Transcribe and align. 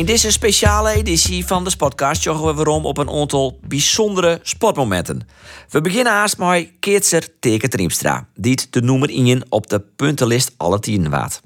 In 0.00 0.06
deze 0.06 0.30
speciale 0.30 0.90
editie 0.90 1.46
van 1.46 1.64
de 1.64 1.76
podcast 1.76 2.22
joggen 2.22 2.46
we 2.46 2.54
weer 2.54 2.66
om 2.66 2.86
op 2.86 2.98
een 2.98 3.10
aantal 3.10 3.58
bijzondere 3.62 4.40
sportmomenten. 4.42 5.28
We 5.68 5.80
beginnen 5.80 6.12
haast 6.12 6.38
met 6.38 6.70
Keertser 6.78 7.28
Teken 7.40 7.70
Triemstra, 7.70 8.26
die 8.34 8.58
de 8.70 8.82
noemer 8.82 9.10
in 9.10 9.44
op 9.48 9.66
de 9.66 9.80
puntenlist 9.80 10.54
alle 10.56 10.80
tien 10.80 11.10
waard. 11.10 11.40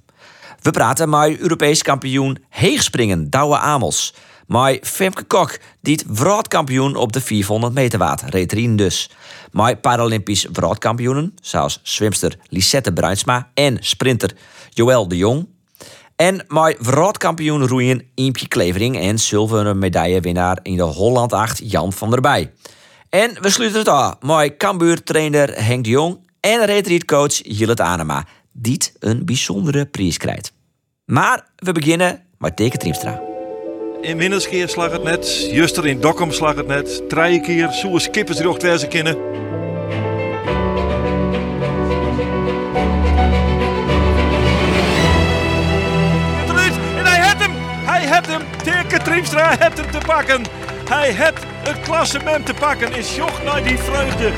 We 0.61 0.71
praten 0.71 1.09
met 1.09 1.39
Europees 1.39 1.83
kampioen 1.83 2.39
heegspringen 2.49 3.31
Douwe 3.31 3.59
Amels. 3.59 4.15
Met 4.47 4.79
Femke 4.83 5.25
Kok, 5.25 5.59
die 5.81 6.01
wereldkampioen 6.09 6.97
op 6.97 7.13
de 7.13 7.21
400 7.21 7.75
meter 7.75 7.99
waard, 7.99 8.23
reed 8.23 8.79
dus. 8.79 9.11
Met 9.51 9.81
Paralympisch 9.81 10.47
wereldkampioenen, 10.53 11.35
zoals 11.41 11.81
zwemster 11.83 12.39
Lisette 12.49 12.93
Bruinsma 12.93 13.51
en 13.55 13.77
sprinter 13.81 14.37
Joël 14.71 15.09
de 15.09 15.17
Jong. 15.17 15.53
En 16.17 16.45
met 16.49 16.77
wereldkampioen 16.81 17.67
roeien 17.67 18.11
Iempje 18.15 18.49
Klevering 18.49 18.99
en 18.99 19.19
zilveren 19.19 19.79
medaillewinnaar 19.79 20.59
in 20.63 20.77
de 20.77 20.83
Holland 20.83 21.33
8 21.33 21.71
Jan 21.71 21.93
van 21.93 22.11
der 22.11 22.21
Bij. 22.21 22.53
En 23.09 23.37
we 23.41 23.51
sluiten 23.51 23.79
het 23.79 23.89
af 23.89 24.17
met 24.21 24.57
Cambuur-trainer 24.57 25.65
Henk 25.65 25.85
de 25.85 25.91
Jong 25.91 26.19
en 26.41 26.65
retreatcoach 26.65 27.41
Jillet 27.43 27.81
Anema, 27.81 28.27
die 28.53 28.81
een 28.99 29.25
bijzondere 29.25 29.87
prijs 29.87 30.17
krijgt. 30.17 30.53
Maar 31.05 31.47
we 31.57 31.73
beginnen 31.73 32.23
met 32.39 32.57
Teken 32.57 32.79
Triemstra. 32.79 33.21
In 34.01 34.17
Winnerskeer 34.17 34.69
slag 34.69 34.93
het 34.93 35.03
net, 35.03 35.49
Juster 35.51 35.87
in 35.87 36.01
Dokkum 36.01 36.33
slag 36.33 36.55
het 36.55 36.67
net, 36.67 37.09
drie 37.09 37.41
keer, 37.41 37.73
zo'n 37.73 38.01
skippers 38.01 38.37
die 38.37 38.47
nog 38.47 38.57
kennen. 38.89 39.17
Hij 48.05 48.13
heeft 48.13 48.27
hem! 48.27 48.43
Teke 48.63 49.03
Triemstra 49.03 49.57
heeft 49.59 49.79
hem 49.79 49.91
te 49.91 49.99
pakken! 50.07 50.43
Hij 50.89 51.11
heeft 51.11 51.45
het 51.47 51.81
klassement 51.81 52.47
te 52.47 52.55
pakken. 52.55 52.93
Is 52.93 53.17
joch 53.17 53.45
naar 53.45 53.63
die 53.63 53.79
vreugde. 53.79 54.33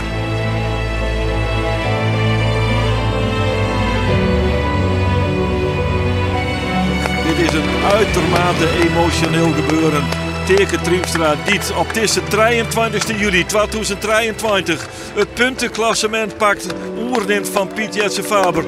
Dit 7.26 7.46
is 7.46 7.54
een 7.54 7.84
uitermate 7.92 8.68
emotioneel 8.88 9.52
gebeuren. 9.52 10.04
Teke 10.44 10.80
Triemstra 10.80 11.34
dit 11.44 11.72
op 11.76 11.94
deze 11.94 12.22
23 12.24 13.20
juli 13.20 13.44
2023 13.44 14.86
het 15.14 15.34
puntenklassement 15.34 16.36
pakt. 16.36 16.66
Oerneemt 16.98 17.48
van 17.48 17.68
Piet 17.68 18.20
Faber. 18.22 18.64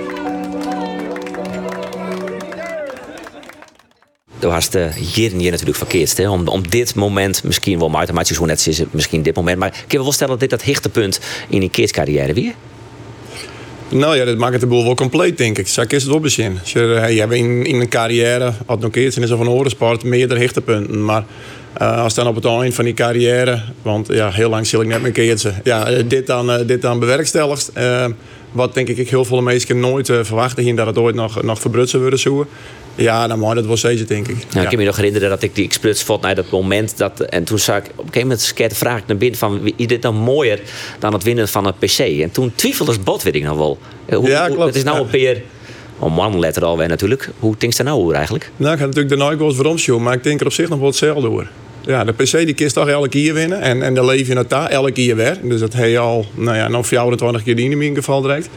Daar 4.39 4.51
was 4.51 4.71
de 4.71 4.91
jaren 5.15 5.39
hier 5.39 5.51
natuurlijk 5.51 5.79
verkeerd. 5.79 6.17
Hè? 6.17 6.29
Om, 6.29 6.49
om 6.49 6.69
dit 6.69 6.95
moment, 6.95 7.45
misschien 7.45 7.79
wel 7.79 7.89
maar 7.89 8.27
zo 8.27 8.45
net 8.45 8.67
is 8.67 8.83
misschien 8.91 9.23
dit 9.23 9.35
moment. 9.35 9.59
Maar 9.59 9.69
ik 9.69 9.85
kan 9.89 10.03
wel 10.03 10.13
stellen 10.13 10.39
dat 10.39 10.41
dit 10.41 10.51
dat 10.51 10.63
hichtepunt 10.63 11.21
in 11.49 11.61
die 11.61 11.91
carrière 11.91 12.33
weer? 12.33 12.55
Nou 13.89 14.17
ja, 14.17 14.25
dat 14.25 14.37
maakt 14.37 14.53
het 14.53 14.61
de 14.61 14.67
boel 14.67 14.85
wel 14.85 14.95
compleet, 14.95 15.39
denk 15.39 15.59
ik. 15.59 15.69
Zo 15.69 15.83
is 15.89 16.03
het 16.03 16.11
wel 16.11 16.21
bezien. 16.21 16.59
Je, 16.65 16.95
eh, 16.95 17.13
je 17.13 17.21
hebt 17.21 17.33
in, 17.33 17.65
in 17.65 17.81
een 17.81 17.89
carrière, 17.89 18.53
als 18.67 18.81
nog 18.81 18.95
is 18.95 19.17
er 19.17 19.37
van 19.37 19.49
orensport, 19.49 20.05
meerdere 20.05 20.41
hichtepunten. 20.41 21.05
Maar 21.05 21.25
uh, 21.81 22.03
als 22.03 22.15
dan 22.15 22.27
op 22.27 22.35
het 22.35 22.45
eind 22.45 22.75
van 22.75 22.85
die 22.85 22.95
carrière, 22.95 23.63
want 23.83 24.07
ja, 24.09 24.31
heel 24.31 24.49
lang 24.49 24.67
zal 24.67 24.81
ik 24.81 24.87
net 24.87 25.03
meer 25.03 25.13
keertje, 25.13 25.53
ja, 25.65 25.87
eh, 25.87 26.05
dit 26.09 26.27
dan, 26.27 26.67
dit 26.67 26.83
dan 26.83 26.99
bewerkstelligd. 26.99 27.73
Wat 28.53 28.75
denk 28.75 28.89
ik 28.89 29.11
heel 29.11 29.25
veel 29.25 29.43
mensen 29.43 29.81
nooit 29.81 30.09
uh, 30.09 30.19
verwachten 30.23 30.63
hier 30.63 30.77
dat 30.77 30.87
het 30.87 30.99
ooit 30.99 31.15
nog, 31.15 31.43
nog 31.43 31.61
verbrutsen 31.61 32.01
worden 32.01 32.19
zoeken. 32.19 32.49
Ja, 32.95 33.27
dan 33.27 33.39
moet 33.39 33.55
dat 33.55 33.67
wel 33.67 33.77
steeds, 33.77 34.07
denk 34.07 34.29
ik. 34.29 34.37
Nou, 34.37 34.47
ja. 34.51 34.61
Ik 34.61 34.69
kan 34.69 34.79
me 34.79 34.85
nog 34.85 34.97
herinneren 34.97 35.29
dat 35.29 35.43
ik 35.43 35.55
die 35.55 35.65
exploits 35.65 36.03
vond 36.03 36.23
naar 36.23 36.35
dat 36.35 36.51
moment. 36.51 36.97
Dat, 36.97 37.21
en 37.21 37.45
toen 37.45 37.59
zag 37.59 37.79
ik 37.79 37.85
op 37.85 38.07
een 38.07 38.13
gegeven 38.13 38.39
moment 38.57 38.77
vraag 38.77 38.99
ik 38.99 39.07
naar 39.07 39.17
binnen 39.17 39.39
van... 39.39 39.73
is 39.77 39.87
dit 39.87 40.03
dan 40.03 40.15
mooier 40.15 40.61
dan 40.99 41.13
het 41.13 41.23
winnen 41.23 41.49
van 41.49 41.67
een 41.67 41.75
PC? 41.79 41.99
En 41.99 42.31
toen 42.31 42.53
twijfelde 42.55 42.93
het 42.93 43.05
bot, 43.05 43.23
weet 43.23 43.35
ik 43.35 43.45
nog 43.45 43.57
wel. 43.57 43.79
Hoe, 44.11 44.29
ja, 44.29 44.47
klopt. 44.47 44.65
Het 44.65 44.75
is 44.75 44.83
nou 44.83 44.99
een 44.99 45.09
peer... 45.09 45.43
Oh 45.99 46.17
man, 46.17 46.39
letter 46.39 46.65
alweer 46.65 46.89
natuurlijk. 46.89 47.31
Hoe 47.39 47.55
denkt 47.59 47.77
je 47.77 47.83
nou 47.83 48.01
over 48.01 48.15
eigenlijk? 48.15 48.51
Nou, 48.57 48.73
ik 48.73 48.79
ga 48.79 48.85
natuurlijk 48.85 49.15
de 49.15 49.21
nooit 49.21 49.39
goals 49.39 49.85
voor 49.85 50.03
maar 50.03 50.15
ik 50.15 50.23
denk 50.23 50.41
er 50.41 50.47
op 50.47 50.53
zich 50.53 50.69
nog 50.69 50.79
wel 50.79 50.89
hetzelfde 50.89 51.29
over. 51.29 51.51
Ja, 51.89 52.05
de 52.05 52.13
PC 52.13 52.31
die 52.31 52.55
kist 52.55 52.75
toch 52.75 52.89
elke 52.89 53.09
keer 53.09 53.35
winnen. 53.35 53.61
En, 53.61 53.83
en 53.83 53.95
dan 53.95 54.05
leef 54.05 54.27
je 54.27 54.37
het 54.37 54.51
daar 54.51 54.71
elke 54.71 54.93
keer 54.93 55.17
weer. 55.17 55.39
Dus 55.43 55.61
dat 55.61 55.73
heb 55.73 55.89
je 55.89 55.99
al, 55.99 56.27
nou 56.35 56.57
ja, 56.57 56.69
nog 56.69 56.87
24 56.87 57.43
keer 57.43 57.59
in 57.59 57.73
ieder 57.73 57.97
geval 57.97 58.21
direct. 58.21 58.49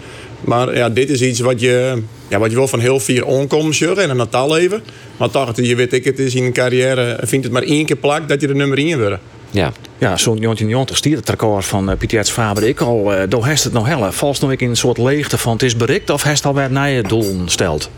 Maar 0.41 0.75
ja, 0.75 0.89
dit 0.89 1.09
is 1.09 1.21
iets 1.21 1.39
wat 1.39 1.59
je, 1.59 2.01
ja, 2.27 2.39
wat 2.39 2.49
je 2.49 2.55
wel 2.55 2.67
van 2.67 2.79
heel 2.79 2.99
vier 2.99 3.25
onkomt 3.25 3.81
en 3.81 4.09
een 4.09 4.17
Natal 4.17 4.51
leven. 4.51 4.81
Maar 5.17 5.29
toch, 5.29 5.55
je 5.55 5.75
weet 5.75 5.93
ik, 5.93 6.03
het 6.03 6.19
is 6.19 6.35
in 6.35 6.43
een 6.43 6.53
carrière, 6.53 7.17
vindt 7.21 7.45
het 7.45 7.53
maar 7.53 7.63
één 7.63 7.85
keer 7.85 7.95
plak 7.95 8.29
dat 8.29 8.41
je 8.41 8.47
de 8.47 8.55
nummer 8.55 8.77
1 8.77 8.99
wordt. 8.99 9.21
Ja. 9.49 9.71
Ja, 9.97 10.17
zo'n 10.17 10.35
1990 10.35 10.97
stier 10.97 11.17
het 11.17 11.29
record 11.29 11.65
van 11.65 11.89
uh, 11.89 11.97
Pieter 11.97 12.23
Faber. 12.23 12.63
Ik 12.63 12.81
al, 12.81 13.13
uh, 13.13 13.21
door 13.29 13.45
heeft 13.45 13.63
het 13.63 13.73
nog 13.73 13.87
helle. 13.87 14.11
Valt 14.11 14.41
nog 14.41 14.51
in 14.51 14.69
een 14.69 14.75
soort 14.75 14.97
leegte 14.97 15.37
van 15.37 15.53
het 15.53 15.63
is 15.63 15.75
bereikt 15.75 16.09
of 16.09 16.23
heeft 16.23 16.45
alweer 16.45 16.71
naar 16.71 16.89
je 16.89 17.01
doel 17.01 17.41
stelt? 17.45 17.89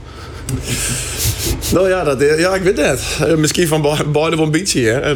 Nou 1.73 1.89
ja, 1.89 2.03
dat, 2.03 2.21
ja, 2.37 2.55
ik 2.55 2.61
weet 2.61 2.77
het. 2.77 3.01
Uh, 3.27 3.35
misschien 3.35 3.67
van 3.67 3.81
beide 3.81 4.35
van 4.35 4.45
ambitie. 4.45 4.87
Hè. 4.87 5.15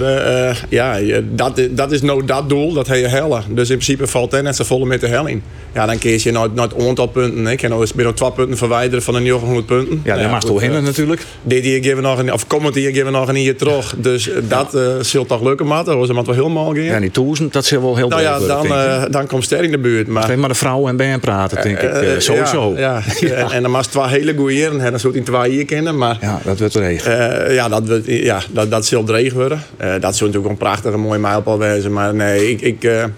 Uh, 0.49 0.55
ja, 0.69 0.99
dat, 1.31 1.61
dat 1.69 1.91
is 1.91 2.01
nou 2.01 2.25
dat 2.25 2.49
doel, 2.49 2.73
dat 2.73 2.88
hij 2.88 3.01
hellen. 3.01 3.43
Dus 3.47 3.69
in 3.69 3.77
principe 3.77 4.07
valt 4.07 4.31
hij 4.31 4.41
net 4.41 4.55
zo 4.55 4.63
vol 4.63 4.85
met 4.85 5.01
de 5.01 5.07
helling. 5.07 5.41
Ja, 5.73 5.85
dan 5.85 5.97
kies 5.97 6.23
je 6.23 6.31
nooit, 6.31 6.55
nooit 6.55 6.73
aantal 6.88 7.07
punten. 7.07 7.47
Ik 7.47 7.57
kan 7.57 7.69
nou 7.69 7.88
nog 7.95 8.13
twee 8.13 8.31
punten 8.31 8.57
verwijderen 8.57 9.03
van 9.03 9.13
de 9.13 9.19
900 9.19 9.65
punten. 9.65 10.01
Ja, 10.03 10.17
dat 10.17 10.31
mag 10.31 10.43
toch 10.43 10.61
hinnen 10.61 10.83
natuurlijk. 10.83 11.25
Dit 11.44 11.63
hier 11.63 11.83
geven 11.83 12.03
nog 12.03 12.19
een, 12.19 12.33
of 12.33 12.47
comment 12.47 12.75
hier 12.75 12.91
geven 12.91 13.11
nog 13.11 13.27
een 13.27 13.35
hier 13.35 13.57
terug. 13.57 13.95
Dus 13.97 14.29
dat 14.47 14.75
uh, 14.75 14.81
zult 15.01 15.27
toch 15.27 15.41
lukken, 15.41 15.67
maat. 15.67 15.85
Dat 15.85 15.95
was 15.95 16.07
wel 16.07 16.33
heel 16.33 16.49
mal 16.49 16.73
gaan. 16.73 16.83
Ja, 16.83 16.99
die 16.99 17.11
duizend, 17.11 17.53
dat 17.53 17.65
zal 17.65 17.81
wel 17.81 17.95
heel 17.95 18.09
Nou 18.09 18.21
ja, 18.21 18.39
dan, 18.39 18.65
uh, 18.65 19.03
dan 19.09 19.27
komt 19.27 19.44
Ster 19.44 19.63
in 19.63 19.71
de 19.71 19.79
buurt. 19.79 20.07
Maar, 20.07 20.23
Alleen 20.23 20.39
maar 20.39 20.49
de 20.49 20.55
vrouwen 20.55 20.89
en 20.89 20.97
ben 20.97 21.19
praten, 21.19 21.61
denk 21.61 21.79
ik. 21.79 22.21
Sowieso. 22.21 22.73
Ja, 22.77 23.01
ja. 23.19 23.27
ja. 23.27 23.51
en 23.55 23.61
dan 23.61 23.71
was 23.71 23.88
twee 23.88 24.07
hele 24.07 24.33
goede 24.35 24.53
heren. 24.53 24.91
Dan 24.91 24.99
zou 25.25 25.38
hij 25.38 25.45
twee 25.45 25.57
hier 25.57 25.66
kennen. 25.66 25.97
Maar, 25.97 26.17
ja, 26.22 26.41
dat 26.44 26.59
wordt 26.59 26.75
regen. 26.75 27.53
ja, 27.53 27.69
dat, 27.69 27.88
wordt, 27.88 28.05
ja, 28.05 28.41
dat, 28.51 28.72
dat 28.72 28.85
zal 28.85 29.03
regen 29.05 29.38
worden. 29.38 29.63
dat 29.78 30.16
zou 30.16 30.29
natuurlijk 30.29 30.47
een 30.47 30.57
prachtige 30.57 30.97
mooie 30.97 31.19
mijlpaal 31.19 31.59
wezen. 31.59 31.94
Maar 31.94 32.16
nee, 32.16 32.51
ik... 32.51 32.61
ik 32.61 33.09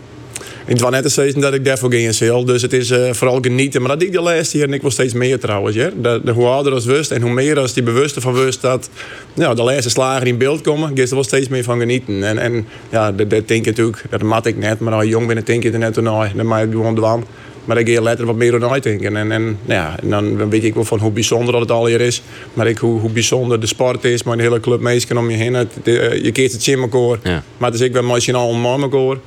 het 0.69 0.79
was 0.79 0.91
net 0.91 1.03
een 1.03 1.11
steeds 1.11 1.35
dat 1.35 1.53
ik 1.53 1.65
daarvoor 1.65 1.91
ging 1.91 2.21
in 2.21 2.45
Dus 2.45 2.61
het 2.61 2.73
is 2.73 2.91
uh, 2.91 3.13
vooral 3.13 3.39
genieten. 3.41 3.81
Maar 3.81 3.89
dat 3.89 4.01
ik 4.01 4.11
de 4.11 4.21
laatste 4.21 4.57
hier 4.57 4.67
en 4.67 4.73
ik 4.73 4.81
wil 4.81 4.91
steeds 4.91 5.13
meer 5.13 5.39
trouwens. 5.39 5.75
Ja? 5.75 5.89
De, 6.01 6.21
de, 6.23 6.31
hoe 6.31 6.45
ouder 6.45 6.73
als 6.73 6.85
wust 6.85 7.11
en 7.11 7.21
hoe 7.21 7.31
meer 7.31 7.59
als 7.59 7.73
die 7.73 7.83
bewuste 7.83 8.21
van 8.21 8.33
wust 8.33 8.61
dat 8.61 8.89
nou, 9.33 9.55
de 9.55 9.63
laatste 9.63 9.89
slagen 9.89 10.27
in 10.27 10.37
beeld 10.37 10.61
komen, 10.61 10.97
ga 10.97 11.03
er 11.03 11.09
wel 11.09 11.23
steeds 11.23 11.47
meer 11.47 11.63
van 11.63 11.79
genieten. 11.79 12.23
En, 12.23 12.37
en 12.37 12.67
ja, 12.89 13.11
dat, 13.11 13.29
dat 13.29 13.47
denk 13.47 13.59
ik 13.59 13.65
natuurlijk, 13.65 14.03
dat 14.09 14.21
mat 14.21 14.45
ik 14.45 14.57
net. 14.57 14.79
Maar 14.79 14.93
als 14.93 15.03
je 15.03 15.09
jong 15.09 15.27
ben, 15.27 15.45
denk 15.45 15.63
je 15.63 15.71
er 15.71 15.79
net 15.79 16.01
naar. 16.01 16.31
Dan 16.35 16.47
maak 16.47 16.63
ik 16.63 16.71
gewoon 16.71 16.95
dwan. 16.95 17.25
Maar 17.65 17.77
ik 17.77 17.89
ga 17.89 18.01
letter 18.01 18.25
wat 18.25 18.35
meer 18.35 18.55
over 18.55 18.69
nadenken. 18.69 19.15
En, 19.15 19.31
en, 19.31 19.59
ja, 19.65 19.95
en 20.01 20.09
dan 20.09 20.49
weet 20.49 20.63
ik 20.63 20.73
wel 20.73 20.83
van 20.83 20.99
hoe 20.99 21.11
bijzonder 21.11 21.51
dat 21.51 21.61
het 21.61 21.71
al 21.71 21.85
hier 21.85 22.01
is. 22.01 22.21
Maar 22.53 22.67
ik, 22.67 22.77
hoe, 22.77 22.99
hoe 22.99 23.09
bijzonder 23.09 23.59
de 23.59 23.67
sport 23.67 24.03
is. 24.03 24.23
Maar 24.23 24.33
een 24.33 24.39
hele 24.39 24.59
club 24.59 24.79
meestal 24.79 25.17
om 25.17 25.29
je 25.29 25.37
heen. 25.37 25.53
Het, 25.53 25.73
de, 25.83 26.19
je 26.23 26.31
keert 26.31 26.51
het 26.51 26.63
gym 26.63 26.81
elkaar. 26.81 27.19
Ja. 27.23 27.43
Maar 27.57 27.71
het 27.71 27.79
is 27.79 27.87
ook 27.87 27.93
wel 27.93 28.03
machinaal 28.03 28.47
om 28.47 28.65
elkaar. 28.65 29.17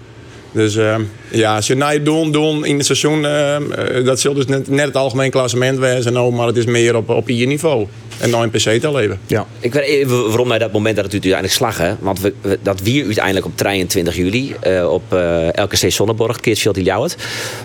Dus 0.53 0.77
uh, 0.77 0.97
ja, 1.31 1.55
als 1.57 1.67
je 1.67 1.75
naar 1.75 2.03
doen, 2.03 2.33
doen 2.33 2.65
in 2.65 2.77
het 2.77 2.87
seizoen, 2.87 3.23
uh, 3.23 3.57
dat 4.05 4.21
zal 4.21 4.35
dus 4.35 4.47
net, 4.47 4.69
net 4.69 4.87
het 4.87 4.97
algemeen 4.97 5.31
klassement 5.31 5.79
wezen, 5.79 6.13
nou, 6.13 6.33
maar 6.33 6.47
het 6.47 6.57
is 6.57 6.65
meer 6.65 6.97
op, 6.97 7.09
op 7.09 7.29
je 7.29 7.47
niveau. 7.47 7.87
En 8.23 8.31
dan 8.31 8.43
in 8.43 8.51
PC 8.51 8.81
te 8.81 8.93
leven. 8.93 9.19
Ja. 9.27 9.47
Ik 9.61 9.73
weet 9.73 9.85
even 9.85 10.27
waarom 10.29 10.49
naar 10.49 10.59
dat 10.59 10.73
moment 10.73 10.97
dat 10.97 11.05
het 11.05 11.13
uiteindelijk 11.13 11.53
slag, 11.53 11.79
hè? 11.79 11.95
Want 12.01 12.21
we, 12.21 12.35
we, 12.41 12.59
dat 12.63 12.81
wier 12.81 13.05
uiteindelijk 13.05 13.47
op 13.47 13.57
23 13.57 14.17
juli 14.17 14.55
uh, 14.67 14.93
op 14.93 15.03
LKC 15.55 15.91
Sonneborg, 15.91 16.41
Keertsveld 16.41 16.77
in 16.77 16.83
Ljouwert. 16.83 17.17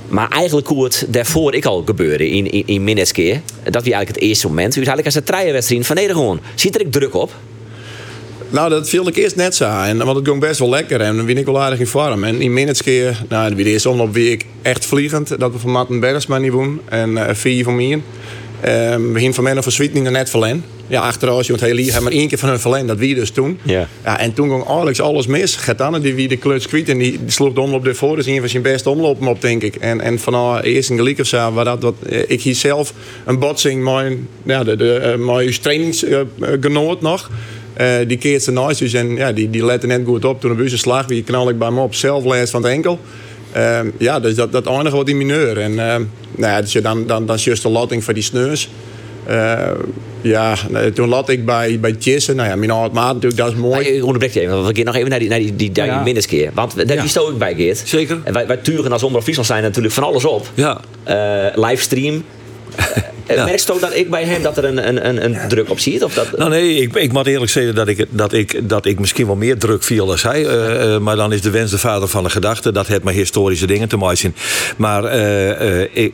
Maar 0.08 0.30
eigenlijk 0.30 0.68
hoe 0.68 0.84
het 0.84 1.06
daarvoor 1.10 1.54
ik 1.54 1.66
al 1.66 1.84
gebeurde 1.86 2.30
in, 2.30 2.52
in, 2.52 2.64
in 2.66 2.84
Minetskeer, 2.84 3.42
dat 3.64 3.74
was 3.74 3.84
eigenlijk 3.84 4.08
het 4.08 4.20
eerste 4.20 4.48
moment. 4.48 4.76
Uiteindelijk 4.76 5.06
als 5.16 5.26
de 5.26 5.32
treinwedstrijd 5.32 5.86
van 5.86 5.96
Nederland. 5.96 6.42
Ziet 6.56 6.76
er 6.76 6.82
ik 6.82 6.92
druk 6.92 7.14
op? 7.14 7.32
Nou, 8.50 8.70
dat 8.70 8.90
viel 8.90 9.08
ik 9.08 9.16
eerst 9.16 9.36
net 9.36 9.56
zo. 9.56 9.66
En, 9.66 9.98
want 9.98 10.18
het 10.18 10.28
ging 10.28 10.40
best 10.40 10.60
wel 10.60 10.70
lekker. 10.70 11.02
En 11.02 11.16
dan 11.16 11.26
ben 11.26 11.38
ik 11.38 11.46
wel 11.46 11.62
aardig 11.62 11.80
in 11.80 11.88
vorm. 11.88 12.24
En 12.24 12.42
in 12.42 12.54
Minetskeer, 12.54 13.24
nou, 13.30 13.56
de 13.56 13.64
eerste 13.64 13.90
omloop 13.90 14.14
weer 14.14 14.32
ik 14.32 14.46
echt 14.62 14.86
vliegend. 14.86 15.40
Dat 15.40 15.52
we 15.52 15.60
van 15.60 15.72
Matten 15.72 16.00
Bergsma 16.00 16.38
niet 16.38 16.52
wonen. 16.52 16.80
En 16.86 17.12
uh, 17.12 17.24
vier 17.32 17.64
van 17.64 17.76
mij. 17.76 18.02
Um, 18.66 19.14
we 19.14 19.20
gingen 19.20 19.34
van 19.34 19.44
mij 19.44 19.54
nog 19.54 19.64
van 19.64 19.72
Sweetening 19.72 20.10
net 20.10 20.30
verlen. 20.30 20.64
ja, 20.88 21.02
achteraf, 21.02 21.48
want 21.48 21.62
heel 21.62 21.74
lief, 21.74 22.02
maar 22.02 22.12
één 22.12 22.28
keer 22.28 22.38
van 22.38 22.50
hun 22.50 22.60
verleden, 22.60 22.88
dat 22.88 22.98
wie 22.98 23.16
dus 23.16 23.30
toen. 23.30 23.60
Ja. 23.64 23.88
Ja, 24.04 24.20
en 24.20 24.34
toen 24.34 24.50
ging 24.50 24.68
Alex 24.68 25.02
alles 25.02 25.28
mis. 25.28 25.56
Getanne 25.56 26.00
die 26.00 26.16
wie 26.16 26.28
de 26.28 26.38
kluts 26.38 26.68
kwijt 26.68 26.90
en 26.90 26.98
die, 26.98 27.20
sloeg 27.26 27.54
de 27.54 27.62
omloop 27.62 27.86
ervoor. 27.88 28.18
Is 28.18 28.26
een 28.26 28.40
van 28.40 28.50
zijn 28.50 28.64
beste 28.64 28.90
omlopen 28.90 29.28
op, 29.28 29.42
denk 29.42 29.64
ik. 29.64 29.76
En, 29.76 30.02
en 30.02 30.20
vanaf 30.20 30.64
eerst 30.64 30.90
een 30.90 30.98
gelijk 30.98 31.20
of 31.20 31.28
zo, 31.28 31.52
waar 31.52 31.66
dat, 31.66 31.82
wat, 31.82 31.96
eh, 32.10 32.20
ik 32.28 32.42
hier 32.42 32.56
zelf 32.56 32.94
een 33.26 33.40
botsing, 33.40 33.84
mijn, 33.84 34.28
ja, 34.44 34.64
de, 34.64 34.76
de, 34.76 35.16
uh, 35.18 35.26
mijn 35.26 35.60
trainingsgenoot 35.62 37.02
nog. 37.02 37.30
Uh, 37.82 37.88
die 38.08 38.18
keert 38.18 38.44
ze 38.44 38.52
naast 38.52 38.80
dus 38.80 38.94
en 38.94 39.16
ja, 39.16 39.32
die, 39.32 39.50
die 39.50 39.66
lette 39.66 39.88
net 39.88 40.02
goed 40.06 40.26
op. 40.26 40.42
Toen 40.42 40.52
een 40.52 40.58
bussen 40.58 40.80
slag, 40.80 41.08
wie 41.08 41.24
knal 41.24 41.50
ik 41.50 41.58
bij 41.58 41.72
me 41.72 41.82
op, 41.82 41.96
zelf 41.96 42.26
les 42.26 42.50
van 42.50 42.64
het 42.64 42.72
enkel. 42.72 43.00
Uh, 43.56 43.80
ja, 43.98 44.20
dus 44.20 44.36
dat, 44.36 44.52
dat 44.52 44.66
eindigt 44.66 44.96
wat 44.96 45.06
die 45.06 45.16
mineur. 45.16 45.60
En 45.60 45.72
uh, 45.72 45.78
nou 45.78 46.06
ja, 46.36 46.62
dus 46.62 46.72
dan, 46.72 47.08
dan, 47.08 47.26
dan 47.26 47.36
is 47.36 47.44
juist 47.44 47.64
de 47.64 47.70
latting 47.70 48.04
voor 48.04 48.14
die 48.14 48.24
sneurs. 48.24 48.70
Uh, 49.30 49.72
ja, 50.22 50.56
toen 50.94 51.10
lat 51.10 51.30
ik 51.30 51.46
bij, 51.46 51.80
bij 51.80 51.94
Tjessen. 51.94 52.36
Nou 52.36 52.50
ja, 52.50 52.56
mijn 52.56 52.72
oud 52.72 52.94
maat 52.94 53.14
natuurlijk, 53.14 53.42
dat 53.42 53.52
is 53.52 53.58
mooi. 53.58 53.76
Maar 53.76 53.86
ik 53.86 54.04
onderbreek 54.04 54.32
je 54.32 54.40
even, 54.40 54.54
want 54.54 54.68
we 54.68 54.76
gaan 54.76 54.86
nog 54.86 54.96
even 54.96 55.10
naar 55.10 55.20
die, 55.20 55.30
naar 55.30 55.40
die, 55.40 55.56
die 55.56 55.72
Duin 55.72 55.90
ja. 55.90 56.04
Minneskeer. 56.04 56.52
Want 56.54 56.88
daar 56.88 56.98
ja. 56.98 57.08
sto 57.08 57.30
ik 57.30 57.38
bij, 57.38 57.56
Geert. 57.56 57.82
Zeker. 57.86 58.20
En 58.24 58.34
wij, 58.34 58.48
wij 58.48 58.58
turen 58.58 58.92
als 58.92 59.04
Omroep 59.04 59.22
Friesland 59.22 59.48
zijn 59.48 59.64
natuurlijk 59.64 59.94
van 59.94 60.04
alles 60.04 60.26
op. 60.26 60.52
Ja. 60.54 60.82
Uh, 61.08 61.64
livestream. 61.66 62.24
Ja. 63.36 63.46
Merk 63.46 63.60
je 63.60 63.74
ook 63.74 63.80
dat 63.80 63.96
ik 63.96 64.10
bij 64.10 64.24
hem 64.24 64.42
dat 64.42 64.58
er 64.58 64.66
een, 64.66 64.88
een, 64.88 65.08
een, 65.08 65.24
een 65.24 65.32
ja. 65.32 65.48
druk 65.48 65.70
op 65.70 65.80
ziet? 65.80 66.04
Of 66.04 66.14
dat... 66.14 66.38
Nou 66.38 66.50
nee, 66.50 66.76
ik, 66.76 66.96
ik 66.96 67.12
moet 67.12 67.28
eerlijk 67.28 67.52
zeggen 67.52 67.76
dat 67.76 67.88
ik, 67.88 68.06
dat, 68.10 68.34
ik, 68.34 68.70
dat 68.70 68.86
ik 68.86 69.00
misschien 69.00 69.26
wel 69.26 69.36
meer 69.36 69.58
druk 69.58 69.84
viel 69.84 70.12
als 70.12 70.24
hij. 70.24 70.42
Uh, 70.42 70.86
uh, 70.86 70.98
maar 70.98 71.16
dan 71.16 71.34
is 71.34 71.42
de 71.42 71.50
wens 71.50 71.72
de 71.72 71.78
vader 71.78 72.08
van 72.08 72.24
de 72.24 72.30
gedachte. 72.30 72.72
Dat 72.72 72.88
het 72.88 73.04
maar 73.04 73.14
historische 73.14 73.68
dingen 73.68 73.88
te 73.88 73.98
maken. 73.98 74.36
Maar 74.78 75.04
uh, 75.04 75.12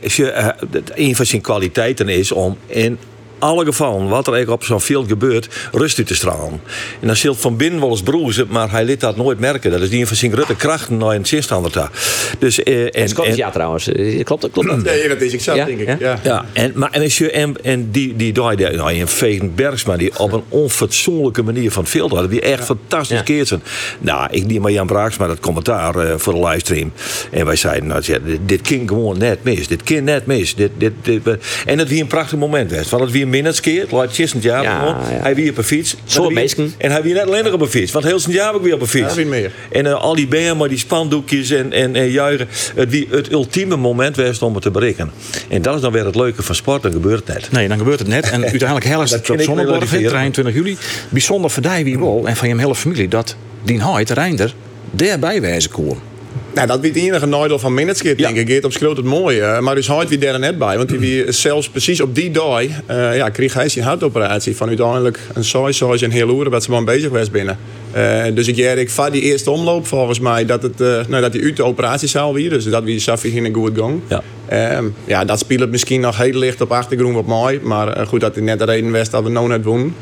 je, 0.00 0.54
een 0.94 1.16
van 1.16 1.26
zijn 1.26 1.42
kwaliteiten 1.42 2.08
is 2.08 2.32
om 2.32 2.58
in 2.66 2.98
alle 3.38 3.64
gevallen, 3.64 4.08
wat 4.08 4.26
er 4.26 4.32
eigenlijk 4.32 4.62
op 4.62 4.68
zo'n 4.68 4.80
veld 4.80 5.08
gebeurt, 5.08 5.48
rust 5.72 5.98
uit 5.98 6.06
te 6.06 6.14
stralen. 6.14 6.60
En 7.00 7.06
dan 7.06 7.16
zult 7.16 7.40
van 7.40 7.56
binnen 7.56 7.80
wel 7.80 7.90
eens 7.90 8.02
broezen, 8.02 8.46
maar 8.50 8.70
hij 8.70 8.84
liet 8.84 9.00
dat 9.00 9.16
nooit 9.16 9.38
merken. 9.38 9.70
Dat 9.70 9.80
is 9.80 9.90
die 9.90 10.06
van 10.06 10.16
zijn 10.16 10.32
grote 10.32 10.56
krachten 10.56 10.96
naar 10.96 11.14
een 11.14 11.26
zinstander 11.26 11.72
daar. 11.72 11.90
Dus, 12.38 12.58
uh, 12.58 12.82
en, 12.82 12.90
dat 12.92 13.12
klopt, 13.12 13.36
ja 13.36 13.50
trouwens. 13.50 13.88
Klopt, 14.22 14.50
klopt 14.50 14.68
dat? 14.68 14.82
Nee, 14.82 15.08
dat 15.08 15.20
is 15.20 15.32
ik 15.32 15.40
zelf, 15.40 15.56
ja? 15.56 15.64
denk 15.64 15.80
ik. 15.80 15.88
Ja, 15.88 15.96
ja. 16.00 16.18
ja. 16.22 16.44
En, 16.52 16.72
maar, 16.74 16.90
en, 16.90 17.02
je, 17.02 17.30
en, 17.30 17.54
en 17.62 17.90
die, 17.90 18.16
die 18.16 18.32
die, 18.32 18.56
die 18.56 18.76
nou, 18.76 18.94
een 18.94 19.08
Vegen 19.08 19.54
Bergsma, 19.54 19.96
die 19.96 20.18
op 20.18 20.32
een 20.32 20.42
onfatsoenlijke 20.48 21.42
manier 21.42 21.70
van 21.70 21.82
het 21.82 21.92
veld 21.92 22.10
hadden, 22.10 22.30
die 22.30 22.40
echt 22.40 22.64
fantastisch 22.64 23.16
ja. 23.16 23.22
keert 23.22 23.48
zijn. 23.48 23.62
Nou, 24.00 24.28
ik 24.30 24.46
neem 24.46 24.60
maar 24.60 24.70
Jan 24.70 24.86
Braaksma 24.86 25.26
dat 25.26 25.40
commentaar 25.40 25.96
uh, 25.96 26.14
voor 26.16 26.32
de 26.32 26.46
livestream. 26.46 26.92
En 27.30 27.46
wij 27.46 27.56
zeiden, 27.56 27.88
nou, 27.88 28.02
dit, 28.02 28.20
dit 28.46 28.60
kind 28.60 28.88
gewoon 28.88 29.18
net 29.18 29.44
mis. 29.44 29.68
Dit 29.68 29.82
kind 29.82 30.04
net 30.04 30.26
mis. 30.26 30.54
Dit, 30.54 30.70
dit, 30.78 30.92
dit, 31.02 31.22
en 31.66 31.78
het 31.78 31.88
wie 31.88 32.00
een 32.00 32.06
prachtig 32.06 32.38
moment 32.38 32.72
was. 32.72 32.90
Want 32.90 33.02
het 33.02 33.12
wie 33.12 33.23
een 33.24 33.30
minuteskeer, 33.30 33.86
laat 33.90 34.16
je 34.16 34.28
jaar 34.40 34.62
ja, 34.62 34.84
ja. 35.10 35.22
Hij 35.22 35.34
wie 35.34 35.50
op 35.50 35.58
een 35.58 35.64
fiets. 35.64 35.96
Zo 36.04 36.30
meesken. 36.30 36.72
En 36.78 36.90
hij 36.90 37.02
wie 37.02 37.14
net 37.14 37.26
alleen 37.26 37.44
nog 37.44 37.52
op 37.52 37.60
een 37.60 37.68
fiets. 37.68 37.92
Want 37.92 38.04
heel 38.04 38.18
zijn 38.18 38.34
jaar 38.34 38.54
ook 38.54 38.62
weer 38.62 38.74
op 38.74 38.80
een 38.80 38.86
fiets. 38.86 39.14
Ja, 39.14 39.24
meer. 39.24 39.52
En 39.70 39.86
uh, 39.86 39.94
al 39.94 40.14
die 40.14 40.26
benen, 40.26 40.56
maar 40.56 40.68
die 40.68 40.78
spandoekjes 40.78 41.50
en, 41.50 41.72
en, 41.72 41.96
en 41.96 42.10
juichen. 42.10 42.48
Het 42.74 42.90
wie 42.90 43.08
het 43.10 43.32
ultieme 43.32 43.76
moment 43.76 44.16
was 44.16 44.38
om 44.38 44.54
het 44.54 44.62
te 44.62 44.70
bereiken. 44.70 45.10
En 45.48 45.62
dat 45.62 45.74
is 45.74 45.80
dan 45.80 45.92
weer 45.92 46.04
het 46.04 46.14
leuke 46.14 46.42
van 46.42 46.54
sport. 46.54 46.82
Dan 46.82 46.92
gebeurt 46.92 47.26
het 47.26 47.36
net. 47.36 47.52
Nee, 47.52 47.68
dan 47.68 47.78
gebeurt 47.78 47.98
het 47.98 48.08
net. 48.08 48.30
En 48.30 48.42
uiteindelijk 48.50 48.86
helft 48.86 49.10
het 49.10 49.30
op 49.30 49.40
Zonneborg, 49.40 49.88
23 49.88 50.54
juli. 50.54 50.76
Bijzonder 51.08 51.50
voor 51.50 51.62
die 51.62 51.84
wie 51.84 51.98
wel 51.98 52.22
en 52.26 52.36
van 52.36 52.48
je 52.48 52.58
hele 52.58 52.74
familie. 52.74 53.08
Dat 53.08 53.36
die 53.62 53.82
Heid, 53.82 54.10
Reinder, 54.10 54.54
daarbij 54.90 55.40
wijzen 55.40 55.70
komen. 55.70 56.13
Nou, 56.54 56.66
dat 56.66 56.80
weet 56.80 56.96
enige 56.96 57.26
nadeel 57.26 57.58
van 57.58 57.74
Minuteskit, 57.74 58.18
denk 58.18 58.36
ik. 58.36 58.48
Geert 58.48 58.64
op 58.64 58.72
schroot 58.72 58.96
het 58.96 59.06
mooie. 59.06 59.60
Maar 59.60 59.74
dus 59.74 59.86
houdt 59.86 60.08
wie 60.08 60.18
daar 60.18 60.38
net 60.38 60.58
bij. 60.58 60.76
Want 60.76 60.88
die 60.88 60.98
wie 60.98 61.32
zelfs 61.32 61.68
precies 61.68 62.00
op 62.00 62.14
die 62.14 62.30
dag 62.30 62.62
uh, 62.62 63.16
ja, 63.16 63.28
kreeg 63.28 63.54
hij 63.54 63.68
zijn 63.68 63.84
hartoperatie. 63.84 64.56
Van 64.56 64.68
uiteindelijk 64.68 65.18
een 65.34 65.44
soy 65.44 65.98
en 66.00 66.10
heel 66.10 66.28
oeren 66.28 66.50
wat 66.50 66.62
ze 66.62 66.70
man 66.70 66.84
bezig 66.84 67.10
was 67.10 67.30
binnen. 67.30 67.58
Uh, 67.96 68.22
dus 68.34 68.48
ik 68.48 68.56
jij 68.56 68.76
ik 68.76 68.90
van 68.90 69.10
die 69.10 69.22
eerste 69.22 69.50
omloop 69.50 69.86
volgens 69.86 70.20
mij 70.20 70.44
dat 70.44 70.62
het 70.62 70.80
uh, 70.80 71.00
nou, 71.08 71.22
dat 71.22 71.32
die 71.32 71.42
uit 71.42 71.56
de 71.56 71.62
operatie 71.62 72.20
weer. 72.32 72.50
Dus 72.50 72.64
dat 72.64 72.84
wie 72.84 73.00
Safi 73.00 73.44
een 73.44 73.54
goed 73.54 73.78
gang. 73.78 74.00
Ja. 74.08 74.22
Uh, 74.52 74.86
ja, 75.04 75.24
dat 75.24 75.38
speelt 75.38 75.70
misschien 75.70 76.00
nog 76.00 76.18
heel 76.18 76.38
licht 76.38 76.60
op 76.60 76.72
achtergrond 76.72 77.14
wat 77.14 77.26
mooi. 77.26 77.60
Maar 77.62 78.06
goed 78.06 78.20
dat 78.20 78.34
hij 78.34 78.44
net 78.44 78.58
de 78.58 78.64
reden 78.64 78.92
was 78.92 79.10
dat 79.10 79.22
we 79.22 79.28
nou 79.28 79.48
net 79.48 79.64
wonen. 79.64 79.94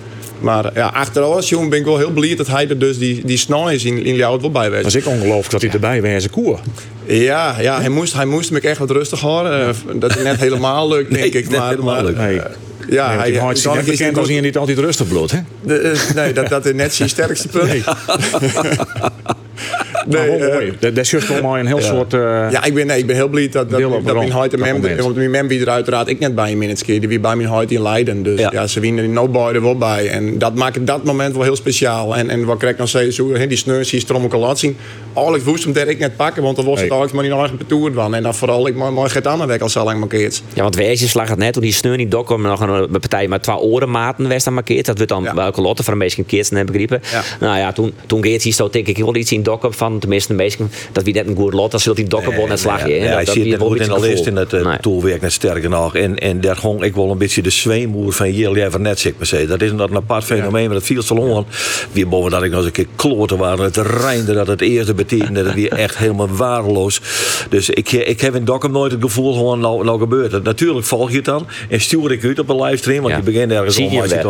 Maar 0.43 0.71
ja, 0.75 0.87
achteraf 0.87 1.49
jongen, 1.49 1.69
ben 1.69 1.79
ik 1.79 1.85
wel 1.85 1.99
heel 1.99 2.11
blij 2.11 2.37
dat 2.37 2.47
hij 2.47 2.69
er 2.69 2.79
dus 2.79 2.99
die, 2.99 3.23
die 3.25 3.37
snelheid 3.37 3.85
in, 3.85 4.05
in 4.05 4.15
jou 4.15 4.41
wel 4.41 4.51
bij 4.51 4.71
was. 4.71 4.83
Was 4.83 4.95
ik 4.95 5.07
ongelooflijk 5.07 5.51
dat 5.51 5.63
hij 5.63 5.71
erbij 5.71 6.15
was, 6.15 6.31
koer. 6.31 6.61
Ja, 7.07 7.61
ja 7.61 7.81
hij, 7.81 7.89
moest, 7.89 8.15
hij 8.15 8.25
moest 8.25 8.51
me 8.51 8.61
echt 8.61 8.79
wat 8.79 8.91
rustig 8.91 9.21
houden. 9.21 9.69
Uh, 9.69 10.01
dat 10.01 10.17
is 10.17 10.23
net 10.23 10.41
helemaal 10.41 10.89
leuk, 10.89 11.11
denk 11.11 11.33
nee, 11.33 11.43
ik. 11.43 11.51
Maar, 11.51 11.69
helemaal 11.69 12.05
leuk. 12.05 12.17
Nee. 12.17 12.35
Uh, 12.35 12.43
ja, 12.89 13.09
nee, 13.09 13.39
hij 13.39 13.53
is 13.53 13.65
hij 13.65 13.83
bekend 13.85 14.19
als 14.19 14.29
hij 14.29 14.41
niet 14.41 14.57
altijd 14.57 14.79
rustig 14.79 15.09
bloed, 15.09 15.31
hè? 15.31 15.39
De, 15.63 15.81
uh, 15.81 16.15
nee, 16.15 16.33
dat, 16.33 16.49
dat 16.49 16.67
is 16.67 16.73
net 16.73 16.95
zijn 16.95 17.09
sterkste 17.09 17.49
punt. 17.49 17.85
Nee. 20.07 20.39
nou, 20.39 20.53
mooi. 20.53 20.73
Dat 20.79 20.97
is 20.97 21.11
juist 21.11 21.43
mooi 21.43 21.61
een 21.61 21.67
heel 21.67 21.79
ja. 21.79 21.83
soort. 21.83 22.15
Uh, 22.15 22.21
ja, 22.51 22.65
ik 22.65 22.75
ben, 22.75 22.87
nee, 22.87 22.99
ik 22.99 23.07
ben 23.07 23.17
heel 23.17 23.29
blij 23.29 23.49
dat, 23.49 23.71
dat, 23.71 23.81
dat, 23.81 24.05
dat 24.05 24.15
mijn 24.15 24.33
huid 24.33 24.59
mem, 24.59 24.81
want 24.97 25.17
mijn 25.17 25.31
mem 25.31 25.51
er 25.51 25.69
uiteraard 25.69 26.09
ik 26.09 26.19
net 26.19 26.35
bij 26.35 26.53
een 26.53 26.59
minute 26.59 26.85
die 26.85 27.09
weer 27.09 27.21
bij 27.21 27.37
mijn 27.37 27.49
huid 27.49 27.71
in 27.71 27.83
Leiden. 27.83 28.23
Dus 28.23 28.41
ja, 28.41 28.51
ja 28.53 28.67
ze 28.67 28.81
winnen 28.81 29.05
in 29.05 29.13
no 29.13 29.29
beide 29.29 29.61
wel 29.61 29.79
bij. 29.79 30.09
En 30.09 30.39
dat 30.39 30.55
maakt 30.55 30.87
dat 30.87 31.05
moment 31.05 31.35
wel 31.35 31.43
heel 31.43 31.57
speciaal. 31.57 32.17
En, 32.17 32.31
en 32.31 32.45
wat 32.45 32.59
krijg 32.59 32.73
ik 32.73 32.79
nog 32.79 32.89
steeds 32.89 33.17
zo, 33.17 33.47
die 33.47 33.57
sneurs 33.57 33.91
die 33.91 34.05
al 34.13 34.39
laten 34.39 34.59
zien. 34.59 34.77
Alex 35.15 35.45
Woest 35.45 35.65
hem 35.65 35.89
ik 35.89 35.99
net 35.99 36.17
pakken, 36.17 36.43
want 36.43 36.57
dan 36.57 36.65
was 36.65 36.81
het 36.81 36.89
hey. 36.89 36.99
Alex 36.99 37.13
maar 37.13 37.23
niet 37.23 37.33
nog 37.33 37.51
een 37.51 37.57
betoerd 37.57 37.95
van. 37.95 38.15
En 38.15 38.23
dan 38.23 38.35
vooral 38.35 38.67
ik 38.67 38.75
mooi 38.75 39.11
gaat 39.11 39.27
aan 39.27 39.47
weg 39.47 39.61
al 39.61 39.69
zo 39.69 39.85
lang 39.85 39.99
markeert. 39.99 40.43
Ja, 40.55 40.63
want 40.63 40.75
weesje 40.75 41.09
slag 41.09 41.29
het 41.29 41.39
net 41.39 41.53
toen 41.53 41.63
die 41.63 41.73
sneur 41.73 41.97
niet 41.97 42.11
dok 42.11 42.27
kwam 42.27 42.43
nog 42.43 42.61
een 42.61 42.91
partij 42.91 43.29
met 43.29 43.43
twee 43.43 43.57
orenmaten 43.57 44.29
werd 44.29 44.45
dan 44.45 44.55
markeerd. 44.55 44.87
Dat 44.87 44.99
werd 44.99 45.11
dan 45.11 45.23
ja. 45.23 45.35
welke 45.35 45.61
lotte 45.61 45.83
van 45.83 45.93
de 45.93 45.99
meeste 45.99 46.23
keer 46.23 46.47
heb 46.51 46.67
begrepen. 46.67 47.01
Ja. 47.13 47.23
Nou 47.41 47.59
ja, 47.59 47.73
toen, 47.73 47.93
toen 48.07 48.23
Geert 48.23 48.43
hier 48.43 48.53
zo 48.53 48.69
denk 48.69 48.87
ik 48.87 48.99
wel 48.99 49.17
iets 49.17 49.33
in 49.33 49.42
dokken 49.43 49.73
van 49.73 49.99
tenminste 49.99 50.29
de 50.33 50.39
meeste 50.39 50.65
dat 50.93 51.05
wie 51.05 51.15
net 51.15 51.27
een 51.27 51.37
goed 51.37 51.53
lot, 51.53 51.71
dan 51.71 51.81
zult 51.81 51.97
die 51.97 52.07
dokken 52.07 52.37
wel 52.37 52.47
net 52.47 52.59
slagje. 52.59 52.95
Ja, 52.95 53.05
ja, 53.05 53.15
hij 53.15 53.25
dat 53.25 53.35
zit 53.35 53.47
net 53.47 53.61
goed 53.61 53.81
in 53.81 53.89
de 53.89 54.23
in 54.25 54.37
het 54.37 54.53
uh, 54.53 54.65
Nee. 54.65 54.79
toolwerk 54.81 55.21
net 55.21 55.33
sterker 55.33 55.71
nog. 55.71 55.97
En, 55.97 56.19
en 56.19 56.41
daar 56.41 56.59
hong 56.59 56.83
ik 56.83 56.95
wel 56.95 57.11
een 57.11 57.19
beetje 57.19 57.43
de 57.43 57.51
zweemoer 57.51 58.13
van 58.13 58.33
Jelle 58.33 58.59
Jever 58.59 58.81
net 58.81 58.99
zeg 58.99 59.13
maar 59.17 59.27
zeggen. 59.27 59.49
Dat 59.49 59.61
is 59.61 59.71
een, 59.71 59.77
dat 59.77 59.91
een 59.91 59.97
apart 59.97 60.25
fenomeen, 60.25 60.65
maar 60.65 60.75
dat 60.75 60.85
viel 60.85 61.03
zo 61.03 61.15
lang. 61.15 61.47
Weer 61.93 62.09
boven 62.09 62.31
dat 62.31 62.43
ik 62.43 62.51
nog 62.51 62.59
eens 62.59 62.67
een 62.67 62.73
keer 62.73 62.87
kloten 62.97 63.39
waren. 63.39 63.65
Het 63.65 63.77
reinde 63.77 64.33
dat 64.35 64.47
het 64.47 64.61
eerste 64.61 64.95
betekende, 64.95 65.43
dat 65.43 65.55
weer 65.55 65.73
echt 65.73 65.97
helemaal 65.97 66.29
waardeloos. 66.29 67.01
Dus 67.49 67.71
ik, 67.71 67.93
ik 67.93 68.21
heb 68.21 68.35
in 68.35 68.45
Dokkum 68.45 68.71
nooit 68.73 68.93
het 68.93 69.03
gevoel 69.03 69.35
gewoon 69.35 69.61
nou, 69.61 69.85
nou 69.85 69.99
gebeurt 69.99 70.33
het. 70.33 70.43
Natuurlijk 70.43 70.87
volg 70.87 71.11
je 71.11 71.17
het 71.17 71.25
dan 71.25 71.47
en 71.69 71.81
stuur 71.81 72.13
ik 72.13 72.25
uit 72.25 72.39
op 72.39 72.49
een 72.49 72.63
livestream, 72.63 73.03
want 73.03 73.17
je 73.17 73.23
begint 73.23 73.51
ergens 73.53 73.77
om 73.77 73.85
je 73.85 73.91
je 73.91 74.25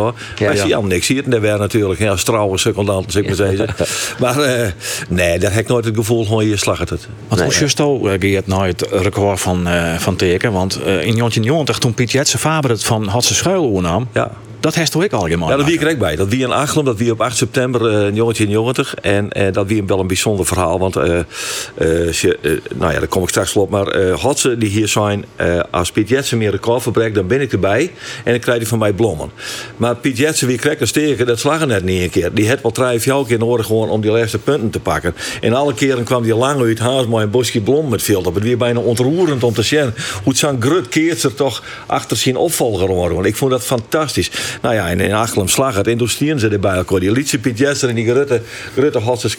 Maar 0.45 0.67
je 0.67 0.77
niks. 0.83 1.05
Zie 1.05 1.15
je 1.15 1.21
het 1.21 1.33
en 1.33 1.39
daar 1.39 1.49
waren 1.49 1.59
natuurlijk 1.59 1.99
ja, 1.99 2.15
trouwe 2.15 2.57
secundanten, 2.57 3.11
zeg 3.11 3.25
maar 3.25 3.35
zeggen. 3.35 3.67
Maar 4.19 4.39
eh, 4.39 4.67
nee, 5.09 5.39
daar 5.39 5.51
heb 5.51 5.61
ik 5.61 5.67
nooit 5.67 5.85
het 5.85 5.95
gevoel 5.95 6.25
van 6.25 6.45
je 6.45 6.57
slag 6.57 6.79
het. 6.79 6.89
Want 6.89 7.41
Nee, 7.41 7.49
hoe 7.49 7.59
juist 7.59 7.79
al 7.79 8.13
uh, 8.13 8.19
Geert 8.19 8.47
nou 8.47 8.67
het 8.67 8.87
record 8.91 9.39
van, 9.39 9.67
uh, 9.67 9.97
van 9.97 10.15
teken? 10.15 10.51
Want 10.51 10.77
uh, 10.77 10.83
in 10.85 10.87
1990 10.87 11.77
toen 11.77 11.93
Piet 11.93 12.11
Jetse 12.11 12.37
Faber 12.37 12.69
het 12.69 12.83
van 12.83 13.07
Hadse 13.07 13.33
Schuil 13.35 13.63
oernam, 13.63 14.07
Ja. 14.13 14.31
Dat 14.63 14.91
toch 14.91 15.03
ik 15.03 15.13
al 15.13 15.27
gemaakt. 15.27 15.51
Ja, 15.51 15.57
dat 15.57 15.65
wie 15.65 15.75
ik 15.75 15.81
er 15.81 15.91
ook 15.91 15.97
bij. 15.97 16.15
Dat 16.15 16.27
wie 16.27 16.43
in 16.43 16.51
Achlem, 16.51 16.85
dat 16.85 16.97
wie 16.97 17.11
op 17.11 17.21
8 17.21 17.37
september 17.37 17.81
uh, 17.81 17.87
1990. 17.87 18.95
En 18.95 19.29
uh, 19.37 19.53
dat 19.53 19.67
wie 19.67 19.83
wel 19.83 19.99
een 19.99 20.07
bijzonder 20.07 20.45
verhaal. 20.45 20.79
Want 20.79 20.97
uh, 20.97 21.03
nou 21.03 22.93
ja, 22.93 22.99
daar 22.99 23.07
kom 23.07 23.23
ik 23.23 23.29
straks 23.29 23.55
op. 23.55 23.69
Maar 23.69 24.11
Hotse 24.11 24.57
die 24.57 24.69
hier 24.69 24.87
zijn, 24.87 25.25
als 25.71 25.91
Piet 25.91 26.09
Jetsen 26.09 26.37
meer 26.37 26.51
record 26.51 26.81
verbreekt, 26.81 27.15
dan 27.15 27.27
ben 27.27 27.41
ik 27.41 27.51
erbij. 27.51 27.91
En 28.23 28.31
dan 28.31 28.39
krijg 28.39 28.59
je 28.59 28.67
van 28.67 28.79
mij 28.79 28.93
blommen. 28.93 29.31
Maar 29.77 29.95
Piet 29.95 30.17
Jetsen, 30.17 30.47
wie 30.47 30.57
krijgt 30.57 30.87
steken, 30.87 31.25
dat 31.25 31.39
slagen 31.39 31.67
net 31.67 31.83
niet 31.83 32.01
een 32.01 32.09
keer. 32.09 32.33
Die 32.33 32.49
had 32.49 32.61
wel 32.61 32.71
drie, 32.71 32.99
vier 32.99 33.25
keer 33.27 33.39
nodig 33.39 33.65
gewoon 33.65 33.89
om 33.89 34.01
die 34.01 34.11
laatste 34.11 34.37
punten 34.37 34.69
te 34.69 34.79
pakken. 34.79 35.15
En 35.41 35.53
alle 35.53 35.73
keren 35.73 36.03
kwam 36.03 36.23
die 36.23 36.35
lang 36.35 36.61
uit, 36.61 36.79
haast 36.79 37.07
maar 37.07 37.23
een 37.23 37.29
bosje 37.29 37.61
blom 37.61 37.89
met 37.89 38.03
veel 38.03 38.21
op. 38.21 38.35
Het 38.35 38.43
weer 38.43 38.57
bijna 38.57 38.79
ontroerend 38.79 39.43
om 39.43 39.53
te 39.53 39.61
zien 39.61 39.93
hoe 40.23 40.35
zo'n 40.35 40.61
grut 40.61 40.89
keertser 40.89 41.33
toch 41.33 41.63
achter 41.85 42.17
zijn 42.17 42.35
opvolger 42.35 42.87
worden. 42.87 43.25
Ik 43.25 43.35
vond 43.35 43.51
dat 43.51 43.63
fantastisch. 43.63 44.31
Nou 44.61 44.75
ja, 44.75 44.87
in 44.87 45.13
Achlem 45.13 45.47
slag 45.47 45.75
het. 45.75 45.87
Stieren 46.09 46.39
ze 46.39 46.47
erbij 46.47 46.75
elkaar. 46.75 46.99
Die 46.99 47.11
lietse 47.11 47.39
Piet 47.39 47.57
Jester 47.57 47.89
en 47.89 47.95
die 47.95 48.09
Grutte, 48.09 48.41
Grutte 48.75 48.99
Hotse 48.99 49.29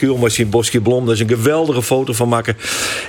blom. 0.80 1.04
Daar 1.04 1.14
is 1.14 1.21
een 1.21 1.28
geweldige 1.28 1.83
foto 1.83 2.12
van 2.12 2.28
maken. 2.28 2.56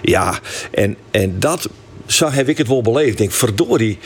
Ja, 0.01 0.39
en, 0.71 0.95
en 1.11 1.39
dat 1.39 1.69
zo 2.05 2.29
heb 2.29 2.49
ik 2.49 2.57
het 2.57 2.67
wel 2.67 2.81
beleefd. 2.81 3.09
Ik 3.09 3.17
denk, 3.17 3.31
verdorie. 3.31 3.97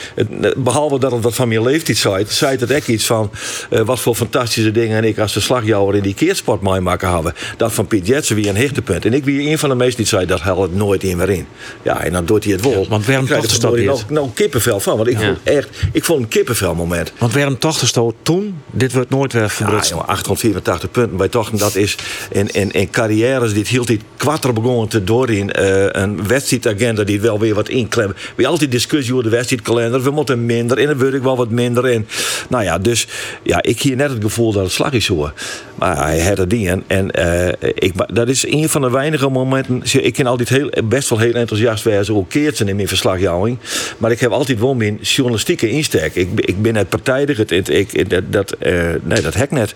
Behalve 0.58 1.00
dat 1.00 1.12
het 1.12 1.24
wat 1.24 1.36
van 1.36 1.48
mijn 1.48 1.63
leeftijd 1.63 1.98
zei, 1.98 2.25
zei 2.27 2.58
het 2.58 2.74
ook 2.75 2.88
iets 2.88 3.06
van 3.06 3.32
uh, 3.70 3.79
wat 3.82 4.00
voor 4.00 4.15
fantastische 4.15 4.72
dingen 4.72 4.98
en 4.98 5.03
ik 5.03 5.20
als 5.20 5.34
de 5.34 5.39
slagjouwer 5.39 5.96
in 5.96 6.01
die 6.01 6.13
keersport 6.13 6.62
mee 6.62 6.79
maken 6.79 7.13
hebben. 7.13 7.34
Dat 7.58 7.74
van 7.74 7.88
Piet 7.88 8.08
Jetsen 8.08 8.36
wie 8.36 8.50
een 8.50 8.58
hechtepunt. 8.58 9.06
En 9.06 9.13
ik 9.13 9.24
wie 9.25 9.50
een 9.50 9.58
van 9.60 9.70
de 9.70 9.75
meesten 9.75 9.98
die 9.98 10.08
zei, 10.08 10.25
dat 10.25 10.39
haalt 10.39 10.62
het 10.62 10.75
nooit 10.75 11.03
in 11.03 11.18
meer 11.18 11.29
in. 11.29 11.46
Ja, 11.84 12.03
en 12.03 12.13
dan 12.13 12.25
doet 12.25 12.44
hij 12.44 12.53
het 12.53 12.62
wel. 12.62 12.88
want 12.89 13.06
waarom 13.06 13.27
toch 13.27 13.50
stoot 13.50 13.79
nou, 13.79 14.00
nou 14.10 14.29
kippenvel 14.34 14.79
van. 14.79 14.98
Want 14.98 15.10
ik 15.10 15.20
Ja. 15.20 15.25
vond 15.25 15.38
echt, 15.44 15.70
ik 15.91 16.03
vond 16.03 16.22
een 16.22 16.27
kippenvel 16.27 16.75
moment. 16.75 17.12
Want 17.18 17.34
waarom 17.34 17.58
toch 17.58 17.79
gestoot 17.79 18.15
toen? 18.22 18.62
Dit 18.72 18.94
wordt 18.94 19.10
nooit 19.10 19.34
weer 19.34 19.41
Ja, 19.41 19.50
verbrutst. 19.50 19.89
jongen, 19.89 20.08
884 20.08 20.91
punten 20.91 21.18
bij 21.18 21.27
Tochten, 21.27 21.58
dat 21.58 21.75
is 21.75 21.96
in, 22.32 22.48
in, 22.51 22.72
in 22.72 22.89
carrières 22.89 23.50
die 23.50 23.60
het 23.60 23.68
hield 23.68 23.88
die 23.88 24.00
kwatter 24.18 24.53
begonnen 24.53 24.88
te 24.89 25.03
doorheen. 25.03 25.51
Uh, 25.60 25.86
een 25.89 26.27
wedstrijdagenda 26.27 27.03
die 27.03 27.22
wel 27.22 27.39
weer 27.39 27.56
wat 27.56 27.70
in 27.70 27.88
klem. 27.89 28.13
We 28.36 28.48
altijd 28.48 28.72
discussie 28.72 29.13
over 29.13 29.29
de 29.29 29.36
wedstrijdkalender. 29.36 30.03
We 30.03 30.12
moeten 30.12 30.46
minder 30.46 30.77
en 30.77 30.86
dan 30.86 30.98
wil 30.98 31.13
ik 31.13 31.22
wel 31.22 31.38
wat 31.38 31.50
minder. 31.50 31.86
En, 31.86 32.08
nou 32.50 32.63
ja, 32.63 32.77
dus 32.77 33.08
ja, 33.43 33.62
ik 33.62 33.81
hier 33.81 33.96
net 33.96 34.10
het 34.10 34.24
gevoel 34.24 34.51
dat 34.51 34.63
het 34.63 34.72
slag 34.72 34.93
is 34.93 35.05
zo. 35.05 35.31
Maar 35.75 35.98
hij 35.98 36.19
had 36.19 36.38
het 36.38 36.51
niet. 36.51 36.69
En, 36.88 37.12
eh, 37.12 37.72
ik, 37.74 37.93
dat 38.13 38.27
is 38.27 38.48
een 38.48 38.69
van 38.69 38.81
de 38.81 38.89
weinige 38.89 39.29
momenten. 39.29 39.81
Ik 40.03 40.13
ken 40.13 40.25
altijd 40.25 40.50
heel, 40.50 40.69
best 40.84 41.10
wel 41.10 41.19
heel 41.19 41.34
enthousiast 41.34 41.84
wezen 41.84 42.15
ook 42.15 42.29
keertsen 42.29 42.67
in 42.67 42.75
mijn 42.75 42.88
verslagjouwing. 42.88 43.58
Maar 43.98 44.12
ik 44.12 44.19
heb 44.19 44.31
altijd 44.31 44.60
wel 44.60 44.75
mijn 44.75 45.00
journalistieke 45.01 45.69
insteek. 45.69 46.15
Ik, 46.15 46.29
ik 46.36 46.62
ben 46.62 46.75
het 46.75 46.89
partijdig. 46.89 47.38
Het, 47.38 47.50
het, 47.50 47.69
ik, 47.69 48.10
dat, 48.10 48.24
dat, 48.27 48.55
uh, 48.62 48.74
nee, 49.03 49.22
dat 49.22 49.34
hek 49.34 49.51
net. 49.51 49.74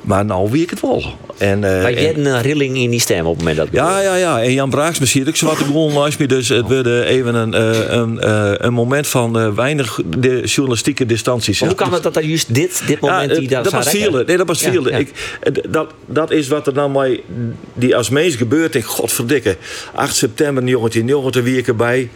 Maar 0.00 0.24
nou 0.24 0.50
wie 0.50 0.62
ik 0.62 0.70
het 0.70 0.80
wel. 0.80 1.04
En, 1.38 1.62
uh, 1.62 1.82
maar 1.82 1.90
je 1.90 2.06
hebt 2.06 2.18
een 2.18 2.42
rilling 2.42 2.76
in 2.76 2.90
die 2.90 3.00
stem 3.00 3.26
op 3.26 3.36
het 3.36 3.38
moment 3.38 3.56
dat 3.56 3.68
Ja, 3.70 4.00
ja, 4.00 4.14
ja. 4.14 4.42
En 4.42 4.52
Jan 4.52 4.70
Braaks 4.70 4.98
misschien 4.98 5.28
ook 5.28 5.36
zwarte 5.36 5.64
gewoon 5.64 5.92
langs 5.92 6.16
me. 6.16 6.26
Dus 6.26 6.48
het 6.48 6.66
werd 6.66 6.86
even 6.86 7.34
een, 7.38 7.98
een, 7.98 8.66
een 8.66 8.72
moment 8.72 9.06
van 9.06 9.54
weinig 9.54 10.00
de 10.18 10.40
journalistieke 10.44 11.06
distanties. 11.06 11.60
Hoe 11.60 11.74
kan 11.74 11.92
het 11.92 12.02
dat 12.02 12.16
er 12.16 12.24
juist 12.24 12.54
dit, 12.54 12.82
dit 12.86 13.00
moment 13.00 13.34
die 13.34 13.48
dat 13.48 13.64
dat 13.64 13.72
was. 13.72 13.92
Nee, 13.92 14.36
dat 14.36 14.46
was 14.46 14.60
ja. 14.60 15.04
dat, 15.68 15.92
dat 16.06 16.30
is 16.30 16.48
wat 16.48 16.66
er 16.66 16.74
dan 16.74 16.92
mij 16.92 17.20
die 17.74 17.96
als 17.96 18.08
meest 18.08 18.36
gebeurt. 18.36 18.74
Ik 18.74 18.84
godverdikke. 18.84 19.56
8 19.94 20.16
september 20.16 20.64
1990 20.64 21.42
wie 21.42 21.58
ik 21.58 21.68
erbij. 21.68 22.10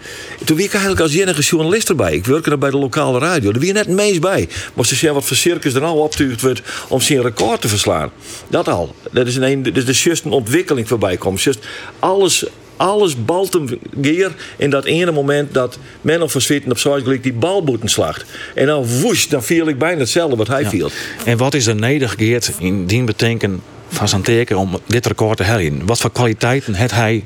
Toen 0.44 0.56
wie 0.56 0.64
ik 0.64 0.72
eigenlijk 0.72 1.02
als 1.02 1.14
enige 1.14 1.42
journalist 1.42 1.88
erbij. 1.88 2.14
Ik 2.14 2.26
werkte 2.26 2.58
bij 2.58 2.70
de 2.70 2.78
lokale 2.78 3.18
radio. 3.18 3.52
Daar 3.52 3.60
wie 3.60 3.72
net 3.72 3.86
het 3.86 3.94
meest 3.94 4.20
bij. 4.20 4.48
Moest 4.74 4.90
je 4.90 4.96
zien 4.96 5.12
wat 5.12 5.24
voor 5.24 5.36
circus 5.36 5.74
er 5.74 5.80
nou 5.80 5.98
opgetuigd 5.98 6.40
wordt 6.40 6.62
om 6.88 7.00
zijn 7.00 7.22
record 7.22 7.60
te 7.60 7.68
verslaan. 7.68 8.10
Dat 8.48 8.68
al. 8.68 8.94
Dat 9.10 9.26
is 9.26 9.36
een, 9.36 9.62
dat 9.62 9.88
is 9.88 10.04
juist 10.04 10.24
een 10.24 10.30
ontwikkeling 10.30 10.88
voorbij 10.88 11.16
komt. 11.16 11.42
Just 11.42 11.58
alles 11.98 12.46
alles 12.76 13.24
balt 13.24 13.52
hem 13.52 13.68
geer 14.00 14.32
in 14.56 14.70
dat 14.70 14.84
ene 14.84 15.10
moment 15.10 15.54
dat 15.54 15.78
men 16.00 16.22
of 16.22 16.30
verswitten 16.30 16.70
op 16.70 16.78
Zuidgelijk 16.78 17.22
die 17.22 17.32
balboeten 17.32 17.88
slacht. 17.88 18.24
En 18.54 18.66
dan 18.66 18.86
woest, 19.00 19.30
dan 19.30 19.42
viel 19.42 19.68
ik 19.68 19.78
bijna 19.78 19.98
hetzelfde 19.98 20.36
wat 20.36 20.48
hij 20.48 20.62
ja. 20.62 20.68
viel. 20.68 20.90
En 21.24 21.36
wat 21.36 21.54
is 21.54 21.66
er 21.66 21.74
nedig 21.74 22.14
geert 22.18 22.52
in 22.58 22.86
die 22.86 23.04
betekenen 23.04 23.62
van 23.88 24.08
zijn 24.08 24.22
teken 24.22 24.56
om 24.56 24.78
dit 24.86 25.06
record 25.06 25.36
te 25.36 25.44
herinneren? 25.44 25.86
Wat 25.86 25.98
voor 25.98 26.12
kwaliteiten 26.12 26.74
heeft 26.74 26.92
hij 26.92 27.24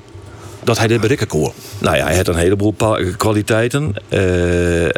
dat 0.67 0.79
hij 0.79 0.87
dit 0.87 1.01
bereiken 1.01 1.27
kon? 1.27 1.53
Nou 1.79 1.97
ja, 1.97 2.07
hij 2.07 2.17
had 2.17 2.29
een 2.29 2.37
heleboel 2.37 2.75
kwaliteiten. 3.17 3.95
Uh, 4.09 4.89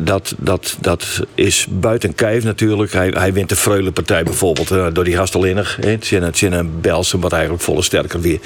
dat, 0.00 0.34
dat, 0.38 0.76
dat 0.80 1.26
is 1.34 1.66
buiten 1.70 2.14
kijf 2.14 2.44
natuurlijk. 2.44 2.92
Hij, 2.92 3.08
hij 3.08 3.32
wint 3.32 3.48
de 3.48 3.56
Freulenpartij 3.56 4.22
bijvoorbeeld 4.22 4.70
uh, 4.70 4.86
door 4.92 5.04
die 5.04 5.16
Hastelinnig. 5.16 5.78
Het 5.80 6.34
is 6.34 6.40
een 6.40 6.80
Belsen 6.80 7.20
wat 7.20 7.32
eigenlijk 7.32 7.62
volle 7.62 7.82
sterker 7.82 8.20
weer 8.20 8.38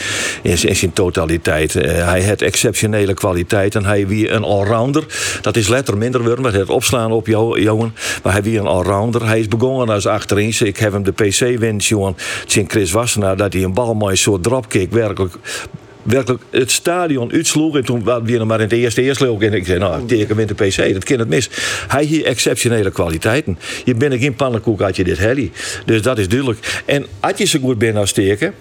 in, 0.43 0.62
in 0.62 0.77
zijn 0.77 0.93
totaliteit. 0.93 1.75
Uh, 1.75 1.83
hij 1.83 2.21
heeft 2.21 2.43
exceptionele 2.43 3.15
kwaliteiten. 3.15 3.85
Hij 3.85 4.07
wie 4.07 4.31
een 4.31 4.45
allrounder. 4.45 5.05
Dat 5.41 5.57
is 5.57 5.69
letter 5.69 5.97
minder 5.97 6.41
maar 6.41 6.53
het 6.53 6.69
opslaan 6.69 7.12
op 7.12 7.27
jou, 7.27 7.61
Johan. 7.61 7.95
Maar 8.23 8.33
hij 8.33 8.43
wie 8.43 8.59
een 8.59 8.67
allrounder. 8.67 9.27
Hij 9.27 9.41
is 9.41 9.49
begonnen 9.49 9.88
als 9.95 10.07
achterin. 10.07 10.55
Ik 10.59 10.77
heb 10.77 10.93
hem 10.93 11.03
de 11.03 11.12
PC 11.12 11.59
wens, 11.59 11.88
Johan. 11.88 12.17
Sint 12.47 12.71
Chris 12.71 12.93
Wassenaar 12.93 13.37
dat 13.37 13.53
hij 13.53 13.62
een 13.62 13.75
bal 13.75 13.95
mooi 13.95 14.17
soort 14.17 14.43
dropkick 14.43 14.93
werkelijk 14.93 15.35
werkelijk 16.11 16.43
het 16.50 16.71
stadion 16.71 17.33
uitsloeg. 17.33 17.77
En 17.77 17.85
toen 17.85 18.05
waren 18.05 18.25
we 18.25 18.45
maar 18.45 18.61
in 18.61 18.65
het 18.65 18.73
eerste 18.73 19.03
eerste 19.03 19.25
leuk. 19.25 19.43
En 19.43 19.53
ik 19.53 19.67
zei, 19.67 19.79
nou, 19.79 20.07
teken 20.07 20.37
wint 20.37 20.49
de 20.49 20.67
PC, 20.67 20.93
dat 20.93 21.05
kan 21.05 21.19
het 21.19 21.29
mis. 21.29 21.50
Hij 21.88 22.05
hier 22.05 22.25
exceptionele 22.25 22.91
kwaliteiten. 22.91 23.59
Je 23.85 23.95
bent 23.95 24.15
geen 24.15 24.35
pannenkoek 24.35 24.81
had 24.81 24.97
je 24.97 25.05
dit 25.05 25.19
heli. 25.19 25.53
Dus 25.85 26.03
dat 26.03 26.19
is 26.19 26.29
duidelijk. 26.29 26.83
En 26.85 27.07
als 27.21 27.33
je 27.37 27.45
zo 27.45 27.59
goed 27.59 27.79
bent 27.79 27.97
als 27.97 28.11
steken, 28.11 28.55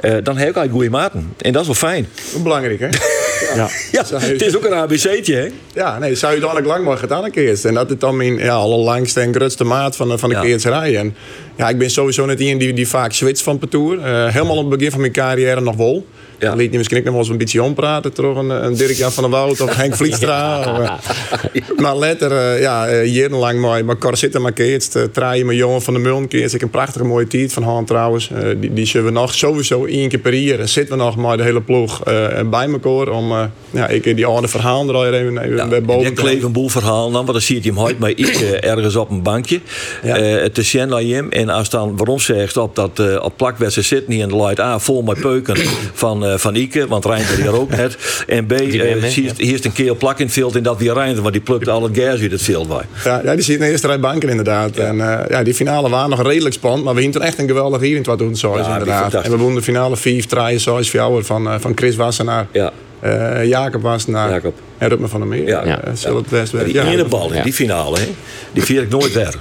uh, 0.00 0.14
dan 0.22 0.36
heb 0.36 0.56
ik 0.56 0.70
goede 0.70 0.90
maten. 0.90 1.32
En 1.38 1.52
dat 1.52 1.60
is 1.60 1.66
wel 1.66 1.76
fijn. 1.76 2.06
Belangrijk, 2.42 2.80
hè? 2.80 2.88
ja, 3.60 3.68
ja 3.92 4.04
het 4.18 4.42
is 4.42 4.56
ook 4.56 4.64
een 4.64 4.72
ABC'tje, 4.72 5.34
hè? 5.34 5.48
Ja, 5.74 5.98
nee, 5.98 6.14
zou 6.14 6.34
je 6.34 6.40
dadelijk 6.40 6.66
lang 6.66 6.84
maar 6.84 6.96
gedaan 6.96 7.24
een 7.24 7.30
keer. 7.30 7.66
En 7.66 7.74
dat 7.74 7.90
is 7.90 7.98
dan 7.98 8.16
mijn 8.16 8.36
ja, 8.36 8.54
allerlangste 8.54 9.20
en 9.20 9.34
grootste 9.34 9.64
maat 9.64 9.96
van, 9.96 10.18
van 10.18 10.28
de 10.28 10.34
ja. 10.34 10.40
keerserij. 10.40 10.96
En 10.96 11.14
ja, 11.56 11.68
ik 11.68 11.78
ben 11.78 11.90
sowieso 11.90 12.26
net 12.26 12.40
iemand 12.40 12.60
die, 12.60 12.72
die 12.72 12.88
vaak 12.88 13.12
switcht 13.12 13.42
van 13.42 13.58
partour. 13.58 13.96
Uh, 13.96 14.26
helemaal 14.28 14.56
op 14.56 14.70
het 14.70 14.78
begin 14.78 14.90
van 14.90 15.00
mijn 15.00 15.12
carrière 15.12 15.60
nog 15.60 15.76
wel. 15.76 16.06
Ja. 16.40 16.54
Je 16.58 16.68
misschien 16.70 16.98
ook 16.98 17.04
nog 17.04 17.12
wel 17.12 17.22
eens 17.22 17.30
een 17.30 17.38
beetje 17.38 17.62
ompraten. 17.62 18.12
Toch 18.12 18.36
een, 18.36 18.50
een 18.50 18.76
Dirk-Jan 18.76 19.12
van 19.12 19.22
der 19.22 19.32
Woud 19.32 19.60
of 19.60 19.76
Henk 19.76 19.96
Vlietstra. 20.00 20.62
ja. 20.82 20.98
maar 21.82 21.96
later, 21.96 22.32
uh, 22.32 22.60
ja, 22.60 22.90
uh, 22.90 23.06
jarenlang 23.14 23.60
mooi. 23.60 23.82
Maar 23.82 23.96
kort 23.96 24.18
zitten 24.18 24.42
maar 24.42 24.52
keerst. 24.52 24.98
Traaien 25.12 25.46
mijn 25.46 25.58
jongen 25.58 25.82
van 25.82 25.94
de 25.94 26.00
Muln 26.00 26.28
keerst. 26.28 26.54
Ik 26.54 26.62
een 26.62 26.70
prachtige 26.70 27.04
mooie 27.04 27.26
tijd 27.26 27.52
van 27.52 27.62
Han 27.62 27.84
trouwens. 27.84 28.30
die, 28.60 28.72
die 28.72 28.86
zullen 28.86 29.06
we 29.06 29.12
nog 29.12 29.34
sowieso 29.34 29.84
één 29.84 30.08
keer 30.08 30.18
per 30.18 30.34
jaar. 30.34 30.68
Zitten 30.68 30.96
we 30.98 31.02
nog 31.02 31.16
maar 31.16 31.36
de 31.36 31.42
hele 31.42 31.60
ploeg 31.60 32.02
bij 32.50 32.68
elkaar. 32.68 33.08
Om 33.08 33.32
ja, 33.70 33.88
ik 33.88 34.16
die 34.16 34.26
oude 34.26 34.48
verhalen 34.48 34.94
er 34.94 35.14
even, 35.14 35.38
even 35.38 35.56
ja, 35.56 35.68
bij 35.68 35.82
boven 35.82 36.14
te 36.14 36.22
kleef 36.22 36.42
een 36.42 36.52
boel 36.52 36.68
verhalen 36.68 37.12
dan. 37.12 37.24
Maar 37.24 37.32
dan 37.32 37.42
zie 37.42 37.56
je 37.62 37.68
hem 37.68 37.74
nooit 37.74 37.98
maar 37.98 38.12
iets 38.12 38.42
ergens 38.42 38.96
op 38.96 39.10
een 39.10 39.22
bankje. 39.22 39.60
Ja. 40.02 40.14
te 40.52 40.62
zien 40.62 40.88
naar 40.88 41.02
hem. 41.02 41.30
En 41.30 41.48
als 41.48 41.70
dan 41.70 41.96
waarom 41.96 42.18
zegt 42.18 42.56
op 42.56 42.76
dat 42.76 43.20
op 43.20 43.52
zit 43.68 44.08
niet 44.08 44.20
in 44.20 44.28
de 44.28 44.36
light 44.36 44.60
A 44.60 44.78
vol 44.78 45.02
met 45.02 45.20
peuken 45.20 45.56
van 45.92 46.29
van 46.38 46.54
Ike, 46.54 46.86
want 46.86 47.04
Reinder 47.04 47.36
hier 47.36 47.54
ook 47.54 47.70
net. 47.70 47.96
En 48.26 48.46
B, 48.46 48.52
uh, 48.52 48.58
hier, 48.58 49.32
hier 49.36 49.54
is 49.54 49.64
een 49.64 49.72
keer 49.72 49.94
plak 49.94 50.18
in 50.18 50.24
het 50.24 50.34
veld 50.34 50.56
en 50.56 50.62
dat 50.62 50.78
weer 50.78 50.92
Reinder, 50.92 51.22
want 51.22 51.34
die 51.34 51.42
plukt 51.42 51.68
al 51.68 51.82
het 51.82 51.96
gas 51.96 52.20
uit 52.20 52.30
het 52.30 52.42
veld 52.42 52.68
bij. 52.68 52.84
Ja, 53.04 53.20
ja 53.24 53.34
die 53.34 53.44
zit 53.44 53.54
in 53.54 53.60
de 53.60 53.70
eerste 53.70 53.86
rij 53.86 54.00
banken 54.00 54.28
inderdaad. 54.28 54.76
Ja. 54.76 54.82
En 54.82 54.96
uh, 54.96 55.18
ja, 55.28 55.42
die 55.42 55.54
finale 55.54 55.88
waren 55.88 56.10
nog 56.10 56.22
redelijk 56.22 56.54
spannend, 56.54 56.84
maar 56.84 56.94
we 56.94 57.00
hielden 57.00 57.22
echt 57.22 57.38
een 57.38 57.46
geweldig 57.46 57.82
event 57.82 58.06
wat 58.06 58.18
doen 58.18 58.36
zoals 58.36 58.66
ja, 58.66 58.72
inderdaad. 58.72 59.14
En 59.14 59.30
we 59.30 59.36
wonnen 59.36 59.54
de 59.54 59.62
finale 59.62 59.96
5 59.96 60.26
draaien 60.26 60.60
zoals 60.60 60.90
voor 60.90 61.24
van, 61.24 61.46
uh, 61.46 61.54
van 61.58 61.72
Chris 61.74 61.96
Wassenaar. 61.96 62.46
Ja. 62.52 62.72
Uh, 63.04 63.44
Jacob 63.44 63.82
Wassenaar. 63.82 64.30
Jacob. 64.30 64.54
En 64.78 64.88
Rutmer 64.88 65.08
van 65.08 65.20
der 65.20 65.28
Meer. 65.28 65.46
Ja. 65.46 65.64
Uh, 65.64 65.72
ja. 65.94 66.14
het 66.14 66.28
best 66.28 66.64
die 66.64 66.80
ene 66.80 67.04
bal 67.04 67.32
in 67.32 67.42
die 67.42 67.52
finale, 67.52 67.98
hè, 67.98 68.08
die 68.52 68.62
vier 68.62 68.82
ik 68.82 68.90
nooit 68.90 69.12
weg. 69.12 69.38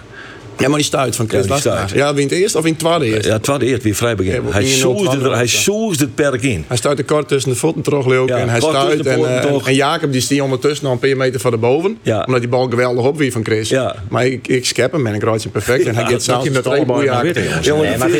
Ja, 0.59 0.67
maar 0.67 0.77
die 0.77 0.85
stuit 0.85 1.15
van 1.15 1.29
Chris 1.29 1.45
ja, 1.45 1.57
stuit. 1.57 1.89
Ja, 1.89 2.13
wint 2.13 2.31
eerst 2.31 2.55
of 2.55 2.65
in 2.65 2.71
het 2.71 2.79
tweede 2.79 3.05
eerst? 3.05 3.25
Ja, 3.25 3.33
het 3.33 3.43
tweede 3.43 3.65
eerst, 3.65 3.83
weer 3.83 3.95
vrij 3.95 4.15
begin. 4.15 4.33
Ja, 4.33 4.51
hij 4.51 5.47
soesde 5.47 6.03
hij 6.03 6.13
het 6.15 6.15
perk 6.15 6.41
in. 6.41 6.65
Hij 6.67 6.77
stuit 6.77 6.97
de 6.97 7.03
kort 7.03 7.27
tussen 7.27 7.51
de 7.51 7.57
voeten 7.57 7.81
terug, 7.81 8.05
Leuk. 8.05 8.29
Ja, 8.29 8.37
en 8.37 8.49
hij 8.49 8.59
stuit. 8.59 9.05
En, 9.05 9.19
uh, 9.19 9.67
en 9.67 9.73
Jacob 9.73 10.11
die 10.11 10.21
stiet 10.21 10.41
ondertussen 10.41 10.85
nog 10.85 10.93
een 10.93 10.99
paar 10.99 11.17
meter 11.17 11.39
van 11.39 11.51
de 11.51 11.57
boven. 11.57 11.97
Ja. 12.01 12.23
Omdat 12.25 12.41
die 12.41 12.49
bal 12.49 12.67
geweldig 12.69 13.05
op 13.05 13.17
wie 13.17 13.31
van 13.31 13.45
Chris. 13.45 13.69
Ja. 13.69 13.95
Maar 14.09 14.25
ik, 14.25 14.47
ik 14.47 14.65
skep 14.65 14.91
hem 14.91 15.07
en 15.07 15.13
ik 15.13 15.23
raad 15.23 15.43
hem 15.43 15.51
perfect. 15.51 15.85
En 15.85 15.95
hij 15.95 16.05
gaat 16.05 16.23
zelfs 16.23 16.49
met. 16.49 16.65
Nee, 16.65 16.85
maar 16.85 18.11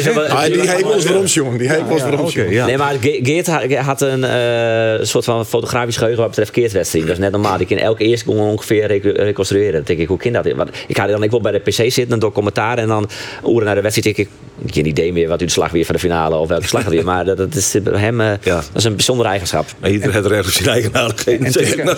die 0.50 0.70
heeft 0.70 0.84
ons 0.84 1.06
voor 1.06 1.16
ons, 1.16 1.34
jongen. 1.34 1.58
Die 1.58 1.70
heeft 1.70 1.90
ons 1.90 2.02
voor 2.02 2.18
ons, 2.18 2.36
Nee, 2.36 2.78
maar 2.78 2.96
Geert 3.02 3.48
had 3.76 4.02
een 4.02 4.20
uh, 4.20 5.06
soort 5.06 5.26
van 5.26 5.46
fotografisch 5.46 5.98
geheugen 5.98 6.22
wat 6.22 6.30
betreft 6.30 6.52
keertwedstrijd. 6.52 7.06
Dat 7.06 7.16
is 7.16 7.22
net 7.22 7.32
normaal. 7.32 7.58
Die 7.58 7.68
kan 7.68 7.78
elke 7.78 8.04
eerste 8.04 8.32
ongeveer 8.32 8.88
reconstrueren. 9.14 9.74
Dan 9.74 9.84
denk 9.84 10.00
ik, 10.00 10.08
hoe 10.08 10.18
kind 10.18 10.34
dat? 10.34 10.52
Want 10.52 10.70
ik 10.88 10.98
ga 10.98 11.08
dan 11.08 11.24
ik 11.24 11.30
wil 11.30 11.42
bij 11.42 11.52
de 11.52 11.60
PC 11.60 11.92
zitten, 11.92 12.20
commentaar 12.32 12.78
en 12.78 12.88
dan 12.88 13.10
oeren 13.44 13.66
naar 13.66 13.76
de 13.76 13.82
wedstrijd. 13.82 14.18
Ik 14.18 14.28
heb 14.28 14.28
geen 14.74 14.86
idee 14.86 15.14
meer 15.14 15.28
wat 15.28 15.42
u 15.42 15.46
de 15.46 15.52
slag 15.52 15.72
weer 15.72 15.86
van 15.86 15.96
de 15.96 16.02
finale 16.02 16.36
of 16.36 16.48
welke 16.48 16.68
slag 16.68 16.84
weer. 16.84 17.04
Maar 17.04 17.26
dat, 17.26 17.38
dat 17.38 17.56
is 17.56 17.76
bij 17.84 18.00
hem 18.00 18.22
uh, 18.22 18.32
ja. 18.42 18.56
dat 18.56 18.70
is 18.76 18.84
een 18.84 18.96
bijzondere 18.96 19.30
eigenschap. 19.30 19.66
Maar 19.80 19.90
iedereen 19.90 20.14
heeft 20.14 20.26
er 20.26 20.32
ergens 20.32 20.56
zijn 20.56 20.70
eigenaardigheden. 20.70 21.52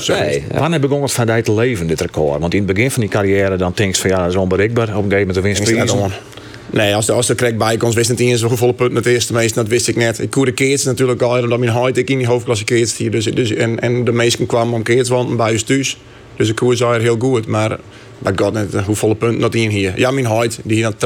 Nee, 0.08 0.44
Wanneer 0.52 0.80
begon 0.80 1.02
het 1.02 1.12
van 1.12 1.26
die 1.26 1.42
te 1.42 1.54
leven, 1.54 1.88
dit 1.88 2.02
record? 2.02 2.40
Want 2.40 2.54
in 2.54 2.64
het 2.64 2.74
begin 2.74 2.92
van 2.92 3.02
die 3.02 3.12
carrière 3.12 3.56
dan 3.56 3.72
denk 3.76 3.96
je 3.96 4.02
van 4.02 4.10
ja, 4.10 4.18
dat 4.18 4.30
is 4.30 4.36
onbereikbaar. 4.36 4.88
Op 4.88 5.04
een 5.04 5.12
gegeven 5.12 5.20
moment 5.20 5.36
de 5.36 5.42
winst 5.42 6.20
Nee, 6.72 6.96
als 6.96 7.06
de, 7.06 7.12
als 7.12 7.28
de 7.28 7.36
correct 7.36 7.58
bij 7.58 7.78
kon, 7.78 7.94
wist 7.94 8.10
het 8.10 8.20
niet 8.20 8.30
eens 8.30 8.42
hoeveel 8.42 8.72
punten 8.72 8.96
het 8.96 9.06
eerste 9.06 9.34
meest. 9.34 9.56
Dat 9.56 9.68
wist 9.68 9.88
ik 9.88 9.96
net. 9.96 10.20
Ik 10.20 10.30
koerde 10.30 10.52
keerts 10.52 10.84
natuurlijk 10.84 11.22
al, 11.22 11.42
omdat 11.42 11.60
mijn 11.60 11.72
huid 11.72 11.98
ik 11.98 12.10
in 12.10 12.18
die 12.18 12.28
hoofdklasse 12.28 12.64
keerts 12.64 12.98
hier. 12.98 13.12
Dus, 13.12 13.26
dus, 13.26 13.52
en, 13.52 13.80
en 13.80 14.04
de 14.04 14.12
meesten 14.12 14.46
kwamen 14.46 14.74
om 14.74 14.84
keerts 14.84 15.10
want 15.10 15.38
bij 15.38 15.52
je 15.52 15.64
thuis. 15.64 15.98
Dus 16.36 16.50
ik 16.50 16.56
koer 16.56 16.94
er 16.94 17.02
heel 17.02 17.18
goed. 17.20 17.48
Maar 17.48 17.80
bij 18.22 18.34
god 18.36 18.54
net 18.54 18.74
hoeveel 18.86 19.14
punten 19.14 19.40
dat 19.40 19.56
in 19.56 19.70
hier. 19.70 19.94
Ja, 19.96 20.12
mijn 20.12 20.26
huid, 20.26 20.60
die 20.64 20.74
hier 20.74 20.84
dan 20.84 20.98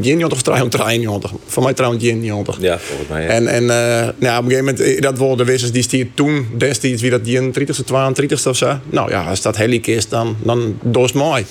300 0.00 0.32
of 0.32 0.42
393. 0.42 1.32
Voor 1.46 1.62
mij 1.62 1.74
trouwens 1.74 2.04
91. 2.04 2.56
Ja, 2.60 2.78
volgens 2.78 3.08
mij. 3.08 3.22
Ja. 3.22 3.28
En, 3.28 3.46
en 3.46 3.62
uh, 3.62 3.68
nou, 3.68 4.38
op 4.38 4.44
een 4.44 4.50
gegeven 4.50 4.64
moment, 4.64 5.02
dat 5.02 5.18
worden 5.18 5.46
de 5.46 5.52
wissers 5.52 5.72
die 5.72 5.82
stier 5.82 6.06
toen 6.14 6.46
destijds, 6.56 7.02
wie 7.02 7.10
dat 7.10 7.20
31ste, 7.20 7.84
32ste 7.84 8.48
of 8.48 8.56
zo. 8.56 8.78
Nou 8.90 9.10
ja, 9.10 9.24
als 9.24 9.42
dat 9.42 9.56
helik 9.56 9.86
is, 9.86 10.08
dan, 10.08 10.36
dan 10.42 10.78
doos 10.82 11.12
mooi. 11.12 11.44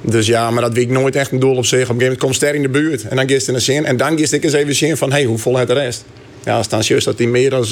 Dus 0.00 0.26
ja, 0.26 0.50
maar 0.50 0.62
dat 0.62 0.72
weet 0.72 0.84
ik 0.84 0.90
nooit 0.90 1.16
echt 1.16 1.32
een 1.32 1.38
doel 1.38 1.56
op 1.56 1.66
zich. 1.66 1.82
Op 1.82 1.94
een 1.94 2.00
gegeven 2.00 2.02
moment 2.02 2.18
komt 2.18 2.34
Ster 2.34 2.54
in 2.54 2.62
de 2.62 2.68
buurt. 2.68 3.08
En 3.08 3.16
dan 3.16 3.28
gist 3.28 3.48
in 3.48 3.54
de 3.54 3.60
zin. 3.60 3.84
En 3.84 3.96
dan 3.96 4.18
gist 4.18 4.32
ik 4.32 4.44
eens 4.44 4.52
even 4.52 4.74
zien 4.74 4.96
van, 4.96 5.08
hé, 5.10 5.16
hey, 5.16 5.24
hoe 5.24 5.38
vol 5.38 5.56
het 5.56 5.68
de 5.68 5.74
rest? 5.74 6.04
Ja, 6.44 6.56
als 6.56 6.68
dan 6.68 6.80
juist 6.80 7.04
dat 7.04 7.16
die 7.16 7.28
meer 7.28 7.50
dan 7.50 7.64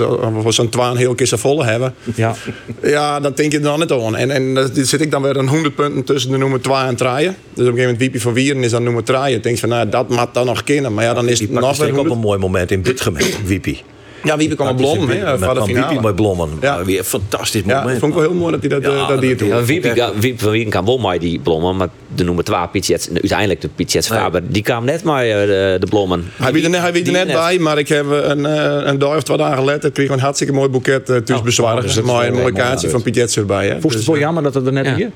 zo'n 0.53 0.69
twaalf 0.69 0.97
heel 0.97 1.15
keer 1.15 1.27
zo 1.27 1.37
volle 1.37 1.65
hebben. 1.65 1.95
Ja. 2.15 2.35
ja, 2.83 3.21
dan 3.21 3.33
denk 3.35 3.53
je 3.53 3.59
er 3.59 3.65
dan 3.65 3.81
niet 3.81 3.91
aan. 3.91 4.17
En, 4.17 4.31
en 4.31 4.55
dan 4.55 4.71
zit 4.75 5.00
ik 5.00 5.11
dan 5.11 5.23
weer 5.23 5.37
een 5.37 5.49
100 5.49 5.75
punten 5.75 6.05
tussen 6.05 6.31
de 6.31 6.39
nummer 6.39 6.61
2 6.61 6.77
en 6.77 6.97
3. 6.97 7.15
Dus 7.17 7.25
op 7.25 7.29
een 7.29 7.35
gegeven 7.57 7.77
moment 7.77 7.99
Wiepie 7.99 8.21
van 8.21 8.33
Wieren 8.33 8.65
is 8.65 8.71
dan 8.71 8.83
nummer 8.83 9.05
3. 9.05 9.33
Je 9.33 9.41
denkt 9.41 9.61
van, 9.61 9.69
nou, 9.69 9.89
dat 9.89 10.09
mag 10.09 10.33
dan 10.33 10.47
nog 10.47 10.65
kennen. 10.65 10.95
Maar 10.95 11.05
ja, 11.05 11.15
dan 11.15 11.29
is 11.29 11.41
het 11.41 11.50
nog 11.50 11.77
weer... 11.77 11.99
op 11.99 12.11
een 12.11 12.19
mooi 12.19 12.39
moment 12.39 12.71
in 12.71 12.83
dit 12.83 13.00
gemeente, 13.00 13.37
Wiepie. 13.45 13.83
Ja, 14.25 14.37
Wiepie 14.37 14.57
kwam 14.57 14.67
met 14.67 14.77
Blom, 14.77 15.09
hè, 15.09 15.39
van 15.39 15.55
de 15.55 15.62
finale. 15.62 15.89
Wiepie 15.89 16.00
met 16.00 16.15
Blommen. 16.15 16.49
Ja. 16.61 16.85
Weer 16.85 16.99
een 16.99 17.05
fantastisch 17.05 17.62
moment. 17.62 17.91
Ja, 17.91 17.99
vond 17.99 18.12
ik 18.12 18.19
wel 18.19 18.29
heel 18.29 18.39
mooi 18.39 18.53
dat 18.53 18.61
hij 18.61 18.69
dat, 18.69 18.83
ja, 18.83 18.99
dat, 18.99 19.09
dat 19.09 19.21
die 19.21 19.95
Ja, 19.95 20.12
Wiepie 20.15 20.39
van 20.39 20.50
Wieren 20.50 20.71
kan 20.71 20.85
wel 20.85 20.99
mooi 20.99 21.19
die 21.19 21.39
Blommen, 21.39 21.77
maar 21.77 21.89
de 22.15 22.25
nummer 22.25 22.45
2 22.45 22.59
Piet 22.73 23.11
uiteindelijk 23.12 23.61
de 23.61 23.69
Piet 23.69 24.07
Faber, 24.07 24.43
die 24.49 24.62
kwam 24.62 24.85
net 24.85 25.03
maar 25.03 25.27
uh, 25.27 25.33
de, 25.33 25.77
de 25.81 25.87
blommen. 25.87 26.25
Hij 26.37 26.53
weet 26.53 26.65
er 26.65 26.71
net, 26.71 26.81
hij 26.81 26.93
weet 26.93 27.07
er 27.07 27.12
net 27.12 27.27
bij, 27.27 27.59
maar 27.59 27.79
ik 27.79 27.89
heb 27.89 28.07
een, 28.11 28.39
uh, 28.39 28.81
een 28.83 28.99
dag 28.99 29.17
of 29.17 29.23
twee 29.23 29.37
dagen 29.37 29.65
later 29.65 29.91
kreeg 29.91 30.11
een 30.11 30.21
hartstikke 30.21 30.53
mooi 30.53 30.69
boeket 30.69 31.11
uh, 31.11 31.17
thuis 31.17 31.59
oh. 31.59 31.81
Dus 31.81 31.97
een 31.97 32.05
mooi 32.05 32.53
kaartje 32.53 32.91
van 32.91 33.03
Piet 33.03 33.37
erbij. 33.37 33.67
Hè. 33.67 33.81
Vond 33.81 33.93
je 33.93 33.99
het 33.99 34.09
wel 34.09 34.19
jammer 34.19 34.43
dat 34.43 34.55
het 34.55 34.67
er 34.67 34.73
net 34.73 34.87
hier? 34.95 35.11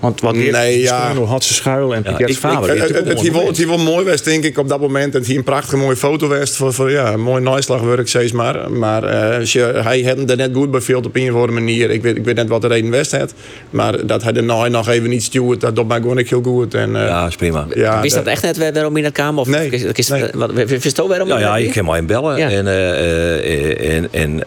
Want 0.00 0.20
wat 0.20 0.34
nee, 0.34 0.80
ja. 0.80 1.14
had 1.14 1.44
ze 1.44 1.54
schuil 1.54 1.94
en 1.94 2.02
Piet 2.02 2.28
ja, 2.28 2.34
Faber. 2.34 2.68
Het, 2.68 2.78
het, 2.78 3.06
het, 3.08 3.26
het, 3.46 3.66
wel 3.66 3.78
mooi 3.78 4.04
was, 4.04 4.22
denk 4.22 4.44
ik, 4.44 4.58
op 4.58 4.68
dat 4.68 4.80
moment. 4.80 5.12
Het 5.12 5.26
hier 5.26 5.36
een 5.36 5.44
prachtige 5.44 5.76
mooie 5.76 5.96
foto 5.96 6.28
was 6.28 6.56
voor, 6.56 6.72
voor 6.72 6.90
ja, 6.90 7.12
een 7.12 7.20
mooi 7.20 7.42
naaislagwerk, 7.42 8.08
steeds 8.08 8.32
maar. 8.32 8.70
Maar 8.70 9.04
uh, 9.04 9.44
je, 9.44 9.60
hij 9.60 10.02
had 10.02 10.30
er 10.30 10.36
net 10.36 10.50
goed 10.52 10.70
bij 10.70 10.80
veel 10.80 10.98
op 10.98 11.16
een 11.16 11.28
of 11.28 11.34
andere 11.34 11.52
manier. 11.52 11.90
Ik 11.90 12.02
weet, 12.02 12.16
ik 12.16 12.24
weet 12.24 12.34
net 12.34 12.48
wat 12.48 12.62
de 12.62 12.68
reden 12.68 12.90
west 12.90 13.16
had. 13.16 13.34
Maar 13.70 14.06
dat 14.06 14.22
hij 14.22 14.32
de 14.32 14.40
naai 14.40 14.70
nog 14.70 14.88
even 14.88 15.08
niet 15.08 15.22
stuurt, 15.22 15.60
dat 15.60 15.76
doet 15.76 15.88
mij 15.88 16.00
gewoon 16.00 16.16
niet 16.16 16.28
heel 16.28 16.42
goed. 16.42 16.74
En, 16.74 16.90
uh, 16.90 17.06
ja, 17.06 17.26
is 17.26 17.36
prima. 17.36 17.66
Ja, 17.74 18.00
wist 18.00 18.14
dat 18.14 18.26
echt 18.26 18.42
net 18.42 18.72
waarom 18.72 18.96
in 18.96 19.04
het 19.04 19.12
kamer? 19.12 19.40
Of 19.40 19.48
nee. 19.48 19.70
Is, 19.70 20.08
nee. 20.08 20.24
Wat, 20.34 20.52
wist 20.52 20.96
je 20.96 21.06
waarom? 21.06 21.28
Ja, 21.28 21.38
ja, 21.38 21.56
ik 21.56 21.74
heb 21.74 21.86
hem 21.86 21.94
in 21.94 22.06
bellen. 22.06 22.38
Ja. 22.38 22.50
En, 22.50 22.66
uh, 22.66 23.96
en, 23.96 24.08
en 24.12 24.42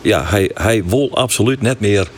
ja, 0.00 0.24
hij, 0.24 0.50
hij 0.54 0.82
wil 0.86 1.10
absoluut 1.12 1.62
net 1.62 1.80
meer 1.80 2.08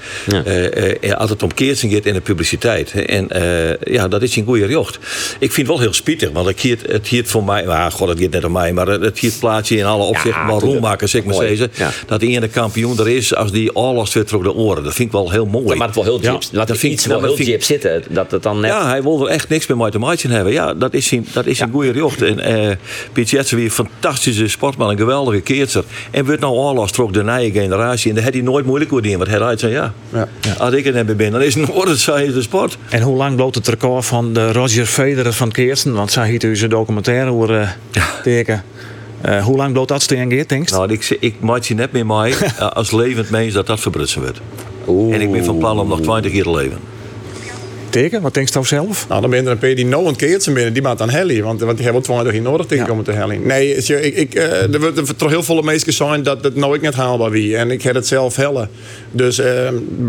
ja. 1.01 1.15
als 1.15 1.31
het 1.31 1.43
om 1.43 1.55
keersing 1.55 1.93
gaat 1.93 2.05
in 2.05 2.15
de 2.15 2.21
publiciteit. 2.21 2.72
En 2.81 3.29
uh, 3.33 3.95
ja, 3.95 4.09
dat 4.09 4.23
is 4.23 4.37
een 4.37 4.45
goede 4.45 4.69
jocht. 4.69 4.99
Ik 5.39 5.53
vind 5.53 5.57
het 5.57 5.67
wel 5.67 5.79
heel 5.79 5.93
spietig, 5.93 6.31
want 6.33 6.47
het 6.47 6.61
hield, 6.61 6.81
het 6.87 7.07
hield 7.07 7.29
voor 7.29 7.45
mij, 7.45 7.65
maar 7.65 7.91
god, 7.91 8.09
het 8.09 8.21
gaat 8.21 8.31
net 8.31 8.45
om 8.45 8.53
mij, 8.53 8.73
maar 8.73 8.87
het 8.87 9.19
hield 9.19 9.39
plaatsje 9.39 9.77
in 9.77 9.85
alle 9.85 10.05
opzichten 10.05 10.41
ja, 10.41 10.47
wel 10.47 10.61
roemmaken, 10.61 11.09
zeg 11.09 11.25
maar 11.25 11.35
steeds. 11.35 11.61
Ja. 11.75 11.91
Dat 12.07 12.21
de 12.21 12.27
ene 12.27 12.49
kampioen 12.49 12.99
er 12.99 13.09
is 13.09 13.35
als 13.35 13.53
die 13.53 13.73
alles 13.73 14.13
weer 14.13 14.25
terug 14.25 14.43
de 14.43 14.55
oren. 14.55 14.85
Dat 14.85 14.95
vind 14.95 15.09
ik 15.09 15.15
wel 15.15 15.31
heel 15.31 15.47
mooi. 15.47 15.77
maar 15.77 15.87
het 15.87 15.97
wel 15.97 16.05
heel 16.05 16.21
ja, 16.23 16.39
laat 16.53 16.69
dat 16.69 16.79
vind 16.79 16.93
iets 16.93 17.07
wel 17.07 17.23
heel 17.23 17.37
diep 17.37 17.63
zitten. 17.63 18.03
Dat 18.09 18.31
het 18.31 18.43
dan 18.43 18.61
net... 18.61 18.71
Ja, 18.71 18.89
hij 18.89 19.03
wil 19.03 19.27
er 19.27 19.33
echt 19.33 19.49
niks 19.49 19.67
meer 19.67 19.77
met 19.77 19.93
te 19.93 19.99
maken 19.99 20.31
hebben. 20.31 20.53
Ja, 20.53 20.75
dat 20.75 20.95
is 20.95 21.11
een, 21.11 21.27
dat 21.33 21.47
is 21.47 21.61
een 21.61 21.71
goede 21.71 21.93
jocht. 21.93 22.23
En 22.23 22.51
uh, 22.51 22.71
Piet 23.13 23.31
Jetsen 23.31 23.57
weer 23.57 23.65
een 23.65 23.71
fantastische 23.71 24.49
sportman, 24.49 24.91
een 24.91 24.99
geweldige 24.99 25.41
keertser. 25.41 25.85
En 26.11 26.25
wordt 26.25 26.41
nou 26.41 26.57
alles 26.57 26.93
terug 26.93 27.11
de 27.11 27.23
nieuwe 27.23 27.51
generatie. 27.51 28.09
En 28.09 28.15
daar 28.15 28.25
had 28.25 28.33
hij 28.33 28.43
nooit 28.43 28.67
moeilijk 28.67 28.91
voor 28.91 29.03
die, 29.03 29.19
want 29.19 29.31
hij 29.31 29.57
zei 29.57 29.73
ja. 29.73 29.95
ja. 30.13 30.29
Als 30.59 30.75
ik 30.75 30.85
het 30.85 30.95
heb 30.95 31.17
ben, 31.17 31.33
dan 31.33 31.43
is 31.43 31.55
het 31.55 31.69
een 31.69 31.75
orde, 31.75 31.95
de 32.33 32.43
sport. 32.43 32.62
En 32.91 33.03
hoe 33.03 33.17
lang 33.17 33.37
bloot 33.37 33.55
het 33.55 33.69
record 33.69 34.05
van 34.05 34.33
de 34.33 34.53
Roger 34.53 34.87
Federer 34.87 35.33
van 35.33 35.51
Keersen? 35.51 35.93
Want 35.95 36.13
zij 36.13 36.29
hield 36.29 36.43
u 36.43 36.57
zijn 36.57 36.71
documentaire 36.71 37.31
over 37.31 37.61
uh, 37.61 37.69
teken. 38.23 38.63
Uh, 39.27 39.45
hoe 39.45 39.57
lang 39.57 39.73
bloot 39.73 39.89
dat 39.89 40.03
steen 40.03 40.29
denk 40.29 40.69
je? 40.69 40.75
Nou, 40.75 40.93
ik, 40.93 41.17
ik 41.21 41.35
maak 41.41 41.63
je 41.63 41.75
net 41.75 41.93
meer 41.93 42.07
mij 42.07 42.35
als 42.75 42.91
levend 42.91 43.31
mens 43.31 43.55
dat 43.55 43.67
dat 43.67 43.81
verbrutsen 43.81 44.21
wordt. 44.21 44.41
En 45.15 45.21
ik 45.21 45.33
ben 45.33 45.45
van 45.45 45.59
plan 45.59 45.79
om 45.79 45.89
nog 45.89 46.01
20 46.01 46.31
keer 46.31 46.43
te 46.43 46.51
leven 46.51 46.79
teken? 47.93 48.23
Wat 48.23 48.35
denk 48.35 48.49
je 48.49 48.65
zelf? 48.65 49.09
Nou, 49.09 49.21
dan 49.21 49.31
ben 49.31 49.39
je 49.39 49.47
er 49.47 49.53
een 49.53 49.59
paar 49.59 49.75
die 49.75 49.87
nou 49.87 50.07
een 50.07 50.17
keertje 50.17 50.53
binnen, 50.53 50.73
die 50.73 50.83
maakt 50.83 50.99
dan 50.99 51.11
heli. 51.11 51.43
Want, 51.43 51.61
want 51.61 51.77
die 51.77 51.85
hebben 51.85 52.03
het 52.03 52.11
gewoon 52.11 52.43
nodig 52.43 52.67
tegen 52.67 52.87
komen 52.87 53.05
te 53.05 53.13
heli. 53.13 53.39
Nee, 53.39 53.75
ik, 53.75 54.17
ik, 54.17 54.35
uh, 54.35 54.75
er 54.75 54.81
wordt 54.81 55.19
toch 55.19 55.31
heel 55.31 55.43
veel 55.43 55.63
mensen 55.63 55.93
zijn 55.93 56.23
dat 56.23 56.45
het 56.45 56.55
nooit 56.55 56.83
net 56.83 56.95
haalbaar 56.95 57.31
wie. 57.31 57.57
En 57.57 57.71
ik 57.71 57.83
heb 57.83 57.95
het 57.95 58.07
zelf 58.07 58.37
hellen. 58.37 58.69
Dus 59.11 59.39
uh, 59.39 59.47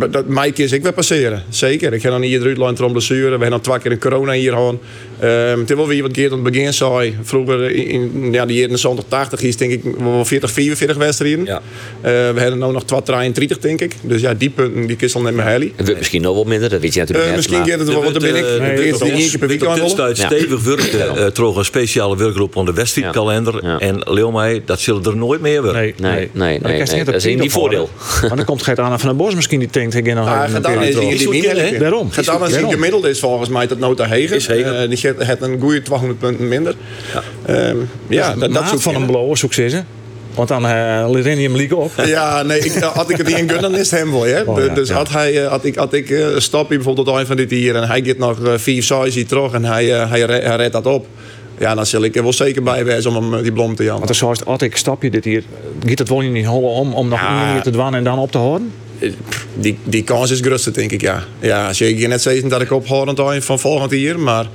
dat 0.09 0.27
Mike 0.27 0.63
is 0.63 0.71
ik 0.71 0.83
weer 0.83 0.93
passeren. 0.93 1.43
Zeker. 1.49 1.93
Ik 1.93 2.03
nog 2.03 2.19
niet 2.19 2.31
iedere 2.31 2.49
uitland 2.49 2.79
erom 2.79 2.91
blessure. 2.91 3.23
We 3.23 3.29
hebben 3.29 3.49
nog 3.49 3.61
twee 3.61 3.79
keer 3.79 3.91
een 3.91 3.99
corona 3.99 4.31
hier 4.31 4.51
gehad. 4.51 4.75
Um, 5.23 5.59
het 5.59 5.69
is 5.69 5.75
wel 5.75 5.87
weer 5.87 6.01
wat 6.01 6.11
Geert 6.13 6.31
aan 6.31 6.43
het 6.43 6.51
begin 6.51 6.73
zei. 6.73 7.15
Vroeger 7.21 7.71
in 7.71 8.31
ja, 8.31 8.45
de 8.45 8.53
jaren 8.53 9.05
80 9.07 9.41
is 9.41 9.57
denk 9.57 9.71
ik 9.71 9.81
wel 9.97 10.25
40, 10.25 10.51
44 10.51 10.97
wedstrijden. 10.97 11.45
Ja. 11.45 11.55
Uh, 11.55 11.61
we 12.01 12.39
hebben 12.39 12.59
nu 12.59 12.71
nog 12.71 12.83
32, 12.83 13.59
denk 13.59 13.81
ik. 13.81 13.95
Dus 14.01 14.21
ja, 14.21 14.33
die 14.33 14.49
punten 14.49 14.87
die 14.87 14.95
kist 14.95 15.15
al 15.15 15.21
net 15.21 15.33
meer 15.33 15.45
heli. 15.45 15.73
Het 15.75 15.97
misschien 15.97 16.21
nog 16.21 16.33
wel 16.33 16.43
minder, 16.43 16.69
dat 16.69 16.81
weet 16.81 16.93
je 16.93 16.99
natuurlijk 16.99 17.27
uh, 17.27 17.35
Misschien 17.35 17.57
Misschien 17.57 17.79
het 17.79 17.89
wel, 17.93 18.01
want 18.01 18.13
dan 18.13 18.31
ben 18.31 18.35
ik. 18.35 18.91
Het 18.91 19.01
één 19.01 19.29
keer 19.29 19.37
per 19.37 19.47
week 19.47 19.65
aan 19.65 20.15
stevig 20.15 20.63
werken. 20.63 21.17
Uh, 21.17 21.25
troch 21.25 21.55
een 21.55 21.65
speciale 21.65 22.17
werkgroep 22.17 22.55
onder 22.55 22.73
de 22.73 22.79
wedstrijdkalender. 22.79 23.65
Ja. 23.65 23.79
En 23.79 24.01
leeuw 24.05 24.31
mij, 24.31 24.61
dat 24.65 24.79
zullen 24.79 25.03
er 25.03 25.15
nooit 25.17 25.41
meer 25.41 25.61
worden. 25.61 25.81
Nee, 25.81 26.29
nee, 26.33 26.59
nee. 26.63 27.03
dat 27.03 27.15
is 27.15 27.35
niet 27.35 27.51
voordeel. 27.51 27.89
Maar 28.21 28.35
dan 28.35 28.45
komt 28.45 28.63
Gert 28.63 28.79
Anna 28.79 28.97
van 28.97 29.07
den 29.07 29.17
Bos 29.17 29.35
misschien 29.35 29.59
die 29.59 29.67
denkt, 29.71 29.95
ik 29.95 30.13
nog 30.13 30.27
ah, 30.27 30.43
een 30.53 31.79
Daarom. 31.79 32.11
Gert 32.11 32.27
Anna 32.27 32.45
is 32.45 32.55
gemiddeld 32.55 33.05
is 33.05 33.19
volgens 33.19 33.49
mij 33.49 33.67
dat 33.67 33.79
nota 33.79 34.05
heger. 34.05 34.41
Het 35.17 35.41
een 35.41 35.59
goede 35.59 35.81
200 35.81 36.19
punten 36.19 36.47
minder. 36.47 36.75
Ja, 37.47 37.69
um, 37.69 37.89
ja 38.07 38.35
dat, 38.35 38.53
dat 38.53 38.81
van 38.81 38.95
een 38.95 39.05
blower 39.05 39.37
succes, 39.37 39.73
hè? 39.73 39.79
Want 40.35 40.47
dan 40.47 40.65
uh, 40.65 41.23
hem 41.23 41.55
lieken 41.55 41.77
op. 41.77 41.91
Ja, 42.05 42.43
nee, 42.43 42.59
ik, 42.59 42.73
had 42.73 43.09
ik 43.09 43.17
het 43.17 43.27
niet 43.27 43.37
in 43.37 43.49
gun, 43.49 43.61
dan 43.61 43.75
is 43.75 43.91
het 43.91 43.99
hem 43.99 44.11
wel. 44.11 44.23
Hè? 44.25 44.41
Oh, 44.41 44.63
ja, 44.63 44.73
dus 44.73 44.87
ja. 44.87 44.95
had, 44.95 45.09
hij, 45.09 45.43
uh, 45.43 45.47
had 45.47 45.65
ik, 45.65 45.75
had 45.75 45.93
ik 45.93 46.09
uh, 46.09 46.27
stapje 46.37 46.75
bijvoorbeeld 46.75 47.07
tot 47.07 47.17
een 47.17 47.25
van 47.25 47.35
dit 47.35 47.51
hier 47.51 47.75
en 47.75 47.87
hij 47.87 48.03
gaat 48.03 48.17
nog 48.17 48.39
uh, 48.39 48.53
vier 48.55 48.83
size 48.83 49.25
terug 49.25 49.53
en 49.53 49.65
hij, 49.65 49.85
hij, 49.85 50.19
hij 50.19 50.55
redt 50.55 50.73
dat 50.73 50.85
op. 50.85 51.07
Ja, 51.57 51.75
dan 51.75 51.85
zal 51.85 52.03
ik 52.03 52.15
er 52.15 52.23
wel 52.23 52.33
zeker 52.33 52.63
bij 52.63 52.85
wezen 52.85 53.15
om 53.15 53.33
hem 53.33 53.41
die 53.41 53.51
blom 53.51 53.75
te 53.75 53.83
jammen. 53.83 54.05
Want 54.05 54.17
zoals 54.17 54.45
als 54.45 54.61
ik 54.61 54.77
stapje 54.77 55.09
dit 55.09 55.23
hier, 55.23 55.43
gaat 55.85 55.99
het 55.99 56.09
wel 56.09 56.19
niet 56.19 56.45
hollen 56.45 56.69
om, 56.69 56.93
om 56.93 57.07
nog 57.07 57.19
ja. 57.19 57.61
te 57.61 57.69
dwan 57.69 57.95
en 57.95 58.03
dan 58.03 58.19
op 58.19 58.31
te 58.31 58.37
houden? 58.37 58.71
Die, 59.53 59.77
die 59.83 60.03
kans 60.03 60.31
is 60.31 60.39
groter, 60.39 60.73
denk 60.73 60.91
ik, 60.91 61.01
ja. 61.01 61.23
Ja, 61.39 61.73
zeker 61.73 62.07
net 62.07 62.21
zeggen 62.21 62.49
dat 62.49 62.61
ik 62.61 62.71
ophoudend 62.71 63.43
van 63.45 63.59
volgend 63.59 63.91
jaar, 63.91 64.19
maar 64.19 64.47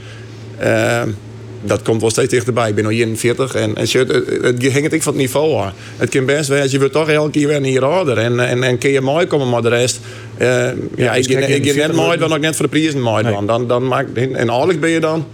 dat 1.63 1.83
komt 1.83 2.01
wel 2.01 2.11
steeds 2.11 2.31
dichterbij. 2.31 2.69
Ik 2.69 2.75
ben 2.75 2.87
nu 2.87 2.91
41 2.91 3.55
en, 3.55 3.77
en 3.77 3.83
het, 3.83 4.09
het, 4.43 4.73
hangt 4.73 4.93
ik 4.93 5.03
van 5.03 5.13
het 5.13 5.23
niveau 5.23 5.63
aan. 5.63 5.73
Het 5.97 6.09
kan 6.09 6.25
best 6.25 6.47
zijn, 6.47 6.71
je 6.71 6.79
wordt 6.79 6.93
toch 6.93 7.09
elke 7.09 7.31
keer 7.31 7.49
weer 7.49 7.63
hier 7.63 7.85
ouder. 7.85 8.19
En, 8.19 8.41
en, 8.41 8.63
en 8.63 8.79
kun 8.79 8.91
je 8.91 9.01
mooi 9.01 9.27
komen, 9.27 9.49
maar 9.49 9.63
de 9.63 9.69
rest... 9.69 10.01
Uh, 10.39 10.47
ja, 10.47 10.75
ja, 10.97 11.15
ik, 11.15 11.27
ik, 11.27 11.49
ik, 11.49 11.65
ik 11.65 11.77
net 11.77 11.93
mooi, 11.93 12.19
dan 12.19 12.33
ook 12.33 12.41
net 12.41 12.57
voor 12.57 12.65
de 12.65 12.71
prijzen 12.71 13.01
mooi. 13.01 13.23
Nee. 13.25 13.47
Dan, 13.47 13.67
dan, 13.67 13.87
maak, 13.87 14.07
en 14.15 14.49
eigenlijk 14.49 14.81
ben 14.81 14.91
je 14.91 15.01
dan 15.01 15.27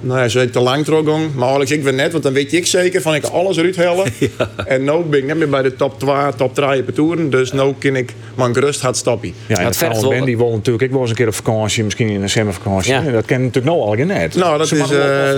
nou 0.00 0.20
ja, 0.20 0.28
ze 0.28 0.50
te 0.50 0.60
lang 0.60 0.84
teruggang. 0.84 1.34
Maar 1.34 1.48
Alex, 1.48 1.70
ik 1.70 1.84
ben 1.84 1.94
net, 1.94 2.12
want 2.12 2.24
dan 2.24 2.32
weet 2.32 2.52
ik 2.52 2.66
zeker 2.66 3.02
van 3.02 3.14
ik 3.14 3.24
alles 3.24 3.56
eruit 3.56 3.76
halen. 3.76 4.06
Ja. 4.18 4.50
En 4.66 4.84
nu 4.84 5.02
ben 5.10 5.18
ik 5.18 5.24
net 5.24 5.36
meer 5.36 5.48
bij 5.48 5.62
de 5.62 5.76
top 5.76 6.00
2, 6.00 6.14
top 6.36 6.54
3 6.54 6.82
per 6.82 6.94
toeren. 6.94 7.30
Dus 7.30 7.52
nu 7.52 7.74
kan 7.78 7.96
ik 7.96 8.14
mijn 8.34 8.54
gerust 8.54 8.80
gaat 8.80 8.96
stappen. 8.96 9.32
Ja, 9.46 9.56
en 9.56 9.66
het 9.66 10.08
ben 10.08 10.24
die 10.24 10.36
wil 10.36 10.50
natuurlijk, 10.50 10.84
ik 10.84 10.90
was 10.90 11.00
eens 11.00 11.10
een 11.10 11.16
keer 11.16 11.26
op 11.26 11.34
vakantie, 11.34 11.84
misschien 11.84 12.08
in 12.08 12.22
een 12.22 12.30
zomervakantie. 12.30 12.92
Ja. 12.92 13.00
Dat 13.00 13.24
ken 13.24 13.40
natuurlijk 13.40 13.66
nou 13.76 13.80
al 13.80 13.94
net. 13.94 14.34
Nou, 14.34 14.58
dat 14.58 14.72
is, 14.72 14.78
uh, 14.80 14.88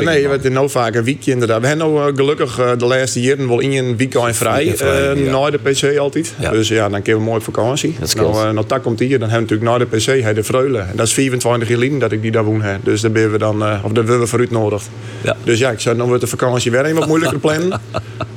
nee, 0.05 0.23
we 0.23 0.29
hebben 0.29 0.53
nou 0.53 0.71
vaak 0.71 0.95
een 0.95 1.05
weekje 1.05 1.33
inderdaad. 1.33 1.61
We 1.61 1.67
hebben 1.67 1.87
nou 1.93 2.11
uh, 2.11 2.17
gelukkig 2.17 2.59
uh, 2.59 2.71
de 2.79 2.85
laatste 2.85 3.21
jaren 3.21 3.49
wel 3.49 3.61
in 3.61 3.73
een 3.73 3.97
weekend 3.97 4.37
vrij. 4.37 4.77
vrij 4.77 5.15
uh, 5.15 5.33
Na 5.33 5.51
de 5.51 5.59
PC 5.59 5.99
altijd. 5.99 6.35
Ja. 6.39 6.51
Dus 6.51 6.69
ja, 6.69 6.89
dan 6.89 7.03
kunnen 7.03 7.23
we 7.23 7.29
mooi 7.29 7.39
op 7.39 7.45
vakantie. 7.45 7.97
Dat 8.01 8.15
nou, 8.15 8.53
nou, 8.53 8.67
dat 8.67 8.81
komt 8.81 8.99
hier, 8.99 9.19
dan 9.19 9.31
hebben 9.31 9.49
we 9.49 9.55
natuurlijk 9.55 9.91
na 9.91 9.99
de 10.01 10.25
PC 10.25 10.35
de 10.35 10.45
Vreulen. 10.45 10.89
En 10.89 10.97
dat 10.97 11.07
is 11.07 11.13
24 11.13 11.69
jaar 11.69 11.99
dat 11.99 12.13
ik 12.13 12.23
die 12.23 12.31
daar 12.31 12.45
woon 12.45 12.63
heb. 12.63 12.79
Dus 12.85 13.01
daar 13.01 13.11
ben 13.11 13.33
we 13.33 13.39
dan, 13.39 13.63
of 13.63 13.93
daar 13.93 14.05
willen 14.05 14.21
we 14.21 14.27
vooruit 14.27 14.50
nodig. 14.51 14.83
Ja. 15.23 15.37
Dus 15.45 15.59
ja, 15.59 15.71
ik 15.71 15.81
zou 15.81 15.97
dan 15.97 16.07
wordt 16.07 16.21
de 16.23 16.29
vakantie 16.29 16.71
weer 16.71 16.87
een 16.87 16.95
wat 16.95 17.07
moeilijker 17.07 17.39
plannen. 17.39 17.81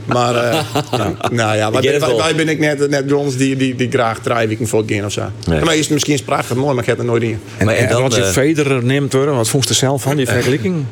maar 0.06 0.36
uh, 0.36 0.62
nou, 0.91 1.15
nou, 1.32 1.58
ja, 1.58 1.71
wij, 1.71 1.99
wij, 1.99 2.15
wij, 2.15 2.36
ben 2.36 2.49
ik 2.49 2.60
net, 2.60 2.89
net 2.89 3.13
ons 3.13 3.38
die, 3.38 3.56
die, 3.56 3.76
die 3.76 3.89
graag 3.89 4.19
drie 4.19 4.47
weken 4.47 4.67
voor 4.67 4.84
gaan 4.86 5.06
of 5.06 5.12
zo. 5.12 5.21
Nee. 5.47 5.63
Maar 5.63 5.73
is 5.73 5.80
het 5.80 5.89
misschien 5.89 6.23
prachtig 6.26 6.56
mooi, 6.56 6.73
maar 6.73 6.84
ik 6.84 6.89
heb 6.89 6.99
er 6.99 7.06
nooit 7.06 7.23
in. 7.23 7.39
En, 7.58 7.65
maar 7.65 7.76
en, 7.76 7.88
en 7.88 8.02
wat 8.02 8.15
je 8.15 8.21
uh, 8.21 8.28
Federer 8.28 8.84
neemt 8.84 9.13
worden, 9.13 9.36
wat 9.36 9.49
vond 9.49 9.67
je 9.67 9.73
zelf 9.73 10.02
van 10.02 10.15
die 10.15 10.28
vergelijking? 10.36 10.86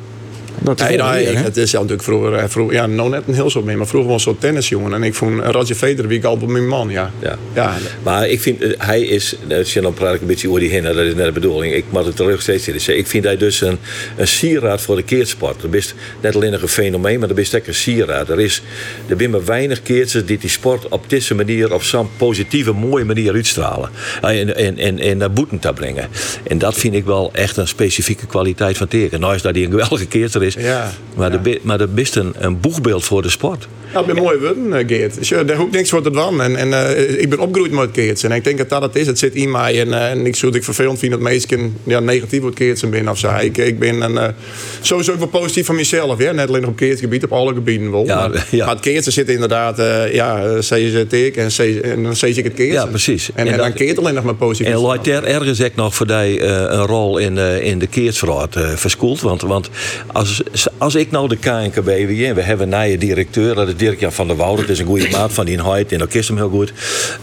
Dat 0.60 0.80
is 0.80 0.88
nee, 0.88 0.98
nee, 0.98 1.36
het 1.36 1.58
is 1.58 1.72
ja, 1.72 1.78
natuurlijk 1.78 2.04
vroeger, 2.04 2.34
eh, 2.34 2.44
vroeger, 2.48 2.76
ja, 2.76 2.86
nou 2.86 3.10
net 3.10 3.24
een 3.28 3.34
heel 3.34 3.50
soort 3.50 3.66
meer, 3.66 3.78
maar 3.78 3.88
vroeger 3.88 4.12
was 4.12 4.24
zo'n 4.24 4.38
tennisjongen. 4.38 4.94
En 4.94 5.04
ik 5.04 5.14
vond 5.14 5.42
Roger 5.44 5.76
Federer 5.76 6.08
wie 6.08 6.18
ik 6.18 6.24
al 6.24 6.38
mijn 6.38 6.68
man, 6.68 6.90
ja. 6.90 7.12
ja. 7.20 7.38
ja. 7.54 7.78
Maar 8.04 8.30
ik 8.30 8.42
vind, 8.42 8.62
eh, 8.62 8.70
hij 8.78 9.02
is, 9.02 9.36
als 9.50 9.74
je 9.74 9.82
dan 9.82 9.94
praat 9.94 10.14
ik 10.14 10.22
een 10.22 10.28
beetje 10.28 10.48
over 10.48 10.60
die 10.60 10.70
heen, 10.70 10.84
dat 10.84 10.96
is 10.96 11.14
net 11.14 11.26
de 11.26 11.32
bedoeling. 11.32 11.74
Ik 11.74 11.86
mag 11.90 12.06
het 12.06 12.16
terug 12.16 12.42
steeds 12.42 12.64
zeggen. 12.64 12.98
Ik 12.98 13.08
vind 13.08 13.24
hij 13.24 13.38
dus 13.38 13.62
een, 13.62 13.78
een 14.18 14.28
sieraad 14.28 14.82
voor 14.82 14.96
de 14.96 15.04
keertsport. 15.04 15.62
Dat 15.62 15.74
is 15.74 15.94
net 16.22 16.36
alleen 16.36 16.52
nog 16.52 16.62
een 16.62 16.68
fenomeen, 16.68 17.20
maar 17.20 17.28
dat 17.28 17.38
is 17.38 17.54
echt 17.54 17.68
een 17.68 17.74
sieraad. 17.74 18.30
Er, 18.30 18.40
is, 18.40 18.62
er 19.08 19.16
zijn 19.18 19.30
maar 19.30 19.46
weinig 19.46 19.82
keerters 19.82 20.26
die 20.26 20.38
die 20.38 20.50
sport 20.50 20.88
op 20.88 21.10
deze 21.10 21.36
manier, 21.36 21.74
op 21.74 21.84
zo'n 21.84 22.10
positieve, 22.18 22.72
mooie 22.72 23.06
manier 23.06 23.34
uitstralen. 23.34 23.90
En, 24.22 24.56
en, 24.56 24.78
en, 24.78 25.00
en 25.00 25.18
naar 25.18 25.32
boeten 25.32 25.60
te 25.60 25.74
brengen. 25.74 26.10
En 26.48 26.58
dat 26.58 26.76
vind 26.76 26.94
ik 26.94 27.06
wel 27.06 27.30
echt 27.34 27.58
een 27.58 27.68
specifieke 27.68 28.26
kwaliteit 28.26 28.78
van 28.78 28.88
teken. 28.88 29.20
Nou 29.20 29.36
is 29.36 29.42
dat 29.42 29.56
hij 29.56 29.64
een 29.64 29.72
geweldige 29.72 30.08
is, 30.42 30.54
ja, 30.54 30.92
maar. 31.16 31.44
De, 31.44 31.60
maar 31.64 31.78
dat 31.78 31.90
is 31.96 32.16
een, 32.16 32.34
een 32.38 32.60
boegbeeld 32.60 33.04
voor 33.04 33.22
de 33.22 33.30
sport. 33.30 33.68
Ja, 33.94 34.00
ik 34.00 34.06
ben 34.06 34.16
mooi 34.16 34.40
woorden, 34.40 34.68
uh, 34.68 34.88
Geert. 34.88 35.16
Dus, 35.16 35.30
daar 35.30 35.56
hoeft 35.56 35.72
niks 35.72 35.90
voor 35.90 36.02
te 36.02 36.12
doen. 36.12 36.42
En, 36.42 36.56
en 36.56 36.68
uh, 36.68 37.20
ik 37.22 37.30
ben 37.30 37.40
opgegroeid 37.40 37.72
met 37.72 37.90
Geerts. 37.94 38.24
En 38.24 38.32
ik 38.32 38.44
denk 38.44 38.58
dat 38.58 38.70
dat 38.70 38.82
het 38.82 38.96
is. 38.96 39.08
Het 39.08 39.20
zit 39.20 39.36
in 39.36 39.52
mij. 39.52 39.80
En, 39.80 39.88
uh, 39.88 40.10
en 40.10 40.26
ik 40.26 40.36
zou 40.36 40.54
het 40.54 40.64
vervelend 40.64 41.00
vinden 41.00 41.20
dat 41.20 41.30
mensen 41.30 41.78
ja, 41.84 42.00
negatief 42.00 42.42
wordt 42.42 42.58
Geerts 42.58 42.90
ben 42.90 43.10
of 43.10 43.18
zo. 43.18 43.36
Ik, 43.40 43.58
ik 43.58 43.80
ben 43.80 44.02
een, 44.02 44.34
sowieso 44.82 45.18
wel 45.18 45.28
positief 45.28 45.66
van 45.66 45.76
mezelf. 45.76 46.20
Ja? 46.20 46.32
Net 46.32 46.48
alleen 46.48 46.68
op 46.68 46.78
Geerts 46.78 47.02
gebied, 47.02 47.24
op 47.24 47.32
alle 47.32 47.54
gebieden 47.54 47.92
wel. 47.92 48.06
Ja, 48.06 48.28
maar, 48.28 48.48
ja. 48.52 48.66
maar 48.66 48.76
het 48.76 48.84
Geertsen 48.84 49.12
zit 49.12 49.30
inderdaad, 49.30 49.78
ja, 50.12 50.58
CZT 50.60 51.14
en, 51.14 51.50
en 51.82 52.04
dan 52.04 52.16
zeg 52.16 52.36
ik 52.36 52.44
het 52.44 52.54
Geerts. 52.56 52.74
Ja, 52.74 52.86
precies. 52.86 53.30
En, 53.34 53.48
en, 53.48 53.54
en 53.54 53.58
dan 53.58 53.74
Keert 53.74 53.98
alleen 53.98 54.14
nog 54.14 54.24
maar 54.24 54.36
positief. 54.36 54.74
En 54.74 55.14
er 55.14 55.24
ergens 55.24 55.64
ook 55.64 55.76
nog 55.76 55.96
voor 55.96 56.08
die 56.08 56.44
een 56.44 56.86
rol 56.86 57.18
in, 57.18 57.38
in 57.38 57.80
de 57.80 57.88
Keertsraad 57.88 58.56
verskoeld. 58.76 59.22
Want, 59.22 59.42
want 59.42 59.70
als, 60.08 60.44
als 60.78 60.96
ik 60.96 61.12
nou 61.12 61.28
de 61.28 61.38
KNKB 61.38 61.86
weer, 61.86 62.36
we 62.36 62.42
hebben 62.42 62.74
een 62.74 62.80
nieuwe 62.82 62.98
directeur, 62.98 63.56
dat 63.56 63.68
is 63.68 63.76
Dirk-Jan 63.82 64.12
van 64.12 64.28
der 64.28 64.36
Woude, 64.36 64.62
dat 64.62 64.70
is 64.70 64.80
een 64.80 64.86
goede 64.86 65.10
maat 65.18 65.34
van 65.34 65.46
die 65.46 65.62
Heid 65.64 65.92
en 65.92 66.00
dat 66.00 66.10
kist 66.10 66.28
hem 66.28 66.38
heel 66.38 66.50
goed. 66.50 66.74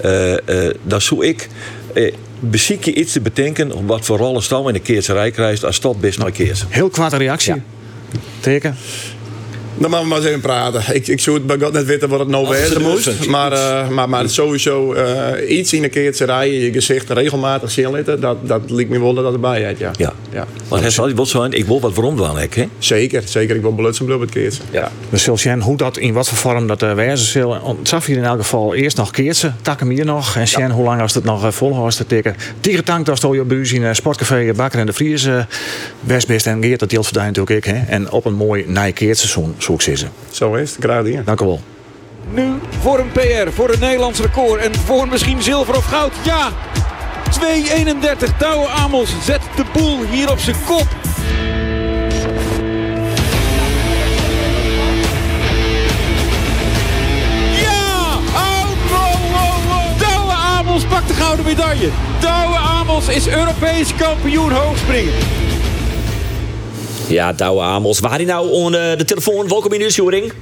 Uh, 0.05 0.31
uh, 0.33 0.38
dan 0.83 1.01
zou 1.01 1.27
ik. 1.27 1.49
Beziek 2.40 2.85
je 2.85 2.94
iets 2.94 3.12
te 3.12 3.21
bedenken 3.21 3.87
wat 3.87 4.05
voor 4.05 4.18
rollen 4.18 4.42
staan 4.42 4.66
in 4.66 4.73
de 4.73 4.81
keerserij 4.81 5.31
krijgt 5.31 5.64
als 5.64 5.81
dat 5.81 6.01
best 6.01 6.18
naar 6.18 6.31
keers. 6.31 6.64
Heel 6.68 6.88
kwade 6.88 7.16
reactie. 7.16 7.55
Ja. 7.55 7.61
Teken. 8.40 8.77
Dan 9.79 9.91
moeten 9.91 10.09
we 10.09 10.14
maar 10.14 10.19
eens 10.19 10.27
even 10.27 10.41
praten. 10.41 10.95
Ik, 10.95 11.07
ik 11.07 11.21
zou 11.21 11.37
het 11.37 11.47
bij 11.47 11.59
God 11.59 11.73
net 11.73 11.85
weten 11.85 12.09
wat 12.09 12.19
het 12.19 12.29
nou 12.29 12.47
Als 12.47 12.57
wezen 12.57 12.75
het 12.75 12.83
moest. 12.83 13.05
durven. 13.05 13.31
Maar, 13.31 13.53
eh, 13.53 13.88
maar, 13.88 14.09
maar 14.09 14.29
sowieso 14.29 14.93
eh, 14.93 15.59
iets 15.59 15.73
in 15.73 15.85
een 15.85 15.91
keertje 15.91 16.25
rijden, 16.25 16.59
je 16.61 16.73
gezicht 16.73 17.11
regelmatig 17.11 17.71
zien 17.71 17.91
laten, 17.91 18.21
dat, 18.21 18.37
dat 18.49 18.61
liet 18.71 18.88
me 18.88 19.01
wel 19.01 19.14
dat 19.14 19.33
erbij 19.33 19.64
had, 19.64 19.79
ja. 19.79 19.91
Ja. 19.97 20.12
ja. 20.33 20.47
Want 20.69 20.83
hij 20.83 20.91
zal 20.91 21.14
wel 21.14 21.27
zijn, 21.27 21.53
ik 21.53 21.64
wil 21.64 21.81
wat 21.81 21.95
waarom 21.95 22.17
dan, 22.17 22.38
hè? 22.38 22.47
Zeker, 22.79 23.23
zeker. 23.25 23.57
Ik 23.57 23.62
wil 23.62 23.75
belutsen 23.75 24.14
op 24.14 24.21
het 24.21 24.31
keertje. 24.31 24.62
Ja. 24.71 24.91
We 25.11 25.17
zullen 25.17 25.38
zien 25.38 25.62
hoe 25.62 25.77
dat, 25.77 25.97
in 25.97 26.12
wat 26.12 26.29
voor 26.29 26.38
vorm 26.38 26.67
dat 26.67 26.83
uh, 26.83 26.95
wezen. 26.95 27.51
Het 27.51 27.88
zag 27.88 28.07
hier 28.07 28.17
in 28.17 28.25
elk 28.25 28.38
geval 28.38 28.75
eerst 28.75 28.97
nog 28.97 29.11
keertje, 29.11 29.53
takken 29.62 29.88
hier 29.88 30.05
nog. 30.05 30.37
En 30.37 30.49
zien 30.49 30.71
hoe 30.71 30.85
lang 30.85 31.01
als 31.01 31.14
het 31.14 31.25
nog 31.25 31.45
uh, 31.45 31.51
volhoudt 31.51 31.97
te 31.97 32.07
tikken. 32.07 32.37
Tierentank, 32.61 33.07
daar 33.07 33.17
stond 33.17 33.35
je 33.35 33.41
op 33.41 33.49
buis 33.49 33.73
in 33.73 33.83
uh, 33.83 33.93
Sportcafé 33.93 34.53
Bakker 34.57 34.81
en 34.81 34.87
de 34.87 34.93
Vries. 34.93 35.25
Uh, 35.25 35.43
best 36.01 36.27
best 36.27 36.47
en 36.47 36.62
Geert, 36.62 36.81
dat 36.81 36.91
deelt 36.91 37.07
verdient 37.07 37.37
natuurlijk 37.37 37.67
ik. 37.67 37.73
Hè. 37.75 37.85
En 37.88 38.11
op 38.11 38.25
een 38.25 38.35
mooi 38.35 38.64
nijkeertseizoen, 38.67 39.55
zoek 39.69 39.83
ze. 39.83 40.07
Zo 40.31 40.55
is 40.55 40.71
het, 40.71 40.85
graag 40.85 41.05
hier. 41.05 41.25
Dank 41.25 41.41
u 41.41 41.45
wel. 41.45 41.61
Nu 42.31 42.53
voor 42.81 42.99
een 42.99 43.13
PR, 43.13 43.51
voor 43.55 43.71
een 43.71 43.81
Nederlands 43.81 44.21
record 44.21 44.61
en 44.61 44.75
voor 44.75 45.09
misschien 45.09 45.43
zilver 45.43 45.77
of 45.77 45.85
goud. 45.85 46.13
Ja! 46.25 46.51
2.31. 47.31 48.37
Douwe 48.39 48.67
Amos 48.67 49.11
zet 49.25 49.41
de 49.57 49.65
boel 49.73 50.05
hier 50.11 50.31
op 50.31 50.39
zijn 50.39 50.57
kop. 50.67 50.87
Ja! 57.61 58.17
Oh. 58.35 58.67
Douwe 59.99 60.33
Amos 60.33 60.85
pakt 60.85 61.09
de 61.09 61.15
gouden 61.15 61.45
medaille. 61.45 61.91
Douwe 62.21 62.57
Amos 62.57 63.09
is 63.09 63.29
Europees 63.29 63.95
kampioen 63.95 64.53
hoogspringen. 64.53 65.13
Ja, 67.09 67.33
Douwe 67.33 67.62
Amos. 67.62 67.99
Waar 67.99 68.14
hij 68.14 68.25
nou 68.25 68.51
on 68.51 68.73
uh, 68.73 68.81
de 68.97 69.05
telefoon? 69.05 69.49
Welkom 69.49 69.73
in 69.73 69.79
de 69.79 69.90
Sjoering. 69.90 70.33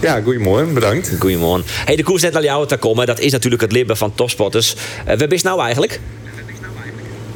Ja, 0.00 0.20
goedemorgen, 0.20 0.74
bedankt. 0.74 1.12
Goedemorgen. 1.18 1.64
Hey, 1.66 1.96
de 1.96 2.02
koers 2.02 2.22
net 2.22 2.32
naar 2.32 2.42
jou 2.42 2.66
te 2.66 2.76
komen. 2.76 3.06
Dat 3.06 3.20
is 3.20 3.32
natuurlijk 3.32 3.62
het 3.62 3.72
libben 3.72 3.96
van 3.96 4.14
topsporters. 4.14 4.74
Uh, 4.74 4.78
waar 5.04 5.16
ben 5.16 5.28
je 5.28 5.40
nou 5.42 5.60
eigenlijk? 5.60 6.00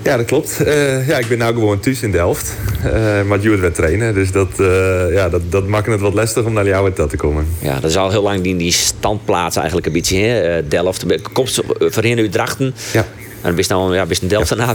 Ja, 0.03 0.17
dat 0.17 0.27
klopt. 0.27 0.57
Uh, 0.61 1.09
ja, 1.09 1.19
ik 1.19 1.29
ben 1.29 1.39
nou 1.39 1.55
gewoon 1.55 1.81
thuis 1.81 2.03
in 2.03 2.13
Delft. 2.13 2.53
Uh, 2.85 3.23
maar 3.23 3.39
Jules 3.39 3.61
werd 3.61 3.75
trainen. 3.75 4.15
Dus 4.15 4.33
dat, 4.33 4.49
uh, 4.57 5.13
ja, 5.13 5.29
dat, 5.29 5.41
dat 5.49 5.67
maakt 5.67 5.87
het 5.87 6.01
wat 6.01 6.15
lastig 6.15 6.45
om 6.45 6.53
naar 6.53 6.67
jou 6.67 6.93
te 6.93 7.17
komen. 7.17 7.47
Ja, 7.59 7.81
dat 7.81 7.91
is 7.91 7.97
al 7.97 8.11
heel 8.11 8.23
lang 8.23 8.43
die, 8.43 8.57
die 8.57 8.73
standplaats 8.73 9.57
eigenlijk 9.57 9.87
een 9.87 9.93
beetje. 9.93 10.19
Hè? 10.19 10.69
Delft. 10.69 11.05
Komt 11.33 11.61
voorheen 11.79 12.19
uit 12.19 12.33
Drachten. 12.33 12.75
Ja. 12.93 13.01
En 13.01 13.07
dan 13.43 13.55
ben 13.55 13.65
je 13.69 13.75
nou 13.75 13.95
ja, 13.95 14.07
ben 14.07 14.17
je 14.17 14.23
een 14.23 14.29
Delft 14.29 14.57
ja. 14.57 14.75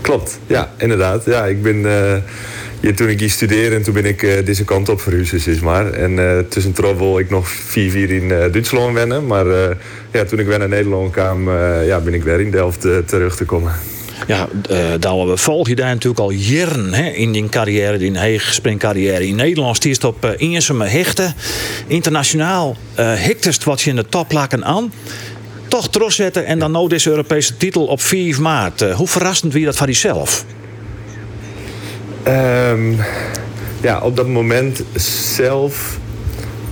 Klopt, 0.00 0.38
ja, 0.46 0.72
inderdaad. 0.78 1.24
Ja, 1.24 1.46
ik 1.46 1.62
ben... 1.62 1.86
Ja, 2.82 2.92
toen 2.92 3.08
ik 3.08 3.20
hier 3.20 3.30
studeerde 3.30 3.76
en 3.76 3.82
toen 3.82 3.94
ben 3.94 4.04
ik 4.04 4.22
uh, 4.22 4.44
deze 4.44 4.64
kant 4.64 4.88
op 4.88 5.00
verhuisd, 5.00 5.46
is 5.46 5.60
maar. 5.60 5.92
En 5.92 6.12
uh, 6.12 6.38
tussen 6.48 6.74
wil 6.98 7.18
ik 7.18 7.30
nog 7.30 7.48
vier, 7.48 7.90
vier 7.90 8.10
in 8.10 8.28
Duitsland 8.28 8.94
wennen. 8.94 9.26
Maar 9.26 9.46
ja, 10.12 10.24
toen 10.24 10.38
ik 10.38 10.46
weer 10.46 10.58
naar 10.58 10.68
Nederland 10.68 11.12
kwam, 11.12 11.50
ja, 11.84 12.00
ben 12.00 12.14
ik 12.14 12.22
weer 12.22 12.40
in 12.40 12.50
Delft 12.50 12.80
terug 12.80 13.36
te 13.36 13.44
komen. 13.44 13.72
Ja, 14.26 14.48
uh, 14.70 14.78
Douwe, 14.98 15.30
we 15.30 15.36
volgen 15.36 15.70
je 15.70 15.76
daar 15.76 15.88
natuurlijk 15.88 16.20
al 16.20 16.30
jaren 16.30 16.92
hè, 16.94 17.10
in 17.10 17.32
die 17.32 17.48
carrière, 17.48 17.98
die 17.98 18.18
heegspringcarrière. 18.18 19.26
In 19.26 19.36
Nederland 19.36 19.76
stiert 19.76 20.04
op 20.04 20.36
uh, 20.40 20.90
hechten. 20.90 21.34
Internationaal 21.86 22.76
uh, 22.98 23.28
wat 23.64 23.80
je 23.80 23.90
in 23.90 23.96
de 23.96 24.06
toplaken 24.08 24.64
aan. 24.64 24.92
Toch 25.70 26.12
zetten 26.12 26.44
en 26.44 26.58
dan 26.58 26.70
nou 26.70 26.88
deze 26.88 27.10
Europese 27.10 27.56
titel 27.56 27.86
op 27.86 28.00
4 28.00 28.40
maart. 28.40 28.92
hoe 28.92 29.08
verrassend 29.08 29.52
wie 29.52 29.64
dat 29.64 29.76
van 29.76 29.86
jezelf? 29.86 30.44
Um, 32.26 32.96
ja, 33.80 34.00
op 34.00 34.16
dat 34.16 34.28
moment 34.28 34.82
zelf. 35.34 35.98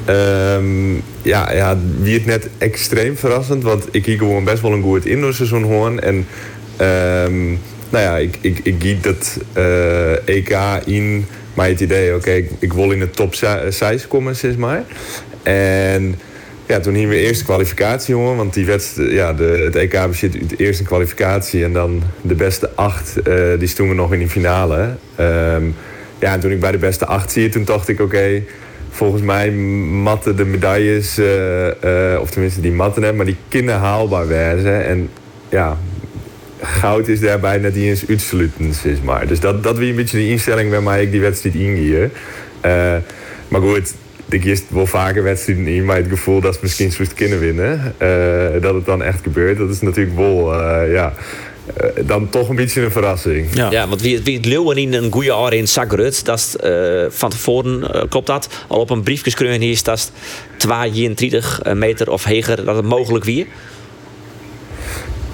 Um, 0.08 1.02
ja, 1.22 1.52
ja, 1.52 1.78
wie 2.00 2.14
het 2.14 2.26
net 2.26 2.48
extreem 2.58 3.16
verrassend. 3.16 3.62
Want 3.62 3.84
ik 3.90 4.06
hier 4.06 4.18
gewoon 4.18 4.44
best 4.44 4.62
wel 4.62 4.72
een 4.72 4.82
goed 4.82 5.06
indoorseizoen 5.06 5.62
hoorn. 5.62 6.00
En 6.00 6.14
um, 6.14 7.60
nou 7.88 8.04
ja, 8.04 8.16
ik, 8.16 8.38
ik, 8.40 8.60
ik 8.62 8.74
giet 8.78 9.02
dat 9.02 9.38
uh, 9.56 10.28
EK 10.28 10.58
in. 10.84 11.26
Maar 11.54 11.68
het 11.68 11.80
idee, 11.80 12.14
oké, 12.14 12.42
ik, 12.58 12.72
wil 12.72 12.90
in 12.90 12.98
de 12.98 13.10
top 13.10 13.34
6 13.68 14.08
komen, 14.08 14.36
zeg 14.36 14.56
maar. 14.56 14.84
En 15.42 16.18
ja, 16.68 16.80
toen 16.80 16.94
hier 16.94 17.08
weer 17.08 17.24
eerste 17.24 17.44
kwalificatie, 17.44 18.14
jongen. 18.14 18.36
Want 18.36 18.54
die 18.54 18.66
wedstrijd, 18.66 19.10
ja, 19.10 19.32
de, 19.32 19.62
het 19.64 19.76
EK 19.76 20.06
bezit 20.08 20.48
de 20.48 20.56
eerste 20.56 20.82
kwalificatie. 20.82 21.64
En 21.64 21.72
dan 21.72 22.02
de 22.22 22.34
beste 22.34 22.70
acht, 22.74 23.14
uh, 23.28 23.58
die 23.58 23.68
stonden 23.68 23.96
nog 23.96 24.12
in 24.12 24.18
die 24.18 24.28
finale. 24.28 24.94
Um, 25.20 25.74
ja, 26.18 26.32
en 26.32 26.40
toen 26.40 26.50
ik 26.50 26.60
bij 26.60 26.72
de 26.72 26.78
beste 26.78 27.06
acht 27.06 27.32
zie, 27.32 27.48
toen 27.48 27.64
dacht 27.64 27.88
ik, 27.88 28.00
oké... 28.00 28.42
Volgens 28.90 29.22
mij 29.22 29.50
matten 29.50 30.36
de 30.36 30.44
medailles, 30.44 31.18
uh, 31.18 31.66
uh, 31.66 32.20
of 32.20 32.30
tenminste 32.30 32.60
die 32.60 32.72
matten 32.72 33.02
hebben... 33.02 33.16
maar 33.16 33.32
die 33.32 33.42
kunnen 33.48 33.74
haalbaar 33.74 34.28
werden. 34.28 34.84
En 34.84 35.08
ja, 35.48 35.78
goud 36.60 37.08
is 37.08 37.20
daarbij 37.20 37.58
net 37.58 37.76
eens 37.76 38.08
uitsluitend, 38.08 38.74
zeg 38.74 39.02
maar. 39.02 39.26
Dus 39.26 39.40
dat, 39.40 39.62
dat 39.62 39.78
weer 39.78 39.88
een 39.88 39.96
beetje 39.96 40.18
de 40.18 40.28
instelling 40.28 40.70
waarmee 40.70 41.02
ik 41.02 41.10
die 41.10 41.20
wedstrijd 41.20 41.54
ingier. 41.54 42.10
maar 43.48 43.60
goed, 43.60 43.94
ik 44.28 44.44
eerst 44.44 44.64
wel 44.68 44.86
vaker 44.86 45.22
wedstrijden 45.22 45.66
in, 45.66 45.84
maar 45.84 45.96
het 45.96 46.08
gevoel 46.08 46.40
dat 46.40 46.54
ze 46.54 46.60
misschien 46.62 46.92
zoest 46.92 47.14
kunnen 47.14 47.38
winnen. 47.38 47.94
Uh, 47.98 48.62
dat 48.62 48.74
het 48.74 48.86
dan 48.86 49.02
echt 49.02 49.22
gebeurt, 49.22 49.58
dat 49.58 49.70
is 49.70 49.80
natuurlijk 49.80 50.16
wel, 50.16 50.54
uh, 50.54 50.92
ja, 50.92 51.12
uh, 51.82 52.06
dan 52.06 52.28
toch 52.28 52.48
een 52.48 52.56
beetje 52.56 52.82
een 52.82 52.90
verrassing. 52.90 53.54
Ja, 53.54 53.70
ja 53.70 53.88
want 53.88 54.02
wie, 54.02 54.22
wie 54.22 54.36
het 54.36 54.44
leeuwen 54.44 54.76
in 54.76 54.92
een 54.92 55.12
goede 55.12 55.26
jaar 55.26 55.52
in 55.52 55.68
Zagreb, 55.68 56.14
dat 56.24 56.38
is 56.38 56.56
van 57.08 57.30
tevoren, 57.30 58.08
klopt 58.08 58.26
dat, 58.26 58.48
al 58.68 58.80
op 58.80 58.90
een 58.90 59.02
briefje 59.02 59.30
geschreven 59.30 59.62
is 59.62 59.82
dat 59.82 60.12
22 60.56 61.60
meter 61.74 62.10
of 62.10 62.24
heger, 62.24 62.64
dat 62.64 62.76
het 62.76 62.84
mogelijk 62.84 63.24
wie? 63.24 63.46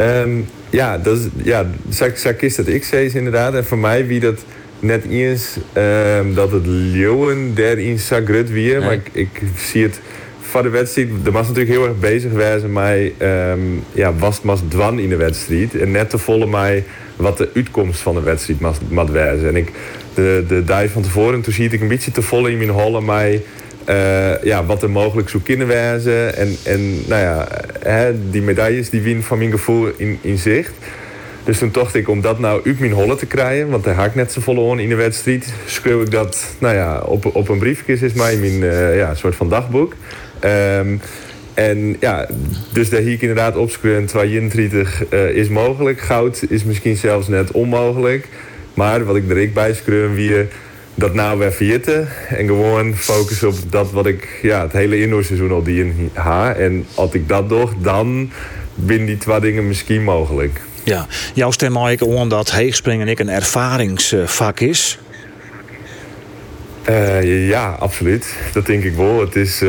Um, 0.01 0.47
ja, 0.75 0.99
dat 0.99 1.19
is, 1.19 1.25
ja, 1.43 1.67
Zak 2.15 2.41
is 2.41 2.57
dat 2.57 2.67
ik 2.67 2.85
zei 2.85 3.11
inderdaad. 3.15 3.55
En 3.55 3.65
voor 3.65 3.79
mij 3.79 4.07
wie 4.07 4.21
dat 4.21 4.45
net 4.85 5.05
eens 5.11 5.57
um, 6.19 6.35
dat 6.35 6.51
het 6.51 6.67
Leeuwen 6.67 7.55
daar 7.55 7.79
in 7.79 7.99
Zagreb 7.99 8.49
weer. 8.49 8.79
Nee. 8.79 8.85
Maar 8.85 8.95
ik, 8.95 9.09
ik, 9.13 9.43
zie 9.57 9.83
het 9.83 10.01
van 10.41 10.63
de 10.63 10.69
wedstrijd. 10.69 11.09
Er 11.25 11.33
was 11.33 11.49
natuurlijk 11.49 11.75
heel 11.75 11.87
erg 11.87 11.99
bezig 11.99 12.31
geweest 12.31 12.67
mij. 12.67 13.15
Um, 13.51 13.83
ja, 13.93 14.15
was 14.43 14.61
het 14.61 14.71
dwan 14.71 14.99
in 14.99 15.09
de 15.09 15.17
wedstrijd. 15.17 15.75
En 15.75 15.91
net 15.91 16.11
te 16.11 16.19
volle 16.19 16.47
mij 16.47 16.85
wat 17.17 17.39
de 17.39 17.51
uitkomst 17.55 18.01
van 18.01 18.15
de 18.15 18.21
wedstrijd 18.21 18.61
moet 18.89 19.11
wezen. 19.11 19.49
En 19.49 19.57
ik, 19.57 19.71
de, 20.15 20.45
de 20.49 20.65
dag 20.65 20.91
van 20.91 21.03
tevoren, 21.03 21.41
toen 21.41 21.53
zie 21.53 21.69
ik 21.71 21.81
een 21.81 21.89
beetje 21.89 22.11
te 22.11 22.23
volle 22.23 22.51
in 22.51 22.59
mijn 22.59 22.71
hollen 22.71 23.05
mij. 23.05 23.43
Uh, 23.89 24.43
ja, 24.43 24.65
wat 24.65 24.83
er 24.83 24.91
mogelijk 24.91 25.29
zou 25.29 25.43
kunnen 25.43 25.67
wezen. 25.67 26.37
En, 26.37 26.57
en 26.63 26.95
nou 27.07 27.23
ja, 27.23 27.49
hè, 27.79 28.31
die 28.31 28.43
medailles 28.43 28.91
die 28.91 29.01
wien 29.01 29.23
van 29.23 29.39
mijn 29.39 29.51
gevoel 29.51 29.89
in, 29.97 30.19
in 30.21 30.39
zicht. 30.39 30.73
Dus 31.45 31.59
toen 31.59 31.69
dacht 31.73 31.95
ik 31.95 32.09
om 32.09 32.21
dat 32.21 32.39
nou 32.39 32.61
uit 32.65 32.79
mijn 32.79 32.93
hollen 32.93 33.17
te 33.17 33.27
krijgen, 33.27 33.69
want 33.69 33.85
daar 33.85 33.95
had 33.95 34.07
ik 34.07 34.15
net 34.15 34.33
zo 34.33 34.41
volle 34.41 34.61
on 34.61 34.79
in 34.79 34.89
de 34.89 34.95
wedstrijd, 34.95 35.55
schreef 35.67 36.03
ik 36.03 36.11
dat 36.11 36.57
nou 36.59 36.75
ja, 36.75 37.01
op, 37.01 37.37
op 37.37 37.49
een 37.49 37.59
briefje, 37.59 37.93
is 37.93 38.13
mij 38.13 38.37
mijn 38.37 38.63
uh, 38.63 38.97
ja, 38.97 39.15
soort 39.15 39.35
van 39.35 39.49
dagboek. 39.49 39.95
Um, 40.45 41.01
en 41.55 41.97
ja, 42.01 42.29
dus 42.73 42.91
daar 42.91 43.01
hier 43.01 43.13
ik 43.13 43.21
inderdaad 43.21 43.57
opschreven, 43.57 44.07
32 44.07 45.03
uh, 45.11 45.29
is 45.29 45.49
mogelijk. 45.49 46.01
Goud 46.01 46.45
is 46.49 46.65
misschien 46.65 46.97
zelfs 46.97 47.29
net 47.29 47.51
onmogelijk. 47.51 48.29
Maar 48.75 49.05
wat 49.05 49.17
ik 49.17 49.31
er 49.31 49.39
ik 49.39 49.55
bij 49.55 49.75
schreef, 49.75 50.15
wie 50.15 50.47
dat 50.95 51.15
nou 51.15 51.39
weer 51.39 51.53
vierten. 51.53 52.09
En 52.29 52.47
gewoon 52.47 52.95
focussen 52.95 53.49
op 53.49 53.55
dat 53.71 53.91
wat 53.91 54.07
ik 54.07 54.39
ja, 54.43 54.63
het 54.63 54.73
hele 54.73 55.01
indoorseizoen 55.01 55.51
al 55.51 55.63
die 55.63 55.85
in 55.85 56.11
ha. 56.13 56.55
En 56.55 56.87
als 56.95 57.13
ik 57.13 57.29
dat 57.29 57.49
doe, 57.49 57.69
dan 57.79 58.31
binnen 58.75 59.07
die 59.07 59.19
twee 59.19 59.41
dingen 59.41 59.67
misschien 59.67 60.03
mogelijk. 60.03 60.61
Ja, 60.85 61.07
jouw 61.35 61.51
stem 61.51 61.73
maak 61.73 61.91
ik 61.91 62.03
om 62.03 62.29
dat 62.29 62.51
heegspringen 62.51 63.09
ik 63.09 63.19
een 63.19 63.29
ervaringsvak 63.29 64.61
is. 64.61 64.99
Uh, 66.89 67.49
ja, 67.49 67.77
absoluut. 67.79 68.37
Dat 68.53 68.67
denk 68.67 68.85
ik 68.85 68.95
wel. 68.95 69.21
Het 69.21 69.37
is, 69.37 69.63
uh, 69.63 69.69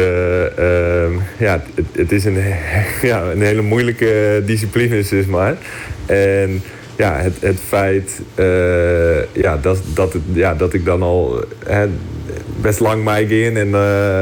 uh, 0.59 1.05
ja, 1.37 1.63
het, 1.75 1.85
het, 1.91 2.11
is 2.11 2.25
een, 2.25 2.37
ja, 3.01 3.21
een 3.31 3.41
hele 3.41 3.61
moeilijke 3.61 4.43
discipline, 4.45 5.03
zeg 5.03 5.27
maar. 5.27 5.57
En 6.05 6.61
ja, 6.95 7.15
het, 7.15 7.33
het 7.39 7.59
feit 7.67 8.21
ja, 9.33 9.57
dat, 9.57 9.77
dat, 9.93 10.15
ja, 10.33 10.53
dat 10.53 10.73
ik 10.73 10.85
dan 10.85 11.01
al 11.01 11.45
hè, 11.65 11.87
best 12.61 12.79
lang 12.79 13.03
mee 13.03 13.43
in 13.43 13.57
en 13.57 13.73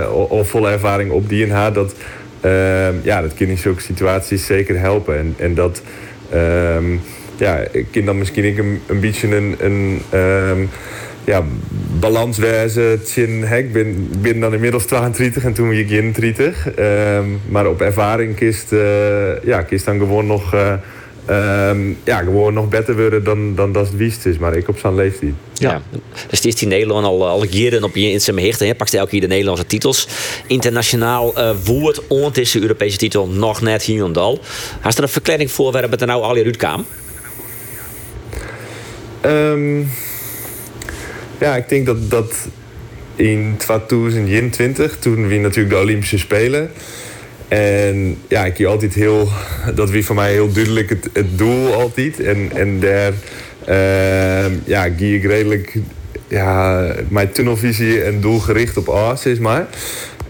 al 0.10 0.46
volle 0.46 0.70
ervaring 0.70 1.12
op 1.12 1.30
die 1.30 1.44
en 1.44 1.52
haar, 1.52 1.74
dat, 1.74 1.94
ja, 3.04 3.22
dat 3.22 3.34
kan 3.34 3.48
in 3.48 3.58
zulke 3.58 3.82
situaties 3.82 4.46
zeker 4.46 4.80
helpen. 4.80 5.18
En, 5.18 5.36
en 5.38 5.54
dat 5.56 5.82
um, 6.36 7.02
ja, 7.36 7.64
ik 7.72 7.88
kan 7.92 8.06
dan 8.06 8.18
misschien 8.18 8.44
een, 8.58 8.82
een 8.88 9.00
beetje 9.00 9.36
een, 9.36 9.56
een 9.60 10.02
um, 10.20 10.70
ja. 11.24 11.44
Ik 13.58 13.74
ben, 13.74 14.40
dan 14.40 14.54
inmiddels 14.54 14.86
32 14.86 15.44
en 15.44 15.54
toen 15.54 15.68
was 15.68 15.78
ik 15.78 15.90
31. 15.92 16.68
Um, 16.80 17.40
maar 17.50 17.68
op 17.68 17.82
ervaring 17.82 18.36
kist, 18.36 18.72
uh, 18.72 19.44
ja, 19.44 19.62
kist 19.62 19.86
dan 19.86 19.98
gewoon 19.98 20.26
nog... 20.26 20.54
Uh, 20.54 20.74
um, 21.30 21.98
ja, 22.04 22.18
gewoon 22.18 22.54
nog 22.54 22.70
beter 22.70 22.96
worden 22.96 23.24
dan, 23.24 23.56
dan 23.56 23.72
dat 23.72 23.88
het 23.88 23.96
wiest 23.96 24.26
is. 24.26 24.38
Maar 24.38 24.56
ik 24.56 24.68
op 24.68 24.80
zijn 24.80 24.96
leeftijd. 24.96 25.34
Ja. 25.54 25.72
ja. 25.72 26.00
Dus 26.30 26.42
is 26.42 26.56
die 26.56 26.68
Nederland 26.68 27.06
al, 27.06 27.28
al 27.28 27.46
jaren 27.46 27.84
op 27.84 27.96
je 27.96 28.12
in 28.12 28.22
zijn 28.22 28.40
hechten. 28.40 28.76
Pakt 28.76 28.94
elke 28.94 29.10
keer 29.10 29.22
de 29.22 29.28
Nederlandse 29.28 29.66
titels. 29.66 30.08
Internationaal 30.48 31.38
uh, 31.38 31.56
woord 31.64 32.08
ont 32.08 32.38
is 32.38 32.52
de 32.52 32.62
Europese 32.62 32.98
titel 32.98 33.28
nog 33.28 33.62
net 33.62 33.84
hier 33.84 34.04
en 34.04 34.14
dal. 34.14 34.40
Had 34.80 34.98
er 34.98 35.04
een 35.04 35.10
verklaring 35.10 35.52
voor 35.52 35.72
waar 35.72 35.84
het 35.84 36.02
er 36.02 36.08
nou 36.08 36.24
al 36.24 36.38
je 36.38 36.44
uitkwam? 36.44 36.86
Um, 39.26 39.90
ja, 41.40 41.56
ik 41.56 41.70
denk 41.70 41.86
dat, 41.86 42.10
dat 42.10 42.48
in 43.16 43.56
2020, 43.58 44.98
toen 45.00 45.28
we 45.28 45.36
natuurlijk 45.36 45.76
de 45.76 45.82
Olympische 45.82 46.18
Spelen. 46.18 46.72
En 47.54 48.18
ja, 48.28 48.46
ik 48.46 48.58
hier 48.58 48.68
altijd 48.68 48.94
heel, 48.94 49.30
dat 49.76 49.90
wie 49.90 50.06
voor 50.06 50.16
mij 50.16 50.32
heel 50.32 50.52
duidelijk 50.52 50.90
het, 50.90 51.10
het 51.14 51.38
doel 51.38 51.74
altijd. 51.74 52.20
En, 52.20 52.52
en 52.54 52.80
daar 52.80 53.14
uh, 53.70 54.66
ja, 54.66 54.90
gie 54.98 55.16
ik 55.16 55.24
redelijk 55.24 55.78
ja, 56.28 56.86
mijn 57.08 57.32
tunnelvisie 57.32 58.02
en 58.04 58.22
doelgericht 58.22 58.78
op 58.78 58.88
as 58.88 59.26
is 59.26 59.40
maar. 59.40 59.68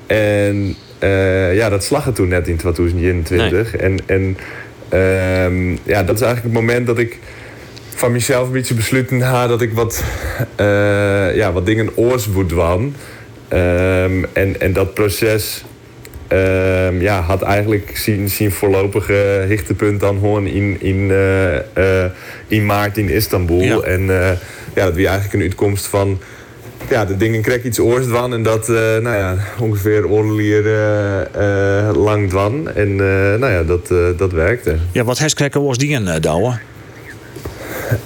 En 0.07 0.75
uh, 1.03 1.55
ja, 1.55 1.69
dat 1.69 1.83
slag 1.83 2.05
het 2.05 2.15
toen 2.15 2.27
net 2.27 2.47
in 2.47 2.57
2021. 2.57 3.71
Nee. 3.71 3.81
En, 3.81 3.97
en 4.05 4.37
uh, 4.93 5.77
ja, 5.83 6.03
dat 6.03 6.15
is 6.15 6.21
eigenlijk 6.21 6.43
het 6.43 6.63
moment 6.63 6.87
dat 6.87 6.99
ik 6.99 7.19
van 7.95 8.11
mezelf 8.11 8.47
een 8.47 8.53
beetje 8.53 8.73
besluiten 8.73 9.21
ha, 9.21 9.47
dat 9.47 9.61
ik 9.61 9.73
wat, 9.73 10.03
uh, 10.59 11.35
ja, 11.35 11.51
wat 11.51 11.65
dingen 11.65 11.97
oors 11.97 12.27
moet 12.27 12.49
doen. 12.49 12.95
Um, 13.49 14.25
en, 14.33 14.61
en 14.61 14.73
dat 14.73 14.93
proces 14.93 15.63
um, 16.33 17.01
ja, 17.01 17.21
had 17.21 17.41
eigenlijk 17.41 17.97
zien, 17.97 18.29
zien 18.29 18.51
voorlopige 18.51 19.45
hichtepunt 19.47 19.99
dan 19.99 20.19
gewoon 20.19 20.47
in, 20.47 20.77
in, 20.81 20.97
uh, 20.97 21.53
uh, 21.53 22.05
in 22.47 22.65
maart 22.65 22.97
in 22.97 23.09
Istanbul. 23.09 23.61
Ja. 23.61 23.79
En 23.79 24.01
ja, 24.75 24.85
dat 24.85 24.93
wie 24.93 25.07
eigenlijk 25.07 25.33
een 25.33 25.41
uitkomst 25.41 25.87
van 25.87 26.19
ja, 26.89 27.05
de 27.05 27.17
dingen 27.17 27.41
krijg 27.41 27.63
iets 27.63 27.79
oors 27.79 28.05
dwan 28.05 28.33
en 28.33 28.43
dat 28.43 28.67
nou 28.67 29.15
ja, 29.15 29.35
ongeveer 29.59 30.07
oorlier 30.07 30.63
lang 31.95 32.29
dwan. 32.29 32.69
En 32.75 32.95
nou 33.39 33.51
ja, 33.51 33.63
dat, 33.63 34.17
dat 34.17 34.31
werkte. 34.31 34.75
Ja, 34.91 35.03
wat 35.03 35.19
herskrekken 35.19 35.63
was 35.63 35.77
die 35.77 35.95
een 35.95 36.21
douwen? 36.21 36.61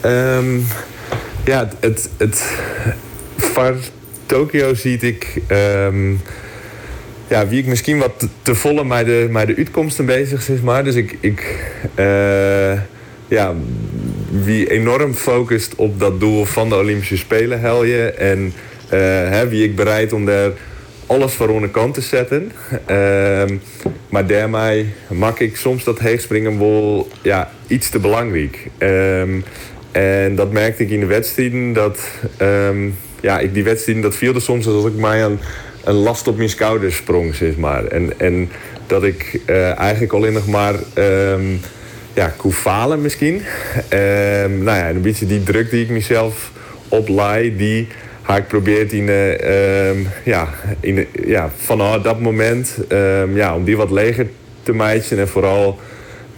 Um, 0.06 0.66
ja, 1.46 1.70
het, 1.80 2.10
het, 2.18 2.44
van 3.38 3.76
Tokio 4.26 4.74
zie 4.74 4.98
ik. 4.98 5.42
Um, 5.88 6.22
ja, 7.28 7.48
wie 7.48 7.60
ik 7.60 7.66
misschien 7.66 7.98
wat 7.98 8.28
te 8.42 8.56
volle 8.56 8.84
met 8.84 9.06
de, 9.06 9.30
de 9.46 9.56
uitkomsten 9.58 10.06
bezig 10.06 10.50
is, 10.50 10.62
maar. 10.62 10.84
Dus 10.84 10.96
ik. 10.96 11.18
ik 11.20 11.72
uh, 11.96 12.80
ja, 13.28 13.54
wie 14.44 14.70
enorm 14.72 15.14
focust 15.14 15.76
op 15.76 16.00
dat 16.00 16.20
doel 16.20 16.46
van 16.46 16.70
de 16.70 16.76
Olympische 16.76 17.18
Spelen, 17.18 17.60
helje. 17.60 18.12
En 18.12 18.54
uh, 18.94 19.00
hè, 19.30 19.48
wie 19.48 19.64
ik 19.64 19.76
bereid 19.76 20.14
om 20.14 20.26
daar 20.26 20.52
alles 21.06 21.34
voor 21.34 21.56
aan 21.56 21.62
de 21.62 21.70
kant 21.70 21.94
te 21.94 22.02
zetten. 22.02 22.52
Um, 22.90 23.62
maar 24.10 24.28
daarmee 24.28 24.94
maak 25.10 25.40
ik 25.40 25.56
soms 25.56 25.84
dat 25.84 26.00
heegspringen 26.00 26.60
wel 26.60 27.08
ja, 27.22 27.52
iets 27.68 27.90
te 27.90 28.00
belangrijk. 28.00 28.68
Um, 28.80 29.44
en 29.92 30.36
dat 30.36 30.52
merkte 30.52 30.84
ik 30.84 30.90
in 30.90 31.00
de 31.00 31.06
wedstrijden. 31.06 31.74
Dat, 31.74 32.00
um, 32.42 32.96
ja, 33.22 33.42
die 33.54 33.64
wedstrijden, 33.64 34.04
dat 34.04 34.16
viel 34.16 34.34
er 34.34 34.42
soms 34.42 34.68
alsof 34.68 34.88
ik 34.88 34.96
mij 34.96 35.24
een, 35.24 35.40
een 35.88 35.96
last 35.96 36.28
op 36.28 36.38
mijn 36.38 36.50
schouders 36.50 36.96
sprong, 36.96 37.36
zeg 37.36 37.58
maar. 37.58 37.86
En, 37.86 38.20
en 38.20 38.50
dat 38.88 39.04
ik 39.04 39.40
uh, 39.46 39.80
eigenlijk 39.80 40.14
alleen 40.14 40.34
nog 40.34 40.48
maar 40.48 40.76
um, 40.96 41.60
ja, 42.14 42.34
kon 42.38 42.52
falen 42.52 43.02
misschien. 43.02 43.34
Um, 43.34 44.64
nou 44.64 44.78
ja, 44.78 44.90
een 44.90 45.02
beetje 45.02 45.26
die 45.26 45.44
druk 45.44 45.70
die 45.70 45.84
ik 45.84 45.90
mezelf 45.90 46.52
oplaai, 46.88 47.56
die 47.56 47.88
ga 48.24 48.38
ik 48.38 48.48
probeert 48.48 48.92
in, 48.92 49.08
uh, 49.08 50.26
ja, 50.26 50.50
in, 50.80 51.08
ja, 51.26 51.52
vanaf 51.58 52.02
dat 52.02 52.20
moment 52.20 52.78
ja, 53.34 53.56
om 53.56 53.64
die 53.64 53.78
wat 53.78 53.92
leger 53.92 54.28
te 54.64 54.74
meiden 54.74 55.20
en 55.20 55.28
vooral 55.28 55.80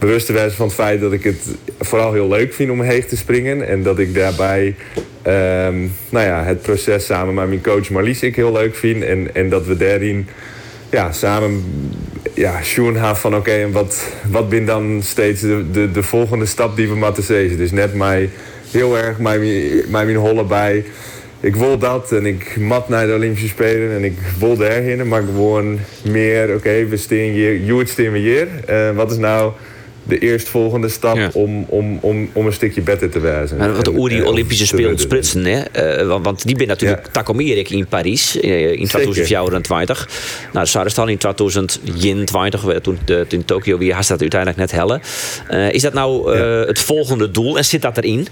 bewust 0.00 0.26
te 0.26 0.32
wezen 0.32 0.52
van 0.52 0.66
het 0.66 0.74
feit 0.74 1.00
dat 1.00 1.12
ik 1.12 1.24
het 1.24 1.46
vooral 1.78 2.12
heel 2.12 2.28
leuk 2.28 2.54
vind 2.54 2.70
om 2.70 2.82
heen 2.82 3.06
te 3.06 3.16
springen. 3.16 3.68
En 3.68 3.82
dat 3.82 3.98
ik 3.98 4.14
daarbij 4.14 4.74
um, 5.26 5.92
nou 6.08 6.26
ja, 6.26 6.44
het 6.44 6.62
proces 6.62 7.06
samen 7.06 7.34
met 7.34 7.48
mijn 7.48 7.62
coach 7.62 7.90
Marlies 7.90 8.22
ik 8.22 8.36
heel 8.36 8.52
leuk 8.52 8.76
vind. 8.76 9.02
En, 9.02 9.34
en 9.34 9.48
dat 9.48 9.66
we 9.66 9.76
daarin 9.76 10.28
ja, 10.90 11.12
samen 11.12 11.64
ja, 12.34 12.64
van 13.14 13.36
oké, 13.36 13.50
en 13.50 13.72
wat, 13.72 14.12
wat 14.30 14.48
ben 14.48 14.64
dan 14.64 15.00
steeds 15.02 15.40
de, 15.40 15.64
de, 15.72 15.90
de 15.90 16.02
volgende 16.02 16.46
stap 16.46 16.76
die 16.76 16.88
we 16.88 16.94
moeten 16.94 17.22
zetten. 17.22 17.58
Dus 17.58 17.70
net 17.70 17.94
mij 17.94 18.30
heel 18.70 18.98
erg 18.98 19.18
mijn, 19.18 19.40
mijn 19.88 20.16
holle 20.16 20.44
bij 20.44 20.84
ik 21.42 21.56
wil 21.56 21.78
dat 21.78 22.12
en 22.12 22.26
ik 22.26 22.56
mat 22.56 22.88
naar 22.88 23.06
de 23.06 23.14
Olympische 23.14 23.48
Spelen 23.48 23.90
en 23.90 24.04
ik 24.04 24.18
wil 24.38 24.56
daarheen. 24.56 25.08
Maar 25.08 25.22
gewoon 25.22 25.78
meer, 26.04 26.44
oké, 26.44 26.54
okay, 26.54 26.88
we 26.88 26.96
staan 26.96 27.18
hier, 27.18 28.12
we 28.12 28.18
hier. 28.18 28.48
Uh, 28.70 28.96
wat 28.96 29.10
is 29.10 29.16
nou 29.16 29.52
de 30.10 30.18
eerstvolgende 30.18 30.88
stap 30.88 31.16
ja. 31.16 31.30
om, 31.32 31.64
om, 31.68 31.98
om, 32.00 32.30
om 32.32 32.46
een 32.46 32.52
stukje 32.52 32.80
beter 32.80 33.10
te 33.10 33.20
wijzen. 33.20 33.56
Maar 33.56 33.74
wat 33.74 33.84
de 33.84 34.08
die 34.08 34.26
Olympische 34.26 34.66
Spelen 34.66 34.98
sprutsen, 34.98 35.44
hè? 35.44 36.00
Uh, 36.00 36.08
want, 36.08 36.24
want, 36.24 36.46
die 36.46 36.56
ben 36.56 36.66
natuurlijk 36.66 37.06
ja. 37.06 37.12
takomerik 37.12 37.70
in 37.70 37.86
Parijs 37.86 38.36
uh, 38.36 38.70
in 38.70 38.86
2024. 38.86 40.08
Nou, 40.52 40.66
dan 40.94 41.08
in 41.08 41.18
2021, 41.18 42.80
toen, 42.80 42.98
de, 43.04 43.26
in 43.28 43.44
Tokio 43.44 43.78
weer, 43.78 43.94
had 43.94 44.06
dat 44.06 44.20
uiteindelijk 44.20 44.60
net 44.60 44.70
helle. 44.70 45.00
Uh, 45.50 45.72
is 45.72 45.82
dat 45.82 45.92
nou 45.92 46.36
ja. 46.36 46.44
het 46.66 46.78
volgende 46.78 47.30
doel 47.30 47.56
en 47.56 47.64
zit 47.64 47.82
dat 47.82 47.96
erin? 47.96 48.26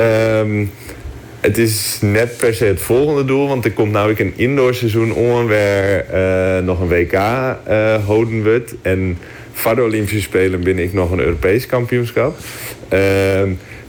Um, 0.00 0.70
het 1.44 1.58
is 1.58 1.98
net 2.00 2.36
per 2.36 2.54
se 2.54 2.64
het 2.64 2.80
volgende 2.80 3.24
doel, 3.24 3.48
want 3.48 3.64
er 3.64 3.72
komt 3.72 3.92
nou 3.92 4.14
een 4.18 4.32
indoor 4.36 4.74
seizoen 4.74 5.12
on 5.12 5.48
waar 5.48 6.04
uh, 6.14 6.64
nog 6.64 6.80
een 6.80 6.88
WK 6.88 7.12
uh, 7.12 8.06
houden 8.06 8.42
wordt. 8.42 8.74
En 8.82 9.18
voor 9.54 9.74
de 9.74 9.82
Olympische 9.82 10.20
Spelen 10.20 10.60
ben 10.62 10.78
ik 10.78 10.92
nog 10.92 11.10
een 11.10 11.20
Europees 11.20 11.66
kampioenschap. 11.66 12.36
Uh, 12.92 13.00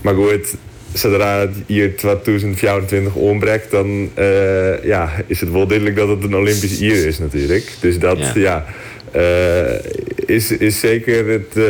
maar 0.01 0.15
goed, 0.15 0.56
zodra 0.93 1.39
het 1.39 1.56
hier 1.65 1.97
2024 1.97 3.13
ontbreekt, 3.13 3.71
dan 3.71 4.10
uh, 4.19 4.84
ja, 4.84 5.12
is 5.28 5.39
het 5.39 5.51
wel 5.51 5.67
duidelijk 5.67 5.97
dat 5.97 6.08
het 6.08 6.23
een 6.23 6.36
Olympisch 6.36 6.80
jaar 6.80 6.95
is 6.95 7.19
natuurlijk. 7.19 7.71
Dus 7.80 7.99
dat, 7.99 8.17
ja... 8.17 8.32
ja 8.36 8.65
uh, 9.15 9.80
is, 10.25 10.51
is 10.51 10.80
zeker 10.80 11.28
het, 11.28 11.56
uh, 11.56 11.63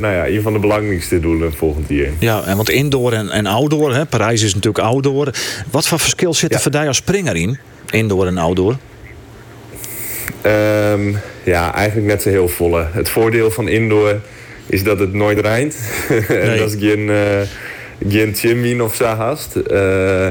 nou 0.00 0.14
ja, 0.14 0.26
een 0.26 0.42
van 0.42 0.52
de 0.52 0.58
belangrijkste 0.58 1.20
doelen 1.20 1.52
volgend 1.52 1.88
jaar. 1.88 2.10
Ja, 2.18 2.42
en 2.44 2.56
want 2.56 2.70
indoor 2.70 3.12
en, 3.12 3.30
en 3.30 3.46
outdoor, 3.46 3.94
hè, 3.94 4.06
Parijs 4.06 4.42
is 4.42 4.54
natuurlijk 4.54 4.84
outdoor. 4.84 5.30
Wat 5.70 5.88
voor 5.88 5.98
verschil 5.98 6.34
zit 6.34 6.50
er 6.50 6.56
ja. 6.56 6.62
voor 6.62 6.72
jou 6.72 6.86
als 6.86 6.96
springer 6.96 7.36
in, 7.36 7.58
indoor 7.90 8.26
en 8.26 8.38
outdoor? 8.38 8.76
Um, 10.46 11.16
ja, 11.46 11.74
eigenlijk 11.74 12.06
net 12.06 12.22
zo 12.22 12.28
heel 12.28 12.48
volle. 12.48 12.86
Het 12.92 13.08
voordeel 13.08 13.50
van 13.50 13.68
indoor 13.68 14.20
is 14.66 14.82
dat 14.82 14.98
het 14.98 15.12
nooit 15.12 15.38
rijnt. 15.38 15.76
Nee. 16.08 16.38
en 16.38 16.58
dat 16.58 16.72
is 16.72 16.88
geen, 16.88 17.08
uh, 17.08 17.40
geen 18.08 18.34
chimwien 18.34 18.82
of 18.82 18.94
zo 18.94 19.04
haast. 19.04 19.56
Uh, 19.70 20.26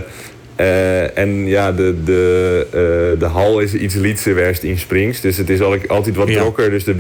uh, 0.60 1.18
en 1.18 1.46
ja, 1.46 1.72
de, 1.72 1.96
de, 2.04 3.16
de 3.20 3.26
hal 3.26 3.60
is 3.60 3.74
iets 3.74 3.96
lietser 3.96 4.64
in 4.64 4.78
Springs. 4.78 5.22
Dus 5.22 5.38
het 5.38 5.50
is 5.50 5.62
altijd 5.88 6.16
wat 6.16 6.28
drokker. 6.28 6.70
Dus 6.70 6.88
er, 6.88 6.96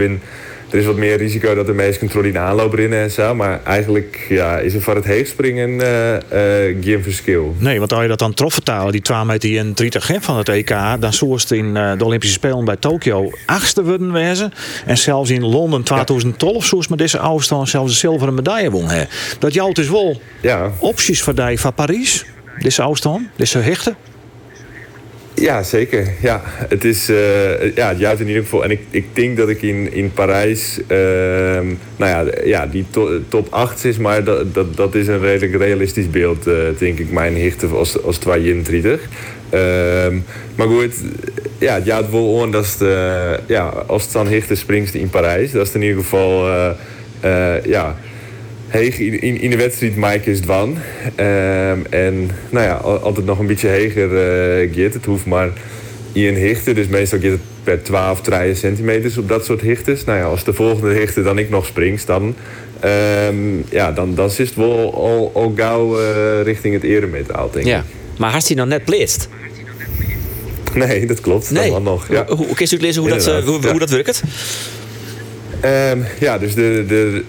er 0.69 0.77
is 0.79 0.85
wat 0.85 0.95
meer 0.95 1.17
risico 1.17 1.55
dat 1.55 1.65
de 1.65 1.73
meeste 1.73 1.99
controle 1.99 2.27
in 2.27 2.37
aanloop 2.37 2.73
rennen 2.73 3.01
en 3.01 3.11
zo. 3.11 3.35
Maar 3.35 3.63
eigenlijk 3.63 4.25
ja, 4.29 4.57
is 4.57 4.73
er 4.73 4.81
van 4.81 4.95
het 4.95 5.05
heegspringen 5.05 5.69
uh, 5.69 6.83
geen 6.83 7.03
verschil. 7.03 7.55
Nee, 7.57 7.79
want 7.79 7.93
als 7.93 8.01
je 8.01 8.07
dat 8.07 8.19
dan 8.19 8.33
trof 8.33 8.53
vertalen, 8.53 8.91
die 8.91 9.01
2 9.01 9.25
meter 9.25 9.57
en 9.57 9.73
30 9.73 10.11
van 10.19 10.37
het 10.37 10.49
EK, 10.49 10.75
dan 10.99 11.13
zoest 11.13 11.51
in 11.51 11.73
de 11.73 12.05
Olympische 12.05 12.35
Spelen 12.35 12.65
bij 12.65 12.75
Tokio 12.75 13.29
achtste 13.45 13.83
worden 13.83 14.11
wezen. 14.11 14.53
En 14.85 14.97
zelfs 14.97 15.29
in 15.29 15.45
Londen 15.45 15.83
2012 15.83 16.55
ja. 16.55 16.61
zoals 16.67 16.87
met 16.87 16.97
deze 16.97 17.19
afstand 17.19 17.69
zelfs 17.69 17.91
een 17.91 17.97
zilveren 17.97 18.33
medaille 18.33 18.71
won. 18.71 18.89
Hè. 18.89 19.03
Dat 19.39 19.53
jou 19.53 19.73
dus 19.73 19.89
wel 19.89 20.21
ja. 20.41 20.71
opties 20.79 21.21
voor 21.21 21.35
die 21.35 21.59
van 21.59 21.73
Parijs. 21.73 22.25
Deze 22.59 22.81
afstand, 22.81 23.27
deze 23.35 23.57
hechten? 23.57 23.95
Ja, 25.35 25.63
zeker. 25.63 26.13
Ja, 26.21 26.41
het 26.45 26.83
is 26.83 27.09
uh, 27.09 27.75
ja, 27.75 27.91
in 28.17 28.27
ieder 28.27 28.43
geval. 28.43 28.63
En 28.63 28.71
ik, 28.71 28.79
ik 28.89 29.05
denk 29.13 29.37
dat 29.37 29.49
ik 29.49 29.61
in, 29.61 29.93
in 29.93 30.11
Parijs, 30.13 30.79
uh, 30.87 30.97
nou 31.95 32.11
ja, 32.11 32.25
ja 32.43 32.67
die 32.67 32.85
to, 32.89 33.19
top 33.29 33.47
8 33.49 33.85
is, 33.85 33.97
maar 33.97 34.23
dat, 34.23 34.53
dat, 34.53 34.75
dat 34.75 34.95
is 34.95 35.07
een 35.07 35.19
redelijk 35.19 35.55
realistisch 35.55 36.09
beeld, 36.09 36.47
uh, 36.47 36.55
denk 36.77 36.99
ik, 36.99 37.11
mijn 37.11 37.37
hechten 37.37 37.71
als, 37.71 38.03
als 38.03 38.17
32. 38.17 39.01
Ehm, 39.49 40.15
maar 40.55 40.67
goed, 40.67 40.93
ja, 41.57 41.73
het 41.73 41.85
juist 41.85 42.11
wel 42.11 42.33
on 42.33 42.51
dat 42.51 42.75
de, 42.79 43.39
ja, 43.47 43.67
als 43.87 44.03
het 44.03 44.11
dan 44.11 44.27
hechten 44.27 44.57
springst 44.57 44.93
in 44.93 45.09
Parijs, 45.09 45.51
dat 45.51 45.67
is 45.67 45.73
in 45.73 45.81
ieder 45.81 46.01
geval, 46.01 46.47
ja 47.63 47.95
heeg 48.75 48.99
in, 48.99 49.41
in, 49.41 49.49
de 49.49 49.57
wedstrijd 49.57 49.95
Mike 49.95 50.31
is 50.31 50.39
dwan. 50.39 50.77
Ehm, 51.15 51.79
en 51.89 52.29
nou 52.49 52.65
ja, 52.65 52.73
al- 52.73 52.99
altijd 52.99 53.25
nog 53.25 53.39
een 53.39 53.47
beetje 53.47 53.67
heger 53.67 54.17
eh 54.17 54.69
gaat. 54.75 54.93
Het 54.93 55.05
hoeft 55.05 55.25
maar 55.25 55.49
in 56.11 56.27
een 56.27 56.35
hichte. 56.35 56.73
Dus 56.73 56.87
meestal 56.87 57.19
gaat 57.19 57.31
het 57.31 57.39
per 57.63 57.83
12, 57.83 58.21
13 58.21 58.55
centimeters 58.55 59.17
op 59.17 59.27
dat 59.29 59.45
soort 59.45 59.61
hichtes. 59.61 60.03
Nou 60.03 60.17
ja, 60.19 60.25
als 60.25 60.43
de 60.43 60.53
volgende 60.53 60.93
hichte 60.93 61.23
dan 61.23 61.37
ik 61.37 61.49
nog 61.49 61.65
springst, 61.65 62.07
dan... 62.07 62.35
ehm, 62.79 63.35
ja, 63.69 63.91
dan, 63.91 64.15
dan 64.15 64.25
is 64.25 64.37
het 64.37 64.55
wel 64.55 64.93
al, 64.93 65.31
al 65.33 65.53
gauw 65.55 65.99
eh, 65.99 66.41
richting 66.43 66.73
het 66.73 66.83
eremetaal, 66.83 67.49
denk 67.51 67.65
ik. 67.65 67.71
Ja. 67.71 67.83
Maar 68.17 68.31
had 68.31 68.47
hij 68.47 68.55
nog 68.55 68.67
net 68.67 68.85
pleest? 68.85 69.27
Nee, 70.73 71.05
dat 71.05 71.21
klopt. 71.21 71.51
Nee. 71.51 71.69
Wel 71.71 71.81
nog. 71.81 72.07
Ja. 72.09 72.25
Hoe, 72.27 72.45
hoe 72.45 72.55
kun 72.55 72.67
je 72.69 72.79
lezen 72.79 73.01
hoe 73.01 73.09
dat, 73.09 73.19
eh, 73.19 73.27
Inderdaad, 73.27 73.53
hoe, 73.53 73.63
ja. 73.63 73.69
hoe 73.69 73.79
dat 73.79 73.89
werkt? 73.89 74.23
Ehm, 75.59 75.99
ja, 76.19 76.37
dus 76.37 76.53
de, 76.53 76.83
de, 76.87 77.23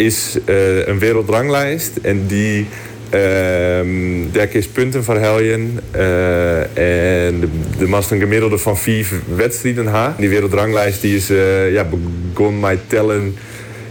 is 0.00 0.38
eh, 0.44 0.86
een 0.86 0.98
wereldranglijst 0.98 1.96
en 2.02 2.26
die 2.26 2.66
ehm 3.10 4.10
daar 4.32 4.48
is 4.50 4.66
punten 4.66 5.04
voor 5.04 5.16
heljen 5.16 5.78
eh, 5.90 6.60
en 6.60 7.40
de, 7.40 7.48
de 7.78 7.86
mast 7.86 8.10
een 8.10 8.18
gemiddelde 8.18 8.58
van 8.58 8.78
vier 8.78 9.06
wedstrijden 9.34 9.86
ha. 9.86 10.14
Die 10.18 10.28
wereldranglijst 10.28 11.00
die 11.00 11.16
is 11.16 11.30
eh, 11.30 11.72
ja, 11.72 11.86
begon 11.90 12.60
met 12.60 12.78
tellen, 12.86 13.36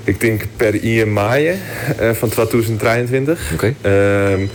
ik 0.03 0.19
denk 0.19 0.41
per 0.55 0.83
1 0.83 1.13
mei 1.13 1.47
eh, 1.97 2.11
van 2.11 2.29
2023. 2.29 3.51
Oké. 3.53 3.73
Ehm, 3.81 4.45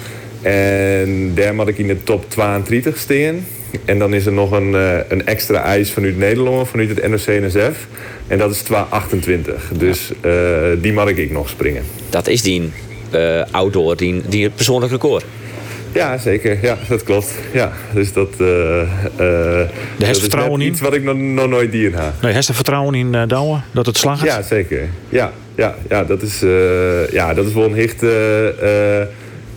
en 0.43 1.33
daar 1.35 1.55
moet 1.55 1.69
ik 1.69 1.79
in 1.79 1.87
de 1.87 2.03
top 2.03 2.31
32 2.31 2.99
staan. 2.99 3.47
En 3.85 3.99
dan 3.99 4.15
is 4.15 4.27
er 4.27 4.33
nog 4.33 4.51
een, 4.51 4.75
eh, 4.75 4.99
een 5.09 5.27
extra 5.27 5.63
eis 5.63 5.93
vanuit 5.93 6.17
Nederland, 6.17 6.69
vanuit 6.69 6.89
het 6.89 7.09
NOC-NSF. 7.09 7.87
En 8.27 8.39
dat 8.39 8.51
is 8.51 8.63
228. 8.63 9.71
Dus 9.77 10.13
eh, 10.21 10.33
die 10.79 10.93
mag 10.93 11.09
ik 11.09 11.31
nog 11.31 11.49
springen. 11.49 11.83
Dat 12.11 12.27
is 12.27 12.43
die 12.43 12.73
eh, 13.11 13.43
outdoor, 13.51 13.97
die, 13.97 14.23
die 14.29 14.51
persoonlijk 14.51 14.93
record. 14.93 15.25
Ja, 15.93 16.19
zeker. 16.19 16.59
Ja, 16.63 16.79
dat 16.89 17.03
klopt. 17.03 17.35
Ja, 17.53 17.73
dus 17.93 18.13
dat, 18.13 18.29
eh 18.39 18.81
eh 18.81 19.69
dat 19.99 20.09
is 20.09 20.19
vertrouwen 20.19 20.59
net 20.59 20.67
in? 20.67 20.73
iets 20.73 20.81
wat 20.81 20.95
ik 20.95 21.03
nog, 21.03 21.17
nog 21.17 21.49
nooit 21.49 21.73
dieren 21.73 22.03
heb. 22.03 22.13
Nee, 22.23 22.33
heeft 22.33 22.49
er 22.49 22.55
vertrouwen 22.55 22.95
in 22.95 23.15
uh, 23.15 23.23
Douwe 23.27 23.59
dat 23.73 23.87
het 23.87 23.97
slag 23.97 24.25
is? 24.25 24.29
Ja, 24.29 24.43
zeker. 24.43 24.89
Ja, 25.09 25.33
ja, 25.55 25.75
ja, 25.89 26.05
dat, 26.05 26.23
is, 26.23 26.43
eh, 26.43 27.09
ja 27.11 27.35
dat 27.35 27.47
is 27.47 27.53
wel 27.53 27.65
een 27.65 27.75
hicht. 27.75 28.03
eh, 28.03 29.01
eh, 29.01 29.07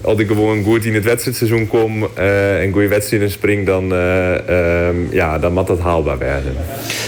als 0.02 0.20
ik 0.20 0.28
gewoon 0.28 0.64
goed 0.64 0.86
in 0.86 0.94
het 0.94 1.04
wedstrijdseizoen 1.04 1.68
kom 1.68 2.08
eh, 2.14 2.64
en 2.64 2.72
goede 2.72 2.88
wedstrijden 2.88 3.32
spring, 3.32 3.66
dan, 3.66 3.94
eh, 3.94 4.88
ehm, 4.88 4.96
ja, 5.12 5.40
dan 5.40 5.54
moet 5.54 5.68
dat 5.68 5.80
haalbaar 5.80 6.18
werden. 6.18 6.54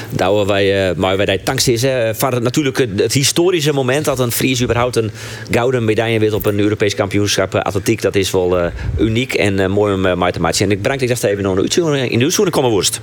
Douwe, 0.09 0.45
wij, 0.45 0.89
uh, 0.89 0.95
maar 0.95 1.17
wij 1.17 1.25
daar 1.25 1.37
dankzij 1.43 1.77
ze 1.77 2.13
voor 2.15 2.41
natuurlijk 2.41 2.77
het, 2.77 2.89
het 2.99 3.13
historische 3.13 3.73
moment 3.73 4.05
dat 4.05 4.19
een 4.19 4.31
Fries 4.31 4.63
überhaupt 4.63 4.95
een 4.95 5.11
gouden 5.51 5.85
medaille 5.85 6.19
wint 6.19 6.33
op 6.33 6.45
een 6.45 6.59
Europees 6.59 6.95
kampioenschap 6.95 7.55
uh, 7.55 7.61
atletiek. 7.61 8.01
Dat 8.01 8.15
is 8.15 8.31
wel 8.31 8.59
uh, 8.59 8.65
uniek 8.99 9.33
en 9.33 9.59
uh, 9.59 9.67
mooi 9.67 9.93
om 9.93 10.05
uh, 10.05 10.15
mee 10.15 10.31
te 10.31 10.41
maken. 10.41 10.65
En 10.65 10.71
ik 10.71 10.81
breng 10.81 10.99
dit 10.99 11.23
even 11.23 11.43
naar 11.43 11.55
de 11.55 11.61
uitzending 11.61 12.11
in 12.11 12.17
de 12.17 12.23
uitzending 12.23 12.55
komen 12.55 12.71
worst. 12.71 13.01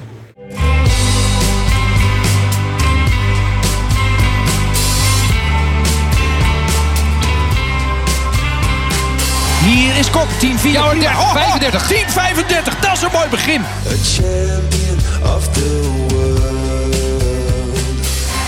Kok, 10.17 10.29
10 10.39 10.59
4 10.59 10.73
ja, 10.73 11.15
35, 11.33 11.87
10 11.87 12.11
35, 12.11 12.79
dat 12.81 12.93
is 12.93 13.03
een 13.03 13.09
mooi 13.13 13.29
begin. 13.29 13.65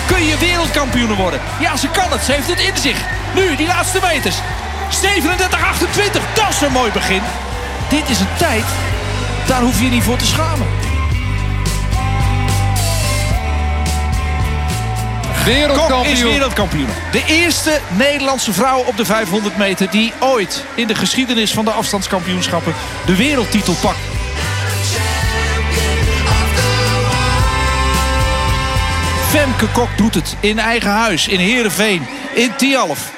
Kun 0.06 0.24
je 0.24 0.36
wereldkampioen 0.38 1.14
worden? 1.14 1.40
Ja, 1.60 1.76
ze 1.76 1.88
kan 1.88 2.10
het, 2.10 2.24
ze 2.24 2.32
heeft 2.32 2.48
het 2.48 2.60
in 2.60 2.76
zich. 2.76 2.96
Nu, 3.34 3.56
die 3.56 3.66
laatste 3.66 3.98
meters. 4.02 4.36
37, 4.88 5.64
28, 5.64 6.22
dat 6.34 6.48
is 6.48 6.60
een 6.60 6.72
mooi 6.72 6.92
begin. 6.92 7.20
Dit 7.88 8.08
is 8.08 8.20
een 8.20 8.36
tijd, 8.38 8.64
daar 9.46 9.60
hoef 9.60 9.80
je 9.80 9.88
niet 9.88 10.02
voor 10.02 10.16
te 10.16 10.26
schamen. 10.26 10.87
Wereldkampioen. 15.44 16.02
Kok 16.02 16.12
is 16.12 16.22
wereldkampioen. 16.22 16.88
De 17.12 17.24
eerste 17.26 17.80
Nederlandse 17.98 18.52
vrouw 18.52 18.84
op 18.84 18.96
de 18.96 19.04
500 19.04 19.56
meter 19.56 19.90
die 19.90 20.12
ooit 20.20 20.64
in 20.74 20.86
de 20.86 20.94
geschiedenis 20.94 21.52
van 21.52 21.64
de 21.64 21.70
afstandskampioenschappen 21.70 22.74
de 23.06 23.16
wereldtitel 23.16 23.74
pakt. 23.80 23.98
Femke 29.28 29.66
Kok 29.72 29.88
doet 29.96 30.14
het 30.14 30.36
in 30.40 30.58
eigen 30.58 30.90
huis, 30.90 31.28
in 31.28 31.38
Heerenveen, 31.38 32.06
in 32.34 32.50
Tialf. 32.56 33.12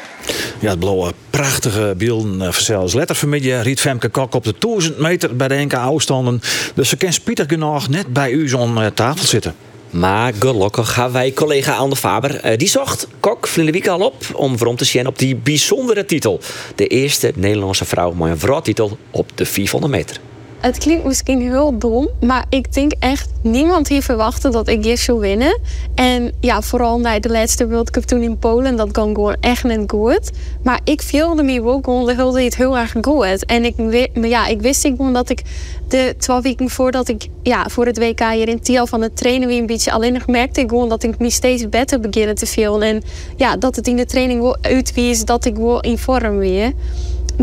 Ja, 0.59 0.71
het 0.71 0.79
blauwe 0.79 1.13
prachtige 1.31 1.95
beelden 1.97 2.55
verzels. 2.55 2.95
Letter 2.95 3.17
vanmiddag 3.17 3.63
riet 3.63 3.81
Femke 3.81 4.09
Kok 4.09 4.35
op 4.35 4.45
de 4.45 4.55
1000 4.59 4.99
meter 4.99 5.37
bij 5.37 5.49
de 5.49 5.55
NK 5.55 5.75
afstanden. 5.75 6.41
Dus 6.75 6.89
ze 6.89 6.97
kan 6.97 7.13
Pieter 7.25 7.45
genoeg 7.49 7.89
net 7.89 8.13
bij 8.13 8.31
u 8.31 8.49
zo'n 8.49 8.91
tafel 8.95 9.27
zitten. 9.27 9.55
Maar 9.91 10.33
gelukkig 10.39 10.93
gaan 10.93 11.13
wij 11.13 11.33
collega 11.33 11.77
Anne 11.77 11.97
Faber. 11.97 12.51
Uh, 12.51 12.57
die 12.57 12.69
zocht 12.69 13.07
Kok 13.21 13.47
Vlinde 13.47 13.73
Week 13.73 13.89
al 13.89 14.01
op 14.01 14.15
om 14.35 14.59
voor 14.59 14.75
te 14.75 14.85
zien 14.85 15.07
op 15.07 15.19
die 15.19 15.37
bijzondere 15.37 16.05
titel. 16.05 16.41
De 16.75 16.87
eerste 16.87 17.33
Nederlandse 17.37 17.85
vrouw 17.85 18.13
met 18.13 18.31
een 18.31 18.39
vrouwtitel 18.39 18.99
op 19.11 19.31
de 19.35 19.47
400 19.47 19.93
meter. 19.93 20.21
Het 20.61 20.79
klinkt 20.79 21.05
misschien 21.05 21.41
heel 21.41 21.79
dom, 21.79 22.09
maar 22.21 22.45
ik 22.49 22.73
denk 22.73 22.93
echt 22.99 23.29
niemand 23.43 23.89
hier 23.89 24.03
verwachtte 24.03 24.51
dat 24.51 24.69
ik 24.69 24.85
hier 24.85 24.99
zou 24.99 25.19
winnen. 25.19 25.61
En 25.95 26.33
ja, 26.41 26.63
vooral 26.63 26.99
na 26.99 27.19
de 27.19 27.29
laatste 27.29 27.69
World 27.69 27.91
Cup 27.91 28.03
toen 28.03 28.23
in 28.23 28.39
Polen, 28.39 28.77
dat 28.77 28.91
kan 28.91 29.15
gewoon 29.15 29.37
echt 29.41 29.65
niet 29.65 29.91
goed. 29.91 30.31
Maar 30.63 30.81
ik 30.85 31.03
voelde 31.03 31.43
me 31.43 31.63
ook 31.63 31.85
gewoon 31.85 32.33
tijd 32.33 32.57
heel 32.57 32.79
erg 32.79 32.95
goed. 33.03 33.45
En 33.47 33.65
ik, 33.65 33.75
ja, 34.13 34.47
ik 34.47 34.61
wist 34.61 34.81
gewoon 34.81 35.13
dat 35.13 35.31
ik 35.31 35.43
de 35.89 36.15
twee 36.19 36.41
weken 36.41 36.71
voordat 36.71 37.09
ik 37.09 37.29
ja, 37.43 37.69
voor 37.69 37.87
het 37.87 37.99
WK 37.99 38.21
hier 38.33 38.49
in 38.49 38.61
Tiel 38.61 38.87
van 38.87 39.03
het 39.03 39.17
trainen 39.17 39.49
weer 39.49 39.59
een 39.59 39.67
beetje 39.67 39.93
alleen 39.93 40.13
nog 40.13 40.27
merkte 40.27 40.61
ik 40.61 40.69
gewoon 40.69 40.89
dat 40.89 41.03
ik 41.03 41.19
me 41.19 41.31
steeds 41.31 41.69
beter 41.69 42.01
beginnen 42.01 42.35
te 42.35 42.47
voelen. 42.47 42.83
En 42.83 43.03
ja, 43.37 43.57
dat 43.57 43.77
het 43.77 43.87
in 43.87 43.97
de 43.97 44.07
training 44.07 44.41
wel 44.41 44.57
uitwies 44.61 45.25
dat 45.25 45.45
ik 45.45 45.57
wel 45.57 45.81
in 45.81 45.99
vorm 45.99 46.37
weer. 46.37 46.73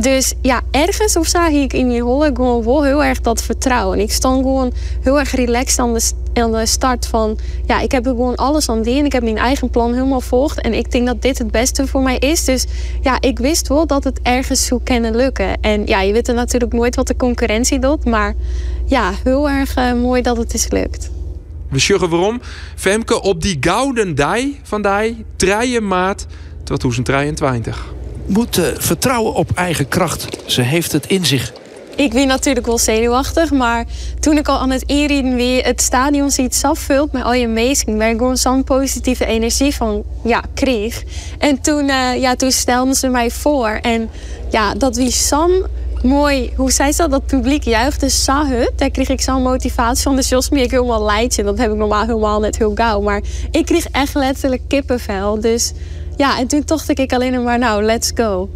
Dus 0.02 0.34
ja, 0.42 0.62
ergens 0.72 1.18
of 1.18 1.28
zag 1.28 1.50
ik 1.50 1.74
in 1.74 1.90
die 1.90 2.02
holle 2.02 2.32
gewoon 2.34 2.64
wel 2.64 2.84
heel 2.84 3.04
erg 3.04 3.22
dat 3.22 3.42
vertrouwen. 3.42 4.00
Ik 4.00 4.12
stond 4.12 4.42
gewoon 4.42 4.72
heel 5.02 5.20
erg 5.20 5.32
relaxed 5.32 5.80
aan 5.80 5.94
de, 6.52 6.66
start 6.66 7.08
van... 7.08 7.38
Ja, 7.66 7.80
ik 7.80 7.92
heb 7.92 8.06
er 8.06 8.12
gewoon 8.12 8.36
alles 8.36 8.70
aan 8.70 8.84
en 8.84 9.06
ik 9.06 9.12
heb 9.12 9.24
mijn 9.24 9.38
eigen 9.38 9.70
plan 9.70 9.94
helemaal 9.94 10.22
volgd. 10.22 10.62
En 10.62 10.74
ik 10.74 10.92
denk 10.92 11.06
dat 11.06 11.22
dit 11.22 11.38
het 11.38 11.52
beste 11.52 11.88
voor 11.88 12.02
mij 12.02 12.18
is. 12.18 12.46
Dus 12.46 12.66
ja, 13.02 13.22
ik 13.22 13.40
wist 13.40 13.68
wel 13.68 13.88
dat 13.88 14.04
het 14.04 14.20
ergens 14.24 14.66
zou 14.66 14.82
kunnen 14.84 15.16
lukken. 15.16 15.62
En 15.62 15.86
ja, 15.86 16.02
je 16.02 16.14
weet 16.14 16.28
er 16.28 16.34
natuurlijk 16.34 16.74
nooit 16.74 16.96
wat 16.96 17.08
de 17.08 17.16
concurrentie 17.16 17.80
doet. 17.80 18.06
Maar 18.06 18.36
ja, 18.86 19.12
heel 19.24 19.50
erg 19.50 19.78
uh, 19.78 19.94
mooi 19.94 20.22
dat 20.22 20.38
het 20.38 20.54
is 20.54 20.66
gelukt. 20.66 21.10
We 21.70 21.80
sjuggen 21.80 22.10
waarom. 22.10 22.42
Femke 22.76 23.22
op 23.22 23.42
die 23.42 23.58
gouden 23.60 24.16
dij 24.16 24.60
van 24.64 24.82
die 24.82 25.26
3 25.36 25.82
maart 25.82 26.26
2023 26.64 27.96
moet 28.28 28.58
uh, 28.58 28.66
vertrouwen 28.78 29.34
op 29.34 29.50
eigen 29.56 29.88
kracht. 29.88 30.28
Ze 30.46 30.62
heeft 30.62 30.92
het 30.92 31.08
in 31.08 31.26
zich. 31.26 31.54
Ik 31.96 32.14
ben 32.14 32.28
natuurlijk 32.28 32.66
wel 32.66 32.78
zenuwachtig, 32.78 33.52
maar 33.52 33.86
toen 34.20 34.38
ik 34.38 34.48
al 34.48 34.60
aan 34.60 34.70
het 34.70 34.84
inrieden 34.86 35.36
weer 35.36 35.66
het 35.66 35.82
stadion 35.82 36.32
ziet 36.32 36.60
afvult 36.62 37.12
met 37.12 37.24
al 37.24 37.34
je 37.34 37.48
meesting, 37.48 37.98
waar 37.98 38.10
ik 38.10 38.18
gewoon 38.18 38.38
zo'n 38.38 38.64
positieve 38.64 39.26
energie 39.26 39.76
van 39.76 40.04
ja, 40.24 40.44
kreeg. 40.54 41.04
En 41.38 41.62
toen, 41.62 41.90
uh, 41.90 42.20
ja, 42.20 42.36
toen 42.36 42.52
stelden 42.52 42.96
ze 42.96 43.08
mij 43.08 43.32
voor. 43.32 43.80
En 43.82 44.10
ja, 44.50 44.74
dat 44.74 44.98
was 44.98 45.28
zo'n 45.28 45.66
mooi, 46.04 46.52
hoe 46.56 46.72
zei 46.72 46.92
ze 46.92 47.02
dat? 47.02 47.12
Dat 47.12 47.26
publiek 47.26 47.64
juichte 47.64 48.10
zag 48.10 48.48
het. 48.48 48.72
Daar 48.76 48.90
kreeg 48.90 49.10
ik 49.10 49.22
zo'n 49.22 49.42
motivatie 49.42 50.04
van. 50.04 50.16
Dus 50.16 50.30
Jos 50.30 50.50
ik 50.50 50.72
helemaal 50.72 51.06
leidje. 51.06 51.44
Dat 51.44 51.58
heb 51.58 51.72
ik 51.72 51.78
normaal 51.78 52.06
helemaal 52.06 52.40
net 52.40 52.58
heel 52.58 52.72
gauw. 52.76 53.02
Maar 53.02 53.22
ik 53.52 53.66
kreeg 53.66 53.88
echt 53.92 54.16
letterlijk 54.16 54.62
kippenvel. 54.68 55.40
Dus 55.40 55.72
ja, 56.18 56.38
en 56.38 56.48
toen 56.48 56.62
dacht 56.66 57.00
ik 57.00 57.14
alleen 57.14 57.44
maar, 57.44 57.60
nou, 57.60 57.84
let's 57.84 58.12
go. 58.16 58.50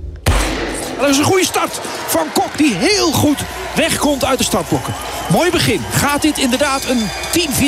Dat 0.99 1.09
is 1.09 1.17
een 1.17 1.23
goede 1.23 1.45
start 1.45 1.79
van 2.07 2.27
Kok, 2.33 2.57
die 2.57 2.73
heel 2.73 3.11
goed 3.11 3.37
wegkomt 3.75 4.25
uit 4.25 4.37
de 4.37 4.43
startblokken. 4.43 4.93
Mooi 5.31 5.51
begin. 5.51 5.81
Gaat 5.91 6.21
dit 6.21 6.37
inderdaad 6.37 6.83
een 6.89 7.01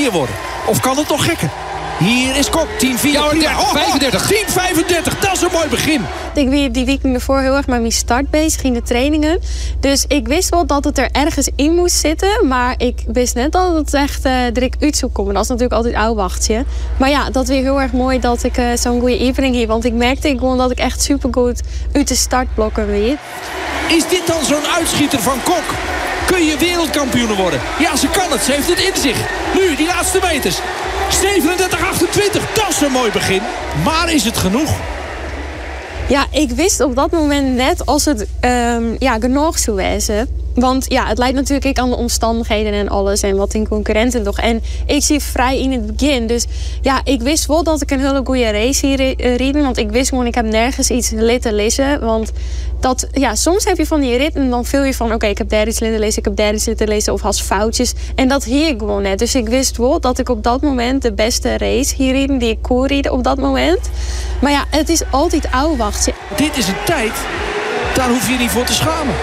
10-4 0.10 0.12
worden? 0.12 0.36
Of 0.67 0.79
kan 0.79 0.97
het 0.97 1.08
nog 1.08 1.25
gekker? 1.25 1.49
Hier 2.03 2.35
is 2.35 2.49
Kok, 2.49 2.67
10-4. 2.67 3.11
Ja, 3.11 3.59
oh, 3.59 3.71
35. 3.71 4.31
10-35, 4.31 5.19
dat 5.19 5.31
is 5.33 5.41
een 5.41 5.51
mooi 5.51 5.67
begin. 5.67 6.05
Ik 6.33 6.49
was 6.49 6.71
die 6.71 6.85
weekend 6.85 7.15
ervoor 7.15 7.39
heel 7.39 7.55
erg 7.55 7.67
met 7.67 7.79
mijn 7.79 7.91
start 7.91 8.29
bezig 8.29 8.63
in 8.63 8.73
de 8.73 8.81
trainingen. 8.81 9.39
Dus 9.79 10.05
ik 10.07 10.27
wist 10.27 10.49
wel 10.49 10.65
dat 10.65 10.83
het 10.83 10.97
er 10.97 11.09
ergens 11.11 11.49
in 11.55 11.75
moest 11.75 11.95
zitten. 11.95 12.47
Maar 12.47 12.75
ik 12.77 13.03
wist 13.07 13.35
net 13.35 13.51
dat 13.51 13.75
het 13.75 13.93
echt 13.93 14.25
uh, 14.25 14.33
direct 14.53 14.83
uit 14.83 14.97
zou 14.97 15.11
komen. 15.11 15.33
Dat 15.33 15.43
is 15.43 15.49
natuurlijk 15.49 15.75
altijd 15.75 15.95
oud 15.95 16.15
wachtje. 16.15 16.65
Maar 16.97 17.09
ja, 17.09 17.29
dat 17.29 17.47
weer 17.47 17.61
heel 17.61 17.81
erg 17.81 17.91
mooi 17.91 18.19
dat 18.19 18.43
ik 18.43 18.57
uh, 18.57 18.65
zo'n 18.75 18.99
goede 18.99 19.17
evening 19.17 19.59
heb. 19.59 19.67
Want 19.67 19.85
ik 19.85 19.93
merkte 19.93 20.27
gewoon 20.27 20.57
dat 20.57 20.71
ik 20.71 20.77
echt 20.77 21.03
supergoed 21.03 21.61
uit 21.93 22.07
de 22.07 22.15
startblokken 22.15 22.87
weet. 22.87 23.17
Is 23.87 24.07
dit 24.07 24.27
dan 24.27 24.45
zo'n 24.45 24.67
uitschieter 24.77 25.19
van 25.19 25.43
Kok? 25.43 25.63
Kun 26.25 26.45
je 26.45 26.57
wereldkampioen 26.57 27.35
worden? 27.35 27.59
Ja, 27.79 27.95
ze 27.95 28.07
kan 28.07 28.31
het. 28.31 28.43
Ze 28.43 28.51
heeft 28.51 28.69
het 28.69 28.79
in 28.79 29.01
zich. 29.01 29.17
Nu, 29.53 29.75
die 29.75 29.87
laatste 29.87 30.19
meters. 30.23 30.60
37-28, 31.10 32.54
dat 32.54 32.69
is 32.69 32.81
een 32.81 32.91
mooi 32.91 33.12
begin. 33.12 33.41
Maar 33.83 34.13
is 34.13 34.23
het 34.23 34.37
genoeg? 34.37 34.69
Ja, 36.08 36.25
ik 36.31 36.49
wist 36.49 36.81
op 36.81 36.95
dat 36.95 37.12
moment 37.12 37.56
net 37.56 37.85
als 37.85 38.06
het 38.06 38.27
um, 38.41 38.95
ja, 38.99 39.19
genoeg 39.19 39.60
zou 39.60 39.77
wezen. 39.77 40.42
Want 40.56 40.85
ja, 40.87 41.08
het 41.08 41.17
leidt 41.17 41.35
natuurlijk 41.35 41.79
aan 41.79 41.89
de 41.89 41.95
omstandigheden 41.95 42.73
en 42.73 42.89
alles 42.89 43.21
en 43.21 43.35
wat 43.35 43.54
in 43.54 43.67
concurrenten 43.67 44.23
toch. 44.23 44.39
En 44.39 44.62
ik 44.85 45.04
zie 45.04 45.19
vrij 45.19 45.60
in 45.60 45.71
het 45.71 45.95
begin. 45.95 46.27
Dus 46.27 46.45
ja, 46.81 47.01
ik 47.04 47.21
wist 47.21 47.45
wel 47.45 47.63
dat 47.63 47.81
ik 47.81 47.91
een 47.91 47.99
hele 47.99 48.21
goede 48.23 48.51
race 48.51 48.85
hier 48.85 48.99
eh, 48.99 49.35
riep. 49.35 49.56
Want 49.56 49.77
ik 49.77 49.89
wist 49.89 50.10
gewoon, 50.10 50.25
ik 50.25 50.35
heb 50.35 50.45
nergens 50.45 50.89
iets 50.89 51.10
litten 51.10 51.54
lezen. 51.54 51.99
Want 51.99 52.31
dat, 52.79 53.08
ja, 53.12 53.35
soms 53.35 53.65
heb 53.65 53.77
je 53.77 53.85
van 53.85 53.99
die 53.99 54.17
rit 54.17 54.35
en 54.35 54.49
dan 54.49 54.65
vul 54.65 54.83
je 54.83 54.93
van... 54.93 55.13
oké, 55.13 55.25
ik 55.25 55.37
heb 55.37 55.49
daar 55.49 55.67
iets 55.67 55.79
litten 55.79 55.99
lezen, 55.99 56.17
ik 56.17 56.25
heb 56.25 56.35
daar 56.35 56.54
iets 56.54 56.67
lezen 56.77 57.13
of 57.13 57.21
has 57.21 57.41
foutjes. 57.41 57.93
En 58.15 58.27
dat 58.27 58.43
hier 58.43 58.67
ik 58.67 58.79
gewoon 58.79 59.01
net. 59.01 59.19
Dus 59.19 59.35
ik 59.35 59.47
wist 59.47 59.77
wel 59.77 59.99
dat 59.99 60.19
ik 60.19 60.29
op 60.29 60.43
dat 60.43 60.62
moment 60.62 61.01
de 61.01 61.13
beste 61.13 61.58
race 61.58 61.95
hier 61.95 62.13
riep... 62.13 62.39
die 62.39 62.49
ik 62.49 62.62
kon 62.62 62.85
rieden 62.85 63.12
op 63.12 63.23
dat 63.23 63.37
moment. 63.37 63.89
Maar 64.41 64.51
ja, 64.51 64.65
het 64.69 64.89
is 64.89 65.01
altijd 65.12 65.47
wachten. 65.77 66.13
Dit 66.35 66.58
is 66.58 66.67
een 66.67 66.83
tijd, 66.85 67.13
daar 67.95 68.10
hoef 68.10 68.29
je 68.29 68.37
niet 68.37 68.51
voor 68.51 68.65
te 68.65 68.73
schamen. 68.73 69.13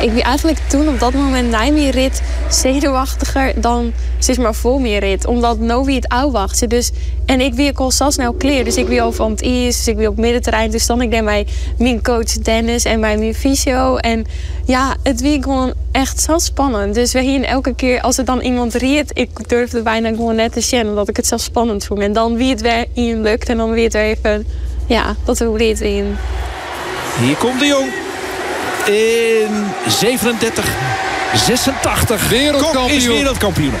Ik 0.00 0.10
wie 0.10 0.22
eigenlijk 0.22 0.58
toen 0.68 0.88
op 0.88 0.98
dat 0.98 1.12
moment 1.12 1.50
na 1.50 1.58
mijn 1.58 1.90
rit 1.90 2.22
zenuwachtiger 2.48 3.52
dan 3.60 3.92
zeg 4.18 4.38
maar 4.38 4.54
voor 4.54 4.80
mijn 4.80 4.98
rit. 4.98 5.26
Omdat 5.26 5.58
no 5.58 5.84
wie 5.84 5.94
het 5.94 6.08
oud 6.08 6.32
wachtte. 6.32 6.66
Dus, 6.66 6.90
en 7.26 7.40
ik 7.40 7.54
wie 7.54 7.76
al 7.76 7.90
zo 7.90 8.10
snel 8.10 8.36
clear. 8.36 8.64
Dus 8.64 8.76
ik 8.76 8.86
wie 8.86 9.02
over 9.02 9.16
van 9.16 9.30
het 9.30 9.42
is, 9.42 9.76
dus 9.76 9.88
ik 9.88 9.96
wie 9.96 10.08
op 10.08 10.16
middenterrein. 10.16 10.70
Dus 10.70 10.86
dan 10.86 11.02
ik 11.02 11.10
denk 11.10 11.24
bij 11.24 11.46
mijn 11.78 12.02
coach 12.02 12.32
Dennis 12.32 12.84
en 12.84 13.00
bij 13.00 13.16
mijn 13.16 13.34
fysio. 13.34 13.96
En 13.96 14.26
ja, 14.64 14.96
het 15.02 15.20
wie 15.20 15.42
gewoon 15.42 15.72
echt 15.92 16.20
zo 16.20 16.38
spannend. 16.38 16.94
Dus 16.94 17.12
we 17.12 17.20
hier 17.20 17.44
elke 17.44 17.74
keer 17.74 18.00
als 18.00 18.18
er 18.18 18.24
dan 18.24 18.40
iemand 18.40 18.74
riet, 18.74 19.10
ik 19.12 19.48
durfde 19.48 19.82
bijna 19.82 20.08
gewoon 20.08 20.34
net 20.34 20.52
te 20.52 20.60
zien. 20.60 20.88
Omdat 20.88 21.08
ik 21.08 21.16
het 21.16 21.26
zo 21.26 21.36
spannend 21.36 21.84
vond. 21.84 22.00
En 22.00 22.12
dan 22.12 22.36
wie 22.36 22.50
het 22.50 22.60
weer 22.60 22.86
in 22.92 23.22
lukt 23.22 23.48
en 23.48 23.56
dan 23.56 23.70
wie 23.70 23.84
het 23.84 23.92
weer 23.92 24.02
even, 24.02 24.46
ja, 24.86 25.16
dat 25.24 25.38
we 25.38 25.64
het 25.64 25.80
in. 25.80 26.16
Hier 27.20 27.36
komt 27.36 27.60
de 27.60 27.66
jong 27.66 28.07
in 28.88 29.66
37, 29.88 30.76
86. 31.34 32.28
Wereldkampioen. 32.28 32.96
is 32.96 33.06
wereldkampioen. 33.06 33.74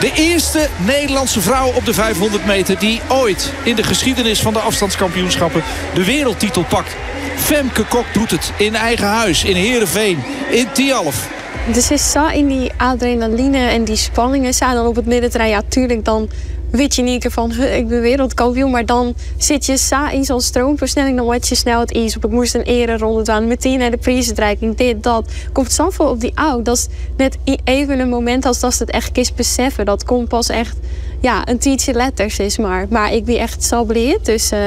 De 0.00 0.12
eerste 0.14 0.68
Nederlandse 0.86 1.40
vrouw 1.40 1.72
op 1.72 1.84
de 1.84 1.94
500 1.94 2.46
meter... 2.46 2.78
die 2.78 3.00
ooit 3.08 3.52
in 3.62 3.76
de 3.76 3.82
geschiedenis 3.82 4.40
van 4.40 4.52
de 4.52 4.58
afstandskampioenschappen... 4.58 5.62
de 5.94 6.04
wereldtitel 6.04 6.64
pakt. 6.68 6.96
Femke 7.36 7.84
Kok 7.84 8.04
doet 8.12 8.30
het 8.30 8.52
in 8.56 8.74
eigen 8.74 9.06
huis, 9.06 9.44
in 9.44 9.56
Heerenveen, 9.56 10.22
in 10.50 10.66
Tialf. 10.72 11.28
Dus 11.72 11.90
is 11.90 12.10
zo 12.10 12.26
in 12.26 12.46
die 12.46 12.72
adrenaline 12.76 13.58
en 13.58 13.84
die 13.84 13.96
spanningen... 13.96 14.54
zijn 14.54 14.74
dan 14.74 14.86
op 14.86 14.96
het 14.96 15.06
middenterrein, 15.06 15.50
ja, 15.50 15.62
tuurlijk 15.68 16.04
dan 16.04 16.28
weet 16.76 16.94
je 16.94 17.02
niet 17.02 17.26
van 17.30 17.52
ik 17.52 17.88
ben 17.88 18.00
wereldkampioen. 18.00 18.70
Maar 18.70 18.86
dan 18.86 19.14
zit 19.38 19.66
je 19.66 19.76
sa 19.76 20.10
in 20.10 20.24
zo'n 20.24 20.40
stroomversnelling. 20.40 21.16
Dan 21.16 21.24
word 21.24 21.48
je 21.48 21.54
snel 21.54 21.80
het 21.80 21.90
iets 21.90 22.16
op. 22.16 22.24
Ik 22.24 22.30
moest 22.30 22.54
een 22.54 22.62
ereronde 22.62 23.22
doen. 23.22 23.46
Meteen 23.46 23.78
naar 23.78 23.90
de 23.90 23.96
prijsuitreiking. 23.96 24.76
Dit, 24.76 25.02
dat. 25.02 25.30
Komt 25.52 25.72
zoveel 25.72 26.06
op 26.06 26.20
die 26.20 26.32
oude. 26.34 26.62
Dat 26.62 26.76
is 26.76 26.86
net 27.16 27.38
even 27.64 27.98
een 27.98 28.08
moment 28.08 28.44
als 28.44 28.60
dat 28.60 28.74
ze 28.74 28.82
het 28.82 28.92
echt 28.92 29.12
kist 29.12 29.34
beseffen. 29.34 29.84
Dat 29.84 30.04
komt 30.04 30.28
pas 30.28 30.48
echt 30.48 30.76
ja, 31.24 31.48
een 31.48 31.58
tientje 31.58 31.92
letters 31.92 32.38
is 32.38 32.58
maar. 32.58 32.86
Maar 32.90 33.12
ik 33.12 33.24
ben 33.24 33.38
echt 33.38 33.64
zo 33.64 33.84
blij. 33.84 34.18
Dus 34.22 34.52
uh, 34.52 34.58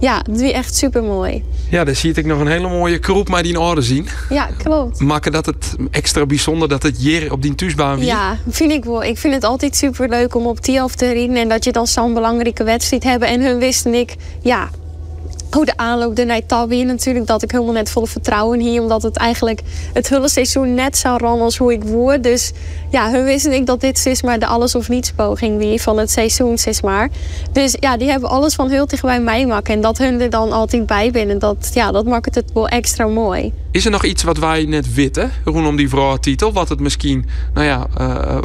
ja, 0.00 0.22
het 0.30 0.40
is 0.40 0.50
echt 0.50 0.76
super 0.76 1.02
mooi. 1.02 1.44
Ja, 1.70 1.84
dan 1.84 1.94
zie 1.94 2.14
ik 2.14 2.26
nog 2.26 2.40
een 2.40 2.46
hele 2.46 2.68
mooie 2.68 2.98
kroep 2.98 3.28
maar 3.28 3.42
die 3.42 3.52
in 3.52 3.58
orde 3.58 3.82
zien. 3.82 4.08
Ja, 4.28 4.48
klopt. 4.62 5.00
Maken 5.00 5.32
dat 5.32 5.46
het 5.46 5.76
extra 5.90 6.26
bijzonder 6.26 6.68
dat 6.68 6.82
het 6.82 6.96
hier 6.96 7.32
op 7.32 7.42
die 7.42 7.54
thuisbaan 7.54 7.98
weer? 7.98 8.06
Ja, 8.06 8.38
vind 8.48 8.72
ik 8.72 8.84
wel. 8.84 9.04
Ik 9.04 9.18
vind 9.18 9.34
het 9.34 9.44
altijd 9.44 9.76
super 9.76 10.08
leuk 10.08 10.34
om 10.34 10.46
op 10.46 10.60
Tialf 10.60 10.94
te 10.94 11.12
rijden 11.12 11.36
en 11.36 11.48
dat 11.48 11.64
je 11.64 11.72
dan 11.72 11.86
zo'n 11.86 12.14
belangrijke 12.14 12.64
wedstrijd 12.64 13.04
hebt. 13.04 13.24
En 13.24 13.40
hun 13.40 13.58
wisten 13.58 13.94
ik, 13.94 14.14
ja, 14.42 14.70
hoe 15.50 15.64
de 15.64 15.76
aanloop 15.76 16.16
de 16.16 16.24
naar 16.24 16.68
weer 16.68 16.84
natuurlijk. 16.84 17.26
Dat 17.26 17.42
ik 17.42 17.50
helemaal 17.50 17.72
net 17.72 17.90
volle 17.90 18.06
vertrouwen 18.06 18.60
hier. 18.60 18.82
Omdat 18.82 19.02
het 19.02 19.16
eigenlijk 19.16 19.60
het 19.92 20.08
hele 20.08 20.28
seizoen 20.28 20.74
net 20.74 20.96
zou 20.96 21.18
rannen 21.18 21.44
als 21.44 21.56
hoe 21.56 21.72
ik 21.72 21.84
word. 21.84 22.22
Dus 22.22 22.52
ja, 22.90 23.10
hun 23.10 23.24
wisten 23.24 23.52
ik 23.52 23.66
dat 23.66 23.80
dit 23.80 24.06
is 24.06 24.22
maar 24.22 24.38
de 24.38 24.46
alles 24.46 24.74
of 24.74 24.88
niets 24.88 25.12
poging 25.12 25.58
weer 25.58 25.78
van 25.78 25.98
het 25.98 26.10
seizoen, 26.10 26.58
zeg 26.58 26.82
maar. 26.82 27.10
Dus 27.52 27.76
ja, 27.80 27.96
die 27.96 28.10
hebben 28.10 28.28
alles 28.28 28.54
van 28.54 28.70
heel 28.70 28.86
dicht 28.86 29.02
bij 29.02 29.20
mij 29.20 29.46
maken. 29.46 29.74
En 29.74 29.80
dat 29.80 29.98
hun 29.98 30.20
er 30.20 30.30
dan 30.30 30.52
altijd 30.52 30.86
bij 30.86 31.10
binnen. 31.10 31.38
Dat, 31.38 31.70
ja, 31.74 31.92
dat 31.92 32.06
maakt 32.06 32.34
het 32.34 32.52
wel 32.52 32.68
extra 32.68 33.06
mooi. 33.06 33.52
Is 33.70 33.84
er 33.84 33.90
nog 33.90 34.04
iets 34.04 34.22
wat 34.22 34.38
wij 34.38 34.64
net 34.64 34.94
weten 34.94 35.30
rondom 35.44 35.76
die 35.76 35.88
vrouwtitel? 35.88 36.52
Wat 36.52 36.68
het 36.68 36.80
misschien, 36.80 37.26
nou 37.54 37.66
ja, 37.66 37.86
uh, 38.00 38.38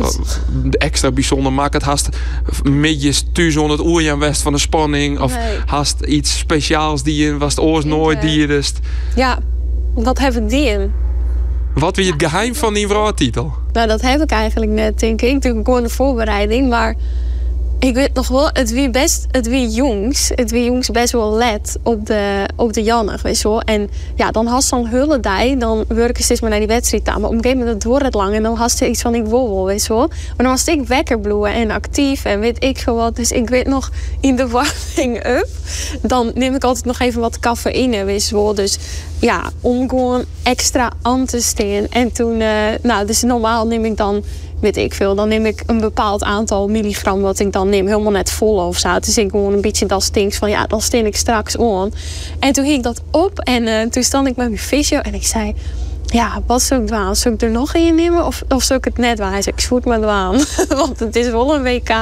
extra 0.71 1.11
bijzonder 1.11 1.53
maakt? 1.53 1.73
Het 1.73 1.83
haast 1.83 2.09
midjes 2.63 3.25
onder 3.57 3.77
het 3.77 3.87
oer 3.87 4.19
west 4.19 4.41
van 4.41 4.53
de 4.53 4.59
spanning? 4.59 5.19
Of 5.19 5.35
nee. 5.35 5.57
haast 5.65 6.01
iets 6.01 6.37
speciaals 6.37 6.88
die 6.97 7.23
je 7.23 7.37
was 7.37 7.55
het 7.55 7.63
oors 7.63 7.85
nooit 7.85 8.21
die 8.21 8.39
je 8.39 8.47
dus... 8.47 8.73
Ja, 9.15 9.39
wat 9.93 10.19
hebben 10.19 10.47
die 10.47 10.65
in? 10.65 10.91
Wat 11.73 11.95
wil 11.95 12.05
je 12.05 12.11
het 12.11 12.23
geheim 12.23 12.55
van 12.55 12.73
die 12.73 12.87
vrouwtitel? 12.87 13.53
Nou, 13.71 13.87
dat 13.87 14.01
heb 14.01 14.21
ik 14.21 14.31
eigenlijk 14.31 14.71
net, 14.71 14.99
denk 14.99 15.21
ik. 15.21 15.41
Toen 15.41 15.65
gewoon 15.65 15.83
de 15.83 15.89
voorbereiding, 15.89 16.69
maar 16.69 16.95
ik 17.79 17.93
weet 17.93 18.13
nog 18.13 18.27
wel, 18.27 18.49
het 18.53 18.71
wie 18.71 18.89
best, 18.89 19.25
het 19.31 19.47
wie 19.47 19.69
jongs, 19.69 20.31
het 20.35 20.51
wie 20.51 20.63
jongs 20.63 20.89
best 20.89 21.11
wel 21.11 21.33
let 21.33 21.77
op 21.83 22.05
de, 22.05 22.45
op 22.55 22.73
de 22.73 22.83
Janne, 22.83 23.17
weet 23.23 23.41
je 23.41 23.47
wel. 23.47 23.61
En 23.61 23.89
ja, 24.15 24.31
dan 24.31 24.47
had 24.47 24.63
ze 24.63 24.69
dan 24.69 24.87
hullen 24.87 25.21
die, 25.21 25.57
dan 25.57 25.85
werken 25.87 26.23
ze 26.23 26.37
maar 26.41 26.49
naar 26.49 26.59
die 26.59 26.67
wedstrijd 26.67 27.07
aan. 27.07 27.21
Maar 27.21 27.29
op 27.29 27.35
een 27.35 27.41
gegeven 27.41 27.65
moment 27.65 27.83
wordt 27.83 28.05
het 28.05 28.13
lang 28.13 28.33
en 28.33 28.43
dan 28.43 28.55
had 28.55 28.71
ze 28.71 28.89
iets 28.89 29.01
van 29.01 29.15
ik 29.15 29.25
wil 29.25 29.49
wel, 29.49 29.65
weet 29.65 29.85
je 29.85 29.93
wel. 29.93 30.07
Maar 30.07 30.35
dan 30.37 30.47
was 30.47 30.65
ik 30.65 30.87
wekker 30.87 31.19
bloeien 31.19 31.53
en 31.53 31.71
actief 31.71 32.25
en 32.25 32.39
weet 32.39 32.63
ik 32.63 32.77
veel 32.77 32.95
wat. 32.95 33.15
Dus 33.15 33.31
ik 33.31 33.49
weet 33.49 33.67
nog, 33.67 33.91
in 34.19 34.35
de 34.35 34.47
warming 34.47 35.25
up, 35.25 35.49
dan 36.01 36.31
neem 36.33 36.55
ik 36.55 36.63
altijd 36.63 36.85
nog 36.85 36.99
even 36.99 37.21
wat 37.21 37.39
cafeïne, 37.39 38.03
weet 38.03 38.27
je 38.27 38.35
wel. 38.35 38.53
Dus 38.53 38.77
ja, 39.19 39.51
om 39.61 39.89
gewoon 39.89 40.23
extra 40.43 40.91
aan 41.01 41.25
te 41.25 41.41
staan. 41.41 41.87
En 41.89 42.11
toen, 42.11 42.39
uh, 42.41 42.49
nou, 42.81 43.05
dus 43.05 43.21
normaal 43.21 43.67
neem 43.67 43.85
ik 43.85 43.97
dan 43.97 44.23
weet 44.61 44.77
ik 44.77 44.93
veel. 44.93 45.15
Dan 45.15 45.27
neem 45.27 45.45
ik 45.45 45.63
een 45.65 45.79
bepaald 45.79 46.23
aantal 46.23 46.67
milligram 46.67 47.21
wat 47.21 47.39
ik 47.39 47.51
dan 47.51 47.69
neem, 47.69 47.87
helemaal 47.87 48.11
net 48.11 48.31
vol 48.31 48.67
of 48.67 48.77
zo. 48.77 48.99
Dus 48.99 49.17
ik 49.17 49.29
gewoon 49.29 49.53
een 49.53 49.61
beetje 49.61 49.85
dat 49.85 50.03
stinks 50.03 50.37
van 50.37 50.49
ja, 50.49 50.67
dan 50.67 50.81
steen 50.81 51.05
ik 51.05 51.15
straks 51.15 51.57
on. 51.57 51.93
En 52.39 52.53
toen 52.53 52.63
ging 52.65 52.77
ik 52.77 52.83
dat 52.83 53.01
op 53.11 53.39
en 53.39 53.63
uh, 53.63 53.81
toen 53.81 54.03
stond 54.03 54.27
ik 54.27 54.35
met 54.35 54.47
mijn 54.47 54.59
visio 54.59 54.99
en 54.99 55.13
ik 55.13 55.25
zei 55.25 55.53
ja, 56.11 56.41
wat 56.45 56.61
zou 56.61 56.81
ik? 56.83 56.89
Zou 57.11 57.35
ik 57.35 57.41
er 57.41 57.49
nog 57.49 57.73
in 57.73 57.95
nemen 57.95 58.25
of, 58.25 58.43
of 58.47 58.63
zou 58.63 58.79
ik 58.79 58.85
het 58.85 58.97
net 58.97 59.17
doen? 59.17 59.27
Hij 59.27 59.41
zei, 59.41 59.55
ik 59.55 59.63
voet 59.63 59.85
me 59.85 60.05
aan. 60.05 60.39
Want 60.67 60.99
het 60.99 61.15
is 61.15 61.29
wel 61.29 61.55
een 61.55 61.63
WK. 61.63 61.93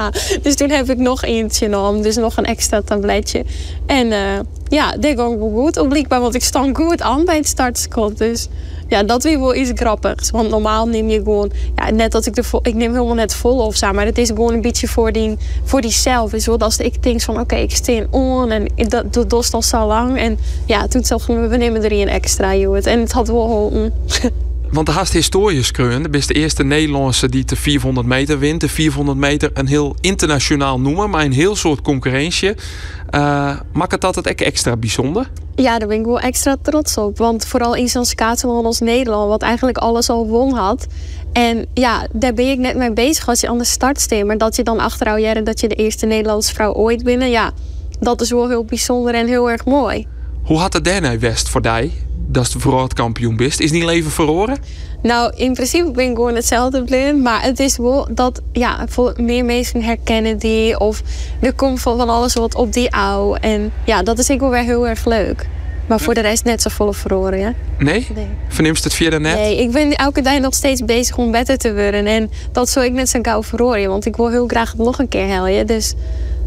Dus 0.41 0.55
toen 0.55 0.69
heb 0.69 0.89
ik 0.89 0.97
nog 0.97 1.23
eentje 1.23 1.65
genomen. 1.65 2.01
Dus 2.01 2.15
nog 2.15 2.37
een 2.37 2.45
extra 2.45 2.81
tabletje. 2.81 3.45
En 3.85 4.07
uh, 4.07 4.39
ja, 4.67 4.91
dat 4.91 5.19
ging 5.19 5.39
goed. 5.39 5.87
Blijkbaar, 5.87 6.19
want 6.19 6.35
ik 6.35 6.43
stond 6.43 6.77
goed 6.77 7.01
aan 7.01 7.25
bij 7.25 7.35
het 7.35 7.47
startschot. 7.47 8.17
Dus 8.17 8.47
ja, 8.87 9.03
dat 9.03 9.23
weer 9.23 9.39
wel 9.39 9.55
iets 9.55 9.71
grappigs. 9.73 10.31
Want 10.31 10.49
normaal 10.49 10.87
neem 10.87 11.09
je 11.09 11.17
gewoon, 11.17 11.51
ja, 11.75 11.91
net 11.91 12.15
als 12.15 12.25
ik 12.27 12.35
de 12.35 12.43
ik 12.61 12.73
neem 12.73 12.91
helemaal 12.93 13.13
net 13.13 13.35
vol 13.35 13.65
of 13.65 13.75
zo, 13.75 13.91
maar 13.91 14.05
het 14.05 14.17
is 14.17 14.27
gewoon 14.27 14.53
een 14.53 14.61
beetje 14.61 14.87
voor 14.87 15.11
die, 15.11 15.37
voor 15.63 15.81
die 15.81 15.91
zelf. 15.91 16.33
Is 16.33 16.45
wel 16.45 16.57
als 16.57 16.77
ik 16.77 17.03
denk 17.03 17.21
van, 17.21 17.39
oké, 17.39 17.55
ik 17.55 17.75
steen 17.75 18.07
on 18.11 18.51
en 18.51 18.67
dat, 18.75 19.13
dat 19.13 19.29
doet 19.29 19.53
al 19.53 19.61
zo 19.61 19.87
lang. 19.87 20.17
En 20.17 20.37
ja, 20.65 20.87
toen 20.87 21.03
zelf 21.03 21.25
we 21.25 21.57
nemen 21.57 21.83
er 21.83 21.91
een 21.91 22.07
extra, 22.07 22.55
joh. 22.55 22.87
En 22.87 22.99
het 22.99 23.11
had 23.11 23.27
wel 23.27 23.45
geholpen. 23.45 23.93
Want 24.71 24.85
de 24.85 24.91
haast 24.91 25.13
historisch 25.13 25.71
kreun, 25.71 26.03
de 26.03 26.09
beste 26.09 26.33
eerste 26.33 26.63
Nederlandse 26.63 27.29
die 27.29 27.45
de 27.45 27.55
400 27.55 28.07
meter 28.07 28.39
wint. 28.39 28.61
De 28.61 28.69
400 28.69 29.17
meter 29.17 29.49
een 29.53 29.67
heel 29.67 29.95
internationaal 30.01 30.79
noemen, 30.79 31.09
maar 31.09 31.25
een 31.25 31.31
heel 31.31 31.55
soort 31.55 31.81
concurrentie. 31.81 32.49
Uh, 32.49 33.59
maakt 33.73 33.91
het 33.91 34.05
altijd 34.05 34.41
extra 34.41 34.77
bijzonder? 34.77 35.29
Ja, 35.55 35.79
daar 35.79 35.87
ben 35.87 35.99
ik 35.99 36.05
wel 36.05 36.19
extra 36.19 36.55
trots 36.61 36.97
op. 36.97 37.17
Want 37.17 37.45
vooral 37.45 37.75
in 37.75 37.89
zo'n 37.89 38.05
schaatsenland 38.05 38.65
als 38.65 38.79
Nederland, 38.79 39.29
wat 39.29 39.41
eigenlijk 39.41 39.77
alles 39.77 40.09
al 40.09 40.27
won 40.27 40.53
had. 40.53 40.87
En 41.33 41.65
ja, 41.73 42.07
daar 42.13 42.33
ben 42.33 42.49
ik 42.49 42.57
net 42.57 42.75
mee 42.75 42.93
bezig 42.93 43.27
als 43.27 43.41
je 43.41 43.49
aan 43.49 43.57
de 43.57 43.65
start 43.65 43.99
staat. 43.99 44.23
Maar 44.23 44.37
dat 44.37 44.55
je 44.55 44.63
dan 44.63 44.79
achterhoudt 44.79 45.21
jaren 45.21 45.43
dat 45.43 45.59
je 45.59 45.67
de 45.67 45.75
eerste 45.75 46.05
Nederlandse 46.05 46.53
vrouw 46.53 46.73
ooit 46.73 47.03
binnen. 47.03 47.29
Ja, 47.29 47.51
dat 47.99 48.21
is 48.21 48.29
wel 48.29 48.49
heel 48.49 48.65
bijzonder 48.65 49.13
en 49.13 49.27
heel 49.27 49.51
erg 49.51 49.65
mooi. 49.65 50.07
Hoe 50.43 50.57
had 50.57 50.73
het 50.73 50.85
daarna 50.85 51.19
West 51.19 51.49
voor 51.49 51.61
die? 51.61 52.06
Dat 52.27 52.55
het 52.61 52.93
kampioen 52.93 53.35
bist. 53.35 53.59
Is 53.59 53.71
niet 53.71 53.83
leven 53.83 54.11
verloren? 54.11 54.57
Nou, 55.01 55.33
in 55.35 55.53
principe 55.53 55.91
ben 55.91 56.09
ik 56.09 56.15
gewoon 56.15 56.35
hetzelfde 56.35 56.83
blind. 56.83 57.23
Maar 57.23 57.43
het 57.43 57.59
is 57.59 57.77
wel 57.77 58.07
dat 58.11 58.41
ja, 58.51 58.85
meer 59.17 59.45
mensen 59.45 59.81
herkennen 59.81 60.37
die. 60.37 60.79
Of 60.79 61.01
er 61.39 61.53
komt 61.53 61.79
van 61.79 62.09
alles 62.09 62.33
wat 62.33 62.55
op 62.55 62.73
die 62.73 62.93
oude. 62.93 63.39
En 63.39 63.71
ja, 63.85 64.03
dat 64.03 64.19
is 64.19 64.29
ik 64.29 64.39
wel 64.39 64.49
weer 64.49 64.63
heel 64.63 64.87
erg 64.87 65.05
leuk. 65.05 65.47
Maar 65.87 65.99
voor 65.99 66.13
de 66.13 66.21
rest 66.21 66.43
net 66.43 66.61
zo 66.61 66.69
volle 66.69 66.93
verloren, 66.93 67.39
ja? 67.39 67.53
Nee? 67.77 68.07
nee. 68.15 68.27
Verneemst 68.47 68.83
het 68.83 68.93
via 68.93 69.09
de 69.09 69.19
net? 69.19 69.35
Nee, 69.35 69.61
ik 69.61 69.71
ben 69.71 69.95
elke 69.95 70.21
dag 70.21 70.39
nog 70.39 70.53
steeds 70.53 70.85
bezig 70.85 71.17
om 71.17 71.31
beter 71.31 71.57
te 71.57 71.73
worden. 71.73 72.05
En 72.05 72.31
dat 72.51 72.69
zou 72.69 72.85
ik 72.85 72.91
net 72.91 73.09
zo 73.09 73.19
gauw 73.21 73.43
verloren. 73.43 73.89
Want 73.89 74.05
ik 74.05 74.15
wil 74.15 74.29
heel 74.29 74.47
graag 74.47 74.71
het 74.71 74.79
nog 74.79 74.99
een 74.99 75.07
keer 75.07 75.27
helden. 75.27 75.67
Dus 75.67 75.93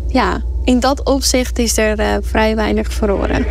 ja, 0.09 0.43
in 0.65 0.81
dat 0.81 1.05
opzicht 1.05 1.59
is 1.59 1.77
er 1.77 2.01
uh, 2.01 2.17
vrij 2.23 2.57
weinig 2.57 2.93
verloren. 2.93 3.47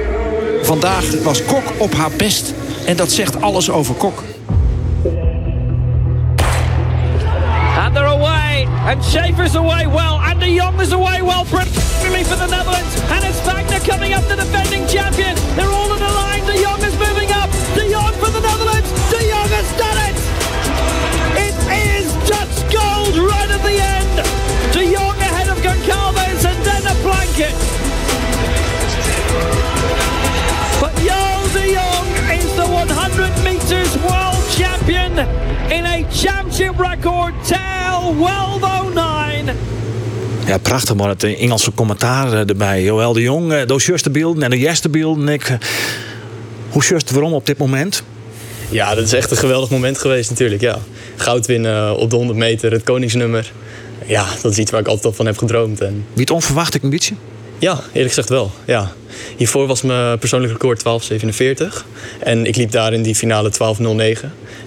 Vandaag 0.69 1.23
was 1.23 1.45
Kok 1.45 1.63
op 1.77 1.93
haar 1.93 2.11
best. 2.17 2.53
En 2.85 2.95
dat 2.95 3.11
zegt 3.11 3.41
alles 3.41 3.69
over 3.69 3.95
Kok. 3.95 4.23
And 7.77 7.95
they're 7.95 8.05
away. 8.05 8.67
And 8.85 9.03
Schaefer's 9.03 9.55
away 9.55 9.87
well. 9.87 10.19
And 10.29 10.39
de 10.39 10.53
Jong 10.53 10.81
is 10.81 10.91
away 10.91 11.23
well. 11.23 11.43
Brilliantly 11.49 12.25
for 12.25 12.37
the 12.37 12.47
Netherlands. 12.55 12.93
And 13.09 13.23
it's 13.23 13.41
Wagner 13.41 13.79
coming 13.87 14.13
up, 14.13 14.27
the 14.27 14.35
defending 14.35 14.87
champion. 14.87 15.35
They're 15.55 15.73
all 15.77 15.91
in 15.93 15.99
the 15.99 16.13
line. 16.21 16.45
De 16.45 16.61
Jong 16.61 16.81
is 16.83 16.95
moving 17.05 17.31
up. 17.41 17.49
De 17.73 17.89
Jong 17.89 18.13
for 18.21 18.31
the 18.31 18.41
Netherlands. 18.41 18.89
De 19.09 19.19
Jong 19.31 19.49
has 19.57 19.69
done 19.83 19.99
it. 20.07 20.17
It 21.47 21.55
is 21.89 22.05
Dutch 22.29 22.57
gold 22.69 23.15
right 23.31 23.49
at 23.57 23.61
the 23.69 23.77
end. 23.97 24.13
De 24.73 24.83
Jong 24.93 25.17
ahead 25.29 25.49
of 25.49 25.57
Goncalves 25.65 26.45
and 26.45 26.59
then 26.67 26.83
a 26.85 26.95
blanket. 27.01 27.68
In 35.69 35.85
a 35.85 36.03
championship 36.11 36.79
record 36.79 37.33
tail 37.47 38.15
well 38.17 38.59
though 38.59 38.93
9. 38.93 39.55
Ja, 40.45 40.57
prachtig, 40.57 40.95
maar 40.95 41.09
het 41.09 41.23
Engelse 41.23 41.73
commentaar 41.73 42.33
eh, 42.33 42.49
erbij. 42.49 42.83
Joël 42.83 43.13
de 43.13 43.21
Jong, 43.21 43.53
eh, 43.53 43.67
de 43.67 43.83
juiste 43.85 44.09
beelden 44.09 44.43
en 44.43 44.49
de 44.49 44.59
juiste 44.59 44.89
beelden. 44.89 45.27
Ik, 45.27 45.43
eh, 45.43 45.55
hoe 46.69 46.83
juist 46.83 47.11
waarom 47.11 47.33
op 47.33 47.45
dit 47.45 47.57
moment? 47.57 48.03
Ja, 48.69 48.95
dat 48.95 49.05
is 49.05 49.13
echt 49.13 49.31
een 49.31 49.37
geweldig 49.37 49.69
moment 49.69 49.97
geweest 49.97 50.29
natuurlijk. 50.29 50.61
Ja. 50.61 50.79
Goud 51.15 51.45
winnen 51.45 51.97
op 51.97 52.09
de 52.09 52.15
100 52.15 52.37
meter, 52.37 52.71
het 52.71 52.83
koningsnummer. 52.83 53.51
Ja, 54.05 54.25
dat 54.41 54.51
is 54.51 54.57
iets 54.57 54.71
waar 54.71 54.79
ik 54.79 54.87
altijd 54.87 55.05
al 55.05 55.13
van 55.13 55.25
heb 55.25 55.37
gedroomd. 55.37 55.81
En... 55.81 56.05
Niet 56.13 56.31
onverwacht, 56.31 56.75
ik 56.75 56.83
een 56.83 56.89
beetje? 56.89 57.15
Ja, 57.59 57.79
eerlijk 57.87 58.07
gezegd 58.07 58.29
wel. 58.29 58.51
Ja. 58.65 58.91
Hiervoor 59.37 59.67
was 59.67 59.81
mijn 59.81 60.19
persoonlijk 60.19 60.51
record 60.51 60.83
12,47. 60.83 61.85
En 62.19 62.45
ik 62.45 62.55
liep 62.55 62.71
daar 62.71 62.93
in 62.93 63.01
die 63.01 63.15
finale 63.15 63.51
12,09. 63.51 63.57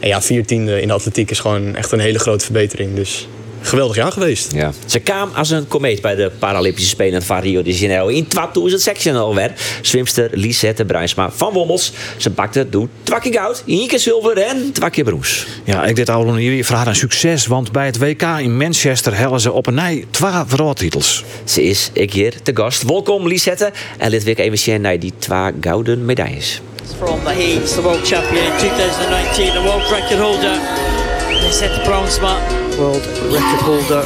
En 0.01 0.09
ja, 0.09 0.23
viertiende 0.23 0.81
in 0.81 0.89
de 0.89 0.95
atletiek 0.95 1.31
is 1.31 1.41
gewoon 1.41 1.77
echt 1.77 1.93
een 1.93 2.01
hele 2.01 2.19
grote 2.19 2.45
verbetering. 2.45 2.95
Dus 2.95 3.29
geweldig 3.63 3.97
jaar 3.97 4.13
geweest. 4.13 4.53
Ja. 4.53 4.73
Ze 4.87 4.99
kwam 4.99 5.31
als 5.35 5.51
een 5.51 5.69
komeet 5.69 6.01
bij 6.01 6.15
de 6.15 6.31
Paralympische 6.39 6.89
Spelen 6.89 7.23
van 7.23 7.39
Rio 7.39 7.63
de 7.63 7.73
Janeiro 7.79 8.07
in 8.07 8.27
2016 8.27 9.17
alweer. 9.17 9.53
Zwimster 9.81 10.31
Lisette 10.33 10.85
Bruinsma 10.85 11.31
van 11.31 11.53
Wommels. 11.53 11.93
Ze 12.17 12.31
pakte 12.31 12.69
doet 12.69 12.89
twakje 13.03 13.33
goud, 13.33 13.63
één 13.67 13.89
keer 13.89 13.99
zilver 13.99 14.39
en 14.39 14.73
twakje 14.73 15.05
bronze. 15.05 15.47
Ja, 15.65 15.85
ik 15.85 15.97
dit 15.97 16.11
al 16.11 16.39
jullie 16.39 16.65
vragen 16.65 16.89
een 16.89 16.97
succes, 16.97 17.47
want 17.47 17.73
bij 17.73 17.87
het 17.87 17.99
WK 17.99 18.23
in 18.23 18.57
Manchester 18.57 19.17
hellen 19.17 19.41
ze 19.41 19.53
op 19.53 19.67
een 19.67 19.75
nij 19.75 20.05
twee 20.11 20.33
wereldtitels. 20.49 21.25
Ze 21.45 21.63
is 21.63 21.91
ik 21.93 22.13
hier 22.13 22.43
te 22.43 22.51
gast. 22.55 22.83
Welkom 22.83 23.29
Lisette 23.29 23.73
en 23.99 24.11
dit 24.11 24.25
week 24.25 24.39
even 24.39 24.59
zien 24.59 24.81
naar 24.81 24.99
die 24.99 25.13
twee 25.19 25.53
gouden 25.61 26.05
medailles. 26.05 26.61
From 26.99 27.21
the 27.25 27.31
Hayes, 27.31 27.73
the 27.73 27.83
world 27.83 28.07
champion 28.07 28.45
in 28.45 28.59
2019, 28.59 29.53
the 29.53 29.63
world 29.63 29.91
record 29.91 30.21
holder. 30.21 30.59
Lisette 31.43 31.81
Bruinsma 31.81 32.62
world 32.79 33.07
record 33.33 33.61
holder. 33.61 34.03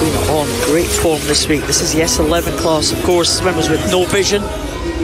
Been 0.00 0.16
on 0.30 0.46
great 0.66 0.86
form 0.86 1.20
this 1.22 1.46
week. 1.48 1.62
This 1.66 1.80
is 1.80 1.92
the 1.92 2.00
S11 2.00 2.58
class, 2.58 2.92
of 2.92 3.02
course, 3.02 3.38
swimmers 3.38 3.68
with 3.68 3.80
no 3.90 4.04
vision. 4.06 4.42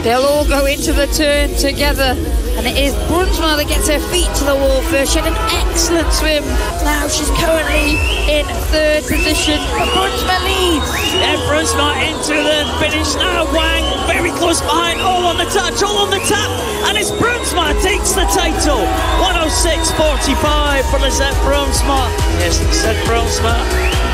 They'll 0.03 0.21
all 0.21 0.47
go 0.47 0.65
into 0.65 0.93
the 0.93 1.07
turn 1.07 1.53
together. 1.55 2.15
And 2.57 2.65
it 2.65 2.77
is 2.77 2.93
Brunsma 3.05 3.57
that 3.57 3.67
gets 3.69 3.87
her 3.89 3.99
feet 4.09 4.29
to 4.41 4.43
the 4.45 4.55
wall 4.55 4.81
first. 4.89 5.13
She 5.13 5.19
had 5.19 5.29
an 5.29 5.37
excellent 5.61 6.09
swim. 6.13 6.41
Now 6.81 7.05
she's 7.05 7.29
currently 7.37 8.01
in 8.25 8.45
third 8.73 9.05
position. 9.05 9.61
But 9.77 9.89
Brunsma 9.93 10.37
leads. 10.41 10.89
And 11.21 11.37
Brunsma 11.45 12.01
into 12.01 12.33
the 12.33 12.65
finish 12.81 13.13
now. 13.15 13.45
Wang 13.53 13.85
very 14.09 14.31
close 14.31 14.61
behind. 14.61 15.01
All 15.01 15.25
on 15.25 15.37
the 15.37 15.49
touch, 15.53 15.83
all 15.83 16.01
on 16.01 16.09
the 16.09 16.21
tap. 16.25 16.49
And 16.89 16.97
it's 16.97 17.11
Brunsma 17.11 17.77
takes 17.81 18.13
the 18.13 18.25
title. 18.33 18.81
106.45 19.21 20.89
for 20.89 20.97
Lisette 20.97 21.37
Brunsma. 21.45 22.09
Yes, 22.41 22.57
Lisette 22.65 22.97
Brunsma 23.05 24.06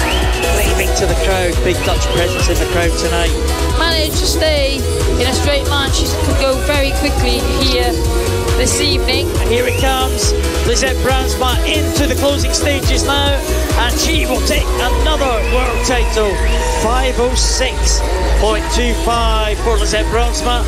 waving 0.55 0.93
to 0.97 1.05
the 1.05 1.15
crowd. 1.25 1.53
Big 1.63 1.77
Dutch 1.85 2.05
presence 2.15 2.49
in 2.49 2.57
the 2.59 2.65
crowd 2.71 2.91
tonight. 2.99 3.31
Managed 3.79 4.17
to 4.17 4.25
stay 4.25 4.77
in 5.19 5.27
a 5.27 5.33
straight 5.33 5.67
line. 5.67 5.91
She 5.91 6.07
could 6.25 6.39
go 6.39 6.55
very 6.65 6.91
quickly 6.99 7.39
here 7.63 7.91
this 8.57 8.79
evening. 8.79 9.29
And 9.41 9.49
here 9.49 9.67
it 9.67 9.79
comes. 9.81 10.33
Lisette 10.67 10.95
Brunsma 10.97 11.57
into 11.67 12.05
the 12.07 12.15
closing 12.15 12.53
stages 12.53 13.03
now. 13.03 13.35
And 13.83 13.99
she 13.99 14.25
will 14.25 14.41
take 14.47 14.65
another 14.79 15.43
world 15.53 15.85
title. 15.85 16.31
506.25 16.81 19.57
for 19.63 19.77
Lisette 19.77 20.05
Brunsma. 20.07 20.63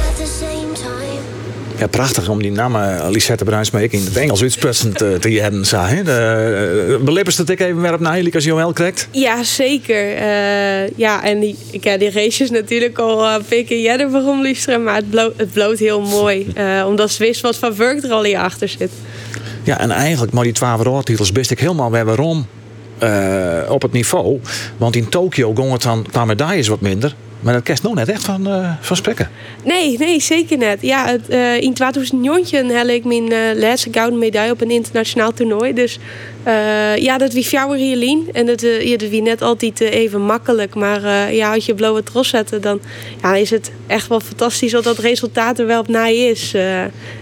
Ja, 1.77 1.87
prachtig 1.87 2.29
om 2.29 2.41
die 2.41 2.51
naam 2.51 2.75
uh, 2.75 3.07
Lisette 3.09 3.43
Bruinsma 3.43 3.79
ik 3.79 3.91
in 3.91 4.05
het 4.05 4.17
Engels 4.17 4.41
uitspreken 4.41 4.93
te, 4.93 5.17
te 5.19 5.29
hebben. 5.29 5.65
Hè? 5.69 6.03
De, 6.03 6.87
uh, 6.89 7.05
beleppers 7.05 7.35
dat 7.35 7.49
ik 7.49 7.59
even 7.59 7.81
weer 7.81 7.93
op 7.93 7.99
naar 7.99 8.33
als 8.33 8.43
Joël 8.43 8.73
krijgt? 8.73 9.07
Ja, 9.11 9.43
zeker. 9.43 10.17
Uh, 10.17 10.89
ja, 10.97 11.23
en 11.23 11.39
die, 11.39 11.55
ik 11.71 11.83
heb 11.83 11.99
die 11.99 12.11
races 12.11 12.49
natuurlijk 12.49 12.99
al 12.99 13.17
paar 13.17 13.63
keer 13.63 13.79
jaren 13.79 14.11
waarom 14.11 14.41
luisteren, 14.41 14.83
maar 14.83 14.95
het 14.95 15.09
bloot, 15.09 15.33
het 15.37 15.51
bloot 15.51 15.79
heel 15.79 16.01
mooi. 16.01 16.47
omdat 16.87 17.11
ze 17.11 17.23
wist 17.23 17.41
wat 17.41 17.55
van 17.55 17.75
Work 17.75 18.03
er 18.03 18.11
al 18.11 18.23
hier 18.23 18.37
achter 18.37 18.69
zit. 18.69 18.91
Ja, 19.63 19.79
en 19.79 19.91
eigenlijk, 19.91 20.31
maar 20.31 20.43
die 20.43 20.53
12 20.53 20.77
wereldtitels 20.77 21.31
wist 21.31 21.51
ik 21.51 21.59
helemaal 21.59 21.91
weer 21.91 22.05
waarom. 22.05 22.47
op 23.69 23.81
het 23.81 23.91
niveau. 23.91 24.39
Want 24.77 24.95
in 24.95 25.09
Tokio 25.09 25.53
ging 25.53 25.71
het 25.71 25.81
dan 25.81 26.05
qua 26.11 26.25
medailles 26.25 26.67
wat 26.67 26.81
minder. 26.81 27.15
Maar 27.45 27.53
dat 27.53 27.63
kerst 27.63 27.83
nog 27.83 27.93
net 27.93 28.09
echt 28.09 28.23
van, 28.23 28.47
uh. 28.47 28.71
Nee, 29.63 29.97
nee, 29.97 30.21
zeker 30.21 30.57
net. 30.57 30.81
Ja, 30.81 31.05
het, 31.05 31.21
uh, 31.29 31.61
in 31.61 31.73
2009 31.73 32.69
heb 32.69 32.87
ik 32.87 33.05
mijn 33.05 33.31
uh, 33.31 33.37
laatste 33.55 33.89
gouden 33.91 34.19
medaille 34.19 34.51
op 34.51 34.61
een 34.61 34.71
internationaal 34.71 35.33
toernooi. 35.33 35.73
Dus 35.73 35.99
ja, 36.95 37.17
dat 37.17 37.33
wie 37.33 37.43
fjouwer 37.43 37.77
Rielien. 37.77 38.29
En 38.33 38.45
dat, 38.45 38.61
ja, 38.61 38.97
dat 38.97 39.09
wie 39.09 39.21
net 39.21 39.41
altijd 39.41 39.79
even 39.79 40.21
makkelijk. 40.21 40.75
Maar 40.75 41.33
ja, 41.33 41.53
als 41.53 41.65
je 41.65 41.73
blauwe 41.73 42.03
tros 42.03 42.29
zetten, 42.29 42.61
dan 42.61 42.79
ja, 43.21 43.35
is 43.35 43.49
het 43.49 43.71
echt 43.87 44.07
wel 44.07 44.19
fantastisch 44.19 44.71
dat 44.71 44.83
dat 44.83 44.97
resultaat 44.97 45.59
er 45.59 45.65
wel 45.65 45.79
op 45.79 45.87
na 45.87 46.05
is. 46.05 46.53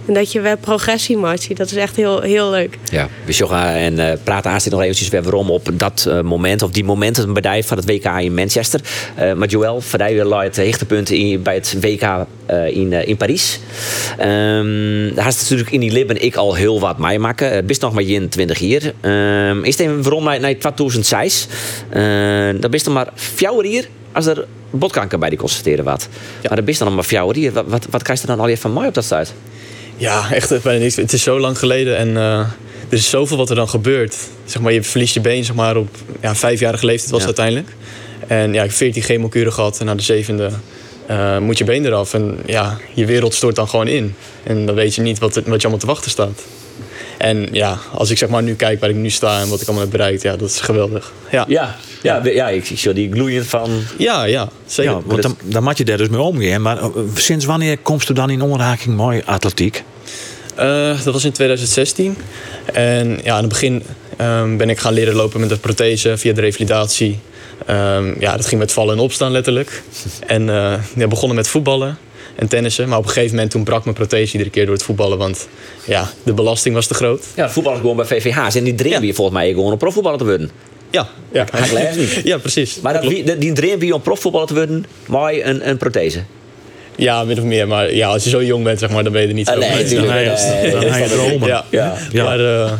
En 0.05 0.13
dat 0.13 0.31
je 0.31 0.41
wel 0.41 0.57
progressie 0.57 1.17
maakt. 1.17 1.57
Dat 1.57 1.71
is 1.71 1.75
echt 1.75 1.95
heel, 1.95 2.21
heel 2.21 2.49
leuk. 2.49 2.77
Ja, 2.91 3.07
we 3.25 3.31
joggen 3.31 3.67
en 3.67 4.19
praten 4.23 4.51
aanstaan 4.51 4.71
nog 4.71 4.81
eventjes 4.81 5.09
weer 5.09 5.23
waarom 5.23 5.49
op 5.49 5.69
dat 5.73 6.09
moment. 6.23 6.61
Of 6.61 6.71
die 6.71 6.83
momenten 6.83 7.23
een 7.27 7.33
bedrijf 7.33 7.67
van 7.67 7.77
het 7.77 7.85
WK 7.85 8.05
in 8.05 8.33
Manchester. 8.33 8.81
maar 9.35 9.47
Joël, 9.47 9.81
je 9.97 10.25
luidt 10.25 10.55
heechtepunt 10.55 11.09
in, 11.09 11.41
bij 11.41 11.53
het 11.53 11.77
WK 11.81 12.25
uh, 12.51 12.75
in, 12.75 12.91
uh, 12.91 13.07
in 13.07 13.17
Parijs. 13.17 13.59
Um, 14.19 15.15
daar 15.15 15.27
is 15.27 15.41
natuurlijk 15.41 15.71
in 15.71 15.79
die 15.79 15.91
Libben 15.91 16.21
ik 16.23 16.35
al 16.35 16.53
heel 16.53 16.79
wat 16.79 16.97
meemaken. 16.97 17.53
Het 17.53 17.67
best 17.67 17.81
nog 17.81 17.93
maar 17.93 18.03
in 18.03 18.29
20 18.29 18.59
jaar. 18.59 18.81
Um, 19.49 19.63
is 19.63 19.77
het 19.77 19.87
even 19.87 20.03
waarom 20.03 20.23
naar, 20.23 20.39
naar 20.39 20.57
2006? 20.57 21.47
Uh, 21.95 22.61
dan 22.61 22.71
best 22.71 22.85
er 22.85 22.91
maar 22.91 23.09
fjouwer 23.15 23.65
hier 23.65 23.87
als 24.11 24.25
er 24.25 24.45
botkanker 24.69 25.19
bij 25.19 25.29
die 25.29 25.37
constateren 25.37 25.85
wat. 25.85 26.07
Ja. 26.11 26.47
Maar 26.47 26.55
dan 26.55 26.65
best 26.65 26.77
dan 26.79 26.87
nog 26.87 26.95
maar 26.95 27.05
fjouwer 27.05 27.35
hier. 27.35 27.51
Wat, 27.51 27.65
wat, 27.67 27.87
wat 27.89 28.03
krijg 28.03 28.21
je 28.21 28.27
dan 28.27 28.39
al 28.39 28.47
even 28.47 28.61
van 28.61 28.73
mij 28.73 28.87
op 28.87 28.93
dat 28.93 29.03
stuit? 29.03 29.33
Ja, 30.03 30.31
echt 30.31 30.63
bijna 30.63 30.79
niks. 30.79 30.95
Het 30.95 31.13
is 31.13 31.23
zo 31.23 31.39
lang 31.39 31.59
geleden 31.59 31.97
en 31.97 32.15
er 32.15 32.53
is 32.89 33.09
zoveel 33.09 33.37
wat 33.37 33.49
er 33.49 33.55
dan 33.55 33.69
gebeurt. 33.69 34.15
Zeg 34.45 34.61
maar, 34.61 34.73
je 34.73 34.83
verliest 34.83 35.13
je 35.13 35.21
been 35.21 35.43
zeg 35.43 35.55
maar, 35.55 35.77
op 35.77 35.95
ja, 36.21 36.35
vijfjarige 36.35 36.85
leeftijd 36.85 37.11
was 37.11 37.25
het 37.25 37.39
uiteindelijk. 37.39 37.75
En 38.27 38.53
ja, 38.53 38.61
ik 38.61 38.69
heb 38.69 38.77
14 38.77 39.01
chemokuren 39.03 39.53
gehad 39.53 39.79
en 39.79 39.85
na 39.85 39.95
de 39.95 40.01
zevende 40.01 40.49
uh, 41.09 41.37
moet 41.37 41.57
je 41.57 41.63
been 41.63 41.85
eraf. 41.85 42.13
En 42.13 42.37
ja, 42.45 42.77
je 42.93 43.05
wereld 43.05 43.33
stort 43.33 43.55
dan 43.55 43.69
gewoon 43.69 43.87
in. 43.87 44.15
En 44.43 44.65
dan 44.65 44.75
weet 44.75 44.95
je 44.95 45.01
niet 45.01 45.19
wat, 45.19 45.35
wat 45.35 45.43
je 45.45 45.51
allemaal 45.51 45.77
te 45.77 45.85
wachten 45.85 46.11
staat. 46.11 46.43
En 47.17 47.47
ja, 47.51 47.77
als 47.93 48.09
ik 48.09 48.17
zeg 48.17 48.29
maar 48.29 48.43
nu 48.43 48.55
kijk 48.55 48.79
waar 48.79 48.89
ik 48.89 48.95
nu 48.95 49.09
sta 49.09 49.41
en 49.41 49.49
wat 49.49 49.61
ik 49.61 49.67
allemaal 49.67 49.83
heb 49.83 49.91
bereikt, 49.91 50.21
ja, 50.21 50.35
dat 50.35 50.49
is 50.49 50.59
geweldig. 50.59 51.13
Ja, 51.31 51.45
ja, 51.47 51.75
ja, 52.01 52.21
ja 52.25 52.49
ik 52.49 52.65
zie 52.65 52.93
die 52.93 53.11
gloeiend 53.11 53.47
van. 53.47 53.69
Ja, 53.97 54.23
ja, 54.23 54.49
zeker. 54.65 54.91
Ja, 54.91 55.01
want 55.05 55.21
dan, 55.21 55.37
dan 55.43 55.63
moet 55.63 55.77
je 55.77 55.85
daar 55.85 55.97
dus 55.97 56.09
mee 56.09 56.21
omgaan. 56.21 56.61
Maar 56.61 56.77
eh, 56.77 56.89
sinds 57.15 57.45
wanneer 57.45 57.77
komst 57.77 58.09
u 58.09 58.13
dan 58.13 58.29
in 58.29 58.41
onraking 58.41 58.95
mooi 58.95 59.21
atletiek? 59.25 59.83
Uh, 60.59 61.03
dat 61.03 61.13
was 61.13 61.25
in 61.25 61.31
2016. 61.31 62.17
En 62.73 63.19
ja, 63.23 63.35
in 63.35 63.43
het 63.43 63.47
begin 63.47 63.83
um, 64.21 64.57
ben 64.57 64.69
ik 64.69 64.79
gaan 64.79 64.93
leren 64.93 65.15
lopen 65.15 65.39
met 65.39 65.51
een 65.51 65.59
prothese 65.59 66.17
via 66.17 66.33
de 66.33 66.41
revalidatie. 66.41 67.19
Um, 67.69 68.15
ja, 68.19 68.35
dat 68.35 68.45
ging 68.45 68.61
met 68.61 68.71
vallen 68.71 68.95
en 68.95 69.01
opstaan 69.01 69.31
letterlijk. 69.31 69.83
En 70.27 70.41
uh, 70.41 70.73
ja, 70.95 71.07
begonnen 71.07 71.35
met 71.35 71.47
voetballen 71.47 71.97
en 72.35 72.47
tennissen. 72.47 72.89
Maar 72.89 72.97
op 72.97 73.03
een 73.03 73.09
gegeven 73.09 73.35
moment 73.35 73.51
toen 73.51 73.63
brak 73.63 73.83
mijn 73.83 73.95
prothese 73.95 74.31
iedere 74.31 74.49
keer 74.49 74.65
door 74.65 74.73
het 74.73 74.83
voetballen. 74.83 75.17
Want 75.17 75.47
ja, 75.85 76.09
de 76.23 76.33
belasting 76.33 76.75
was 76.75 76.87
te 76.87 76.93
groot. 76.93 77.25
Ja, 77.35 77.49
voetballen 77.49 77.79
gewoon 77.79 77.95
bij 77.95 78.05
VVH's. 78.05 78.55
En 78.55 78.63
die 78.63 78.75
dream 78.75 79.01
ja. 79.01 79.07
je 79.07 79.13
volgens 79.13 79.37
mij 79.37 79.49
gewoon 79.49 79.71
om 79.71 79.77
profvoetballer 79.77 80.19
te 80.19 80.25
worden. 80.25 80.51
Ja, 80.89 81.07
ja. 81.31 81.45
ja 82.23 82.37
precies. 82.37 82.79
Maar 82.81 82.93
dat, 82.93 83.01
die, 83.01 83.37
die 83.37 83.53
dream 83.53 83.83
je 83.83 83.95
om 83.95 84.01
profvoetballer 84.01 84.47
te 84.47 84.53
worden, 84.53 84.85
maar 85.07 85.33
een, 85.33 85.69
een 85.69 85.77
prothese. 85.77 86.23
Ja, 86.95 87.23
min 87.23 87.37
of 87.37 87.43
meer. 87.43 87.67
Maar 87.67 87.93
ja, 87.93 88.07
als 88.07 88.23
je 88.23 88.29
zo 88.29 88.43
jong 88.43 88.63
bent, 88.63 88.79
zeg 88.79 88.89
maar, 88.89 89.03
dan 89.03 89.11
ben 89.11 89.21
je 89.21 89.27
er 89.27 89.33
niet 89.33 89.47
zo 89.47 89.57
nee, 89.57 89.69
natuurlijk. 89.69 90.11
Nee, 90.11 90.25
nee, 90.25 90.75
nee, 90.75 91.37
nee, 91.39 91.47
ja, 91.47 91.65
ja. 91.69 91.97
ja. 92.11 92.23
Maar 92.23 92.39
uh, 92.39 92.71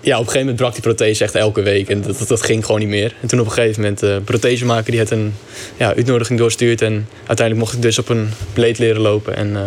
ja, 0.00 0.18
op 0.18 0.26
een 0.26 0.32
gegeven 0.32 0.38
moment 0.38 0.56
brak 0.56 0.72
die 0.72 0.82
prothese 0.82 1.24
echt 1.24 1.34
elke 1.34 1.62
week. 1.62 1.88
En 1.88 2.00
dat, 2.00 2.28
dat, 2.28 2.42
ging 2.42 2.64
gewoon 2.64 2.80
niet 2.80 2.88
meer. 2.88 3.14
En 3.20 3.28
toen 3.28 3.40
op 3.40 3.46
een 3.46 3.52
gegeven 3.52 3.80
moment 3.80 4.00
de 4.00 4.16
uh, 4.18 4.24
prothesemaker 4.24 4.90
die 4.90 5.00
had 5.00 5.10
een 5.10 5.34
ja, 5.76 5.94
uitnodiging 5.94 6.38
doorstuurd. 6.38 6.82
En 6.82 7.08
uiteindelijk 7.26 7.58
mocht 7.58 7.72
ik 7.72 7.82
dus 7.82 7.98
op 7.98 8.08
een 8.08 8.30
bleed 8.52 8.78
leren 8.78 9.00
lopen. 9.00 9.36
En 9.36 9.50
uh, 9.50 9.60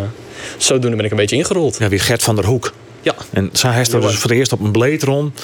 zodoende 0.56 0.96
ben 0.96 1.04
ik 1.04 1.10
een 1.10 1.16
beetje 1.16 1.36
ingerold. 1.36 1.76
Ja, 1.78 1.88
wie 1.88 1.98
Gert 1.98 2.22
van 2.22 2.34
der 2.34 2.44
Hoek. 2.44 2.72
Ja. 3.02 3.14
En 3.32 3.50
zij 3.52 3.72
heeft 3.72 3.92
er 3.92 4.00
dus 4.00 4.14
voor 4.14 4.30
het 4.30 4.38
eerst 4.38 4.52
op 4.52 4.60
een 4.60 4.72
bleed 4.72 5.02
rond. 5.02 5.40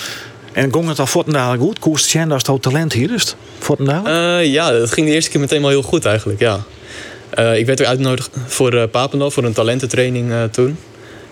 En 0.53 0.72
ging 0.72 0.89
het 0.89 0.99
al 0.99 1.07
Fortendaal 1.07 1.57
goed? 1.57 1.79
Koest 1.79 2.11
Jen 2.11 2.33
als 2.33 2.43
het 2.47 2.62
talent 2.62 2.93
hier 2.93 3.14
is? 3.14 3.35
Fortendaal? 3.59 4.07
Eh, 4.07 4.53
ja, 4.53 4.70
dat 4.70 4.93
ging 4.93 5.07
de 5.07 5.12
eerste 5.12 5.31
keer 5.31 5.41
meteen 5.41 5.61
wel 5.61 5.70
heel 5.70 5.83
goed 5.83 6.05
eigenlijk, 6.05 6.41
ja. 6.41 6.64
Eh, 7.31 7.59
ik 7.59 7.66
werd 7.66 7.79
weer 7.79 7.89
uitgenodigd 7.89 8.31
voor 8.47 8.74
uh, 8.74 8.83
Papendal, 8.91 9.31
voor 9.31 9.45
een 9.45 9.53
talententraining 9.53 10.31
uh, 10.31 10.43
toen. 10.45 10.77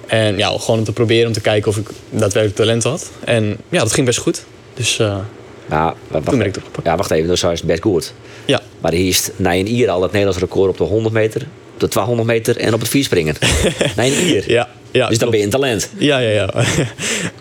En 0.07 0.37
ja, 0.39 0.59
gewoon 0.59 0.79
om 0.79 0.85
te 0.85 0.93
proberen 0.93 1.27
om 1.27 1.33
te 1.33 1.41
kijken 1.41 1.71
of 1.71 1.77
ik 1.77 1.89
daadwerkelijk 2.11 2.55
talent 2.55 2.83
had. 2.83 3.11
En 3.25 3.57
ja, 3.69 3.79
dat 3.79 3.93
ging 3.93 4.07
best 4.07 4.19
goed. 4.19 4.45
Dus 4.75 4.97
ja, 4.97 5.95
wacht, 6.09 6.27
toen 6.27 6.39
ben 6.39 6.47
ik. 6.47 6.57
Ja, 6.85 6.97
wacht 6.97 7.11
even, 7.11 7.29
dat 7.29 7.53
is 7.53 7.63
best 7.63 7.83
goed. 7.83 8.13
Ja. 8.45 8.61
Maar 8.81 8.93
hier 8.93 9.09
is 9.09 9.31
na 9.37 9.55
een 9.55 9.69
ier 9.69 9.91
al 9.91 10.03
het 10.03 10.13
Nederlands 10.13 10.41
record 10.41 10.71
op 10.71 10.77
de 10.77 10.85
100 10.85 11.15
meter, 11.15 11.47
op 11.75 11.81
de 11.81 11.89
200 11.89 12.29
meter 12.29 12.57
en 12.57 12.75
op 12.75 12.81
het 12.81 12.89
vierspringen. 12.89 13.35
na 13.97 14.05
een 14.05 14.27
ier. 14.27 14.51
Ja. 14.51 14.69
Ja, 14.95 15.09
dus 15.09 15.19
dan 15.19 15.31
ben 15.31 15.39
je 15.39 15.45
een 15.45 15.51
talent. 15.51 15.91
Ja, 15.97 16.19
ja, 16.19 16.31
ja. 16.31 16.51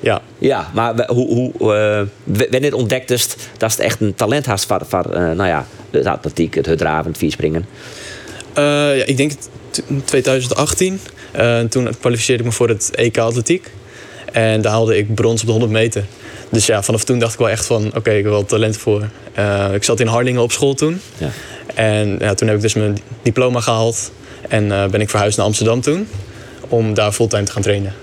ja. 0.10 0.22
ja, 0.38 0.72
maar 0.74 1.08
hoe, 1.08 1.28
hoe, 1.28 1.76
uh, 2.26 2.42
wanneer 2.50 2.76
ontdekte 2.76 3.14
het 3.14 3.36
dat 3.58 3.72
het 3.72 3.80
echt 3.80 4.02
een 4.02 4.16
talent 4.16 4.46
voor, 4.46 4.82
voor 4.88 5.06
uh, 5.10 5.18
nou 5.18 5.46
ja, 5.46 5.66
de 5.90 6.10
atletiek, 6.10 6.54
het 6.56 6.66
hudraven, 6.66 7.12
het 7.12 7.18
vierspringen? 7.18 7.66
Uh, 8.58 8.64
ja, 8.98 9.06
ik 9.06 9.18
denk 9.18 9.32
in 9.88 10.04
2018. 10.06 11.00
toen 11.70 11.90
kwalificeerde 12.00 12.44
ik 12.44 12.50
me 12.50 12.56
voor 12.56 12.70
het 12.70 12.92
EK 12.96 13.18
atletiek. 13.18 13.72
En 14.32 14.62
daar 14.62 14.72
haalde 14.72 14.98
ik 14.98 15.16
brons 15.16 15.40
op 15.42 15.46
de 15.46 15.52
100 15.52 15.72
meter. 15.72 16.06
Dus 16.50 16.66
ja, 16.66 16.84
vanaf 16.84 17.04
toen 17.04 17.20
dacht 17.20 17.34
ik 17.34 17.40
wel 17.40 17.50
echt 17.50 17.66
van, 17.66 17.86
oké, 17.86 17.98
okay, 17.98 18.18
ik 18.18 18.24
heb 18.24 18.32
wel 18.32 18.46
talent 18.46 18.78
voor. 18.78 19.10
ik 19.74 19.84
zat 19.84 20.00
in 20.00 20.08
Harlingen 20.08 20.42
op 20.42 20.52
school 20.52 20.74
toen. 20.74 21.02
Ja. 21.18 21.30
En 21.76 22.18
ja, 22.20 22.34
toen 22.34 22.48
heb 22.48 22.58
ik 22.58 22.64
dus 22.64 22.74
mijn 22.74 22.98
diploma 23.22 23.60
gehaald. 23.60 24.12
En 24.50 24.68
ben 24.68 25.02
ik 25.02 25.10
verhuisd 25.10 25.38
naar 25.38 25.46
Amsterdam 25.46 25.82
toen 25.82 26.08
om 26.74 26.94
daar 26.94 27.12
fulltime 27.12 27.44
te 27.44 27.52
gaan 27.52 27.62
trainen. 27.62 27.94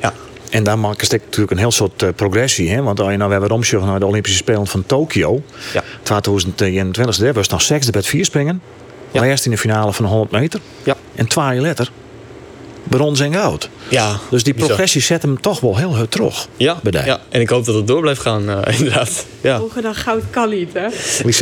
Ja. 0.00 0.12
En 0.50 0.64
daar 0.64 0.78
maak 0.78 1.00
je 1.00 1.06
natuurlijk 1.10 1.50
een 1.50 1.58
heel 1.58 1.70
soort 1.70 2.02
uh, 2.02 2.08
progressie. 2.16 2.70
Hè? 2.70 2.82
Want 2.82 3.00
als 3.00 3.10
je 3.10 3.16
nou 3.16 3.40
weer 3.40 3.52
omsjoeg 3.52 3.84
naar 3.84 4.00
de 4.00 4.06
Olympische 4.06 4.38
Spelen 4.38 4.66
van 4.66 4.86
Tokio. 4.86 5.42
Ja. 5.74 5.82
2021, 6.02 7.16
daar 7.16 7.32
was 7.32 7.48
nog 7.48 7.62
zesde 7.62 7.90
bij 7.90 8.00
het 8.00 8.10
vierspringen. 8.10 8.62
Ja. 9.10 9.22
Eerst 9.22 9.44
in 9.44 9.50
de 9.50 9.58
finale 9.58 9.92
van 9.92 10.04
100 10.04 10.30
meter. 10.30 10.60
Ja. 10.82 10.96
En 11.14 11.26
twee 11.26 11.44
jaar 11.44 11.56
later 11.56 11.90
brons 12.88 13.20
en 13.20 13.32
goud. 13.32 13.68
Ja, 13.88 14.16
dus 14.30 14.42
die 14.42 14.54
progressie 14.54 15.00
zet 15.00 15.22
hem 15.22 15.40
toch 15.40 15.60
wel 15.60 15.76
heel 15.76 15.96
hard 15.96 16.10
terug. 16.10 16.48
Ja, 16.56 16.76
ja, 16.90 17.20
en 17.28 17.40
ik 17.40 17.48
hoop 17.48 17.64
dat 17.64 17.74
het 17.74 17.86
door 17.86 18.00
blijft 18.00 18.20
gaan, 18.20 18.50
uh, 18.50 18.58
inderdaad. 18.78 19.26
Ja. 19.40 19.58
Hoger 19.58 19.82
dan 19.82 19.94
goud 19.94 20.22
kan 20.30 20.48
niet, 20.48 20.70
hè? 20.72 20.86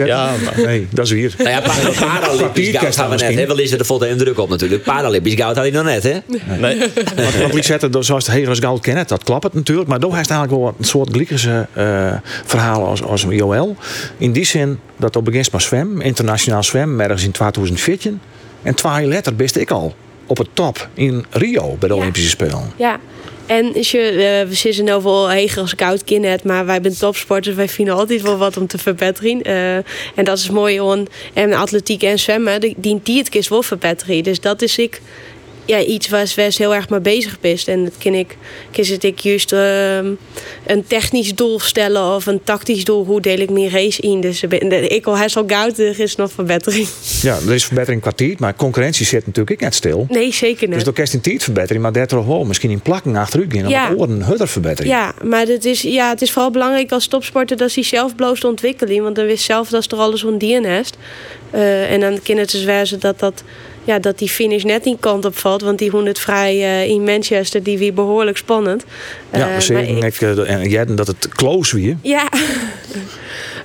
Ja, 0.04 0.30
maar 0.44 0.66
nee, 0.66 0.88
dat 0.90 1.04
is 1.04 1.10
hier. 1.10 1.34
Nou 1.38 1.50
ja, 1.50 1.60
Paralympisch 1.60 2.76
goud 2.76 2.96
gaan 2.96 3.10
we 3.10 3.16
net. 3.16 3.34
Hè? 3.34 3.46
Wel 3.46 3.58
is 3.58 3.72
er 3.72 3.78
de 3.78 3.84
volle 3.84 4.08
indruk 4.08 4.38
op 4.38 4.48
natuurlijk. 4.48 4.82
Paralympisch 4.82 5.34
goud 5.34 5.54
had 5.54 5.64
hij 5.64 5.74
nog 5.74 5.84
net, 5.84 6.02
hè? 6.02 6.18
Nee. 6.58 6.78
Want, 7.16 7.34
want 7.34 7.52
Lisette, 7.52 7.88
zoals 8.00 8.26
het 8.26 8.34
Hegers 8.34 8.58
goud 8.58 8.80
kennen, 8.80 9.06
dat 9.06 9.24
klopt 9.24 9.42
het 9.42 9.54
natuurlijk. 9.54 9.88
Maar 9.88 10.00
dan 10.00 10.14
heeft 10.14 10.30
eigenlijk 10.30 10.62
wel 10.62 10.74
een 10.78 10.84
soort 10.84 11.08
gelijke 11.12 11.66
uh, 11.78 12.12
verhalen 12.44 12.88
als, 12.88 13.02
als 13.02 13.26
Joël. 13.28 13.76
In 14.18 14.32
die 14.32 14.44
zin 14.44 14.78
dat 14.96 15.16
op 15.16 15.24
begin 15.24 15.44
maar 15.52 15.60
zwem, 15.60 16.00
internationaal 16.00 16.62
zwem, 16.62 17.00
ergens 17.00 17.24
in 17.24 17.30
2014. 17.30 18.20
En 18.62 18.74
twee 18.74 18.92
jaar 18.92 19.04
later 19.04 19.36
best 19.36 19.56
ik 19.56 19.70
al 19.70 19.94
op 20.26 20.38
het 20.38 20.48
top 20.52 20.88
in 20.94 21.24
Rio 21.30 21.76
bij 21.78 21.88
de 21.88 21.94
Olympische 21.94 22.28
Spelen. 22.28 22.72
Ja. 22.76 23.00
En 23.46 23.64
je, 23.64 24.12
uh, 24.12 24.48
we 24.48 24.54
zitten 24.54 24.84
nou 24.84 25.02
wel 25.02 25.30
heger 25.30 25.60
als 25.60 25.74
koud 25.74 26.04
kind 26.04 26.44
maar 26.44 26.66
wij 26.66 26.78
zijn 26.82 26.94
topsporters, 26.94 27.56
wij 27.56 27.68
vinden 27.68 27.94
altijd 27.94 28.22
wel 28.22 28.36
wat 28.36 28.56
om 28.56 28.66
te 28.66 28.78
verbeteren. 28.78 29.48
Uh, 29.48 29.74
en 30.14 30.24
dat 30.24 30.38
is 30.38 30.50
mooi 30.50 30.80
on, 30.80 31.08
en 31.32 31.52
atletiek 31.52 32.02
en 32.02 32.18
zwemmen, 32.18 32.60
die, 32.60 32.74
die, 32.76 33.00
die 33.02 33.18
het 33.18 33.34
is 33.34 33.48
wel 33.48 33.62
verbeteren. 33.62 34.22
Dus 34.22 34.40
dat 34.40 34.62
is 34.62 34.78
ik 34.78 35.00
ja, 35.64 35.80
iets 35.80 36.08
waar 36.08 36.32
Wes 36.36 36.58
heel 36.58 36.74
erg 36.74 36.88
mee 36.88 37.00
bezig 37.00 37.38
is. 37.40 37.66
En 37.66 37.84
dat 37.84 37.92
ken 37.98 38.14
ik, 38.14 38.36
is 38.70 38.88
het 38.88 39.04
ik 39.04 39.18
juist 39.18 39.52
uh, 39.52 39.96
een 40.66 40.84
technisch 40.86 41.34
doel 41.34 41.60
stellen 41.60 42.14
of 42.14 42.26
een 42.26 42.40
tactisch 42.44 42.84
doel. 42.84 43.04
Hoe 43.04 43.20
deel 43.20 43.38
ik 43.38 43.50
mijn 43.50 43.70
race 43.70 44.00
in? 44.00 44.20
Dus 44.20 44.42
ik 44.88 45.06
al 45.06 45.18
best 45.18 45.36
al 45.36 45.44
goud, 45.46 45.78
er 45.78 46.00
is 46.00 46.16
nog 46.16 46.32
verbetering. 46.32 46.88
Ja, 47.22 47.38
er 47.46 47.54
is 47.54 47.64
verbetering 47.64 48.00
kwartier, 48.00 48.36
maar 48.38 48.54
concurrentie 48.54 49.06
zit 49.06 49.26
natuurlijk 49.26 49.60
net 49.60 49.74
stil. 49.74 50.06
Nee, 50.08 50.32
zeker 50.32 50.66
niet. 50.66 50.74
Dus 50.74 50.84
door 50.84 50.92
kerst 50.92 51.14
in 51.14 51.20
tijd 51.20 51.42
verbetering, 51.42 51.82
maar 51.82 51.92
daar 51.92 52.06
toch 52.06 52.26
wel 52.26 52.44
misschien 52.44 52.70
in 52.70 52.80
plakken 52.80 53.16
achteruit 53.16 53.52
gaan. 53.52 53.68
Ja. 53.68 53.94
Of 53.94 54.08
een 54.08 54.22
hudder 54.22 54.48
verbetering. 54.48 54.94
Ja, 54.94 55.14
maar 55.22 55.46
het 55.46 55.64
is, 55.64 55.82
ja, 55.82 56.08
het 56.08 56.22
is 56.22 56.30
vooral 56.30 56.50
belangrijk 56.50 56.92
als 56.92 57.06
topsporter 57.06 57.56
dat 57.56 57.74
hij 57.74 57.84
zelf 57.84 58.14
bloost 58.14 58.44
ontwikkelen. 58.44 59.02
Want 59.02 59.16
dan 59.16 59.26
wist 59.26 59.44
zelf 59.44 59.68
dat 59.68 59.92
er 59.92 59.98
alles 59.98 60.24
om 60.24 60.38
nest. 60.38 60.96
Uh, 61.54 61.92
en 61.92 62.00
dan 62.00 62.22
kan 62.22 62.36
het 62.36 62.50
dus 62.50 62.64
wijzen 62.64 63.00
dat 63.00 63.18
dat 63.18 63.42
ja, 63.84 63.98
dat 63.98 64.18
die 64.18 64.28
finish 64.28 64.62
net 64.62 64.84
die 64.84 64.96
kant 65.00 65.24
op 65.24 65.36
valt. 65.36 65.62
Want 65.62 65.78
die 65.78 65.90
het 66.06 66.18
vrij 66.18 66.56
uh, 66.56 66.88
in 66.90 67.04
Manchester, 67.04 67.62
die 67.62 67.78
weer 67.78 67.94
behoorlijk 67.94 68.36
spannend. 68.36 68.84
Ja, 69.32 69.60
uh. 69.68 70.04
Ik, 70.06 70.20
en 70.20 70.68
jij 70.68 70.84
dat 70.84 71.06
het 71.06 71.28
close 71.28 71.76
weer. 71.76 71.96
Ja. 72.02 72.28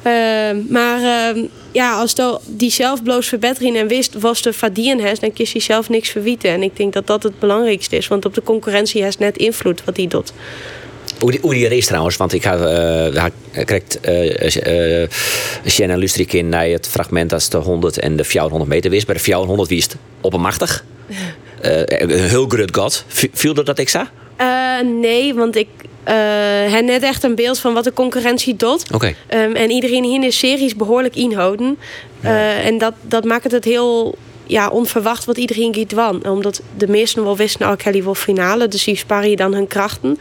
uh, 0.04 0.64
maar 0.78 1.34
ja, 1.72 2.00
als 2.00 2.16
die 2.46 2.72
zelfbloos 2.72 3.28
verbetering 3.28 3.78
en 3.78 3.88
wist 3.88 4.14
was 4.14 4.42
de 4.42 4.54
verdien 4.54 5.00
heeft, 5.00 5.22
dan 5.22 5.34
kies 5.34 5.52
je 5.52 5.60
zelf 5.60 5.90
niks 5.90 6.10
verwieten. 6.10 6.50
En 6.50 6.64
ik 6.64 6.78
denk 6.78 6.94
dat 6.94 7.08
dat 7.08 7.24
het 7.24 7.40
belangrijkste 7.40 7.96
is. 7.96 8.08
Want 8.08 8.26
op 8.26 8.34
de 8.34 8.44
concurrentie 8.44 9.04
heeft 9.04 9.20
net 9.20 9.38
invloed 9.38 9.84
wat 9.84 9.96
die 9.96 10.08
doet. 10.08 10.34
Hoe 11.20 11.32
die, 11.32 11.40
hoe 11.42 11.54
die 11.54 11.70
race 11.70 11.88
trouwens, 11.88 12.18
want 12.18 12.34
ik 12.34 12.44
heb 12.44 12.60
uh, 12.60 13.26
krijgt 13.66 14.00
uh, 14.08 15.08
Shanna 15.68 15.96
Lustrik 15.96 16.34
in 16.34 16.50
naar 16.50 16.66
het 16.66 16.88
fragment 16.88 17.34
als 17.34 17.50
de 17.50 17.58
100 17.58 18.00
en 18.00 18.16
de 18.16 18.24
400 18.24 18.70
meter 18.70 18.92
wist. 18.92 19.06
Bij 19.06 19.16
de 19.16 19.22
400 19.22 19.70
wist 19.70 19.96
oppermachtig. 20.22 20.86
Uh, 21.10 21.18
een 21.86 22.10
heel 22.10 22.48
groot 22.48 22.76
god. 22.76 23.06
Viel 23.34 23.56
er 23.56 23.66
dat 23.66 23.80
ik 23.80 23.90
zag? 23.90 24.12
nee, 25.02 25.34
want 25.34 25.56
ik 25.56 25.68
heb 26.70 26.86
net 26.86 27.04
echt 27.04 27.24
een 27.24 27.36
beeld 27.36 27.60
van 27.60 27.74
wat 27.74 27.84
de 27.84 27.94
concurrentie 27.94 28.56
doet. 28.56 28.94
Okay. 28.94 29.16
Um, 29.34 29.56
en 29.56 29.70
iedereen 29.70 30.04
in 30.04 30.22
de 30.22 30.32
series 30.32 30.76
behoorlijk 30.76 31.16
inhouden. 31.16 31.78
Ja. 32.22 32.60
en 32.60 32.78
dat, 32.78 32.94
dat 33.02 33.24
maakt 33.24 33.52
het 33.52 33.66
heel 33.66 34.18
ja, 34.50 34.70
onverwacht 34.70 35.26
wat 35.26 35.38
iedereen 35.38 35.74
giet 35.74 35.92
wan. 35.92 36.26
Omdat 36.26 36.62
de 36.78 36.88
meesten 36.88 37.24
wel 37.24 37.38
wisten, 37.38 37.62
nou, 37.62 37.94
ik 37.94 38.04
wel 38.04 38.16
finale. 38.16 38.68
Dus 38.68 38.84
die 38.84 38.96
sparen 38.96 39.30
je 39.30 39.36
dan 39.36 39.54
hun 39.54 39.68
krachten. 39.68 40.20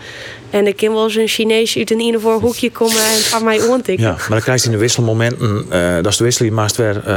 En 0.50 0.66
ik 0.66 0.76
kan 0.76 0.92
wel 0.92 1.04
eens 1.04 1.14
een 1.14 1.28
Chinees 1.28 1.76
uit 1.76 1.90
een 1.90 2.00
ene 2.00 2.18
voor 2.20 2.40
hoekje 2.40 2.70
komen 2.70 2.96
en 2.96 3.18
van 3.18 3.44
mij 3.44 3.60
ontikken. 3.60 4.04
Ja, 4.04 4.10
maar 4.10 4.28
dan 4.28 4.40
krijg 4.40 4.60
je 4.60 4.66
in 4.66 4.72
de 4.72 4.78
wisselmomenten, 4.78 5.66
uh, 5.72 5.94
dat 5.94 6.06
is 6.06 6.16
de 6.16 6.24
wisseling, 6.24 6.54
maar 6.54 6.70
weer, 6.76 7.02
uh, 7.06 7.12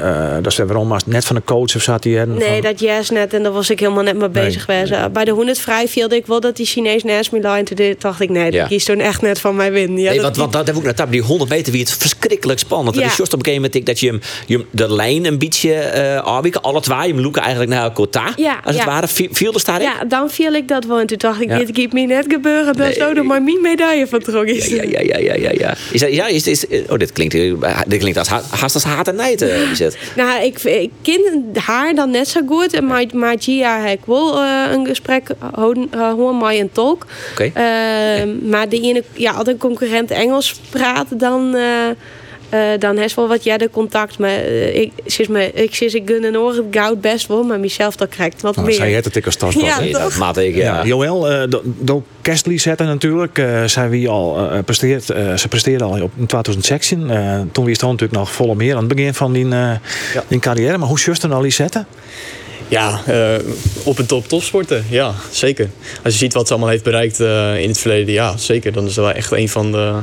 uh, 0.00 0.34
dat 0.34 0.46
is 0.46 0.56
weer 0.56 0.66
waarom 0.66 0.96
net 1.06 1.24
van 1.24 1.36
de 1.36 1.42
coach 1.44 1.76
of 1.76 1.82
zat 1.82 2.04
hij 2.04 2.24
Nee, 2.24 2.60
dat 2.60 2.80
yes 2.80 3.10
net 3.10 3.34
en 3.34 3.42
daar 3.42 3.52
was 3.52 3.70
ik 3.70 3.80
helemaal 3.80 4.02
net 4.02 4.16
mee 4.16 4.28
bezig 4.28 4.66
nee, 4.66 4.86
geweest. 4.86 5.12
Bij 5.12 5.24
de 5.24 5.30
100 5.30 5.58
vrij 5.58 5.88
viel 5.88 6.12
ik 6.12 6.26
wel 6.26 6.40
dat 6.40 6.56
die 6.56 6.66
Chinees 6.66 7.02
naast 7.02 7.32
me. 7.32 7.40
En 7.40 7.64
toen 7.64 7.94
dacht 7.98 8.20
ik, 8.20 8.30
nee, 8.30 8.52
ja. 8.52 8.58
dat 8.58 8.68
kiest 8.68 8.86
toen 8.86 9.00
echt 9.00 9.22
net 9.22 9.40
van 9.40 9.56
mij 9.56 9.72
win. 9.72 9.98
Ja, 9.98 10.10
nee, 10.10 10.20
want, 10.20 10.36
want 10.36 10.52
dat 10.52 10.66
heb 10.66 10.76
ik 10.76 10.82
net 10.82 11.02
die 11.10 11.22
100 11.22 11.50
meter 11.50 11.72
wie 11.72 11.80
het 11.80 11.92
verschrikkelijk 11.92 12.58
spannend. 12.58 12.96
Ja. 12.96 13.02
Dat 13.02 13.10
is 13.10 13.16
juist 13.16 13.32
op 13.32 13.38
een 13.38 13.44
gegeven 13.44 13.70
moment 13.70 13.86
dat 13.86 14.00
je 14.00 14.06
hem, 14.06 14.20
je 14.46 14.56
hem 14.56 14.66
de 14.70 14.92
lijn 14.92 15.24
een 15.24 15.38
beetje 15.38 15.92
uh, 16.24 16.60
alle 16.62 16.80
twee, 16.80 16.98
je 16.98 17.12
hem 17.12 17.20
loeken 17.20 17.42
eigenlijk 17.42 17.70
naar 17.70 17.92
elkaar. 17.92 18.32
Ja, 18.36 18.60
als 18.64 18.76
het 18.76 18.84
ware, 18.84 19.06
viel 19.08 19.52
er 19.52 19.60
staat 19.60 19.82
Ja, 19.82 20.04
dan 20.04 20.30
viel 20.30 20.52
ik 20.52 20.68
dat 20.68 20.84
wel. 20.84 21.00
En 21.00 21.06
toen 21.06 21.18
dacht 21.18 21.40
ik, 21.40 21.48
dit 21.48 21.70
gaat 21.72 21.92
me 21.92 22.00
net 22.00 22.24
gebeuren. 22.28 22.71
Is 22.78 23.00
ook 23.00 23.22
maar 23.22 23.42
mijn 23.42 23.60
medaille 23.60 24.06
van 24.06 24.20
trok 24.20 24.44
is. 24.44 24.66
Ja, 24.66 24.82
ja, 24.82 25.00
ja, 25.00 25.18
ja, 25.18 25.34
ja. 25.34 25.50
ja. 25.52 25.74
Is 25.90 26.00
dat, 26.00 26.12
ja 26.12 26.26
is, 26.26 26.46
is, 26.46 26.66
oh, 26.88 26.98
dit 26.98 27.12
klinkt, 27.12 27.32
dit 27.86 27.98
klinkt 27.98 28.18
als 28.18 28.28
haast 28.28 28.74
als 28.74 28.84
haat 28.84 29.08
en 29.08 29.14
nijd, 29.14 29.46
Bizet. 29.68 29.96
nou, 30.16 30.44
ik, 30.44 30.62
ik 30.62 30.90
ken 31.02 31.50
haar 31.54 31.94
dan 31.94 32.10
net 32.10 32.28
zo 32.28 32.40
goed. 32.46 32.72
En 32.72 32.86
maar, 32.86 33.04
maar 33.14 33.36
Gia 33.38 33.80
heb 33.80 33.98
ik 33.98 34.04
wel 34.04 34.42
uh, 34.42 34.64
een 34.70 34.86
gesprek 34.86 35.28
uh, 35.94 36.40
met 36.40 36.58
een 36.58 36.72
tolk. 36.72 37.06
Oké. 37.32 37.44
Uh, 37.44 38.50
maar 38.50 38.68
de 38.68 38.80
ene, 38.80 39.04
ja, 39.12 39.32
als 39.32 39.48
een 39.48 39.58
concurrent 39.58 40.10
Engels 40.10 40.60
praat, 40.70 41.06
dan... 41.10 41.56
Uh, 42.54 42.60
dan 42.78 42.96
heeft 42.96 43.14
wel 43.14 43.28
wat 43.28 43.44
jij 43.44 43.58
de 43.58 43.70
contact. 43.70 44.18
Maar 44.18 44.44
uh, 44.44 44.74
ik, 44.74 44.92
zeg 45.04 45.28
maar, 45.28 45.42
ik 45.54 45.74
ik 45.80 46.02
gun 46.04 46.24
een 46.24 46.38
oor 46.38 46.54
het 46.54 46.64
goud 46.70 47.00
best 47.00 47.26
wel, 47.26 47.42
maar 47.42 47.60
mezelf 47.60 47.96
dat 47.96 48.08
krijgt 48.08 48.42
wat 48.42 48.56
nou, 48.56 48.66
meer. 48.66 48.76
Zij 48.76 48.92
het 48.92 49.04
het 49.04 49.16
ik 49.16 49.26
als 49.26 49.36
tas 49.36 49.54
ja, 49.54 49.80
nee, 49.80 49.92
dat 49.92 50.16
maat 50.16 50.36
ik, 50.36 50.54
ja. 50.54 50.62
ja. 50.62 50.84
Joël, 50.84 51.32
uh, 51.32 51.42
do 51.64 52.04
Kerstly 52.20 52.58
zetten 52.58 52.86
natuurlijk. 52.86 53.38
Uh, 53.38 53.64
zij 53.64 53.88
wie 53.88 54.08
al 54.08 54.48
presteert, 54.64 55.04
ze 55.04 55.44
presteerde 55.48 55.84
al 55.84 56.02
op 56.02 56.10
in 56.16 56.26
2016. 56.26 57.10
toen 57.52 57.64
wist 57.64 57.80
hij 57.80 57.90
natuurlijk 57.90 58.18
nog 58.18 58.32
volle 58.32 58.54
meer 58.54 58.72
aan 58.72 58.84
het 58.84 58.94
begin 58.94 59.14
van 59.14 59.32
die, 59.32 59.48
ja. 59.48 59.80
die 60.28 60.38
carrière. 60.38 60.78
Maar 60.78 60.88
hoe 60.88 61.16
dan 61.20 61.32
al 61.32 61.42
die 61.42 61.50
zetten? 61.50 61.86
Ja, 62.72 63.00
uh, 63.08 63.34
op 63.84 63.98
een 63.98 64.06
top 64.06 64.28
topsporten. 64.28 64.84
Ja, 64.88 65.14
zeker. 65.30 65.70
Als 66.04 66.12
je 66.12 66.18
ziet 66.18 66.32
wat 66.32 66.46
ze 66.46 66.52
allemaal 66.52 66.70
heeft 66.70 66.84
bereikt 66.84 67.20
uh, 67.20 67.60
in 67.60 67.68
het 67.68 67.78
verleden, 67.78 68.14
ja, 68.14 68.36
zeker. 68.36 68.72
Dan 68.72 68.86
is 68.86 68.94
ze 68.94 69.00
wel 69.00 69.12
echt 69.12 69.32
een 69.32 69.48
van 69.48 69.72
de 69.72 69.94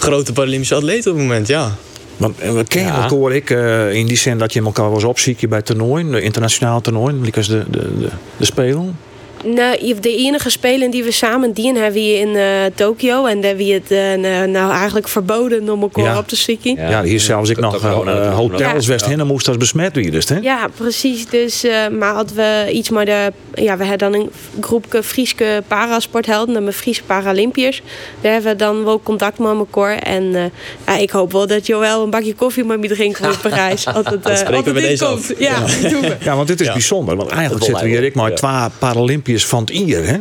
grote 0.00 0.32
Paralympische 0.32 0.74
atleten 0.74 1.10
op 1.10 1.16
het 1.16 1.26
moment, 1.26 1.46
ja. 1.46 1.74
Want 2.16 2.36
we 2.38 2.64
kennen 2.68 2.92
ja. 2.92 3.02
elkaar 3.02 3.32
ik 3.32 3.50
uh, 3.50 3.92
in 3.92 4.06
die 4.06 4.16
zin 4.16 4.38
dat 4.38 4.52
je 4.52 4.62
elkaar 4.62 4.90
was 4.90 5.04
opzieken 5.04 5.48
bij 5.48 5.62
toernooien, 5.62 6.10
de 6.10 6.20
internationale 6.20 6.80
toernooien, 6.80 7.20
like 7.20 7.40
de, 7.40 7.64
de, 7.70 7.98
de, 7.98 8.08
de 8.36 8.44
Spelen. 8.44 8.96
Nou, 9.44 9.94
de 10.00 10.16
enige 10.16 10.50
spelen 10.50 10.90
die 10.90 11.04
we 11.04 11.10
samen 11.12 11.52
dienen 11.52 11.82
hebben 11.82 12.02
we 12.02 12.18
in 12.18 12.28
uh, 12.28 12.44
Tokio. 12.74 13.26
En 13.26 13.40
daar 13.40 13.56
wie 13.56 13.72
het 13.72 13.90
uh, 13.90 13.98
nou 14.44 14.72
eigenlijk 14.72 15.08
verboden 15.08 15.70
om 15.70 15.82
elkaar 15.82 16.04
Ja. 16.04 16.18
op 16.18 16.28
te 16.28 16.36
zieken. 16.36 16.76
Ja, 16.76 17.02
hier 17.02 17.20
zelfs 17.20 17.50
ik 17.50 17.58
nog 17.58 17.84
uh, 17.84 18.34
hotels 18.34 18.86
West 18.86 19.06
Hinnen 19.06 19.26
moest 19.26 19.48
als 19.48 19.56
besmet 19.56 19.94
wie 19.94 20.10
dus, 20.10 20.28
hè? 20.28 20.38
Ja, 20.38 20.68
precies. 20.76 21.26
Dus, 21.26 21.64
uh, 21.64 21.88
maar 21.98 22.14
hadden 22.14 22.36
we 22.36 22.68
iets 22.72 22.90
maar 22.90 23.04
de... 23.04 23.32
Ja, 23.54 23.76
we 23.76 23.84
hebben 23.84 24.10
dan 24.12 24.20
een 24.20 24.30
groepje 24.60 25.02
Frieske 25.02 25.62
parasporthelden. 25.66 26.64
De 26.64 26.72
Friese 26.72 27.02
Paralympiërs. 27.02 27.82
Daar 28.20 28.32
hebben 28.32 28.50
we 28.50 28.56
dan 28.56 28.84
wel 28.84 29.00
contact 29.02 29.38
met 29.38 29.48
elkaar. 29.48 29.98
En 29.98 30.24
uh, 30.24 30.42
ja, 30.86 30.96
ik 30.96 31.10
hoop 31.10 31.32
wel 31.32 31.46
dat 31.46 31.66
Joël 31.66 32.02
een 32.02 32.10
bakje 32.10 32.34
koffie 32.34 32.64
met 32.64 32.80
me 32.80 32.88
drinkt 32.88 33.20
in 33.20 33.30
Parijs. 33.42 33.84
Dat 33.84 34.38
spreken 34.38 34.74
we 34.74 34.80
deze 34.80 35.04
af. 35.04 35.38
Ja, 35.38 35.64
we. 35.66 36.16
Ja, 36.20 36.36
want 36.36 36.48
dit 36.48 36.60
is 36.60 36.72
bijzonder. 36.72 37.16
Want 37.16 37.30
eigenlijk 37.30 37.64
zitten 37.64 37.84
we 37.84 37.90
hier 37.90 38.04
ik 38.04 38.14
maar 38.14 38.34
twee 38.34 38.50
Paralympiërs 38.78 39.29
van 39.38 39.60
het 39.60 39.70
IR. 39.70 40.04
Hè? 40.06 40.18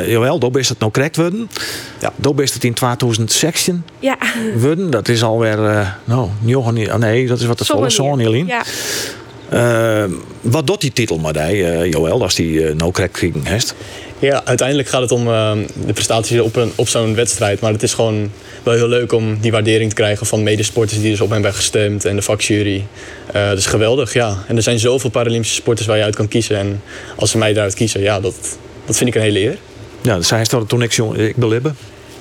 Uh, 0.00 0.10
Jawel, 0.10 0.38
daar 0.38 0.56
is 0.56 0.68
het 0.68 0.78
nou 0.78 0.92
correct 0.92 1.16
worden. 1.16 1.50
Ja. 2.00 2.12
Daar 2.16 2.40
is 2.40 2.54
het 2.54 2.64
in 2.64 2.74
2016 2.74 3.84
ja. 3.98 4.18
worden. 4.56 4.90
Dat 4.90 5.08
is 5.08 5.22
alweer, 5.22 5.58
uh, 5.58 5.88
nou, 6.04 6.28
oh 6.54 6.68
nee, 6.98 7.26
dat 7.26 7.40
is 7.40 7.46
wat 7.46 7.58
het 7.58 7.68
volle 7.68 8.22
Jelien. 8.22 8.46
Ja. 8.46 8.62
Uh, 9.52 10.04
wat 10.40 10.66
doet 10.66 10.80
die 10.80 10.92
titel 10.92 11.18
maar 11.18 11.32
die, 11.32 11.56
uh, 11.56 11.90
Joël, 11.90 12.22
als 12.22 12.34
die 12.34 12.52
uh, 12.52 12.74
no 12.74 12.90
crack 12.90 13.12
kriegen 13.12 13.46
heeft? 13.46 13.74
Ja, 14.20 14.44
uiteindelijk 14.44 14.88
gaat 14.88 15.00
het 15.00 15.12
om 15.12 15.28
uh, 15.28 15.52
de 15.86 15.92
prestaties 15.92 16.40
op, 16.40 16.56
een, 16.56 16.72
op 16.74 16.88
zo'n 16.88 17.14
wedstrijd. 17.14 17.60
Maar 17.60 17.72
het 17.72 17.82
is 17.82 17.94
gewoon 17.94 18.30
wel 18.62 18.74
heel 18.74 18.88
leuk 18.88 19.12
om 19.12 19.38
die 19.40 19.50
waardering 19.50 19.88
te 19.88 19.96
krijgen 19.96 20.26
van 20.26 20.42
medesporters 20.42 21.00
die 21.00 21.10
dus 21.10 21.20
op 21.20 21.26
hem 21.26 21.42
hebben 21.42 21.54
gestemd 21.54 22.04
en 22.04 22.16
de 22.16 22.22
vakjury. 22.22 22.84
Uh, 23.34 23.48
dat 23.48 23.58
is 23.58 23.66
geweldig, 23.66 24.12
ja. 24.12 24.44
En 24.48 24.56
er 24.56 24.62
zijn 24.62 24.78
zoveel 24.78 25.10
Paralympische 25.10 25.54
sporters 25.54 25.86
waar 25.86 25.96
je 25.96 26.02
uit 26.02 26.16
kan 26.16 26.28
kiezen. 26.28 26.56
En 26.56 26.82
als 27.16 27.30
ze 27.30 27.38
mij 27.38 27.52
daaruit 27.52 27.74
kiezen, 27.74 28.00
ja, 28.00 28.20
dat, 28.20 28.34
dat 28.84 28.96
vind 28.96 29.08
ik 29.08 29.14
een 29.14 29.22
hele 29.22 29.40
eer. 29.40 29.58
Ja, 30.02 30.16
dus 30.16 30.30
hij 30.30 30.44
stelde 30.44 30.66
toen 30.66 30.82
ik, 30.82 30.96
ik 31.16 31.36
belibben. 31.36 31.76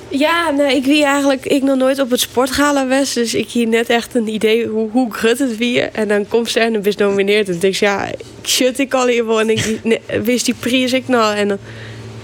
Ja, 0.10 0.50
nee, 0.50 0.76
ik 0.76 0.86
wie 0.86 1.04
eigenlijk 1.04 1.46
ik 1.46 1.64
nog 1.64 1.78
nooit 1.78 2.00
op 2.00 2.10
het 2.10 2.20
sportgala 2.20 2.88
was. 2.88 3.14
Dus 3.14 3.34
ik 3.34 3.50
hier 3.50 3.68
net 3.68 3.90
echt 3.90 4.16
een 4.16 4.28
idee 4.28 4.68
hoe, 4.68 4.90
hoe 4.92 5.14
grut 5.14 5.40
het 5.40 5.58
wie. 5.58 5.82
En 5.82 6.08
dan 6.08 6.28
komt 6.28 6.50
ze 6.50 6.60
en 6.60 6.74
dan 6.74 6.84
is 6.84 6.96
nomineerd. 6.96 7.46
En 7.46 7.52
dan 7.52 7.62
denk 7.62 7.74
ik, 7.74 7.80
ja, 7.80 8.08
ik 8.08 8.48
shut 8.48 8.80
ik 8.80 8.94
al 8.94 9.08
hier 9.08 9.26
wel. 9.26 9.40
En 9.40 9.50
ik 9.50 9.80
nee, 9.84 10.00
wist 10.24 10.46
die 10.46 10.56
prijs 10.60 10.94
ik 10.94 11.08
nou. 11.08 11.36
En 11.36 11.48
dan, 11.48 11.58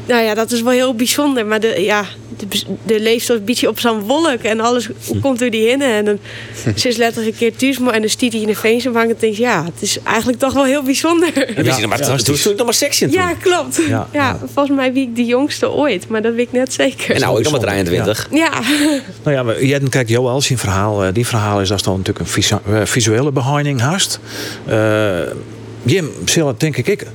nou 0.06 0.24
ja, 0.24 0.34
dat 0.34 0.52
is 0.52 0.62
wel 0.62 0.72
heel 0.72 0.96
bijzonder. 0.96 1.46
Maar 1.46 1.60
de, 1.60 1.82
ja, 1.82 2.06
de, 2.38 2.64
de 2.84 3.00
leeft 3.00 3.46
beetje 3.46 3.70
op 3.70 3.80
zo'n 3.80 4.00
wolk. 4.00 4.42
En 4.42 4.60
alles 4.60 4.90
komt 5.22 5.40
door 5.40 5.50
die 5.50 5.68
hinnen. 5.68 5.94
En 5.94 6.06
dan 6.06 6.20
ze 6.76 6.88
is 6.88 6.98
letterlijk 6.98 7.42
een 7.42 7.52
keer 7.52 7.56
thuis. 7.56 7.94
En 7.94 8.02
dan 8.02 8.10
stiet 8.10 8.34
hij 8.34 8.42
in 8.42 8.48
de 8.48 8.56
veensenbank. 8.56 9.10
En 9.10 9.16
denk 9.20 9.34
ik, 9.34 9.40
ja, 9.40 9.64
het 9.64 9.82
is 9.82 10.00
eigenlijk 10.04 10.40
toch 10.40 10.54
wel 10.54 10.64
heel 10.64 10.84
bijzonder. 10.84 11.64
Ja, 11.64 11.78
ja, 11.78 11.88
maar 11.88 12.02
toen 12.02 12.20
stond 12.20 12.46
ik 12.46 12.56
nog 12.56 12.66
maar 12.66 12.74
sexy 12.74 13.08
Ja, 13.10 13.34
klopt. 13.34 13.82
Ja, 13.88 14.08
ja, 14.12 14.40
volgens 14.54 14.76
mij 14.76 14.94
wie 14.94 15.04
ik 15.04 15.16
de 15.16 15.26
jongste 15.26 15.70
ooit. 15.72 16.08
Maar 16.08 16.22
dat 16.22 16.34
weet 16.34 16.48
ik 16.48 16.52
net 16.52 16.74
zeker. 16.74 17.16
En 17.16 17.22
nou, 17.22 17.40
ik 17.40 17.52
maar 17.52 17.60
23. 17.60 18.28
Ja. 18.32 18.50
Nou 19.24 19.36
ja, 19.36 19.60
jij 19.66 19.80
kijkt 19.90 20.10
Joël 20.10 20.42
zijn 20.42 20.60
verhaal. 20.60 21.14
Die 21.14 21.28
verhaal 21.28 21.62
is 21.62 21.70
dat 21.70 21.84
dan 21.84 21.98
natuurlijk 21.98 22.26
een 22.66 22.88
visuele 22.88 23.32
behinding 23.32 23.80
haast. 23.80 24.20
Uh, 24.70 25.20
Jim, 25.84 26.12
zal 26.26 26.54
denk 26.58 26.78
ik, 26.78 26.88
ik 26.88 27.06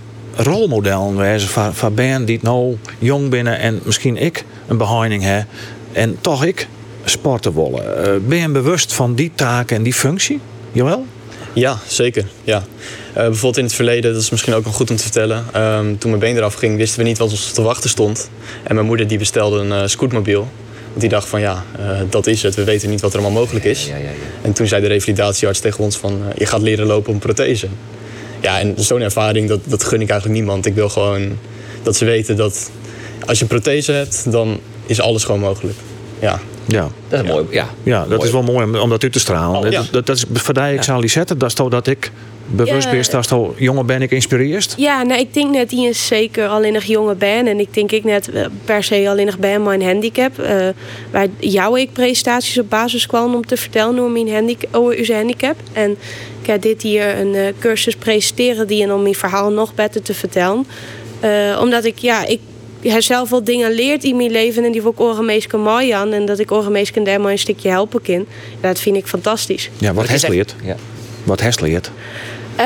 rolmodel 0.43 1.17
wezen 1.17 1.49
van, 1.49 1.75
van 1.75 1.95
Ben 1.95 2.25
die 2.25 2.39
nou 2.43 2.77
jong 2.99 3.31
binnen 3.31 3.59
en 3.59 3.81
misschien 3.85 4.17
ik 4.17 4.45
een 4.67 4.77
behinding 4.77 5.23
heb 5.23 5.45
en 5.93 6.17
toch 6.21 6.45
ik 6.45 6.69
sporten 7.05 7.55
willen. 7.55 8.07
Uh, 8.09 8.29
ben 8.29 8.39
je 8.39 8.49
bewust 8.49 8.93
van 8.93 9.15
die 9.15 9.33
taak 9.35 9.71
en 9.71 9.83
die 9.83 9.95
functie? 9.95 10.41
Jawel? 10.73 11.07
Ja, 11.53 11.79
zeker. 11.87 12.25
Ja. 12.45 12.57
Uh, 12.57 13.15
bijvoorbeeld 13.15 13.57
in 13.57 13.65
het 13.65 13.73
verleden, 13.73 14.13
dat 14.13 14.23
is 14.23 14.31
misschien 14.31 14.55
ook 14.55 14.65
wel 14.65 14.73
goed 14.73 14.91
om 14.91 14.97
te 14.97 15.03
vertellen. 15.03 15.45
Um, 15.57 15.99
toen 15.99 16.11
mijn 16.11 16.23
been 16.23 16.37
eraf 16.37 16.55
ging, 16.55 16.77
wisten 16.77 16.99
we 16.99 17.05
niet 17.05 17.19
wat 17.19 17.31
ons 17.31 17.53
te 17.53 17.63
wachten 17.63 17.91
stond. 17.91 18.31
En 18.63 18.75
mijn 18.75 18.87
moeder 18.87 19.07
die 19.07 19.19
bestelde 19.19 19.59
een 19.59 19.83
uh, 19.83 19.87
scootmobiel. 19.87 20.49
Want 20.89 21.01
die 21.01 21.09
dacht 21.09 21.29
van 21.29 21.41
ja, 21.41 21.65
uh, 21.81 22.01
dat 22.11 22.27
is 22.27 22.43
het. 22.43 22.55
We 22.55 22.65
weten 22.65 22.91
niet 22.91 23.01
wat 23.01 23.15
er 23.15 23.21
allemaal 23.21 23.41
mogelijk 23.41 23.65
is. 23.65 23.87
Ja, 23.87 23.97
ja, 23.97 24.03
ja, 24.03 24.11
en 24.43 24.53
toen 24.53 24.67
zei 24.67 24.83
de 24.83 24.89
revalidatiearts 24.89 25.61
tegen 25.61 25.85
ons 25.85 25.97
van 25.97 26.23
je 26.37 26.47
gaat 26.47 26.63
leren 26.63 26.87
lopen 26.87 27.09
op 27.09 27.15
een 27.15 27.21
prothese. 27.21 27.69
Ja, 28.41 28.61
en 28.61 28.75
zo'n 28.77 29.01
ervaring, 29.01 29.49
dat, 29.49 29.61
dat 29.65 29.85
gun 29.85 30.01
ik 30.01 30.09
eigenlijk 30.11 30.41
niemand. 30.41 30.67
Ik 30.67 30.75
wil 30.75 30.89
gewoon 30.89 31.39
dat 31.83 31.97
ze 31.97 32.05
weten 32.05 32.37
dat 32.37 32.71
als 33.27 33.39
je 33.39 33.45
een 33.45 33.51
prothese 33.51 33.93
hebt, 33.93 34.33
dan 34.33 34.61
is 34.87 35.01
alles 35.01 35.25
gewoon 35.25 35.41
mogelijk. 35.41 35.77
Ja. 36.19 36.41
Ja. 36.67 36.89
Dat 37.09 37.25
is 37.25 37.31
mooi. 37.31 37.47
Ja, 37.51 37.69
ja 37.83 37.99
dat 38.01 38.09
mooi. 38.09 38.23
is 38.23 38.31
wel 38.31 38.43
mooi 38.43 38.65
om, 38.65 38.77
om 38.77 38.91
dat 38.91 39.03
uit 39.03 39.13
te 39.13 39.21
stralen. 39.21 39.61
Oh, 39.61 39.71
ja. 39.71 39.79
dat, 39.79 39.93
dat, 39.93 40.07
dat 40.07 40.17
is 40.17 40.25
voor 40.33 40.55
die 40.55 40.73
ik 40.73 40.83
zal 40.83 41.03
zetten. 41.09 41.39
Dat 41.39 41.49
is 41.49 41.55
toch 41.55 41.69
dat 41.69 41.87
ik 41.87 42.11
bewust 42.47 42.85
Ja. 42.85 42.91
ben 42.91 43.11
dat 43.11 43.29
je 43.29 43.65
jongen 43.65 43.87
ben 43.87 44.03
ik 44.03 44.11
inspireerd. 44.11 44.75
Ja, 44.77 45.03
nou, 45.03 45.21
ik 45.21 45.35
denk 45.35 45.51
net 45.51 45.69
die 45.69 45.89
is 45.89 46.07
zeker 46.07 46.49
alleen 46.49 46.73
nog 46.73 46.83
jonge 46.83 47.15
ben. 47.15 47.47
En 47.47 47.61
ik 47.61 47.75
denk 47.75 47.93
ik 47.93 48.05
net 48.05 48.31
eh, 48.31 48.47
per 48.65 48.85
se 48.85 49.09
alleen 49.09 49.27
nog 49.27 49.39
ben 49.39 49.63
mijn 49.63 49.83
handicap. 49.83 50.39
Uh, 50.41 50.69
waar 51.11 51.27
jouw 51.39 51.77
ik 51.77 51.93
presentaties 51.93 52.59
op 52.59 52.71
basis 52.71 53.07
kwam 53.07 53.35
om 53.35 53.47
te 53.47 53.57
vertellen 53.57 53.99
over 53.99 54.11
mijn 54.11 54.33
handicap, 54.33 54.75
over 54.75 54.97
uw 54.97 55.15
handicap. 55.15 55.57
En 55.73 55.97
heb 56.51 56.63
dit 56.63 56.83
hier 56.83 57.19
een 57.19 57.35
uh, 57.35 57.47
cursus 57.59 57.97
presenteren 57.97 58.67
die 58.67 58.83
en 58.83 58.93
om 58.93 59.03
mijn 59.03 59.15
verhaal 59.15 59.51
nog 59.51 59.75
beter 59.75 60.03
te 60.03 60.15
vertellen. 60.15 60.67
Uh, 61.25 61.59
omdat 61.61 61.85
ik, 61.85 61.99
ja, 61.99 62.27
ik 62.27 62.41
heb 62.81 63.03
zelf 63.03 63.31
wel 63.31 63.45
dingen 63.45 63.73
leerd 63.73 64.05
in 64.05 64.17
mijn 64.17 64.31
leven 64.31 64.65
en 64.65 64.73
die 64.73 64.83
wil 64.83 64.91
ik 64.91 65.01
orenmeesken 65.01 65.61
mooi 65.61 65.91
aan. 65.91 66.13
En 66.13 66.27
dat 66.27 66.39
ik 66.39 66.53
orenmeesken 66.53 67.05
daar 67.05 67.21
maar 67.21 67.33
een 67.33 67.39
stukje 67.39 67.69
helpen 67.69 68.03
kan. 68.03 68.27
Dat 68.61 68.81
vind 68.81 68.97
ik 68.97 69.07
fantastisch. 69.07 69.71
Ja, 69.79 69.95
wat 69.95 70.09
heeft 70.09 70.29
leert? 70.29 70.55
Ja. 70.63 70.77
Wat 71.25 71.41
heeft 71.41 71.61
leert? 71.61 71.91
Uh, 72.59 72.65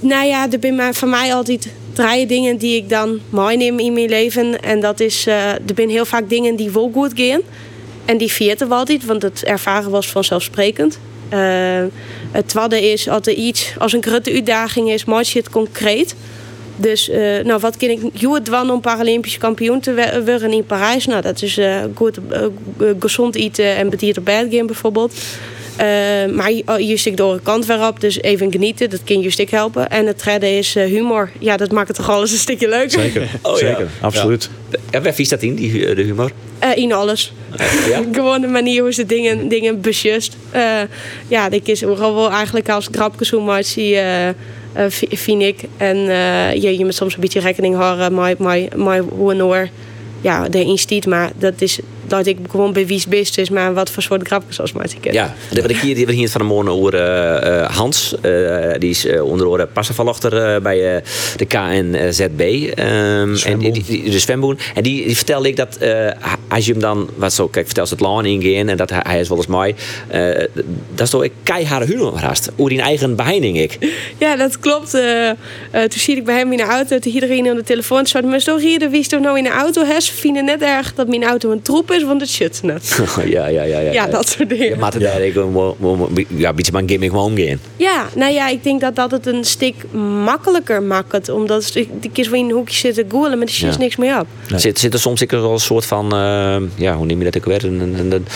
nou 0.00 0.26
ja, 0.26 0.46
er 0.50 0.58
zijn 0.60 0.94
voor 0.94 1.08
mij 1.08 1.34
altijd 1.34 1.68
drie 1.92 2.26
dingen 2.26 2.56
die 2.56 2.76
ik 2.76 2.88
dan 2.88 3.20
mooi 3.30 3.56
neem 3.56 3.78
in 3.78 3.92
mijn 3.92 4.08
leven. 4.08 4.62
En 4.62 4.80
dat 4.80 5.00
is, 5.00 5.26
uh, 5.26 5.52
er 5.52 5.60
zijn 5.74 5.90
heel 5.90 6.04
vaak 6.04 6.28
dingen 6.28 6.56
die 6.56 6.70
wel 6.70 6.90
goed 6.94 7.12
gaan. 7.14 7.40
En 8.04 8.18
die 8.18 8.32
vieren 8.32 8.68
we 8.68 8.74
altijd, 8.74 9.04
want 9.04 9.22
het 9.22 9.44
ervaren 9.44 9.90
was 9.90 10.08
vanzelfsprekend. 10.08 10.98
Uh, 11.32 11.84
het 12.30 12.48
tweede 12.48 12.92
is, 12.92 13.08
als 13.08 13.26
er 13.26 13.32
iets 13.32 13.74
als 13.78 13.92
een 13.92 14.02
grote 14.02 14.32
uitdaging 14.32 14.90
is, 14.90 15.04
maak 15.04 15.22
je 15.22 15.38
het 15.38 15.50
concreet. 15.50 16.14
Dus 16.76 17.08
uh, 17.08 17.16
nou, 17.44 17.60
wat 17.60 17.76
kan 17.76 17.88
ik 17.88 18.20
doen 18.20 18.70
om 18.70 18.80
Paralympisch 18.80 19.38
kampioen 19.38 19.80
te 19.80 20.22
worden 20.24 20.52
in 20.52 20.64
Parijs? 20.64 21.06
Nou, 21.06 21.22
dat 21.22 21.42
is 21.42 21.58
uh, 21.58 21.76
goed, 21.94 22.18
uh, 22.32 22.46
gezond 22.98 23.34
eten 23.34 23.76
en 23.76 23.90
bediend 23.90 24.18
op 24.18 24.24
bed 24.24 24.46
gaan 24.50 24.66
bijvoorbeeld. 24.66 25.14
Uh, 25.80 26.34
maar 26.34 26.80
je 26.80 26.96
stikt 26.96 27.16
door 27.16 27.32
een 27.32 27.42
kant 27.42 27.66
weer 27.66 27.86
op, 27.86 28.00
dus 28.00 28.20
even 28.20 28.52
genieten, 28.52 28.90
dat 28.90 29.00
kan 29.04 29.20
je 29.20 29.30
stuk 29.30 29.50
helpen. 29.50 29.90
En 29.90 30.06
het 30.06 30.24
derde 30.24 30.58
is 30.58 30.76
uh, 30.76 30.84
humor. 30.84 31.30
Ja, 31.38 31.56
dat 31.56 31.70
maakt 31.70 31.88
het 31.88 31.96
toch 31.96 32.10
alles 32.10 32.32
een 32.32 32.38
stukje 32.38 32.68
leuker. 32.68 33.00
Zeker, 33.00 33.28
oh, 33.42 33.54
zeker, 33.54 33.80
ja. 33.80 33.86
absoluut. 34.00 34.50
Ja. 34.90 35.00
Waar 35.00 35.14
vies 35.14 35.28
dat 35.28 35.42
in, 35.42 35.54
die, 35.54 35.94
de 35.94 36.02
humor? 36.02 36.30
Uh, 36.64 36.76
in 36.76 36.92
alles. 36.92 37.32
Ja? 37.88 38.02
Gewoon 38.12 38.40
de 38.40 38.46
manier 38.46 38.82
hoe 38.82 38.92
ze 38.92 39.06
dingen, 39.06 39.48
dingen 39.48 39.80
besjust. 39.80 40.36
ja, 41.28 41.50
ik 41.50 41.68
is 41.68 41.80
wel 42.14 42.30
eigenlijk 42.30 42.68
als 42.68 42.88
grapjesommatie. 42.92 43.94
Uh, 43.94 44.28
vind 45.10 45.42
ik. 45.42 45.60
En 45.76 45.96
je, 46.60 46.78
je 46.78 46.84
moet 46.84 46.94
soms 46.94 47.14
een 47.14 47.20
beetje 47.20 47.40
rekening 47.40 47.76
houden 47.76 48.14
met, 48.14 48.38
hoe 49.08 49.32
en 49.32 49.40
hoe 49.40 49.68
ja, 50.20 50.46
erin 50.50 50.78
stiet. 50.78 51.06
Maar 51.06 51.30
dat 51.38 51.60
is 51.60 51.78
dat 52.08 52.26
ik 52.26 52.38
gewoon 52.50 52.72
bij 52.72 52.86
wie's 52.86 53.06
best 53.06 53.38
is, 53.38 53.50
maar 53.50 53.74
wat 53.74 53.90
voor 53.90 54.02
soort 54.02 54.26
grapjes 54.26 54.60
als 54.60 54.72
maar 54.72 54.86
ik 55.02 55.12
Ja, 55.12 55.34
wat 55.50 55.70
ik 55.70 55.76
hier, 55.76 55.94
die 55.94 56.10
hier 56.10 56.28
van 56.28 56.40
de 56.40 56.46
morgen 56.46 56.72
over 56.72 56.94
uh, 56.94 57.70
Hans, 57.70 58.14
uh, 58.22 58.70
die 58.78 58.90
is 58.90 59.04
uh, 59.04 59.24
onder 59.24 59.46
andere 59.46 59.66
passenvalochter 59.66 60.62
bij 60.62 61.02
de 61.36 61.44
KNZB. 61.44 62.40
Um, 62.78 63.36
en 63.36 63.58
die, 63.58 63.72
die, 63.72 64.10
de 64.10 64.18
zwemboen. 64.18 64.58
En 64.74 64.82
die, 64.82 65.06
die 65.06 65.16
vertelde 65.16 65.48
ik 65.48 65.56
dat 65.56 65.78
als 66.48 66.66
je 66.66 66.72
hem 66.72 66.80
dan, 66.80 67.10
wat 67.16 67.32
zo, 67.32 67.48
kijk, 67.48 67.66
vertel 67.66 67.86
ze 67.86 67.94
het 67.94 68.02
laan 68.02 68.24
ingaan 68.24 68.68
en 68.68 68.76
dat 68.76 68.90
hij, 68.90 69.00
hij 69.02 69.20
is 69.20 69.28
wel 69.28 69.36
eens 69.36 69.46
mij, 69.46 69.74
dat 70.94 71.06
is 71.06 71.10
toch 71.10 71.22
een 71.22 71.32
keiharde 71.42 71.86
humor 71.86 72.18
haast. 72.18 72.50
Over 72.56 72.70
die 72.70 72.80
eigen 72.80 73.16
beheining 73.16 73.58
ik. 73.58 73.78
Ja, 74.18 74.36
dat 74.36 74.58
klopt. 74.58 74.90
toen 74.90 75.88
zie 75.88 76.16
ik 76.16 76.24
bij 76.24 76.36
hem 76.36 76.50
in 76.50 76.56
de 76.56 76.62
auto, 76.62 76.98
toen 76.98 77.12
iedereen 77.12 77.48
aan 77.48 77.56
de 77.56 77.62
telefoon 77.62 78.06
zat, 78.06 78.24
maar 78.24 78.42
toch 78.42 78.60
hier, 78.60 78.90
wie 78.90 79.00
is 79.00 79.08
toch 79.08 79.20
nou 79.20 79.38
in 79.38 79.44
de 79.44 79.50
auto? 79.50 79.84
Hè? 79.84 80.00
Ze 80.00 80.12
vinden 80.12 80.44
net 80.44 80.62
erg 80.62 80.94
dat 80.94 81.08
mijn 81.08 81.24
auto 81.24 81.50
een 81.50 81.62
troep 81.62 81.90
is, 81.90 81.95
want 82.04 82.20
het 82.20 82.30
shit 82.30 82.60
net. 82.62 83.00
ja, 83.24 83.46
ja, 83.46 83.62
ja, 83.62 83.78
ja, 83.78 83.92
ja, 83.92 84.06
dat 84.06 84.28
soort 84.28 84.48
dingen. 84.48 84.68
Ja, 84.68 84.76
maar 84.76 84.92
het 84.92 85.02
ja. 85.02 85.10
ik 85.10 85.34
ja, 85.34 86.48
een 86.48 86.54
beetje 86.54 86.72
mijn 86.72 86.88
gimmick 86.88 87.14
omgaan. 87.14 87.58
Ja, 87.76 88.08
nou 88.14 88.32
ja, 88.32 88.48
ik 88.48 88.62
denk 88.62 88.80
dat 88.80 88.96
dat 88.96 89.10
het 89.10 89.26
een 89.26 89.44
stuk 89.44 89.74
makkelijker 90.24 90.82
maakt. 90.82 91.28
Omdat 91.28 91.72
de 91.72 92.10
kies 92.12 92.28
wel 92.28 92.38
in 92.38 92.44
een 92.44 92.54
hoekje 92.54 92.76
zitten 92.76 93.06
googelen, 93.10 93.38
maar 93.38 93.46
er 93.46 93.52
zit 93.52 93.72
ja. 93.72 93.78
niks 93.78 93.96
meer 93.96 94.18
op. 94.20 94.26
Nee. 94.48 94.60
Zit, 94.60 94.78
zit 94.78 94.92
er 94.92 95.00
soms 95.00 95.20
ik 95.20 95.30
wel 95.30 95.52
een 95.52 95.58
soort 95.58 95.84
van, 95.84 96.14
uh, 96.14 96.56
ja, 96.74 96.96
hoe 96.96 97.06
neem 97.06 97.18
je 97.18 97.24
dat 97.24 97.36
ook 97.36 97.44
weer? 97.44 97.64
Een, 97.64 97.80
een, 97.80 98.12
een, 98.12 98.26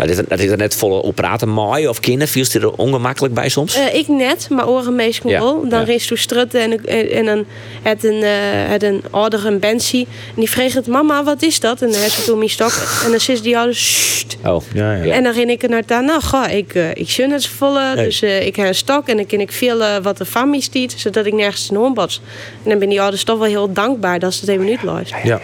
Nou, 0.00 0.12
dit, 0.12 0.28
dat 0.28 0.38
is 0.38 0.50
er 0.50 0.56
net 0.56 0.74
vol 0.74 1.00
op 1.00 1.14
praten. 1.14 1.48
Mooi 1.48 1.88
of 1.88 2.00
kinderen, 2.00 2.28
viel 2.28 2.44
je 2.52 2.58
er 2.60 2.72
ongemakkelijk 2.72 3.34
bij 3.34 3.48
soms? 3.48 3.74
Eh, 3.76 3.94
ik 3.94 4.08
net, 4.08 4.46
maar 4.50 4.68
oren 4.68 4.94
meestal 4.94 5.30
Ja, 5.30 5.38
wel. 5.40 5.68
Dan 5.68 5.80
ja. 5.80 5.84
reist 5.84 6.08
toen 6.08 6.16
strutten 6.16 6.60
en, 6.60 6.86
en, 6.86 7.10
en 7.10 7.24
dan 7.24 7.44
had 7.82 8.04
een, 8.04 8.22
eh 8.22 8.70
had 8.70 8.82
een 8.82 9.02
ouder 9.10 9.46
een 9.46 9.58
Bensie. 9.58 10.06
En 10.28 10.34
die 10.36 10.50
vreeg 10.50 10.74
het, 10.74 10.86
mama, 10.86 11.24
wat 11.24 11.42
is 11.42 11.60
dat? 11.60 11.82
En 11.82 11.90
dan 11.90 12.00
heeft 12.00 12.14
ze 12.14 12.22
toen 12.24 12.38
mijn 12.38 12.50
stok. 12.50 12.72
En 13.04 13.10
dan 13.10 13.20
zit 13.20 13.42
die 13.42 13.56
ouder, 13.56 13.74
"Sst." 13.74 14.36
Oh, 14.44 14.62
ja, 14.74 14.92
ja. 14.92 15.14
En 15.14 15.22
dan 15.22 15.34
ging 15.34 15.50
ik 15.50 15.62
er 15.62 15.68
naar 15.68 15.82
daar. 15.86 16.04
Nou, 16.04 16.22
ga, 16.22 16.48
ik, 16.48 16.74
eh 16.74 16.90
ik 16.94 17.10
zin 17.10 17.30
het 17.30 17.46
volle. 17.46 17.94
Nee. 17.94 18.04
Dus 18.04 18.22
eh, 18.22 18.46
ik 18.46 18.56
heb 18.56 18.66
een 18.66 18.74
stok 18.74 19.08
en 19.08 19.16
dan 19.16 19.26
kan 19.26 19.40
ik 19.40 19.52
veel 19.52 19.82
eh, 19.82 19.96
wat 20.02 20.18
de 20.18 20.24
familie 20.24 20.62
stiet. 20.62 20.94
Zodat 20.96 21.26
ik 21.26 21.32
nergens 21.32 21.70
in 21.70 21.76
hoornbots. 21.76 22.20
En 22.64 22.70
dan 22.70 22.78
ben 22.78 22.88
die 22.88 23.00
ouders 23.00 23.24
toch 23.24 23.38
wel 23.38 23.48
heel 23.48 23.72
dankbaar 23.72 24.18
dat 24.18 24.34
ze 24.34 24.40
het 24.40 24.48
even 24.48 24.64
niet 24.64 24.82
luisteren. 24.82 25.26
Ja. 25.26 25.40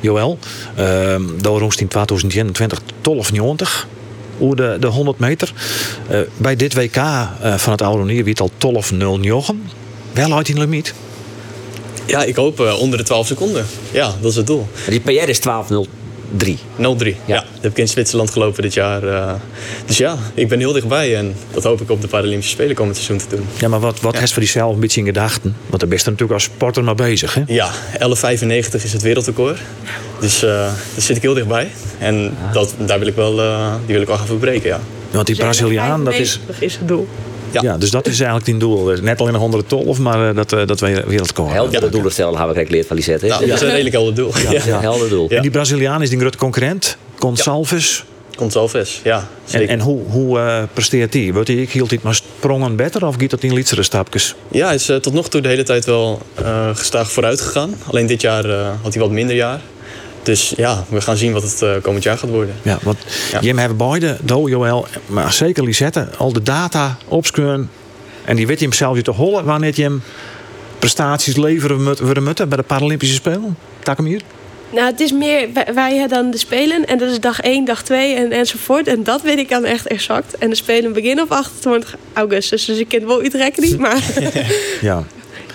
Joël, 0.00 0.38
uh, 0.78 1.14
door 1.40 1.60
roest 1.60 1.80
in 1.80 1.88
2021 1.88 2.78
1290 2.78 3.86
over 4.38 4.56
de, 4.56 4.76
de 4.80 4.86
100 4.86 5.18
meter. 5.18 5.52
Eh, 6.08 6.20
bij 6.36 6.56
dit 6.56 6.74
WK 6.74 6.96
eh, 6.96 7.54
van 7.54 7.72
het 7.72 7.82
Oude 7.82 8.04
Nier 8.04 8.24
wie 8.24 8.34
het 8.38 8.40
al 8.40 8.50
12.09. 8.92 9.54
Wel 10.12 10.34
uit 10.34 10.48
in 10.48 10.58
limiet. 10.58 10.94
Ja, 12.06 12.22
ik 12.22 12.36
hoop 12.36 12.60
eh, 12.60 12.78
onder 12.78 12.98
de 12.98 13.04
12 13.04 13.26
seconden. 13.26 13.66
Ja, 13.90 14.14
dat 14.20 14.30
is 14.30 14.36
het 14.36 14.46
doel. 14.46 14.66
Die 14.88 15.00
PR 15.00 15.10
is 15.10 15.40
12.03. 16.38 16.48
0-3. 16.76 17.14
Ja. 17.24 17.34
dat 17.34 17.44
heb 17.60 17.70
ik 17.70 17.78
in 17.78 17.88
Zwitserland 17.88 18.30
gelopen 18.30 18.62
dit 18.62 18.74
jaar. 18.74 19.02
eh. 19.02 19.32
dus 19.86 19.96
ja, 19.98 20.16
ik 20.34 20.48
ben 20.48 20.58
heel 20.58 20.72
dichtbij. 20.72 21.16
En 21.16 21.34
dat 21.50 21.64
hoop 21.64 21.80
ik 21.80 21.90
op 21.90 22.00
de 22.00 22.08
Paralympische 22.08 22.52
Spelen 22.52 22.74
komend 22.74 22.96
seizoen 22.96 23.28
te 23.28 23.36
doen. 23.36 23.46
Ja, 23.58 23.68
maar 23.68 23.80
wat, 23.80 24.00
wat 24.00 24.18
heeft 24.18 24.32
voor 24.32 24.42
jezelf 24.42 24.74
een 24.74 24.80
beetje 24.80 25.00
in 25.00 25.06
gedachten? 25.06 25.56
Want 25.66 25.80
daar 25.80 25.88
ben 25.88 25.98
je 25.98 26.04
natuurlijk 26.04 26.32
als 26.32 26.42
sporter 26.42 26.84
maar 26.84 26.94
bezig, 26.94 27.34
hè? 27.34 27.42
Ja, 27.46 27.70
11,95 27.72 28.82
is 28.82 28.92
het 28.92 29.02
wereldrecord. 29.02 29.58
Dus 30.20 30.42
eh, 30.42 30.50
daar 30.50 30.74
zit 30.96 31.16
ik 31.16 31.22
heel 31.22 31.34
dichtbij. 31.34 31.70
En 31.98 32.36
dat, 32.52 32.74
daar 32.78 32.98
wil 32.98 33.08
ik 33.08 33.14
wel, 33.14 33.40
eh, 33.40 33.74
die 33.84 33.92
wil 33.92 34.02
ik 34.02 34.08
wel 34.08 34.16
gaan 34.16 34.26
verbreken, 34.26 34.68
ja. 34.68 34.80
Want 35.10 35.26
die 35.26 35.36
Braziliaan, 35.36 36.04
dat 36.04 36.14
is... 36.14 36.40
is 36.58 36.76
het 36.76 36.88
doel. 36.88 37.08
Ja. 37.50 37.76
dus 37.76 37.90
dat 37.90 38.06
is 38.06 38.16
eigenlijk 38.16 38.44
die 38.44 38.56
doel. 38.56 38.92
Net 39.02 39.20
al 39.20 39.26
in 39.26 39.32
de 39.32 39.38
112, 39.38 39.98
maar 39.98 40.28
eh, 40.28 40.36
dat, 40.36 40.52
eh, 40.52 40.66
dat 40.66 40.80
we 40.80 41.04
wereldrecord. 41.06 41.52
Helder 41.52 41.90
doelen 41.90 42.12
stellen, 42.12 42.36
hebben 42.38 42.56
we 42.56 42.66
geleerd 42.66 42.86
van 42.86 42.96
Lisette. 42.96 43.26
Nou, 43.26 43.46
dat 43.46 43.56
is 43.56 43.60
een 43.60 43.70
redelijk 43.70 43.94
helder 43.94 44.14
doel. 44.14 44.32
Ja, 44.50 44.60
ja. 44.66 44.80
helder 44.80 45.08
doel. 45.08 45.28
En 45.28 45.42
die 45.42 45.50
Braziliaan 45.50 46.02
is 46.02 46.10
die 46.10 46.18
grote 46.18 46.38
concurrent, 46.38 46.96
Gonçalves. 47.18 48.04
Gonçalves, 48.36 49.00
ja. 49.02 49.18
En, 49.18 49.26
zeker. 49.44 49.68
en 49.68 49.80
hoe, 49.80 50.00
hoe 50.08 50.38
eh, 50.38 50.62
presteert 50.72 51.14
hij? 51.14 51.32
Wordt 51.32 51.48
hij 51.48 51.56
hield 51.56 51.88
hij 51.88 51.96
het 51.96 52.02
maar 52.02 52.14
sprongen 52.14 52.76
beter 52.76 53.06
of 53.06 53.14
gaat 53.18 53.30
dat 53.30 53.42
in 53.42 53.54
lietsere 53.54 53.82
stapjes? 53.82 54.34
Ja, 54.50 54.66
hij 54.66 54.74
is 54.74 54.84
tot 54.84 55.12
nog 55.12 55.28
toe 55.28 55.40
de 55.40 55.48
hele 55.48 55.62
tijd 55.62 55.84
wel 55.84 56.20
eh 56.34 56.70
gestaag 56.74 57.10
vooruit 57.10 57.40
gegaan. 57.40 57.74
Alleen 57.86 58.06
dit 58.06 58.20
jaar 58.20 58.44
eh, 58.44 58.68
had 58.82 58.94
hij 58.94 59.02
wat 59.02 59.10
minder 59.10 59.36
jaar. 59.36 59.60
Dus 60.26 60.52
ja, 60.56 60.84
we 60.88 61.00
gaan 61.00 61.16
zien 61.16 61.32
wat 61.32 61.42
het 61.42 61.62
eh, 61.62 61.70
komend 61.82 62.02
jaar 62.04 62.18
gaat 62.18 62.30
worden. 62.30 62.54
Ja, 62.62 62.78
want 62.82 62.98
Jim 63.40 63.58
hebben 63.58 63.76
beide, 63.76 64.16
Do, 64.22 64.48
Joël, 64.48 64.86
maar 65.06 65.32
zeker 65.32 65.64
Lisette, 65.64 66.08
al 66.18 66.32
de 66.32 66.42
data 66.42 66.96
opskuren. 67.08 67.70
En 68.24 68.36
die 68.36 68.46
weet 68.46 68.58
je 68.58 68.64
hem 68.64 68.74
zelf 68.74 68.96
je 68.96 69.02
te 69.02 69.10
hollen 69.10 69.44
wanneer 69.44 69.72
je 69.74 69.82
hem 69.82 70.02
prestaties 70.78 71.36
leveren 71.36 71.82
moet- 71.82 71.98
worden 71.98 72.22
moeten 72.24 72.48
bij 72.48 72.56
de 72.58 72.62
Paralympische 72.64 73.14
Spelen. 73.14 73.56
Tak 73.82 73.96
hem 73.96 74.06
hier. 74.06 74.20
Nou, 74.72 74.86
het 74.86 75.00
is 75.00 75.12
meer, 75.12 75.48
wij, 75.54 75.66
wij 75.74 75.96
hebben 75.96 76.18
dan 76.18 76.30
de 76.30 76.38
Spelen 76.38 76.84
en 76.86 76.98
dat 76.98 77.10
is 77.10 77.20
dag 77.20 77.40
1, 77.40 77.64
dag 77.64 77.82
2 77.82 78.14
en, 78.14 78.30
enzovoort. 78.32 78.86
En 78.88 79.02
dat 79.04 79.22
weet 79.22 79.38
ik 79.38 79.48
dan 79.48 79.64
echt 79.64 79.86
exact. 79.86 80.38
En 80.38 80.50
de 80.50 80.56
Spelen 80.56 80.92
beginnen 80.92 81.24
op 81.24 81.30
28 81.30 81.96
augustus, 82.12 82.64
dus 82.64 82.78
ik 82.78 82.88
ken 82.88 82.98
het 83.00 83.08
wel 83.08 83.20
uitrekken 83.20 83.62
niet. 83.62 83.78
Maar 83.78 84.02
Ja. 84.80 85.04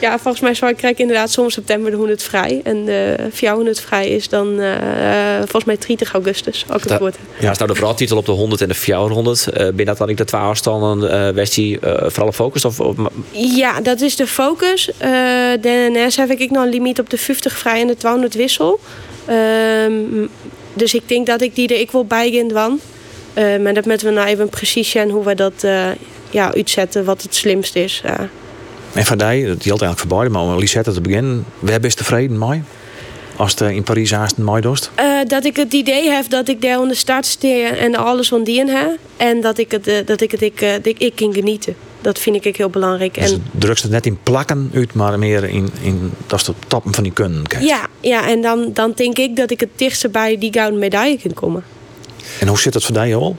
Ja, 0.02 0.20
volgens 0.20 0.60
mij 0.60 0.74
krijg 0.74 0.98
inderdaad 0.98 1.32
soms 1.32 1.54
september 1.54 1.92
de 1.92 1.98
100 1.98 2.24
vrij. 2.24 2.62
En 2.64 2.86
de 2.86 3.16
400 3.32 3.80
vrij 3.82 4.08
is 4.10 4.30
dan 4.30 4.60
eh, 4.60 5.38
volgens 5.38 5.64
mij 5.64 5.78
30 5.88 6.14
augustus, 6.14 6.66
ook 6.74 6.84
het 6.84 7.00
woord. 7.00 7.16
Ja, 7.40 7.54
staat 7.54 7.68
de 7.68 7.76
vooraltitel 7.76 8.18
op 8.18 8.26
de 8.26 8.32
100 8.32 8.62
en 8.62 8.68
de 8.68 8.74
400. 8.74 9.48
Eh 9.48 9.68
ben 9.74 9.86
dat 9.86 9.98
dan 9.98 10.10
ik 10.10 10.18
de 10.18 10.26
twee 10.26 10.42
afstanden 10.42 11.12
eh 11.12 11.34
west 11.34 11.56
die 11.56 11.80
eh, 11.80 12.10
vooral 12.10 12.28
op 12.28 12.34
focus? 12.34 12.66
Of, 12.66 12.80
of- 12.80 12.96
Ja, 13.32 13.82
dat 13.82 14.02
is 14.02 14.16
de 14.16 14.28
focus. 14.28 14.92
Eh 14.98 15.10
daarnaast 15.62 16.18
heb 16.18 16.30
ik 16.30 16.50
nog 16.52 16.64
een 16.64 16.70
limiet 16.70 17.00
op 17.00 17.10
de 17.10 17.18
50 17.18 17.58
vrij 17.58 17.82
en 17.82 17.88
de 17.88 17.98
200 17.98 18.34
wissel. 18.34 18.80
Ehm, 19.26 19.94
dus 20.74 20.94
ik 20.94 21.08
denk 21.08 21.26
dat 21.28 21.42
ik 21.42 21.56
die 21.56 21.68
er 21.68 21.80
ik 21.80 21.92
wil 21.92 22.06
bij 22.06 22.46
dan. 22.48 22.80
Eh, 23.34 23.58
maar 23.58 23.74
dat 23.74 23.86
moeten 23.86 24.08
we 24.08 24.14
nou 24.14 24.28
even 24.28 24.50
precies 24.50 24.90
zien 24.90 25.10
hoe 25.10 25.24
we 25.24 25.36
dat 25.36 25.54
eh, 25.64 25.86
ja, 26.30 26.54
uitzetten, 26.54 27.06
wat 27.06 27.22
het 27.22 27.36
slimst 27.36 27.76
is. 27.76 28.02
Ja. 28.04 28.30
En 28.94 29.06
van 29.06 29.18
die, 29.18 29.46
dat 29.46 29.64
geldt 29.64 29.82
eigenlijk 29.82 30.00
voor 30.00 30.08
beide, 30.08 30.30
maar 30.30 30.42
om 30.42 30.60
Lisette 30.60 30.92
te 30.94 31.02
beginnen, 31.02 31.46
waar 31.60 31.80
best 31.80 31.98
tevreden 31.98 32.38
mee? 32.38 32.62
Als 33.36 33.52
het 33.52 33.62
in 33.62 33.84
Parijs 33.84 34.12
haast 34.12 34.38
een 34.38 34.44
mooi 34.44 34.62
dost? 34.62 34.92
Eh, 34.96 35.06
dat 35.28 35.46
ik 35.46 35.56
het 35.56 35.74
idee 35.74 36.10
heb 36.10 36.30
dat 36.30 36.48
ik 36.48 36.62
daar 36.62 36.78
aan 36.78 36.88
de 36.88 36.96
start 36.96 37.26
steer 37.26 37.78
en 37.78 37.96
alles 37.96 38.28
van 38.28 38.44
die 38.44 38.66
heb. 38.66 38.98
En 39.18 39.42
dat 39.42 39.58
ik 39.58 39.72
het, 39.72 39.88
eh, 39.88 40.06
dat 40.06 40.22
ik, 40.22 40.32
het 40.32 40.42
ik, 40.42 40.62
eh, 40.62 40.72
dat 40.72 40.86
ik, 40.86 41.00
ik 41.00 41.16
kan 41.16 41.34
genieten. 41.34 41.76
Dat 42.02 42.20
vind 42.20 42.46
ik 42.46 42.58
heel 42.58 42.70
belangrijk. 42.70 43.14
Dus 43.14 43.32
En, 43.32 43.44
drukst 43.52 43.84
het 43.84 43.92
net 43.92 44.06
in 44.06 44.18
plakken 44.24 44.72
uit, 44.74 44.94
maar 44.94 45.20
meer 45.20 45.44
in, 45.44 45.70
in 45.82 46.12
dat 46.28 46.40
is 46.40 46.46
de 46.46 46.54
toppen 46.68 46.94
van 46.94 47.04
die 47.04 47.14
kunnen. 47.14 47.48
Kijk. 47.48 47.64
ja, 47.64 47.88
ja, 48.02 48.30
en 48.30 48.42
dan, 48.42 48.70
dan 48.74 48.92
denk 48.96 49.18
ik 49.18 49.36
dat 49.36 49.52
ik 49.52 49.60
het 49.60 49.70
dichtste 49.76 50.10
bij 50.10 50.38
die 50.38 50.54
gouden 50.54 50.80
medaille 50.80 51.18
kan 51.18 51.34
komen. 51.34 51.64
En 52.40 52.48
hoe 52.48 52.60
zit 52.60 52.74
het 52.74 52.84
voor 52.84 52.96
jou, 52.96 53.08
Joel? 53.08 53.38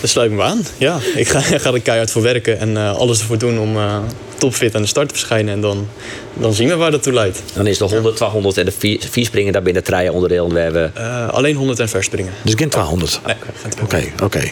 Daar 0.00 0.08
sluit 0.08 0.30
me 0.30 0.42
aan. 0.42 0.64
Ja, 0.78 0.98
ik 1.14 1.28
ga, 1.28 1.40
ga 1.58 1.72
er 1.72 1.80
keihard 1.80 2.10
voor 2.10 2.22
werken 2.22 2.58
en 2.58 2.76
eh, 2.76 2.96
alles 2.96 3.20
ervoor 3.20 3.38
doen 3.38 3.58
om 3.58 3.76
eh, 3.76 3.98
topfit 4.38 4.74
aan 4.74 4.82
de 4.82 4.88
start 4.88 5.08
te 5.08 5.14
verschijnen. 5.14 5.54
En 5.54 5.60
dan, 5.60 5.88
dan 6.34 6.54
zien 6.54 6.68
we 6.68 6.76
waar 6.76 6.90
dat 6.90 7.02
toe 7.02 7.12
leidt. 7.12 7.42
dan 7.54 7.66
is 7.66 7.78
de 7.78 7.84
100, 7.84 8.16
200 8.16 8.56
en 8.58 8.64
de 8.64 8.72
4, 9.10 9.24
springen 9.24 9.52
daar 9.52 9.62
binnen 9.62 9.84
treien 9.84 10.12
onderdeel. 10.12 10.52
We 10.52 10.58
hebben 10.60 10.94
Eh, 10.96 11.28
alleen 11.28 11.54
100 11.56 11.80
en 11.80 11.88
verspringen. 11.88 12.32
Dus 12.42 12.54
geen 12.56 12.68
200? 12.68 13.20
Nee, 13.26 13.34
Oké, 13.82 14.04
oké. 14.22 14.42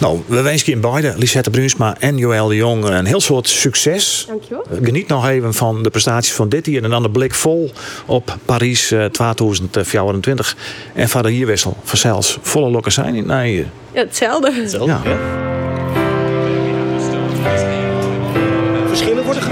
Nou, 0.00 0.20
we 0.26 0.40
wensen 0.42 0.66
je 0.66 0.72
in 0.72 0.80
beide, 0.80 1.12
Lisette 1.16 1.50
Brunsma 1.50 1.96
en 1.98 2.16
Joël 2.16 2.48
de 2.48 2.56
Jong, 2.56 2.84
een 2.84 3.06
heel 3.06 3.20
soort 3.20 3.48
succes. 3.48 4.24
Dankjewel. 4.28 4.64
Geniet 4.82 5.08
nog 5.08 5.28
even 5.28 5.54
van 5.54 5.82
de 5.82 5.90
prestaties 5.90 6.32
van 6.32 6.48
dit 6.48 6.66
jaar 6.66 6.82
en 6.82 6.90
dan 6.90 7.02
de 7.02 7.10
blik 7.10 7.34
vol 7.34 7.70
op 8.06 8.36
Parijs 8.44 8.90
eh, 8.90 9.04
2024. 9.04 10.56
En 10.94 11.08
van 11.08 11.22
de 11.22 11.30
hierwissel 11.30 11.76
vanzelfs 11.84 12.38
volle 12.42 12.70
lokken 12.70 12.92
zijn. 12.92 13.26
Nee, 13.26 13.66
Ja, 13.92 14.00
hetzelfde. 14.00 14.52
ja. 14.54 14.60
Verschillen 14.60 15.57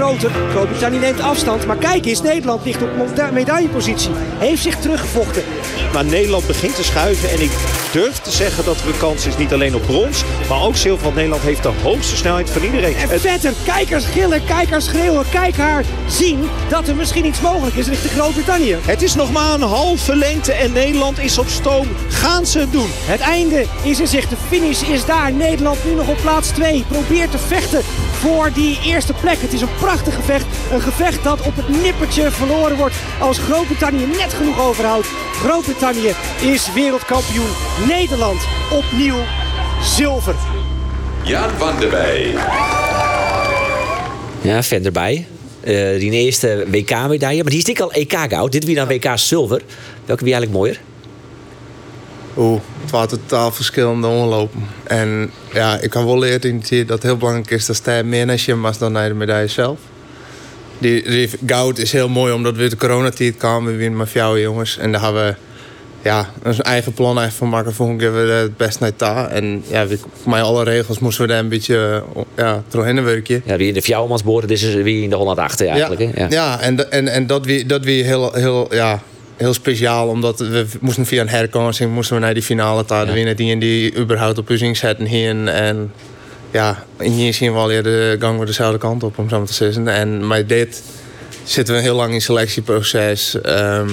groter. 0.07 0.31
Groot-Brittannië 0.49 0.97
neemt 0.99 1.19
afstand. 1.21 1.65
Maar 1.65 1.77
kijk 1.77 2.05
eens, 2.05 2.21
Nederland 2.21 2.65
ligt 2.65 2.81
op 2.81 2.89
meda- 2.97 3.31
medaillepositie. 3.31 4.11
Heeft 4.37 4.61
zich 4.61 4.75
teruggevochten. 4.75 5.43
Maar 5.93 6.05
Nederland 6.05 6.47
begint 6.47 6.75
te 6.75 6.83
schuiven. 6.83 7.29
En 7.29 7.41
ik 7.41 7.51
durf 7.91 8.17
te 8.17 8.31
zeggen 8.31 8.65
dat 8.65 8.81
er 8.81 8.87
een 8.87 8.97
kans 8.97 9.25
is 9.25 9.37
niet 9.37 9.53
alleen 9.53 9.75
op 9.75 9.81
brons. 9.81 10.23
Maar 10.49 10.61
ook 10.61 10.75
zilver. 10.75 11.03
Want 11.03 11.15
Nederland 11.15 11.43
heeft 11.43 11.63
de 11.63 11.71
hoogste 11.83 12.15
snelheid 12.15 12.49
van 12.49 12.61
iedereen. 12.63 12.95
En 12.95 13.19
vetter, 13.19 13.53
kijkers 13.65 14.05
gillen, 14.05 14.45
kijkers 14.45 14.85
schreeuwen, 14.85 15.25
kijk 15.31 15.57
haar 15.57 15.83
zien 16.07 16.49
dat 16.69 16.87
er 16.87 16.95
misschien 16.95 17.25
iets 17.25 17.41
mogelijk 17.41 17.75
is 17.75 17.87
richting 17.87 18.13
Groot-Brittannië. 18.13 18.77
Het 18.81 19.01
is 19.01 19.15
nog 19.15 19.31
maar 19.31 19.53
een 19.53 19.61
halve 19.61 20.15
lengte 20.15 20.53
en 20.53 20.71
Nederland 20.71 21.19
is 21.19 21.37
op 21.37 21.47
stoom. 21.47 21.87
Gaan 22.09 22.45
ze 22.45 22.59
het 22.59 22.71
doen? 22.71 22.89
Het 22.91 23.19
einde 23.19 23.65
is 23.83 23.99
in 23.99 24.07
zicht. 24.07 24.29
De 24.29 24.35
finish 24.47 24.81
is 24.81 25.05
daar. 25.05 25.31
Nederland 25.31 25.85
nu 25.85 25.93
nog 25.93 26.07
op 26.07 26.17
plaats 26.21 26.47
2. 26.47 26.85
Probeert 26.87 27.31
te 27.31 27.37
vechten 27.37 27.81
voor 28.19 28.51
die 28.53 28.79
eerste 28.83 29.13
plek. 29.13 29.41
Het 29.41 29.53
is 29.53 29.61
een 29.61 29.75
prachtig 29.79 30.15
gevecht. 30.15 30.45
Een 30.71 30.81
gevecht 30.81 31.23
dat 31.23 31.41
op 31.41 31.55
het 31.55 31.81
nippertje 31.81 32.31
verloren 32.31 32.77
wordt 32.77 32.95
als 33.19 33.37
Groot-Brittannië 33.37 34.05
net 34.05 34.33
genoeg 34.33 34.59
overhoudt. 34.59 35.07
Groot-Brittannië 35.33 35.76
is 36.41 36.73
wereldkampioen. 36.73 37.49
Nederland 37.87 38.41
opnieuw 38.71 39.17
zilver. 39.81 40.35
Jan 41.23 41.49
van 41.49 41.79
der 41.79 41.89
Bij. 41.89 42.35
Ja, 44.41 44.63
verder 44.63 44.85
erbij. 44.85 45.27
Eh, 45.59 45.99
die 45.99 46.11
eerste 46.11 46.65
WK-medaille. 46.71 47.41
Maar 47.41 47.51
die 47.51 47.59
is 47.59 47.65
dik 47.65 47.79
al 47.79 47.91
EK-goud. 47.91 48.51
Dit 48.51 48.65
weer 48.65 48.75
dan 48.75 48.87
WK 48.87 49.11
zilver. 49.15 49.61
Welke 50.05 50.23
wie 50.23 50.33
eigenlijk 50.33 50.51
mooier? 50.51 50.79
Oeh, 52.37 52.61
het 52.81 52.91
waren 52.91 53.09
totaal 53.09 53.51
verschillende 53.51 54.07
omlopen. 54.07 54.67
En 54.83 55.31
ja, 55.53 55.79
ik 55.79 55.89
kan 55.89 56.05
wel 56.05 56.19
leren 56.19 56.61
dat 56.69 56.89
het 56.89 57.03
heel 57.03 57.17
belangrijk 57.17 57.51
is 57.51 57.65
dat 57.65 57.81
hij 57.83 58.03
meer 58.03 58.25
naar 58.25 58.35
Jim 58.35 58.61
was 58.61 58.77
dan 58.77 58.91
naar 58.91 59.07
de 59.07 59.15
medaille 59.15 59.47
zelf. 59.47 59.79
Die, 60.77 61.09
die 61.09 61.29
goud 61.45 61.77
is 61.77 61.91
heel 61.91 62.09
mooi 62.09 62.33
omdat 62.33 62.55
we 62.55 62.67
de 62.67 62.77
coronatijd 62.77 63.37
kwamen. 63.37 63.71
We 63.71 63.77
winnen 63.77 63.97
met 63.97 64.11
jou 64.11 64.41
jongens. 64.41 64.77
En 64.77 64.91
daar 64.91 65.01
hebben 65.01 65.25
we 65.27 65.35
ja, 66.07 66.29
een 66.43 66.61
eigen 66.61 66.93
plan 66.93 67.19
even 67.19 67.31
van 67.31 67.49
maken. 67.49 67.73
Volgende 67.73 68.03
keer 68.03 68.13
we 68.13 68.31
het 68.31 68.57
best 68.57 68.79
naar 68.79 68.91
daar. 68.97 69.29
En 69.29 69.63
ja, 69.67 69.87
voor 69.87 70.31
mij 70.31 70.41
alle 70.41 70.63
regels 70.63 70.99
moesten 70.99 71.25
we 71.25 71.31
daar 71.31 71.39
een 71.39 71.49
beetje 71.49 72.03
ja, 72.35 72.63
doorheen 72.67 73.03
werken. 73.03 73.41
Ja, 73.45 73.57
wie 73.57 73.67
in 73.67 73.73
de 73.73 73.81
Fjouwmansboorden, 73.81 74.49
dit 74.49 74.61
is 74.61 74.73
wie 74.73 75.03
in 75.03 75.09
de 75.09 75.15
108 75.15 75.65
eigenlijk. 75.65 76.01
Ja, 76.01 76.07
hè? 76.13 76.21
Ja. 76.21 76.27
ja. 76.29 76.59
en, 76.59 76.91
en, 76.91 77.07
en 77.07 77.27
dat 77.27 77.45
wie, 77.45 77.65
dat 77.65 77.83
wie 77.83 78.03
heel, 78.03 78.33
heel, 78.33 78.75
ja, 78.75 79.01
heel 79.35 79.53
speciaal. 79.53 80.07
Omdat 80.07 80.39
we 80.39 80.65
moesten 80.79 81.05
via 81.05 81.21
een 81.21 81.29
herkansing 81.29 81.93
moesten 81.93 82.15
we 82.15 82.21
naar 82.21 82.33
die 82.33 82.43
finale 82.43 82.83
daar 82.87 83.13
winnen. 83.13 83.35
Die 83.35 83.51
en 83.51 83.59
die 83.59 83.95
überhaupt 83.95 84.37
op 84.37 84.49
Uzing 84.49 84.77
zetten 84.77 85.05
hier. 85.05 85.47
En 85.47 85.91
ja, 86.51 86.83
in 86.99 87.11
hier 87.11 87.33
zien 87.33 87.53
we 87.53 87.57
alweer 87.57 87.83
de 87.83 88.15
gang 88.19 88.39
we 88.39 88.45
dezelfde 88.45 88.77
kant 88.77 89.03
op, 89.03 89.17
om 89.17 89.29
zo 89.29 89.43
te 89.43 89.53
zeggen. 89.53 89.87
En 89.87 90.27
met 90.27 90.49
dit 90.49 90.83
zitten 91.43 91.75
we 91.75 91.81
heel 91.81 91.95
lang 91.95 92.13
in 92.13 92.21
selectieproces. 92.21 93.41
Ehm, 93.41 93.89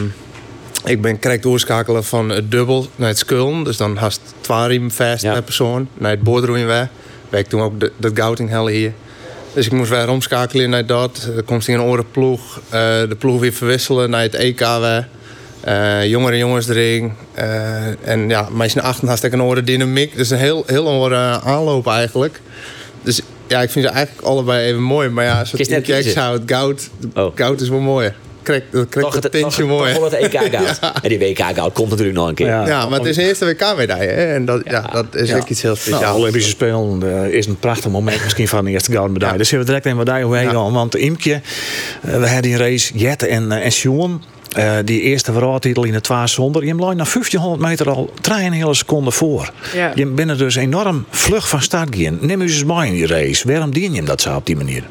Ik 0.84 1.02
ben 1.02 1.20
correct 1.20 1.42
doorschakelen 1.42 2.04
van 2.04 2.28
het 2.28 2.50
dubbel 2.50 2.86
naar 2.96 3.08
het 3.08 3.18
skullen. 3.18 3.64
Dus 3.64 3.76
dan 3.76 3.96
haast 3.96 4.20
twee 4.40 4.66
riemen 4.66 4.90
vast 4.90 5.22
per 5.22 5.42
persoon. 5.42 5.88
Naar 5.94 6.10
het 6.10 6.22
boordroeien 6.22 6.66
weg. 6.66 6.88
Wij 7.28 7.44
toen 7.44 7.60
ook 7.60 7.80
de, 7.80 7.92
dat 7.96 8.12
gouting 8.14 8.48
hellen 8.48 8.72
hier. 8.72 8.92
Dus 9.52 9.66
ik 9.66 9.72
moest 9.72 9.90
weer 9.90 10.10
omschakelen 10.10 10.70
naar 10.70 10.86
dat. 10.86 11.28
Er 11.36 11.42
komt 11.42 11.68
in 11.68 11.74
een 11.74 11.82
oren 11.82 12.10
ploeg. 12.10 12.60
Eh, 12.64 12.70
de 13.08 13.16
ploeg 13.18 13.40
weer 13.40 13.52
verwisselen 13.52 14.10
naar 14.10 14.22
het 14.22 14.34
EK 14.34 14.58
weer. 14.58 15.08
Uh, 15.68 16.06
jongere 16.06 16.36
jongensdring. 16.36 17.12
Uh, 17.38 18.08
en 18.08 18.28
ja, 18.28 18.48
meisje 18.52 18.82
achter 18.82 19.08
had 19.08 19.22
ik 19.22 19.32
een 19.32 19.42
oren 19.42 19.64
dynamiek. 19.64 20.16
Dus 20.16 20.30
een 20.30 20.38
heel, 20.38 20.62
heel 20.66 20.88
oren 20.88 21.40
aanloop 21.42 21.86
eigenlijk. 21.86 22.40
Dus 23.02 23.20
ja, 23.46 23.62
ik 23.62 23.70
vind 23.70 23.84
ze 23.84 23.90
eigenlijk 23.90 24.26
allebei 24.26 24.66
even 24.66 24.82
mooi. 24.82 25.08
Maar 25.08 25.24
ja, 25.24 25.38
als 25.38 25.50
Kies 25.50 25.68
net 25.68 25.86
het 25.86 26.06
goud, 26.06 26.42
goud, 26.46 26.90
goud 27.34 27.60
is 27.60 27.68
wel 27.68 27.80
mooier. 27.80 28.14
Krijgt, 28.44 28.64
dat 28.70 28.88
krijgt 28.88 29.22
het 29.22 29.32
tintje 29.32 29.64
mooi. 29.64 29.94
toch 29.94 30.10
het 30.10 30.12
EK 30.12 30.40
goud. 30.54 30.78
En 31.02 31.08
die 31.08 31.18
WK 31.18 31.38
goud 31.54 31.72
komt 31.72 31.90
natuurlijk 31.90 32.16
nog 32.16 32.28
een 32.28 32.34
keer. 32.34 32.46
Ja, 32.46 32.88
maar 32.88 32.98
het 32.98 33.08
is 33.08 33.16
een 33.16 33.24
eerste 33.24 33.44
WK-medaille. 33.44 34.10
hè, 34.12 34.34
En 34.34 34.44
dat, 34.44 34.60
ja. 34.64 34.80
dat 34.92 35.14
is 35.14 35.28
Ja. 35.28 35.36
ook 35.36 35.48
iets 35.48 35.62
heel 35.62 35.76
speciaals. 35.76 36.02
Nou, 36.04 36.18
Olympische 36.18 36.50
Spelen 36.50 37.02
eh, 37.24 37.32
is 37.32 37.46
een 37.46 37.58
prachtig 37.58 37.90
moment 37.90 38.22
misschien 38.22 38.48
van 38.48 38.64
de 38.64 38.70
eerste 38.70 38.90
gouden 38.92 39.12
medaille. 39.12 39.38
Dus 39.38 39.48
zullen 39.48 39.64
we 39.64 39.70
direct 39.70 39.86
even 39.86 40.04
wat 40.04 40.20
hoe 40.22 40.36
heen 40.36 40.50
gaan. 40.50 40.72
Want 40.72 40.96
Imke, 40.96 41.32
eh, 41.32 41.40
we 42.02 42.10
hadden 42.24 42.42
die 42.42 42.56
race 42.56 42.92
Jet 42.98 43.22
en, 43.26 43.52
eh, 43.52 43.64
en 43.64 43.72
Sjoen. 43.72 44.22
eh, 44.54 44.72
die 44.84 45.00
eerste 45.00 45.32
wereldtitel 45.32 45.84
in 45.84 45.92
de 45.92 46.00
2 46.00 46.26
zonder. 46.26 46.64
Je 46.64 46.74
lag 46.74 46.94
na 46.94 47.04
1500 47.04 47.60
meter 47.68 47.90
al 47.90 48.10
3,5 48.20 48.76
seconden 48.76 49.12
voor. 49.12 49.50
Ja. 49.74 49.92
Je 49.94 50.06
bent 50.06 50.30
er 50.30 50.38
dus 50.38 50.54
enorm 50.56 51.04
vlug 51.10 51.48
van 51.48 51.62
start 51.62 51.96
gaan. 51.96 52.18
Neem 52.20 52.40
u 52.40 52.44
eens 52.44 52.64
mee 52.64 52.86
in 52.86 52.92
die 52.92 53.06
race. 53.06 53.48
Waarom 53.48 53.70
dien 53.72 53.90
je 53.90 53.96
hem 53.96 54.04
dat 54.06 54.20
zo 54.20 54.34
op 54.36 54.46
die 54.46 54.56
manier? 54.56 54.82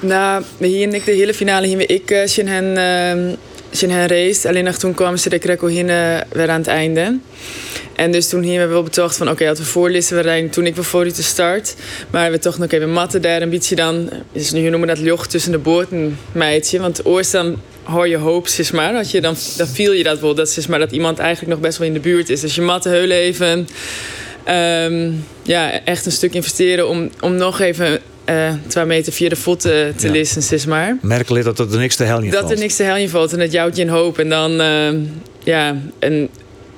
Nou, 0.00 0.42
hier 0.58 0.94
ik 0.94 1.04
de 1.04 1.12
hele 1.12 1.34
finale 1.34 1.66
hier 1.66 1.90
ik 1.90 2.10
uh, 2.10 2.26
zien 2.26 2.48
hen, 2.48 2.64
uh, 2.64 3.36
zien 3.70 3.90
hen 3.90 4.06
race. 4.06 4.48
Alleen 4.48 4.64
toen 4.78 4.94
kwamen 4.94 5.18
ze 5.18 5.28
de 5.28 5.38
uh, 5.88 6.16
weer 6.32 6.50
aan 6.50 6.58
het 6.58 6.66
einde. 6.66 7.18
En 7.94 8.10
dus 8.10 8.28
toen 8.28 8.42
hier 8.42 8.50
hebben 8.50 8.68
we 8.68 8.74
wel 8.74 8.82
betoogd 8.82 9.16
van 9.16 9.26
oké, 9.26 9.42
okay, 9.42 9.54
we 9.54 9.64
voorlisten 9.64 10.16
we 10.16 10.22
rijden 10.22 10.50
toen 10.50 10.66
ik 10.66 10.76
voor 10.76 11.04
de 11.04 11.22
start. 11.22 11.74
Maar 12.10 12.30
we 12.30 12.38
toch 12.38 12.58
nog 12.58 12.70
even 12.70 12.92
matten 12.92 13.22
daar 13.22 13.42
een 13.42 13.50
beetje 13.50 13.74
dan. 13.74 14.10
Dus 14.32 14.50
nu 14.50 14.68
noemen 14.68 14.88
dat 14.88 14.98
joch 14.98 15.26
tussen 15.26 15.52
de 15.52 15.58
boord 15.58 15.90
en 15.90 16.18
meidje. 16.32 16.80
Want 16.80 17.04
eerst 17.04 17.32
dan 17.32 17.60
hoor 17.82 18.08
je 18.08 18.16
hoop, 18.16 18.48
zeg 18.48 18.72
maar. 18.72 18.92
Dat 18.92 19.10
je 19.10 19.20
dan, 19.20 19.36
dan 19.56 19.66
viel 19.66 19.92
je 19.92 20.02
dat 20.02 20.20
wel. 20.20 20.34
Dat, 20.34 20.50
zeg 20.50 20.68
maar, 20.68 20.78
dat 20.78 20.92
iemand 20.92 21.18
eigenlijk 21.18 21.52
nog 21.52 21.62
best 21.62 21.78
wel 21.78 21.86
in 21.86 21.92
de 21.92 22.00
buurt 22.00 22.30
is. 22.30 22.40
Dus 22.40 22.54
je 22.54 22.62
matten 22.62 22.92
heel 22.92 23.10
even. 23.10 23.68
Um, 24.48 25.24
ja, 25.42 25.84
echt 25.84 26.06
een 26.06 26.12
stuk 26.12 26.34
investeren 26.34 26.88
om, 26.88 27.10
om 27.20 27.36
nog 27.36 27.60
even 27.60 28.00
uh, 28.30 28.52
twee 28.66 28.84
meter 28.84 29.12
via 29.12 29.28
de 29.28 29.36
voeten 29.36 29.96
te 29.96 30.06
ja. 30.06 30.12
lissen, 30.12 30.42
zeg 30.42 30.66
maar. 30.66 30.98
Merkelijk 31.02 31.44
dat 31.44 31.72
er 31.72 31.78
niks 31.78 31.96
te 31.96 32.04
hel 32.04 32.22
in 32.22 32.30
Dat 32.30 32.40
valt. 32.40 32.52
er 32.52 32.58
niks 32.58 32.76
te 32.76 32.82
hel 32.82 32.96
in 32.96 33.08
valt 33.08 33.32
en 33.32 33.38
dat 33.38 33.52
jouwt 33.52 33.76
je 33.76 33.82
in 33.82 33.88
hoop. 33.88 34.18
En 34.18 34.28
dan, 34.28 34.60
uh, 34.60 34.88
ja, 35.44 35.76
en 35.98 36.28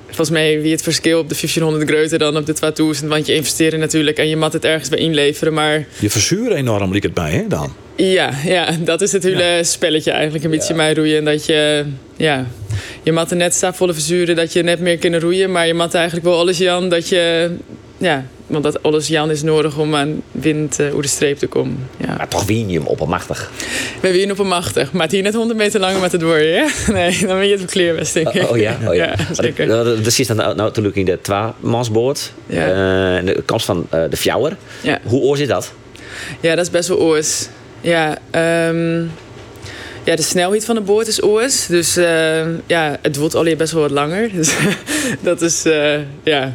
volgens 0.05 0.29
mij 0.29 0.61
wie 0.61 0.71
het 0.71 0.81
verschil 0.81 1.19
op 1.19 1.29
de 1.29 1.35
1500 1.35 1.91
groter 1.91 2.19
dan 2.19 2.37
op 2.37 2.45
de 2.45 2.53
2000. 2.53 3.09
Want 3.09 3.25
je 3.25 3.35
investeert 3.35 3.77
natuurlijk 3.77 4.17
en 4.17 4.29
je 4.29 4.35
mat 4.35 4.53
het 4.53 4.65
ergens 4.65 4.89
bij 4.89 4.99
inleveren. 4.99 5.53
Maar 5.53 5.85
Je 5.99 6.09
verzuren 6.09 6.57
enorm, 6.57 6.91
liep 6.91 7.03
het 7.03 7.13
bij, 7.13 7.31
hè, 7.31 7.47
dan? 7.47 7.73
ja, 7.95 8.31
ja, 8.45 8.75
dat 8.79 9.01
is 9.01 9.11
het 9.11 9.23
hele 9.23 9.43
ja. 9.43 9.63
spelletje 9.63 10.11
eigenlijk 10.11 10.43
een 10.43 10.49
beetje 10.49 10.73
ja. 10.73 10.75
mij 10.75 10.93
roeien. 10.93 11.23
Dat 11.23 11.45
je, 11.45 11.85
ja, 12.17 12.45
je 13.03 13.11
mat 13.11 13.31
er 13.31 13.37
net 13.37 13.53
staat 13.53 13.75
volle 13.75 13.93
verzuren 13.93 14.35
dat 14.35 14.53
je 14.53 14.63
net 14.63 14.79
meer 14.79 14.97
kunnen 14.97 15.19
roeien. 15.19 15.51
Maar 15.51 15.67
je 15.67 15.73
mat 15.73 15.93
eigenlijk 15.93 16.25
wel 16.25 16.37
alles 16.37 16.57
Jan 16.57 16.89
dat 16.89 17.09
je, 17.09 17.51
ja, 17.97 18.25
want 18.49 18.63
dat 18.63 18.83
alles 18.83 19.07
Jan 19.07 19.31
is 19.31 19.43
nodig 19.43 19.77
om 19.77 19.95
aan 19.95 20.21
wind 20.31 20.79
uh, 20.79 20.87
over 20.87 21.01
de 21.01 21.07
streep 21.07 21.37
te 21.37 21.47
komen. 21.47 21.89
Ja. 21.97 22.15
Maar 22.17 22.27
toch 22.27 22.45
wien 22.45 22.69
je 22.69 22.77
hem 22.77 22.87
oppermachtig. 22.87 23.51
We 24.01 24.11
winnen 24.11 24.31
oppermachtig. 24.31 24.91
Maar 24.91 25.01
het 25.01 25.11
hier 25.11 25.23
net 25.23 25.33
100 25.33 25.59
meter 25.59 25.79
langer 25.79 25.99
met 25.99 26.11
het 26.11 26.21
worden, 26.21 26.47
ja? 26.47 26.67
Nee, 26.93 27.17
dan 27.19 27.37
ben 27.37 27.45
je 27.45 27.51
het 27.51 27.59
verkleer 27.59 27.95
best, 27.95 28.13
denk 28.13 28.29
ik. 28.29 28.43
Oh, 28.43 28.51
oh 28.51 28.57
ja, 28.57 28.77
oh, 28.87 28.95
ja. 28.95 29.05
ja 29.17 29.33
zeker. 29.33 29.67
Dat 29.67 30.17
is 30.17 30.27
dan 30.27 30.35
nou, 30.35 30.55
natuurlijk 30.55 30.95
in 30.95 31.05
de 31.05 31.19
twee-mansboord. 31.21 32.31
Ja. 32.45 32.67
Uh, 32.67 33.25
de 33.25 33.43
kans 33.45 33.65
van 33.65 33.87
uh, 33.93 34.03
de 34.09 34.17
fjouwer. 34.17 34.57
Ja. 34.81 34.99
Hoe 35.03 35.21
oor 35.21 35.39
is 35.39 35.47
dat? 35.47 35.73
Ja, 36.39 36.55
dat 36.55 36.65
is 36.65 36.71
best 36.71 36.87
wel 36.87 36.99
oors. 36.99 37.47
Ja, 37.81 38.17
um, 38.69 39.11
ja, 40.03 40.15
de 40.15 40.21
snelheid 40.21 40.65
van 40.65 40.75
de 40.75 40.81
boord 40.81 41.07
is 41.07 41.23
oors. 41.23 41.65
Dus 41.65 41.93
ja, 42.65 42.97
het 43.01 43.15
wordt 43.15 43.35
alweer 43.35 43.57
best 43.57 43.71
wel 43.73 43.81
wat 43.81 43.91
langer. 43.91 44.29
Dus 44.35 44.53
dat 45.21 45.41
is, 45.41 45.63
ja... 46.23 46.53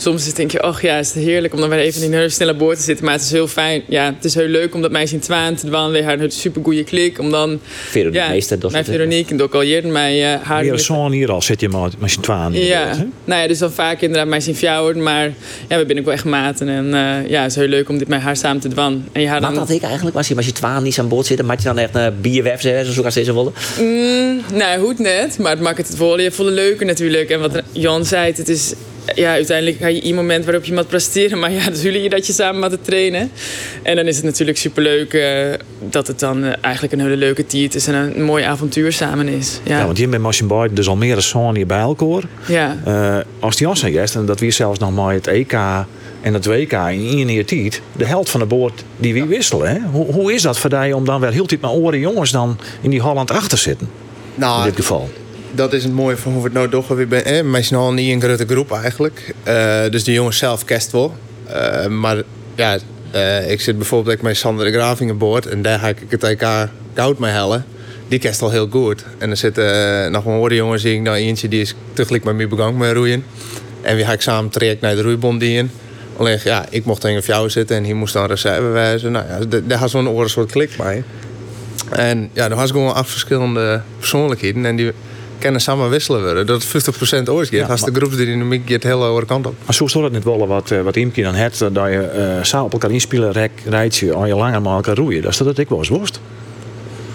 Soms 0.00 0.34
denk 0.34 0.50
je, 0.50 0.60
ach 0.60 0.82
ja, 0.82 0.98
is 0.98 1.14
het 1.14 1.24
heerlijk 1.24 1.54
om 1.54 1.60
dan 1.60 1.68
weer 1.68 1.78
even 1.78 2.02
in 2.02 2.06
een 2.06 2.18
hele 2.18 2.28
snelle 2.28 2.54
boord 2.54 2.76
te 2.76 2.82
zitten. 2.82 3.04
Maar 3.04 3.14
het 3.14 3.22
is 3.22 3.30
heel 3.30 3.48
fijn. 3.48 3.82
Ja, 3.88 4.04
het 4.14 4.24
is 4.24 4.34
heel 4.34 4.46
leuk 4.46 4.74
om 4.74 4.82
dat 4.82 4.90
meisje 4.90 5.14
in 5.14 5.20
twaan 5.20 5.54
te 5.54 5.66
dwaan. 5.66 5.90
Weer 5.90 6.04
haar 6.04 6.20
een 6.20 6.30
super 6.30 6.62
goede 6.62 6.84
klik. 6.84 7.18
Om 7.18 7.30
dan... 7.30 7.60
Veronique 7.64 8.22
ja, 8.22 8.28
meester. 8.28 8.58
Mijn 8.70 8.84
Veronique 8.84 9.34
en 9.34 9.42
ook 9.42 9.54
al 9.54 9.62
jaren 9.62 9.92
mij 9.92 10.34
uh, 10.34 10.40
haar... 10.42 10.62
Hier 10.62 10.78
zo'n 10.78 11.12
hier 11.12 11.30
al 11.30 11.42
zit 11.42 11.60
je 11.60 11.68
maar 11.68 11.90
met 11.98 12.10
z'n 12.10 12.20
twaan. 12.20 12.52
Ja, 12.52 13.06
nou 13.24 13.42
ja, 13.42 13.48
dus 13.48 13.58
dan 13.58 13.72
vaak 13.72 14.00
inderdaad 14.00 14.28
meisje 14.28 14.48
in 14.48 14.56
fjouwer. 14.56 14.96
Maar 14.96 15.24
ja, 15.68 15.78
we 15.78 15.84
zijn 15.86 15.98
ook 15.98 16.04
wel 16.04 16.14
echt 16.14 16.24
maten. 16.24 16.68
En 16.68 16.86
uh, 16.86 17.30
ja, 17.30 17.42
het 17.42 17.50
is 17.50 17.56
heel 17.56 17.68
leuk 17.68 17.88
om 17.88 17.98
dit 17.98 18.08
met 18.08 18.20
haar 18.20 18.36
samen 18.36 18.60
te 18.60 18.68
dwan. 18.68 19.04
En 19.12 19.20
je 19.20 19.28
haar 19.28 19.40
dan... 19.40 19.50
Wat 19.50 19.58
had 19.58 19.70
ik 19.70 19.82
eigenlijk? 19.82 20.16
Was 20.16 20.28
je, 20.28 20.36
als 20.36 20.46
je 20.46 20.52
twaan 20.52 20.82
niet 20.82 20.98
aan 20.98 21.08
boord 21.08 21.26
zit, 21.26 21.36
dan 21.36 21.46
maak 21.46 21.58
je 21.58 21.64
dan 21.64 21.78
echt 21.78 21.94
een 21.94 22.20
bierweb, 22.20 22.60
zo 22.60 23.02
als 23.02 23.14
deze 23.14 23.34
willen? 23.34 23.52
Mm, 23.80 24.40
nou, 24.54 24.80
goed 24.80 24.98
net. 24.98 25.38
Maar 25.38 25.50
het 25.50 25.60
maakt 25.60 25.78
het 25.78 25.96
wel 25.96 26.20
je 26.20 26.30
volle 26.30 26.50
leuke 26.50 26.84
natuurlijk. 26.84 27.30
En 27.30 27.40
wat 27.40 27.62
Jan 27.72 28.04
zei, 28.04 28.32
het 28.36 28.48
is 28.48 28.72
ja, 29.14 29.30
uiteindelijk 29.30 29.76
ga 29.78 29.86
je 29.86 30.04
een 30.04 30.14
moment 30.14 30.44
waarop 30.44 30.64
je 30.64 30.72
moet 30.72 30.88
presteren. 30.88 31.38
Maar 31.38 31.50
ja, 31.50 31.64
dan 31.64 31.74
zul 31.74 31.92
je 31.92 32.08
dat 32.08 32.26
je 32.26 32.32
samen 32.32 32.70
moet 32.70 32.84
trainen. 32.84 33.30
En 33.82 33.96
dan 33.96 34.06
is 34.06 34.16
het 34.16 34.24
natuurlijk 34.24 34.58
superleuk 34.58 35.12
uh, 35.12 35.54
dat 35.90 36.06
het 36.06 36.18
dan 36.18 36.44
uh, 36.44 36.52
eigenlijk 36.60 36.92
een 36.92 37.00
hele 37.00 37.16
leuke 37.16 37.46
tiert 37.46 37.74
is. 37.74 37.86
En 37.86 37.94
een 37.94 38.22
mooi 38.22 38.44
avontuur 38.44 38.92
samen 38.92 39.28
is. 39.28 39.60
Ja, 39.62 39.78
ja 39.78 39.84
want 39.84 39.98
je 39.98 40.08
bent 40.08 40.22
Machine 40.22 40.48
Boy 40.48 40.68
dus 40.72 40.88
al 40.88 40.96
meer 40.96 41.12
dan 41.12 41.22
zo'n 41.22 41.56
hier 41.56 41.66
bij 41.66 41.78
elkaar. 41.78 42.22
Ja. 42.46 42.76
Uh, 42.86 43.16
als 43.40 43.56
die 43.56 43.68
ons 43.68 43.82
gast, 43.82 44.14
en 44.14 44.26
dat 44.26 44.40
we 44.40 44.50
zelfs 44.50 44.78
nog 44.78 44.94
maar 44.94 45.14
het 45.14 45.26
EK 45.26 45.52
en 46.20 46.34
het 46.34 46.46
WK 46.46 46.72
in 46.72 47.06
één 47.06 47.32
jaar 47.32 47.44
tijd, 47.44 47.80
de 47.96 48.06
helft 48.06 48.30
van 48.30 48.40
de 48.40 48.46
boord 48.46 48.84
die 48.96 49.14
we 49.14 49.26
wisselen. 49.26 49.70
Hè? 49.70 49.78
Hoe, 49.90 50.12
hoe 50.12 50.32
is 50.32 50.42
dat 50.42 50.58
voor 50.58 50.70
jou 50.70 50.92
om 50.92 51.04
dan 51.04 51.20
wel 51.20 51.30
heel 51.30 51.46
tijd 51.46 51.60
met 51.60 51.70
oren 51.70 51.98
jongens 51.98 52.30
dan 52.30 52.58
in 52.80 52.90
die 52.90 53.00
Holland 53.00 53.30
achter 53.30 53.48
te 53.48 53.56
zitten? 53.56 53.88
Nou, 54.34 54.58
in 54.58 54.64
dit 54.64 54.76
geval 54.76 55.08
dat 55.50 55.72
is 55.72 55.84
het 55.84 55.92
mooie 55.92 56.16
van 56.16 56.32
hoe 56.32 56.40
we 56.40 56.48
het 56.48 56.56
nou 56.56 56.68
toch 56.68 56.88
weer 56.88 57.08
ben. 57.08 57.24
Eh, 57.24 57.62
zijn 57.62 57.80
al 57.80 57.92
niet 57.92 58.12
een 58.12 58.20
grote 58.20 58.46
groep 58.46 58.72
eigenlijk. 58.72 59.34
Uh, 59.48 59.80
dus 59.90 60.04
de 60.04 60.12
jongens 60.12 60.38
zelf 60.38 60.64
kerst 60.64 60.92
wel. 60.92 61.14
Uh, 61.48 61.86
maar 61.86 62.22
ja, 62.54 62.78
uh, 63.14 63.50
ik 63.50 63.60
zit 63.60 63.76
bijvoorbeeld 63.76 64.22
met 64.22 64.36
Sander 64.36 64.64
de 64.64 64.72
Graving 64.72 65.18
boord. 65.18 65.46
En 65.46 65.62
daar 65.62 65.78
ga 65.78 65.88
ik 65.88 65.96
het 66.08 66.22
EK 66.22 66.46
koud 66.92 67.18
mee 67.18 67.30
hellen. 67.30 67.64
Die 68.08 68.18
kerst 68.18 68.42
al 68.42 68.50
heel 68.50 68.68
goed. 68.70 69.04
En 69.18 69.30
er 69.30 69.36
zitten 69.36 69.64
nog 70.12 70.24
een 70.24 70.32
andere 70.32 70.54
jongens 70.54 70.82
die 70.82 70.94
ik 70.94 71.00
nou 71.00 71.16
eentje 71.16 71.48
die 71.48 71.60
is 71.60 71.74
tegelijk 71.92 72.24
met 72.24 72.36
mij 72.36 72.48
begang 72.48 72.78
met 72.78 72.92
roeien. 72.92 73.24
En 73.80 73.96
we 73.96 74.04
ga 74.04 74.12
ik 74.12 74.20
samen 74.20 74.50
traject 74.50 74.80
naar 74.80 74.94
de 74.94 75.02
roeibond 75.02 75.40
dienen. 75.40 75.70
Alleen 76.16 76.38
ja, 76.44 76.66
ik 76.70 76.84
mocht 76.84 77.00
tegen 77.00 77.22
jou 77.26 77.50
zitten 77.50 77.76
en 77.76 77.84
hier 77.84 77.96
moest 77.96 78.12
dan 78.12 78.26
reserve 78.26 78.66
wijzen. 78.66 79.12
Nou 79.12 79.24
ja, 79.28 79.60
daar 79.66 79.78
had 79.78 79.90
zo'n 79.90 80.08
oren 80.08 80.30
soort 80.30 80.50
klik 80.50 80.70
bij. 80.76 81.02
En 81.90 82.30
ja, 82.32 82.48
er 82.50 82.56
was 82.56 82.70
gewoon 82.70 82.94
acht 82.94 83.10
verschillende 83.10 83.82
persoonlijkheden. 83.98 84.64
En 84.64 84.76
die 84.76 84.92
kennen 85.38 85.60
samen 85.60 85.90
wisselen 85.90 86.22
worden. 86.22 86.46
Dat 86.46 86.64
het 86.72 86.88
50% 87.26 87.30
oors 87.30 87.48
gaat. 87.48 87.70
Als 87.70 87.82
de 87.82 87.92
groepsdynamiek 87.94 88.70
gaat 88.70 88.82
heel 88.82 89.04
over 89.04 89.26
kant 89.26 89.46
op. 89.46 89.54
Maar 89.64 89.74
zo 89.74 89.86
stond 89.86 90.04
het 90.04 90.12
net 90.12 90.24
wel 90.24 90.46
wat, 90.46 90.72
wat 90.82 90.96
Imke 90.96 91.22
dan 91.22 91.34
het 91.34 91.58
dat 91.58 91.72
je 91.72 92.36
uh, 92.38 92.44
samen 92.44 92.66
op 92.66 92.72
elkaar 92.72 92.90
inspelen, 92.90 93.32
rek, 93.32 93.50
rijtje, 93.64 94.12
al 94.12 94.26
je 94.26 94.34
langer 94.34 94.62
maar 94.62 94.74
elkaar 94.74 94.96
roeien. 94.96 95.22
Dat 95.22 95.30
is 95.30 95.36
dat 95.38 95.58
ik 95.58 95.68
wel 95.68 95.78
eens 95.78 95.88
worst. 95.88 96.20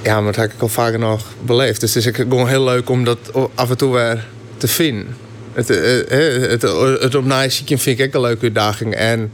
Ja, 0.03 0.15
maar 0.21 0.31
dat 0.31 0.41
heb 0.41 0.53
ik 0.53 0.61
al 0.61 0.67
vaker 0.67 0.99
nog 0.99 1.21
beleefd. 1.41 1.79
Dus 1.79 1.93
het 1.93 2.05
is 2.05 2.15
gewoon 2.15 2.47
heel 2.47 2.63
leuk 2.63 2.89
om 2.89 3.03
dat 3.03 3.17
af 3.55 3.69
en 3.69 3.77
toe 3.77 3.93
weer 3.93 4.25
te 4.57 4.67
vinden. 4.67 5.15
Het, 5.53 5.67
het, 5.67 6.09
het, 6.09 6.61
het, 7.01 7.15
op 7.15 7.25
zieken 7.47 7.79
vind 7.79 7.99
ik 7.99 8.05
ook 8.07 8.13
een 8.13 8.21
leuke 8.21 8.43
uitdaging. 8.43 8.95
En 8.95 9.31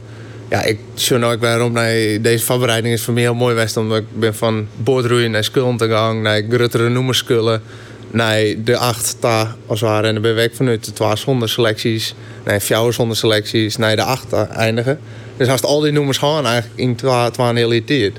ja, 0.50 0.62
ik 0.62 0.78
zie 0.94 1.16
nou 1.16 1.34
ook 1.34 1.40
waarom 1.40 1.72
naar 1.72 1.92
deze 2.20 2.44
voorbereiding 2.44 2.94
is 2.94 3.02
voor 3.02 3.14
mij 3.14 3.22
heel 3.22 3.34
mooi 3.34 3.54
geweest. 3.54 3.76
Omdat 3.76 3.98
ik 3.98 4.04
ben 4.12 4.34
van 4.34 4.66
boordroeien 4.76 5.30
naar 5.30 5.44
skullen 5.44 5.76
te 5.76 5.88
gaan, 5.88 6.22
naar 6.22 6.42
gruttere 6.50 6.88
noemerskullen 6.88 7.62
naar 8.10 8.40
de 8.64 8.76
acht 8.76 9.16
ta 9.20 9.56
als 9.66 9.80
ware. 9.80 10.06
En 10.06 10.12
dan 10.12 10.22
ben 10.22 10.38
ik 10.38 10.54
vanuit 10.54 10.84
de 10.84 10.92
twaalf 10.92 11.18
zonder 11.18 11.48
selecties, 11.48 12.14
naar 12.44 12.60
vier 12.60 12.92
zonder 12.92 13.16
selecties, 13.16 13.76
naar 13.76 13.96
de 13.96 14.02
acht 14.02 14.32
eindigen. 14.32 14.98
Dus 15.36 15.48
als 15.48 15.62
al 15.62 15.80
die 15.80 15.92
nummers 15.92 16.18
gaan 16.18 16.46
eigenlijk 16.46 16.80
in 16.80 16.96
twaalf 16.96 17.36
heel 17.36 17.84
tijd. 17.84 18.12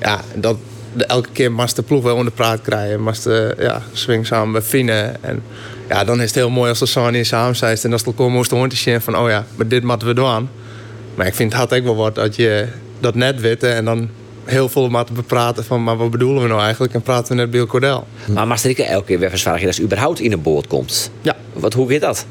Ja, 0.00 0.20
dat 0.34 0.56
elke 1.04 1.28
keer 1.32 1.52
moest 1.52 1.76
de 1.76 1.82
ploeg 1.82 2.02
wel 2.02 2.16
onder 2.16 2.32
praat 2.32 2.62
krijgen, 2.62 3.02
moest 3.02 3.24
de, 3.24 3.54
ja, 3.58 3.82
swing 3.92 4.26
samen 4.26 4.52
bevinden. 4.52 5.24
En 5.24 5.42
ja, 5.88 6.04
dan 6.04 6.16
is 6.20 6.26
het 6.26 6.34
heel 6.34 6.50
mooi 6.50 6.68
als 6.68 6.78
de 6.78 6.86
Sony 6.86 7.22
samen 7.22 7.56
zijn 7.56 7.78
en 7.82 7.92
als 7.92 8.04
het 8.04 8.10
elkaar 8.10 8.30
moest 8.32 8.50
hoortje 8.50 9.00
van 9.00 9.18
oh 9.18 9.28
ja, 9.28 9.46
maar 9.54 9.68
dit 9.68 9.82
moeten 9.82 10.08
we 10.08 10.14
doen. 10.14 10.48
Maar 11.14 11.26
ik 11.26 11.34
vind 11.34 11.52
het 11.52 11.60
had 11.60 11.74
ook 11.74 11.84
wel 11.84 11.96
wat 11.96 12.14
dat 12.14 12.36
je 12.36 12.66
dat 13.00 13.14
net 13.14 13.40
weet 13.40 13.62
en 13.62 13.84
dan 13.84 14.08
heel 14.46 14.68
veel 14.68 14.88
maar 14.88 15.04
te 15.04 15.12
bepraten 15.12 15.64
van, 15.64 15.82
maar 15.82 15.96
wat 15.96 16.10
bedoelen 16.10 16.42
we 16.42 16.48
nou 16.48 16.60
eigenlijk? 16.60 16.94
En 16.94 17.02
praten 17.02 17.36
we 17.36 17.42
net 17.42 17.50
Bill 17.50 17.66
Cordel. 17.66 18.06
Maar 18.32 18.46
Maastricht 18.46 18.78
elke 18.78 19.06
keer 19.06 19.18
weer 19.18 19.30
verzwaar 19.30 19.60
je 19.60 19.64
dat 19.64 19.74
ze 19.74 19.82
überhaupt 19.82 20.20
in 20.20 20.32
een 20.32 20.42
boord 20.42 20.66
komt. 20.66 21.10
Ja. 21.20 21.36
Wat, 21.52 21.72
hoe 21.72 21.92
gaat 21.92 22.00
dat? 22.00 22.26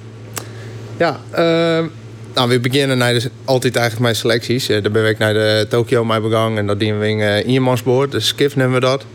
Ja, 0.98 1.20
uh, 1.32 1.86
nou, 2.34 2.50
we 2.50 2.60
beginnen 2.60 2.98
naar 2.98 3.14
de, 3.14 3.32
altijd 3.46 3.76
eigenlijk 3.76 4.04
mijn 4.04 4.16
selecties. 4.16 4.70
Uh, 4.70 4.84
dan 4.84 4.92
ben 4.92 5.06
ik 5.06 5.18
naar 5.18 5.34
de 5.34 5.66
Tokyo 5.70 6.04
mee 6.06 6.20
begang 6.20 6.58
en 6.58 6.68
dat 6.68 6.80
dienen 6.80 7.00
we 7.00 7.10
in 7.10 7.20
uh, 7.20 7.48
iermansboord, 7.48 8.12
dus 8.12 8.28
Skiff 8.28 8.56
nemen 8.56 8.74
we 8.74 8.80
dat. 8.80 9.06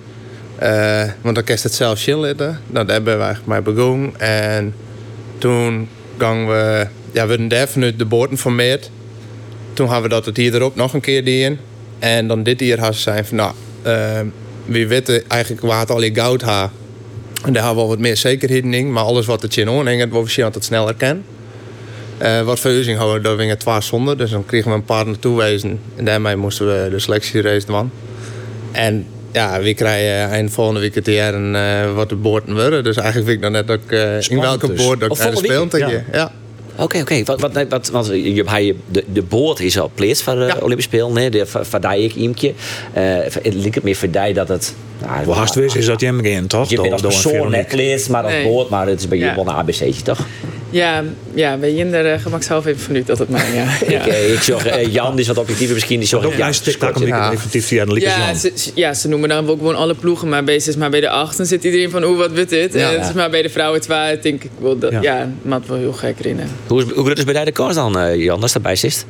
Uh, 0.63 1.03
want 1.21 1.35
dan 1.35 1.45
kerst 1.45 1.63
het 1.63 1.75
zelf 1.75 2.01
chillen. 2.01 2.37
Nou, 2.37 2.59
daar 2.87 2.87
hebben 2.87 3.19
we 3.19 3.25
eigenlijk 3.25 3.47
mee 3.65 3.75
begonnen. 3.75 4.21
En 4.21 4.75
toen 5.39 5.89
gingen 6.19 6.49
we... 6.49 6.87
Ja, 7.13 7.27
we 7.27 7.33
hebben 7.35 7.69
vanuit 7.69 7.99
de 7.99 8.05
boorden 8.05 8.39
formeerd. 8.39 8.91
Toen 9.73 9.87
hebben 9.87 10.03
we 10.03 10.09
dat 10.09 10.27
het 10.27 10.37
hier 10.37 10.55
erop 10.55 10.77
nog 10.77 10.95
een 10.95 11.01
keer 11.01 11.27
in. 11.27 11.59
En 12.01 12.27
dan 12.27 12.43
dit 12.43 12.61
hier 12.61 12.81
had 12.81 12.95
ze 12.95 13.01
zijn 13.01 13.25
van... 13.25 13.37
Nou, 13.37 13.53
uh, 13.87 14.21
wie 14.65 14.87
weten 14.87 15.29
eigenlijk 15.29 15.63
wat 15.63 15.91
al 15.91 16.03
je 16.03 16.15
goud 16.15 16.43
ha. 16.43 16.71
En 17.45 17.53
daar 17.53 17.65
hebben 17.65 17.83
we 17.83 17.89
wat 17.89 17.99
meer 17.99 18.17
zekerheid 18.17 18.65
in. 18.65 18.93
Maar 18.93 19.05
alles 19.05 19.27
wat 19.27 19.43
het 19.43 19.57
in 19.57 19.69
onhangt, 19.69 20.13
we 20.13 20.21
misschien 20.21 20.45
altijd 20.45 20.65
sneller 20.65 20.95
kennen. 20.95 21.25
Uh, 22.23 22.43
wat 22.43 22.61
voor 22.61 22.71
using 22.71 22.99
hadden 22.99 23.17
we, 23.17 23.21
daar 23.21 23.37
gingen 23.37 23.59
twee 23.59 23.81
zonder. 23.81 24.19
Dus 24.19 24.31
dan 24.31 24.45
kregen 24.45 24.71
we 24.71 24.77
een 24.77 24.85
partner 24.85 25.19
toewezen. 25.19 25.81
En 25.97 26.05
daarmee 26.05 26.37
moesten 26.37 26.67
we 26.67 26.91
de 26.91 26.99
selectierace 26.99 27.67
doen. 27.67 27.91
En 28.73 29.07
ja, 29.33 29.61
we 29.61 29.75
krijgen 29.75 30.31
eind 30.35 30.51
volgende 30.51 30.81
week 30.81 30.95
het 30.95 31.07
jaar 31.07 31.35
en 31.35 31.55
uh, 31.55 31.95
wat 31.95 32.09
de 32.09 32.15
boorden 32.15 32.55
worden. 32.55 32.85
Dus 32.85 32.97
eigenlijk 32.97 33.27
vind 33.27 33.45
ik 33.45 33.53
dan 33.53 33.67
net 33.67 33.79
uh, 33.89 34.21
in 34.29 34.41
welke 34.41 34.67
dus. 34.67 34.85
boord 34.85 35.01
dat 35.01 35.21
ik 35.21 35.37
speel 35.37 35.69
ja. 35.79 36.03
ja. 36.13 36.33
Oké, 36.81 36.99
oké. 37.01 37.25
Wat, 37.25 37.41
wat, 37.41 37.69
wat, 37.69 37.89
want 37.89 38.07
je, 38.07 38.35
je, 38.35 38.75
de, 38.87 39.05
de 39.13 39.23
boord 39.23 39.61
is 39.61 39.79
al 39.79 39.91
plees 39.95 40.23
voor 40.23 40.35
de 40.35 40.41
ja. 40.41 40.57
Olympische 40.61 40.91
Spelen. 40.91 41.13
Nee, 41.13 41.31
de 41.31 41.47
verdij 41.47 42.01
ik 42.01 42.15
iemtje. 42.15 42.49
Uh, 42.49 42.55
het 43.43 43.55
lijkt 43.55 43.75
het 43.75 43.85
meer 43.85 43.95
verdij 43.95 44.33
dat 44.33 44.49
het. 44.49 44.75
Nou, 45.01 45.25
Hoe 45.25 45.35
haast 45.35 45.57
is 45.57 45.87
dat 45.87 46.01
je 46.01 46.07
hem 46.07 46.21
geen 46.21 46.47
toch? 46.47 46.71
Je 46.71 46.81
bent 46.81 46.93
als 46.93 47.03
persoon 47.03 47.51
net 47.51 47.69
plees, 47.69 48.09
maar 48.09 48.23
als 48.23 48.33
nee. 48.33 48.47
boord, 48.47 48.69
maar 48.69 48.87
het 48.87 49.01
is 49.01 49.09
bij 49.09 49.19
je 49.19 49.35
wel 49.35 49.47
een 49.47 49.55
ABC'tje 49.55 50.03
toch? 50.03 50.27
Ja, 50.71 51.05
ja 51.35 51.57
bij 51.57 51.75
Jinder 51.75 52.13
uh, 52.13 52.21
gemakshalve 52.21 52.69
even 52.69 52.81
vanuit 52.81 53.07
dat 53.07 53.19
het 53.19 53.29
maar. 53.29 53.55
Ja. 53.55 53.65
ik, 53.97 54.07
uh, 54.07 54.33
ik 54.33 54.41
zag 54.41 54.67
uh, 54.67 54.93
Jan, 54.93 55.19
is 55.19 55.27
wat 55.27 55.39
objectiever 55.39 55.75
misschien. 55.75 56.01
Die 56.01 56.17
ook 56.17 56.35
ja, 56.35 57.33
effectief 57.33 57.69
die 57.69 57.81
analyse. 57.81 58.07
Ja, 58.07 58.35
ze, 58.35 58.53
ja, 58.75 58.95
ze 58.95 59.09
noemen 59.09 59.29
dan 59.29 59.49
ook 59.49 59.59
gewoon 59.59 59.77
alle 59.77 59.95
ploegen 59.95 60.29
maar 60.29 60.45
bezig. 60.45 60.77
Maar 60.77 60.91
bij 60.91 61.01
de 61.01 61.09
acht 61.09 61.37
dan 61.37 61.47
zit 61.47 61.65
iedereen 61.65 61.91
van, 61.91 62.05
oeh, 62.05 62.19
wat 62.19 62.33
wordt 62.35 62.51
dit? 62.51 62.73
Ja. 62.73 62.91
En 62.91 62.99
het 62.99 63.09
is 63.09 63.15
maar 63.15 63.31
bij 63.31 63.43
de 63.43 63.49
vrouwen 63.49 63.81
twee, 63.81 64.19
denk 64.19 64.45
ik 64.45 64.51
wel, 64.59 64.79
dat, 64.79 64.93
ja, 64.93 65.01
ja 65.01 65.33
maakt 65.43 65.67
wel 65.67 65.79
heel 65.79 65.93
gek 65.93 66.19
erin. 66.19 66.41
Hoe, 66.67 66.83
hoe 66.83 67.05
groot 67.05 67.19
is 67.19 67.25
bij 67.25 67.45
de 67.45 67.53
kans 67.53 67.75
dan, 67.75 68.19
Jan, 68.19 68.43
als 68.43 68.53
daarbij 68.53 68.77
zit? 68.77 69.07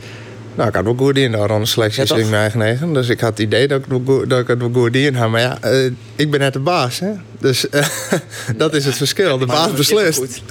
Nou, 0.60 0.72
ik 0.72 0.78
had 0.78 0.84
wel 0.84 1.06
goed 1.06 1.16
in 1.16 1.32
de 1.32 1.60
selectie 1.62 2.06
ja, 2.06 2.16
in 2.16 2.28
mijn 2.28 2.40
eigen 2.40 2.58
negen. 2.58 2.92
Dus 2.92 3.08
ik 3.08 3.20
had 3.20 3.30
het 3.30 3.38
idee 3.38 3.68
dat 3.68 3.80
ik, 3.80 4.06
dat 4.28 4.40
ik 4.40 4.46
het 4.46 4.58
wel 4.58 4.70
goed 4.72 4.96
in 4.96 5.14
had. 5.14 5.30
Maar 5.30 5.40
ja, 5.40 5.58
uh, 5.64 5.92
ik 6.16 6.30
ben 6.30 6.40
net 6.40 6.52
de 6.52 6.58
baas. 6.58 6.98
Hè? 6.98 7.10
Dus 7.38 7.66
uh, 7.70 7.86
dat 8.56 8.74
is 8.74 8.84
het 8.84 8.96
verschil. 8.96 9.38
De 9.38 9.46
baas 9.46 9.72
beslist. 9.72 10.20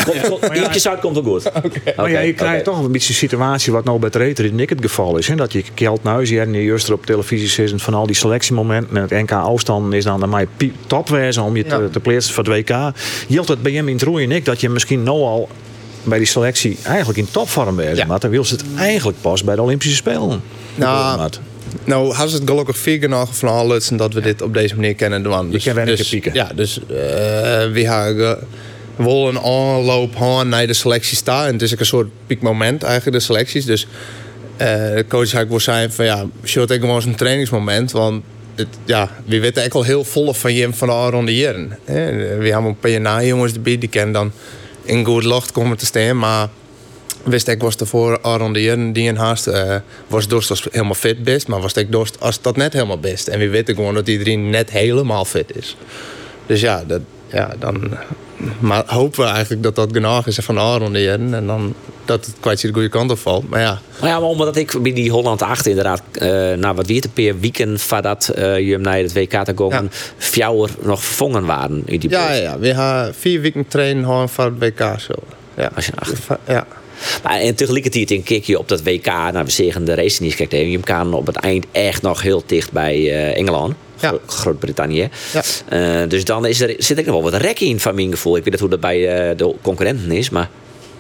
Eentje 0.52 0.90
uit 0.90 1.00
komt 1.00 1.14
wel 1.14 1.24
goed. 1.24 1.48
Okay. 1.48 1.94
Maar 1.96 2.12
ja, 2.12 2.20
je 2.20 2.34
krijgt 2.34 2.64
toch 2.64 2.84
een 2.84 2.92
beetje 2.92 3.10
een 3.10 3.16
situatie 3.16 3.74
wat 3.74 3.84
nou 3.84 4.00
bij 4.00 4.10
het 4.12 4.16
Reter 4.22 4.46
in 4.46 4.60
het 4.60 4.74
geval 4.82 5.18
is. 5.18 5.28
Hè? 5.28 5.36
Dat 5.36 5.54
je 5.54 5.64
Kjeld 5.74 6.04
Nuis 6.04 6.32
en 6.32 6.54
je 6.54 6.64
juist 6.64 6.92
op 6.92 7.06
televisie 7.06 7.48
zit 7.48 7.82
van 7.82 7.94
al 7.94 8.06
die 8.06 8.16
selectiemomenten. 8.16 8.96
En 8.96 9.02
het 9.02 9.12
NK 9.12 9.32
afstand 9.32 9.94
is 9.94 10.04
dan 10.04 10.20
naar 10.20 10.30
mij 10.30 10.48
topwezen 10.88 11.44
om 11.44 11.56
je 11.56 11.64
ja. 11.64 11.78
te, 11.78 11.90
te 11.90 12.00
plaatsen 12.00 12.34
voor 12.34 12.44
het 12.44 12.54
WK. 12.54 12.94
Je 13.28 13.38
had 13.38 13.48
het 13.48 13.62
bij 13.62 13.72
hem 13.72 13.88
in 13.88 13.94
het 13.94 14.04
roeien 14.04 14.32
ik 14.32 14.46
dat 14.46 14.62
je 14.62 14.70
misschien 14.70 15.04
nou 15.04 15.18
al 15.18 15.50
bij 16.04 16.18
die 16.18 16.28
selectie 16.28 16.78
eigenlijk 16.84 17.18
in 17.18 17.28
topvorm 17.32 17.76
wezen. 17.76 17.96
Ja. 17.96 18.06
Maar 18.06 18.20
dan 18.20 18.30
wil 18.30 18.46
ze 18.46 18.54
het 18.54 18.64
eigenlijk 18.78 19.22
pas 19.22 19.44
bij 19.44 19.56
de 19.56 19.62
Olympische 19.62 19.96
Spelen. 19.96 20.42
Nou, 20.76 21.30
nou 21.84 22.14
had 22.14 22.32
het 22.32 22.42
gelukkig 22.46 22.78
vier 22.78 23.00
genoeg 23.00 23.38
van 23.38 23.50
alles 23.50 23.90
en 23.90 23.98
dat 23.98 24.14
we 24.14 24.22
dit 24.22 24.42
op 24.42 24.54
deze 24.54 24.76
manier 24.76 24.96
kennen 24.96 25.24
doen. 25.24 25.52
Dus, 25.52 25.64
je 25.64 25.74
kan 25.74 25.86
dus, 25.86 26.10
pieken. 26.10 26.34
Ja, 26.34 26.52
dus 26.56 26.80
uh, 26.80 26.88
we 27.72 27.84
hebben 27.88 28.48
wel 28.96 29.28
een 29.28 29.40
aanloop 29.40 30.44
naar 30.46 30.68
de 30.68 30.74
selectie 30.74 31.18
staan. 31.18 31.46
En 31.46 31.54
het 31.54 31.62
is 31.62 31.74
ook 31.74 31.80
een 31.80 31.86
soort 31.86 32.10
piekmoment 32.28 32.84
eigenlijk, 32.84 33.18
de 33.18 33.24
selecties. 33.24 33.66
Dus 33.66 33.88
uh, 34.52 34.68
de 34.68 35.06
coach 35.08 35.28
zou 35.28 35.44
ik 35.44 35.50
wel 35.50 35.60
zijn 35.60 35.92
van 35.92 36.06
ja, 36.06 36.26
short 36.46 36.72
ik 36.72 36.82
gewoon 36.82 37.02
een 37.06 37.16
trainingsmoment. 37.16 37.92
Want 37.92 38.24
het, 38.56 38.68
ja, 38.86 39.10
we 39.26 39.40
weten 39.40 39.64
echt 39.64 39.74
al 39.74 39.84
heel 39.84 40.04
vol 40.04 40.34
van 40.34 40.54
je 40.54 40.74
van 40.74 40.88
de 40.88 40.94
ronde 40.94 41.36
jaren. 41.36 41.78
We 41.86 42.50
hebben 42.52 42.66
een 42.66 43.00
PNA 43.00 43.24
jongens 43.24 43.54
erbij, 43.54 43.78
die 43.78 43.90
kennen 43.90 44.14
dan 44.14 44.32
in 44.90 45.06
goed 45.06 45.24
lucht 45.24 45.52
komen 45.52 45.78
te 45.78 45.86
staan. 45.86 46.18
Maar 46.18 46.50
wist 47.24 47.48
ik 47.48 47.62
was 47.62 47.76
ervoor 47.76 48.20
Aaron 48.22 48.54
de 48.54 48.62
Jurgen 48.62 48.94
die 48.94 49.10
een 49.10 49.18
haast 49.18 49.48
uh, 49.48 49.76
was 50.08 50.28
dorst 50.28 50.50
als 50.50 50.68
helemaal 50.72 50.94
fit 50.94 51.24
best, 51.24 51.48
maar 51.48 51.62
was 51.62 51.74
ik 51.74 51.92
dorst 51.92 52.20
als 52.20 52.42
dat 52.42 52.56
net 52.56 52.74
helemaal 52.74 53.00
best. 53.00 53.28
En 53.28 53.40
we 53.40 53.50
weten 53.50 53.76
gewoon 53.76 53.94
dat 53.94 54.08
iedereen 54.08 54.50
net 54.50 54.70
helemaal 54.70 55.26
fit 55.26 55.56
is. 55.56 55.76
Dus 56.46 56.62
ja, 56.62 56.84
dat, 56.88 57.02
ja 57.28 57.56
dan 57.60 57.98
maar 58.60 58.84
hopen 58.86 59.20
we 59.20 59.30
eigenlijk 59.30 59.64
dat 59.64 59.76
dat 59.76 59.90
genoeg 59.92 60.28
is 60.28 60.36
van 60.36 60.60
Aaron 60.60 60.94
de 60.94 61.02
Jurgen 61.02 61.34
en 61.34 61.48
dan 61.48 61.74
dat 62.06 62.26
het 62.26 62.36
kwijt 62.40 62.62
de 62.62 62.74
goede 62.74 62.90
kant 62.90 63.12
op 63.12 63.20
valt. 63.20 63.50
Maar 63.50 63.60
ja. 63.60 63.80
Maar 64.00 64.10
ja, 64.10 64.20
maar 64.20 64.30
omdat 64.30 64.56
ik 64.56 64.82
bij 64.82 64.94
die 64.94 65.12
Holland 65.12 65.42
8 65.42 65.68
inderdaad, 65.68 66.02
uh, 66.14 66.30
nou 66.54 66.76
wat 66.76 66.88
weer 66.88 67.02
te 67.02 67.10
per 67.10 67.40
weekend 67.40 67.82
voordat 67.82 68.32
uh, 68.38 68.60
je 68.60 68.72
hem 68.72 68.82
naar 68.82 68.98
het 68.98 69.14
WK 69.14 69.44
te 69.44 69.54
komen, 69.54 69.92
ja. 70.32 70.68
nog 70.82 71.04
vervangen 71.04 71.46
waren 71.46 71.84
in 71.86 72.00
die 72.00 72.10
Ja, 72.10 72.34
ja, 72.34 72.60
we 72.60 72.68
hebben 72.68 73.16
vier 73.16 73.42
weken 73.42 73.68
trainen 73.68 74.30
voor 74.30 74.44
het 74.44 74.60
WK 74.60 75.00
zo. 75.00 75.14
Ja. 75.56 75.72
Als 75.76 75.86
je 75.86 75.92
acht. 75.96 76.28
Ja. 76.48 76.68
Maar 77.24 77.40
en 77.40 77.56
tegelijkertijd 77.56 78.12
een 78.12 78.24
keek 78.24 78.44
je 78.44 78.60
op 78.60 78.68
dat 78.68 78.84
WK, 78.84 79.06
nou 79.06 79.46
we 79.46 79.52
zeggen 79.52 79.86
de 79.86 79.96
race 79.96 80.22
niet 80.24 80.36
kijkt 80.36 80.52
je 80.52 80.80
kan 80.80 81.14
op 81.14 81.26
het 81.26 81.36
eind 81.36 81.66
echt 81.72 82.02
nog 82.02 82.22
heel 82.22 82.44
dicht 82.46 82.72
bij 82.72 82.98
uh, 82.98 83.38
Engeland. 83.38 83.74
Ja. 84.00 84.14
Groot-Brittannië. 84.26 85.10
Ja. 85.34 85.44
Uh, 86.04 86.10
dus 86.10 86.26
dan 86.26 86.46
is 86.46 86.62
er, 86.62 86.76
zit 86.78 86.98
er 86.98 87.06
nog 87.06 87.22
wel 87.22 87.32
wat 87.32 87.42
rek 87.42 87.60
in 87.60 87.80
van 87.80 87.96
mijn 87.96 88.12
gevoel. 88.12 88.38
Ik 88.38 88.44
weet 88.44 88.52
niet 88.52 88.62
hoe 88.62 88.70
dat 88.70 88.80
bij 88.80 89.30
uh, 89.30 89.38
de 89.38 89.56
concurrenten 89.62 90.12
is, 90.12 90.30
maar... 90.30 90.50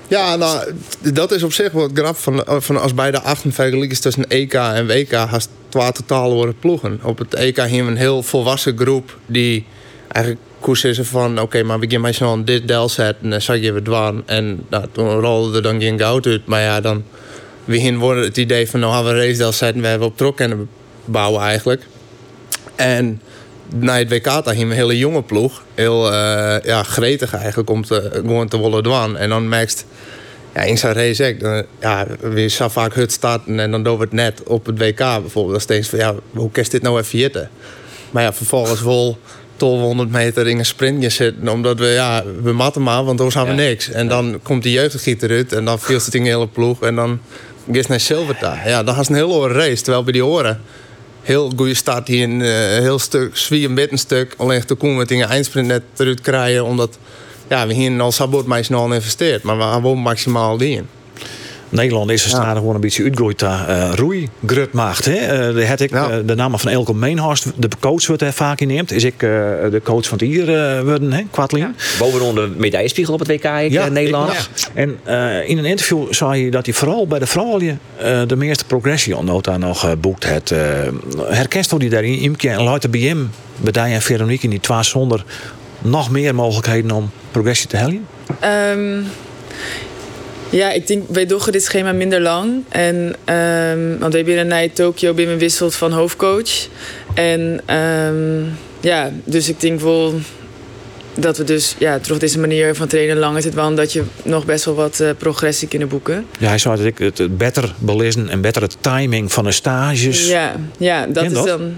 Ja, 0.07 0.35
nou, 0.35 0.73
dat 1.13 1.31
is 1.31 1.43
op 1.43 1.53
zich 1.53 1.71
wel 1.71 1.89
grap. 1.93 2.17
Van, 2.17 2.43
van 2.45 2.81
als 2.81 2.93
bij 2.93 3.11
de 3.11 3.21
48 3.21 3.89
is 3.89 3.99
tussen 3.99 4.27
EK 4.27 4.53
en 4.53 4.87
WK 4.87 5.11
haast 5.11 5.49
twee 5.69 5.91
totaal 5.91 6.33
worden 6.33 6.55
ploegen. 6.59 6.99
Op 7.03 7.17
het 7.17 7.33
EK 7.33 7.55
hebben 7.55 7.85
we 7.85 7.91
een 7.91 7.97
heel 7.97 8.23
volwassen 8.23 8.77
groep 8.77 9.17
die 9.25 9.65
eigenlijk 10.07 10.45
koers 10.59 10.83
is 10.83 10.99
van 10.99 11.31
oké, 11.31 11.41
okay, 11.41 11.61
maar 11.61 11.79
we 11.79 11.89
gaan 11.89 12.01
maar 12.01 12.13
zo'n 12.13 12.45
dit 12.45 12.67
del 12.67 12.89
set 12.89 13.15
en 13.21 13.29
dan 13.29 13.41
zag 13.41 13.57
je 13.57 13.73
het 13.73 13.87
waan. 13.87 14.23
En 14.25 14.65
nou, 14.69 14.85
toen 14.91 15.19
rolde 15.19 15.57
er 15.57 15.63
dan 15.63 15.81
geen 15.81 15.99
goud 15.99 16.25
uit. 16.25 16.45
Maar 16.45 16.61
ja, 16.61 16.81
dan 16.81 17.03
we 17.65 17.97
worden 17.97 18.23
het 18.23 18.37
idee 18.37 18.69
van 18.69 18.79
nou 18.79 18.93
hebben 18.93 19.13
we 19.13 19.19
een 19.19 19.25
race 19.25 19.37
del 19.37 19.51
set 19.51 19.73
en 19.73 19.81
we 19.81 19.87
hebben 19.87 20.07
op 20.07 20.17
trok 20.17 20.35
kunnen 20.35 20.69
bouwen 21.05 21.41
eigenlijk. 21.41 21.85
En 22.79 23.21
na 23.75 23.97
het 23.97 24.09
WK 24.09 24.23
daar 24.23 24.43
ging 24.43 24.61
een 24.61 24.71
hele 24.71 24.97
jonge 24.97 25.21
ploeg. 25.21 25.63
Heel 25.75 26.05
uh, 26.05 26.55
ja, 26.63 26.83
gretig 26.83 27.33
eigenlijk 27.33 27.69
om 27.69 27.85
te, 27.85 28.09
gewoon 28.13 28.47
te 28.47 28.61
willen 28.61 28.83
doen. 28.83 29.17
En 29.17 29.29
dan 29.29 29.49
merkst 29.49 29.85
ja, 30.53 30.61
in 30.61 30.77
zijn 30.77 30.93
race 30.93 31.27
ook, 31.27 31.39
dan, 31.39 31.65
ja, 31.79 32.07
we 32.19 32.47
zo 32.47 32.67
vaak 32.67 32.93
hut 32.93 33.11
starten 33.11 33.59
en 33.59 33.71
dan 33.71 33.83
doen 33.83 33.97
we 33.97 34.03
het 34.03 34.13
net 34.13 34.43
op 34.43 34.65
het 34.65 34.79
WK 34.79 34.97
bijvoorbeeld. 34.97 35.51
Dan 35.51 35.61
steeds 35.61 35.87
van 35.87 35.99
ja, 35.99 36.15
hoe 36.31 36.51
kan 36.51 36.65
dit 36.69 36.81
nou 36.81 36.99
even 36.99 37.19
jitten? 37.19 37.49
Maar 38.11 38.23
ja, 38.23 38.33
vervolgens 38.33 38.81
wel 38.81 39.17
1200 39.57 40.11
meter 40.11 40.47
in 40.47 40.57
een 40.57 40.65
sprintje 40.65 41.09
zitten. 41.09 41.47
Omdat 41.47 41.79
we, 41.79 41.85
ja, 41.85 42.23
we 42.41 42.51
matten 42.51 42.83
maar, 42.83 43.03
want 43.03 43.17
dan 43.17 43.31
hebben 43.33 43.55
we 43.55 43.61
niks. 43.61 43.89
En 43.89 44.07
dan 44.07 44.39
komt 44.43 44.63
die 44.63 44.73
jeugdgieter 44.73 45.29
uit 45.29 45.53
en 45.53 45.65
dan 45.65 45.79
viel 45.79 45.99
het 45.99 46.15
in 46.15 46.23
de 46.23 46.29
hele 46.29 46.47
ploeg. 46.47 46.81
En 46.81 46.95
dan 46.95 47.19
is 47.71 47.87
naar 47.87 47.99
Silverta. 47.99 48.59
Ja, 48.65 48.83
dan 48.83 48.95
was 48.95 49.09
een 49.09 49.15
heel 49.15 49.31
oren 49.31 49.55
race. 49.55 49.83
Terwijl 49.83 50.03
bij 50.03 50.13
die 50.13 50.25
oren 50.25 50.61
heel 51.29 51.51
goede 51.55 51.73
start 51.73 52.07
hier 52.07 52.23
een 52.23 52.39
uh, 52.39 52.49
heel 52.57 52.99
stuk, 52.99 53.37
zwier 53.37 53.69
een 53.91 53.97
stuk. 53.97 54.33
Alleen 54.37 54.65
te 54.65 54.75
komen 54.75 54.97
met 54.97 55.11
een 55.11 55.21
eindsprint 55.21 55.67
net 55.67 55.83
eruit 55.97 56.21
krijgen. 56.21 56.65
Omdat 56.65 56.97
ja, 57.47 57.67
we 57.67 57.73
hier 57.73 58.01
al 58.01 58.11
sabot 58.11 58.45
mij 58.47 58.63
snel 58.63 58.93
investeerd. 58.93 59.43
Maar 59.43 59.57
we 59.57 59.63
hebben 59.63 59.97
maximaal 59.97 60.57
die 60.57 60.83
Nederland 61.69 62.11
is 62.11 62.33
er 62.33 62.41
ja. 62.41 62.53
gewoon 62.53 62.75
een 62.75 62.81
beetje 62.81 63.03
uitgroeid 63.03 63.41
naar 63.41 63.69
uh, 63.69 63.91
roeigrutmacht. 63.95 65.07
Uh, 65.07 65.15
de, 65.15 65.65
had 65.67 65.79
ik, 65.79 65.89
ja. 65.89 66.09
uh, 66.09 66.15
de 66.25 66.35
naam 66.35 66.59
van 66.59 66.71
Elke 66.71 66.93
Meenhorst, 66.93 67.51
de 67.55 67.69
coach 67.79 68.07
wordt 68.07 68.21
er 68.21 68.33
vaak 68.33 68.61
in 68.61 68.67
neemt. 68.67 68.91
Is 68.91 69.03
ik 69.03 69.13
uh, 69.13 69.29
de 69.71 69.81
coach 69.83 70.07
van 70.07 70.17
het 70.17 70.27
hier 70.27 70.45
worden, 70.85 71.13
hè, 71.13 71.23
Kwartlien. 71.31 71.63
Ja. 71.63 71.73
Bovenaan 71.99 72.35
de 72.35 72.51
medaillespiegel 72.57 73.13
op 73.13 73.19
het 73.19 73.27
WK 73.27 73.43
Nederland. 73.89 74.31
Ik, 74.31 74.67
en 74.73 74.97
in 75.47 75.57
een 75.57 75.65
interview 75.65 76.13
zei 76.13 76.43
je 76.43 76.51
dat 76.51 76.65
hij 76.65 76.73
vooral 76.73 77.07
bij 77.07 77.19
de 77.19 77.27
vrouwen 77.27 77.79
de 78.27 78.35
meeste 78.35 78.65
progressie 78.65 79.15
nota 79.23 79.57
nog 79.57 79.95
boekt. 79.99 80.23
Het, 80.23 80.53
herkent 81.27 81.67
die 81.79 81.89
daarin, 81.89 82.19
Imke 82.19 82.49
en 82.49 82.63
Luiten 82.63 82.89
hem, 83.07 83.31
bij 83.57 83.71
en 83.93 84.01
Veronique 84.01 84.43
in 84.43 84.49
die 84.49 84.59
twee 84.59 84.83
zonder 84.83 85.25
nog 85.81 86.09
meer 86.09 86.35
mogelijkheden 86.35 86.91
om 86.91 87.11
progressie 87.31 87.67
te 87.67 87.77
hellen? 87.77 88.05
Um... 88.77 89.05
Ja, 90.49 90.71
ik 90.71 90.87
denk, 90.87 91.03
wij 91.09 91.25
doen 91.25 91.39
dit 91.51 91.63
schema 91.63 91.91
minder 91.91 92.21
lang. 92.21 92.63
En, 92.69 92.95
um, 92.95 93.99
want 93.99 94.13
we 94.13 94.19
hebben 94.19 94.47
naar 94.47 94.71
Tokio 94.73 95.13
binnen 95.13 95.37
wisselt 95.37 95.75
van 95.75 95.91
hoofdcoach. 95.91 96.67
En 97.13 97.61
um, 97.75 98.57
ja, 98.79 99.11
dus 99.23 99.49
ik 99.49 99.59
denk 99.59 99.79
wel 99.79 100.13
dat 101.13 101.37
we 101.37 101.43
dus 101.43 101.75
ja, 101.77 101.99
terug 101.99 102.19
deze 102.19 102.39
manier 102.39 102.75
van 102.75 102.87
trainen 102.87 103.17
langer 103.17 103.41
zit 103.41 103.53
wel 103.53 103.75
dat 103.75 103.93
je 103.93 104.03
nog 104.23 104.45
best 104.45 104.65
wel 104.65 104.75
wat 104.75 104.99
uh, 104.99 105.09
progressie 105.17 105.67
kunnen 105.67 105.87
boeken. 105.87 106.25
Ja, 106.39 106.47
hij 106.47 106.57
zei 106.57 106.75
dat 106.77 106.85
ik 106.85 106.97
het 106.97 107.37
beter 107.37 107.73
belezen 107.77 108.29
en 108.29 108.41
betere 108.41 108.67
timing 108.81 109.31
van 109.31 109.43
de 109.43 109.51
stages. 109.51 110.27
Ja, 110.27 110.55
ja 110.77 111.05
dat 111.05 111.23
is 111.23 111.43
dan. 111.43 111.73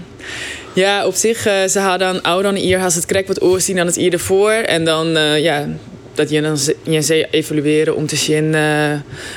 Ja, 0.72 1.06
op 1.06 1.14
zich, 1.14 1.46
uh, 1.46 1.64
ze 1.64 1.78
hadden 1.78 2.12
dan 2.12 2.22
ouder 2.22 2.52
dan 2.52 2.62
hier 2.62 2.78
had 2.78 2.94
het 2.94 3.06
krek 3.06 3.26
wat 3.26 3.42
oorzien 3.42 3.76
dan 3.76 3.86
het 3.86 3.96
hier 3.96 4.12
ervoor. 4.12 4.50
En 4.50 4.84
dan, 4.84 5.16
uh, 5.16 5.42
ja, 5.42 5.68
dat 6.14 6.30
je 6.30 6.40
dan 6.40 6.58
je 6.84 7.26
evalueren 7.30 7.96
om 7.96 8.06
te 8.06 8.16
zien 8.16 8.44
uh, 8.44 8.92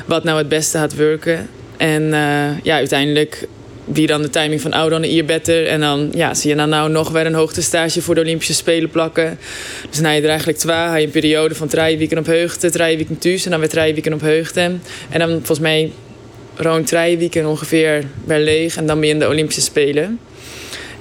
wat 0.05 0.23
nou 0.23 0.37
het 0.37 0.49
beste 0.49 0.77
gaat 0.77 0.95
werken. 0.95 1.49
En 1.77 2.03
uh, 2.03 2.63
ja, 2.63 2.75
uiteindelijk 2.75 3.47
wie 3.85 4.07
dan 4.07 4.21
de 4.21 4.29
timing 4.29 4.61
van 4.61 4.73
ouder 4.73 5.01
dan 5.01 5.09
hier 5.09 5.25
beter. 5.25 5.67
En 5.67 5.79
dan 5.79 6.11
ja, 6.13 6.33
zie 6.33 6.49
je 6.49 6.55
dan 6.55 6.69
nou 6.69 6.89
nog 6.89 7.09
weer 7.09 7.25
een 7.25 7.33
hoogtestage 7.33 8.01
voor 8.01 8.15
de 8.15 8.21
Olympische 8.21 8.53
Spelen 8.53 8.89
plakken. 8.89 9.37
Dus 9.89 9.99
na 9.99 10.09
je 10.09 10.21
er 10.21 10.29
eigenlijk 10.29 10.57
twee, 10.57 10.75
je 10.75 11.05
een 11.05 11.09
periode 11.09 11.55
van 11.55 11.67
drie 11.67 11.97
weken 11.97 12.17
op 12.17 12.25
heugte, 12.25 12.69
drie 12.69 12.97
weken 12.97 13.17
thuis 13.17 13.45
en 13.45 13.51
dan 13.51 13.59
weer 13.59 13.69
drie 13.69 13.93
weken 13.93 14.13
op 14.13 14.21
heugte. 14.21 14.59
En 15.09 15.19
dan 15.19 15.29
volgens 15.29 15.59
mij 15.59 15.91
rond 16.55 16.87
drie 16.87 17.17
weken 17.17 17.45
ongeveer 17.45 18.03
weer 18.25 18.39
leeg 18.39 18.77
en 18.77 18.85
dan 18.85 18.99
ben 18.99 19.07
je 19.07 19.13
in 19.13 19.19
de 19.19 19.27
Olympische 19.27 19.61
Spelen. 19.61 20.19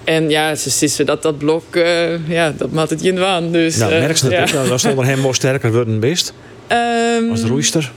En 0.05 0.31
ja, 0.31 0.55
ze 0.55 0.71
zissen 0.71 1.07
dat 1.07 1.23
dat 1.23 1.39
blok, 1.39 1.77
uh, 1.77 2.29
ja, 2.29 2.55
dat 2.57 2.71
maakt 2.71 2.91
het 2.91 3.03
je 3.03 3.15
waan. 3.15 3.53
Dus, 3.53 3.77
nou, 3.77 3.93
uh, 3.93 3.99
merk 3.99 4.17
ze 4.17 4.29
dat 4.29 4.51
ja. 4.51 4.61
ook? 4.61 4.69
Dan 4.69 4.79
stond 4.79 4.99
er 4.99 5.05
hem 5.05 5.23
wel 5.23 5.35
sterker 5.35 5.73
worden 5.73 6.01
best. 6.01 6.33
Um, 6.73 7.31
Als 7.31 7.41
de 7.41 7.47
roeister. 7.47 7.93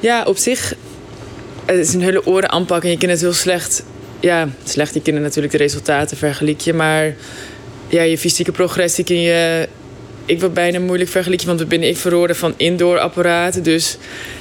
Ja, 0.00 0.22
op 0.24 0.36
zich. 0.36 0.74
Het 1.64 1.78
is 1.78 1.94
een 1.94 2.02
hele 2.02 2.26
oren 2.26 2.50
aanpakken. 2.50 2.90
Je 2.90 2.98
kunt 2.98 3.10
het 3.10 3.20
heel 3.20 3.32
slecht. 3.32 3.84
Ja, 4.20 4.48
slecht. 4.64 4.94
Je 4.94 5.02
kunt 5.02 5.20
natuurlijk 5.20 5.52
de 5.52 5.58
resultaten 5.58 6.16
vergelijken. 6.16 6.76
Maar 6.76 7.14
ja, 7.88 8.02
je 8.02 8.18
fysieke 8.18 8.52
progressie 8.52 9.04
kun 9.04 9.20
je. 9.20 9.68
Ik 10.26 10.40
wil 10.40 10.50
bijna 10.50 10.78
moeilijk 10.78 11.10
vergelijken, 11.10 11.46
want 11.46 11.58
we 11.58 11.66
ben 11.66 11.82
ik 11.82 11.96
verhoren 11.96 12.36
van 12.36 12.54
indoor 12.56 12.98
apparaten. 12.98 13.62
Dus 13.62 13.96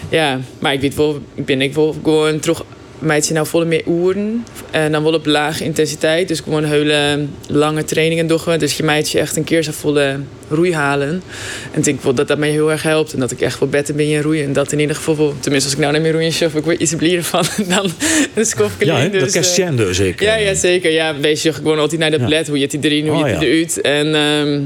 ja, 0.09 0.39
maar 0.59 0.73
ik 0.73 0.81
weet 0.81 0.95
wel, 0.95 1.21
ik 1.35 1.45
ben 1.45 1.61
ik 1.61 1.73
wel 1.73 1.95
gewoon 2.03 2.39
terug 2.39 2.63
meidje 3.05 3.33
nou 3.33 3.47
volle 3.47 3.65
meer 3.65 3.83
oeren. 3.87 4.45
En 4.71 4.91
dan 4.91 5.03
wel 5.03 5.13
op 5.13 5.25
lage 5.25 5.63
intensiteit. 5.63 6.27
Dus 6.27 6.39
gewoon 6.39 6.63
hele 6.63 7.25
lange 7.47 7.83
trainingen 7.83 8.27
doen. 8.27 8.39
Dus 8.57 8.77
je 8.77 8.83
meidje 8.83 9.19
echt 9.19 9.35
een 9.35 9.43
keer 9.43 9.63
zou 9.63 9.75
volle 9.75 10.19
roei 10.49 10.73
halen. 10.73 11.21
En 11.71 11.79
ik 11.79 11.83
denk 11.83 12.15
dat 12.15 12.27
dat 12.27 12.37
mij 12.37 12.49
heel 12.49 12.71
erg 12.71 12.83
helpt. 12.83 13.13
En 13.13 13.19
dat 13.19 13.31
ik 13.31 13.41
echt 13.41 13.59
wel 13.59 13.69
beter 13.69 13.95
ben 13.95 14.07
in 14.07 14.21
roeien. 14.21 14.45
En 14.45 14.53
dat 14.53 14.71
in 14.71 14.79
ieder 14.79 14.95
geval 14.95 15.17
wel, 15.17 15.33
tenminste 15.39 15.69
als 15.69 15.77
ik 15.77 15.79
nou 15.83 15.91
naar 15.93 16.01
meer 16.01 16.11
roeien 16.11 16.31
chef, 16.31 16.55
ik 16.55 16.63
word 16.63 16.79
iets 16.79 16.95
blier 16.95 17.23
van 17.23 17.45
dan 17.75 17.91
een 18.33 18.45
skofje. 18.45 18.85
Ja, 18.85 19.07
dus, 19.07 19.33
dat 19.33 19.55
kan 19.55 19.71
uh, 19.71 19.77
dus 19.77 19.97
zeker. 19.97 20.25
Ja, 20.25 20.35
ja, 20.35 20.53
zeker. 20.53 20.91
Ja, 20.91 21.19
wees 21.19 21.41
je 21.41 21.53
gewoon 21.53 21.79
altijd 21.79 21.99
naar 21.99 22.11
de 22.11 22.19
Ja. 22.19 22.25
bled. 22.25 22.47
Hoe 22.47 22.55
je 22.55 22.61
het 22.61 22.71
die 22.71 22.79
drie, 22.79 23.03
hoe 23.09 23.11
Oh, 23.11 23.27
je 23.27 23.33
het 23.33 23.41
ja. 23.41 23.47
eruit. 23.47 23.81
En 23.81 24.15
ehm, 24.15 24.61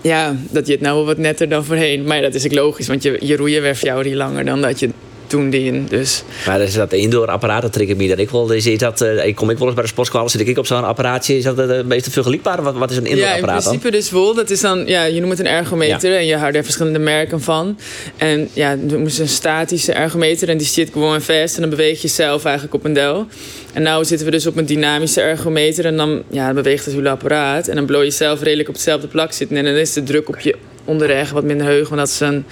ja, 0.00 0.36
dat 0.50 0.66
je 0.66 0.72
het 0.72 0.80
nou 0.80 0.96
wel 0.96 1.04
wat 1.06 1.18
netter 1.18 1.48
dan 1.48 1.64
voorheen. 1.64 2.04
Maar 2.04 2.16
ja, 2.16 2.22
dat 2.22 2.34
is 2.34 2.44
ook 2.44 2.52
logisch. 2.54 2.86
Want 2.86 3.02
je, 3.02 3.16
je 3.20 3.36
roeien 3.36 3.76
voor 3.76 3.88
jou 3.88 4.04
niet 4.04 4.14
langer 4.14 4.44
dan 4.44 4.60
dat 4.60 4.80
je 4.80 4.88
toen 5.26 5.50
deed. 5.50 5.90
Dus 5.90 6.22
Maar 6.46 6.60
is 6.60 6.74
dat 6.74 6.92
indoor 6.92 7.26
apparaat, 7.26 7.62
dat 7.62 7.78
ik 7.78 7.96
me 7.96 8.08
dat 8.08 8.18
ik 8.18 8.30
wel. 8.30 8.52
Is, 8.52 8.66
is 8.66 8.78
dat, 8.78 9.00
ik 9.24 9.34
kom 9.34 9.50
ik 9.50 9.58
wel 9.58 9.66
eens 9.66 9.74
bij 9.74 9.84
de 9.84 9.90
sportschool, 9.90 10.28
zit 10.28 10.48
ik 10.48 10.58
op 10.58 10.66
zo'n 10.66 10.84
apparaatje. 10.84 11.36
Is 11.36 11.44
dat 11.44 11.56
het 11.56 11.86
meest 11.86 12.08
vergelijkbaar? 12.08 12.62
Wat, 12.62 12.74
wat 12.74 12.90
is 12.90 12.96
een 12.96 13.06
indoor 13.06 13.24
Ja, 13.24 13.34
in 13.34 13.34
apparaat 13.34 13.64
dan? 13.64 13.78
principe 13.78 13.96
dus 13.96 14.10
wel. 14.10 14.34
Dat 14.34 14.50
is 14.50 14.60
dan, 14.60 14.86
ja, 14.86 15.04
je 15.04 15.20
noemt 15.20 15.38
het 15.38 15.46
een 15.46 15.52
ergometer 15.52 16.16
en 16.16 16.26
je 16.26 16.36
houdt 16.36 16.56
er 16.56 16.64
verschillende 16.64 16.98
merken 16.98 17.40
van. 17.40 17.78
En 18.16 18.48
ja, 18.52 18.76
dan 18.76 18.86
noemen 18.86 19.10
ze 19.10 19.22
een 19.22 19.28
statische 19.28 19.92
ergometer 19.92 20.48
en 20.48 20.56
die 20.58 20.66
zit 20.66 20.90
gewoon 20.92 21.22
vast 21.22 21.54
en 21.54 21.60
dan 21.60 21.70
beweeg 21.70 22.02
je 22.02 22.08
zelf 22.08 22.44
eigenlijk 22.44 22.74
op 22.74 22.84
een 22.84 22.92
del. 22.92 23.26
En 23.72 23.82
nu 23.82 24.04
zitten 24.04 24.26
we 24.26 24.32
dus 24.32 24.46
op 24.46 24.56
een 24.56 24.66
dynamische 24.66 25.20
ergometer 25.20 25.84
en 25.84 25.96
dan 25.96 26.22
ja, 26.30 26.46
dan 26.46 26.54
beweegt 26.54 26.84
het 26.84 26.94
hele 26.94 27.08
apparaat. 27.08 27.68
En 27.68 27.76
dan 27.76 27.86
blow 27.86 28.04
je 28.04 28.10
zelf 28.10 28.42
redelijk 28.42 28.68
op 28.68 28.74
hetzelfde 28.74 29.06
plak 29.06 29.32
zitten 29.32 29.56
en 29.56 29.64
dan 29.64 29.74
is 29.74 29.92
de 29.92 30.02
druk 30.02 30.28
op 30.28 30.40
je 30.40 30.54
onderreg 30.84 31.30
wat 31.30 31.44
minder 31.44 31.66
heug, 31.66 31.88
want 31.88 32.00
dat 32.00 32.08
is 32.10 32.20
een 32.20 32.44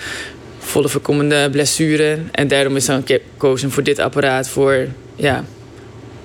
volle 0.64 0.88
voorkomende 0.88 1.48
blessure. 1.50 2.18
En 2.30 2.48
daarom 2.48 2.76
is 2.76 2.84
dan 2.86 3.02
gekozen 3.06 3.70
voor 3.70 3.82
dit 3.82 3.98
apparaat 3.98 4.48
voor, 4.48 4.86
ja, 5.16 5.44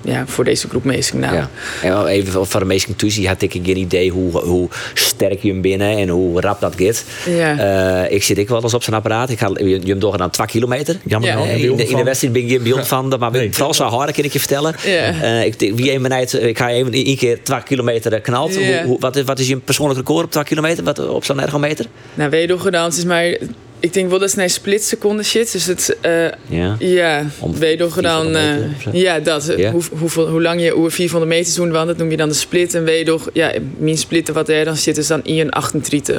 ja, 0.04 0.26
voor 0.26 0.44
deze 0.44 0.68
groep 0.68 0.84
mensen. 0.84 1.18
Nou, 1.18 1.34
Ja. 1.34 1.50
En 1.82 1.90
wel 1.92 2.08
even 2.08 2.46
voor 2.46 2.60
de 2.60 2.66
meeste 2.66 2.96
tussen 2.96 3.24
had 3.26 3.42
ik 3.42 3.52
geen 3.52 3.76
idee 3.76 4.10
hoe, 4.10 4.38
hoe 4.40 4.68
sterk 4.94 5.42
je 5.42 5.48
hem 5.48 5.60
binnen 5.60 5.96
en 5.98 6.08
hoe 6.08 6.40
rap 6.40 6.60
dat 6.60 6.74
gaat. 6.76 7.04
Ja. 7.26 7.58
Eh, 8.06 8.12
ik 8.14 8.22
zit 8.22 8.38
ik 8.38 8.48
wel 8.48 8.62
eens 8.62 8.74
op 8.74 8.82
zijn 8.82 8.96
apparaat. 8.96 9.30
Ik 9.30 9.38
ga 9.38 9.50
je, 9.54 9.68
je 9.68 9.80
hem 9.86 9.98
doorgaan 9.98 10.30
2 10.30 10.46
kilometer. 10.46 10.96
Jammer 11.04 11.28
Ja. 11.30 11.34
nou, 11.36 11.46
je 11.48 11.54
in, 11.54 11.60
de, 11.60 11.68
in 11.82 11.88
de 11.88 11.94
van- 11.94 12.04
wedstrijd 12.04 12.32
ben 12.34 12.42
ik 12.42 12.48
geen 12.50 12.62
beeld 12.62 12.86
van, 12.86 13.14
maar 13.18 13.30
Nee. 13.30 13.52
vooral 13.52 13.74
zo 13.74 13.84
hard 13.84 14.12
kan 14.12 14.24
ik 14.24 14.32
je 14.32 14.38
vertellen. 14.38 14.74
Ja. 14.84 15.20
Eh, 15.22 15.44
ik, 15.44 15.54
wie 15.58 15.92
een 15.92 16.12
ik 16.48 16.58
ga 16.58 16.70
even 16.70 16.92
één 16.92 17.16
keer 17.16 17.42
2 17.42 17.62
kilometer 17.62 18.20
knalt. 18.20 18.54
Ja. 18.54 18.60
Hoe, 18.60 18.86
hoe- 18.86 19.00
wat, 19.00 19.16
is, 19.16 19.22
wat 19.24 19.38
is 19.38 19.48
je 19.48 19.56
persoonlijk 19.56 19.98
record 19.98 20.24
op 20.24 20.30
2 20.30 20.44
kilometer 20.44 20.84
wat, 20.84 21.08
op 21.08 21.24
zo'n 21.24 21.40
ergometer? 21.40 21.86
Nou, 22.14 22.30
wedogedans 22.30 22.98
is 22.98 23.04
maar... 23.04 23.36
Ik 23.80 23.92
denk 23.92 24.10
wel 24.10 24.18
dat 24.18 24.30
het 24.30 24.40
een 24.40 24.50
splitseconde 24.50 25.22
shit. 25.22 25.52
Dus 25.52 25.66
het... 25.66 25.96
eh 26.00 26.24
Ja. 26.48 26.76
ja, 26.78 27.26
Om 27.38 27.58
wedogedaan... 27.58 28.22
400 28.26 28.44
meter 28.50 28.64
eh, 28.64 28.76
of 28.76 28.82
zo? 28.82 28.90
ja, 28.92 29.18
dat. 29.18 29.52
Ja. 29.56 29.70
Hoe, 29.70 29.82
hoeveel, 29.98 30.28
hoe 30.28 30.42
lang 30.42 30.62
je 30.62 30.76
oer 30.76 30.90
400 30.90 31.32
meter 31.32 31.54
doen, 31.54 31.70
want 31.70 31.86
dat 31.86 31.96
noem 31.96 32.10
je 32.10 32.16
dan 32.16 32.28
de 32.28 32.34
split. 32.34 32.74
En 32.74 32.84
wedog... 32.84 33.28
Ja, 33.32 33.52
mijn 33.78 33.98
splitten 33.98 34.34
wat 34.34 34.48
er 34.48 34.64
dan 34.64 34.76
zit 34.76 34.96
is 34.98 35.06
dan 35.06 35.22
1,38. 35.22 36.14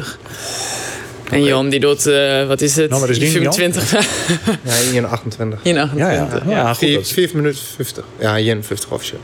En 1.31 1.43
Jan, 1.43 1.69
die 1.69 1.79
doet... 1.79 2.05
eh, 2.05 2.47
wat 2.47 2.61
is 2.61 2.75
het? 2.75 2.89
Nou, 2.89 3.09
is 3.09 3.19
die, 3.19 3.41
Jan? 3.41 3.53
25. 3.53 4.05
Ja, 4.63 4.73
in 4.93 5.05
28. 5.05 5.59
1,28. 5.59 5.63
Ja, 5.63 5.89
ja. 5.95 6.27
ja 6.47 6.67
goed. 6.73 6.77
4, 6.77 6.93
dat- 6.93 7.07
4 7.07 7.29
minuten 7.33 7.61
50. 7.75 8.03
Ja, 8.19 8.37
in 8.37 8.63
50 8.63 8.91
officieel. 8.91 9.19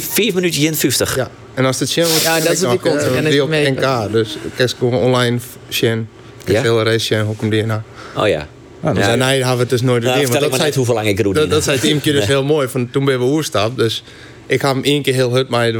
4 0.00 0.34
minuten 0.34 0.60
in 0.62 0.74
50. 0.74 1.16
Ja. 1.16 1.30
En 1.54 1.64
als 1.64 1.78
het 1.80 1.90
Shen 1.90 2.06
wordt, 2.08 2.22
Ja, 2.22 2.40
dat 2.40 2.52
is 2.52 2.58
die 2.58 2.78
kont, 2.78 3.00
eh, 3.00 3.16
en 3.16 3.42
op 3.42 3.48
NK. 3.50 4.12
Dus 4.12 4.38
ik 4.56 4.74
gewoon 4.78 4.94
online 5.00 5.38
Shen. 5.70 6.08
Ik 6.48 6.54
Ja? 6.54 6.62
veel 6.62 6.82
race 6.82 7.24
komt 7.36 7.50
die 7.50 7.64
nou? 7.66 7.80
Oh 8.16 8.28
ja. 8.28 8.46
Dus 8.94 9.04
Ja. 9.06 9.12
en 9.12 9.18
nee, 9.18 9.36
hebben 9.38 9.54
we 9.54 9.60
het 9.60 9.70
dus 9.70 9.82
nooit 9.82 10.02
Nou, 10.02 10.20
vertel 10.26 10.42
ik 10.44 10.50
maar 10.50 10.58
net 10.58 10.74
hoeveel 10.74 10.94
lang 10.94 11.06
ik 11.06 11.20
roe. 11.20 11.34
dat, 11.34 11.50
dat 11.50 11.64
zei 11.64 11.78
Teamke 11.78 12.12
dus 12.12 12.26
heel 12.34 12.44
mooi. 12.44 12.68
Van, 12.68 12.90
toen 12.90 13.04
ben 13.04 13.18
we 13.18 13.24
oerstap. 13.24 13.76
Dus 13.76 14.02
ik 14.46 14.60
ga 14.60 14.68
hem 14.74 14.82
één 14.84 15.02
keer 15.02 15.14
heel 15.14 15.34
hut 15.34 15.48
mee 15.48 15.76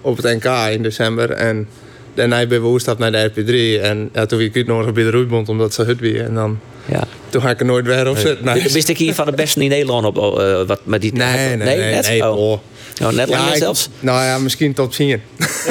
op 0.00 0.16
het 0.16 0.42
NK 0.42 0.44
in 0.72 0.82
december. 0.82 1.30
En 1.30 1.68
daarna 2.14 2.46
ben 2.46 2.62
we 2.62 2.68
oerstap 2.68 2.98
naar 2.98 3.12
de 3.12 3.30
RP3. 3.30 3.82
En 3.82 4.10
ja, 4.12 4.26
toen 4.26 4.40
ik 4.40 4.66
nog 4.66 4.92
bij 4.92 5.02
de 5.02 5.10
roeibond 5.10 5.48
omdat 5.48 5.74
ze 5.74 5.82
hut 5.82 6.00
weer. 6.00 6.24
En 6.24 6.34
dan, 6.34 6.58
Ja. 6.84 7.04
toen 7.28 7.42
ga 7.42 7.50
ik 7.50 7.60
er 7.60 7.66
nooit 7.66 7.86
weer 7.86 8.08
op 8.08 8.16
zitten. 8.16 8.44
Nee. 8.44 8.62
Wist 8.68 8.88
ik 8.88 8.98
hier 8.98 9.14
van 9.14 9.26
de 9.26 9.32
beste 9.32 9.60
in 9.62 9.68
Nederland 9.68 10.04
op 10.06 10.16
eh, 10.38 10.62
wat 10.66 10.80
met 10.84 11.00
die 11.00 11.12
Nee, 11.12 11.56
nee, 11.56 11.76
nee. 11.76 12.00
nee, 12.02 12.30
oh. 12.30 12.36
oh. 12.50 12.58
Oh, 13.02 13.08
net 13.10 13.28
Ja, 13.28 13.36
langer 13.36 13.52
ik- 13.52 13.58
zelfs. 13.58 13.88
Nou 14.00 14.24
ja, 14.24 14.38
misschien 14.38 14.74
tot 14.74 14.92
10. 14.96 15.20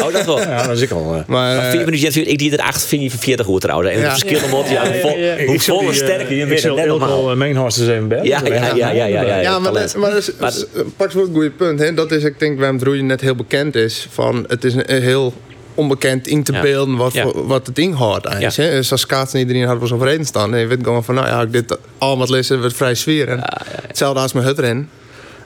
Oh, 0.02 0.14
dat 0.14 0.26
wel. 0.26 0.39
Ja, 0.49 0.68
dat 0.68 0.76
is 0.76 0.81
ik 0.81 0.91
al. 0.91 0.99
eh. 1.03 1.10
Maar, 1.10 1.26
Maar 1.27 1.57
eh, 1.65 1.72
4 1.72 1.85
minuten 1.85 2.06
in 2.06 2.11
40, 2.11 2.31
ik 2.34 2.39
die 2.39 2.52
er 2.52 2.64
8 2.64 2.85
vind 2.85 3.02
je 3.02 3.10
van 3.10 3.19
40 3.19 3.45
goed 3.45 3.61
trouwens. 3.61 3.89
En 3.91 3.99
Ja. 3.99 4.03
het 4.10 4.19
verschil 4.19 4.43
om 4.60 4.65
ja, 4.72 4.85
hoe 4.91 4.99
vol- 5.02 5.18
ja, 5.18 5.35
ja. 5.35 5.45
hoe 5.45 5.53
Ik 5.56 5.61
zal 5.61 5.77
vol 5.80 5.88
en 5.88 5.91
die, 5.93 6.02
eh, 6.02 6.07
sterker 6.07 6.35
je 6.35 6.41
Ik 6.43 6.48
bent. 6.48 6.60
zal 6.60 6.76
Net 6.76 6.85
normaal. 6.85 7.10
Ilko 7.19 7.35
Meenhorst 7.35 7.80
eens 7.80 7.88
even 7.88 8.07
bellen. 8.07 8.26
Ja, 8.26 8.41
ja, 8.45 8.53
ja, 8.53 8.89
ja, 8.91 9.06
ja, 9.06 9.22
ja. 9.22 9.39
Ja, 9.41 9.60
maar, 9.60 9.73
dat, 9.73 9.95
maar 9.95 10.11
dat 10.11 10.19
is, 10.53 10.65
pak 10.98 11.11
wel 11.11 11.23
een 11.26 11.34
goede 11.34 11.52
punt. 11.52 11.80
Hè? 11.80 11.93
Dat 11.93 12.11
is, 12.11 12.23
ik 12.23 12.39
denk, 12.39 12.57
waarom 12.60 12.76
het 12.76 12.85
roeien 12.85 13.06
net 13.06 13.22
heel 13.22 13.35
bekend 13.35 13.76
is. 13.76 14.07
Van, 14.11 14.45
het 14.48 14.64
is 14.64 14.73
een, 14.73 14.93
een 14.95 15.02
heel 15.02 15.34
onbekend 15.76 16.27
in 16.27 16.43
te 16.43 16.52
Ja. 16.53 16.61
beelden 16.61 16.95
wat, 16.95 17.14
Ja. 17.14 17.26
wat 17.35 17.68
het 17.68 17.77
inhoudt 17.80 18.26
eigenlijk. 18.26 18.56
Ja. 18.56 18.64
Hè? 18.64 18.72
Dus 18.72 18.91
als 18.91 19.02
schaatsen 19.02 19.39
iedereen 19.39 19.64
had 19.65 19.80
was 19.80 19.91
overeen 19.91 20.26
staan. 20.26 20.53
En 20.53 20.60
je 20.60 20.68
weet 20.68 20.80
gewoon 20.84 21.03
van, 21.03 21.15
nou 21.15 21.27
ja, 21.27 21.41
ik 21.41 21.52
dit 21.52 21.77
allemaal 21.98 22.30
lezen, 22.30 22.60
wordt 22.60 22.76
vrij 22.76 22.95
sfeer. 22.95 23.27
En 23.27 23.39
Hetzelfde 23.88 24.19
als 24.19 24.34
met 24.34 24.43
hutren. 24.43 24.89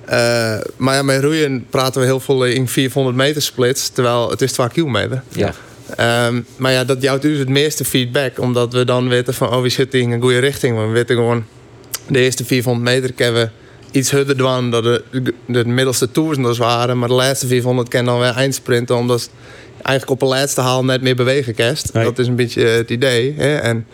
Eh 0.05 0.57
maar 0.77 0.95
ja, 0.95 1.01
met 1.01 1.21
roeien 1.21 1.65
praten 1.69 2.01
we 2.01 2.07
heel 2.07 2.19
veel 2.19 2.45
in 2.45 2.67
400 2.67 3.15
meter 3.15 3.41
splits. 3.41 3.89
Terwijl 3.89 4.29
het 4.29 4.41
is 4.41 4.51
12 4.51 4.71
kilometer. 4.71 5.23
Ja. 5.29 5.53
Ehm, 5.95 6.41
maar 6.57 6.71
ja, 6.71 6.83
dat 6.83 7.01
jouwt 7.01 7.21
dus 7.21 7.37
het 7.37 7.49
meeste 7.49 7.85
feedback. 7.85 8.39
Omdat 8.39 8.73
we 8.73 8.85
dan 8.85 9.09
weten 9.09 9.33
van, 9.33 9.49
oh, 9.53 9.61
we 9.61 9.69
zitten 9.69 9.99
in 9.99 10.11
een 10.11 10.21
goede 10.21 10.39
richting. 10.39 10.75
Want 10.75 10.87
we 10.87 10.93
weten 10.93 11.15
gewoon, 11.15 11.45
de 12.07 12.19
eerste 12.19 12.45
400 12.45 12.85
meter 12.85 13.13
kennen 13.13 13.41
we 13.41 13.49
iets 13.91 14.11
harder 14.11 14.37
doen 14.37 14.69
dan 14.69 14.83
de, 14.83 15.03
de 15.45 15.65
middelste 15.65 16.11
toersenders 16.11 16.57
waren. 16.57 16.99
Maar 16.99 17.07
de 17.07 17.13
laatste 17.13 17.47
400 17.47 17.87
kennen 17.87 18.13
dan 18.13 18.21
weer 18.21 18.33
eindsprinten. 18.35 18.95
Omdat 18.95 19.29
eigenlijk 19.75 20.09
op 20.09 20.19
de 20.19 20.35
laatste 20.35 20.61
haal 20.61 20.85
net 20.85 21.01
meer 21.01 21.15
bewegen 21.15 21.55
kerst. 21.55 21.93
Nee. 21.93 22.03
Dat 22.03 22.19
is 22.19 22.27
een 22.27 22.35
beetje 22.35 22.63
het 22.63 22.89
idee. 22.89 23.33
Hè? 23.37 23.55
En 23.55 23.87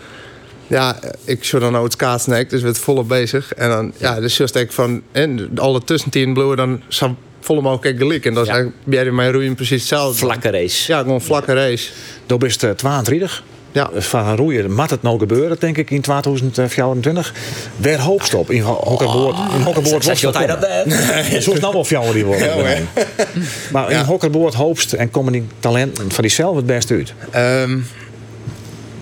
ja, 0.72 1.00
ik 1.24 1.44
zou 1.44 1.62
dan 1.62 1.78
ook 1.78 1.84
het 1.84 1.94
schaatsen, 1.94 2.32
dus 2.34 2.50
we 2.52 2.58
zijn 2.60 2.76
volop 2.76 3.08
bezig. 3.08 3.54
En 3.54 3.70
dan, 3.70 3.94
ja, 3.98 4.20
dus 4.20 4.38
just 4.38 4.56
ik 4.56 4.72
van, 4.72 5.02
en 5.12 5.50
alle 5.56 5.84
tussentien 5.84 6.34
bloeien 6.34 6.58
dan 6.58 6.82
zo 6.88 7.16
volle 7.40 7.62
mogelijk 7.62 7.98
gelijk. 7.98 8.26
En 8.26 8.34
dat 8.34 8.44
is 8.44 8.50
Ja. 8.50 8.56
eigenlijk 8.56 8.84
bij 8.86 9.12
mijn 9.12 9.32
roeien 9.32 9.56
precies 9.56 9.80
hetzelfde. 9.80 10.18
Vlakke 10.18 10.50
race. 10.50 10.92
Ja, 10.92 11.00
gewoon 11.00 11.22
vlakke 11.22 11.54
race. 11.54 11.90
Dat 12.26 12.44
is 12.44 12.62
het 12.62 12.78
32. 12.78 13.44
Ja. 13.74 13.90
Dus 13.94 14.06
van 14.06 14.36
roeien 14.36 14.74
moet 14.74 14.90
het 14.90 15.02
nou 15.02 15.20
gebeuren, 15.20 15.58
denk 15.60 15.78
ik, 15.78 15.90
in 15.92 16.02
2024. 16.02 17.34
Weer 17.78 18.00
hoopstop 18.02 18.50
in 18.52 18.62
ho- 18.62 18.82
hokkerboord. 18.84 19.36
In 19.56 19.62
hokkerboord 19.62 20.04
Zeg 20.12 20.20
je 20.20 20.26
wat 20.26 20.36
hij 20.36 20.48
dat 20.48 20.66
Zo 21.44 21.56
snel 21.56 21.74
wel 21.74 21.84
fjouwer 21.84 22.14
die 22.14 22.26
worden. 22.26 22.88
Maar 23.72 23.92
in 23.92 24.00
hokkerboord 24.00 24.54
hoopst 24.54 24.94
en 24.94 25.12
komen 25.12 25.32
die 25.34 25.44
talenten 25.60 26.12
van 26.12 26.22
diezelfde 26.24 26.58
het 26.58 26.66
best 26.66 26.92
uit. 26.92 27.14
Ehm, 27.32 27.78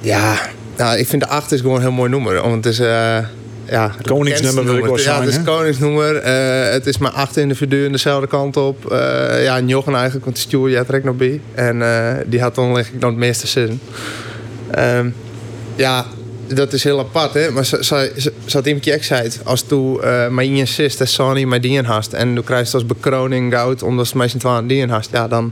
ja, 0.01 0.39
nou, 0.79 0.97
ik 0.97 1.07
vind 1.07 1.21
de 1.21 1.27
8 1.27 1.51
is 1.51 1.61
gewoon 1.61 1.75
een 1.75 1.81
heel 1.81 1.91
mooi 1.91 2.09
nummer. 2.09 2.41
Want 2.41 2.65
het 2.65 2.73
is... 2.73 2.79
eh 2.79 3.17
ja, 3.69 3.93
het 3.97 4.07
Koningsnummer 4.07 4.63
wil 4.63 4.77
ik 4.77 4.83
wel 4.83 4.95
nummer. 4.95 5.13
Ja, 5.13 5.19
het 5.21 5.29
is 5.29 5.43
koningsnummer. 5.43 6.15
Eh, 6.15 6.71
het 6.71 6.85
is 6.85 6.97
maar 6.97 7.11
acht 7.11 7.37
individuen 7.37 7.91
dezelfde 7.91 8.27
kant 8.27 8.57
op. 8.57 8.91
Eh, 8.91 9.43
ja, 9.43 9.57
en 9.57 9.67
Jochen 9.67 9.95
eigenlijk, 9.95 10.25
want 10.25 10.71
jij 10.71 10.83
trekt 10.83 11.05
nog 11.05 11.15
bij. 11.15 11.41
En 11.53 11.81
eh, 11.81 12.15
die 12.25 12.41
had 12.41 12.55
dan 12.55 12.73
leg 12.73 12.87
ik 12.87 12.99
nog 12.99 13.09
het 13.09 13.19
meeste 13.19 13.47
zin. 13.47 13.79
Ehm, 14.71 15.09
ja, 15.75 16.05
dat 16.47 16.73
is 16.73 16.83
heel 16.83 16.99
apart, 16.99 17.33
hè. 17.33 17.51
Maar 17.51 17.65
zoals 17.65 18.65
iemand 18.65 18.85
je 18.85 18.97
zei, 19.01 19.29
als 19.43 19.61
tu 19.61 19.75
uh, 19.75 20.27
maar 20.27 20.43
in 20.43 20.61
assist 20.61 20.99
en 21.01 21.07
Sony 21.07 21.43
maar 21.43 21.61
die 21.61 21.81
hast 21.81 22.13
en 22.13 22.35
du 22.35 22.41
krijgt 22.41 22.73
als 22.73 22.85
bekroning 22.85 23.53
goud 23.53 23.83
omdat 23.83 24.07
ze 24.07 24.17
meestal 24.17 24.39
twaalf 24.39 24.65
die 24.65 24.87
hast, 24.87 25.09
ja, 25.11 25.27
dan 25.27 25.51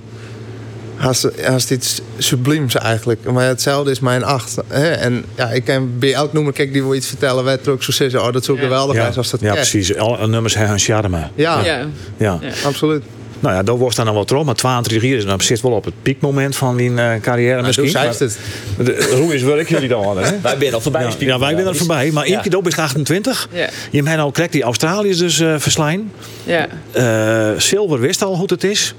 hast 1.43 1.71
iets 1.71 2.01
subliems 2.17 2.75
eigenlijk. 2.75 3.31
Maar 3.31 3.47
hetzelfde 3.47 3.91
is 3.91 3.99
mijn 3.99 4.23
acht. 4.23 4.55
Hè? 4.67 4.91
En 4.91 5.25
ja, 5.35 5.49
ik 5.51 5.63
kan 5.63 5.99
bij 5.99 6.13
elk 6.13 6.33
noemer 6.33 6.53
kijk 6.53 6.73
die 6.73 6.83
wil 6.83 6.95
iets 6.95 7.07
vertellen, 7.07 7.45
er 7.65 7.71
ook 7.71 7.83
zo 7.83 7.91
zeggen, 7.91 8.21
oh, 8.21 8.31
dat 8.31 8.41
is 8.41 8.49
ook 8.49 8.59
geweldig 8.59 8.95
Ja, 8.95 9.11
als 9.15 9.29
dat 9.29 9.39
ja 9.39 9.53
precies. 9.53 9.95
Alle 9.95 10.27
nummers 10.27 10.55
hebben 10.55 10.73
een 10.73 10.79
charme. 10.79 11.27
Ja, 11.35 11.63
Ja. 11.65 11.87
Ja. 12.17 12.39
absoluut. 12.65 13.03
Nou 13.39 13.55
ja, 13.55 13.63
daar 13.63 13.77
was 13.77 13.95
dan 13.95 14.13
wel 14.13 14.23
trouw, 14.23 14.43
maar 14.43 14.55
22 14.55 15.09
jaar 15.09 15.17
is 15.17 15.25
dan 15.25 15.41
zit 15.41 15.61
wel 15.61 15.71
op 15.71 15.85
het 15.85 15.93
piekmoment 16.01 16.55
van 16.55 16.75
die 16.75 16.89
uh, 16.89 17.15
carrière 17.21 17.61
misschien. 17.61 17.83
Hoe 17.83 18.13
zei 18.15 18.37
het? 18.77 19.11
Hoe 19.11 19.33
is 19.35 19.41
werk 19.41 19.69
jullie 19.69 19.87
dan 19.87 20.03
hadden? 20.03 20.23
Hè? 20.23 20.39
Wij 20.41 20.55
zijn 20.59 20.73
al 20.73 20.81
voorbij. 20.81 21.01
Ja, 21.01 21.13
ja 21.19 21.39
wij 21.39 21.53
zijn 21.53 21.67
er 21.67 21.75
voorbij. 21.75 22.11
Maar 22.11 22.25
één 22.25 22.41
keer 22.41 22.57
op 22.57 22.67
is 22.67 22.77
28. 22.77 23.49
Ja. 23.51 23.69
Je 23.91 24.03
hebt 24.03 24.19
al 24.19 24.31
correct 24.31 24.51
die 24.51 24.63
Australiërs 24.63 25.17
dus 25.17 25.39
uh, 25.39 25.55
verslaan. 25.57 26.11
Ja. 26.43 26.67
Uh, 26.97 27.59
Silver 27.59 27.99
wist 27.99 28.23
al 28.23 28.35
hoe 28.35 28.45
het 28.47 28.63
is 28.63 28.95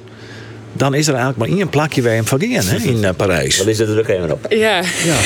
dan 0.73 0.95
is 0.95 1.07
er 1.07 1.15
eigenlijk 1.15 1.51
maar 1.51 1.59
één 1.59 1.69
plakje 1.69 2.03
bij 2.03 2.15
hem 2.15 2.25
vergeen 2.25 2.53
hè, 2.53 2.77
in 2.77 2.97
uh, 2.97 3.09
Parijs. 3.17 3.59
Dan 3.59 3.69
is 3.69 3.79
er 3.79 3.87
druk 3.87 4.07
helemaal 4.07 4.31
op. 4.31 4.47
Ja. 4.53 4.77
ja. 5.05 5.17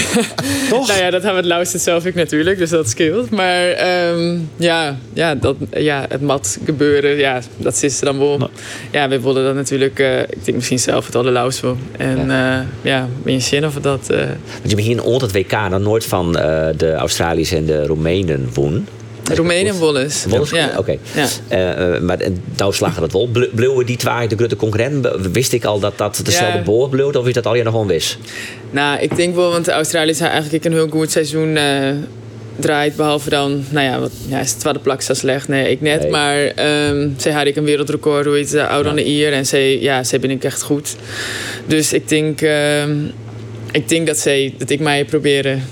Toch? 0.68 0.86
nou 0.88 1.00
ja, 1.00 1.10
dat 1.10 1.22
hebben 1.22 1.30
we 1.30 1.36
het 1.36 1.44
luisterd 1.44 1.82
zelf 1.82 2.06
ik 2.06 2.14
natuurlijk, 2.14 2.58
dus 2.58 2.70
dat 2.70 2.88
scheelt. 2.88 3.30
Maar 3.30 3.68
um, 4.10 4.50
ja, 4.56 4.98
ja, 5.12 5.34
dat, 5.34 5.56
ja, 5.70 6.04
het 6.08 6.20
mat 6.20 6.58
gebeuren, 6.64 7.16
ja, 7.16 7.40
dat 7.56 7.82
is 7.82 7.98
er 7.98 8.04
dan 8.04 8.18
wel. 8.18 8.38
Nou. 8.38 8.50
Ja, 8.90 9.08
we 9.08 9.20
wilden 9.20 9.44
dat 9.44 9.54
natuurlijk, 9.54 9.98
uh, 9.98 10.20
ik 10.20 10.44
denk 10.44 10.56
misschien 10.56 10.78
zelf 10.78 11.06
het 11.06 11.16
allerlauwste. 11.16 11.74
En 11.96 12.26
ja, 12.26 12.60
uh, 12.60 12.66
ja 12.82 13.08
ben 13.22 13.32
je 13.32 13.40
zin 13.40 13.66
of 13.66 13.74
dat... 13.74 14.06
Want 14.06 14.70
je 14.70 14.76
begint 14.76 15.04
ooit 15.04 15.20
het 15.20 15.32
WK 15.32 15.50
dan 15.50 15.82
nooit 15.82 16.04
van 16.04 16.32
de 16.76 16.94
Australiërs 16.96 17.52
en 17.52 17.66
de 17.66 17.86
Roemenen 17.86 18.48
won. 19.24 19.36
Roemenië 19.36 19.72
Wolles. 19.72 20.24
Wolles, 20.28 20.50
ja. 20.50 20.68
oké. 20.68 20.78
Okay. 20.78 20.98
Ja. 21.48 21.94
Uh, 21.94 22.00
maar 22.00 22.18
nou 22.56 22.72
slagen 22.72 23.00
dat 23.00 23.12
wel. 23.12 23.28
Bleeuwen 23.54 23.86
die 23.86 23.96
twee 23.96 24.28
de 24.28 24.36
grote 24.36 24.56
concurrenten? 24.56 25.32
Wist 25.32 25.52
ik 25.52 25.64
al 25.64 25.80
dat 25.80 25.98
dat 25.98 26.20
dezelfde 26.24 26.70
ja. 26.70 26.86
bleef? 26.88 27.14
Of 27.14 27.26
is 27.26 27.32
dat 27.32 27.46
al 27.46 27.54
je 27.54 27.62
nog 27.62 27.72
gewoon 27.72 27.88
wist? 27.88 28.18
Nou, 28.70 29.00
ik 29.00 29.16
denk 29.16 29.34
wel, 29.34 29.50
want 29.50 29.64
de 29.64 29.72
Australiërs 29.72 30.18
hebben 30.18 30.36
eigenlijk 30.40 30.64
een 30.64 30.72
heel 30.72 30.88
goed 30.88 31.10
seizoen 31.10 31.56
uh, 31.56 31.90
draait. 32.56 32.96
Behalve 32.96 33.30
dan, 33.30 33.64
nou 33.70 33.86
ja, 33.86 34.00
wat, 34.00 34.12
ja 34.28 34.40
is 34.40 34.50
het 34.50 34.60
tweede 34.60 34.78
plak 34.78 35.02
zo 35.02 35.14
slecht? 35.14 35.48
Nee, 35.48 35.70
ik 35.70 35.80
net. 35.80 36.02
Nee. 36.02 36.10
Maar 36.10 36.52
um, 36.88 37.14
zij 37.16 37.32
had 37.32 37.46
ik 37.46 37.56
een 37.56 37.64
wereldrecord, 37.64 38.26
hoe 38.26 38.40
iets 38.40 38.54
ouder 38.54 38.84
dan 38.84 38.94
de 38.94 39.04
Ier. 39.04 39.32
En 39.32 39.46
zij, 39.46 39.80
ja, 39.80 40.04
zij 40.04 40.20
ben 40.20 40.30
ik 40.30 40.44
echt 40.44 40.62
goed. 40.62 40.96
Dus 41.66 41.92
ik 41.92 42.08
denk, 42.08 42.40
uh, 42.40 42.82
ik 43.72 43.88
denk 43.88 44.06
dat, 44.06 44.18
zij, 44.18 44.54
dat 44.58 44.70
ik 44.70 44.80
mij 44.80 45.04
proberen 45.04 45.62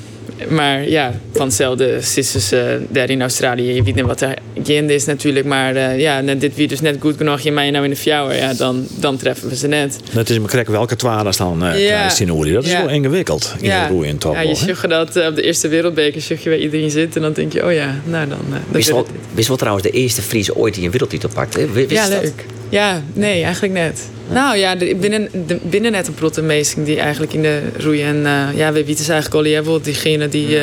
maar 0.49 0.89
ja, 0.89 1.13
van 1.33 1.47
hetzelfde 1.47 2.01
is 2.15 2.53
uh, 2.53 2.63
daar 2.89 3.11
in 3.11 3.21
Australië. 3.21 3.75
Je 3.75 3.83
weet 3.83 3.95
niet 3.95 4.05
wat 4.05 4.21
er 4.21 4.35
gaande 4.65 4.95
is 4.95 5.05
natuurlijk. 5.05 5.47
Maar 5.47 5.77
uh, 5.77 5.99
ja, 5.99 6.23
dit 6.23 6.55
wie 6.55 6.69
dus 6.69 6.81
net 6.81 6.97
goed 7.01 7.17
genoeg 7.17 7.41
je 7.41 7.53
mij 7.53 7.71
nou 7.71 7.85
in 7.85 7.91
de 7.91 7.97
fjouwer. 7.97 8.37
Ja, 8.37 8.55
dan, 8.55 8.87
dan 9.01 9.17
treffen 9.17 9.49
we 9.49 9.57
ze 9.57 9.67
net. 9.67 9.99
Dat 10.13 10.31
is 10.31 10.39
me 10.39 10.47
krek 10.47 10.69
welke 10.69 10.97
twaalf 10.97 11.37
dan 11.37 11.67
uh, 11.67 11.87
ja. 11.87 12.03
Dat 12.03 12.65
is 12.65 12.71
ja. 12.71 12.81
wel 12.85 12.89
ingewikkeld 12.89 13.55
in 13.61 13.67
ja. 13.67 13.87
de 13.87 13.93
roeien 13.93 14.19
top. 14.19 14.35
Ja, 14.35 14.41
je 14.41 14.55
zag 14.55 14.87
dat 14.87 15.17
op 15.29 15.35
de 15.35 15.43
eerste 15.43 15.69
wereldbeker 15.69 16.21
zag 16.21 16.43
je 16.43 16.51
waar 16.51 16.59
iedereen 16.59 16.91
zit. 16.91 17.17
En 17.17 17.23
dan 17.23 17.33
denk 17.33 17.53
je, 17.53 17.65
oh 17.65 17.73
ja, 17.73 18.01
nou 18.05 18.29
dan... 18.29 18.39
dan 18.51 18.61
wist, 18.71 18.91
wel, 18.91 19.07
wist 19.35 19.49
wel 19.49 19.57
trouwens 19.57 19.87
de 19.87 19.93
eerste 19.93 20.23
Friese 20.23 20.57
ooit 20.57 20.75
die 20.75 20.85
een 20.85 20.91
wereldtitel 20.91 21.29
pakt. 21.35 21.57
Hè? 21.57 21.71
Wist 21.73 21.91
ja, 21.91 22.09
leuk. 22.09 22.23
Dat? 22.23 22.59
Ja, 22.71 23.03
nee, 23.13 23.43
eigenlijk 23.43 23.73
net. 23.73 24.09
Nou 24.29 24.57
ja, 24.57 24.75
de, 24.75 24.95
binnen, 24.95 25.29
de, 25.47 25.59
binnen 25.63 25.93
net 25.93 26.07
een 26.07 26.15
prottenmeesting 26.15 26.87
die 26.87 27.01
eigenlijk 27.01 27.33
in 27.33 27.43
de 27.43 27.61
roeien. 27.79 28.07
En 28.07 28.17
uh, 28.17 28.59
ja, 28.59 28.73
we 28.73 28.85
weten 28.85 29.13
eigenlijk 29.13 29.35
al 29.35 29.47
jij 29.47 29.63
diegene 29.85 30.29
die 30.29 30.49
uh, 30.49 30.63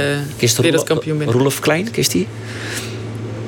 wereldkampioen 0.57 1.17
bent. 1.17 1.31
Roelof 1.31 1.59
Klein, 1.59 1.91
kist 1.91 2.11
die? 2.11 2.27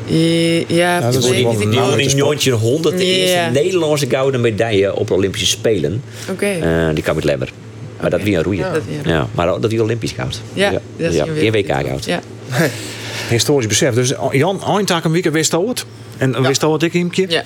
Ja, 0.05 0.63
ja 0.67 0.99
dat 0.99 1.15
is 1.15 1.29
wel 1.29 1.97
een 1.97 2.07
jongetje 2.07 2.51
100 2.51 2.97
de 2.97 3.03
eerste 3.03 3.49
Nederlandse 3.53 4.09
gouden 4.09 4.41
medaille 4.41 4.95
op 4.95 5.07
de 5.07 5.13
Olympische 5.13 5.47
Spelen. 5.47 6.03
Oké. 6.29 6.31
Okay. 6.31 6.87
Uh, 6.87 6.93
die 6.93 7.03
kan 7.03 7.15
met 7.15 7.23
Lemmer. 7.23 7.51
Maar 7.97 8.05
okay. 8.05 8.09
dat 8.09 8.27
wie 8.27 8.37
een 8.37 8.43
roeien. 8.43 8.65
Ja. 9.03 9.11
ja. 9.11 9.27
maar 9.31 9.45
dat 9.45 9.71
wie 9.71 9.83
Olympisch 9.83 10.11
goud. 10.11 10.41
Ja, 10.53 10.71
ja. 10.71 10.79
dat 10.97 11.09
is 11.11 11.15
ja. 11.15 11.51
WK 11.51 11.87
goud. 11.87 12.05
Ja. 12.05 12.19
Historisch 13.29 13.67
besef. 13.67 13.93
Dus 13.93 14.13
Jan, 14.31 14.63
eindtak 14.63 15.03
een 15.03 15.11
week 15.11 15.29
wist 15.29 15.51
het. 15.51 15.85
En 16.17 16.31
ja. 16.31 16.41
wist 16.41 16.61
het 16.61 16.93
een 16.93 17.09
keer? 17.09 17.29
Ja. 17.29 17.43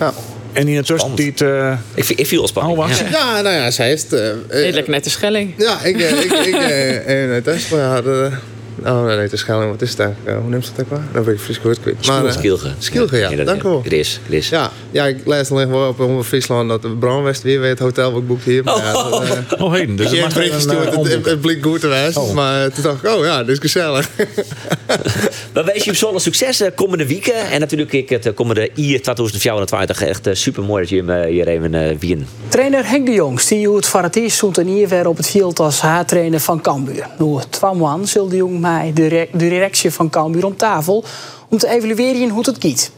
Ja. 0.00 0.12
En 0.52 0.68
in 0.68 0.74
de 0.74 0.82
tussentijd... 0.82 1.40
Uh, 1.40 1.72
ik, 1.94 2.08
ik 2.08 2.26
viel 2.26 2.48
spannend. 2.48 2.78
Oh, 2.78 2.88
ja. 2.88 3.08
ja, 3.10 3.40
nou 3.40 3.54
ja, 3.56 3.70
zij 3.70 3.90
het... 3.90 4.06
Uh, 4.12 4.28
Redelijk 4.48 4.88
net 4.88 5.04
de 5.04 5.10
Schelling. 5.10 5.54
Ja, 5.56 5.82
ik... 5.82 5.96
ik, 5.96 6.10
ik, 6.10 6.32
ik 6.32 6.54
uh, 6.54 7.32
in 7.36 7.42
Tesla 7.42 7.92
hadden... 7.92 8.40
Oh, 8.84 9.04
nee, 9.04 9.28
de 9.28 9.36
Schelling, 9.36 9.70
wat 9.70 9.82
is 9.82 9.90
het 9.90 9.98
eigenlijk? 9.98 10.36
Uh, 10.36 10.40
hoe 10.40 10.50
neemt 10.50 10.64
ze 10.64 10.70
het 10.76 10.80
ook 10.80 10.90
wel? 10.90 11.00
Dan 11.12 11.24
ben 11.24 11.34
ik 11.34 11.40
fris 11.40 11.56
goed 11.56 11.80
kwijt. 11.80 12.06
Maar, 12.06 12.24
uh, 12.24 12.32
Skilge. 12.32 12.70
Skilge, 12.78 13.16
ja. 13.16 13.30
ja 13.30 13.44
dank 13.44 13.62
u 13.62 13.68
wel. 13.68 13.82
Chris, 13.84 14.20
Chris. 14.26 14.48
Ja, 14.48 14.70
ja, 14.90 15.06
ik 15.06 15.26
lees 15.26 15.50
alleen 15.50 15.70
wel 15.70 15.88
op 15.88 16.00
onder 16.00 16.24
Friesland 16.24 16.68
dat 16.68 16.82
de 16.82 16.88
Brandwest 16.88 17.42
weer 17.42 17.60
weer 17.60 17.68
het 17.68 17.78
hotel 17.78 18.12
wat 18.12 18.20
ik 18.20 18.26
boekt 18.26 18.44
hier. 18.44 18.64
Maar, 18.64 18.74
oh, 18.74 18.82
ja, 18.82 19.34
dat, 19.48 19.58
uh, 19.58 19.64
oh, 19.64 19.72
heen. 19.72 19.96
Dus 19.96 20.10
het, 20.10 20.34
het, 20.34 21.24
het 21.26 21.40
blik 21.40 21.62
goed 21.62 21.80
te 21.80 21.88
wijzen. 21.88 22.22
Oh. 22.22 22.34
Maar 22.34 22.72
toen 22.72 22.82
dacht 22.82 23.04
ik, 23.04 23.10
oh 23.10 23.24
ja, 23.24 23.38
dit 23.38 23.48
is 23.48 23.58
gezellig. 23.58 24.08
We 25.52 25.64
wensen 25.64 25.92
je 25.92 25.98
zo'n 25.98 26.20
succes 26.20 26.62
komende 26.74 27.06
weken. 27.06 27.50
En 27.50 27.60
natuurlijk 27.60 27.92
ik 27.92 28.08
het 28.08 28.34
komende 28.34 28.70
IR 28.74 29.02
2024 29.02 30.02
echt 30.02 30.28
super 30.32 30.62
mooi 30.62 30.80
dat 30.80 30.90
je 30.90 31.04
hem 31.04 31.28
hier 31.28 31.48
even 31.48 31.74
uh, 31.74 31.98
wien. 31.98 32.26
Trainer 32.48 32.88
Henk 32.88 33.06
de 33.06 33.12
Jong 33.12 33.40
stier 33.40 33.66
hoe 33.66 33.76
het 33.76 33.86
voor 33.86 34.02
het 34.02 34.16
eerst 34.16 34.36
stond 34.36 34.58
en 34.58 34.66
hier 34.66 34.88
weer 34.88 35.08
op 35.08 35.16
het 35.16 35.30
veld 35.30 35.60
als 35.60 35.80
haar-trainer 35.80 36.40
van 36.40 36.60
Cambuur. 36.60 37.06
Nu, 37.18 37.38
twee 37.50 37.74
man 37.74 38.06
zul 38.06 38.28
de 38.28 38.36
Jong 38.36 38.59
mij 38.60 38.92
de, 38.94 39.28
de 39.32 39.48
directie 39.48 39.90
van 39.90 40.10
Cambuur 40.10 40.44
om 40.44 40.56
tafel 40.56 41.04
om 41.48 41.58
te 41.58 41.68
evalueren 41.68 42.28
hoe 42.28 42.44
het 42.44 42.56
giet. 42.60 42.92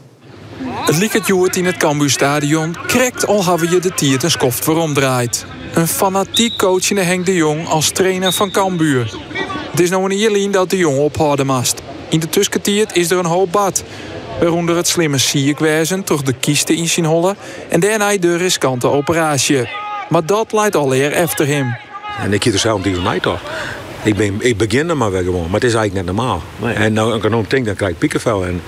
Het 0.85 0.97
lieket 0.97 1.55
in 1.55 1.65
het 1.65 1.77
Cambuurstadion 1.77 2.75
krekt 2.87 3.27
al 3.27 3.45
hebben 3.45 3.69
je 3.69 3.79
de 3.79 3.93
tiert 3.93 4.23
en 4.23 4.31
skoft 4.31 4.63
voor 4.63 4.77
omdraait. 4.77 5.45
Een 5.73 5.87
fanatiek 5.87 6.57
coachende 6.57 7.01
Henk 7.01 7.25
de 7.25 7.35
Jong 7.35 7.67
als 7.67 7.89
trainer 7.89 8.31
van 8.31 8.51
Cambuur. 8.51 9.13
Het 9.71 9.79
is 9.79 9.89
nou 9.89 10.11
een 10.11 10.17
Jelien 10.17 10.51
dat 10.51 10.69
de 10.69 10.77
Jong 10.77 10.97
ophouden 10.97 11.45
mast. 11.45 11.81
In 12.09 12.19
de 12.19 12.29
tusketiert 12.29 12.95
is 12.95 13.11
er 13.11 13.17
een 13.17 13.25
hoop 13.25 13.51
bad. 13.51 13.83
Waaronder 14.39 14.75
het 14.75 14.87
slimme 14.87 15.17
sierkwijzen 15.17 16.03
toch 16.03 16.21
de 16.21 16.33
kiesten 16.33 16.75
in 16.75 16.87
zien 16.87 17.05
hollen 17.05 17.35
en 17.69 17.79
daarna 17.79 18.17
de 18.17 18.35
riskante 18.35 18.87
operatie. 18.87 19.69
Maar 20.09 20.25
dat 20.25 20.51
leidt 20.51 20.75
al 20.75 20.95
eer 20.95 21.11
efter 21.11 21.47
hem. 21.47 21.77
En 22.19 22.33
ik 22.33 22.43
hier 22.43 22.57
zelf 22.57 22.81
die 22.81 22.95
van 22.95 23.03
mij 23.03 23.19
toch. 23.19 23.41
Ik, 24.03 24.15
ben, 24.15 24.35
ik 24.39 24.57
begin 24.57 24.89
er 24.89 24.97
maar 24.97 25.11
weer 25.11 25.23
gewoon, 25.23 25.43
maar 25.43 25.59
het 25.59 25.63
is 25.63 25.73
eigenlijk 25.73 26.05
net 26.05 26.15
normaal. 26.15 26.43
Nee. 26.61 26.73
En 26.73 26.93
nou, 26.93 27.15
ik 27.15 27.21
kan 27.21 27.45
denk, 27.47 27.65
dan 27.65 27.75
krijg 27.75 27.91
ik 27.91 27.97
piekenvel. 27.97 28.45
En 28.45 28.61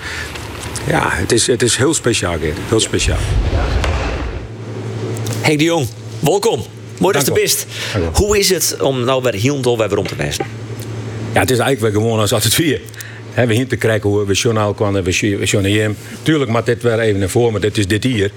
ja, 0.86 1.08
het 1.10 1.32
is, 1.32 1.46
het 1.46 1.62
is 1.62 1.76
heel 1.76 1.94
speciaal, 1.94 2.38
Geert. 2.38 2.56
Heel 2.68 2.80
speciaal. 2.80 3.18
Henk 5.40 5.58
de 5.58 5.64
Jong, 5.64 5.86
welkom. 6.20 6.64
Mooi 6.98 7.12
dat 7.12 7.26
je 7.26 7.32
er 7.32 7.40
bent. 7.40 7.66
Hoe 8.16 8.38
is 8.38 8.50
het 8.50 8.76
om 8.80 9.04
nou 9.04 9.22
weer 9.22 9.34
heel 9.34 9.60
dol 9.60 9.78
weer 9.78 9.88
rond 9.88 10.08
te 10.08 10.16
wijzen? 10.16 10.44
Ja, 11.32 11.40
het 11.40 11.50
is 11.50 11.58
eigenlijk 11.58 11.92
weer 11.92 12.02
gewoon 12.02 12.20
als 12.20 12.32
altijd 12.32 12.54
vier. 12.54 12.80
we 13.34 13.54
hier 13.54 13.66
te 13.66 13.76
kijken 13.76 14.10
hoe 14.10 14.26
we 14.26 14.32
journaal 14.32 14.74
kwamen, 14.74 15.04
we 15.04 15.44
journalieren. 15.44 15.96
Tuurlijk 16.22 16.50
maar 16.50 16.64
dit 16.64 16.82
weer 16.82 16.98
even 16.98 17.20
naar 17.20 17.28
voren, 17.28 17.52
maar 17.52 17.60
dit 17.60 17.78
is 17.78 17.86
dit 17.86 18.04
hier. 18.04 18.30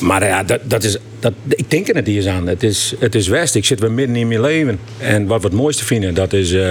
Maar 0.00 0.26
ja, 0.26 0.42
dat, 0.42 0.60
dat 0.62 0.84
is, 0.84 0.96
dat, 1.18 1.32
ik 1.48 1.70
denk 1.70 1.88
er 1.88 1.94
net 1.94 2.08
eens 2.08 2.26
aan. 2.26 2.46
Het 2.46 2.62
is, 2.62 2.94
het 2.98 3.14
is 3.14 3.28
West. 3.28 3.54
Ik 3.54 3.64
zit 3.64 3.80
weer 3.80 3.92
midden 3.92 4.16
in 4.16 4.28
mijn 4.28 4.40
leven. 4.40 4.78
En 4.98 5.26
wat 5.26 5.42
we 5.42 5.46
het 5.46 5.56
mooiste 5.56 5.84
vinden, 5.84 6.14
dat 6.14 6.32
is, 6.32 6.52
uh, 6.52 6.70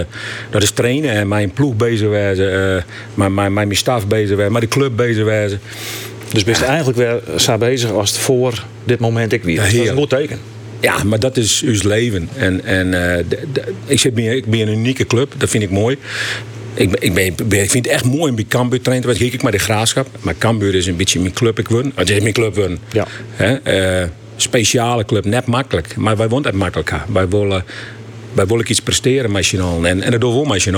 dat 0.49 0.63
is 0.63 0.71
trainen 0.71 1.11
en 1.11 1.27
mijn 1.27 1.51
ploeg 1.51 1.75
bezig 1.75 2.09
wezen. 2.09 2.53
Uh, 2.53 2.81
mijn, 3.13 3.33
mijn, 3.33 3.53
mijn 3.53 3.75
staf 3.75 4.07
bezig 4.07 4.35
wezen, 4.35 4.51
met 4.51 4.61
de 4.61 4.67
club 4.67 4.95
bezig 4.95 5.23
wezen. 5.23 5.59
Dus 6.31 6.43
ben 6.43 6.55
je 6.55 6.65
eigenlijk 6.65 6.97
weer 6.97 7.21
zo 7.39 7.57
bezig 7.57 7.91
als 7.91 8.09
het 8.09 8.19
voor 8.19 8.65
dit 8.83 8.99
moment 8.99 9.33
ik 9.33 9.43
weer. 9.43 9.55
Ja, 9.55 9.61
dat 9.61 9.73
is 9.73 9.89
een 9.89 9.95
goed 9.95 10.09
teken. 10.09 10.39
Ja, 10.79 11.03
maar 11.03 11.19
dat 11.19 11.37
is 11.37 11.61
uw 11.65 11.79
leven. 11.83 12.29
En, 12.35 12.65
en 12.65 12.85
uh, 12.85 13.25
de, 13.29 13.63
ik, 13.85 13.99
zit 13.99 14.13
bij, 14.13 14.35
ik 14.35 14.45
ben 14.45 14.59
een 14.59 14.77
unieke 14.77 15.05
club, 15.05 15.33
dat 15.37 15.49
vind 15.49 15.63
ik 15.63 15.69
mooi. 15.69 15.97
Ik, 16.79 16.95
ik, 16.99 17.13
ben, 17.13 17.61
ik 17.61 17.71
vind 17.71 17.85
het 17.85 17.87
echt 17.87 18.05
mooi 18.05 18.29
om 18.29 18.35
bij 18.35 18.45
Cambuur 18.47 18.81
trainen. 18.81 19.07
Want 19.07 19.19
kijk 19.19 19.33
ik 19.33 19.41
maar 19.41 19.51
de 19.51 19.57
graafschap. 19.57 20.07
Maar 20.19 20.35
Cambuur 20.37 20.75
is 20.75 20.87
een 20.87 20.95
beetje 20.95 21.19
mijn 21.19 21.33
club. 21.33 21.59
Ik 21.59 21.67
won. 21.67 21.91
Het 21.95 22.09
is 22.09 22.21
mijn 22.21 22.33
club 22.33 22.55
won. 22.55 22.79
Ja. 22.91 23.07
Hè? 23.31 24.01
Uh, 24.01 24.07
speciale 24.35 25.05
club, 25.05 25.25
net 25.25 25.45
makkelijk. 25.45 25.95
Maar 25.95 26.17
wij 26.17 26.29
wonen 26.29 26.47
het 26.47 26.55
makkelijk. 26.55 26.93
Wij 27.07 27.27
willen, 27.27 27.63
wij 28.33 28.45
willen 28.45 28.65
iets 28.69 28.79
presteren 28.79 29.31
met 29.31 29.53
En, 29.53 29.83
en 29.83 30.11
dat 30.11 30.21
doen 30.21 30.41
we 30.41 30.47
met 30.47 30.71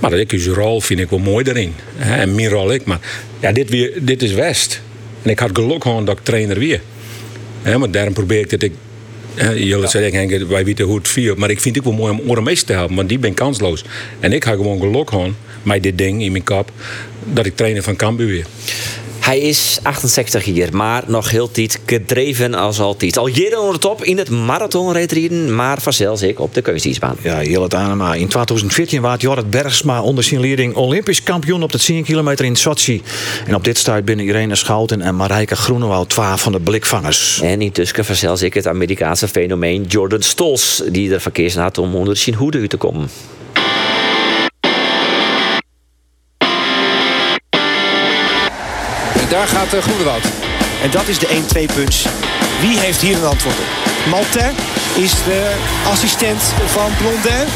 Maar 0.00 0.10
dat 0.10 0.18
ik 0.18 0.30
dus 0.30 0.46
rol 0.46 0.80
vind 0.80 1.00
ik 1.00 1.10
wel 1.10 1.18
mooi 1.18 1.44
daarin. 1.44 1.74
Hè? 1.96 2.16
En 2.16 2.34
mijn 2.34 2.48
rol 2.48 2.72
ik. 2.72 2.84
Maar 2.84 3.00
ja, 3.40 3.52
dit, 3.52 3.70
weer, 3.70 3.92
dit 4.00 4.22
is 4.22 4.32
West. 4.32 4.80
En 5.22 5.30
ik 5.30 5.38
had 5.38 5.50
geluk 5.52 5.82
gewoon 5.82 6.04
dat 6.04 6.18
ik 6.18 6.24
trainer 6.24 6.58
weer. 6.58 6.80
Hè? 7.62 7.78
Maar 7.78 7.90
daarom 7.90 8.12
probeer 8.12 8.38
ik 8.38 8.50
dat 8.50 8.62
ik 8.62 8.72
Jullie 9.36 9.66
ja. 9.66 9.86
zeggen, 9.86 10.12
Henk, 10.12 10.48
wij 10.48 10.64
weten 10.64 10.84
hoe 10.84 10.96
het 10.96 11.08
viel. 11.08 11.34
Maar 11.34 11.50
ik 11.50 11.60
vind 11.60 11.76
het 11.76 11.84
wel 11.84 11.94
mooi 11.94 12.12
om 12.12 12.20
oren 12.26 12.42
mee 12.42 12.64
te 12.64 12.72
helpen, 12.72 12.96
want 12.96 13.08
die 13.08 13.18
ben 13.18 13.34
kansloos. 13.34 13.84
En 14.20 14.32
ik 14.32 14.44
ga 14.44 14.50
gewoon 14.50 14.80
geluk 14.80 15.08
gewoon 15.08 15.36
met 15.62 15.82
dit 15.82 15.98
ding 15.98 16.22
in 16.22 16.32
mijn 16.32 16.44
kop, 16.44 16.70
dat 17.24 17.46
ik 17.46 17.56
trainer 17.56 17.82
van 17.82 17.96
Cambuur 17.96 18.26
weer. 18.26 18.46
Hij 19.24 19.38
is 19.38 19.78
68 19.82 20.44
jaar, 20.44 20.76
maar 20.76 21.02
nog 21.06 21.30
heel 21.30 21.50
tijd 21.50 21.80
gedreven 21.86 22.54
als 22.54 22.80
altijd. 22.80 23.16
Al 23.16 23.26
jaren 23.26 23.58
onder 23.58 23.72
de 23.72 23.80
top 23.80 24.04
in 24.04 24.18
het 24.18 24.30
marathonredrijden, 24.30 25.54
maar 25.54 25.80
vanzelfs 25.80 26.22
ik 26.22 26.40
op 26.40 26.54
de 26.54 26.62
kunstdienstbaan. 26.62 27.16
Ja, 27.22 27.36
heel 27.36 27.62
het 27.62 27.74
aan. 27.74 28.14
In 28.14 28.28
2014 28.28 29.00
was 29.00 29.20
Jorrit 29.20 29.50
Bergsma 29.50 30.02
onder 30.02 30.24
zijn 30.24 30.40
leiding 30.40 30.74
Olympisch 30.74 31.22
kampioen 31.22 31.62
op 31.62 31.72
de 31.72 31.78
10 31.78 32.04
kilometer 32.04 32.44
in 32.44 32.56
Sochi. 32.56 33.02
En 33.46 33.54
op 33.54 33.64
dit 33.64 33.78
stuit 33.78 34.04
binnen 34.04 34.26
Irene 34.26 34.54
Schouten 34.54 35.00
en 35.00 35.16
Marijke 35.16 35.56
Groenewoud, 35.56 36.08
12 36.08 36.42
van 36.42 36.52
de 36.52 36.60
blikvangers. 36.60 37.40
En 37.40 37.62
intussen 37.62 38.04
vanzelfs 38.04 38.42
ik 38.42 38.54
het 38.54 38.66
Amerikaanse 38.66 39.28
fenomeen 39.28 39.84
Jordan 39.88 40.22
Stolz, 40.22 40.80
die 40.88 41.14
er 41.14 41.20
verkeers 41.20 41.54
had 41.54 41.78
om 41.78 41.94
onder 41.94 42.16
zijn 42.16 42.36
hoede 42.36 42.66
te 42.66 42.76
komen. 42.76 43.08
Daar 49.34 49.48
gaat 49.48 49.74
uh, 49.74 49.82
Groenewoud. 49.82 50.24
En 50.82 50.90
dat 50.90 51.08
is 51.08 51.18
de 51.18 51.26
1-2 51.26 51.74
punch. 51.74 52.04
Wie 52.60 52.78
heeft 52.78 53.00
hier 53.00 53.16
een 53.16 53.24
antwoord 53.24 53.58
op? 53.58 53.92
Maltais 54.10 54.52
is 54.94 55.10
de 55.10 55.52
assistent 55.90 56.42
van 56.66 56.90
Blondin. 56.98 57.46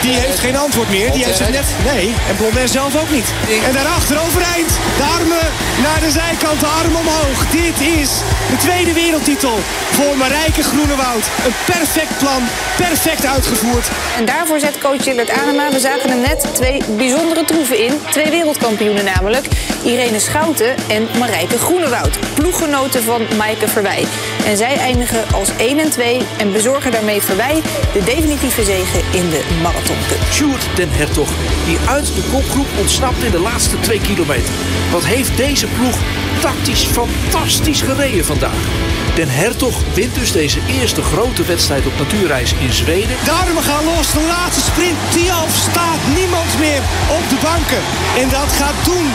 Die 0.00 0.12
heeft 0.12 0.38
geen 0.38 0.56
antwoord 0.56 0.90
meer. 0.90 1.12
Die 1.12 1.24
heeft 1.24 1.38
het 1.38 1.50
net. 1.50 1.66
Nee, 1.92 2.14
en 2.28 2.36
Blondin 2.36 2.68
zelf 2.68 3.00
ook 3.00 3.10
niet. 3.10 3.28
En 3.66 3.72
daarachter 3.72 4.20
overeind. 4.20 4.70
De 4.96 5.02
armen 5.18 5.46
naar 5.82 6.00
de 6.00 6.10
zijkant, 6.10 6.60
de 6.60 6.66
armen 6.66 7.00
omhoog. 7.00 7.46
Dit 7.50 7.80
is 7.80 8.10
de 8.50 8.56
tweede 8.56 8.92
wereldtitel 8.92 9.58
voor 9.92 10.16
Marijke 10.16 10.62
Groenewoud. 10.62 11.24
Een 11.46 11.54
perfect 11.64 12.18
plan, 12.18 12.42
perfect 12.76 13.26
uitgevoerd. 13.26 13.88
En 14.16 14.24
daarvoor 14.24 14.60
zet 14.60 14.78
coach 14.78 15.02
Gillard 15.02 15.30
Anema, 15.30 15.70
we 15.70 15.80
zagen 15.80 16.10
hem 16.10 16.20
net, 16.20 16.46
twee 16.52 16.82
bijzondere 16.96 17.44
troeven 17.44 17.78
in. 17.78 18.00
Twee 18.10 18.30
wereldkampioenen 18.30 19.04
namelijk. 19.04 19.46
Irene 19.82 20.20
Schouten 20.20 20.74
en 20.88 21.08
Marijke 21.18 21.58
Groenewoud. 21.58 22.18
Ploeggenoten 22.34 23.02
van 23.02 23.22
Maaike 23.36 23.68
Verwij. 23.68 24.05
En 24.46 24.56
zij 24.56 24.76
eindigen 24.76 25.24
als 25.32 25.56
1 25.56 25.78
en 25.78 25.90
2 25.90 26.20
en 26.38 26.52
bezorgen 26.52 26.90
daarmee 26.90 27.20
Verwij 27.20 27.62
de 27.92 28.04
definitieve 28.04 28.64
zege 28.64 28.98
in 29.12 29.30
de 29.30 29.42
Marathon. 29.62 29.96
Sjoerd 30.30 30.68
den 30.74 30.90
Hertog, 30.90 31.28
die 31.64 31.78
uit 31.88 32.14
de 32.14 32.22
kopgroep 32.32 32.66
ontsnapt 32.78 33.22
in 33.22 33.30
de 33.30 33.40
laatste 33.40 33.80
twee 33.80 34.00
kilometer. 34.00 34.54
Wat 34.92 35.04
heeft 35.04 35.36
deze 35.36 35.66
ploeg 35.66 35.98
tactisch 36.40 36.84
fantastisch 36.84 37.80
gereden 37.82 38.24
vandaag. 38.24 39.05
Den 39.16 39.30
Hertog 39.30 39.74
wint 39.94 40.14
dus 40.14 40.32
deze 40.32 40.60
eerste 40.80 41.02
grote 41.02 41.44
wedstrijd 41.44 41.86
op 41.86 41.98
natuurreis 41.98 42.54
in 42.58 42.72
Zweden. 42.72 43.16
De 43.24 43.30
armen 43.30 43.62
gaan 43.62 43.84
los, 43.84 44.12
de 44.12 44.26
laatste 44.28 44.64
sprint. 44.70 44.96
Tialf 45.10 45.54
staat 45.70 46.00
niemand 46.14 46.58
meer 46.58 46.82
op 47.18 47.24
de 47.28 47.38
banken. 47.42 47.82
En 48.22 48.28
dat 48.28 48.50
gaat 48.60 48.78
doen 48.84 49.06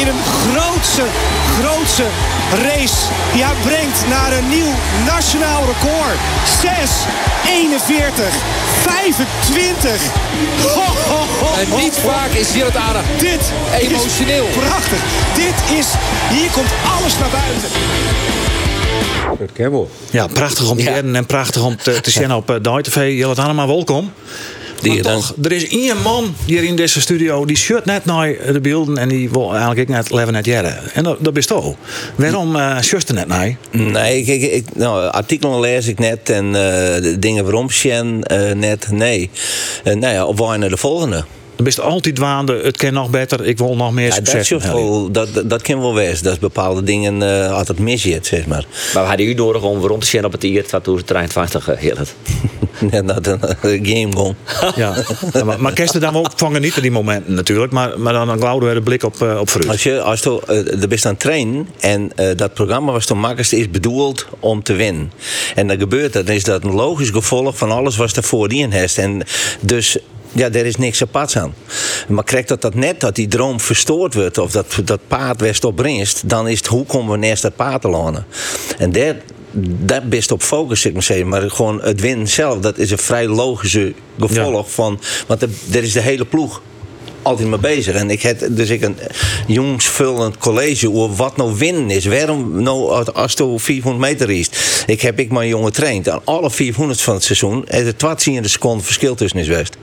in 0.00 0.06
een 0.12 0.22
grootse, 0.42 1.04
grootse 1.58 2.06
race. 2.66 3.00
Die 3.32 3.42
haar 3.44 3.60
brengt 3.62 4.00
naar 4.08 4.32
een 4.32 4.48
nieuw 4.48 4.72
nationaal 5.04 5.62
record. 5.72 6.18
6, 6.60 6.90
41, 7.46 8.34
25. 8.82 10.00
Ho, 10.62 10.88
ho, 11.10 11.20
ho, 11.40 11.60
En 11.60 11.68
niet 11.82 11.96
vaak 11.96 12.30
is 12.30 12.52
hier 12.52 12.64
het 12.64 12.76
aardig. 12.76 13.02
Dit 13.18 13.52
Emotioneel. 13.78 14.46
is 14.48 14.54
prachtig. 14.54 15.00
Dit 15.34 15.78
is, 15.78 15.86
hier 16.30 16.50
komt 16.50 16.72
alles 16.96 17.18
naar 17.18 17.32
buiten. 17.42 17.68
Dat 19.38 19.52
ken 19.52 19.70
wel. 19.70 19.90
Ja, 20.10 20.26
prachtig 20.26 20.70
om 20.70 20.76
te 20.76 20.84
kennen 20.84 21.16
en 21.16 21.26
prachtig 21.26 21.64
om 21.64 21.76
te, 21.76 22.00
te 22.00 22.10
zien 22.10 22.32
op 22.32 22.50
uh, 22.50 22.56
de 22.62 22.82
TV. 22.82 23.16
Jelle 23.16 23.34
allemaal 23.34 23.66
welkom. 23.66 24.12
Die 24.80 24.92
Maar 24.92 25.12
toch, 25.12 25.34
er 25.42 25.52
is 25.52 25.68
één 25.68 26.02
man 26.02 26.34
hier 26.44 26.64
in 26.64 26.76
deze 26.76 27.00
studio 27.00 27.44
die 27.44 27.56
shirt 27.56 27.84
net 27.84 28.04
naar 28.04 28.34
de 28.52 28.60
beelden 28.60 28.96
en 28.96 29.08
die 29.08 29.30
wil 29.30 29.50
eigenlijk 29.50 29.80
ik 29.80 29.88
net 29.88 30.10
leven 30.10 30.32
net 30.32 30.44
jaren. 30.44 30.78
En 30.94 31.02
dat, 31.02 31.16
dat 31.20 31.32
best 31.32 31.52
ook. 31.52 31.76
Waarom 32.14 32.56
uh, 32.56 32.80
shirt 32.80 33.08
er 33.08 33.14
net 33.14 33.26
naar? 33.26 33.56
Nee, 33.70 34.24
kijk, 34.24 34.42
ik, 34.42 34.64
nou, 34.74 35.10
artikelen 35.10 35.60
lees 35.60 35.86
ik 35.86 35.98
net 35.98 36.30
en 36.30 36.46
eh, 36.46 37.02
de 37.02 37.16
dingen 37.18 37.44
waarom 37.44 37.70
Sjen 37.70 38.22
eh, 38.22 38.54
net. 38.54 38.90
Nee. 38.90 39.30
En 39.84 39.98
nou 39.98 40.14
ja, 40.14 40.24
op 40.26 40.38
naar 40.38 40.68
de 40.68 40.76
volgende. 40.76 41.24
Dan 41.58 41.66
best 41.66 41.80
altijd 41.80 42.18
waande, 42.18 42.60
het 42.62 42.76
kan 42.76 42.92
nog 42.92 43.10
beter, 43.10 43.46
ik 43.46 43.58
wil 43.58 43.76
nog 43.76 43.92
meer 43.92 44.08
Ja, 44.08 44.14
dat, 44.14 44.28
succes. 44.28 44.64
is 44.64 44.70
wel, 44.70 45.10
dat, 45.10 45.34
dat, 45.34 45.50
dat 45.50 45.62
kan 45.62 45.80
wel 45.80 45.94
wezen. 45.94 46.24
Dat 46.24 46.32
is 46.32 46.38
bepaalde 46.38 46.82
dingen 46.82 47.22
eh 47.22 47.52
altijd 47.52 47.78
misjet, 47.78 48.26
zeg 48.26 48.46
maar. 48.46 48.64
Maar 48.94 49.02
we 49.02 49.08
hadden 49.08 49.26
u 49.26 49.34
nodig 49.34 49.62
om 49.62 49.80
rond 49.80 50.00
te 50.00 50.06
zien 50.06 50.24
op 50.24 50.32
het 50.32 50.42
van 50.42 50.80
2023 50.82 51.66
heel 51.78 51.96
het. 51.96 52.14
Net 52.90 53.04
naar 53.04 53.22
de 53.22 53.38
game 53.82 54.12
gewoon. 54.12 54.34
Ja, 54.76 54.94
Ja, 55.32 55.44
maar, 55.44 55.60
maar 55.60 55.72
kerst 55.72 56.00
dan 56.00 56.16
ook 56.16 56.30
van 56.36 56.54
genieten 56.54 56.82
die 56.82 56.90
momenten 56.90 57.34
natuurlijk. 57.34 57.72
Maar, 57.72 58.00
maar 58.00 58.12
dan, 58.12 58.26
dan 58.26 58.42
houden 58.42 58.68
we 58.68 58.74
de 58.74 58.80
blik 58.80 59.02
op, 59.02 59.16
uh, 59.22 59.40
op 59.40 59.48
fruit. 59.50 59.68
Als 59.68 59.82
je, 59.82 60.00
als 60.00 60.20
je 60.20 60.42
uh, 60.48 60.82
er 60.82 60.88
bent 60.88 61.04
aan 61.04 61.10
het 61.10 61.20
trainen 61.20 61.68
en 61.80 62.10
uh, 62.16 62.26
dat 62.36 62.54
programma 62.54 62.92
was 62.92 63.06
toen 63.06 63.18
makkelijkste 63.18 63.56
is 63.56 63.70
bedoeld 63.70 64.26
om 64.40 64.62
te 64.62 64.74
winnen. 64.74 65.12
En 65.54 65.68
dan 65.68 65.78
gebeurt 65.78 66.12
dat, 66.12 66.26
dan 66.26 66.34
is 66.34 66.44
dat 66.44 66.64
een 66.64 66.74
logisch 66.74 67.10
gevolg 67.10 67.56
van 67.56 67.70
alles 67.70 67.96
wat 67.96 68.16
er 68.16 68.22
voordien 68.22 68.72
heeft. 68.72 68.98
En 68.98 69.22
dus 69.60 69.98
ja, 70.38 70.50
er 70.50 70.66
is 70.66 70.76
niks 70.76 71.02
apart 71.02 71.36
aan. 71.36 71.54
Maar 72.08 72.24
krijgt 72.24 72.48
dat 72.48 72.62
dat 72.62 72.74
net 72.74 73.00
dat 73.00 73.14
die 73.14 73.28
droom 73.28 73.60
verstoord 73.60 74.14
wordt 74.14 74.38
of 74.38 74.50
dat, 74.50 74.78
dat 74.84 75.00
paard 75.06 75.40
west 75.40 75.64
opbrengt, 75.64 76.28
dan 76.28 76.48
is 76.48 76.58
het 76.58 76.66
hoe 76.66 76.84
komen 76.84 77.20
we 77.20 77.26
naast 77.26 77.42
dat 77.42 77.56
paard 77.56 77.80
te 77.80 77.88
landen. 77.88 78.26
En 78.78 78.92
daar, 78.92 79.16
daar 79.84 80.06
best 80.06 80.30
op 80.30 80.42
focus, 80.42 80.84
ik 80.84 80.92
maar 80.92 81.02
zeggen. 81.02 81.28
Maar 81.28 81.50
gewoon 81.50 81.82
het 81.82 82.00
winnen 82.00 82.28
zelf, 82.28 82.58
dat 82.58 82.78
is 82.78 82.90
een 82.90 82.98
vrij 82.98 83.26
logische 83.26 83.94
gevolg 84.18 84.66
ja. 84.66 84.72
van. 84.72 85.00
Want 85.26 85.42
er, 85.42 85.48
er 85.72 85.82
is 85.82 85.92
de 85.92 86.00
hele 86.00 86.24
ploeg 86.24 86.62
altijd 87.22 87.48
mee 87.48 87.58
bezig. 87.58 87.94
En 87.94 88.10
ik 88.10 88.22
heb 88.22 88.42
dus 88.50 88.68
ik 88.68 88.82
een 88.82 88.96
jongensvullend 89.46 90.38
college 90.38 90.92
over 90.92 91.16
wat 91.16 91.36
nou 91.36 91.54
winnen 91.56 91.90
is. 91.90 92.06
Waarom 92.06 92.62
nou 92.62 93.04
als 93.12 93.34
het 93.34 93.62
400 93.62 94.10
meter 94.10 94.30
is. 94.30 94.50
Ik 94.86 95.00
heb 95.00 95.18
ik 95.18 95.30
mijn 95.30 95.48
jongen 95.48 95.66
getraind. 95.66 96.08
Aan 96.08 96.20
alle 96.24 96.50
400 96.50 97.00
van 97.00 97.14
het 97.14 97.24
seizoen. 97.24 97.66
Is 97.66 97.92
12 97.96 98.22
seconden 98.42 98.84
verschil 98.84 99.14
tussen 99.14 99.38
is 99.38 99.46
geweest. 99.46 99.76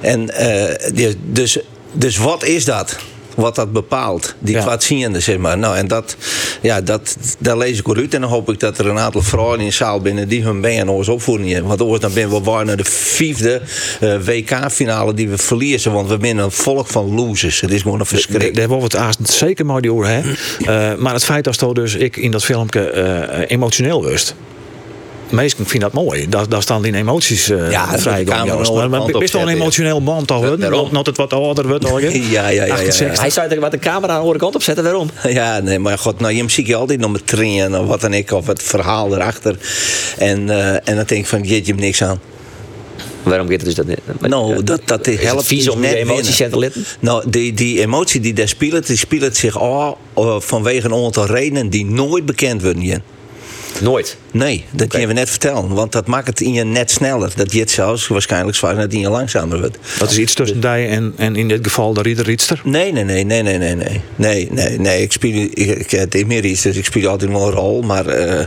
En 0.00 0.30
uh, 0.40 1.14
dus, 1.24 1.58
dus 1.92 2.16
wat 2.16 2.44
is 2.44 2.64
dat? 2.64 2.98
Wat 3.34 3.54
dat 3.54 3.72
bepaalt, 3.72 4.34
die 4.38 4.54
ja. 4.54 4.62
kwaadziende, 4.62 5.20
zeg 5.20 5.38
maar. 5.38 5.58
Nou, 5.58 5.76
en 5.76 5.88
dat, 5.88 6.16
ja, 6.62 6.80
dat, 6.80 7.16
daar 7.38 7.56
lees 7.56 7.78
ik 7.78 7.96
uit. 7.96 8.14
En 8.14 8.20
dan 8.20 8.30
hoop 8.30 8.50
ik 8.50 8.60
dat 8.60 8.78
er 8.78 8.86
een 8.86 8.98
aantal 8.98 9.22
vrouwen 9.22 9.58
in 9.60 9.66
de 9.66 9.72
zaal 9.72 10.00
binnen 10.00 10.28
die 10.28 10.42
hun 10.42 10.60
benen 10.60 10.88
ons 10.88 11.08
opvoeden 11.08 11.46
hebben. 11.46 11.68
Want 11.68 11.82
ooit 11.82 12.00
dan 12.00 12.12
ben 12.12 12.30
we 12.30 12.40
waar 12.40 12.64
naar 12.64 12.76
de 12.76 12.84
vijfde 12.84 13.62
uh, 14.00 14.14
WK-finale 14.24 15.14
die 15.14 15.28
we 15.28 15.38
verliezen. 15.38 15.92
Want 15.92 16.08
we 16.08 16.18
zijn 16.20 16.38
een 16.38 16.50
volk 16.50 16.86
van 16.86 17.14
losers. 17.14 17.60
Het 17.60 17.70
is 17.70 17.82
gewoon 17.82 18.00
een 18.00 18.06
verschrik. 18.06 18.54
Daar 18.54 18.68
wordt 18.68 18.92
het 18.92 18.96
aast 18.96 19.18
zeker 19.22 19.66
mooi 19.66 19.80
die 19.80 19.92
oor, 19.92 20.06
hè? 20.06 20.20
uh, 20.20 20.98
maar 21.02 21.12
het 21.12 21.24
feit 21.24 21.44
dat 21.44 21.74
dus 21.74 21.94
ik 21.94 22.16
in 22.16 22.30
dat 22.30 22.44
filmpje 22.44 22.92
uh, 22.94 23.50
emotioneel 23.50 24.04
wist 24.04 24.34
meesten 25.30 25.66
vinden 25.66 25.90
dat 25.92 26.04
mooi. 26.04 26.28
Daar, 26.28 26.48
daar 26.48 26.62
staan 26.62 26.82
die 26.82 26.94
emoties 26.94 27.48
uh, 27.48 27.70
ja, 27.70 27.98
vrij 27.98 28.24
Maar, 28.24 28.90
maar 28.90 29.04
best 29.04 29.32
wel 29.32 29.42
een 29.42 29.48
emotioneel 29.48 30.02
band 30.02 30.26
toch? 30.26 30.58
Dat 30.90 31.06
het 31.06 31.16
wat 31.16 31.32
ouder 31.32 31.68
wordt 31.68 31.84
al. 31.84 31.98
ja, 31.98 32.08
ja, 32.10 32.48
ja, 32.48 32.64
ja, 32.64 32.76
ja. 32.76 33.20
Hij 33.20 33.30
zou 33.30 33.48
er 33.48 33.60
wat 33.60 33.70
de 33.70 33.78
camera 33.78 34.12
aan 34.12 34.14
de 34.14 34.20
andere 34.20 34.38
kant 34.38 34.54
op 34.54 34.62
zetten. 34.62 34.84
Waarom? 34.84 35.10
Ja, 35.40 35.60
nee, 35.60 35.78
maar 35.78 35.98
god, 35.98 36.20
nou, 36.20 36.34
je 36.34 36.44
zie 36.46 36.66
je 36.66 36.74
altijd 36.74 37.00
nog 37.00 37.12
met 37.12 37.26
trainen 37.26 37.80
of 37.80 37.86
wat 37.86 38.00
dan 38.00 38.14
ik, 38.14 38.32
of 38.32 38.46
het 38.46 38.62
verhaal 38.62 39.14
erachter. 39.14 39.56
En, 40.18 40.46
uh, 40.46 40.68
en 40.68 40.80
dan 40.84 40.94
denk 40.94 41.10
ik 41.10 41.26
van, 41.26 41.44
je 41.44 41.62
hebt 41.64 41.80
niks 41.80 42.02
aan. 42.02 42.20
Waarom 43.22 43.48
gaat 43.48 43.56
het 43.56 43.64
dus 43.64 43.74
dat 43.74 43.86
niet? 43.86 43.98
Nou, 44.20 44.62
dat, 44.62 44.80
dat 44.84 45.06
is 45.06 45.20
helpt 45.22 45.46
vies 45.46 45.68
om 45.68 45.80
net 45.80 45.90
de 45.90 45.96
emoties 45.96 46.36
te 46.36 46.58
letten? 46.58 46.84
Nou, 47.00 47.30
die, 47.30 47.54
die 47.54 47.80
emotie 47.80 48.20
die 48.20 48.32
daar 48.32 48.48
speelt, 48.48 48.86
die 48.86 48.96
speelt 48.96 49.36
zich 49.36 49.58
al 49.58 49.98
uh, 50.18 50.40
vanwege 50.40 50.86
een 50.86 51.04
aantal 51.04 51.26
redenen 51.26 51.68
die 51.68 51.84
nooit 51.84 52.26
bekend 52.26 52.62
worden. 52.62 52.82
Hier. 52.82 53.00
Nooit? 53.80 54.16
Nee, 54.30 54.64
dat 54.70 54.86
okay. 54.86 55.00
kun 55.00 55.08
je 55.08 55.14
net 55.14 55.30
vertellen. 55.30 55.68
Want 55.74 55.92
dat 55.92 56.06
maakt 56.06 56.26
het 56.26 56.40
in 56.40 56.52
je 56.52 56.64
net 56.64 56.90
sneller. 56.90 57.32
Dat 57.36 57.52
je 57.52 57.60
het 57.60 57.70
zelfs 57.70 58.06
waarschijnlijk 58.06 58.56
zwaar 58.56 58.76
dat 58.76 58.92
in 58.92 59.00
je 59.00 59.10
langzamer 59.10 59.60
wordt. 59.60 59.78
Dat 59.98 60.10
is 60.10 60.18
iets 60.18 60.34
tussen 60.34 60.60
die 60.60 60.70
en, 60.70 61.12
en 61.16 61.36
in 61.36 61.48
dit 61.48 61.60
geval 61.62 61.94
de 61.94 62.02
Rieder 62.02 62.24
Rietster? 62.24 62.60
Nee, 62.64 62.92
nee, 62.92 63.04
nee, 63.04 63.24
nee, 63.24 63.42
nee, 63.42 63.58
nee, 63.58 63.74
nee. 63.74 64.00
Nee, 64.16 64.48
nee, 64.50 64.78
nee. 64.78 65.02
Ik 65.02 65.12
speel, 65.12 65.48
ik, 65.54 65.56
ik, 65.56 65.90
het 65.90 66.14
is 66.14 66.24
meer 66.24 66.44
iets, 66.44 66.62
dus 66.62 66.76
ik 66.76 66.84
speel 66.84 67.08
altijd 67.08 67.30
wel 67.30 67.46
een 67.46 67.52
rol. 67.52 67.82
Maar 67.82 68.06
uh, 68.06 68.44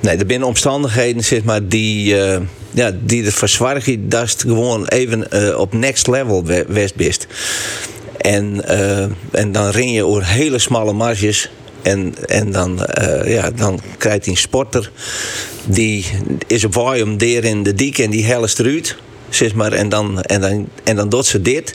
nee, 0.00 0.16
er 0.16 0.24
zijn 0.26 0.42
omstandigheden, 0.42 1.24
zeg 1.24 1.42
maar, 1.42 1.68
die... 1.68 2.14
Uh, 2.14 2.36
ja, 2.72 2.92
die 3.00 3.22
de 3.22 3.32
verzwargen, 3.32 4.08
dat 4.08 4.24
is 4.24 4.34
gewoon 4.38 4.86
even 4.86 5.26
uh, 5.34 5.58
op 5.58 5.72
next 5.72 6.06
level 6.06 6.44
west 6.68 6.94
best. 6.94 7.26
En, 8.16 8.64
en 9.30 9.52
dan 9.52 9.70
ren 9.70 9.92
je 9.92 10.04
over 10.04 10.26
hele 10.26 10.58
smalle 10.58 10.92
marges. 10.92 11.50
En, 11.82 12.14
en 12.26 12.52
dan, 12.52 12.86
uh, 12.98 13.34
ja, 13.34 13.50
dan 13.50 13.80
krijgt 13.98 14.24
hij 14.24 14.34
een 14.34 14.40
sporter. 14.40 14.90
Die 15.64 16.06
is 16.46 16.64
op 16.64 16.72
volume 16.72 17.16
daar 17.16 17.44
in 17.44 17.62
de 17.62 17.74
dik 17.74 17.98
en 17.98 18.10
die 18.10 18.24
helst 18.24 18.58
eruit. 18.58 18.96
Zeg 19.28 19.54
maar, 19.54 19.72
en, 19.72 19.88
dan, 19.88 20.22
en, 20.22 20.40
dan, 20.40 20.68
en 20.84 20.96
dan 20.96 21.08
doet 21.08 21.26
ze 21.26 21.42
dit. 21.42 21.74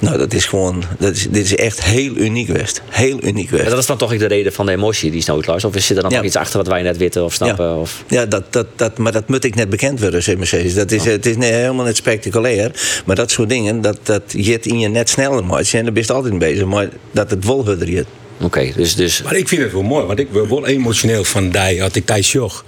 Nou, 0.00 0.18
dat 0.18 0.32
is 0.32 0.46
gewoon, 0.46 0.82
dat 0.98 1.14
is, 1.14 1.26
dit 1.30 1.44
is 1.44 1.56
echt 1.56 1.84
heel 1.84 2.16
uniek 2.16 2.46
geweest. 2.46 2.82
Heel 2.88 3.18
uniek 3.22 3.48
geweest. 3.48 3.64
Ja, 3.64 3.70
dat 3.70 3.78
is 3.78 3.86
dan 3.86 3.96
toch 3.96 4.16
de 4.16 4.26
reden 4.26 4.52
van 4.52 4.66
de 4.66 4.72
emotie 4.72 5.10
die 5.10 5.18
is 5.18 5.26
nou 5.26 5.42
Of 5.46 5.60
zit 5.72 5.96
er 5.96 6.02
dan 6.02 6.10
ja. 6.10 6.16
nog 6.16 6.26
iets 6.26 6.36
achter 6.36 6.58
wat 6.58 6.66
wij 6.66 6.82
net 6.82 6.96
weten 6.96 7.24
of 7.24 7.32
snappen? 7.32 7.64
Ja, 7.64 7.74
of? 7.74 8.04
ja 8.08 8.26
dat, 8.26 8.52
dat, 8.52 8.66
dat, 8.76 8.98
maar 8.98 9.12
dat 9.12 9.28
moet 9.28 9.44
ik 9.44 9.54
net 9.54 9.68
bekend 9.68 10.00
worden, 10.00 10.22
zeg 10.22 10.36
maar. 10.36 10.74
Dat 10.74 10.90
is, 10.90 11.00
oh. 11.00 11.06
Het 11.06 11.26
is 11.26 11.36
nee, 11.36 11.52
helemaal 11.52 11.86
niet 11.86 11.96
spectaculair. 11.96 13.02
Maar 13.06 13.16
dat 13.16 13.30
soort 13.30 13.48
dingen, 13.48 13.80
dat, 13.80 13.98
dat 14.02 14.22
je 14.26 14.52
het 14.52 14.66
in 14.66 14.78
je 14.78 14.88
net 14.88 15.08
sneller 15.08 15.44
maakt. 15.44 15.74
En 15.74 15.84
daar 15.84 15.92
ben 15.92 16.02
je 16.06 16.12
altijd 16.12 16.38
bezig. 16.38 16.64
Maar 16.64 16.88
dat 17.10 17.30
het 17.30 17.44
wel 17.44 17.64
hudder 17.64 17.90
je. 17.90 18.04
Oké, 18.40 18.44
okay, 18.44 18.72
dus, 18.76 18.94
dus... 18.94 19.22
Maar 19.22 19.36
ik 19.36 19.48
vind 19.48 19.62
het 19.62 19.72
wel 19.72 19.82
mooi, 19.82 20.06
want 20.06 20.18
ik 20.18 20.28
word 20.30 20.48
wel 20.48 20.66
emotioneel 20.66 21.24
van 21.24 21.50
die, 21.50 21.80
had 21.80 21.96
ik 21.96 22.06
die. 22.06 22.64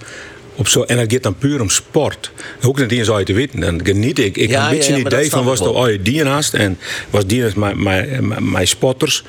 Op 0.55 0.67
zo, 0.67 0.81
en 0.81 0.97
dat 0.97 1.11
gaat 1.11 1.23
dan 1.23 1.35
puur 1.35 1.61
om 1.61 1.69
sport. 1.69 2.31
Ook 2.61 2.79
niet 2.79 2.91
eens 2.91 3.11
uit 3.11 3.25
te 3.25 3.33
weten. 3.33 3.59
Dan 3.59 3.85
geniet 3.85 4.19
ik. 4.19 4.37
Ik 4.37 4.49
ja, 4.49 4.61
heb 4.61 4.71
een 4.71 4.77
beetje 4.77 4.93
ja, 4.93 4.99
een 4.99 5.05
idee 5.05 5.29
van 5.29 5.45
was 5.45 5.59
er 5.59 5.73
ooit 5.73 6.05
die 6.05 6.23
naast 6.23 6.53
en 6.53 6.77
was 7.09 7.25
die 7.25 7.43
mijn, 7.55 7.83
mijn, 7.83 8.51
mijn 8.51 8.67
spotters. 8.67 9.23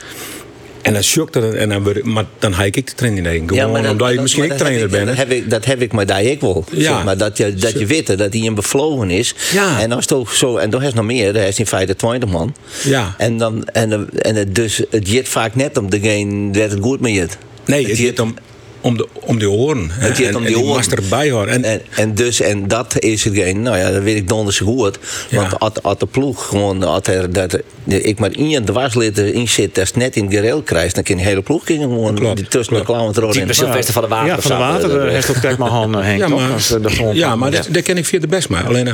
En 0.83 0.93
dan 0.93 1.03
shock 1.03 1.33
dat 1.33 1.55
en 1.55 1.69
dan, 1.69 2.01
maar 2.03 2.25
dan 2.39 2.53
haak 2.53 2.77
ik 2.77 2.87
de 2.87 2.95
training 2.95 3.27
in. 3.27 3.49
Gewoon 3.49 3.57
ja, 3.57 3.67
maar 3.67 3.83
dat, 3.83 3.91
omdat 3.91 4.13
je 4.13 4.21
misschien 4.21 4.45
ik 4.45 4.53
trainer 4.53 4.89
ben. 4.89 5.07
Dat 5.07 5.17
heb 5.17 5.31
ik, 5.31 5.51
dat 5.51 5.65
heb 5.65 5.83
ik 5.83 5.93
maar 5.93 6.07
daar 6.07 6.23
ik 6.23 6.41
wel. 6.41 6.65
Ja. 6.71 6.83
Zeg 6.83 7.05
maar 7.05 7.17
dat 7.17 7.37
je, 7.37 7.55
dat 7.55 7.79
je 7.79 7.87
weet 7.87 8.07
dat 8.07 8.33
hij 8.33 8.47
een 8.47 8.55
bevlogen 8.55 9.11
is. 9.11 9.35
Ja. 9.53 9.81
En 9.81 9.93
als 9.93 10.07
toch 10.07 10.35
zo, 10.35 10.57
en 10.57 10.71
dan 10.71 10.83
is 10.83 10.93
nog 10.93 11.05
meer, 11.05 11.33
daar 11.33 11.47
is 11.47 11.59
in 11.59 11.67
feite 11.67 11.97
20 11.97 12.29
man. 12.29 12.55
Ja. 12.85 13.15
En 13.19 13.37
dan, 13.37 13.65
en, 13.65 14.11
en 14.19 14.37
het 14.37 14.55
dus, 14.55 14.83
het 14.91 15.09
jit 15.09 15.29
vaak 15.29 15.55
net 15.55 15.79
om 15.79 15.91
degene 15.91 16.51
dat 16.53 16.71
het 16.71 16.81
goed 16.83 17.01
met 17.01 17.13
je. 17.13 17.27
Nee, 17.65 17.87
het 17.87 17.99
gaat 17.99 18.21
om, 18.21 18.35
om, 18.83 18.97
de, 18.97 19.09
om 19.13 19.39
de 19.39 19.51
oren. 19.51 19.91
hè. 19.93 20.07
Het 20.07 20.17
gaat 20.19 20.27
En- 20.27 20.37
om 20.37 20.41
en 20.41 20.47
die 20.47 20.55
die 20.57 20.65
oren. 20.65 20.77
moest 20.77 20.93
erbij 20.93 21.31
horen. 21.31 21.49
En, 21.49 21.65
En, 21.65 21.81
en, 21.97 22.15
dus, 22.15 22.41
en 22.41 22.69
dat 22.69 22.95
is 22.99 23.25
hetgeen, 23.25 23.63
nou 23.63 23.77
ja, 23.79 23.91
dat 23.91 24.03
weet 24.03 24.17
ik 24.17 24.29
donders 24.29 24.59
goed. 24.59 24.99
Want 25.31 25.59
als, 25.59 25.73
als 25.83 25.99
de 25.99 26.07
ploeg 26.07 26.47
gewoon, 26.49 26.83
als 26.83 27.07
er, 27.07 27.33
dat, 27.33 27.59
ik 27.87 28.19
maar 28.19 28.31
één 28.31 28.65
dwarslid 28.65 29.19
in 29.19 29.49
zit, 29.49 29.75
dat 29.75 29.85
is 29.85 29.93
net 29.93 30.17
in 30.17 30.25
het 30.25 30.35
gereel 30.35 30.63
krijgt, 30.63 30.95
dan 30.95 31.03
kan 31.05 31.17
die 31.17 31.25
hele 31.25 31.43
ploeg 31.43 31.63
gewoon 31.67 32.35
die 32.35 32.49
tussen 32.49 32.75
de 32.75 32.83
klauwen 32.85 33.15
erin. 33.17 33.31
Type 33.33 33.53
Sylvester 33.53 33.93
van 33.95 34.03
de 34.03 34.09
Water 34.09 34.27
Ja, 34.29 34.41
van 34.41 34.51
de 34.51 34.57
water 34.57 35.01
Eh, 35.01 35.07
eh, 35.07 35.13
heeft 35.13 35.31
ook 35.31 35.41
kijk 35.41 35.59
maar 35.59 35.69
Han 35.69 35.95
Henk, 35.95 36.19
ja, 36.21 36.27
toch? 36.27 36.39
maar, 36.41 36.53
Als, 36.53 36.71
eh, 36.75 36.83
de 36.83 36.89
grond- 36.89 37.17
ja, 37.17 37.37
maar 37.37 37.51
dat- 37.51 37.69
daar 37.71 37.83
ken 37.83 37.97
ik 37.97 38.05
via 38.07 38.19
de 38.19 38.27
best 38.27 38.49
maar. 38.49 38.67
Alleen, 38.67 38.89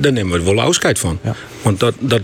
daar, 0.00 0.12
nemen 0.12 0.38
we 0.44 0.54
wel 0.54 0.60
afscheid 0.64 0.98
van. 0.98 1.18
Want 1.62 1.80
dat, 1.80 1.94
dat, 1.98 2.20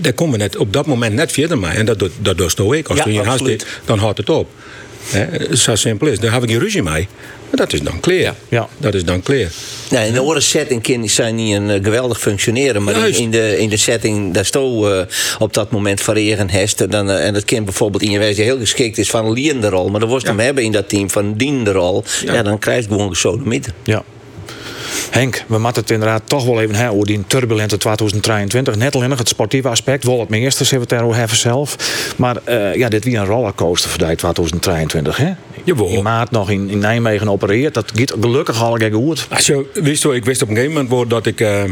daar- 0.00 0.12
komen 0.12 0.32
we 0.38 0.38
net 0.44 0.56
op 0.56 0.72
dat 0.72 0.86
moment 0.86 1.14
net 1.14 1.32
verder 1.32 1.58
mee. 1.58 1.70
En 1.70 1.86
dat, 1.86 1.98
doet- 1.98 2.12
dat 2.18 2.36
doe 2.38 2.76
ook. 2.78 2.88
Als 2.88 2.98
Ja, 2.98 3.04
je 3.04 3.10
een 3.10 3.16
haast 3.16 3.28
absoluut. 3.30 3.58
dit, 3.60 3.68
dan 3.84 3.98
houdt 3.98 4.18
het 4.18 4.30
op. 4.30 4.48
Hè, 5.08 5.56
Zo 5.56 5.74
simpel 5.74 6.06
is. 6.06 6.18
Daar 6.18 6.32
heb 6.32 6.42
ik 6.42 6.50
geen 6.50 6.58
ruzie 6.58 6.82
mee. 6.82 7.08
Maar 7.50 7.56
dat 7.56 7.72
is 7.72 7.80
dan 7.80 8.00
clear. 8.00 8.34
Ja. 8.48 8.68
Dat 8.78 8.94
is 8.94 9.04
dan 9.04 9.22
clear. 9.22 9.50
Nee, 9.90 10.06
in 10.06 10.12
de 10.12 10.18
andere 10.18 10.40
setting 10.40 10.82
kan 10.82 11.08
zijn 11.08 11.34
niet 11.34 11.54
een 11.54 11.70
eh, 11.70 11.84
geweldig 11.84 12.20
functioneren. 12.20 12.82
Maar 12.82 13.08
in, 13.08 13.30
de, 13.30 13.58
in 13.58 13.68
de 13.68 13.76
setting 13.76 14.34
daar 14.34 14.44
sto 14.44 14.90
eh, 14.92 15.06
op 15.38 15.54
dat 15.54 15.70
moment 15.70 16.00
variëren 16.00 16.50
hest. 16.50 16.90
Dan, 16.90 17.10
eh, 17.10 17.26
en 17.26 17.32
dat 17.32 17.44
kind 17.44 17.64
bijvoorbeeld 17.64 18.02
in 18.02 18.10
je 18.10 18.18
wijze 18.18 18.42
heel 18.42 18.58
geschikt 18.58 18.98
is 18.98 19.10
van 19.10 19.24
een 19.24 19.32
liende 19.32 19.68
rol. 19.68 19.88
Maar 19.88 20.00
dan 20.00 20.08
worst 20.08 20.26
hem 20.26 20.38
hebben 20.38 20.64
in 20.64 20.72
dat 20.72 20.88
team 20.88 21.10
van 21.10 21.24
een 21.24 21.36
diende 21.36 21.72
rol. 21.72 22.04
Ja. 22.24 22.42
dan 22.42 22.58
krijg 22.58 22.84
je 22.84 22.88
gewoon 22.88 23.16
zo 23.16 23.38
de 23.38 23.48
midden. 23.48 23.72
Ja. 23.84 24.04
Henk, 25.10 25.44
we 25.46 25.58
moeten 25.58 25.82
het 25.82 25.90
inderdaad 25.90 26.22
toch 26.24 26.44
wel 26.44 26.60
even 26.60 26.74
hebben 26.74 26.94
over 26.94 27.06
die 27.06 27.24
turbulente 27.26 27.76
2023. 27.76 28.76
Net 28.76 28.96
alleen 28.96 29.08
nog 29.08 29.18
het 29.18 29.28
sportieve 29.28 29.68
aspect, 29.68 30.04
wel 30.04 30.20
het 30.20 30.28
meeste, 30.28 30.64
zullen 30.64 30.88
we 30.88 30.94
het 30.94 31.02
hebben 31.14 31.36
zelf. 31.36 31.76
Maar 32.16 32.36
eh, 32.44 32.74
ja, 32.74 32.88
dit 32.88 33.04
weer 33.04 33.18
een 33.18 33.24
rollercoaster 33.26 33.90
voor 33.90 33.98
die 33.98 34.16
2023, 34.16 35.16
hè? 35.16 35.30
In 35.64 36.02
maart 36.02 36.30
nog 36.30 36.50
in, 36.50 36.70
in 36.70 36.78
Nijmegen 36.78 37.28
opereerd. 37.28 37.74
Dat 37.74 37.90
gaat 37.94 38.14
gelukkig 38.20 38.62
al 38.62 38.76
goed. 38.92 39.26
Als 39.30 39.46
je 39.46 39.64
wist, 39.74 40.04
ik 40.04 40.24
wist 40.24 40.42
op 40.42 40.48
een 40.48 40.54
gegeven 40.54 40.74
moment 40.74 40.90
dat 41.08 41.26
ik, 41.26 41.40
eh, 41.40 41.62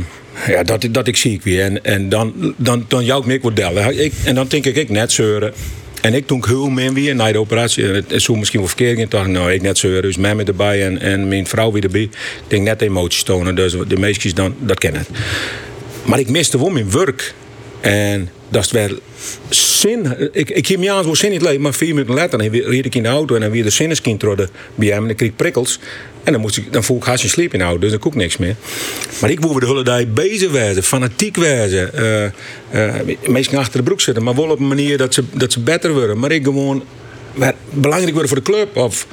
ja, 0.46 0.62
dat, 0.62 0.82
ik- 0.82 0.94
dat 0.94 1.06
ik 1.06 1.16
ziek 1.16 1.42
weer. 1.42 1.62
En, 1.64 1.84
en 1.84 2.08
dan, 2.08 2.54
dan, 2.56 2.84
dan 2.88 3.04
jou 3.04 3.26
ik 3.34 3.42
me 3.42 3.52
wat. 3.74 3.92
Ik, 3.94 4.12
en 4.24 4.34
dan 4.34 4.46
denk 4.48 4.64
ik, 4.64 4.76
ik 4.76 4.88
net 4.90 5.12
zeuren. 5.12 5.52
En 6.00 6.14
ik 6.14 6.26
toen 6.26 6.44
heel 6.46 6.68
min 6.68 6.94
weer 6.94 7.14
na 7.14 7.32
de 7.32 7.38
operatie. 7.38 7.86
En 7.86 7.94
het 7.94 8.12
is 8.12 8.24
zo 8.24 8.34
misschien 8.34 8.58
wel 8.58 8.68
verkeerd. 8.68 8.98
Ik 8.98 9.10
dacht, 9.10 9.28
nou, 9.28 9.52
ik 9.52 9.62
net 9.62 9.78
zeuren. 9.78 10.02
Dus 10.02 10.16
mij 10.16 10.36
erbij 10.36 10.86
en, 10.86 11.00
en 11.00 11.28
mijn 11.28 11.46
vrouw 11.46 11.72
weer 11.72 11.82
erbij. 11.82 12.02
Ik 12.02 12.10
denk 12.48 12.62
net 12.62 12.82
emoties 12.82 13.22
tonen. 13.22 13.54
Dus 13.54 13.76
de 13.88 13.98
meisjes 13.98 14.34
dan, 14.34 14.54
dat 14.58 14.78
kennen. 14.78 15.06
Maar 16.04 16.18
ik 16.18 16.28
miste 16.28 16.58
wel 16.58 16.68
mijn 16.68 16.90
werk. 16.90 17.34
En 17.80 18.28
dat 18.48 18.62
weer 18.70 18.98
zin. 19.48 20.30
Ik, 20.32 20.50
ik 20.50 20.66
heb 20.66 20.80
wel 21.04 21.16
zin 21.16 21.28
in 21.28 21.34
het 21.34 21.44
leven, 21.44 21.60
maar 21.60 21.74
vier 21.74 21.94
minuten 21.94 22.14
later 22.14 22.38
dan 22.38 22.48
reed 22.50 22.84
ik 22.84 22.94
in 22.94 23.02
de 23.02 23.08
auto 23.08 23.34
en 23.34 23.40
dan 23.40 23.50
weer 23.50 23.62
de 23.62 23.70
zinneskind 23.70 24.18
bij 24.74 24.88
hem 24.88 25.00
en 25.00 25.06
dan 25.06 25.16
kreeg 25.16 25.28
ik 25.28 25.36
prikkels. 25.36 25.78
En 26.24 26.32
dan, 26.32 26.40
moest 26.40 26.56
ik, 26.56 26.72
dan 26.72 26.84
voel 26.84 26.96
ik 26.96 27.04
in 27.52 27.58
de 27.58 27.64
auto, 27.64 27.80
dus 27.80 27.90
dan 27.90 27.98
koek 27.98 28.12
ik 28.12 28.18
niks 28.18 28.36
meer. 28.36 28.56
Maar 29.20 29.30
ik 29.30 29.40
wilde 29.40 29.60
de 29.60 29.66
hele 29.66 29.82
dag 29.82 30.06
bezig 30.12 30.50
wezen, 30.50 30.82
fanatiek 30.82 31.36
wezen. 31.36 31.94
eh 31.94 32.24
eh 32.70 32.94
meestal 33.26 33.58
achter 33.58 33.78
de 33.78 33.84
broek 33.84 34.00
zitten, 34.00 34.22
maar 34.22 34.34
wel 34.34 34.50
op 34.50 34.58
een 34.58 34.68
manier 34.68 34.98
dat 34.98 35.14
ze, 35.14 35.24
dat 35.32 35.52
ze 35.52 35.60
beter 35.60 35.92
worden. 35.92 36.18
Maar 36.18 36.30
ik 36.30 36.44
gewoon 36.44 36.84
belangrijk 37.70 38.12
worden 38.12 38.28
voor 38.28 38.36
de 38.44 38.50
club. 38.52 38.76
Of 38.76 39.06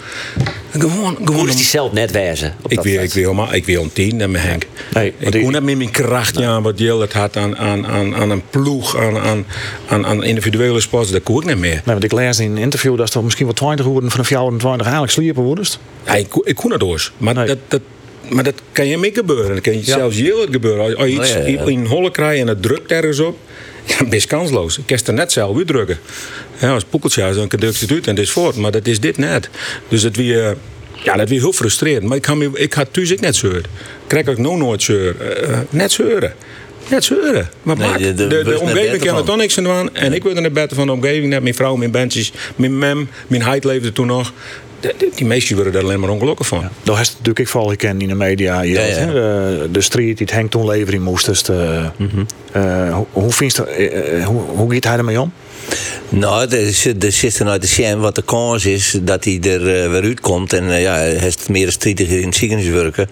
gewoon, 0.72 1.16
gewoon 1.16 1.36
Hoe 1.36 1.48
is 1.50 1.56
die 1.56 1.66
zelf 1.66 1.92
net 1.92 2.12
wezen? 2.12 2.56
op 2.62 2.70
ik 2.72 2.76
dat 2.76 2.86
wil, 2.86 3.02
ik 3.04 3.14
wil 3.14 3.34
maar, 3.34 3.56
ik 3.56 3.66
wil 3.66 3.84
een 3.84 3.94
tien 3.94 4.22
en 4.22 4.32
mijn 4.32 4.44
Henk. 4.44 4.64
Nee, 4.94 5.14
ik 5.18 5.32
kon 5.42 5.52
net 5.52 5.64
met 5.64 5.78
mijn 5.78 5.92
kracht 5.92 6.38
ja, 6.40 6.62
wat 6.62 6.80
Jil 6.80 7.02
het 7.02 7.14
had 7.14 7.38
aan, 7.38 7.58
aan, 7.58 7.88
aan, 7.88 8.16
aan 8.16 8.30
een 8.30 8.42
ploeg, 8.50 8.98
aan, 8.98 9.18
aan, 9.18 9.46
aan, 9.88 10.06
aan 10.06 10.24
individuele 10.24 10.80
sports, 10.80 11.12
dat 11.12 11.24
kon 11.24 11.42
ik 11.42 11.48
niet 11.48 11.58
meer. 11.58 11.72
Nee, 11.74 11.82
want 11.86 12.04
ik 12.04 12.12
lees 12.12 12.40
in 12.40 12.52
een 12.52 12.58
interview 12.58 12.98
dat 12.98 13.08
ze 13.08 13.14
toch 13.14 13.24
misschien 13.24 13.46
wel 13.46 13.56
20 13.56 13.86
worden 13.86 14.10
van 14.12 14.20
de 14.20 14.26
24 14.26 14.82
eigenlijk 14.82 15.14
sliepen 15.14 15.44
worden. 15.44 15.66
Ja, 16.06 16.14
ik, 16.16 16.30
kon- 16.30 16.46
ik 16.46 16.56
kon 16.56 16.72
het 16.72 16.80
door. 16.80 17.12
Maar, 17.18 17.34
dat, 17.34 17.58
dat, 17.68 17.82
maar 18.30 18.44
dat 18.44 18.54
kan 18.72 18.88
je 18.88 18.98
mee 18.98 19.14
gebeuren. 19.14 19.54
Dat 19.54 19.62
kan 19.64 19.74
je 19.74 19.80
Ja. 19.80 19.86
zelfs 19.98 20.18
heel 20.18 20.38
wat 20.38 20.48
gebeuren. 20.52 20.84
Als, 20.98 21.08
je 21.10 21.14
iets 21.14 21.36
Oh, 21.36 21.48
ja, 21.48 21.48
ja. 21.48 21.66
in 21.66 21.80
een 21.80 21.88
holle 21.88 22.12
krijgt 22.12 22.42
en 22.42 22.48
het 22.48 22.62
drukt 22.62 22.92
ergens 22.92 23.20
op, 23.20 23.38
ja, 24.00 24.06
best 24.06 24.28
kansloos. 24.28 24.78
Ik 24.78 24.84
kan 24.86 24.98
er 25.06 25.14
net 25.14 25.32
zelf 25.32 25.56
weer 25.56 25.66
drukken. 25.66 25.98
Ja, 26.60 26.74
als 26.74 26.84
poekeltje, 26.84 27.34
dan 27.34 27.48
drukt 27.48 27.80
het 27.80 27.92
uit 27.92 28.08
en 28.08 28.16
het 28.16 28.24
is 28.26 28.32
voort. 28.32 28.56
Maar 28.56 28.72
dat 28.72 28.88
is 28.88 29.00
dit 29.00 29.18
net. 29.18 29.50
Dus 29.88 30.02
het 30.04 30.16
weer, 30.16 30.58
ja, 31.04 31.16
dat 31.16 31.30
weer 31.30 31.40
heel 31.40 31.54
frustrerend. 31.54 32.04
Maar 32.04 32.18
ik, 32.18 32.26
had 32.26 32.38
ik 32.54 32.74
had 32.74 32.88
thuis 32.94 33.12
ik 33.12 33.20
net 33.20 33.36
zeuren. 33.36 33.64
Krijg 34.08 34.28
ik 34.28 34.38
nou 34.38 34.58
nooit 34.58 34.84
zeuren. 34.84 35.48
Eh, 35.50 35.60
net 35.70 35.92
zeuren. 35.92 36.34
Net 36.90 37.04
zeuren. 37.04 37.50
Maar 37.64 37.78
Nee, 37.78 38.14
de- 38.14 38.28
de, 38.28 38.60
omgeving 38.60 39.04
kan 39.04 39.18
er 39.18 39.24
toch 39.24 39.38
niks 39.38 39.58
aan 39.58 39.64
doen. 39.64 39.96
En 39.96 40.14
ik 40.14 40.24
wil 40.24 40.36
er 40.36 40.42
net 40.42 40.54
beter 40.54 40.76
van 40.76 40.86
de 40.86 40.92
omgeving. 40.94 41.28
Net 41.28 41.42
mijn 41.42 41.56
vrouw, 41.56 41.76
mijn 41.76 41.92
bandjes, 41.92 42.32
mijn 42.56 42.78
mem, 42.78 43.10
mijn 43.28 43.42
heid 43.44 43.64
leefde 43.64 43.92
toen 43.92 44.08
nog. 44.08 44.34
Die 45.16 45.26
meisjes 45.26 45.52
worden 45.52 45.74
daar 45.74 45.84
alleen 45.84 46.00
maar 46.00 46.10
ongelukkig 46.10 46.48
van. 46.48 46.70
Dat 46.84 47.00
is 47.00 47.10
natuurlijk 47.10 47.40
ik 47.40 47.48
vooral 47.48 47.70
gekend 47.70 48.02
in 48.02 48.08
de 48.08 48.16
media. 48.16 48.62
Je 48.62 48.74
Ja, 48.74 48.82
ja. 48.82 49.06
De, 49.06 49.70
de 49.72 49.82
street 49.82 50.18
die 50.18 50.26
het 50.26 50.36
Henk 50.36 50.52
toen 50.52 50.66
leveren 50.66 51.02
moest. 51.02 51.26
Dus 51.26 51.44
de, 51.44 51.90
eh, 52.52 52.94
hoe, 52.94 53.06
hoe, 53.12 53.32
vind 53.32 53.56
je, 53.56 53.66
eh, 53.66 54.20
eh, 54.20 54.26
hoe, 54.26 54.42
hoe 54.42 54.74
gaat 54.74 54.84
hij 54.84 54.98
ermee 54.98 55.22
om? 55.22 55.34
Nou, 56.10 56.42
er 56.44 56.54
is- 56.54 56.86
er 56.86 57.40
er 57.40 57.48
uit 57.48 57.62
de 57.78 57.96
wat 57.98 58.16
de 58.16 58.22
kans 58.22 58.66
is 58.66 58.98
dat 59.02 59.24
hij 59.24 59.40
er 59.42 59.84
eh, 59.84 59.92
weer 59.92 60.02
uitkomt. 60.04 60.54
En 60.54 60.70
eh, 60.72 60.82
ja, 60.82 60.94
hij 60.94 61.14
heeft 61.16 61.50
meer 61.50 61.72
stridiger 61.72 62.20
in 62.20 62.26
het 62.26 62.36
ziekenhuis 62.36 62.70
werken. 62.70 63.10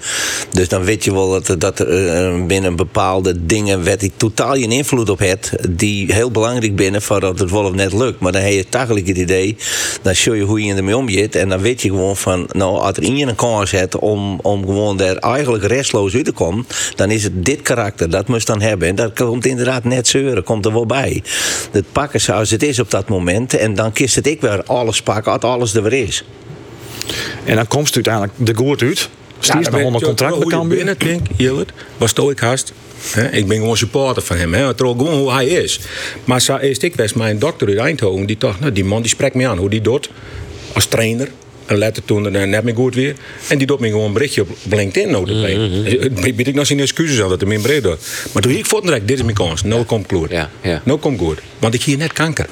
Dus 0.52 0.68
dan 0.68 0.84
weet 0.84 1.03
je 1.03 1.14
wel 1.14 1.41
dat, 1.41 1.61
dat 1.61 1.80
er 1.80 2.07
eh, 2.07 2.45
binnen 2.45 2.76
bepaalde 2.76 3.45
dingen 3.45 3.84
waar 3.84 3.95
hij 3.98 4.11
totaal 4.18 4.53
geen 4.53 4.72
invloed 4.72 5.10
op 5.10 5.19
heeft. 5.19 5.52
Die 5.69 6.14
heel 6.14 6.32
belangrijk 6.32 6.76
binnen 6.76 7.02
voordat 7.02 7.40
het 7.40 7.52
wel 7.52 7.64
of 7.64 7.73
net 7.73 7.94
lukt. 7.94 8.19
Maar 8.19 8.32
dan 8.32 8.41
heb 8.41 8.52
je 8.52 8.65
eigenlijk 8.72 9.07
het 9.07 9.18
idee, 9.18 9.57
dan 10.02 10.14
show 10.14 10.36
je 10.36 10.41
hoe 10.44 10.64
je 10.64 10.73
ermee 10.73 10.98
omgaat. 10.98 11.36
En 11.36 11.49
dan 11.49 11.61
weet 11.61 11.82
je 11.82 11.90
gewoon 11.90 12.18
van, 12.18 12.49
nou, 12.52 12.78
als 12.80 12.98
er 12.98 13.03
iemand 13.03 13.30
een 13.30 13.36
kans 13.36 13.72
heeft 13.72 13.95
om, 13.95 14.40
om 14.41 14.65
gewoon 14.65 14.98
daar 14.98 15.15
eigenlijk 15.15 15.64
restloos 15.64 16.15
uit 16.15 16.26
te 16.26 16.32
komen. 16.32 16.65
Dan 16.95 17.11
is 17.11 17.23
het 17.23 17.45
dit 17.45 17.61
karakter, 17.61 18.10
dat 18.10 18.28
moest 18.28 18.48
dan 18.48 18.61
hebben. 18.61 18.88
En 18.88 18.95
dat 18.95 19.14
komt 19.14 19.45
inderdaad 19.45 19.84
net 19.84 20.07
zeuren, 20.07 20.44
komt 20.44 20.65
er 20.65 20.73
wel 20.73 20.86
bij. 20.86 21.23
Het 21.72 21.86
pakken 21.91 22.22
zoals 22.45 22.61
het 22.61 22.63
is 22.63 22.80
op 22.80 22.91
dat 22.91 23.09
moment. 23.09 23.53
En 23.53 23.73
dan 23.73 23.91
kist 23.91 24.15
het 24.15 24.27
ik 24.27 24.41
weer 24.41 24.63
alles 24.63 25.01
pakken 25.01 25.31
als 25.31 25.41
alles 25.41 25.73
er 25.76 25.84
weer 25.84 25.93
is. 25.93 26.23
En 27.43 27.55
dan 27.55 27.68
komt 27.68 27.85
het 27.85 27.95
uiteindelijk 27.95 28.34
de 28.38 28.63
goert 28.63 28.81
uit. 28.81 29.09
Stiert 29.39 29.72
nog 29.72 29.81
onder 29.81 30.01
contract 30.01 30.39
met 30.39 30.47
Cambuur. 30.47 30.77
binnen 30.77 30.97
denk, 30.99 31.27
Jillert, 31.38 31.72
was 31.97 32.13
toch 32.13 32.31
ik 32.31 32.39
haast. 32.39 32.73
Hè, 33.11 33.30
ik 33.30 33.47
ben 33.47 33.57
gewoon 33.57 33.77
supporter 33.77 34.23
van 34.23 34.38
hem. 34.38 34.53
Hè. 34.53 34.68
Het 34.68 34.80
gewoon 34.80 35.13
hoe 35.13 35.31
hij 35.31 35.47
is. 35.47 35.80
Maar 36.23 36.41
zo 36.41 36.55
is 36.55 36.77
ik 36.77 36.95
was 36.95 37.13
mijn 37.13 37.39
dokter 37.39 37.68
uit 37.68 37.77
Eindhoven. 37.77 38.26
Die 38.26 38.38
dacht, 38.38 38.59
nou, 38.59 38.72
die 38.72 38.85
man 38.85 39.01
die 39.01 39.09
spreekt 39.09 39.35
me 39.35 39.47
aan. 39.47 39.57
Hoe 39.57 39.69
die 39.69 39.81
doet. 39.81 40.09
Als 40.73 40.85
trainer. 40.85 41.27
En 41.72 41.77
later 41.77 42.06
toen 42.06 42.35
uh, 42.35 42.43
net 42.43 42.64
meer 42.64 42.76
goed 42.76 42.95
weer. 42.95 43.15
En 43.48 43.57
die 43.57 43.68
doet 43.68 43.80
me 43.80 43.88
gewoon 43.88 44.06
een 44.06 44.14
berichtje 44.14 44.41
op 44.41 44.49
LinkedIn. 44.69 45.11
notabene. 45.11 45.68
Mm 45.68 46.35
Bied 46.35 46.48
ik 46.48 46.56
nog 46.56 46.65
zijn 46.65 46.80
excuses 46.80 47.22
aan 47.22 47.30
dat 47.30 47.39
hij 47.39 47.49
me 47.49 47.56
een 47.56 47.61
bericht 47.61 47.84
doet. 47.84 47.99
Maar 48.31 48.41
toen 48.41 48.52
ik 48.52 48.69
direct, 48.81 49.07
dit 49.07 49.18
is 49.18 49.23
mijn 49.23 49.35
kans. 49.35 49.64
Nou 49.64 49.84
komt 49.84 50.11
goed. 50.11 50.30
Ja, 50.30 50.49
ja. 50.61 50.81
Nou 50.85 50.99
komt 50.99 51.19
goed. 51.19 51.39
Want 51.60 51.73
ik 51.73 51.81
hier 51.81 51.98
net 51.98 52.14
kanker. 52.14 52.48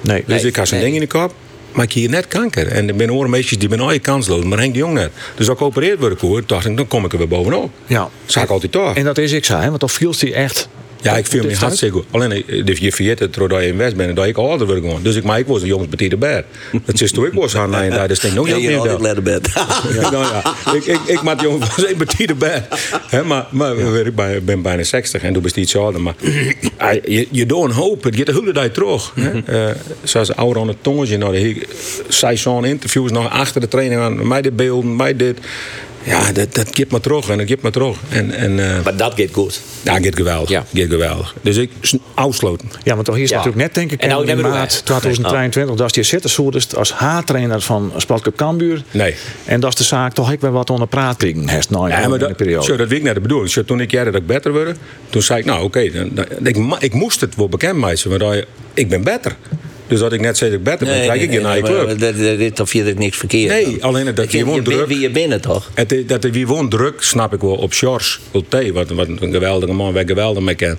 Nee. 0.00 0.24
Dus 0.26 0.42
Nee, 0.42 0.50
ik 0.50 0.56
had 0.56 0.68
zo'n 0.68 0.76
nee. 0.78 0.86
ding 0.86 1.02
in 1.02 1.08
de 1.08 1.18
kop. 1.18 1.34
Maar 1.72 1.84
ik 1.84 1.92
hier 1.92 2.08
net 2.08 2.28
kanker. 2.28 2.66
En 2.66 2.88
er 2.88 2.94
zijn 2.96 3.12
orenmeisjes 3.12 3.58
die 3.58 3.68
ben 3.68 3.80
al 3.80 4.00
kansloos. 4.00 4.44
Maar 4.44 4.58
Henk 4.58 4.72
de 4.72 4.78
Jong 4.78 4.94
net. 4.94 5.10
Dus 5.34 5.48
als 5.48 5.48
ik 5.48 5.58
geopereerd 5.58 5.98
word, 5.98 6.20
hoor, 6.20 6.42
dacht 6.46 6.66
ik, 6.66 6.76
dan 6.76 6.88
kom 6.88 7.04
ik 7.04 7.12
er 7.12 7.18
weer 7.18 7.28
bovenop. 7.28 7.70
Ja. 7.86 8.10
Zag 8.26 8.42
ik 8.42 8.50
altijd 8.50 8.72
toch. 8.72 8.96
En 8.96 9.04
dat 9.04 9.18
is 9.18 9.32
ik 9.32 9.44
zo, 9.44 9.56
hè? 9.58 9.68
want 9.68 9.80
dan 9.80 9.88
viel 9.88 10.14
hij 10.18 10.32
echt. 10.32 10.68
Ja, 11.04 11.16
ik 11.16 11.26
viel 11.26 11.42
me 11.44 11.56
hartstikke 11.56 11.94
goed. 11.96 12.04
Alleen, 12.10 12.32
eh, 12.46 12.64
dus 12.64 12.78
je 12.78 12.92
vergeet 12.92 13.18
het, 13.18 13.34
doordat 13.34 13.60
je 13.60 13.66
in 13.66 13.76
West 13.76 13.96
bent, 13.96 14.16
dat 14.16 14.26
ik 14.26 14.36
ouder 14.36 14.66
word 14.66 14.78
gewoon. 14.78 15.02
Dus 15.02 15.16
ik, 15.16 15.22
maar 15.24 15.38
ik 15.38 15.46
was 15.46 15.62
een 15.62 15.68
jongens 15.68 15.88
betierde 15.88 16.16
bed. 16.16 16.44
Dat 16.84 17.00
is 17.00 17.12
toen 17.12 17.26
ik 17.26 17.32
was 17.32 17.56
aan 17.56 17.74
en 17.74 17.90
daar, 17.90 18.08
dus 18.08 18.20
denk 18.20 18.34
ik, 18.34 18.38
hebt 18.60 18.88
altijd 18.90 19.22
meer 19.22 19.22
bed. 19.22 20.10
nou 20.10 20.76
ik, 20.76 20.84
ik, 20.84 20.98
ik 21.06 21.22
maak 21.22 21.40
jongens 21.40 21.74
was 21.76 21.86
een 21.90 21.96
betierde 21.96 22.34
bed. 22.34 22.62
Hè, 23.08 23.24
maar 23.24 23.46
maar 23.50 23.76
ik 24.06 24.14
ben, 24.14 24.44
ben 24.44 24.62
bijna 24.62 24.82
60 24.82 25.22
en 25.22 25.32
toen 25.32 25.42
je 25.54 25.60
iets 25.60 25.76
ouder. 25.76 26.00
Maar 26.00 26.14
ah, 26.76 26.92
je, 27.04 27.28
je 27.30 27.46
doet 27.46 27.64
een 27.64 27.70
hoop, 27.70 28.02
het 28.04 28.16
gaat 28.16 28.26
de 28.26 28.32
hele 28.32 28.52
dag 28.52 28.68
terug. 28.68 29.12
Hè. 29.14 29.40
Eh, 29.68 29.74
zoals 30.02 30.36
ouder 30.36 30.62
aan 30.62 30.68
het 30.68 30.82
tongetje, 30.82 31.16
nou, 31.18 31.32
de- 31.32 31.66
zij 32.08 32.36
zo'n 32.36 32.64
interviews 32.64 33.10
nog 33.10 33.30
achter 33.30 33.60
de 33.60 33.68
training 33.68 34.00
aan, 34.00 34.26
mij 34.28 34.42
dit 34.42 34.56
beelden, 34.56 34.96
mij 34.96 35.16
dit. 35.16 35.38
Ja, 36.04 36.32
dat, 36.32 36.54
dat 36.54 36.68
geeft 36.70 36.90
me 36.90 37.00
terug 37.00 37.28
en 37.28 37.38
dat 37.38 37.46
geeft 37.46 37.62
me 37.62 37.70
terug. 37.70 37.96
En, 38.08 38.30
en, 38.30 38.76
eh, 38.76 38.84
Maar 38.84 38.96
dat 38.96 39.12
gaat 39.16 39.28
goed. 39.32 39.60
ja, 39.82 39.94
gaat 40.00 40.16
geweldig. 40.16 40.48
Ja. 40.48 40.64
Gaat 40.74 40.88
geweldig. 40.90 41.34
Dus 41.42 41.56
ik 41.56 41.70
afsloten. 42.14 42.68
Ja, 42.82 42.94
want 42.94 43.06
toch 43.06 43.14
hier 43.14 43.24
is 43.24 43.30
Ja. 43.30 43.36
natuurlijk 43.36 43.64
net 43.64 43.74
denk 43.74 43.92
ik 43.92 44.00
En 44.00 44.08
nou 44.08 44.26
in 44.26 44.36
we 44.36 44.42
maart 44.42 44.72
weg. 44.72 44.80
2023 44.80 45.76
dat 45.76 45.86
is 45.86 45.92
die 45.92 46.02
zitten 46.02 46.30
soort 46.30 46.76
als 46.76 46.92
H-trainer 46.92 47.60
van 47.60 47.92
Sportclub 47.96 48.36
Cambuur. 48.36 48.82
Nee. 48.90 49.14
En 49.44 49.60
dat 49.60 49.70
is 49.70 49.76
de 49.76 49.84
zaak 49.84 50.12
toch 50.14 50.32
ik 50.32 50.40
weer 50.40 50.52
wat 50.52 50.70
onder 50.70 50.86
praat 50.88 51.16
kriegen 51.16 51.48
heeft 51.48 51.70
nou 51.70 51.88
Ja, 51.88 51.98
in 51.98 52.10
maar 52.10 52.18
de 52.18 52.34
periode. 52.34 52.64
zo, 52.64 52.76
dat 52.76 52.88
weet 52.88 52.98
ik 52.98 53.04
net 53.04 53.14
de 53.14 53.20
bedoeling. 53.20 53.50
Zo, 53.50 53.64
toen 53.64 53.80
ik 53.80 53.90
jaren 53.90 54.12
dat 54.12 54.20
ik 54.20 54.26
beter 54.26 54.52
werd, 54.52 54.78
toen 55.10 55.22
zei 55.22 55.38
ik, 55.38 55.44
nou 55.44 55.64
oké, 55.64 55.80
ik, 56.78 56.94
moest 56.94 57.20
het 57.20 57.34
wel 57.36 57.48
bekend 57.48 57.78
maken, 57.78 58.08
want 58.08 58.20
dan- 58.20 58.42
ik 58.74 58.88
ben 58.88 59.02
beter. 59.02 59.36
Dus 59.86 59.98
dat 60.00 60.12
ik 60.12 60.20
net 60.20 60.36
zei 60.36 60.50
dat 60.50 60.58
ik 60.58 60.64
beter 60.64 60.86
ben, 60.86 61.02
krijg 61.02 61.22
ik 61.22 61.32
je 61.32 61.40
naar 61.40 61.56
je 61.56 61.62
club. 61.62 61.98
dat- 62.38 62.60
Of 62.60 62.72
je 62.72 62.84
er 62.84 62.94
niks 62.96 63.16
verkeerd 63.16 63.52
Nee, 63.52 63.84
alleen 63.84 64.14
dat 64.14 64.32
Je 64.32 64.44
bent 64.44 64.64
druk. 64.64 64.86
wie 64.86 64.98
je 65.00 65.10
binnen 65.10 65.40
toch? 65.40 65.70
Het, 65.74 65.94
dat 66.06 66.24
wie 66.24 66.46
woont 66.46 66.70
druk, 66.70 67.02
snap 67.02 67.32
ik 67.34 67.40
wel, 67.40 67.54
op 67.54 67.72
Sjors. 67.72 68.20
Wat, 68.72 68.88
wat 68.90 69.08
een 69.08 69.18
geweldige 69.32 69.72
man, 69.72 69.92
waar 69.92 70.02
ik 70.02 70.08
geweldig 70.08 70.42
mee 70.42 70.54
ken. 70.54 70.78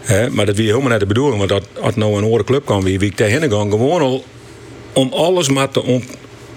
Hè, 0.00 0.30
maar 0.30 0.46
dat 0.46 0.56
wie 0.56 0.66
helemaal 0.66 0.88
net 0.88 1.00
de 1.00 1.06
bedoeling. 1.06 1.38
Want 1.38 1.50
dat, 1.50 1.64
als 1.80 1.94
nou 1.94 2.16
een 2.16 2.22
andere 2.24 2.44
club 2.44 2.64
kan, 2.66 2.82
wie, 2.82 2.98
wie 2.98 3.10
ik 3.10 3.16
tegen 3.16 3.32
ga, 3.40 3.48
gewoon 3.70 4.00
al 4.00 4.24
om 4.92 5.12
alles 5.12 5.48
maar 5.48 5.70
te 5.70 5.82
on- 5.82 6.04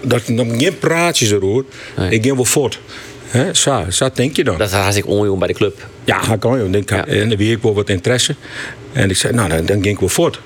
dat 0.00 0.28
nog 0.28 0.46
geen 0.58 0.78
praatjes 0.78 1.30
erover. 1.30 1.64
Ik 2.10 2.22
ging 2.22 2.34
wel 2.34 2.44
voort. 2.44 2.80
Hè, 3.26 3.54
zo, 3.54 3.84
zo 3.88 4.08
denk 4.14 4.36
je 4.36 4.44
dan. 4.44 4.58
Dat 4.58 4.68
is 4.68 4.74
hartstikke 4.74 5.08
onjong 5.08 5.38
bij 5.38 5.48
de 5.48 5.54
club. 5.54 5.86
Ja, 6.04 6.20
dat 6.28 6.38
kan 6.38 6.58
En 7.06 7.28
dan 7.28 7.38
wie 7.38 7.52
ik 7.56 7.62
wel 7.62 7.74
wat 7.74 7.88
interesse. 7.88 8.34
En 8.92 9.10
ik 9.10 9.16
zei, 9.16 9.32
nou, 9.32 9.48
dan, 9.48 9.66
dan 9.66 9.82
ging 9.82 9.94
ik 9.94 9.98
wel 10.00 10.08
voort. 10.08 10.40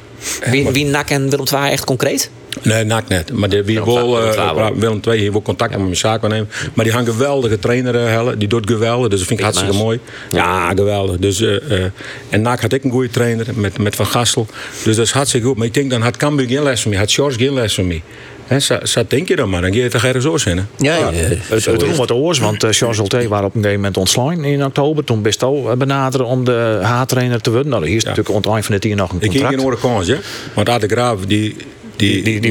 Wie, 0.51 0.71
wie 0.71 0.85
NAC 0.85 1.11
en 1.11 1.31
Willem 1.31 1.47
II 1.53 1.71
echt 1.71 1.85
concreet? 1.85 2.31
Nee, 2.63 2.85
nak 2.85 3.09
net. 3.09 3.33
Maar 3.33 3.49
de, 3.49 3.65
wie 3.65 3.85
Willem 3.85 4.07
wil, 4.07 4.23
II, 4.23 4.37
eh, 4.37 4.69
Willem 4.75 5.01
II 5.09 5.19
heeft 5.21 5.33
wel 5.33 5.43
contact 5.43 5.71
met 5.71 5.81
mijn 5.81 5.97
zaak 5.97 6.23
nemen. 6.23 6.49
Maar 6.75 6.85
die 6.85 6.95
gaan 6.95 7.07
een 7.07 7.13
geweldige 7.13 7.59
trainer 7.59 7.95
eh, 7.95 8.05
hellen. 8.05 8.39
Die 8.39 8.49
doet 8.49 8.71
geweldig. 8.71 9.09
Dus 9.09 9.19
dat 9.19 9.29
vind 9.29 9.39
ik 9.39 9.45
hartstikke 9.45 9.77
mooi. 9.77 10.01
Ja, 10.31 10.73
geweldig. 10.75 11.17
Dus, 11.17 11.41
eh, 11.41 11.85
eh, 11.85 11.91
en 12.29 12.43
NAC 12.43 12.61
had 12.61 12.73
ik 12.73 12.85
een 12.85 12.91
goede 12.91 13.11
trainer 13.11 13.47
met, 13.55 13.79
met 13.79 13.97
Van 13.97 14.07
Gastel. 14.07 14.47
Dus 14.85 14.97
dat 14.97 15.05
is 15.05 15.13
hartstikke 15.13 15.47
goed. 15.47 15.57
Maar 15.57 15.67
ik 15.67 15.75
denk 15.75 15.91
dan 15.91 16.03
had 16.03 16.17
Cambuur 16.17 16.47
geen 16.47 16.63
les 16.63 16.81
van 16.83 16.91
mij. 16.91 17.01
Had 17.01 17.13
George 17.13 17.39
geen 17.39 17.55
les 17.55 17.75
van 17.75 17.87
mij. 17.87 18.03
Hè, 18.47 18.61
zo, 18.61 18.79
zo 18.83 19.03
denk 19.09 19.29
je 19.29 19.37
dan 19.37 19.51
maar. 19.51 19.61
Dan 19.61 19.73
ga 19.75 19.79
je 19.83 19.89
toch 19.89 20.05
ergens 20.05 20.27
zo 20.27 20.47
in. 20.47 20.57
hè? 20.57 20.63
Ja, 20.79 21.13
Het, 21.13 21.65
het 21.65 21.83
is 21.83 21.97
wat 21.97 22.11
oors, 22.11 22.39
want 22.39 22.65
eh, 22.65 22.71
Charles 22.71 22.99
Olté 22.99 23.29
waren 23.29 23.47
op 23.47 23.55
een 23.55 23.61
gegeven 23.61 23.77
moment 23.81 23.97
ontslaan 23.97 24.45
in 24.45 24.65
oktober. 24.65 25.05
Toen 25.05 25.23
best 25.23 25.43
al 25.43 25.75
benaderen 25.79 26.27
om 26.27 26.45
de 26.45 26.79
H-trainer 26.83 27.41
te 27.41 27.51
worden. 27.51 27.71
Nou, 27.71 27.87
hier 27.87 27.97
is 27.97 28.05
natuurlijk 28.05 28.35
eind 28.55 28.65
van 28.67 28.75
jaar 28.91 28.97
nog 28.97 29.11
een 29.11 29.17
Ik 29.17 29.23
ging 29.23 29.33
contract. 29.33 29.55
geen 29.57 29.65
oren 29.67 29.79
kans, 29.79 30.09
hè? 30.09 30.17
Want 30.55 30.69
Ade 30.69 30.87
Graaf, 30.87 31.21
die, 31.27 31.57
die, 31.97 32.23
die- 32.23 32.41
die 32.41 32.51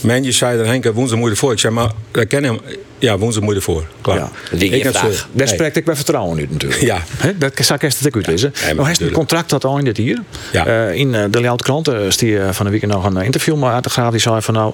Menjes 0.00 0.36
zei 0.36 0.56
dat 0.56 0.66
Henk 0.66 0.84
woensdag 0.84 1.18
moet 1.18 1.26
je 1.28 1.32
ervoor. 1.34 1.52
Ik 1.52 1.58
zei, 1.58 1.72
maar 1.74 1.90
dat 2.10 2.26
ken 2.26 2.44
hem. 2.44 2.58
Ja, 2.98 3.18
woensdag 3.18 3.42
moet 3.42 3.52
je 3.52 3.56
ervoor. 3.58 3.84
Klaar. 4.00 4.28
Ik 4.50 4.82
heb 4.82 4.96
zo- 4.96 5.10
Daar 5.32 5.48
spreekt 5.48 5.76
ik 5.76 5.84
bij 5.84 5.96
vertrouwen 5.96 6.38
uit 6.38 6.50
natuurlijk. 6.50 6.80
Ja. 6.80 7.02
Hè, 7.16 7.38
dat 7.38 7.52
zou 7.54 7.74
ik 7.74 7.82
eerst 7.84 7.98
het 7.98 8.06
ook 8.06 8.14
uitlezen. 8.14 8.52
maar 8.64 8.74
nou, 8.74 8.86
heeft 8.86 9.00
een 9.00 9.10
contract 9.10 9.48
tot 9.48 9.64
eind 9.64 9.84
dit 9.84 9.96
hier. 9.96 10.22
Ja. 10.52 10.66
Eh, 10.66 10.94
in 10.94 11.14
eh, 11.14 11.22
de 11.30 11.40
Leeuwarden 11.40 11.66
Krant 11.66 11.88
uh, 11.88 12.10
die 12.16 12.38
van 12.50 12.66
de 12.66 12.72
week 12.72 12.86
nog 12.86 13.04
een 13.04 13.16
interview 13.16 13.56
met 13.56 13.82
de 13.84 13.90
Graaf. 13.90 14.10
Die 14.10 14.20
zei 14.20 14.42
van 14.42 14.54
nou, 14.54 14.72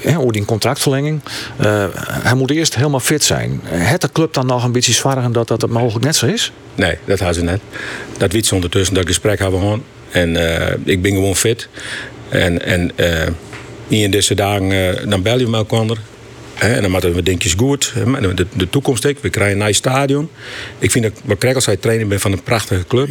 hè, 0.00 0.18
over 0.18 0.32
die 0.32 0.44
contractverlenging. 0.44 1.20
eh, 1.56 1.84
hij 2.22 2.34
moet 2.34 2.50
eerst 2.50 2.74
helemaal 2.76 3.00
fit 3.00 3.24
zijn. 3.24 3.60
Het 3.64 4.00
de 4.00 4.08
club 4.12 4.32
dan 4.34 4.46
nog 4.46 4.64
een 4.64 4.72
beetje 4.72 4.92
zwaar 4.92 5.32
dat 5.32 5.48
dat 5.48 5.62
het 5.62 5.70
mogelijk 5.70 6.04
net 6.04 6.16
zo 6.16 6.26
is? 6.26 6.52
Nee, 6.74 6.98
dat 7.04 7.18
hadden 7.18 7.36
ze 7.36 7.42
net. 7.44 7.60
Dat 8.18 8.32
weet 8.32 8.46
ze 8.46 8.54
ondertussen, 8.54 8.94
dat 8.94 9.06
gesprek 9.06 9.38
hebben 9.38 9.58
we 9.60 9.64
gewoon. 9.64 9.82
En 10.10 10.58
eh, 10.66 10.74
ik 10.84 11.02
ben 11.02 11.12
gewoon 11.12 11.36
fit. 11.36 11.68
En, 12.28 12.62
en 12.64 12.90
eh, 12.96 13.06
hier 13.16 13.32
in 13.88 14.10
deze 14.10 14.34
dagen, 14.34 14.72
eh, 14.72 15.08
dan 15.08 15.22
bel 15.22 15.38
je 15.38 15.46
met 15.46 15.70
elkaar. 15.70 15.96
En 16.54 16.82
dan 16.82 16.90
maken 16.90 17.14
we 17.14 17.22
dingetjes 17.22 17.54
goed. 17.56 17.92
De, 18.34 18.46
de 18.56 18.70
toekomst 18.70 19.06
ook. 19.06 19.16
We 19.20 19.30
krijgen 19.30 19.60
een 19.60 19.64
nice 19.64 19.78
stadion. 19.78 20.30
Ik 20.78 20.90
vind 20.90 21.04
dat, 21.04 21.12
wat 21.24 21.38
Krekels 21.38 21.64
zei, 21.64 21.78
trainer 21.78 22.06
ben 22.06 22.20
van 22.20 22.32
een 22.32 22.42
prachtige 22.42 22.84
club. 22.88 23.08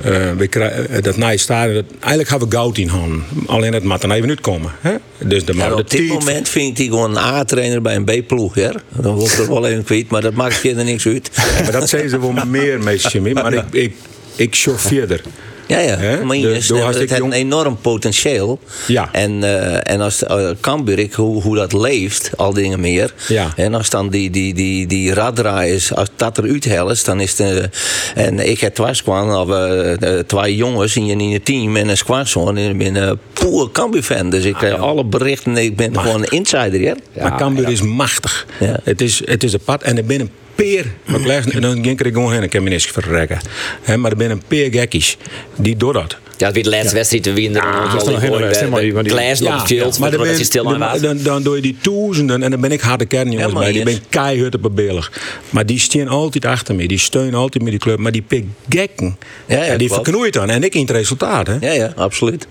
Eh, 0.00 0.32
we 0.36 0.46
krijgen, 0.46 0.88
eh, 0.88 1.02
dat 1.02 1.16
nice 1.16 1.38
stadion, 1.38 1.74
dat, 1.74 1.84
eigenlijk 1.98 2.30
hebben 2.30 2.48
we 2.48 2.54
goud 2.54 2.78
in 2.78 2.88
handen. 2.88 3.24
Alleen 3.46 3.72
het 3.72 3.84
moet 3.84 4.00
dan 4.00 4.12
even 4.12 4.28
uitkomen. 4.28 4.72
Hè? 4.80 4.94
Dus 5.18 5.44
de, 5.44 5.54
Ja, 5.54 5.72
op 5.74 5.90
dit 5.90 6.08
moment 6.08 6.48
vind 6.48 6.78
ik 6.78 6.88
gewoon 6.88 7.10
een 7.10 7.22
A-trainer 7.22 7.82
bij 7.82 7.96
een 7.96 8.04
B-ploeg. 8.04 8.54
Dan 8.54 9.14
wordt 9.14 9.38
er 9.38 9.48
wel 9.48 9.66
even 9.66 9.84
kwijt, 9.84 10.08
maar 10.08 10.20
dat 10.20 10.34
maakt 10.34 10.54
verder 10.54 10.84
niks 10.84 11.06
uit. 11.06 11.30
maar 11.62 11.72
dat 11.72 11.88
zeggen 11.88 12.10
ze 12.10 12.20
wel 12.20 12.32
meer, 12.46 12.82
meisje. 12.82 13.20
Maar 13.20 13.52
ik, 13.52 13.64
ik, 13.70 13.94
ik 14.36 14.54
chauffeer 14.54 15.12
er. 15.12 15.20
Ja, 15.66 15.78
ja. 15.78 15.96
Hè? 15.96 16.24
Maar 16.24 16.36
je, 16.36 16.46
het 16.46 16.96
heeft 16.96 17.16
jong- 17.16 17.22
een 17.22 17.32
enorm 17.32 17.78
potentieel. 17.80 18.58
Ja. 18.86 19.08
En, 19.12 19.44
eh, 19.44 19.92
en 19.92 20.00
als 20.00 20.22
uh, 20.22 20.48
Cambuur, 20.60 20.98
ik, 20.98 21.12
hoe, 21.12 21.42
hoe 21.42 21.56
dat 21.56 21.72
leeft, 21.72 22.30
al 22.36 22.52
dingen 22.52 22.80
meer. 22.80 23.14
Ja. 23.28 23.52
En 23.56 23.74
als 23.74 23.90
dan 23.90 24.08
die, 24.08 24.30
die, 24.30 24.54
die, 24.54 24.86
die 24.86 25.14
raddraaiers, 25.14 25.94
als 25.94 26.08
dat 26.16 26.38
eruit 26.38 26.64
helpt, 26.64 27.04
dan 27.04 27.20
is 27.20 27.38
het... 27.38 27.70
en 28.14 28.48
ik 28.48 28.60
heb 28.60 28.74
twee 28.74 28.94
squan, 28.94 29.36
of 29.36 29.50
eh, 29.50 30.18
twee 30.18 30.56
jongens 30.56 30.96
in 30.96 31.28
je, 31.28 31.42
team 31.42 31.76
en 31.76 31.88
een 31.88 31.96
squadson. 31.96 32.56
En 32.56 32.70
ik 32.70 32.78
ben 32.78 32.94
een 32.94 33.18
poer 33.32 33.70
Cambuur-fan. 33.72 34.30
Dus 34.30 34.44
ik 34.44 34.54
krijg 34.54 34.78
alle 34.78 35.04
berichten. 35.04 35.56
Ik 35.56 35.76
ben 35.76 36.00
gewoon 36.00 36.22
een 36.22 36.30
insider, 36.30 36.80
ja. 36.80 36.94
maar 37.20 37.36
Cambuur 37.36 37.68
is 37.68 37.82
machtig. 37.82 38.46
Het, 38.82 39.00
is, 39.00 39.22
het 39.24 39.44
is 39.44 39.52
een 39.52 39.60
pad 39.64 39.82
en 39.82 39.96
er 39.96 40.04
binnen 40.04 40.30
peer. 40.54 40.86
Maar 41.04 41.20
ik 41.20 41.26
luister- 41.26 41.54
en 41.54 41.60
dan 41.60 41.84
ging 41.84 42.00
ik 42.00 42.12
gewoon 42.14 42.32
heen. 42.32 42.42
Ik 42.42 42.50
kan 42.50 42.62
me 42.62 42.70
niks 42.70 42.86
verrekken. 42.86 43.38
Hè, 43.82 43.96
maar 43.96 44.10
er 44.10 44.16
binnen 44.16 44.36
een 44.36 44.42
peer 44.48 44.70
gekkies. 44.72 45.16
Die 45.56 45.76
door 45.76 45.92
dat. 45.92 46.16
Ja, 46.36 46.46
het 46.46 46.54
weer 46.54 46.64
de 46.64 46.70
laatste 46.70 46.94
wedstrijd 46.94 47.22
te 47.22 47.32
winnen. 47.32 47.62
Ja, 47.62 47.92
dat 47.92 48.02
is 48.02 48.08
nog 48.08 48.14
een 48.14 48.20
hele 48.20 48.38
wedstrijd, 48.38 48.70
maar 48.70 48.80
op 48.80 48.94
het 48.94 49.68
veld, 49.68 49.98
dat 50.38 50.46
stil 50.46 50.74
aan 50.74 50.80
dan, 50.80 51.00
dan, 51.00 51.22
dan 51.22 51.42
doe 51.42 51.56
je 51.56 51.62
die 51.62 51.76
duizenden 51.82 52.42
en 52.42 52.50
dan 52.50 52.60
ben 52.60 52.72
ik 52.72 52.80
harde 52.80 53.06
kern 53.06 53.30
jongens 53.30 53.52
maar 53.52 53.62
bij. 53.62 53.72
Die 53.72 53.84
ben 53.84 53.98
keihard 54.08 54.54
op 54.62 54.70
beelig. 54.76 55.12
Maar 55.50 55.66
die 55.66 55.78
staan 55.78 56.08
altijd 56.08 56.44
achter 56.44 56.74
me. 56.74 56.86
Die 56.88 56.98
steunen 56.98 57.34
altijd 57.34 57.62
met 57.62 57.72
die 57.72 57.80
club. 57.80 57.98
Maar 57.98 58.12
die 58.12 58.22
pik 58.22 58.44
gekken. 58.68 59.18
Ja, 59.46 59.64
ja, 59.64 59.76
die 59.76 59.88
verknoeit 59.92 60.32
dan. 60.32 60.50
En 60.50 60.62
ik 60.62 60.74
in 60.74 60.80
het 60.80 60.90
resultaat. 60.90 61.46
Hè? 61.46 61.56
Ja, 61.60 61.72
ja, 61.72 61.92
absoluut. 61.96 62.46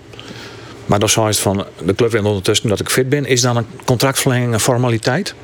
Maar 0.86 0.98
dan 0.98 1.08
zei 1.08 1.26
het 1.26 1.38
van 1.38 1.66
de 1.84 1.94
club 1.94 2.10
wil 2.10 2.24
ondertussen 2.24 2.68
dat 2.68 2.80
ik 2.80 2.88
fit 2.88 3.08
ben. 3.08 3.24
Is 3.26 3.40
dan 3.40 3.56
een 3.56 3.66
contractverlenging 3.84 4.52
een 4.52 4.60
formaliteit? 4.60 5.34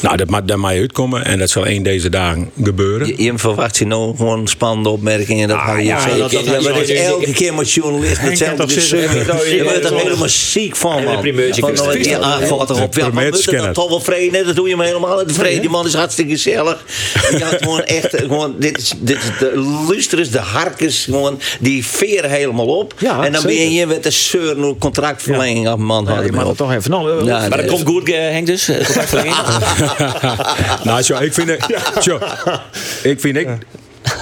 Nou, 0.00 0.16
dat 0.16 0.30
mag, 0.30 0.42
dat 0.42 0.56
mag 0.56 0.72
je 0.72 0.78
uitkomen. 0.78 1.24
En 1.24 1.38
dat 1.38 1.50
zal 1.50 1.66
één 1.66 1.82
deze 1.82 2.08
dagen 2.08 2.50
gebeuren. 2.62 3.06
Je, 3.06 3.22
je 3.22 3.32
verwacht 3.36 3.76
je 3.76 3.86
nou 3.86 4.16
gewoon 4.16 4.46
spannende 4.48 4.88
opmerkingen. 4.88 5.48
Dat 5.48 5.58
ga 5.58 5.76
je 5.78 5.84
ja, 5.84 6.06
dat- 6.06 6.18
dat- 6.18 6.30
ja, 6.30 6.40
maar 6.52 6.62
dat 6.62 6.76
is 6.88 6.88
dat- 6.88 7.06
elke 7.06 7.32
keer 7.32 7.54
met 7.54 7.72
journalisten 7.72 8.28
hetzelfde. 8.28 8.80
zitten- 8.80 9.10
Je 9.56 9.62
wordt 9.62 9.84
er 9.84 9.92
Ja, 9.94 9.98
helemaal 10.02 10.28
ziek 10.28 10.76
van, 10.76 10.92
En 10.92 10.98
een 10.98 11.04
man. 11.04 11.20
primeurtje 11.20 11.60
Van, 11.60 11.70
kussen. 11.70 12.04
ja, 12.08 12.18
ah, 12.18 12.40
erop. 12.42 12.68
Ja, 12.68 12.74
maar 12.74 12.80
moet 12.84 12.90
primeurtje 12.90 13.50
het 13.54 13.62
dan 13.64 13.72
toch 13.72 13.88
wel 13.88 14.00
vrede? 14.00 14.44
Dat 14.44 14.56
doe 14.56 14.68
je 14.68 14.76
me 14.76 14.84
helemaal 14.84 15.22
niet 15.26 15.34
vrede. 15.36 15.60
Die 15.60 15.70
man 15.70 15.86
is 15.86 15.94
hartstikke 15.94 16.30
gezellig. 16.32 16.84
Je 17.30 17.44
had 17.44 17.56
gewoon 17.62 17.82
echt, 17.84 18.16
gewoon, 18.16 18.54
dit 18.58 18.78
is, 18.78 18.92
dit 18.98 19.16
is 19.16 19.30
de 19.38 19.56
luisterers, 19.88 20.30
de 20.30 20.38
harkers, 20.38 21.04
gewoon, 21.04 21.40
die 21.60 21.86
veren 21.86 22.30
helemaal 22.30 22.66
op. 22.66 22.94
Ja, 22.98 23.24
en 23.24 23.32
dan 23.32 23.42
ben 23.42 23.72
je 23.72 23.86
met 23.86 24.02
de 24.02 24.10
zeur, 24.10 24.58
een 24.58 24.78
contractverlenging 24.78 25.68
af, 25.68 25.76
man. 25.78 26.04
Ja, 26.08 26.22
maar 26.32 26.54
toch 26.54 26.72
even. 26.72 26.90
Nou, 26.90 27.20
eh, 27.20 27.26
Ja, 27.26 27.48
Maar 27.48 27.56
dat 27.58 27.66
komt 27.66 27.86
goed, 27.86 28.08
eh, 28.08 28.14
Henk 28.18 28.46
dus. 28.46 28.68
eh, 28.68 28.76
contractverlenging. 28.84 29.36
Nou, 30.84 31.02
zo, 31.02 31.18
ik 31.18 31.32
vind 31.34 31.48
het. 31.48 31.64
Zo, 32.02 32.18
ik 33.02 33.20
vind 33.20 33.36
ik. 33.36 33.48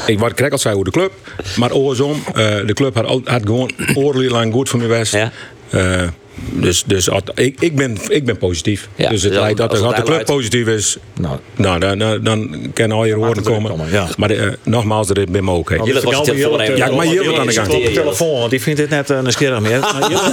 Ik 0.06 0.18
word 0.18 0.34
krekkel 0.34 0.58
zei 0.58 0.74
hoe 0.74 0.84
de 0.84 0.90
club. 0.90 1.12
Maar 1.56 1.72
oorsom, 1.72 2.22
eh, 2.26 2.34
de 2.66 2.72
club 2.74 2.94
had, 2.94 3.04
al- 3.06 3.20
had 3.24 3.42
gewoon 3.44 3.70
oorlijk 3.94 4.30
lang 4.30 4.52
goed 4.52 4.68
voor 4.68 4.80
me 4.80 4.86
best. 4.86 5.12
Ja. 5.12 5.32
Eh, 5.70 6.02
dus 6.36 6.82
dus 6.86 7.08
ik, 7.34 7.60
ik, 7.60 7.76
ben, 7.76 7.96
ik 8.08 8.24
ben 8.24 8.36
positief. 8.38 8.88
Ja, 8.96 9.08
dus 9.08 9.22
het 9.22 9.32
lijkt 9.32 9.56
dat, 9.58 9.70
als 9.70 9.78
de- 9.80 9.86
het 9.86 9.94
als 9.96 10.04
de 10.04 10.12
club 10.12 10.26
positief 10.26 10.66
is, 10.66 10.96
Nou, 11.20 11.38
nou, 11.56 11.78
dan, 11.78 11.98
dan, 11.98 12.22
dan 12.24 12.70
kunnen 12.74 12.96
al 12.96 13.04
je 13.04 13.14
woorden 13.16 13.36
het 13.36 13.46
komen. 13.52 13.70
komen, 13.70 13.90
ja. 13.90 14.06
Maar 14.16 14.30
eh, 14.30 14.52
nogmaals, 14.62 15.06
dat 15.06 15.30
ben 15.30 15.44
me 15.44 15.50
ook. 15.50 15.70
hè. 15.70 15.76
Jullie 15.76 15.92
was 16.02 16.28
even. 16.28 16.76
Ja, 16.76 16.90
maar 16.90 17.06
Jelle 17.06 17.38
aan 17.38 17.46
de 17.46 17.52
gang. 17.52 17.68
op 17.72 17.84
de 17.84 17.90
telefoon, 17.92 18.38
want 18.38 18.50
die 18.50 18.60
vindt 18.62 18.80
dit 18.80 18.90
net 18.90 19.08
een 19.08 19.22
nieuwsgierig 19.22 19.60
meer. 19.60 19.80
Maar 19.80 20.10
Jelle, 20.10 20.32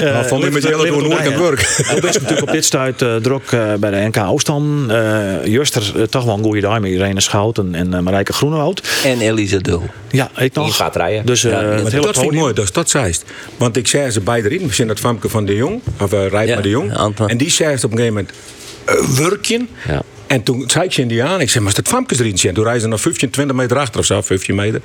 eh, 0.06 0.12
Nou, 0.12 0.26
van 0.26 0.40
met 0.40 0.52
nooit 0.52 1.26
aan 1.26 1.42
werk. 1.42 1.60
Hij 1.76 1.96
is 1.96 2.02
natuurlijk 2.02 2.42
op 2.42 2.50
dit 2.52 2.64
stuit 2.64 3.02
eh, 3.02 3.16
druk 3.16 3.52
eh, 3.52 3.74
bij 3.74 3.90
de 3.90 3.96
NK 4.08 4.16
Oostan. 4.16 4.90
Eh 4.90 5.44
Juster, 5.44 5.92
eh, 5.96 6.02
toch 6.02 6.24
wel 6.24 6.36
een 6.36 6.42
goede 6.44 6.60
dag 6.60 6.80
met 6.80 6.90
Irene 6.90 7.20
Schouten 7.20 7.74
en 7.74 7.94
eh, 7.94 8.00
Marijke 8.00 8.32
Groenewoud. 8.32 8.82
En 9.04 9.20
Elisa 9.20 9.58
Dul. 9.58 9.82
Ja, 10.10 10.30
ik 10.36 10.54
nog. 10.54 10.64
Die 10.64 10.74
gaat 10.74 10.96
rijden. 10.96 11.26
Dus 11.26 11.44
eh, 11.44 11.52
het 11.60 11.92
dat 12.02 12.18
vind 12.18 12.32
ik 12.32 12.38
mooi, 12.38 12.54
dat 12.54 12.64
is 12.64 12.72
dat 12.72 12.90
zeist. 12.90 13.24
Want 13.56 13.76
ik 13.76 13.88
zei 13.88 14.10
ze 14.10 14.20
beide 14.20 14.50
erin. 14.50 14.66
We 14.68 14.74
zien 14.74 14.86
dat 14.86 15.00
Van 15.30 15.44
de 15.44 15.54
Jong, 15.54 15.80
of 16.00 16.12
uh, 16.12 16.26
Rijp 16.28 16.48
Ja, 16.48 16.60
de 16.60 16.68
Jong. 16.68 16.96
Anton. 16.96 17.28
En 17.28 17.36
die 17.36 17.50
ze 17.78 17.86
op 17.86 17.92
een 17.92 17.98
gegeven 17.98 18.14
moment, 18.14 18.32
uh. 18.88 19.66
Ja. 19.86 20.02
En 20.34 20.42
toen 20.42 20.64
zei 20.66 20.84
ik 20.84 20.92
ze 20.92 21.00
in 21.00 21.08
die 21.08 21.24
aan, 21.24 21.40
ik 21.40 21.50
zei, 21.50 21.64
maar 21.64 21.72
is 21.72 21.82
dat 21.82 21.94
Famkes 21.94 22.18
erin 22.18 22.38
zijn? 22.38 22.54
Toen 22.54 22.64
rijden 22.64 22.82
ze 22.82 22.88
nog 22.88 23.00
15, 23.00 23.30
20 23.30 23.56
meter 23.56 23.78
achter 23.78 24.00
of 24.00 24.06
zo, 24.06 24.20
15 24.20 24.54
meter. 24.54 24.80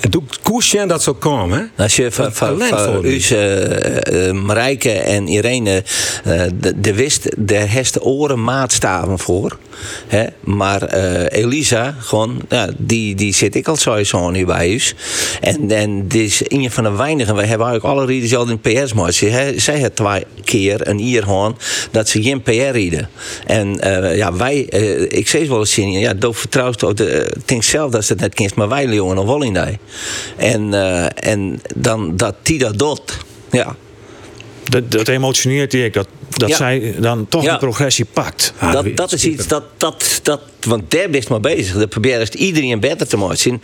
En 0.00 0.10
toen 0.10 0.28
koers 0.42 0.70
je 0.70 0.86
dat 0.86 1.02
zo 1.02 1.14
kwam, 1.14 1.52
hè? 1.52 1.62
Als 1.76 1.96
je 1.96 2.12
van, 2.12 2.32
van, 2.32 2.60
van 2.60 3.04
us, 3.04 3.30
eh, 3.30 4.28
eh, 4.28 4.34
Marijke 4.34 4.90
en 4.90 5.28
Irene 5.28 5.82
eh, 6.24 6.42
de, 6.54 6.80
de 6.80 6.94
wist, 6.94 7.28
daar 7.36 7.68
heeft 7.68 7.94
de 7.94 8.02
oren 8.02 8.44
maatstaven 8.44 9.18
voor. 9.18 9.58
Hè? 10.06 10.26
Maar 10.40 10.82
Elisa, 11.28 11.94
gewoon, 11.98 12.40
ja, 12.48 12.68
die, 12.76 13.14
die 13.14 13.34
zit 13.34 13.54
ik 13.54 13.68
al 13.68 13.76
sowieso 13.76 14.30
nu 14.30 14.44
bij 14.44 14.74
us. 14.74 14.94
En, 15.40 15.70
en 15.70 16.08
dit 16.08 16.22
is 16.22 16.42
een 16.44 16.70
van 16.70 16.84
de 16.84 16.90
weinigen. 16.90 17.34
Wij 17.34 17.46
hebben 17.46 17.66
eigenlijk 17.66 17.96
alle 17.96 18.06
rieders 18.06 18.36
al 18.36 18.48
in 18.48 18.60
PS 18.60 18.92
maar 18.92 19.12
Zij 19.12 19.80
had 19.80 19.96
twee 19.96 20.24
keer 20.44 20.88
een 20.88 21.08
jaar 21.08 21.22
gewoon 21.22 21.58
dat 21.90 22.08
ze 22.08 22.22
geen 22.22 22.42
PR 22.42 22.50
rieden. 22.50 23.08
En 23.46 23.78
ja, 24.16 24.32
wij, 24.32 24.68
eh, 24.94 25.18
ik 25.18 25.28
zei 25.28 25.48
wel 25.48 25.58
eens 25.58 25.72
zien, 25.72 25.90
ja, 25.92 26.14
dat 26.14 26.36
vertrouwt 26.36 26.84
ook. 26.84 26.96
de- 26.96 27.32
Ik 27.36 27.48
denk 27.48 27.62
zelf 27.62 27.90
dat 27.90 28.04
ze 28.04 28.12
het 28.12 28.20
net 28.22 28.34
kent, 28.34 28.54
maar 28.54 28.68
wij 28.68 28.86
jongen 28.86 29.16
nog 29.16 29.26
wel 29.26 29.42
in 29.42 29.52
die. 29.54 29.78
En, 30.36 30.74
eh, 30.74 31.30
en 31.32 31.60
dan 31.74 32.16
dat 32.16 32.34
die 32.42 32.58
dat 32.58 32.78
doet, 32.78 33.16
ja. 33.50 33.76
Dat, 34.64 34.90
dat 34.90 35.08
emotioneert 35.08 35.74
ik, 35.74 35.92
dat, 35.92 36.08
dat 36.28 36.48
Ja. 36.48 36.56
zij 36.56 36.94
dan 36.98 37.26
toch 37.28 37.42
Ja. 37.42 37.50
die 37.50 37.58
progressie 37.58 38.04
pakt. 38.04 38.52
dat, 38.72 38.96
dat 38.96 39.12
is 39.12 39.24
iets 39.24 39.46
dat, 39.46 39.62
dat, 39.76 40.20
dat 40.22 40.40
want 40.66 40.90
daar 40.90 41.10
best 41.10 41.28
maar 41.28 41.40
bezig. 41.40 41.76
Daar 41.76 41.86
probeer 41.86 42.20
je 42.20 42.36
iedereen 42.36 42.80
beter 42.80 43.08
te 43.08 43.16
maken. 43.16 43.62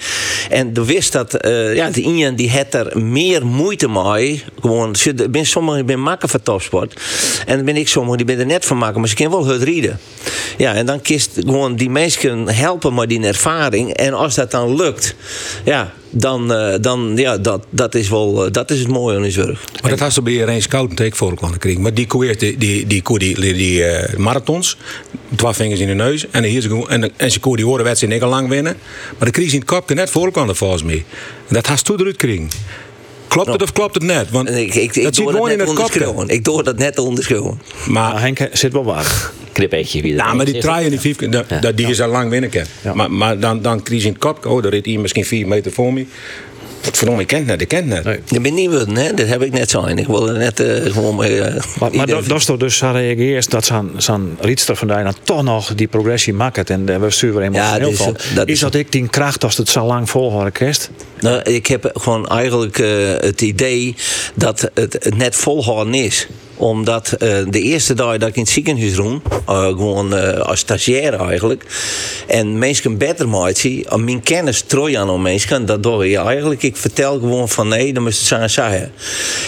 En 0.50 0.70
je 0.74 0.84
wist 0.84 1.12
dat, 1.12 1.34
eh, 1.34 1.74
ja, 1.74 1.90
de 1.90 2.02
ene 2.02 2.34
die 2.34 2.50
had 2.50 2.74
er 2.74 3.02
meer 3.02 3.46
moeite 3.46 3.88
mee. 3.88 4.44
Gewoon, 4.60 4.94
ben 5.30 5.46
sommigen 5.46 5.86
die 5.86 5.96
maken 5.96 6.28
van 6.28 6.42
topsport. 6.42 7.00
En 7.46 7.56
dan 7.56 7.64
ben 7.64 7.76
ik 7.76 7.88
sommigen 7.88 8.16
die 8.16 8.26
ben 8.26 8.38
er 8.38 8.46
net 8.46 8.64
van 8.64 8.78
maken, 8.78 9.00
maar 9.00 9.08
ze 9.08 9.14
kunnen 9.14 9.38
wel 9.38 9.46
het 9.46 9.62
rieden. 9.62 9.98
Ja, 10.58 10.74
en 10.74 10.86
dan 10.86 11.00
kist 11.00 11.30
gewoon 11.34 11.76
die 11.76 11.90
mensen 11.90 12.48
helpen 12.48 12.94
met 12.94 13.08
die 13.08 13.26
ervaring. 13.26 13.90
En 13.90 14.12
als 14.12 14.34
dat 14.34 14.50
dan 14.50 14.76
lukt, 14.76 15.14
ja, 15.64 15.92
dan, 16.10 16.52
uh, 16.52 16.74
dan 16.80 17.12
ja, 17.16 17.38
dat, 17.38 17.64
dat 17.70 17.94
is 17.94 18.08
wel 18.08 18.46
uh, 18.46 18.52
dat 18.52 18.70
is 18.70 18.78
het 18.78 18.88
mooie 18.88 19.16
aan 19.16 19.22
die 19.22 19.30
zorg. 19.30 19.64
Maar 19.82 19.90
dat 19.90 20.00
had 20.00 20.12
ze 20.12 20.22
bij 20.22 20.42
een 20.48 20.62
scout 20.62 20.90
een 20.90 20.96
take 20.96 21.16
voor 21.16 21.34
kunnen 21.34 21.58
krijgen. 21.58 21.82
Maar 21.82 21.94
die 21.94 22.06
koeert 22.06 22.51
die, 22.58 22.86
die, 22.86 23.02
die, 23.02 23.18
die, 23.18 23.34
die, 23.40 23.54
die 23.54 23.80
uh, 23.80 24.16
marathons, 24.16 24.76
twee 25.36 25.52
vingers 25.52 25.80
in 25.80 25.86
de 25.86 25.94
neus. 25.94 26.26
En, 26.30 26.44
hier 26.44 26.60
ze, 26.60 26.84
en, 26.88 27.18
en 27.18 27.30
ze 27.30 27.40
koer 27.40 27.56
die 27.56 27.66
horen 27.66 27.84
wedstrijd 27.84 28.12
niet 28.12 28.22
al 28.22 28.28
lang 28.28 28.48
winnen. 28.48 28.76
Maar 29.18 29.26
de 29.26 29.32
crisis 29.32 29.52
in 29.52 29.58
het 29.58 29.68
kop 29.68 29.94
net 29.94 30.10
voor 30.10 30.30
kan 30.30 30.56
volgens 30.56 30.82
mij. 30.82 31.04
En 31.48 31.54
dat 31.54 31.66
had 31.66 31.78
ze 31.78 31.84
toen 31.84 32.00
eruit 32.00 32.16
krijgen. 32.16 32.48
Klopt 33.28 33.52
het 33.52 33.62
of 33.62 33.72
klopt 33.72 33.94
het 33.94 34.02
net? 34.02 34.30
Want 34.30 34.50
ik, 34.50 34.74
ik, 34.74 34.96
ik 34.96 35.02
dat 35.02 35.14
zit 35.14 35.30
gewoon 35.30 35.50
in 35.50 35.58
het 35.58 35.72
kop. 35.72 36.24
Ik 36.26 36.44
doe 36.44 36.62
dat 36.62 36.78
net 36.78 36.98
onderschouwen. 36.98 37.60
Maar 37.88 38.08
nou, 38.08 38.20
Henk 38.20 38.48
zit 38.52 38.72
wel 38.72 38.84
waar. 38.84 39.30
Knipeetje 39.52 40.02
weer. 40.02 40.14
Nou, 40.14 40.36
maar 40.36 40.44
die 40.44 40.58
traaien 40.58 40.90
die 40.90 41.00
vijf, 41.00 41.16
dat, 41.16 41.46
ja. 41.48 41.72
die 41.72 41.86
is 41.86 42.00
al 42.00 42.08
lang 42.08 42.30
winnen 42.30 42.50
kan. 42.50 42.64
Ja. 42.82 42.94
Maar, 42.94 43.10
maar 43.10 43.38
dan, 43.38 43.62
dan 43.62 43.82
crisis 43.82 44.04
in 44.04 44.12
het 44.12 44.20
kop. 44.20 44.46
Oh, 44.46 44.62
daar 44.62 44.72
reed 44.72 44.86
hij 44.86 44.96
misschien 44.96 45.24
vier 45.24 45.48
meter 45.48 45.72
voor 45.72 45.92
me. 45.92 46.06
Wat 46.84 46.96
verdomme, 46.96 47.22
ik 47.22 47.26
ken 47.26 47.48
het, 47.48 47.60
ik 47.60 47.68
ken 47.68 47.90
het. 47.90 48.04
Nee. 48.04 48.20
Ik 48.28 48.42
ben 48.42 48.54
niet 48.54 48.70
hè? 48.70 49.14
dat 49.14 49.26
heb 49.26 49.42
ik 49.42 49.52
net 49.52 49.70
zo. 49.70 49.84
Ik 49.84 50.06
wilde 50.06 50.32
net 50.32 50.60
uh, 50.60 50.92
gewoon 50.92 51.16
mee. 51.16 51.36
Uh, 51.36 51.44
maar 51.78 51.90
maar 51.96 52.06
dat, 52.06 52.26
dat 52.26 52.38
is 52.38 52.44
toch 52.44 52.56
dus 52.56 52.80
reageert 52.80 53.50
dat 53.50 53.64
zo'n 53.64 53.90
zo'n 53.96 54.36
Rietster 54.40 54.76
van 54.76 54.88
Duinen 54.88 55.14
toch 55.22 55.42
nog 55.42 55.74
die 55.74 55.88
progressie 55.88 56.34
maakt 56.34 56.70
en 56.70 56.90
uh, 56.90 56.96
we 56.96 57.10
sturen 57.10 57.42
helemaal 57.42 57.78
ja, 57.78 57.78
heel 57.78 57.92
van. 57.92 58.16
Dat 58.34 58.46
is, 58.46 58.54
is 58.54 58.60
dat 58.60 58.74
ik 58.74 58.92
die 58.92 59.08
kracht 59.08 59.44
als 59.44 59.56
het 59.56 59.68
zo 59.68 59.86
lang 59.86 60.10
volhouden 60.10 60.52
kerst? 60.52 60.90
Nou, 61.22 61.42
ik 61.42 61.66
heb 61.66 61.90
gewoon 61.94 62.28
eigenlijk 62.28 62.76
het 63.20 63.40
idee 63.40 63.94
dat 64.34 64.70
het, 64.74 65.14
net 65.16 65.36
volhouden 65.36 65.94
is 65.94 66.26
omdat 66.56 67.12
uh, 67.12 67.18
de 67.48 67.60
eerste 67.60 67.94
dag 67.94 68.16
dat 68.16 68.28
ik 68.28 68.36
in 68.36 68.42
het 68.42 68.50
ziekenhuis 68.50 68.94
roem, 68.94 69.22
uh, 69.48 69.66
gewoon 69.66 70.42
als 70.44 70.58
stagiair 70.58 71.14
eigenlijk, 71.14 71.64
en 72.26 72.58
mensen 72.58 72.98
beter 72.98 73.28
maken, 73.28 74.04
mijn 74.04 74.22
kennis 74.22 74.60
trooi 74.60 74.94
aan 74.94 75.22
mensen, 75.22 75.66
dat 75.66 75.82
doe 75.82 76.08
je 76.08 76.18
eigenlijk. 76.18 76.62
Ik 76.62 76.76
vertel 76.76 77.12
gewoon 77.18 77.48
van 77.48 77.68
nee, 77.68 77.92
dan 77.92 78.02
moet 78.02 78.28
je 78.28 78.34
het 78.34 78.50
zeggen. 78.50 78.92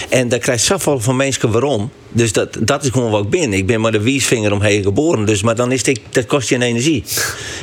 En 0.09 0.29
dan 0.29 0.39
krijg 0.39 0.61
je 0.61 0.67
zoveel 0.67 1.01
van 1.01 1.17
mensen 1.17 1.51
waarom. 1.51 1.91
Dus 2.15 2.33
dat, 2.33 2.57
dat 2.61 2.85
is 2.85 2.91
gewoon 2.91 3.11
wat 3.11 3.25
ik 3.25 3.31
ben. 3.31 3.53
Ik 3.53 3.67
ben 3.67 3.81
maar 3.81 3.93
de 3.93 4.01
wiesvinger 4.01 4.53
omheen 4.53 4.83
geboren. 4.83 5.25
Dus, 5.25 5.43
maar 5.43 5.55
dan 5.55 5.73
is 5.73 5.87
het, 5.87 6.01
dat 6.11 6.27
kost 6.27 6.49
je 6.49 6.55
een 6.55 6.63
energie. 6.63 7.05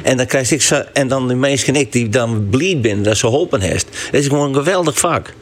En 0.03 0.18
dan 0.18 0.26
krijg 0.26 0.52
ik 0.52 0.69
en 0.94 1.07
dan 1.07 1.28
de 1.28 1.36
mensen 1.36 1.76
ik 1.76 1.91
die 1.91 2.10
dan 2.10 2.48
bleed 2.49 2.82
ben, 2.82 3.03
dat 3.03 3.18
ze 3.18 3.28
hopen 3.28 3.61
heeft. 3.61 3.88
Dat 4.11 4.22
is 4.22 4.28
gewoon 4.28 4.48
een 4.48 4.56
geweldig 4.56 4.99
vak. 4.99 5.34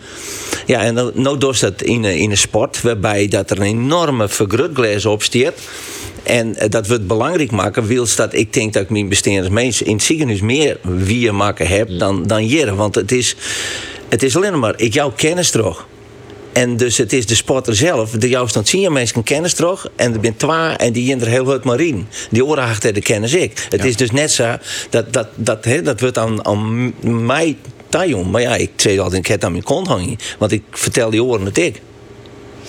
Ja, 0.65 0.81
en 0.81 0.95
dan 0.95 1.11
nou 1.14 1.38
doet 1.38 1.60
dat 1.60 1.81
in, 1.81 2.06
in 2.06 2.31
een 2.31 2.38
sport 2.38 2.81
waarbij 2.81 3.27
dat 3.27 3.52
er 3.52 3.57
een 3.57 3.64
enorme 3.64 4.27
vergrootglas 4.27 5.06
op 5.06 5.23
staat. 5.23 5.53
En 6.23 6.56
dat 6.69 6.88
we 6.88 6.94
het 6.94 7.07
belangrijk 7.07 7.52
maken, 7.52 7.86
wils 7.86 8.15
dat 8.15 8.34
ik 8.34 8.53
denk 8.53 8.73
dat 8.73 8.84
ik 8.84 8.90
mijn 8.90 9.10
besteeders 9.10 9.49
mensen 9.49 9.86
in 9.86 9.95
het 9.95 10.03
ziekenhuis 10.03 10.41
meer 10.41 10.77
wie 10.81 11.31
maken 11.31 11.68
heb 11.68 11.90
dan, 11.99 12.27
dan 12.27 12.48
jaren. 12.48 12.76
Want 12.76 12.95
het 12.95 13.11
is, 13.11 13.36
het 14.10 14.23
is 14.23 14.36
alleen 14.36 14.60
maar, 14.60 14.73
ik 14.77 14.94
jouw 14.94 15.11
kennis 15.15 15.49
terug. 15.49 15.86
En 16.51 16.77
dus 16.77 16.97
het 16.97 17.13
is 17.13 17.26
de 17.26 17.35
sporter 17.35 17.76
zelf, 17.76 18.11
de 18.11 18.30
juist 18.30 18.53
dan 18.53 18.65
zie 18.65 18.80
je 18.80 18.89
mensen 18.89 19.23
kennis 19.23 19.53
terug. 19.53 19.88
En 19.95 20.13
er 20.13 20.19
zijn 20.21 20.35
twee 20.35 20.76
en 20.76 20.93
die 20.93 21.11
in 21.11 21.21
er 21.21 21.27
heel 21.27 21.45
goed 21.45 21.63
marien. 21.63 22.07
Die 22.30 22.45
oren 22.45 22.93
de 22.93 23.01
kennis 23.01 23.34
ik. 23.34 23.67
Het 23.69 23.85
is 23.85 23.95
dus 23.95 24.11
net 24.11 24.31
zo 24.31 24.55
dat, 24.89 25.13
dat, 25.13 25.27
dat, 25.35 25.65
he, 25.65 25.81
dat 25.81 25.99
wordt 25.99 26.17
aan, 26.17 26.45
aan 26.45 26.93
mij 27.26 27.57
tajon. 27.89 28.30
Maar 28.30 28.41
ja, 28.41 28.55
ik 28.55 28.71
zei 28.76 28.99
altijd, 28.99 29.21
ik 29.21 29.27
heb 29.27 29.43
aan 29.43 29.51
mijn 29.51 29.63
kont 29.63 29.88
hangen. 29.88 30.17
Want 30.38 30.51
ik 30.51 30.63
vertel 30.71 31.09
die 31.09 31.23
oren 31.23 31.45
het 31.45 31.57
ik. 31.57 31.81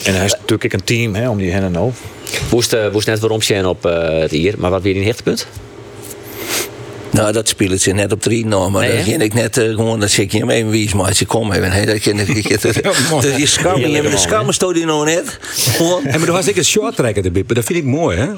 En 0.03 0.15
hij 0.15 0.25
is 0.25 0.33
natuurlijk 0.33 0.73
een 0.73 0.85
team 0.85 1.15
hè, 1.15 1.29
om 1.29 1.39
die 1.39 1.51
hen 1.51 1.63
en 1.63 1.79
over. 1.79 2.05
Woest, 2.51 2.73
uh, 2.73 2.93
woest 2.93 3.07
net 3.07 3.19
waarom 3.19 3.43
zijn 3.43 3.67
op 3.67 3.87
uh, 3.87 4.09
het 4.09 4.31
hier, 4.31 4.55
maar 4.59 4.71
wat 4.71 4.83
weer 4.83 4.97
een 4.97 5.05
hechtepunt? 5.05 5.47
Nou, 7.11 7.33
dat 7.33 7.49
speelt 7.49 7.81
ze 7.81 7.93
net 7.93 8.13
op 8.13 8.23
drie 8.23 8.47
nou, 8.47 8.71
maar 8.71 8.87
nee, 8.87 8.95
dan 8.95 9.05
ging 9.05 9.23
ik 9.23 9.35
net 9.35 9.57
uh, 9.57 9.65
gewoon, 9.75 10.01
dat 10.01 10.11
zeg 10.11 10.33
je 10.33 10.39
hem 10.39 10.51
even 10.51 10.71
wie 10.71 10.95
maar 10.97 11.13
je 11.19 11.27
kom 11.27 11.53
even. 11.53 11.73
Hey, 11.73 11.85
dat 11.85 12.05
je 12.05 12.15
dus 12.15 13.37
je 13.37 13.47
skam, 13.47 13.81
je 13.81 14.03
de 14.03 14.17
skammen 14.17 14.55
stond 14.55 14.75
die 14.75 14.85
nog 14.85 15.05
net. 15.05 15.39
Gewoon. 15.41 16.05
En 16.05 16.19
maar 16.19 16.27
dan 16.27 16.37
was 16.37 16.49
ik 16.49 16.57
een 16.57 16.65
short 16.65 16.97
tracker 16.97 17.23
de 17.23 17.31
bippen, 17.31 17.55
dat 17.55 17.65
vind 17.65 17.79
ik 17.79 17.85
mooi 17.85 18.17
hè. 18.17 18.29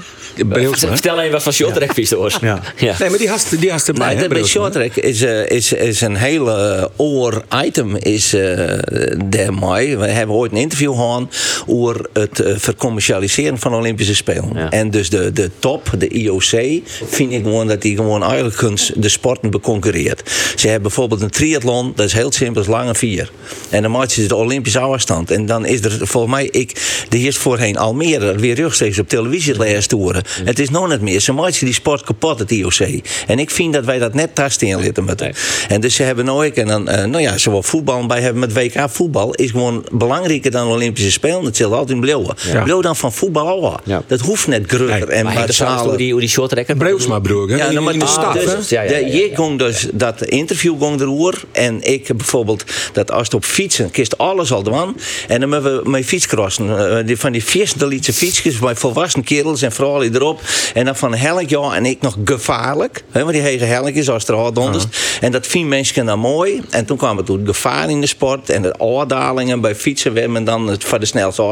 Vertel 0.70 1.20
even 1.20 1.32
wat 1.32 1.42
van 1.42 1.52
short 1.52 1.74
track 1.74 1.94
vies 1.94 2.10
hoor. 2.10 2.38
Ja. 2.40 2.60
ja. 2.76 2.96
Nee, 2.98 3.08
maar 3.08 3.18
die 3.18 3.28
hast, 3.28 3.60
die 3.60 3.70
hast 3.70 3.88
erbij. 3.88 4.14
Nou, 4.14 4.28
bij 4.28 4.44
short 4.44 4.72
track 4.72 4.96
is, 4.96 5.22
uh, 5.22 5.50
is, 5.50 5.72
is 5.72 6.00
een 6.00 6.16
hele 6.16 6.90
oor 6.96 7.44
item 7.64 7.96
is 7.96 8.34
uh, 8.34 8.78
daar 9.24 9.52
mooi. 9.54 9.96
We 9.96 10.06
hebben 10.06 10.36
ooit 10.36 10.52
een 10.52 10.58
interview 10.58 10.94
gehad 10.94 11.36
over 11.66 12.06
het 12.12 12.40
uh, 12.40 12.54
vercommercialiseren 12.56 13.58
van 13.58 13.74
Olympische 13.74 14.14
Spelen. 14.14 14.50
Ja. 14.54 14.70
En 14.70 14.90
dus 14.90 15.10
de, 15.10 15.32
de 15.32 15.50
top, 15.58 15.90
de 15.98 16.08
IOC, 16.08 16.82
vind 17.08 17.32
ik 17.32 17.42
gewoon 17.42 17.66
dat 17.66 17.82
die 17.82 17.96
gewoon 17.96 18.22
eigenlijk 18.22 18.54
de 18.94 19.08
sporten 19.08 19.50
beconcurreert. 19.50 20.30
Ze 20.56 20.66
hebben 20.66 20.82
bijvoorbeeld 20.82 21.22
een 21.22 21.30
triathlon, 21.30 21.92
dat 21.96 22.06
is 22.06 22.12
heel 22.12 22.32
simpel, 22.32 22.60
is 22.60 22.66
lange 22.68 22.94
vier. 22.94 23.30
En 23.68 23.82
dan 23.82 23.90
maak 23.90 24.10
je 24.10 24.26
de 24.26 24.36
Olympische 24.36 24.78
afstand. 24.78 25.30
En 25.30 25.46
dan 25.46 25.66
is 25.66 25.84
er 25.84 26.06
volgens 26.06 26.32
mij, 26.32 26.48
ik, 26.50 27.04
de 27.08 27.18
eerst 27.18 27.38
voorheen 27.38 27.76
Almere, 27.76 28.34
weer 28.34 28.54
rechtstreeks 28.54 28.98
op 28.98 29.08
televisie 29.08 29.58
les 29.58 29.86
toeren. 29.86 30.22
Mm. 30.40 30.46
Het 30.46 30.58
is 30.58 30.70
nog 30.70 30.88
niet 30.88 31.00
meer. 31.00 31.20
Ze 31.20 31.32
maken 31.32 31.64
die 31.64 31.74
sport 31.74 32.02
kapot, 32.02 32.38
het 32.38 32.50
IOC. 32.50 33.00
En 33.26 33.38
ik 33.38 33.50
vind 33.50 33.72
dat 33.72 33.84
wij 33.84 33.98
dat 33.98 34.14
net 34.14 34.34
tasten 34.34 34.66
in 34.66 34.80
litten 34.80 35.04
met 35.04 35.20
nee. 35.20 35.32
En 35.68 35.80
dus 35.80 35.94
ze 35.94 36.02
hebben 36.02 36.24
nooit, 36.24 36.56
en 36.56 36.66
dan, 36.66 36.88
uh, 36.88 37.04
nou 37.04 37.20
ja, 37.20 37.38
zowel 37.38 37.62
voetbal 37.62 38.06
bij 38.06 38.20
hebben 38.20 38.40
met 38.40 38.52
WK 38.52 38.90
voetbal, 38.90 39.34
is 39.34 39.50
gewoon 39.50 39.84
belangrijker 39.92 40.50
dan 40.50 40.66
Olympische 40.66 41.10
Spelen. 41.10 41.44
Het 41.44 41.56
zit 41.56 41.66
altijd 41.66 41.90
in 41.90 42.00
Blauwe. 42.00 42.34
Ja. 42.52 42.62
Blauw 42.62 42.80
dan 42.80 42.96
van 42.96 43.12
voetbal 43.12 43.48
al. 43.48 43.80
Ja. 43.84 44.02
Dat 44.06 44.20
hoeft 44.20 44.46
net 44.46 44.64
groter 44.66 45.08
en 45.08 45.24
maar 45.24 45.46
basaler. 45.46 45.96
Die, 45.96 46.18
die 46.18 46.28
short 46.28 46.50
trekker. 46.50 46.76
Breusma 46.76 47.18
broer. 47.18 47.56
Ja, 47.56 47.66
in, 47.66 47.82
maar 47.82 47.92
in 47.92 47.98
de 47.98 48.06
stad. 48.06 48.32
Dus, 48.32 48.51
ja, 48.68 48.82
ja, 48.82 48.90
ja, 48.90 48.96
je 48.96 49.30
ging 49.34 49.58
dus 49.58 49.88
dat 49.92 50.24
interview 50.24 50.82
ging 50.82 51.00
erover. 51.00 51.42
En 51.52 51.82
ik 51.82 52.16
bijvoorbeeld, 52.16 52.64
dat 52.92 53.10
als 53.10 53.28
je 53.28 53.36
op 53.36 53.44
fietsen, 53.44 53.90
kist 53.90 54.18
alles 54.18 54.52
al 54.52 54.62
doen. 54.62 54.96
En 55.28 55.40
dan 55.40 55.52
hebben 55.52 55.82
we 55.82 55.90
met 55.90 56.04
fietscrossen. 56.04 56.66
Uh, 56.66 57.06
die, 57.06 57.18
van 57.18 57.32
die 57.32 57.42
fietsdelietse 57.42 58.12
fietsjes 58.12 58.58
bij 58.58 58.74
volwassen 58.74 59.24
kerels 59.24 59.62
en 59.62 59.72
vrouwen 59.72 60.14
erop. 60.14 60.40
En 60.74 60.84
dan 60.84 60.96
van 60.96 61.14
helk, 61.14 61.48
ja, 61.48 61.74
en 61.74 61.86
ik 61.86 62.00
nog 62.00 62.16
gevaarlijk. 62.24 63.04
Hè, 63.10 63.20
want 63.20 63.32
die 63.32 63.42
hege 63.42 63.64
helk 63.64 63.94
is 63.94 64.08
als 64.08 64.28
er 64.28 64.34
hard 64.34 64.54
donders. 64.54 64.84
En 65.20 65.32
dat 65.32 65.46
vinden 65.46 65.68
mensen 65.68 66.06
dan 66.06 66.18
mooi. 66.18 66.60
En 66.70 66.84
toen 66.84 66.96
kwam 66.96 67.16
het 67.16 67.26
toen 67.26 67.46
gevaar 67.46 67.90
in 67.90 68.00
de 68.00 68.06
sport. 68.06 68.50
En 68.50 68.62
de 68.62 68.74
oordalingen 68.78 69.60
bij 69.60 69.74
fietsen. 69.74 70.12
We 70.12 70.20
hebben 70.20 70.44
dan 70.44 70.68
het 70.68 70.84
voor 70.84 71.00
de 71.00 71.06
snelste 71.06 71.42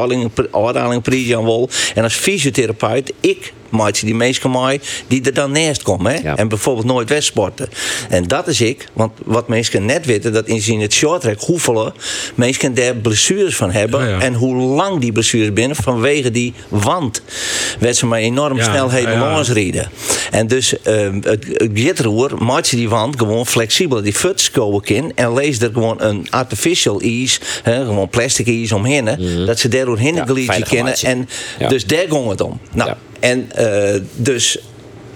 oordaling 0.51 1.35
aan 1.35 1.43
wol. 1.43 1.69
En 1.95 2.03
als 2.03 2.13
fysiotherapeut, 2.13 3.13
ik 3.19 3.53
maakt 3.69 4.01
die 4.01 4.15
mensen 4.15 4.49
mooi 4.49 4.79
die 5.07 5.21
er 5.21 5.33
dan 5.33 5.51
naast 5.51 5.83
komen. 5.83 6.13
Hè? 6.13 6.33
En 6.35 6.47
bijvoorbeeld 6.47 6.85
nooit 6.93 7.09
wegsporten. 7.09 7.69
En 8.09 8.27
dat 8.27 8.47
is 8.47 8.61
ik, 8.61 8.87
want 8.93 9.11
wat 9.23 9.47
mensen 9.47 9.85
net 9.85 10.05
weten, 10.05 10.33
dat 10.33 10.47
in 10.47 10.81
het 10.81 10.93
short 10.93 11.21
track 11.21 11.41
hoeveel 11.41 11.93
mensen 12.35 12.73
daar 12.73 12.95
blessures 12.95 13.55
van 13.55 13.71
hebben. 13.71 13.99
Ja, 13.99 14.07
ja. 14.07 14.21
En 14.21 14.33
hoe 14.33 14.55
lang 14.55 14.99
die 14.99 15.11
blessures 15.11 15.53
binnen 15.53 15.75
vanwege 15.75 16.31
die 16.31 16.53
wand. 16.69 17.21
Werd 17.79 17.95
ze 17.95 18.05
maar 18.05 18.19
enorm 18.19 18.61
snelheden 18.61 19.19
langs 19.19 19.49
rijden. 19.49 19.89
En 20.31 20.47
dus 20.47 20.73
uh, 20.73 21.07
het 21.21 21.45
gitroer 21.73 22.43
maakt 22.43 22.69
je 22.69 22.75
die 22.75 22.89
wand 22.89 23.19
gewoon 23.19 23.45
flexibel. 23.45 24.01
Die 24.01 24.13
futs 24.13 24.51
komen 24.51 24.83
in 24.83 25.11
en 25.15 25.33
lees 25.33 25.59
er 25.59 25.69
gewoon 25.73 26.01
een 26.01 26.27
artificial 26.29 27.01
ijs, 27.01 27.39
hè, 27.63 27.85
gewoon 27.85 28.09
plastic 28.09 28.47
ijs 28.47 28.71
omheen. 28.71 29.15
Mm. 29.19 29.45
Dat 29.45 29.59
ze 29.59 29.67
daardoor 29.67 29.97
heen 29.97 30.15
ja, 30.15 30.59
kennen. 30.59 30.93
En 30.93 31.29
dus 31.67 31.85
daar 31.85 32.05
ging 32.09 32.29
het 32.29 32.41
om. 32.41 32.59
Nou, 32.73 32.93
en 33.19 33.49
uh, 33.59 34.01
dus 34.15 34.57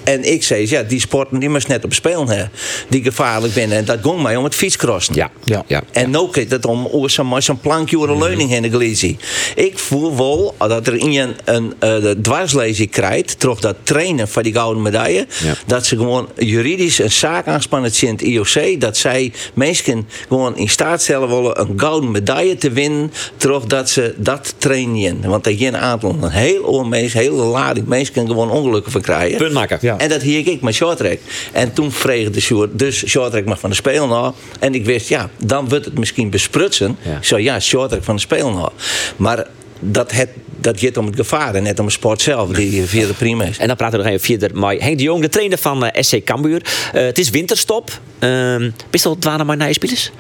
en 0.06 0.32
ik 0.32 0.44
zei, 0.44 0.69
ja, 0.69 0.84
die 0.84 0.99
sporten 0.99 1.40
die 1.40 1.49
moest 1.49 1.68
net 1.68 1.84
op 1.84 1.94
spelen 1.94 2.27
hè, 2.27 2.44
die 2.88 3.03
gevaarlijk 3.03 3.53
binnen. 3.53 3.77
En 3.77 3.86
dat 3.86 3.99
ging 4.02 4.22
mij 4.22 4.36
om 4.36 4.44
het 4.44 4.56
fietscrossen. 4.56 5.15
Ja, 5.15 5.32
ja, 5.44 5.64
ja. 5.68 5.84
En 5.91 6.10
nu 6.10 6.27
gaat 6.32 6.49
het 6.49 6.65
om 6.65 6.90
zo'n 7.06 7.41
zo 7.41 7.57
plankje 7.61 7.99
of 7.99 8.07
een 8.07 8.18
leuning 8.18 8.53
in 8.53 8.61
de 8.61 8.69
glisie. 8.69 9.18
Ik 9.56 9.80
voel 9.80 10.18
wel 10.18 10.56
dat 10.57 10.88
er 10.88 10.95
in 10.95 11.19
een, 11.19 11.36
een 11.45 12.03
uh, 12.03 12.11
dwarslezing 12.11 12.90
krijgt, 12.90 13.40
terug 13.40 13.60
dat 13.60 13.76
trainen 13.84 14.27
van 14.27 14.44
die 14.44 14.53
gouden 14.53 14.84
medaille, 14.84 15.27
ja. 15.44 15.53
dat 15.65 15.86
ze 15.86 15.95
gewoon 15.95 16.30
juridisch 16.36 16.99
een 16.99 17.11
zaak 17.11 17.48
aanspannen 17.48 17.91
in 18.02 18.07
het 18.07 18.22
IOC, 18.22 18.80
dat 18.82 18.98
zij 18.98 19.34
mensen 19.53 20.07
gewoon 20.27 20.57
in 20.57 20.69
staat 20.69 21.02
stellen 21.02 21.30
willen 21.30 21.60
een 21.60 21.73
gouden 21.77 22.11
medaille 22.11 22.56
te 22.56 22.72
winnen, 22.72 23.11
terug 23.38 23.64
dat 23.64 23.90
ze 23.90 24.14
dat 24.18 24.56
trainen. 24.57 25.30
Want 25.30 25.45
er 25.45 25.52
is 25.52 25.61
een 25.61 25.77
aantal, 25.77 26.18
een 26.22 26.30
heel 26.30 26.64
oor 26.64 26.88
mensen, 26.88 27.19
hele 27.19 27.44
lading 27.44 27.88
mensen 27.88 28.27
gewoon 28.27 28.52
ongelukken 28.52 28.91
van 28.91 29.02
krijgen. 29.02 29.38
Punt 29.38 29.53
maken. 29.53 29.77
Ja. 29.82 29.95
En 29.98 30.10
dat 30.10 30.22
hier 30.22 30.48
ik 30.48 30.62
met 30.62 30.74
shorttrack. 30.74 31.20
En 31.52 31.74
toen 31.74 31.92
vreeg 31.92 32.30
de 32.30 32.42
short, 32.42 32.80
dus 32.80 33.08
shorttrack 33.08 33.46
mag 33.46 33.60
van 33.60 33.70
de 33.70 33.76
speel 33.76 34.08
nou. 34.08 34.34
En 34.60 34.76
ik 34.76 34.86
wist, 34.86 35.10
ja, 35.10 35.30
dan 35.38 35.70
wordt 35.70 35.86
het 35.86 35.98
misschien 35.98 36.30
besprutsen. 36.30 36.98
Ja. 37.02 37.18
Zo 37.22 37.38
ja, 37.38 37.60
shorttrack 37.60 38.04
van 38.04 38.16
de 38.16 38.22
speel 38.22 38.52
nou. 38.52 38.70
Maar 39.16 39.48
dat, 39.80 40.12
het, 40.12 40.30
dat 40.60 40.80
gaat 40.80 40.98
om 40.98 41.06
het 41.06 41.16
gevaar 41.16 41.56
en 41.56 41.64
net 41.64 41.80
om 41.80 41.86
de 41.86 41.92
sport 41.92 42.22
zelf, 42.22 42.50
die 42.50 42.84
via 42.94 43.08
de 43.08 43.14
prima 43.14 43.44
is. 43.44 43.58
En 43.58 43.68
dan 43.68 43.76
praten 43.76 43.98
we 43.98 44.04
nog 44.04 44.14
even 44.14 44.26
verder 44.26 44.58
met 44.60 44.82
Henk 44.82 44.98
de 44.98 45.04
Jong, 45.04 45.22
de 45.22 45.30
trainer 45.30 45.58
van 45.58 45.86
eh, 45.86 46.04
SC 46.04 46.24
Cambuur. 46.24 46.62
Eh, 46.94 47.04
het 47.04 47.18
is 47.18 47.30
winterstop. 47.30 48.00
Uh, 48.20 48.56
Bist 48.90 49.04
je 49.04 49.10
al 49.10 49.18
dwanen 49.18 49.46
maar 49.46 49.58
naar 49.58 49.68
je 49.68 49.74
spelers? 49.74 50.12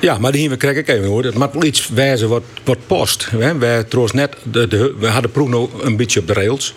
Ja, 0.00 0.18
maar 0.18 0.32
die 0.32 0.48
we 0.48 0.56
krijg 0.56 0.76
ik 0.76 0.88
even 0.88 1.06
hoor. 1.06 1.24
Het 1.24 1.34
moet 1.34 1.52
wel 1.52 1.64
iets 1.64 1.88
wijzen 1.88 2.28
wat, 2.28 2.42
wat 2.64 2.78
post. 2.86 3.28
Hè. 3.30 3.58
Wij, 3.58 3.84
trouwens 3.84 4.14
net, 4.14 4.36
de, 4.42 4.68
de, 4.68 4.94
we 4.98 5.06
hadden 5.06 5.30
proef 5.30 5.48
nog 5.48 5.82
een 5.82 5.96
beetje 5.96 6.20
op 6.20 6.26
de 6.26 6.32
rails. 6.32 6.74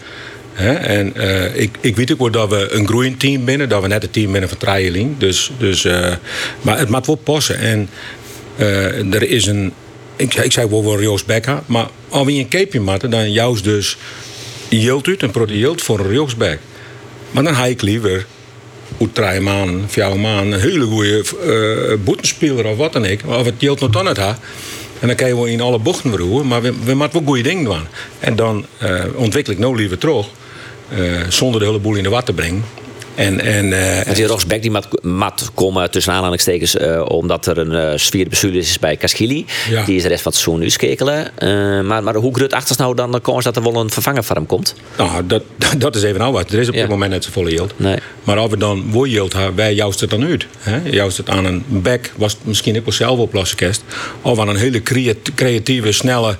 En 0.67 1.13
uh, 1.17 1.55
ik, 1.55 1.77
ik 1.79 1.95
weet 1.95 2.11
ook 2.11 2.19
wel 2.19 2.31
dat 2.31 2.49
we 2.49 2.67
een 2.71 2.87
groeiend 2.87 3.19
team 3.19 3.45
binnen, 3.45 3.69
dat 3.69 3.81
we 3.81 3.87
net 3.87 4.03
een 4.03 4.09
team 4.09 4.31
binnen 4.31 4.49
van 4.49 4.57
Trialing. 4.57 5.17
Dus, 5.17 5.51
dus, 5.57 5.85
uh, 5.85 6.13
maar 6.61 6.79
het 6.79 6.89
moet 6.89 7.05
wel 7.05 7.15
passen. 7.15 7.59
En 7.59 7.89
uh, 8.57 9.13
er 9.13 9.23
is 9.23 9.45
een, 9.45 9.73
ik, 10.15 10.35
ik 10.35 10.51
zei 10.51 10.69
wel 10.69 10.83
wel 10.83 11.01
Joost 11.01 11.25
Becker, 11.25 11.61
maar 11.65 11.87
als 12.09 12.25
we 12.25 12.31
een 12.31 12.47
capeje 12.47 12.79
maken, 12.79 13.09
dan 13.09 13.31
juist 13.31 13.63
dus 13.63 13.97
yield 14.69 15.07
uit 15.07 15.23
en 15.23 15.31
proteïeld 15.31 15.81
voor 15.81 15.99
een 15.99 16.13
Joost. 16.13 16.35
Maar 17.31 17.43
dan 17.43 17.55
ga 17.55 17.65
ik 17.65 17.81
liever 17.81 18.25
hoe 18.97 19.11
drie 19.11 19.39
maanden, 19.39 19.83
vier 19.87 20.19
maanden, 20.19 20.53
een 20.53 20.59
hele 20.69 20.85
goede 20.85 21.23
boetenspeler 22.03 22.65
of 22.65 22.77
wat 22.77 22.93
dan 22.93 23.05
ook. 23.05 23.19
Of 23.25 23.45
het 23.45 23.55
yield 23.57 23.79
nog 23.79 23.89
dan 23.89 24.05
het 24.05 24.17
ha. 24.17 24.39
En 24.99 25.07
dan 25.07 25.15
kan 25.15 25.27
je 25.27 25.35
wel 25.35 25.45
in 25.45 25.61
alle 25.61 25.79
bochten 25.79 26.09
verroeren, 26.09 26.47
maar 26.47 26.61
we, 26.61 26.73
we 26.83 26.93
moeten 26.93 27.17
wel 27.17 27.27
goede 27.27 27.43
dingen 27.43 27.63
doen. 27.63 27.87
En 28.19 28.35
dan 28.35 28.65
ontwikkel 29.15 29.53
ik 29.53 29.59
nou 29.59 29.75
liever 29.75 29.97
terug, 29.97 30.27
zonder 31.29 31.59
de 31.59 31.65
hele 31.65 31.79
boel 31.79 31.95
in 31.95 32.03
de 32.03 32.09
wat 32.09 32.25
te 32.25 32.33
brengen. 32.33 32.63
En, 33.19 33.39
en, 33.39 33.65
uh, 33.65 34.13
die 34.13 34.25
Rosbeck 34.25 34.61
die 34.61 34.71
mat, 34.71 34.87
mat 35.01 35.51
komen 35.53 35.91
tussen 35.91 36.13
aanhalingstekens 36.13 36.75
uh, 36.75 37.05
omdat 37.07 37.45
er 37.45 37.57
een 37.57 37.91
uh, 37.91 37.97
sfeerbestuurder 37.97 38.61
is 38.61 38.79
bij 38.79 38.97
Kaskili. 38.97 39.45
Ja. 39.69 39.85
Die 39.85 39.95
is 39.95 40.01
de 40.01 40.07
rest 40.07 40.21
van 40.21 40.31
het 40.31 40.41
seizoen 40.41 40.63
nu 40.63 40.69
skekelen. 40.69 41.31
maar, 41.87 42.03
maar 42.03 42.15
hoe 42.15 42.35
groot 42.35 42.53
achter 42.53 42.75
nou 42.79 42.95
dan 42.95 43.11
de 43.11 43.21
kans 43.21 43.43
dat 43.43 43.55
er 43.55 43.63
wel 43.63 43.75
een 43.75 43.89
vervanger 43.89 44.23
voor 44.23 44.35
hem 44.35 44.45
komt? 44.45 44.75
Nou, 44.97 45.25
dat, 45.27 45.43
dat 45.77 45.95
is 45.95 46.03
even 46.03 46.19
nou 46.19 46.33
wat. 46.33 46.51
Er 46.51 46.59
is 46.59 46.67
op 46.67 46.73
ja. 46.73 46.79
dit 46.81 46.89
moment 46.89 47.11
net 47.11 47.23
zo 47.23 47.31
volle 47.31 47.51
yield. 47.51 47.73
Nee. 47.77 47.97
Maar 48.23 48.37
als 48.37 48.49
we 48.49 48.57
dan 48.57 48.89
voor 48.91 49.07
yield 49.07 49.33
hebben, 49.33 49.55
wij 49.55 49.73
juist 49.73 49.99
het 49.99 50.09
dan 50.09 50.23
uit. 50.23 50.47
Hè? 50.59 50.79
Juist 50.89 51.17
het 51.17 51.29
aan 51.29 51.45
een 51.45 51.63
back, 51.67 52.11
was 52.15 52.31
het 52.31 52.45
misschien 52.45 52.77
ook 52.77 52.85
wel 52.85 52.93
zelf 52.93 53.19
op 53.19 53.43
kerst. 53.55 53.83
Of 54.21 54.39
aan 54.39 54.47
een 54.47 54.55
hele 54.55 54.81
creatieve, 55.35 55.91
snelle 55.91 56.37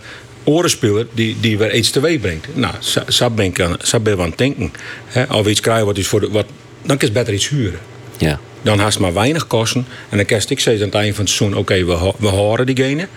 orenspeler 0.50 1.08
die, 1.14 1.38
die 1.40 1.58
weer 1.58 1.74
iets 1.74 1.90
teweeg 1.90 2.20
brengt. 2.20 2.48
Nou, 2.54 2.74
zo 3.08 3.30
ben 3.30 3.46
ik 3.46 3.62
aan, 3.62 3.78
aan 4.22 4.30
het 4.30 4.38
denken. 4.38 4.72
Hè? 5.06 5.24
Of 5.24 5.48
iets 5.48 5.60
krijgen 5.60 5.86
wat 5.86 5.98
is 5.98 6.08
voor 6.08 6.20
de, 6.20 6.30
wat 6.30 6.46
dan 6.82 6.98
kun 6.98 7.08
je 7.08 7.14
beter 7.14 7.34
iets 7.34 7.50
huren. 7.50 7.80
Ja. 8.18 8.40
Dan 8.62 8.80
haast 8.80 9.00
maar 9.00 9.14
weinig 9.14 9.48
kosten. 9.48 9.86
En 10.10 10.18
dan 10.18 10.26
kerst 10.26 10.50
ik 10.50 10.60
steeds 10.60 10.82
aan 10.82 10.88
het 10.88 10.96
eind 10.96 11.16
van 11.16 11.24
het 11.26 11.34
seizoen: 11.34 11.60
oké, 11.60 11.74
okay, 11.74 11.86
we, 11.86 12.14
we 12.18 12.28
horen 12.28 12.66
diegene. 12.66 13.08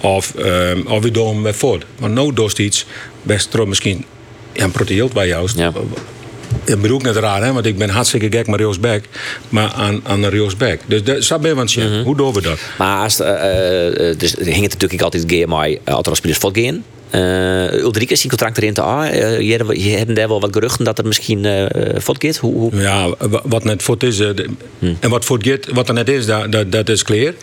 Of, 0.00 0.34
um, 0.38 0.86
of 0.86 1.02
we 1.02 1.10
doen 1.10 1.28
hem 1.34 1.42
weer 1.42 1.54
voort. 1.54 1.84
Maar 1.98 2.10
nou 2.10 2.34
doet 2.34 2.58
iets 2.58 2.86
best 3.22 3.56
misschien 3.66 4.04
ja, 4.52 4.64
een 4.64 5.10
bij 5.12 5.26
jou. 5.26 5.48
Ja. 5.56 5.72
Dat 6.64 6.80
bedoel 6.80 6.98
ik 6.98 7.02
net 7.02 7.16
raar, 7.16 7.44
hè? 7.44 7.52
want 7.52 7.66
ik 7.66 7.78
ben 7.78 7.88
hartstikke 7.88 8.36
gek 8.36 8.46
met 8.46 8.60
Rios 8.60 8.80
Beck. 8.80 9.04
Maar 9.48 9.72
aan, 9.72 10.00
aan 10.02 10.24
Rios 10.26 10.56
Beck. 10.56 10.80
Dus 10.86 11.04
dat 11.04 11.24
zou 11.24 11.40
ben 11.40 11.56
want 11.56 11.76
mm 11.76 11.82
-hmm. 11.82 12.02
hoe 12.02 12.16
doen 12.16 12.32
we 12.32 12.42
dat? 12.42 12.58
Maar 12.78 13.02
als, 13.02 13.20
uh, 13.20 13.26
uh, 13.28 14.18
dus 14.18 14.34
hing 14.38 14.62
het 14.62 14.72
natuurlijk 14.72 15.02
altijd 15.02 15.46
maar 15.46 15.68
altijd 15.84 16.08
als 16.08 16.18
spelers 16.18 16.38
gaan. 16.42 16.84
Uh, 17.14 17.72
Ulrike 17.72 18.12
is 18.12 18.18
zijn 18.18 18.28
contract 18.28 18.56
erin 18.56 18.74
te 18.74 18.82
ah, 18.82 19.14
uh, 19.14 19.40
je, 19.40 19.90
hebt 19.96 20.16
daar 20.16 20.28
wel 20.28 20.40
wat 20.40 20.52
geruchten 20.52 20.84
dat 20.84 20.98
er 20.98 21.06
misschien 21.06 21.44
uh, 21.44 21.66
voort 21.94 22.24
gaat. 22.24 22.36
Hoe, 22.36 22.54
hoe... 22.54 22.76
Ja, 22.76 23.14
wat 23.44 23.64
net 23.64 23.82
voort 23.82 24.02
is. 24.02 24.16
De, 24.16 24.46
hmm. 24.78 24.96
En 25.00 25.10
wat 25.10 25.24
voort 25.24 25.46
gaat, 25.46 25.66
wat 25.72 25.88
er 25.88 25.94
net 25.94 26.08
is, 26.08 26.26
dat, 26.26 26.52
dat, 26.52 26.72
dat 26.72 26.88
is 26.88 27.02
clear. 27.02 27.34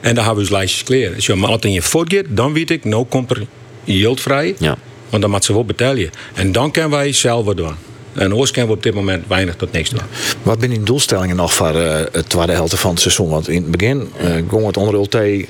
En 0.00 0.14
dan 0.14 0.24
hebben 0.24 0.34
we 0.34 0.40
dus 0.40 0.50
lijstjes 0.50 0.84
clear. 0.84 1.14
Als 1.14 1.26
je 1.26 1.34
maar 1.34 1.48
altijd 1.48 1.64
in 1.64 1.72
je 1.72 1.82
voort 1.82 2.12
gaat, 2.12 2.24
dan 2.28 2.52
weet 2.52 2.70
ik, 2.70 2.84
nou 2.84 3.04
komt 3.04 3.30
er 3.30 3.46
yield 3.84 4.20
vrij. 4.20 4.54
Ja. 4.58 4.76
Want 5.10 5.22
dan 5.22 5.30
moet 5.30 5.44
ze 5.44 5.52
wel 5.52 5.64
betalen. 5.64 6.10
En 6.34 6.52
dan 6.52 6.70
kunnen 6.70 6.90
wij 6.90 7.12
zelf 7.12 7.44
wat 7.44 7.56
doen. 7.56 7.74
En 8.16 8.34
oors 8.34 8.50
kunnen 8.50 8.70
we 8.70 8.76
op 8.76 8.82
dit 8.82 8.94
moment 8.94 9.24
weinig 9.26 9.54
tot 9.54 9.72
niks 9.72 9.90
doen. 9.90 10.00
Wat 10.42 10.56
zijn 10.58 10.70
die 10.70 10.82
doelstellingen 10.82 11.36
nog 11.36 11.54
voor 11.54 11.74
uh, 11.74 11.94
het 12.12 12.28
tweede 12.28 12.52
helft 12.52 12.78
van 12.78 12.90
het 12.90 13.00
seizoen? 13.00 13.28
Want 13.28 13.48
in 13.48 13.62
het 13.62 13.70
begin 13.70 14.10
uh, 14.20 14.30
ging 14.48 14.66
het 14.66 14.76
onder 14.76 14.96
LT 14.96 15.14
uh, 15.14 15.46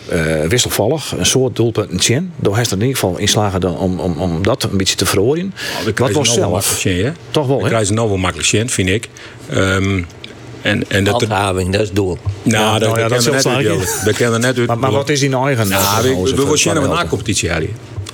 wisselvallig. 0.48 1.12
Een 1.18 1.26
soort 1.26 1.56
doelpunten 1.56 2.02
zien. 2.02 2.32
Door 2.36 2.56
heeft 2.56 2.70
er 2.70 2.76
in 2.76 2.82
ieder 2.82 2.98
geval 2.98 3.18
inslagen 3.18 3.78
om, 3.78 4.00
om, 4.00 4.16
om 4.18 4.42
dat 4.42 4.62
een 4.62 4.76
beetje 4.76 4.96
te 4.96 5.06
verhoren. 5.06 5.54
Oh, 5.88 5.96
Wat 5.96 6.12
was 6.12 6.32
zelf? 6.32 6.76
Zien, 6.78 7.14
Toch 7.30 7.46
wel, 7.46 7.56
hè? 7.56 7.62
We 7.62 7.68
krijgen 7.68 7.94
nou 7.94 8.08
wel 8.08 8.16
makkelijk 8.16 8.48
zien, 8.48 8.70
vind 8.70 8.88
ik. 8.88 9.08
Um, 9.54 10.06
en, 10.62 10.84
en 10.88 11.04
dat 11.04 11.20
Handhaving, 11.20 11.72
dat 11.72 11.80
is 11.80 11.86
het 11.86 11.96
doel. 11.96 12.18
Nou, 12.42 12.64
ja, 12.64 12.78
dat, 12.78 12.88
nou 12.88 13.00
ja, 13.00 13.08
dat, 13.08 13.22
dat, 13.24 13.32
net 13.32 13.46
uit, 13.46 14.00
dat 14.04 14.16
kennen 14.16 14.40
net 14.40 14.58
uit. 14.58 14.66
Maar, 14.66 14.78
maar 14.78 14.90
wat 14.90 15.08
is 15.08 15.20
die 15.20 15.28
nou 15.28 15.46
eigen? 15.46 15.68
Nou, 15.68 16.02
we, 16.02 16.46
we 16.46 16.70
een 16.70 16.88
na-competitie 16.88 17.50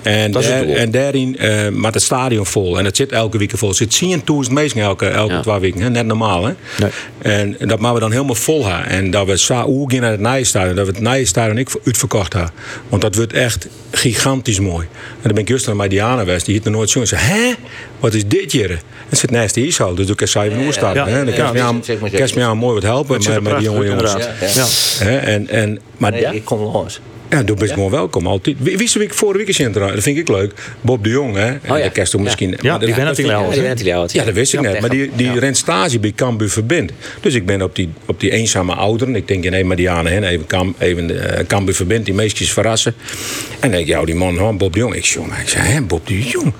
en, 0.03 0.33
daar, 0.33 0.63
en 0.63 0.91
daarin 0.91 1.37
uh, 1.41 1.69
maakt 1.69 1.95
het 1.95 2.03
stadion 2.03 2.47
vol. 2.47 2.79
En 2.79 2.85
het 2.85 2.97
zit 2.97 3.13
elke 3.13 3.39
week 3.39 3.53
vol. 3.55 3.69
Er 3.69 3.75
zit 3.75 4.03
10.000 4.47 4.53
mensen 4.53 4.81
elke, 4.81 5.07
elke 5.07 5.33
ja. 5.33 5.41
twee 5.41 5.59
weken. 5.59 5.81
Hè? 5.81 5.91
Net 5.91 6.07
normaal. 6.07 6.45
Hè? 6.45 6.53
Nee. 6.79 6.91
En, 7.19 7.61
en 7.61 7.69
dat 7.69 7.79
maken 7.79 7.95
we 7.95 8.01
dan 8.01 8.13
helemaal 8.13 8.35
vol 8.35 8.67
hebben. 8.67 8.87
En 8.87 9.11
dat 9.11 9.27
we 9.27 9.39
zo 9.39 9.85
gaan 9.87 10.01
naar 10.01 10.11
het 10.11 10.21
Nijenstadion. 10.21 10.77
Dat 10.77 10.87
we 10.87 10.93
het 10.93 11.01
Nijenstadion 11.01 11.59
ik 11.59 11.69
uitverkocht 11.85 12.33
hebben. 12.33 12.53
Want 12.89 13.03
dat 13.03 13.15
wordt 13.15 13.33
echt 13.33 13.69
gigantisch 13.91 14.61
mooi. 14.61 14.87
En 15.01 15.23
dan 15.23 15.33
ben 15.33 15.43
ik 15.43 15.49
juist 15.49 15.67
naar 15.67 15.77
Mediana 15.77 16.25
West. 16.25 16.45
Die 16.45 16.55
hield 16.55 16.67
er 16.67 16.73
nooit 16.73 16.91
zo. 16.91 17.01
En 17.01 17.07
zei, 17.07 17.21
hè? 17.21 17.53
Wat 18.01 18.15
is 18.15 18.27
dit 18.27 18.53
hier? 18.53 18.81
Het 19.09 19.19
zit 19.19 19.31
naast 19.31 19.55
de 19.55 19.67
ishal. 19.67 19.95
Dus 19.95 20.09
ik 20.09 20.17
kan 20.17 20.29
7 20.29 20.61
uur 20.61 20.73
staan. 20.73 20.95
Ja, 20.95 21.09
ja, 21.09 21.25
dan 21.25 21.35
kan 21.35 21.47
je 21.47 22.33
me 22.35 22.43
aan 22.43 22.57
mooi 22.57 22.75
wat 22.75 22.83
helpen 22.83 23.23
met, 23.25 23.43
met 23.43 23.55
die 23.57 23.65
jonge 23.65 23.87
jongens. 23.87 24.13
Ja. 24.13 24.67
Ja. 25.05 25.19
En, 25.19 25.49
en, 25.49 25.81
maar 25.97 26.11
nee, 26.11 26.35
ik 26.35 26.45
kom 26.45 26.61
los. 26.61 27.01
Ja, 27.33 27.43
doe 27.43 27.57
best 27.57 27.69
ja. 27.69 27.75
gewoon 27.75 27.91
welkom. 27.91 28.27
Altijd. 28.27 28.57
Wie, 28.59 28.77
wie 28.77 28.91
week 28.95 29.15
vorige 29.15 29.45
week 29.45 29.59
in 29.59 29.73
Dat 29.73 30.03
vind 30.03 30.19
ik 30.19 30.29
leuk. 30.29 30.53
Bob 30.81 31.05
de 31.05 31.11
Jong, 31.11 31.37
hè. 31.37 31.51
Oh, 31.73 31.79
ja. 31.79 31.89
kerst 31.89 32.13
toen 32.13 32.23
misschien. 32.23 32.57
Ja, 32.61 32.79
die 32.79 32.95
ben 32.95 33.05
natuurlijk 33.05 34.11
Ja, 34.13 34.25
dat 34.25 34.35
wist 34.35 34.55
ik 34.55 34.61
net. 34.61 34.81
Maar 34.81 34.91
die, 34.91 35.11
die 35.17 35.39
rent 35.39 35.57
stage 35.57 35.99
bij 35.99 36.13
Cambuur 36.13 36.51
Verbind. 36.51 36.93
Dus 37.21 37.35
ik 37.35 37.47
ben 37.47 37.63
op 37.63 37.77
die, 37.77 37.89
op 38.07 38.21
die 38.21 38.31
eenzame 38.31 38.75
ouderen. 38.75 39.17
Ik 39.17 39.29
denk, 39.29 39.51
nee, 39.51 39.65
maar 39.65 39.77
die 39.77 39.91
aan 39.91 40.07
hen. 40.07 40.25
Even, 40.25 40.47
Cam, 40.47 40.75
even 40.79 41.11
uh, 41.11 41.21
Cambuur 41.47 41.75
Verbind. 41.75 42.05
Die 42.05 42.15
meestjes 42.15 42.53
verrassen. 42.53 42.95
En 43.51 43.57
dan 43.61 43.71
denk 43.71 43.83
ik, 43.83 43.89
ja, 43.89 44.05
die 44.05 44.15
man, 44.15 44.37
hoor, 44.37 44.57
Bob 44.57 44.73
de 44.73 44.79
Jong. 44.79 44.95
Ik, 44.95 45.05
jongen, 45.05 45.41
ik 45.41 45.49
zei, 45.49 45.69
hè, 45.69 45.83
Bob 45.83 46.07
de 46.07 46.23
Jong. 46.23 46.53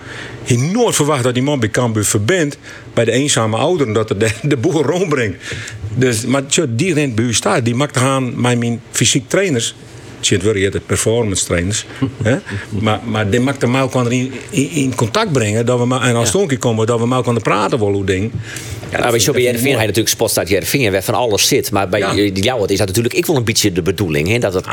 Je 0.45 0.59
nooit 0.59 0.95
verwacht 0.95 1.23
dat 1.23 1.35
die 1.35 1.43
man 1.43 1.61
bij 1.61 1.71
Cambuur 1.71 2.05
verbindt 2.05 2.59
bij 2.95 3.05
de 3.05 3.13
eenzame 3.13 3.57
ouderen 3.57 3.93
dat 3.93 4.09
het 4.09 4.21
de, 4.21 4.31
de 4.49 4.57
boel 4.57 4.83
rondbrengt. 4.83 5.55
Dus, 5.95 6.27
maar 6.27 6.43
die 6.69 6.95
rent 6.95 7.15
bij 7.15 7.25
u 7.25 7.35
staat, 7.35 7.65
die 7.65 7.75
maakt 7.75 7.97
aan 7.97 8.41
mijn 8.41 8.81
fysiek 8.91 9.29
trainers 9.29 9.75
het 10.29 10.43
wil 10.43 10.57
je 10.57 10.71
de 10.71 10.81
performance 10.81 11.45
trainers. 11.45 11.87
hè? 12.23 12.37
Maar, 12.69 13.01
maar 13.05 13.31
die 13.31 13.41
maakt 13.41 13.61
de 13.61 13.79
ook 13.79 14.11
in, 14.11 14.33
in, 14.51 14.71
in, 14.71 14.95
contact 14.95 15.33
brengen. 15.33 15.67
Dat 15.67 15.79
we 15.79 15.87
maar, 15.87 16.03
en 16.03 16.15
als 16.15 16.33
ja. 16.33 16.39
het 16.39 16.59
komen, 16.59 16.87
dat 16.87 17.01
we 17.01 17.07
maar 17.07 17.23
kunnen 17.23 17.43
praten 17.43 17.79
wel 17.79 17.93
hoe 17.93 18.05
ding. 18.05 18.33
Ja, 18.93 18.99
nou, 18.99 19.11
bij 19.11 19.21
Jervin 19.21 19.45
heb 19.53 19.65
je 19.65 19.87
natuurlijk 19.87 20.09
spotstad 20.09 20.49
Jervin 20.49 20.93
waar 20.93 21.03
van 21.03 21.15
alles 21.15 21.49
zit. 21.49 21.71
Maar 21.71 21.89
bij 21.89 22.01
ja. 22.01 22.15
jou 22.35 22.67
is 22.67 22.79
dat 22.79 22.87
natuurlijk 22.87 23.15
ik 23.15 23.27
wel 23.27 23.37
een 23.37 23.45
beetje 23.45 23.73
de 23.73 23.83
bedoeling. 23.83 24.29
Hè? 24.29 24.39
Dat 24.39 24.55
het 24.55 24.67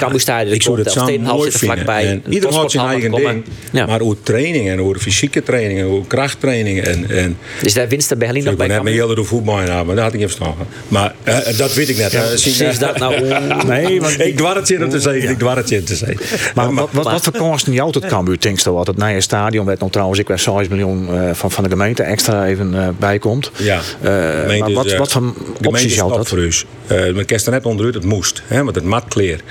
ik 0.54 0.62
zou 0.62 0.80
het 0.80 0.92
zo 0.92 1.18
mooi 1.20 1.52
vlakbij. 1.52 2.22
Ieder 2.30 2.54
had 2.54 2.72
zijn 2.72 2.88
eigen 2.88 3.12
ding. 3.12 3.44
Ja. 3.72 3.86
Maar 3.86 4.00
hoe 4.00 4.16
trainingen, 4.24 4.78
hoe 4.78 5.00
fysieke 5.00 5.44
trainingen, 5.44 5.86
hoe 5.86 6.08
krachttrainingen. 6.08 6.86
En, 6.86 7.10
en 7.10 7.38
is 7.62 7.74
daar 7.74 7.88
winst 7.88 8.10
bij 8.10 8.18
Berlin 8.18 8.44
nog 8.44 8.56
bij? 8.56 8.66
Ik 8.66 8.72
heb 8.72 8.86
heel 8.86 9.16
door 9.16 9.26
voetbal 9.26 9.56
maar 9.56 9.86
dat 9.86 9.98
had 9.98 10.14
ik 10.14 10.20
even 10.20 10.30
verstandig. 10.30 10.68
Maar 10.88 11.16
uh, 11.24 11.58
dat 11.58 11.74
weet 11.74 11.90
ik 11.90 11.98
net. 11.98 12.12
Ja, 12.12 12.24
is 12.70 12.80
dat 12.80 12.98
nou? 12.98 13.28
nee, 13.68 14.02
maar 14.02 14.22
ik 14.28 14.38
dwar 14.38 14.56
het 14.56 14.68
je 14.68 14.88
te 14.88 15.00
zeggen. 15.00 15.38
Ik 15.40 15.45
dwar 15.45 15.57
het 15.57 15.70
je 15.70 15.84
te 15.84 15.95
zeggen. 15.95 16.52
Maar 16.56 16.74
wat, 16.74 16.90
wat, 16.91 17.03
wat 17.03 17.24
voor 17.24 17.34
kosten 17.34 17.74
jou 17.74 17.91
het 17.94 18.06
Cambuur 18.06 18.40
denkst 18.40 18.66
wat 18.66 18.88
het 18.88 18.98
nieuwe 18.98 19.22
stadion 19.22 19.66
werd 19.66 19.80
nog 19.80 19.91
trouwens 19.91 20.20
ik 20.20 20.28
werd 20.28 20.41
6 20.41 20.68
miljoen 20.68 21.07
uh, 21.10 21.34
van, 21.34 21.52
van 21.52 21.64
de 21.64 21.70
gemeente 21.70 22.03
extra 22.03 22.45
even 22.45 22.74
uh, 22.74 22.88
bij 22.99 23.20
komt. 23.20 23.52
Ja. 23.57 23.80
Uh, 24.03 24.60
maar 24.60 24.72
wat, 24.74 24.94
wat 24.95 25.11
voor 25.11 25.34
opties 25.61 25.95
jou 25.95 26.14
dat? 26.14 26.28
voor 26.28 26.66
men 26.88 27.26
kerst 27.26 27.45
er 27.45 27.52
net 27.52 27.66
onderuit, 27.66 27.95
het 27.95 28.03
moest. 28.03 28.41
Hè, 28.45 28.64
want 28.64 28.76
het 28.76 28.84
mat 28.86 29.06
kleer. 29.07 29.41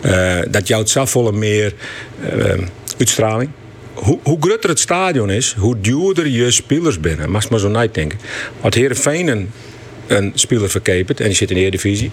Uh, 0.00 0.38
dat 0.50 0.68
jouw 0.68 1.06
volle 1.06 1.32
meer 1.32 1.74
uitstraling. 2.98 3.50
Hoe, 3.94 4.18
hoe 4.22 4.36
groter 4.40 4.68
het 4.68 4.78
stadion 4.78 5.30
is, 5.30 5.54
hoe 5.58 5.80
duurder 5.80 6.26
je 6.26 6.50
spelers 6.50 7.00
binnen. 7.00 7.30
Mag 7.30 7.50
maar 7.50 7.58
zo 7.58 7.70
denken. 7.94 8.18
Wat 8.60 8.74
Heerenveen 8.74 9.28
een 9.28 9.50
speler 10.34 10.70
verkepert 10.70 11.20
en 11.20 11.26
die 11.26 11.36
zit 11.36 11.50
in 11.50 11.56
de 11.56 11.62
Eredivisie, 11.62 12.10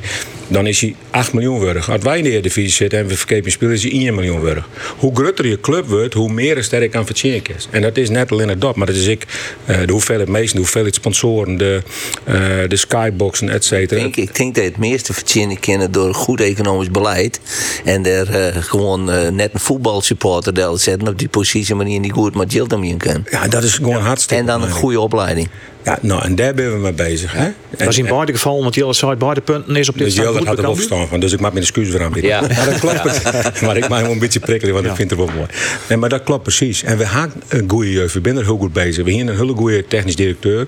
dan 0.47 0.67
is 0.67 0.81
hij 0.81 0.95
8 1.09 1.33
miljoen 1.33 1.59
waard. 1.59 1.89
Als 1.89 2.01
wij 2.03 2.17
in 2.17 2.23
de 2.23 2.29
Eredivisie 2.29 2.71
zitten 2.71 2.99
en 2.99 3.07
we 3.07 3.17
verkepen 3.17 3.45
een 3.45 3.51
speler, 3.51 3.73
is 3.73 3.83
hij 3.83 3.91
1 3.91 4.15
miljoen 4.15 4.41
waard. 4.41 4.63
Hoe 4.97 5.15
groter 5.15 5.47
je 5.47 5.59
club 5.59 5.87
wordt, 5.87 6.13
hoe 6.13 6.31
meer 6.31 6.57
een 6.57 6.63
sterk 6.63 6.95
aan 6.95 7.05
verdienen 7.05 7.41
is. 7.55 7.67
En 7.71 7.81
dat 7.81 7.97
is 7.97 8.09
net 8.09 8.31
alleen 8.31 8.49
het 8.49 8.61
dat, 8.61 8.75
maar 8.75 8.87
dat 8.87 8.95
is 8.95 9.07
ik 9.07 9.25
uh, 9.65 9.77
de 9.85 9.91
hoeveelheid 9.91 10.29
meesten, 10.29 10.55
de 10.55 10.61
hoeveelheid 10.61 10.95
sponsoren, 10.95 11.57
de, 11.57 11.81
uh, 12.27 12.35
de 12.67 12.75
skyboxen, 12.75 13.49
et 13.49 13.63
cetera. 13.63 14.01
Ik 14.01 14.15
denk, 14.15 14.29
ik 14.29 14.35
denk 14.35 14.55
dat 14.55 14.63
het 14.63 14.77
meeste 14.77 15.13
verdienen 15.13 15.59
kennen 15.59 15.91
door 15.91 16.13
goed 16.13 16.41
economisch 16.41 16.91
beleid 16.91 17.39
en 17.85 18.05
er 18.05 18.55
uh, 18.55 18.61
gewoon 18.63 19.03
net 19.35 19.53
een 19.53 19.59
voetbalsupporter 19.59 20.53
te 20.53 20.73
zetten 20.77 21.07
op 21.07 21.19
die 21.19 21.29
positie 21.29 21.75
manier 21.75 22.01
die 22.01 22.11
goed 22.11 22.35
met 22.35 22.51
je 22.51 22.97
kan. 22.97 23.25
Ja, 23.31 23.47
dat 23.47 23.63
is 23.63 23.73
gewoon 23.73 24.01
hartstikke 24.01 24.41
En 24.41 24.47
dan 24.47 24.61
een 24.61 24.71
goede 24.71 24.99
opleiding. 24.99 25.49
Ja, 25.85 25.97
nou, 26.01 26.23
en 26.23 26.35
daar 26.35 26.53
zijn 26.55 26.71
we 26.71 26.77
mee 26.77 26.93
bezig. 26.93 27.31
Hè? 27.31 27.47
dat 27.77 27.87
is 27.87 27.97
in 27.97 28.05
beide 28.05 28.31
gevallen, 28.31 28.61
want 28.61 28.73
die 28.73 28.93
site 28.93 29.15
beide 29.15 29.41
punten 29.41 29.75
is 29.75 29.89
op 29.89 29.97
dit 29.97 30.15
dus 30.15 30.25
goed 30.25 30.45
had 30.45 30.57
er 30.57 30.75
verstand 30.75 31.09
van, 31.09 31.19
dus 31.19 31.31
ik 31.31 31.39
maak 31.39 31.51
mijn 31.51 31.63
excuus 31.63 31.89
weer 31.89 32.03
aanbieden. 32.03 32.29
Ja. 32.29 32.41
Maar 32.55 32.65
dat 32.65 32.79
klopt. 32.79 33.23
maar 33.65 33.77
ik 33.77 33.87
maak 33.87 34.01
hem 34.01 34.11
een 34.11 34.19
beetje 34.19 34.39
prikkelen, 34.39 34.73
want 34.73 34.85
ik 34.85 34.95
vind 34.95 35.09
het 35.09 35.19
wel 35.19 35.29
mooi. 35.35 35.47
Nee, 35.89 35.97
maar 35.97 36.09
dat 36.09 36.23
klopt 36.23 36.43
precies. 36.43 36.83
En 36.83 36.97
we 36.97 37.05
hebben 37.07 37.41
een 37.47 37.69
goede 37.69 37.91
jeugd. 37.91 38.13
We 38.13 38.19
zijn 38.23 38.37
er 38.37 38.43
heel 38.43 38.57
goed 38.57 38.73
bezig. 38.73 39.03
We 39.03 39.11
hebben 39.11 39.33
een 39.33 39.39
hele 39.39 39.53
goede 39.53 39.87
technisch 39.87 40.15
directeur. 40.15 40.67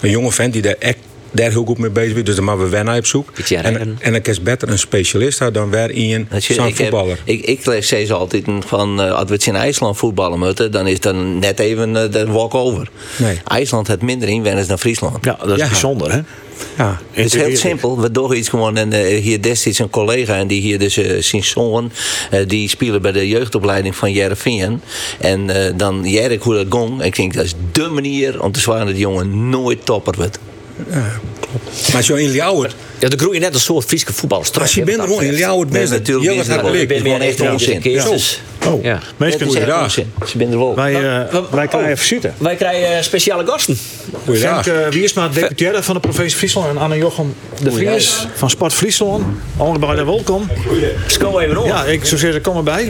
Een 0.00 0.10
jonge 0.10 0.32
vent 0.32 0.52
die 0.52 0.62
daar 0.62 0.76
echt 0.78 0.98
daar 1.36 1.50
heel 1.50 1.64
goed 1.64 1.78
mee 1.78 1.90
bezig 1.90 2.16
is. 2.16 2.24
Dus 2.24 2.34
dan 2.34 2.44
maken 2.44 2.62
we 2.62 2.68
wennen 2.68 2.96
op 2.96 3.06
zoek. 3.06 3.28
En, 3.48 3.96
en 4.00 4.12
dan 4.12 4.22
is 4.22 4.42
beter 4.42 4.68
een 4.68 4.78
specialist 4.78 5.54
dan 5.54 5.70
weer 5.70 5.90
in 5.90 6.28
zo'n 6.38 6.66
ik, 6.66 6.78
heb- 6.78 6.88
voetballer. 6.88 7.18
ik, 7.24 7.44
ik 7.44 7.66
lees 7.66 7.86
steeds 7.86 8.12
altijd 8.12 8.44
van 8.66 9.00
eh, 9.02 9.12
als 9.12 9.28
we 9.28 9.34
het 9.34 9.46
in 9.46 9.56
IJsland 9.56 9.96
voetballen 9.96 10.38
moeten, 10.38 10.72
dan 10.72 10.86
is 10.86 11.00
dan 11.00 11.38
net 11.38 11.58
even 11.58 11.96
eh, 11.96 12.10
de 12.12 12.26
walk-over. 12.26 12.88
Nee. 13.18 13.38
IJsland 13.46 13.86
heeft 13.86 14.02
minder 14.02 14.28
inwoners 14.28 14.66
dan 14.66 14.78
Friesland. 14.78 15.24
Ja, 15.24 15.36
dat 15.40 15.50
is 15.56 15.62
Ja. 15.62 15.68
bijzonder, 15.68 16.12
hè? 16.12 16.20
Ja. 16.76 17.00
Het 17.12 17.24
is 17.26 17.34
heel 17.34 17.56
simpel. 17.56 18.00
We 18.00 18.10
doen 18.10 18.36
iets 18.36 18.48
gewoon. 18.48 18.76
En 18.76 18.92
eh, 18.92 19.20
hier 19.22 19.42
destijds 19.42 19.78
een 19.78 19.90
collega 19.90 20.36
en 20.36 20.46
die 20.46 20.60
hier 20.60 20.78
dus 20.78 20.96
uh, 20.98 21.22
zijn 21.22 21.44
zoon, 21.44 21.90
eh, 22.30 22.40
die 22.46 22.68
spelen 22.68 23.02
bij 23.02 23.12
de 23.12 23.28
jeugdopleiding 23.28 23.96
van 23.96 24.12
Jereveen. 24.12 24.80
En 25.20 25.50
eh, 25.50 25.72
dan 25.76 26.02
Jerk 26.04 26.42
hoe 26.42 26.54
dat 26.54 26.66
gong. 26.68 27.02
Ik 27.02 27.16
denk 27.16 27.34
dat 27.34 27.44
is 27.44 27.54
dé 27.72 27.88
manier 27.88 28.42
om 28.42 28.52
te 28.52 28.60
zwaren 28.60 28.84
dat 28.86 28.94
die 28.94 29.04
jongen 29.04 29.48
nooit 29.50 29.84
topper 29.84 30.14
wordt. 30.16 30.38
Maar 31.92 32.02
zo 32.02 32.14
in 32.14 32.30
Ljouwert, 32.30 32.74
Ja, 32.98 33.08
er 33.08 33.18
groeien 33.18 33.40
net 33.40 33.54
een 33.54 33.60
soort 33.60 33.84
Friese 33.86 34.06
voetballers 34.12 34.48
terug. 34.50 34.62
als 34.66 34.74
je 34.74 34.84
bent 34.84 35.00
gewoon 35.00 35.22
in. 35.22 35.34
Ljouwert, 35.34 35.70
bent 35.70 35.90
natuurlijk 35.90 36.30
heel 36.30 36.40
is 36.40 36.48
erg. 36.48 36.72
Ik 36.72 36.88
ben 36.88 37.02
weer 37.02 37.20
echt 37.20 37.40
onzin. 37.40 37.80
Ja. 37.82 38.04
Oh, 38.66 38.82
Ja. 38.84 39.00
echt 39.18 39.42
Goeiedag. 39.42 39.82
onzin. 39.82 40.12
Ze 40.26 40.38
zijn 40.38 40.50
er 40.52 40.58
wel. 40.58 40.74
Wij, 40.74 40.94
eh, 40.94 41.34
wij 41.50 41.66
krijgen 41.66 41.90
even 41.90 42.06
zitten. 42.06 42.34
Wij 42.38 42.54
krijgen 42.56 42.96
eh, 42.96 43.02
speciale 43.02 43.46
gasten. 43.46 43.78
Goeiedag. 44.24 44.64
Frank 44.64 44.78
uh, 44.78 44.88
Wiersma, 44.88 45.28
deputaire 45.28 45.82
van 45.82 45.94
de 45.94 46.00
provincie 46.00 46.38
Friesland. 46.38 46.68
En 46.68 46.78
Anne 46.78 46.96
Jochem 46.96 47.34
de 47.62 47.72
Vries 47.72 48.26
van 48.34 48.50
Sport 48.50 48.72
Friesland. 48.72 49.24
Allebei 49.56 50.04
welkom. 50.04 50.48
Sko 51.06 51.38
even 51.38 51.56
om. 51.62 51.68
Ja, 51.68 51.84
ik 51.84 52.04
zou 52.04 52.20
zeggen, 52.20 52.40
kom 52.40 52.56
erbij. 52.56 52.88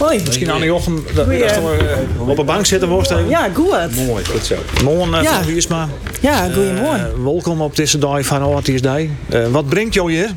Hoi. 0.00 0.20
Misschien 0.24 0.50
Anne 0.50 0.64
Jochem 0.64 1.04
eh, 1.16 2.28
op 2.28 2.38
een 2.38 2.46
bank 2.46 2.66
zitten 2.66 2.98
even. 2.98 3.28
Ja, 3.28 3.48
goed. 3.54 4.06
Mooi, 4.06 4.24
goed 4.24 4.44
zo. 4.44 4.54
Morgen 4.84 5.14
uh, 5.14 5.22
Ja. 5.22 5.34
van 5.34 5.44
Wiersma. 5.44 5.88
Ja, 6.20 6.44
goedemorgen. 6.54 7.12
Eh, 7.16 7.22
welkom 7.24 7.60
op 7.60 7.76
deze 7.76 7.98
dag 7.98 8.24
van 8.26 8.44
Oortiesdij. 8.44 9.10
Uh, 9.32 9.46
wat 9.46 9.68
brengt 9.68 9.94
jou 9.94 10.12
hier? 10.12 10.30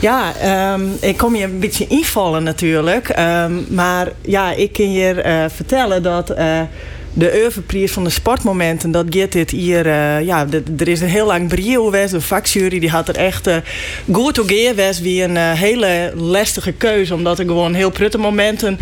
Ja, 0.00 0.32
ehm, 0.36 0.80
ik 1.00 1.16
kom 1.16 1.34
je 1.34 1.44
een 1.44 1.58
beetje 1.58 1.86
invallen 1.86 2.42
natuurlijk. 2.42 3.08
Ehm, 3.08 3.52
maar 3.68 4.12
ja, 4.20 4.52
ik 4.52 4.72
kan 4.72 4.92
je 4.92 5.20
eh, 5.20 5.44
vertellen 5.54 6.02
dat 6.02 6.30
eh, 6.30 6.60
de 7.18 7.42
Euvenprijs 7.42 7.92
van 7.92 8.04
de 8.04 8.10
sportmomenten, 8.10 8.90
dat 8.90 9.06
gaat 9.10 9.32
dit 9.32 9.50
hier... 9.50 9.86
eh, 9.86 10.20
ja, 10.26 10.44
de- 10.44 10.62
er 10.78 10.88
is 10.88 11.00
een 11.00 11.08
heel 11.08 11.26
lang 11.26 11.48
brio 11.48 11.84
geweest. 11.84 12.10
De 12.12 12.20
vakjury 12.20 12.78
die 12.78 12.90
had 12.90 13.08
er 13.08 13.16
echt 13.16 13.46
eh, 13.46 13.56
goed 14.12 14.38
op 14.38 14.48
geweest. 14.48 15.00
Wie 15.00 15.22
een 15.22 15.36
eh, 15.36 15.52
hele 15.52 16.12
lastige 16.16 16.72
keuze. 16.72 17.14
Omdat 17.14 17.38
er 17.38 17.44
gewoon 17.44 17.74
heel 17.74 17.90
prutte 17.90 18.18
momenten 18.18 18.78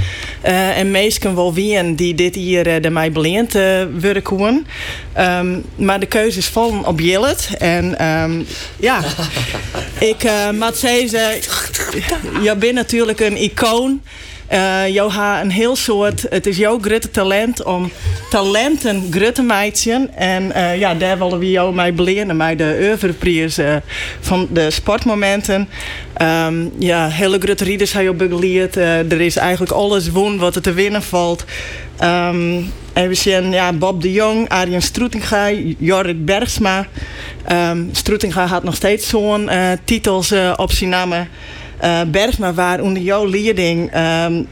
en 0.77 0.91
meesten 0.91 1.35
wel 1.35 1.55
wien 1.55 1.95
die 1.95 2.15
dit 2.15 2.35
hier 2.35 2.85
uh, 2.85 2.91
mij 2.91 3.13
beleend 3.13 3.53
worden. 4.25 4.67
Ehm, 5.13 5.59
maar 5.77 6.01
de 6.01 6.07
keuzes 6.07 6.47
vallen 6.47 6.85
op 6.87 7.01
Jillet. 7.01 7.49
En 7.59 7.99
ehm, 7.99 8.43
ja, 8.77 9.01
ik 10.13 10.25
uh, 10.25 10.51
moet 10.51 10.77
zeggen, 10.77 11.41
je 12.43 12.57
bent 12.59 12.75
natuurlijk 12.75 13.21
een 13.21 13.37
icoon. 13.43 14.01
Uh, 14.53 15.41
een 15.41 15.51
heel 15.51 15.77
soort, 15.77 16.27
het 16.29 16.47
is 16.47 16.57
jouw 16.57 16.79
grote 16.81 17.11
talent 17.11 17.63
om 17.63 17.91
talenten 18.31 19.07
groot 19.11 19.35
te 19.35 19.43
maken. 19.43 20.15
En 20.15 20.53
uh, 20.57 20.79
ja, 20.79 20.95
daar 20.95 21.19
willen 21.19 21.39
we 21.39 21.51
jou 21.51 21.75
mee 21.75 21.93
beleren, 21.93 22.37
mij 22.37 22.57
de 22.57 22.79
Euverprijs 22.79 23.59
uh, 23.59 23.77
van 24.21 24.49
de 24.51 24.71
sportmomenten. 24.71 25.69
Um, 26.23 26.73
ja, 26.79 27.09
hele 27.09 27.39
grote 27.39 27.65
rieders 27.65 27.93
heb 27.93 28.03
je 28.03 28.09
ook 28.09 28.17
begeleerd. 28.17 28.77
er 28.77 29.21
is 29.21 29.37
eigenlijk 29.37 29.73
alles 29.73 30.11
won 30.11 30.39
wat 30.39 30.57
er 30.57 30.63
te 30.63 30.73
winnen 30.73 31.03
valt. 31.03 31.45
Um, 32.01 32.73
en 32.93 33.09
we 33.09 33.15
zien 33.15 33.53
ja, 33.53 33.73
Bob 33.73 34.03
de 34.03 34.13
Jong, 34.13 34.49
Arjen 34.49 34.83
Stroetinga, 34.83 35.51
Jorrit 35.79 36.25
Bergsma. 36.25 36.87
Um, 37.53 37.89
Stroetinga 37.93 38.47
had 38.47 38.65
nog 38.65 38.75
steeds 38.75 39.09
zo'n 39.09 39.51
titels 39.85 40.35
op 40.57 40.73
zijn 40.73 40.91
namen. 40.91 41.29
Uh, 41.85 42.01
Bergsma 42.07 42.55
waar 42.55 42.81
onder 42.81 43.03
jouw 43.03 43.27
leiding 43.27 43.97
um, 43.97 44.49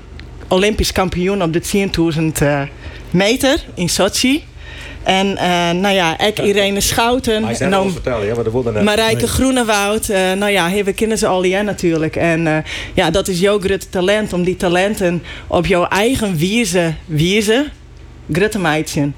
Olympisch 0.48 0.92
kampioen 0.92 1.42
op 1.42 1.52
de 1.52 1.62
10.000 2.16 2.42
uh, 2.42 2.62
meter 3.10 3.64
in 3.74 3.88
Sochi. 3.88 4.44
En 5.02 5.26
uh, 5.26 5.70
nou 5.70 5.94
ja, 5.94 6.18
ik 6.18 6.38
Irene 6.38 6.80
Schouten. 6.80 7.42
Nou, 7.68 7.90
vertellen, 7.90 8.26
ja, 8.26 8.34
maar 8.34 8.44
dat 8.44 8.52
wilde 8.52 8.72
net. 8.72 8.82
Marijke 8.82 9.16
nee. 9.16 9.26
Groenewoud. 9.26 10.08
Uh, 10.08 10.32
nou 10.32 10.50
ja, 10.50 10.84
we 10.84 10.92
kennen 10.92 11.18
ze 11.18 11.26
al 11.26 11.44
jaren 11.44 11.64
natuurlijk. 11.64 12.16
En 12.16 12.46
uh, 12.46 12.56
ja, 12.94 13.10
dat 13.10 13.28
is 13.28 13.40
jouw 13.40 13.58
grote 13.58 13.88
talent. 13.88 14.32
Om 14.32 14.44
die 14.44 14.56
talenten 14.56 15.22
op 15.46 15.66
jouw 15.66 15.86
eigen 15.86 16.38
wijze, 16.38 16.94
wijze 17.06 17.66
grote 18.32 18.58
meidje. 18.58 19.10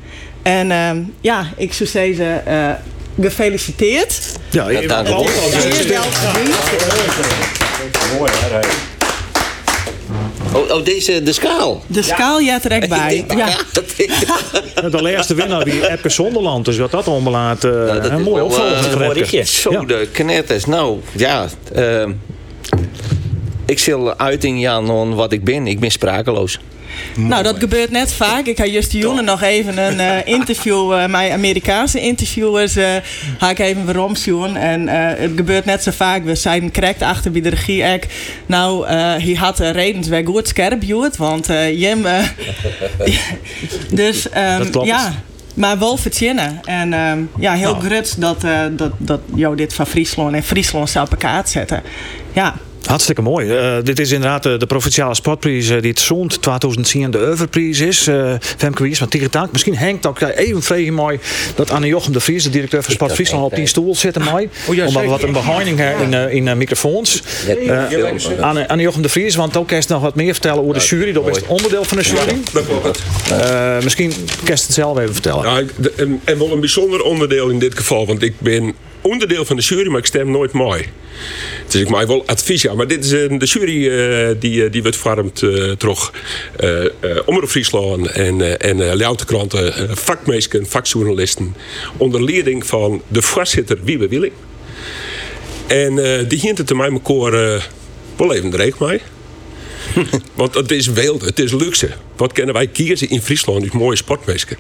En 0.43 0.71
um, 0.71 1.15
ja, 1.21 1.47
ik 1.57 1.73
zou 1.73 1.89
zeggen, 1.89 2.43
gefeliciteerd. 3.21 4.33
Ja, 4.51 4.69
ja 4.69 4.87
dank 4.87 5.07
je. 5.07 7.66
Mooi, 8.19 8.31
hè? 8.35 8.61
Oh, 10.57 10.71
oh, 10.71 10.85
deze, 10.85 11.23
de 11.23 11.33
schaal. 11.33 11.83
De 11.87 12.03
schaal, 12.03 12.41
ja, 12.41 12.61
trek 12.61 12.89
bij. 12.99 13.25
Ja. 13.37 14.89
de 14.89 15.03
laatste 15.03 15.35
winnaar 15.35 15.65
wie 15.65 15.91
Epke 15.91 16.09
Zonderland. 16.09 16.65
Dus 16.65 16.77
wat 16.77 16.91
dat 16.91 17.09
onbelaat. 17.09 17.65
Uh, 17.65 17.73
nou, 17.73 18.05
een 18.05 18.23
mooi 18.23 18.43
opvolger. 18.43 19.35
Uh, 19.35 19.45
Zo, 19.45 19.73
ja. 19.73 19.85
de 19.85 20.09
knetters. 20.13 20.65
Nou, 20.65 21.01
ja. 21.13 21.47
Uh, 21.77 22.07
ik 23.67 23.79
zal 23.79 24.19
uiting 24.19 24.61
Jan 24.61 25.15
wat 25.15 25.33
ik 25.33 25.45
ben. 25.45 25.67
Ik 25.67 25.81
ben 25.81 25.91
sprakeloos. 25.91 26.59
Nou, 27.17 27.43
dat 27.43 27.59
gebeurt 27.59 27.91
net 27.91 28.13
vaak. 28.13 28.47
Ik 28.47 28.59
had 28.59 28.71
juist 28.71 28.93
Joene 28.93 29.23
nog 29.23 29.43
even 29.43 29.79
een 29.79 29.99
uh, 29.99 30.27
interview, 30.39 30.93
uh, 30.93 31.07
mijn 31.07 31.33
Amerikaanse 31.33 32.01
interviewers, 32.01 32.77
uh, 32.77 32.89
ga 33.39 33.51
ik 33.51 33.59
even 33.59 33.87
weer. 33.87 34.57
En 34.57 34.89
het 34.89 35.33
gebeurt 35.37 35.65
net 35.65 35.83
zo 35.83 35.91
vaak. 35.91 36.25
We 36.25 36.35
zijn 36.35 36.73
correct 36.73 37.03
achter 37.03 37.31
bij 37.31 37.41
de 37.41 37.49
regie. 37.49 37.83
Ik, 37.83 38.07
nou, 38.47 38.87
hij 38.89 39.37
had 39.39 39.61
uh, 39.61 39.71
redens 39.71 40.09
wel 40.09 40.25
goed 40.25 40.49
scherp 40.49 40.83
want 41.17 41.47
Jim. 41.73 42.07
dus 43.91 44.27
um, 44.27 44.85
ja. 44.85 45.13
Maar 45.55 45.79
wel 45.79 45.97
verzinnen. 45.97 46.61
En 46.65 46.93
um, 46.93 47.31
ja, 47.39 47.53
heel 47.53 47.73
nou. 47.73 47.85
gruts 47.85 48.15
dat, 48.15 48.41
dat, 48.71 48.93
dat 48.99 49.21
jou 49.35 49.57
dit 49.57 49.75
van 49.75 49.87
Friesland 49.87 50.35
en 50.35 50.43
Friesland 50.43 50.91
zou 50.91 51.05
op 51.05 51.11
elkaar 51.11 51.49
zetten. 51.49 51.83
Ja. 52.33 52.55
Hartstikke 52.87 53.23
mooi. 53.23 53.47
Uh, 53.47 53.77
dit 53.83 53.99
is 53.99 54.11
inderdaad 54.11 54.43
de, 54.43 54.57
de 54.57 54.67
provinciale 54.67 55.15
sportprijs 55.15 55.71
uh, 55.71 55.81
die 55.81 55.91
het 55.91 56.01
zond 56.01 56.43
2010 56.43 57.11
de 57.11 57.19
Euverprijs 57.19 57.81
is. 57.81 58.09
Uh, 58.09 58.35
Femke 58.41 58.83
Wies 58.83 58.99
van 58.99 59.09
Tigetank. 59.09 59.53
Misschien 59.53 59.77
hangt 59.77 60.07
ook 60.07 60.21
even 60.21 60.63
vregen 60.63 60.95
mooi 60.95 61.19
dat 61.55 61.71
Anne 61.71 61.87
Jochem 61.87 62.13
de 62.13 62.21
Vries, 62.21 62.43
de 62.43 62.51
directeur 62.51 62.83
van 62.83 62.93
Sport 62.93 63.13
Friesland, 63.13 63.45
op 63.45 63.55
die 63.55 63.67
stoel 63.67 63.95
zit 63.95 64.19
mooi. 64.19 64.49
Oh, 64.69 64.75
ja, 64.75 64.87
Omdat 64.87 65.03
we 65.03 65.09
wat 65.09 65.23
een 65.23 65.33
behinding 65.33 65.79
hebben 65.79 66.31
in, 66.31 66.47
in 66.47 66.59
microfoons. 66.59 67.23
Anne, 68.41 68.69
Anne 68.69 68.83
Jochem 68.83 69.03
de 69.03 69.09
Vries, 69.09 69.35
want 69.35 69.57
ook 69.57 69.69
kerst 69.69 69.89
nog 69.89 70.03
wat 70.03 70.15
meer 70.15 70.33
vertellen 70.33 70.63
over 70.63 70.75
de 70.75 70.85
jury. 70.85 71.13
Dat 71.13 71.37
is 71.37 71.47
onderdeel 71.47 71.85
van 71.85 71.97
de 71.97 72.03
jury. 72.03 72.37
Ja, 73.29 73.79
misschien 73.83 74.13
kerst 74.45 74.65
het 74.65 74.75
zelf 74.75 74.99
even 74.99 75.13
vertellen. 75.13 75.51
Ja, 75.51 75.63
en, 75.97 76.21
en 76.25 76.39
wel 76.39 76.53
een 76.53 76.61
bijzonder 76.61 77.03
onderdeel 77.03 77.49
in 77.49 77.59
dit 77.59 77.77
geval, 77.77 78.07
want 78.07 78.23
ik 78.23 78.41
ben 78.41 78.75
onderdeel 79.07 79.45
van 79.45 79.57
de 79.57 79.63
jury, 79.63 79.89
maar 79.89 79.99
ik 79.99 80.07
stem 80.07 80.31
nooit 80.31 80.53
mooi. 80.53 80.85
Dus 81.69 81.81
ik 81.81 81.89
maak 81.89 82.07
wel 82.07 82.27
advies 82.27 82.69
aan. 82.69 82.77
Maar 82.77 82.87
dit 82.87 83.05
is 83.05 83.13
uh, 83.13 83.39
de 83.39 83.47
jury 83.47 83.87
uh, 83.87 84.29
die, 84.39 84.71
die 84.71 84.83
wordt 84.83 84.97
vormd 84.97 85.43
uh, 85.43 85.73
door 85.79 86.11
Omroep 87.25 87.49
Friesland 87.49 88.07
en, 88.07 88.61
en 88.61 88.79
uh, 88.79 88.95
Ljouwtekranten, 88.95 89.97
vakmeesken, 89.97 90.67
vakjournalisten. 90.67 91.55
Onder 91.97 92.25
leiding 92.25 92.67
van 92.67 93.03
de 93.09 93.23
voorzitter 93.23 93.79
Wiebe 93.85 94.09
Willing. 94.09 94.33
En 95.67 95.95
die 96.29 96.39
hint 96.41 96.59
het 96.59 96.75
mij 96.75 96.91
elkaar 96.91 97.63
wel 98.17 98.35
even 98.35 98.51
dreig 98.51 98.79
mee. 98.79 99.01
Want 100.35 100.55
het 100.55 100.71
is 100.71 100.87
wild, 100.87 101.25
het 101.25 101.39
is 101.39 101.53
luxe. 101.53 101.91
Wat 102.17 102.33
kunnen 102.33 102.55
wij 102.55 102.67
kiezen 102.67 103.09
in 103.09 103.23
Friesland? 103.23 103.63
Die 103.63 103.71
mooie 103.77 103.97
sportmeesken. 103.97 104.57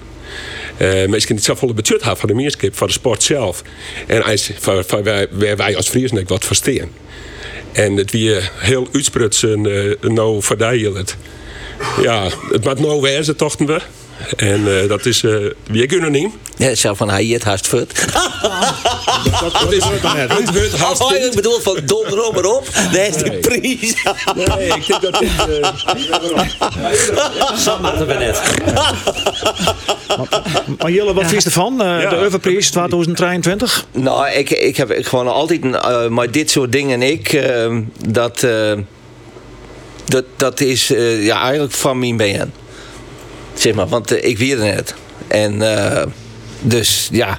Uh, 0.78 1.06
mensen 1.08 1.34
die 1.34 1.44
zelf 1.44 1.60
wel 1.60 1.74
hebben 1.74 2.16
van 2.16 2.28
de 2.28 2.34
meerskip, 2.34 2.76
van 2.76 2.86
de 2.86 2.92
sport 2.92 3.22
zelf. 3.22 3.62
En 4.06 4.22
als, 4.22 4.50
van, 4.60 5.02
wij, 5.02 5.28
wij 5.56 5.76
als 5.76 5.88
Friesen 5.88 6.26
wat 6.26 6.44
verstaan. 6.44 6.90
En 7.72 7.96
het 7.96 8.10
weer 8.10 8.52
heel 8.58 8.88
uitsprutsen, 8.92 9.64
uh, 9.64 9.94
nou 10.00 10.42
verdijden 10.42 10.94
het. 10.94 11.16
Ja, 12.02 12.28
het 12.50 12.64
maakt 12.64 12.80
nou 12.80 13.00
wezen, 13.00 13.36
tochten 13.36 13.66
we. 13.66 13.80
En 14.36 14.60
uh, 14.60 14.88
dat 14.88 15.06
is 15.06 15.22
uh, 15.22 15.50
wie 15.66 15.86
kunnen 15.86 16.12
niet. 16.12 16.30
Ja, 16.56 16.74
zo 16.74 16.94
van 16.94 17.10
hij 17.10 17.24
het 17.24 17.44
haast 17.44 17.66
fut. 17.66 18.12
dat, 19.58 19.72
is 19.72 19.84
het 19.84 20.52
wordt 20.52 20.76
haast. 20.76 21.00
Oh, 21.00 21.12
ik 21.12 21.34
bedoel 21.34 21.60
van 21.60 21.80
donder 21.84 22.32
maar 22.32 22.44
op. 22.44 22.68
Dat 22.92 23.08
is 23.08 23.16
de 23.16 23.30
prijs. 23.30 23.94
nee, 24.34 24.66
ik 24.66 24.86
denk 24.86 25.00
dat 25.00 25.18
dit. 25.18 25.30
Uh... 25.48 25.68
Sam 27.64 27.80
maakten 27.80 28.06
we 28.06 28.14
net. 28.14 28.40
maar, 30.16 30.42
Maar 30.78 30.90
Jelle, 30.90 31.14
wat 31.14 31.26
vies 31.26 31.44
ervan? 31.44 31.72
Uh, 31.72 32.10
De 32.10 32.16
Overprijs 32.16 32.70
2023? 32.70 33.86
Nou, 33.92 34.28
ik, 34.30 34.50
ik 34.50 34.76
heb 34.76 34.96
gewoon 35.00 35.28
altijd 35.28 35.64
uh, 35.64 36.08
maar 36.08 36.30
dit 36.30 36.50
soort 36.50 36.72
dingen. 36.72 37.02
Ik, 37.02 37.32
uh, 37.32 37.78
dat, 38.08 38.46
dat, 40.04 40.24
dat 40.36 40.60
is 40.60 40.86
ja, 41.20 41.40
eigenlijk 41.40 41.72
van 41.72 41.98
mijn 41.98 42.16
BN. 42.16 42.52
Zeg 43.58 43.74
maar, 43.74 43.88
want 43.88 44.24
ik 44.24 44.38
weer 44.38 44.58
net. 44.58 44.94
En 45.28 45.62
dus 46.60 47.08
ja. 47.12 47.38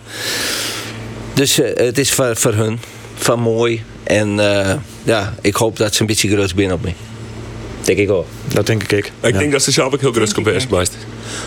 Dus 1.34 1.56
het 1.56 1.98
is 1.98 2.12
voor, 2.12 2.36
voor 2.36 2.54
hun 2.54 2.80
van 3.16 3.40
mooi. 3.40 3.84
En 4.04 4.30
ja, 5.04 5.36
ik 5.42 5.56
hoop 5.56 5.78
dat 5.78 5.96
ze 5.96 6.02
een 6.02 6.08
beetje 6.08 6.28
gerust 6.28 6.56
binnen 6.56 6.76
op 6.76 6.84
me. 6.84 6.92
Denk 7.82 8.00
ik 8.00 8.12
ook. 8.12 8.26
Dat 8.48 8.66
denk 8.66 8.84
ik. 8.84 8.92
Ik 8.92 9.12
ja. 9.22 9.40
denk 9.40 9.52
dat 9.52 9.64
ze 9.64 9.72
zelf 9.72 9.94
ook 9.94 10.02
heel 10.02 10.14
gerust 10.14 10.34
komt 10.34 10.46
bij 10.46 10.86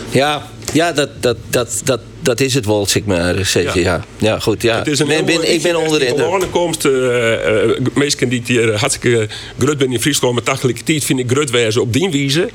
Ja, 0.09 0.47
ja 0.73 0.91
dat, 0.91 1.09
dat, 1.19 1.37
dat, 1.49 1.81
dat, 1.83 1.99
dat 2.19 2.39
is 2.39 2.53
het 2.53 2.65
wel, 2.65 2.85
zeg 2.85 3.03
maar. 3.05 3.45
Zeg, 3.45 3.73
ja. 3.73 3.81
ja. 3.81 4.05
Ja. 4.17 4.39
goed. 4.39 4.61
Ja. 4.61 4.77
Het 4.77 4.87
is 4.87 4.99
een 4.99 5.09
ik 5.09 5.25
ben, 5.25 5.53
ik 5.53 5.61
ben 5.61 5.75
onderin. 5.75 6.15
De 6.15 6.25
aankomst, 6.25 6.85
uh, 6.85 6.91
uh, 6.91 7.77
mensen 7.93 8.29
die 8.29 8.41
hier 8.45 8.77
hartstikke 8.77 9.27
grut 9.59 9.77
ben 9.77 9.91
in 9.91 10.01
Friesland 10.01 10.35
met 10.35 10.45
tijd 10.85 11.03
vind 11.03 11.19
ik 11.19 11.29
grut 11.29 11.49
wijzen 11.49 11.81
op 11.81 11.93
die 11.93 12.09
wijze 12.09 12.49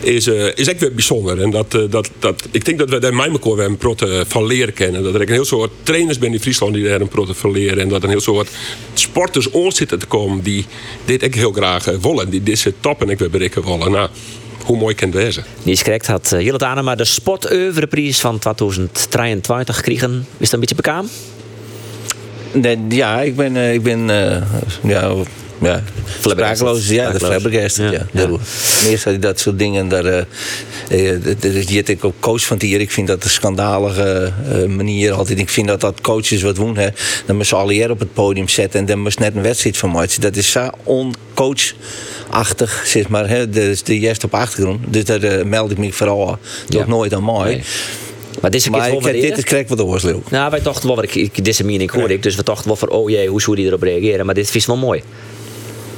is, 0.00 0.26
uh, 0.26 0.46
is 0.54 0.68
echt 0.68 0.80
weer 0.80 0.94
bijzonder. 0.94 1.40
En 1.40 1.50
dat, 1.50 1.70
dat, 1.70 2.10
dat, 2.18 2.48
ik 2.50 2.64
denk 2.64 2.78
dat 2.78 2.90
we 2.90 2.98
daar 2.98 3.14
mij 3.14 3.28
elkaar 3.28 3.56
weer 3.56 3.66
een 3.66 3.76
protte 3.76 4.24
van 4.28 4.46
leren 4.46 4.74
kennen. 4.74 5.02
Dat 5.02 5.14
er 5.14 5.20
een 5.20 5.28
heel 5.28 5.44
soort 5.44 5.70
trainers 5.82 6.18
ben 6.18 6.32
in 6.32 6.40
Friesland 6.40 6.74
die 6.74 6.84
daar 6.84 7.00
een 7.00 7.08
protte 7.08 7.34
van 7.34 7.52
leren. 7.52 7.78
En 7.78 7.88
dat 7.88 7.98
er 7.98 8.04
een 8.04 8.10
heel 8.10 8.20
soort 8.20 8.48
sporters 8.94 9.50
ons 9.50 9.76
zitten 9.76 9.98
te 9.98 10.06
komen 10.06 10.42
die 10.42 10.66
dit 11.04 11.22
ik 11.22 11.34
heel 11.34 11.52
graag 11.52 11.84
willen. 11.84 12.30
Die 12.30 12.42
deze 12.42 12.74
toppen 12.80 13.08
ik 13.08 13.18
weer 13.18 13.30
bereiken 13.30 13.64
willen. 13.64 13.90
Nou, 13.90 14.08
hoe 14.64 14.76
mooi 14.76 14.94
kan 14.94 15.08
het 15.08 15.16
wezen. 15.16 15.44
Niet 15.62 15.82
correct 15.82 16.06
had 16.06 16.30
uh, 16.34 16.40
Jillet 16.40 16.82
maar 16.82 16.96
de 16.96 17.04
Sporteuvreprijs 17.04 18.20
van 18.20 18.38
2023 18.38 19.76
gekregen. 19.76 20.26
Is 20.36 20.50
dat 20.50 20.52
een 20.52 20.60
beetje 20.60 20.74
bekend? 20.74 21.10
Nee, 22.52 22.78
ja, 22.88 23.20
ik 23.20 23.36
ben, 23.36 23.56
uh, 23.56 23.72
ik 23.72 23.82
ben 23.82 24.08
uh, 24.08 24.42
ja, 24.82 25.14
ja, 25.64 25.82
sprakeloos. 26.20 26.88
Ja, 26.88 27.10
de 27.10 27.18
flabbergasted. 27.18 27.92
Ja, 27.92 28.06
ja. 28.12 28.28
ja. 28.28 28.38
Meestal 28.88 29.18
dat 29.18 29.40
soort 29.40 29.58
dingen. 29.58 29.88
Daar, 29.88 30.26
uh, 30.90 31.20
uh, 31.42 31.88
ik 31.88 32.04
ook 32.04 32.14
coach 32.20 32.44
van 32.44 32.60
hier. 32.60 32.80
Ik 32.80 32.90
vind 32.90 33.06
dat 33.06 33.24
een 33.24 33.30
schandalige 33.30 34.32
uh, 34.48 34.64
manier 34.64 35.12
altijd. 35.12 35.38
Ik 35.38 35.50
vind 35.50 35.68
dat 35.68 35.80
dat 35.80 36.00
coaches 36.00 36.42
wat 36.42 36.56
doen. 36.56 36.76
Hè, 36.76 36.88
dan 37.26 37.36
moeten 37.36 37.46
ze 37.46 37.54
alle 37.54 37.90
op 37.90 37.98
het 37.98 38.12
podium 38.12 38.48
zetten. 38.48 38.80
En 38.80 38.86
dan 38.86 38.98
moet 38.98 39.18
net 39.18 39.34
een 39.36 39.42
wedstrijd 39.42 39.76
van 39.76 39.90
maken. 39.90 40.20
Dat 40.20 40.36
is 40.36 40.50
zo 40.50 40.70
oncoach 40.82 41.72
achtig, 42.28 42.82
zeg 42.86 43.08
maar. 43.08 43.28
Hè, 43.28 43.48
dus 43.48 43.82
de 43.82 43.98
juist 43.98 44.24
op 44.24 44.34
achtergrond. 44.34 44.80
Dus 44.88 45.04
daar 45.04 45.24
uh, 45.24 45.44
meld 45.44 45.70
ik 45.70 45.78
me 45.78 45.92
vooral 45.92 46.38
toch 46.68 46.86
nooit 46.86 47.14
aan 47.14 47.22
mooi. 47.22 47.62
Maar 48.40 48.50
deze 48.50 48.70
keer 48.70 49.00
maar 49.00 49.14
ik, 49.14 49.34
dit 49.34 49.44
krijg 49.44 49.62
ik 49.62 49.76
wel 49.76 50.00
de 50.00 50.20
Nou, 50.30 50.50
wij 50.50 50.62
dachten 50.62 50.88
wel, 50.88 51.02
ik, 51.02 51.14
ik, 51.14 51.44
deze 51.44 51.64
mening 51.64 51.90
hoorde 51.90 52.14
ik, 52.14 52.22
dus 52.22 52.36
we 52.36 52.42
dachten 52.42 52.66
wel 52.66 52.76
van, 52.76 52.88
oh 52.88 53.10
jee, 53.10 53.28
hoe 53.28 53.40
zou 53.40 53.56
die 53.56 53.66
erop 53.66 53.82
reageren? 53.82 54.26
Maar 54.26 54.34
dit 54.34 54.54
is 54.54 54.66
wel 54.66 54.76
mooi. 54.76 55.02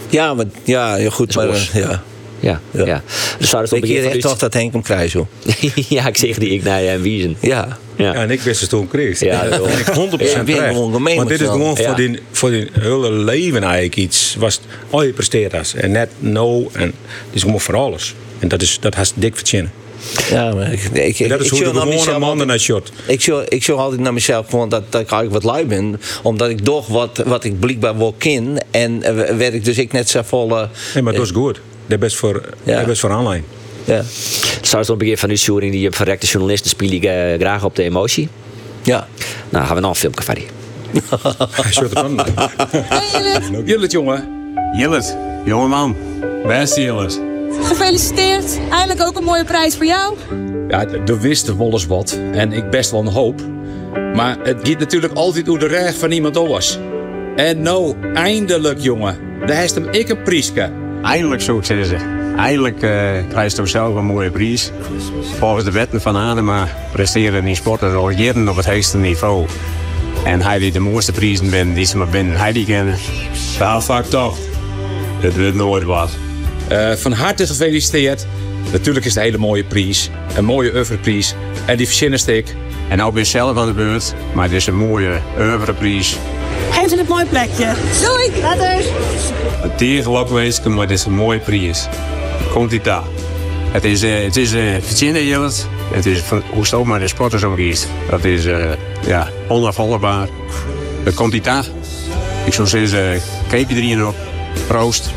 Ja, 0.08 0.34
maar, 0.34 0.46
ja, 0.64 0.96
ja 0.96 1.10
goed, 1.10 1.34
maar 1.34 1.48
uh, 1.48 1.74
ja. 1.74 2.02
Ja, 2.40 2.60
ja. 2.70 2.86
ja. 2.86 3.02
Dus 3.38 3.48
zou 3.48 3.62
het 3.62 3.72
op 3.72 3.82
een 3.82 4.04
echt 4.04 4.20
toch 4.20 4.38
dat 4.38 4.54
Henk 4.54 4.72
hem 4.72 4.82
krijgt, 4.82 5.12
joh. 5.12 5.26
ja, 5.88 6.06
ik 6.06 6.16
zeg 6.16 6.38
die 6.38 6.50
ik 6.50 6.62
naar 6.62 6.84
en 6.84 7.02
Wiezen. 7.02 7.36
Ja. 7.40 7.78
Ja. 7.96 8.12
ja, 8.12 8.14
en 8.14 8.30
ik 8.30 8.40
wist 8.40 8.60
het 8.60 8.70
toen 8.70 8.88
kreeg. 8.88 9.20
Ja, 9.20 9.48
dat 9.48 9.68
ik 9.68 9.86
100% 9.86 10.44
terecht. 10.44 10.98
Maar 10.98 11.26
dit 11.26 11.40
is 11.40 11.48
gewoon 11.48 11.76
voor, 11.76 11.96
die, 11.96 12.20
voor 12.30 12.50
die 12.50 12.68
hele 12.72 13.10
leven 13.10 13.62
eigenlijk 13.62 13.96
iets. 13.96 14.36
Was 14.38 14.60
al 14.90 15.02
je 15.02 15.12
presteert 15.12 15.74
En 15.74 15.90
net 15.90 16.10
no. 16.18 16.70
En 16.72 16.86
het 16.86 16.94
is 17.32 17.42
gewoon 17.42 17.60
voor 17.60 17.76
alles. 17.76 18.14
En 18.38 18.48
dat, 18.48 18.62
is, 18.62 18.78
dat 18.80 18.94
has 18.94 19.12
dik 19.14 19.36
verzinnen. 19.36 19.72
Ja, 20.30 20.54
maar 20.54 20.72
ik, 20.72 21.18
ik, 21.18 21.28
dat 21.28 21.40
is 21.40 21.48
hoe 21.48 21.58
de 21.58 21.64
gewone 21.64 22.18
mannen 22.18 22.46
naar 22.46 22.58
shot. 22.58 22.92
Ik 23.06 23.22
zou, 23.22 23.44
ik 23.48 23.68
altijd 23.68 24.00
naar 24.00 24.12
mezelf 24.12 24.48
gewoon 24.48 24.68
dat, 24.68 24.92
dat 24.92 25.00
ik 25.00 25.10
eigenlijk 25.10 25.44
wat 25.44 25.52
lui 25.52 25.66
ben. 25.66 26.00
Omdat 26.22 26.48
ik 26.48 26.60
toch 26.60 26.86
wat, 26.86 27.22
wat 27.26 27.44
ik 27.44 27.60
blijkbaar 27.60 27.98
wel 27.98 28.14
ken. 28.18 28.64
En 28.70 28.92
uh, 28.92 29.36
werk 29.36 29.64
dus 29.64 29.78
ik 29.78 29.92
net 29.92 30.08
zo 30.08 30.22
vol... 30.24 30.50
Uh, 30.50 30.62
nee, 30.94 31.02
maar 31.02 31.12
dat 31.12 31.22
is 31.22 31.30
goed. 31.30 31.54
Dat 31.54 31.62
is 31.88 31.98
best 31.98 32.16
voor, 32.16 32.42
ja. 32.62 32.84
best 32.84 33.00
voor 33.00 33.10
online. 33.10 33.42
Ja. 33.84 34.02
Zou 34.62 34.84
het 34.86 34.98
begin 34.98 35.18
van 35.18 35.28
die 35.28 35.38
jury 35.38 35.70
die 35.70 35.90
verrekte 35.90 36.26
journalisten 36.26 36.70
speel 36.70 36.90
ik 36.90 37.04
uh, 37.04 37.10
graag 37.38 37.64
op 37.64 37.76
de 37.76 37.82
emotie? 37.82 38.28
Ja. 38.82 39.08
Nou, 39.48 39.66
gaan 39.66 39.74
we 39.74 39.80
nog 39.80 39.90
een 39.90 39.96
filmpje 39.96 40.22
van 40.22 40.36
Jillet, 43.64 43.92
jongen. 43.92 44.28
Jillet, 44.76 45.16
jongeman. 45.44 45.96
Beste 46.46 46.80
Jillet. 46.80 47.35
Gefeliciteerd. 47.50 48.58
Eindelijk 48.70 49.02
ook 49.02 49.16
een 49.16 49.24
mooie 49.24 49.44
prijs 49.44 49.76
voor 49.76 49.86
jou. 49.86 50.16
Ja, 50.68 50.86
er 51.06 51.20
wist 51.20 51.48
Wolles 51.48 51.86
wat. 51.86 52.18
En 52.32 52.52
ik 52.52 52.70
best 52.70 52.90
wel 52.90 53.00
een 53.00 53.06
hoop. 53.06 53.40
Maar 54.14 54.36
het 54.42 54.68
gaat 54.68 54.78
natuurlijk 54.78 55.14
altijd 55.14 55.46
hoe 55.46 55.58
de 55.58 55.66
recht 55.66 55.96
van 55.96 56.10
iemand 56.10 56.36
was. 56.36 56.78
En 57.36 57.62
nou, 57.62 57.94
eindelijk 58.14 58.78
jongen. 58.80 59.18
Daar 59.46 59.56
heeft 59.56 59.74
hem 59.74 59.88
ik 59.90 60.08
een 60.08 60.22
prijsje. 60.22 60.72
Eindelijk 61.02 61.42
zo 61.42 61.62
zeggen 61.62 61.86
ze. 61.86 61.96
Eindelijk 62.36 62.74
uh, 62.74 62.80
krijgt 63.28 63.56
hij 63.56 63.66
zelf 63.66 63.94
een 63.94 64.04
mooie 64.04 64.30
prijs. 64.30 64.70
Volgens 65.38 65.64
de 65.64 65.70
wetten 65.70 66.00
van 66.00 66.16
Adema 66.16 66.68
presteren 66.92 67.46
in 67.46 67.56
sporten 67.56 67.96
al 67.96 68.10
jaren 68.10 68.48
op 68.48 68.56
het 68.56 68.66
hoogste 68.66 68.98
niveau. 68.98 69.46
En 70.24 70.42
hij 70.42 70.58
die 70.58 70.72
de 70.72 70.78
mooiste 70.78 71.12
prijzen 71.12 71.50
bent 71.50 71.74
die 71.74 71.84
ze 71.84 71.96
maar 71.96 72.08
binnen 72.08 72.36
hij 72.36 72.52
die 72.52 72.64
kennen. 72.64 72.96
Wel 73.58 73.80
vaak 73.80 74.04
toch. 74.04 74.36
Het 75.20 75.38
wordt 75.38 75.54
nooit 75.54 75.84
wat. 75.84 76.10
Uh, 76.72 76.92
van 76.92 77.12
harte 77.12 77.46
gefeliciteerd. 77.46 78.26
Natuurlijk 78.72 79.04
is 79.06 79.14
het 79.14 79.22
een 79.22 79.30
hele 79.30 79.38
mooie 79.38 79.64
prijs. 79.64 80.10
Een 80.36 80.44
mooie 80.44 80.74
oeuvreprijs. 80.74 81.34
En 81.66 81.76
die 81.76 81.86
verzinnen 81.86 82.36
ik. 82.36 82.54
En 82.88 82.96
nou 82.96 83.12
ben 83.12 83.22
je 83.22 83.28
zelf 83.28 83.56
aan 83.56 83.66
de 83.66 83.72
beurt. 83.72 84.14
Maar 84.34 84.44
het 84.44 84.52
is 84.52 84.66
een 84.66 84.76
mooie 84.76 85.20
oeuvreprijs. 85.38 86.16
Geef 86.70 86.88
ze 86.88 86.98
een 86.98 87.06
mooi 87.08 87.24
plekje. 87.24 87.72
Doei, 88.02 88.42
later. 88.42 88.84
Het 89.62 89.78
tegenlok 89.78 90.28
wezen, 90.28 90.74
maar 90.74 90.82
het 90.82 90.90
is 90.90 91.04
een 91.04 91.14
mooie 91.14 91.38
prijs. 91.38 91.88
Komt 92.52 92.70
die 92.70 92.80
daar. 92.80 93.02
Het 93.70 93.84
is, 93.84 94.02
uh, 94.02 94.22
het 94.24 94.36
is 94.36 94.54
uh, 94.54 94.74
verzinnen. 94.80 95.50
Het 95.92 96.06
is 96.06 96.20
van, 96.20 96.42
hoe 96.50 96.66
stoot 96.66 96.84
maar 96.84 96.98
de 96.98 97.08
sporters 97.08 97.44
omgeest. 97.44 97.88
Dat 98.10 98.24
is 98.24 98.44
uh, 98.44 98.72
ja, 99.06 99.28
onafvolgbaar. 99.48 100.28
Dat 101.04 101.14
komt 101.14 101.32
die 101.32 101.40
daar. 101.40 101.64
Ik 102.44 102.52
zou 102.52 102.68
zeggen, 102.68 103.20
keep 103.48 103.70
je 103.70 103.76
erin 103.76 104.06
op. 104.06 104.14
Proost. 104.66 105.10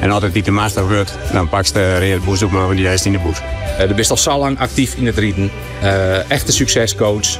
En 0.00 0.10
altijd 0.10 0.32
die 0.32 0.42
de 0.42 0.50
master 0.50 0.88
wordt, 0.88 1.12
dan 1.32 1.48
pak 1.48 1.64
je 1.64 1.72
de 1.72 1.98
reële 1.98 2.20
boes 2.20 2.42
op 2.42 2.50
maar 2.50 2.76
die 2.76 2.88
is 2.88 3.06
in 3.06 3.12
de 3.12 3.18
boes. 3.18 3.38
Uh, 3.80 3.88
de 3.88 3.94
bent 3.94 4.10
al 4.10 4.16
zo 4.16 4.38
lang 4.38 4.58
actief 4.58 4.94
in 4.94 5.06
het 5.06 5.18
rieten. 5.18 5.50
Uh, 5.82 6.30
echte 6.30 6.52
succescoach. 6.52 7.38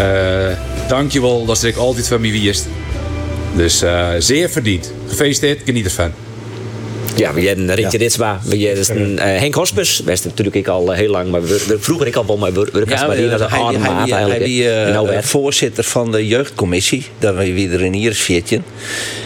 Uh, 0.00 0.56
dankjewel 0.88 1.44
dat 1.44 1.62
ik 1.62 1.76
altijd 1.76 2.08
van 2.08 2.20
mij 2.20 2.30
wist. 2.30 2.68
Dus 3.56 3.84
zeer 4.18 4.50
verdiend. 4.50 4.92
Gefeliciteerd, 5.08 5.60
geniet 5.64 5.84
ervan. 5.84 6.12
Ja, 7.16 7.34
we 7.34 7.40
hebben 7.40 7.74
Rietje 7.74 7.98
ja. 7.98 8.04
Ritsma, 8.04 8.40
we 8.44 8.56
hebben 8.56 9.12
uh, 9.12 9.18
Henk 9.18 9.54
Hospes, 9.54 10.02
was 10.04 10.24
natuurlijk 10.24 10.56
ik 10.56 10.68
al 10.68 10.90
heel 10.90 11.10
lang, 11.10 11.30
maar 11.30 11.42
we, 11.42 11.76
vroeger 11.80 12.06
ik 12.06 12.16
al 12.16 12.26
wel, 12.26 12.36
maar 12.36 12.52
we, 12.52 12.68
we 12.72 12.84
ja, 12.88 13.06
maar 13.06 13.20
naar 13.20 13.38
de 13.38 13.48
hij, 13.48 13.62
hij, 13.78 14.28
hij, 14.28 14.38
hij, 14.38 14.86
uh, 14.86 14.92
nou, 14.92 15.22
voorzitter 15.22 15.84
van 15.84 16.12
de 16.12 16.26
jeugdcommissie, 16.26 17.06
dat 17.18 17.34
we 17.34 17.52
weer 17.52 17.80
in 17.80 17.92
hier 17.92 18.14
14. 18.14 18.62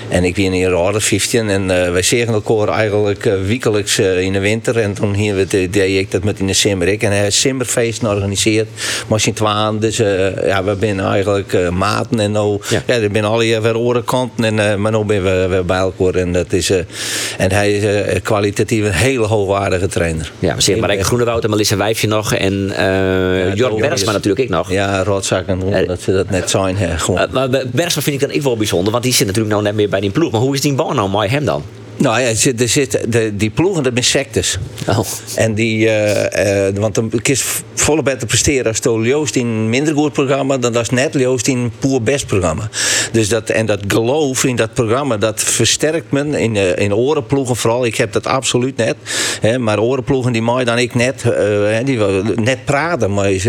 En 0.08 0.24
ik 0.24 0.34
ben 0.34 0.52
in 0.52 0.68
Rode 0.68 1.00
15 1.00 1.48
en 1.48 1.62
uh, 1.62 1.90
wij 1.90 2.02
zeggen 2.02 2.34
elkaar 2.34 2.68
eigenlijk 2.68 3.24
uh, 3.24 3.34
wekelijks 3.46 3.98
uh, 3.98 4.20
in 4.20 4.32
de 4.32 4.38
winter. 4.38 4.78
En 4.78 4.92
toen 4.92 5.14
hier 5.14 5.34
we 5.34 5.46
deed 5.70 5.98
ik 5.98 6.10
dat 6.10 6.24
met 6.24 6.38
in 6.38 6.46
de 6.46 6.52
Simmer. 6.52 6.88
En 6.88 7.10
hij 7.10 7.22
heeft 7.22 7.36
Simmerfeest 7.36 8.00
georganiseerd. 8.00 8.68
Machine 9.06 9.36
twaan. 9.36 9.78
Dus 9.78 9.96
ja, 9.96 10.64
we 10.64 10.76
zijn 10.80 11.00
eigenlijk 11.00 11.70
maten. 11.70 12.20
En 12.20 12.32
nou, 12.32 12.60
ja. 12.68 12.82
ja, 12.86 12.94
er 12.94 13.08
zijn 13.12 13.24
alle 13.24 13.60
weer 13.60 13.76
orenkanten. 13.76 14.58
En, 14.58 14.80
maar 14.80 14.92
nu 14.92 15.04
zijn 15.06 15.22
we, 15.22 15.46
we 15.48 15.62
bij 15.62 15.78
elkaar. 15.78 16.14
En, 16.14 16.32
dat 16.32 16.52
is, 16.52 16.70
en 17.38 17.52
hij 17.52 17.73
is 17.82 18.22
kwalitatief 18.22 18.84
een 18.84 18.92
hele 18.92 19.26
hoogwaardige 19.26 19.86
trainer. 19.86 20.32
Ja, 20.38 20.54
we 20.54 20.60
zien 20.62 20.80
Marijke 20.80 21.04
Groenewoud 21.04 21.44
en 21.44 21.50
Melissa 21.50 21.76
Wijfje 21.76 22.08
nog. 22.08 22.34
En 22.34 22.52
uh, 22.52 23.54
Jörg 23.54 23.76
Bergsma 23.76 24.12
natuurlijk 24.12 24.44
ik 24.44 24.48
nog. 24.48 24.70
Ja, 24.70 25.02
Rotzakken, 25.02 25.86
dat 25.86 26.00
ze 26.00 26.12
dat 26.12 26.30
net 26.30 26.50
zijn. 26.50 26.76
Hè, 26.76 26.98
gewoon. 26.98 27.28
maar 27.30 27.48
Bergsma 27.48 28.02
vind 28.02 28.14
ik 28.14 28.20
dan 28.20 28.36
ik 28.36 28.42
wel 28.42 28.56
bijzonder. 28.56 28.92
Want 28.92 29.04
die 29.04 29.12
zit 29.12 29.26
natuurlijk 29.26 29.54
nou 29.54 29.66
net 29.66 29.74
meer 29.74 29.88
bij 29.88 30.00
die 30.00 30.10
ploeg. 30.10 30.32
Maar 30.32 30.40
hoe 30.40 30.54
is 30.54 30.60
die 30.60 30.74
baan 30.74 30.96
nou 30.96 31.08
mooi 31.08 31.28
hem 31.28 31.44
dan? 31.44 31.62
Nou 31.96 32.20
ja, 32.20 32.26
er 32.58 32.68
zit, 32.68 33.12
de, 33.12 33.36
die 33.36 33.50
ploegen, 33.50 33.82
dat 33.82 33.92
zijn 33.92 34.04
sectes. 34.04 34.58
Oh. 34.88 34.98
En 35.34 35.54
die, 35.54 35.86
uh, 35.86 36.68
uh, 36.68 36.76
want 36.76 36.94
dan 36.94 37.12
kies 37.22 37.44
volle 37.74 38.02
beter 38.02 38.26
presteren 38.26 38.66
als 38.66 39.06
Joost 39.06 39.36
in 39.36 39.46
een 39.46 39.68
minder 39.68 39.94
goed 39.94 40.12
programma 40.12 40.58
dan 40.58 40.76
als 40.76 40.90
net 40.90 41.14
Joost 41.14 41.46
in 41.46 41.58
een 41.58 41.72
poer 41.78 42.02
best 42.02 42.26
programma. 42.26 42.68
Dus 43.12 43.28
dat, 43.28 43.50
en 43.50 43.66
dat 43.66 43.80
geloof 43.88 44.44
in 44.44 44.56
dat 44.56 44.74
programma, 44.74 45.16
dat 45.16 45.42
versterkt 45.42 46.10
men 46.10 46.34
in, 46.34 46.54
uh, 46.54 46.76
in 46.76 46.94
orenploegen 46.94 47.56
vooral. 47.56 47.84
Ik 47.84 47.96
heb 47.96 48.12
dat 48.12 48.26
absoluut 48.26 48.76
net. 48.76 48.96
Hè, 49.40 49.58
maar 49.58 49.78
orenploegen 49.78 50.32
die 50.32 50.42
mij 50.42 50.64
dan 50.64 50.78
ik 50.78 50.94
net, 50.94 51.24
die 51.84 51.98
net 52.34 52.64
praten 52.64 53.14
met 53.14 53.44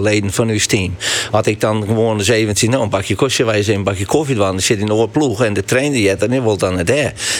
leden 0.00 0.32
van 0.32 0.48
uw 0.48 0.58
team. 0.58 0.96
Had 1.30 1.46
ik 1.46 1.60
dan 1.60 1.84
gewoon 1.86 2.18
de 2.18 2.24
17, 2.24 2.70
nou 2.70 2.82
een 2.82 2.90
bakje 2.90 3.14
kostje 3.14 3.44
wijzen, 3.44 3.74
een 3.74 3.82
bakje 3.82 4.06
koffie 4.06 4.34
dan 4.34 4.60
zit 4.60 4.78
in 4.78 4.86
de 4.86 4.94
oorploeg 4.94 5.44
en 5.44 5.54
de 5.54 5.64
trainer 5.64 5.98
je 5.98 6.10
en 6.10 6.30
die 6.30 6.42
wil 6.42 6.56
dan 6.56 6.78
het 6.78 6.92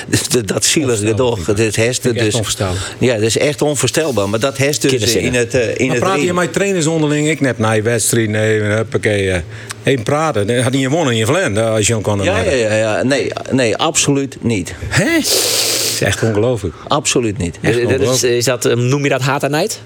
Dus 0.07 0.29
dat 0.29 0.46
zielige 0.46 0.46
gedoog. 0.46 0.46
Dat 0.47 0.65
is 0.65 0.71
Vind 0.71 2.05
ik 2.05 2.15
echt 2.15 2.25
dus, 2.25 2.35
onvoorstelbaar. 2.35 2.93
ja, 2.99 3.15
dat 3.15 3.23
is 3.23 3.39
echt 3.39 3.63
onvoorstelbaar. 3.63 4.29
Maar 4.29 4.41
dat 4.41 4.57
heeft 4.57 4.83
dus 4.83 5.15
in 5.15 5.35
het, 5.35 5.55
eh, 5.55 5.69
in 5.77 5.87
maar 5.87 5.97
het 5.97 6.05
praat 6.05 6.23
je 6.23 6.33
met 6.33 6.53
trainers 6.53 6.87
onderling? 6.87 7.29
Ik 7.29 7.41
net 7.41 7.59
na 7.59 7.71
je 7.73 7.83
wedstrijd, 7.83 8.29
nee, 8.29 8.61
huppakee. 8.61 9.31
eh, 9.31 9.41
Even 9.85 10.03
praten. 10.03 10.47
Dan 10.47 10.57
had 10.57 10.73
hij 10.73 10.83
gewonnen 10.83 11.13
in 11.13 11.19
je 11.19 11.25
verleden, 11.25 11.57
eh, 11.57 11.71
als 11.71 11.87
je 11.87 11.93
hem 11.93 12.03
kon 12.03 12.23
Ja, 12.23 12.41
ja, 12.41 12.51
ja, 12.51 12.75
ja. 12.75 13.03
Nee, 13.03 13.33
nee, 13.51 13.77
absoluut 13.77 14.37
niet. 14.41 14.75
Hè? 14.89 15.17
Is 15.17 15.99
echt 16.01 16.23
ongelooflijk. 16.23 16.75
Absoluut 16.89 17.39
niet. 17.39 17.59
Is, 17.61 17.77
is, 17.77 18.23
is 18.23 18.45
dat, 18.45 18.65
eh, 18.65 18.77
noem 18.77 19.03
je 19.03 19.09
dat 19.09 19.21
haat 19.21 19.43
en 19.43 19.51
nijd? 19.51 19.81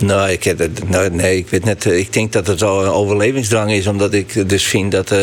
Nou, 0.00 0.30
ik, 0.30 0.44
heb 0.44 0.58
het- 0.58 0.88
nou, 0.88 1.10
nee, 1.10 1.36
ik 1.36 1.48
weet 1.48 1.64
net. 1.64 1.86
eh, 1.86 1.98
Ik 1.98 2.12
denk 2.12 2.32
dat 2.32 2.46
het 2.46 2.62
al 2.62 2.84
een 2.84 2.90
overlevingsdrang 2.90 3.70
is, 3.72 3.86
omdat 3.86 4.12
ik 4.14 4.48
dus 4.48 4.64
vind 4.64 4.92
dat 4.92 5.10
eh, 5.10 5.20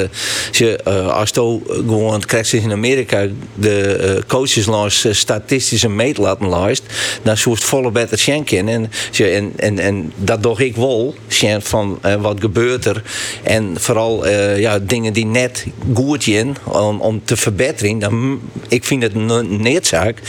als 1.07 1.29
je 1.29 1.35
je 1.35 1.61
gewoon 1.65 2.19
krijgt 2.21 2.53
in 2.53 2.71
Amerika 2.71 3.27
de 3.55 3.81
eh, 3.81 4.21
coaches 4.27 4.65
langs 4.65 5.07
statistische 5.11 5.89
meetlaten 5.89 6.49
lijst, 6.49 6.83
dan 7.23 7.37
zoest 7.37 7.63
volle 7.63 7.91
beter 7.91 8.17
schenken 8.19 8.67
en, 8.67 8.91
en, 9.17 9.51
en, 9.55 9.79
en 9.79 10.11
dat 10.15 10.43
doch 10.43 10.59
ik 10.59 10.75
wel 10.75 11.15
van 11.61 11.97
eh, 12.01 12.15
wat 12.21 12.39
gebeurt 12.39 12.85
er 12.85 13.03
en 13.43 13.73
vooral 13.79 14.27
ja, 14.57 14.79
dingen 14.79 15.13
die 15.13 15.25
net 15.25 15.65
goed 15.93 16.23
zijn 16.23 16.55
om, 16.63 17.01
om 17.01 17.21
te 17.25 17.37
verbeteren. 17.37 17.99
Dan, 17.99 18.39
ik 18.67 18.83
vind 18.83 19.03
het 19.03 19.15
een 19.15 19.61
neerzaak, 19.61 20.19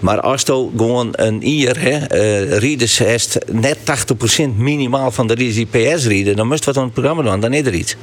maar 0.00 0.20
je 0.20 0.70
gewoon 0.76 1.08
een 1.12 1.46
ier 1.48 1.76
hè, 1.80 1.98
rieders 2.58 2.98
heeft 2.98 3.38
net 3.52 3.78
80% 3.96 4.56
minimaal 4.56 5.10
van 5.10 5.26
de 5.26 5.34
rieders 5.34 5.56
die 5.56 5.66
PS 5.66 6.06
rieden, 6.06 6.36
dan 6.36 6.46
moest 6.46 6.64
wat 6.64 6.76
aan 6.76 6.84
het 6.84 6.92
programma 6.92 7.22
doen, 7.22 7.40
dan 7.40 7.52
is 7.52 7.66
er 7.66 7.74
iets. 7.74 7.96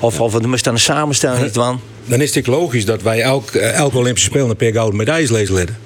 Of, 0.00 0.20
of 0.20 0.34
er 0.34 0.48
moest 0.48 0.64
dan 0.64 0.74
een 0.74 0.80
samenstelling 0.80 1.44
iets 1.44 1.56
van. 1.56 1.80
Dan 2.04 2.20
is 2.20 2.34
het 2.34 2.46
logisch 2.46 2.84
dat 2.84 3.02
wij 3.02 3.20
elk, 3.20 3.50
eh, 3.50 3.72
elke 3.72 3.98
Olympische 3.98 4.28
Spelen 4.28 4.50
een 4.50 4.56
per 4.56 4.72
gouden 4.72 4.96
medailles 4.96 5.30
lezen. 5.30 5.76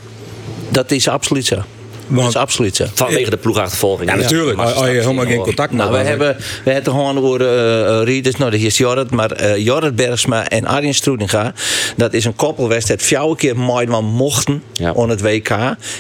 Dat 0.69 0.91
is 0.91 1.09
absoluut 1.09 1.47
zo. 1.47 1.63
Dat 2.11 2.29
is 2.29 2.37
absoluut 2.37 2.77
zo. 2.77 2.85
Vanwege 2.95 3.31
de 3.31 3.37
ploegachtervolging. 3.37 4.11
Ja, 4.11 4.17
natuurlijk. 4.17 4.59
Als 4.59 4.75
als 4.75 4.87
je 4.87 4.93
helemaal 4.93 5.25
geen 5.25 5.41
contact 5.41 5.73
Nou, 5.73 5.91
we 5.91 5.97
hebt. 5.97 6.09
hebben, 6.09 6.37
we 6.65 6.71
hebben 6.71 6.93
gewoon 6.93 7.19
over 7.19 7.41
eh 7.41 7.99
eh, 8.01 8.05
rieders, 8.05 8.37
nou 8.37 8.51
dat 8.51 8.61
is 8.61 8.79
Jorrit, 8.79 9.11
maar 9.11 9.31
eh 9.31 9.57
Jorrit 9.57 9.97
Bergsma 9.97 10.49
en 10.49 10.67
Arjen 10.67 10.95
Stroedinga, 10.95 11.55
dat 11.97 12.13
is 12.13 12.25
een 12.25 12.37
koppelwedstrijd. 12.37 13.03
Vier 13.03 13.35
keer 13.37 13.57
mooi 13.57 13.87
van 13.87 14.05
mochten 14.05 14.63
aan 14.97 15.09
het 15.09 15.21
WK. 15.21 15.51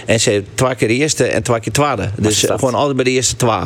En 0.06 0.20
ze 0.20 0.30
hebben 0.30 0.50
twee 0.54 0.74
keer 0.74 0.88
eerste 0.88 1.24
en 1.24 1.42
twee 1.42 1.60
keer 1.60 1.72
tweede. 1.72 2.10
Dus 2.16 2.44
gewoon 2.48 2.74
altijd 2.74 2.96
bij 2.96 3.04
de 3.04 3.10
eerste 3.10 3.36
twee. 3.36 3.58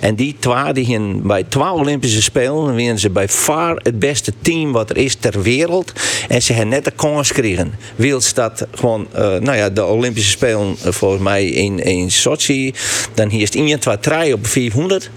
En 0.00 0.14
die 0.14 0.36
twee, 0.38 0.72
die 0.72 0.84
gingen 0.84 1.26
bij 1.26 1.42
twee 1.42 1.70
Olympische 1.70 2.22
Spelen, 2.22 2.74
winnen 2.74 2.98
ze 2.98 3.10
bij 3.10 3.28
far 3.28 3.80
het 3.82 3.98
beste 3.98 4.32
team 4.42 4.72
wat 4.72 4.90
er 4.90 4.96
is 4.96 5.14
ter 5.14 5.42
wereld. 5.42 5.92
En 6.28 6.42
ze 6.42 6.52
hebben 6.52 6.70
net 6.70 6.84
de 6.84 6.90
kans 6.90 7.28
gekregen. 7.28 7.74
Wils 7.96 8.34
dat 8.34 8.66
gewoon, 8.74 9.06
eh, 9.12 9.22
nou 9.22 9.56
ja, 9.56 9.70
de 9.70 9.84
Olympische 9.84 10.30
Spelen 10.30 10.76
volgens 10.80 11.22
mij 11.22 11.44
in, 11.44 11.78
in 11.92 12.10
Sochi. 12.10 12.74
Dan 13.14 13.28
hier 13.28 13.42
is 13.42 13.48
het 13.48 13.56
1, 13.56 13.78
2, 13.78 13.98
3 14.00 14.32
op 14.34 14.46
400. 14.46 15.10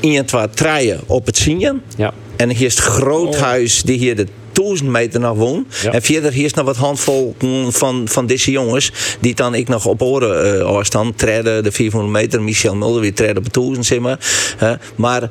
1, 0.00 0.24
2, 0.24 0.50
3 0.50 0.94
op 1.06 1.26
het 1.26 1.36
Sinjan. 1.36 1.82
Ja. 1.96 2.12
En 2.36 2.50
hier 2.50 2.66
is 2.66 2.74
het 2.74 2.84
groothuis 2.84 3.82
die 3.82 3.98
hier 3.98 4.16
de 4.16 4.26
1000 4.52 4.90
meter 4.90 5.20
nog 5.20 5.36
woont. 5.36 5.66
En 5.90 6.02
verder 6.02 6.32
hier 6.32 6.44
is 6.44 6.54
nog 6.54 6.64
wat 6.64 6.76
handvol 6.76 7.36
van, 7.68 8.08
van 8.08 8.26
deze 8.26 8.50
jongens. 8.50 8.92
Die 9.20 9.34
dan 9.34 9.54
ik 9.54 9.68
nog 9.68 9.86
op 9.86 10.02
oren 10.02 10.58
uh, 10.58 10.64
afstand 10.64 11.18
treden. 11.18 11.62
De 11.62 11.72
400 11.72 12.12
meter. 12.12 12.42
Michel 12.42 12.76
Mulder 12.76 13.02
die 13.02 13.12
treden 13.12 13.36
op 13.36 13.44
de 13.44 13.60
1000 13.60 13.86
zeg 13.86 13.98
maar. 13.98 14.18
Hè. 14.56 14.74
maar 14.96 15.30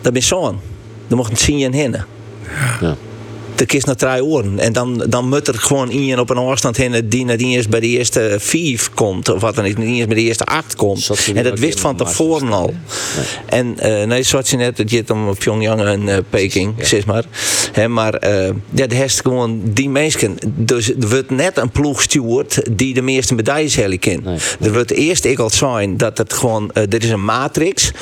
dat 0.00 0.16
is 0.16 0.26
zo'n. 0.26 0.60
Dan 1.08 1.18
mocht 1.18 1.30
het 1.30 1.40
Sinjan 1.40 1.72
heen. 1.72 1.96
Ja. 2.80 2.96
De 3.54 3.66
kist 3.66 3.86
naar 3.86 3.96
drie 3.96 4.24
oren. 4.24 4.58
En 4.58 4.72
dan, 4.72 5.04
dan 5.08 5.28
moet 5.28 5.48
er 5.48 5.54
gewoon 5.54 5.88
iemand 5.90 6.20
op 6.20 6.30
een 6.30 6.36
afstand 6.36 6.76
heen 6.76 7.08
die 7.08 7.24
niet 7.24 7.40
eens 7.40 7.68
bij 7.68 7.80
de 7.80 7.86
eerste 7.86 8.36
vijf 8.40 8.90
komt. 8.94 9.28
Of 9.28 9.40
wat 9.40 9.54
dan 9.54 9.64
niet, 9.64 9.78
eens 9.78 10.06
bij 10.06 10.16
de 10.16 10.22
eerste 10.22 10.44
acht 10.44 10.76
komt. 10.76 11.10
En 11.34 11.44
dat 11.44 11.58
wist 11.58 11.80
van 11.80 11.96
tevoren 11.96 12.52
al. 12.52 12.74
En 13.46 13.76
uh, 13.82 14.04
nee, 14.04 14.22
zoals 14.22 14.50
je 14.50 14.56
net, 14.56 14.78
het 14.78 14.90
gaat 14.90 15.10
om 15.10 15.36
Pyongyang 15.38 15.80
en 15.80 16.06
uh, 16.06 16.16
Peking, 16.30 16.74
zeg 16.78 17.06
maar. 17.06 17.24
He, 17.72 17.88
maar 17.88 18.28
uh, 18.28 18.48
ja, 18.70 18.86
de 18.86 18.94
heeft 18.94 19.20
gewoon 19.20 19.60
die 19.64 19.88
mensen. 19.88 20.36
Dus 20.54 20.88
er 20.88 21.08
wordt 21.08 21.30
net 21.30 21.56
een 21.56 21.70
ploeg 21.70 22.02
stuurt 22.02 22.62
die 22.70 22.94
de 22.94 23.02
meeste 23.02 23.34
medailles 23.34 23.76
hebben 23.76 23.98
kent. 23.98 24.24
Nee. 24.24 24.38
Er 24.60 24.72
wordt 24.72 24.90
eerst 24.90 25.24
ik 25.24 25.38
al 25.38 25.50
zijn 25.50 25.96
dat 25.96 26.18
het 26.18 26.32
gewoon, 26.32 26.70
uh, 26.74 26.82
dit 26.88 27.04
is 27.04 27.10
een 27.10 27.24
matrix 27.24 27.92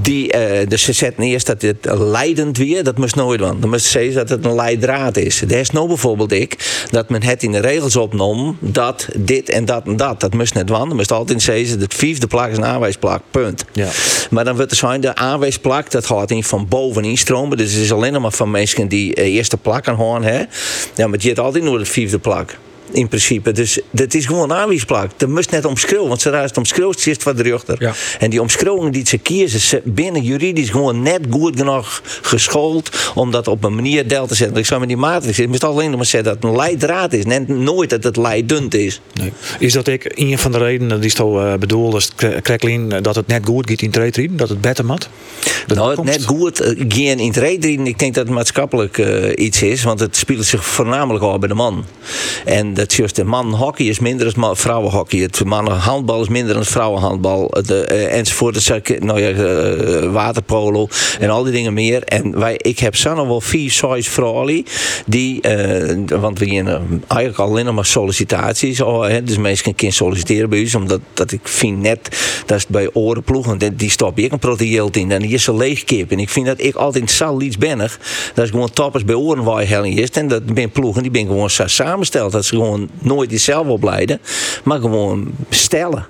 die, 0.00 0.36
uh, 0.36 0.68
dus 0.68 0.82
ze 0.82 0.92
zetten 0.92 1.24
eerst 1.24 1.46
dat 1.46 1.62
het 1.62 1.86
leidend 1.98 2.56
weer, 2.56 2.84
dat 2.84 2.98
moest 2.98 3.14
nooit 3.14 3.40
van. 3.40 3.60
Dan 3.60 3.70
moest 3.70 3.84
ze 3.84 3.90
zeggen 3.90 4.14
dat 4.14 4.28
het 4.28 4.44
een 4.44 4.54
leidraad 4.54 5.16
is. 5.16 5.40
Er 5.40 5.50
is 5.50 5.70
nou 5.70 5.86
bijvoorbeeld 5.88 6.32
ik, 6.32 6.84
dat 6.90 7.08
men 7.08 7.22
het 7.22 7.42
in 7.42 7.52
de 7.52 7.58
regels 7.58 7.96
opnam, 7.96 8.56
dat 8.60 9.08
dit 9.16 9.48
en 9.48 9.64
dat 9.64 9.86
en 9.86 9.96
dat. 9.96 10.20
Dat 10.20 10.34
moest 10.34 10.54
net 10.54 10.70
van. 10.70 10.88
Dan 10.88 10.96
moest 10.96 11.12
altijd 11.12 11.42
zeggen, 11.42 11.80
het 11.80 11.94
vijfde 11.94 12.26
plak 12.26 12.50
is 12.50 12.56
een 12.56 12.64
aanwijsplak, 12.64 13.22
punt. 13.30 13.64
Ja. 13.72 13.88
Maar 14.30 14.44
dan 14.44 14.56
wordt 14.56 14.70
er 14.70 14.76
zijn, 14.76 15.00
de 15.00 15.14
aanwijsplak, 15.14 15.90
dat 15.90 16.06
gaat 16.06 16.30
in 16.30 16.44
van 16.44 16.68
boven 16.68 17.04
instromen. 17.04 17.56
Dus 17.56 17.72
het 17.72 17.82
is 17.82 17.92
alleen 17.92 18.20
maar 18.20 18.32
van 18.32 18.50
mensen 18.50 18.88
die 18.88 19.18
uh, 19.18 19.34
eerste 19.34 19.56
plak 19.56 19.88
aan 19.88 19.94
horen, 19.94 20.22
hè. 20.22 20.42
Ja, 20.94 21.06
maar 21.06 21.18
je 21.20 21.26
hebt 21.26 21.40
altijd 21.40 21.64
nooit 21.64 21.80
het 21.80 21.88
vijfde 21.88 22.18
plak 22.18 22.56
in 22.94 23.08
principe. 23.08 23.52
Dus 23.52 23.80
dat 23.90 24.14
is 24.14 24.26
gewoon 24.26 24.50
een 24.50 24.56
aanwijsplak. 24.56 25.10
Dat 25.16 25.28
moest 25.28 25.50
net 25.50 25.64
omschreeuwen, 25.64 26.08
want 26.08 26.20
zodra 26.20 26.42
het 26.42 26.56
omschreeuwt, 26.56 27.00
zit 27.00 27.22
wat 27.22 27.38
erachter. 27.38 27.76
Ja. 27.78 27.92
En 28.18 28.30
die 28.30 28.40
omschreeuwing 28.40 28.92
die 28.92 29.06
ze 29.06 29.18
kiezen, 29.18 29.60
ze 29.60 29.80
binnen 29.84 30.22
juridisch 30.22 30.70
gewoon 30.70 31.02
net 31.02 31.20
goed 31.30 31.56
genoeg 31.56 32.02
geschoold 32.22 32.90
om 33.14 33.30
dat 33.30 33.48
op 33.48 33.64
een 33.64 33.74
manier 33.74 34.08
deel 34.08 34.26
te 34.26 34.34
zetten. 34.34 34.56
Ik 34.56 34.66
zou 34.66 34.80
met 34.80 34.88
die 34.88 34.98
matrix, 34.98 35.38
ik 35.38 35.48
moest 35.48 35.64
alleen 35.64 35.88
nog 35.88 35.96
maar 35.96 36.06
zeggen 36.06 36.32
dat 36.32 36.42
het 36.42 36.50
een 36.50 36.56
leidraad 36.56 37.12
is, 37.12 37.24
net 37.24 37.48
nooit 37.48 37.90
dat 37.90 38.04
het 38.04 38.16
leidend 38.16 38.74
is. 38.74 39.00
Nee. 39.14 39.32
Is 39.58 39.72
dat 39.72 39.86
ik 39.86 40.12
een 40.14 40.38
van 40.38 40.52
de 40.52 40.58
redenen 40.58 41.00
die 41.00 41.10
zo 41.10 41.40
uh, 41.40 41.54
bedoeld 41.54 41.94
is, 41.94 42.10
Kreklin, 42.42 42.88
dat 42.88 43.14
het 43.14 43.26
net 43.26 43.44
goed 43.44 43.70
gaat 43.70 43.82
in 43.82 43.90
trade 43.90 44.34
dat 44.34 44.48
het 44.48 44.60
beter 44.60 44.84
mat? 44.84 45.08
Nou, 45.66 45.90
het 45.90 46.04
net 46.04 46.24
goed 46.24 46.60
uh, 46.60 46.84
gaan 46.88 47.18
in 47.18 47.32
trade 47.32 47.72
ik 47.72 47.98
denk 47.98 48.14
dat 48.14 48.24
het 48.24 48.34
maatschappelijk 48.34 48.98
uh, 48.98 49.32
iets 49.34 49.62
is, 49.62 49.82
want 49.82 50.00
het 50.00 50.16
speelt 50.16 50.44
zich 50.44 50.66
voornamelijk 50.66 51.24
al 51.24 51.38
bij 51.38 51.48
de 51.48 51.54
man. 51.54 51.84
En 52.44 52.74
dat 52.82 52.92
juist 52.92 53.16
de 53.16 53.24
man 53.24 53.54
hockey 53.54 53.86
is 53.86 53.98
minder 53.98 54.34
dan 54.34 54.56
vrouwenhockey. 54.56 55.20
Het 55.20 55.44
mannen 55.44 55.76
handbal 55.76 56.22
is 56.22 56.28
minder 56.28 56.54
dan 56.54 56.64
vrouwenhandbal. 56.64 57.48
De, 57.48 57.88
uh, 57.90 58.18
enzovoort. 58.18 58.66
Het 58.66 59.00
nou 59.02 59.20
ja, 59.20 59.30
uh, 59.30 60.12
waterpolo 60.12 60.88
en 61.18 61.30
al 61.30 61.42
die 61.42 61.52
dingen 61.52 61.74
meer. 61.74 62.02
En 62.02 62.38
wij, 62.38 62.54
ik 62.56 62.78
heb 62.78 62.96
zo 62.96 63.14
nog 63.14 63.26
wel 63.26 63.40
vier 63.40 63.70
size 63.70 64.10
vrouwen 64.10 64.64
die, 65.06 65.40
uh, 65.48 66.20
want 66.20 66.38
we 66.38 66.44
hier 66.44 66.80
eigenlijk 67.06 67.38
alleen 67.38 67.74
maar 67.74 67.86
sollicitaties. 67.86 68.80
Oh, 68.80 69.06
hè, 69.06 69.22
dus 69.22 69.36
mensen 69.36 69.74
kunnen 69.74 69.96
solliciteren 69.96 70.50
bij 70.50 70.60
ons, 70.60 70.74
omdat 70.74 71.00
dat 71.14 71.32
ik 71.32 71.48
vind 71.48 71.80
net 71.80 72.08
dat 72.46 72.58
is 72.58 72.66
bij 72.66 72.90
orenploegen, 72.92 73.58
die, 73.58 73.74
die 73.74 73.90
stop 73.90 74.18
ik 74.18 74.32
een 74.32 74.38
proteïeld 74.38 74.96
in 74.96 75.12
en 75.12 75.22
hier 75.22 75.34
is 75.34 75.46
een 75.46 75.56
leegkip. 75.56 76.10
En 76.10 76.18
ik 76.18 76.28
vind 76.28 76.46
dat 76.46 76.60
ik 76.60 76.74
altijd 76.74 77.10
zal 77.10 77.40
iets 77.40 77.58
ben. 77.58 77.78
Dat 77.78 78.44
is 78.44 78.50
gewoon 78.50 78.70
toppers 78.70 79.04
bij 79.04 79.14
oren 79.14 79.44
waar 79.44 79.86
je 79.86 80.00
is. 80.00 80.10
En 80.10 80.28
dat 80.28 80.54
ben 80.54 80.70
ploegen 80.70 81.02
die 81.02 81.10
ben 81.10 81.26
gewoon 81.26 81.50
samengesteld. 81.50 82.32
Dat 82.32 82.44
ze 82.44 82.54
gewoon 82.54 82.71
nooit 82.98 83.30
jezelf 83.30 83.66
opleiden, 83.66 84.20
maar 84.64 84.80
gewoon 84.80 85.30
stellen. 85.50 86.06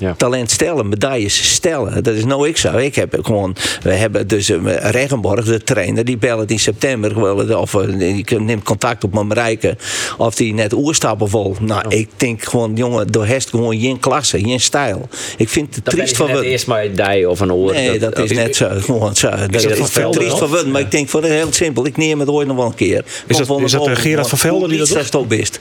Ja. 0.00 0.14
Talent 0.16 0.50
stellen, 0.50 0.88
medailles 0.88 1.52
stellen. 1.52 2.02
Dat 2.02 2.14
is 2.14 2.24
nou 2.24 2.48
ik 2.48 2.56
zo. 2.56 2.76
Ik 2.76 2.94
heb 2.94 3.18
gewoon, 3.22 3.56
we 3.82 3.92
hebben 3.92 4.28
dus 4.28 4.50
uh, 4.50 4.76
Regenborg, 4.76 5.44
de 5.44 5.62
trainer, 5.62 6.04
die 6.04 6.16
belt 6.16 6.50
in 6.50 6.58
september. 6.58 7.58
Of 7.58 7.74
uh, 7.74 8.18
ik 8.18 8.40
neem 8.40 8.62
contact 8.62 9.04
op 9.04 9.14
met 9.14 9.22
Marijke. 9.22 9.76
Of 10.18 10.34
die 10.34 10.54
net 10.54 10.72
oerstappen 10.72 11.28
vol. 11.28 11.56
Nou, 11.60 11.88
ja. 11.88 11.96
ik 11.96 12.08
denk 12.16 12.42
gewoon, 12.42 12.72
jongen, 12.74 13.06
door 13.06 13.24
heeft 13.24 13.50
gewoon 13.50 13.80
geen 13.80 13.98
klasse, 13.98 14.40
geen 14.40 14.60
stijl. 14.60 15.08
Ik 15.36 15.48
vind 15.48 15.74
het 15.74 15.84
dat 15.84 15.94
triest 15.94 16.16
van 16.16 16.32
wat. 16.32 16.42
eerst 16.42 16.66
maar 16.66 16.94
die 16.94 17.28
of 17.28 17.40
een 17.40 17.52
oor. 17.52 17.72
Nee, 17.72 17.98
dat, 17.98 18.14
dat 18.14 18.24
is 18.24 18.36
net 18.36 18.56
zo. 18.56 18.68
Gewoon 18.70 19.16
zo. 19.16 19.30
Dat 19.30 19.54
is, 19.54 19.64
is 19.64 19.92
dat 19.92 20.12
triest 20.12 20.38
van 20.38 20.50
wat. 20.50 20.66
Maar 20.66 20.80
ik 20.80 20.90
denk 20.90 21.08
voor 21.08 21.24
heel 21.24 21.52
simpel. 21.52 21.86
Ik 21.86 21.96
neem 21.96 22.20
het 22.20 22.28
ooit 22.28 22.46
nog 22.46 22.56
wel 22.56 22.66
een 22.66 22.74
keer. 22.74 23.04
Is 23.26 23.36
dat, 23.36 23.60
is 23.60 23.72
dat 23.72 23.88
Gerard 23.98 24.28
van 24.28 24.38
Velden 24.38 24.68
die 24.68 24.78
dat 24.78 25.12
doet? 25.12 25.28
best. 25.28 25.54
Is 25.54 25.60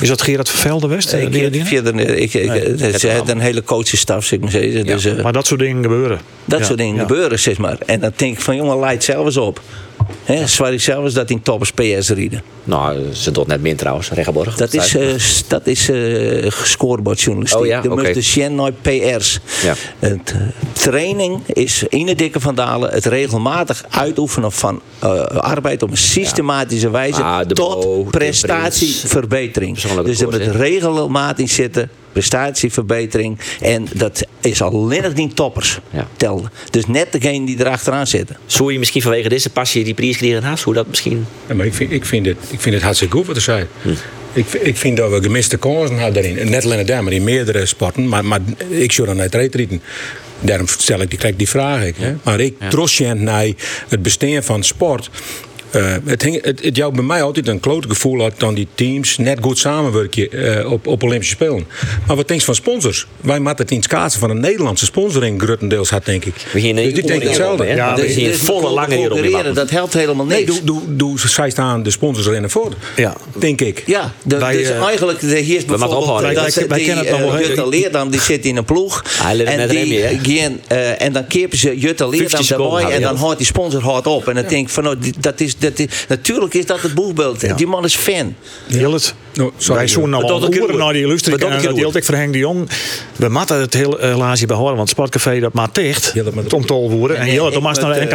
dat 0.00 0.22
Gerard 0.22 0.48
van 0.48 0.58
Velden 0.58 0.88
West? 0.88 1.12
Ik, 1.12 1.34
ik, 1.34 1.54
ik, 1.54 1.70
ik, 1.70 1.92
nee, 1.92 2.28
het 2.28 2.94
is 2.94 3.02
een 3.26 3.40
hele 3.40 3.62
coachstaf, 3.62 4.24
zeg 4.24 4.38
maar 4.38 4.50
dus, 4.50 5.04
uh, 5.04 5.22
maar 5.22 5.32
dat 5.32 5.46
soort 5.46 5.60
dingen 5.60 5.82
gebeuren. 5.82 6.20
Dat 6.44 6.58
ja, 6.58 6.64
soort 6.64 6.78
dingen 6.78 6.94
ja. 6.94 7.00
gebeuren, 7.00 7.38
zeg 7.38 7.58
maar. 7.58 7.76
En 7.86 8.00
dan 8.00 8.12
denk 8.16 8.36
ik 8.36 8.40
van, 8.40 8.56
jongen, 8.56 8.78
leid 8.78 9.04
zelf 9.04 9.24
eens 9.24 9.36
op. 9.36 9.60
He, 10.24 10.46
zwaar 10.46 10.72
ik 10.72 10.80
zelf 10.80 11.04
eens 11.04 11.14
dat 11.14 11.30
in 11.30 11.42
toppers 11.42 11.72
PS 11.72 12.08
rieden. 12.08 12.42
Nou, 12.64 13.12
ze 13.12 13.30
doet 13.30 13.46
net 13.46 13.60
min 13.60 13.76
trouwens, 13.76 14.10
Regenborg. 14.10 14.56
Dat 14.56 14.74
is, 14.74 14.94
uh, 14.94 15.14
dat 15.48 15.66
is 15.66 15.88
uh, 15.88 16.50
scorebordjournalistiek. 16.50 17.60
Oh, 17.60 17.66
ja? 17.66 17.80
De 17.80 17.90
okay. 17.90 18.46
nooit 18.48 18.82
PR's. 18.82 19.40
Ja. 19.62 19.74
Het, 19.98 20.34
training 20.72 21.40
is 21.46 21.84
in 21.88 22.06
de 22.06 22.14
dikke 22.14 22.40
van 22.40 22.54
Dalen 22.54 22.90
het 22.90 23.04
regelmatig 23.04 23.84
uitoefenen 23.90 24.52
van 24.52 24.80
arbeid 25.36 25.82
op 25.82 25.90
een 25.90 25.96
systematische 25.96 26.90
wijze 26.90 27.22
ah, 27.22 27.40
tot 27.40 28.10
prestatieverbetering. 28.10 29.80
Dus 30.04 30.20
er 30.20 30.30
moet 30.30 30.56
regelmatig 30.56 31.50
zitten 31.50 31.90
prestatieverbetering. 32.14 33.38
En 33.60 33.86
dat 33.94 34.26
is 34.40 34.62
alleen 34.62 35.02
nog 35.02 35.14
niet 35.14 35.36
toppers. 35.36 35.78
Ja. 35.90 36.08
Telde. 36.16 36.50
Dus 36.70 36.86
net 36.86 37.12
degene 37.12 37.46
die 37.46 37.60
erachteraan 37.60 38.06
zitten. 38.06 38.36
Zou 38.46 38.72
je 38.72 38.78
misschien 38.78 39.02
vanwege 39.02 39.28
deze 39.28 39.50
passie 39.50 39.84
die 39.84 39.94
prijs 39.94 40.16
kregen 40.16 40.42
naast? 40.42 40.64
Hoe 40.64 40.74
dat 40.74 40.86
misschien... 40.86 41.26
Ja, 41.48 41.54
maar 41.54 41.66
ik 41.66 41.74
vind, 41.74 41.92
ik, 41.92 42.04
vind 42.04 42.26
het, 42.26 42.36
ik 42.50 42.60
vind 42.60 42.74
het 42.74 42.84
hartstikke 42.84 43.16
goed 43.16 43.26
wat 43.26 43.36
er 43.36 43.42
zei. 43.42 43.66
Hm. 43.82 43.88
Ik, 44.32 44.52
ik 44.52 44.76
vind 44.76 44.96
dat 44.96 45.10
we 45.10 45.22
gemiste 45.22 45.56
kansen 45.56 45.96
hebben 45.98 46.22
daarin. 46.22 46.50
Net 46.50 46.64
alleen 46.64 46.86
daar, 46.86 47.04
maar 47.04 47.12
in 47.12 47.24
meerdere 47.24 47.66
sporten. 47.66 48.08
Maar, 48.08 48.24
maar 48.24 48.40
ik 48.68 48.92
zou 48.92 49.06
dan 49.14 49.20
reetrieten. 49.20 49.82
Daarom 50.40 50.66
stel 50.68 51.00
ik 51.00 51.10
die, 51.10 51.18
krijg 51.18 51.36
die 51.36 51.48
vraag. 51.48 51.84
Ik, 51.84 51.96
hè. 51.96 52.14
Maar 52.22 52.40
ik 52.40 52.54
Ja. 52.60 52.68
trots 52.68 52.98
je 52.98 53.14
naar 53.14 53.46
het 53.88 54.02
bestaan 54.02 54.42
van 54.42 54.62
sport. 54.62 55.10
Eh, 55.74 55.94
het, 56.04 56.22
hing, 56.22 56.44
het, 56.44 56.64
het 56.64 56.76
jou 56.76 56.94
bij 56.94 57.04
mij 57.04 57.22
altijd 57.22 57.48
een 57.48 57.60
klote 57.60 57.88
gevoel 57.88 58.20
had 58.20 58.32
dan 58.38 58.54
die 58.54 58.68
teams 58.74 59.16
net 59.18 59.38
goed 59.40 59.58
samenwerken 59.58 60.30
eh, 60.32 60.72
op, 60.72 60.86
op 60.86 61.02
Olympische 61.02 61.34
Spelen. 61.34 61.66
Maar 62.06 62.16
wat 62.16 62.28
denk 62.28 62.40
je 62.40 62.46
van 62.46 62.54
sponsors? 62.54 63.06
Wij 63.20 63.38
moeten 63.38 63.56
het 63.64 63.70
in 63.70 63.76
het 63.76 63.86
kaatsen 63.86 64.20
van 64.20 64.30
een 64.30 64.40
Nederlandse 64.40 64.84
sponsoring 64.84 65.42
grotendeels 65.42 65.90
had, 65.90 66.04
denk 66.04 66.24
ik. 66.24 66.34
We 66.52 66.60
gingen 66.60 66.84
dus 66.84 66.98
ik 66.98 67.06
denk 67.06 67.22
hetzelfde. 67.22 67.66
Ja, 67.66 67.94
we 67.96 68.12
zien 68.12 68.34
volle 68.34 68.70
lange 68.70 68.96
hier 68.96 69.12
op 69.12 69.22
die 69.22 69.30
wapen. 69.30 69.54
Dat 69.54 69.70
helpt 69.70 69.92
helemaal 69.94 70.26
niks. 70.26 70.36
Nee, 70.38 70.46
doe, 70.46 70.64
doe, 70.64 70.96
doe, 70.96 71.18
zij 71.18 71.50
staan 71.50 71.82
de 71.82 71.90
sponsors 71.90 72.26
erin 72.26 72.50
voor. 72.50 72.72
Ja. 72.96 73.16
Denk 73.38 73.60
ik. 73.60 73.82
Ja, 73.86 74.12
de, 74.22 74.38
Wij, 74.38 74.56
dus 74.56 74.68
eh, 74.68 74.82
eigenlijk 74.82 75.20
de, 75.20 75.26
hier 75.26 75.36
is 75.38 75.46
we 75.46 75.52
moeten 75.52 75.66
bijvoorbeeld 75.66 76.02
ophouden. 76.02 76.34
dat 76.34 76.54
Wij- 76.54 76.68
wij 76.68 76.78
die, 76.78 76.86
kennen 76.86 77.04
het 77.06 77.18
nog 77.20 77.32
wel? 77.32 77.40
Jutta 77.46 77.66
Leerdam 77.66 78.10
die 78.10 78.20
zit 78.20 78.44
in 78.44 78.56
een 78.56 78.64
ploeg 78.64 79.04
Hij 79.18 79.36
leert 79.36 79.48
en 79.48 79.56
net 79.56 79.70
die 79.70 80.02
eh, 80.66 81.02
en 81.02 81.12
dan 81.12 81.26
kepen 81.26 81.58
ze 81.58 81.78
Jutta 81.78 82.06
Leerdam 82.08 82.28
50 82.28 82.44
seconden 82.46 82.80
erbij 82.80 82.94
en 82.96 83.02
dan 83.02 83.16
houdt 83.16 83.36
die 83.38 83.46
sponsor 83.46 83.82
hard 83.82 84.06
op 84.06 84.28
en 84.28 84.34
dan 84.34 84.44
denk 84.48 84.66
ik 84.66 84.72
van 84.72 84.82
nou, 84.84 84.98
die- 84.98 85.14
dat 85.20 85.40
is, 85.40 85.58
dat 85.64 85.78
is 85.78 86.04
natuurlijk 86.08 86.54
is 86.54 86.66
dat 86.66 86.80
het 86.80 86.94
boegbeeld. 86.94 87.56
Die 87.56 87.66
man 87.66 87.84
is 87.84 87.96
fan. 87.96 88.36
Jillet, 88.66 89.14
wij 89.66 89.88
zoeken 89.88 90.10
nou 90.10 90.26
Dat 90.26 90.42
al 90.42 90.54
horen 90.58 90.76
naar 90.76 90.92
die 90.92 91.02
illustre 91.02 91.38
Dat 91.38 91.50
en 91.50 91.96
ik 91.96 92.04
voor 92.04 92.14
Henk 92.14 92.32
de 92.32 92.38
Jong. 92.38 92.68
We 93.16 93.28
matten 93.28 93.60
het 93.60 93.74
heel 93.74 94.04
uh, 94.04 94.16
laatje 94.16 94.46
behouden, 94.46 94.76
want 94.76 94.88
het 94.88 94.98
sportcafé 94.98 95.40
dat 95.40 95.52
maakt 95.52 95.74
dicht. 95.74 96.12
Om 96.54 96.66
tol 96.66 96.90
worden. 96.90 97.16
En 97.16 97.36
dan 97.36 97.62
was 97.62 97.78
naar 97.78 97.92
de 97.92 97.98
eh, 97.98 98.06
NK 98.06 98.12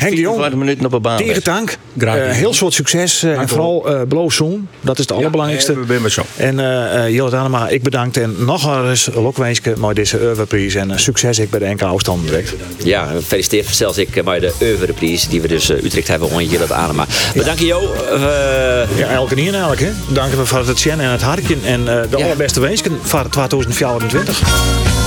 Henk 0.00 0.14
de 0.14 0.20
Jong, 0.20 0.36
24 0.36 0.54
minuten 0.58 0.86
op 0.86 0.92
een 0.92 1.02
baan. 1.02 1.16
tegen. 1.16 1.68
Graag 1.98 2.16
Eh, 2.16 2.30
heel 2.30 2.54
soort 2.54 2.74
succes 2.74 3.24
uh, 3.24 3.38
en 3.38 3.48
vooral 3.48 3.90
uh, 3.90 4.02
beloof 4.02 4.32
zoen. 4.32 4.68
Dat 4.80 4.98
is 4.98 5.04
het 5.04 5.12
allerbelangrijkste. 5.12 5.74
we 5.74 5.98
zijn 5.98 6.10
zo. 6.10 6.22
En 6.36 6.58
uh, 6.58 7.08
Jillet 7.08 7.34
Anema, 7.34 7.68
ik 7.68 7.82
bedankt. 7.82 8.16
En 8.16 8.34
nog 8.38 8.86
eens 8.88 9.08
lokweesje 9.14 9.74
met 9.78 9.96
deze 9.96 10.18
Eureprijs. 10.18 10.74
En 10.74 10.90
uh, 10.90 10.96
succes 10.96 11.38
ik 11.38 11.50
bij 11.50 11.58
de 11.58 11.66
NK 11.66 11.82
afstand 11.82 12.28
direct. 12.28 12.54
Ja, 12.84 13.06
gefeliciteerd 13.06 13.66
zelfs 13.66 13.98
ik 13.98 14.24
bij 14.24 14.38
de 14.38 14.52
Euverprijs 14.58 15.28
die 15.28 15.40
we 15.40 15.48
dus 15.48 15.70
uh, 15.70 15.82
Utrecht 15.82 16.08
hebben 16.08 16.28
onder 16.28 16.42
Jillet 16.42 16.72
Anema. 16.72 17.06
Bedankt 17.34 17.60
Jo. 17.60 17.94
Uh, 18.12 18.18
ja, 18.98 19.08
elke 19.08 19.34
niet 19.34 19.52
eigenlijk. 19.52 19.80
Hè. 19.80 19.90
Dank 20.08 20.32
we 20.32 20.46
voor 20.46 20.66
het 20.66 20.80
Chen 20.80 21.00
en 21.00 21.10
het 21.10 21.22
hartje. 21.22 21.56
En 21.64 21.80
uh, 21.80 21.86
de 22.10 22.16
allerbeste 22.16 22.60
wensen 22.60 22.98
voor 23.02 23.28
2024. 23.28 25.01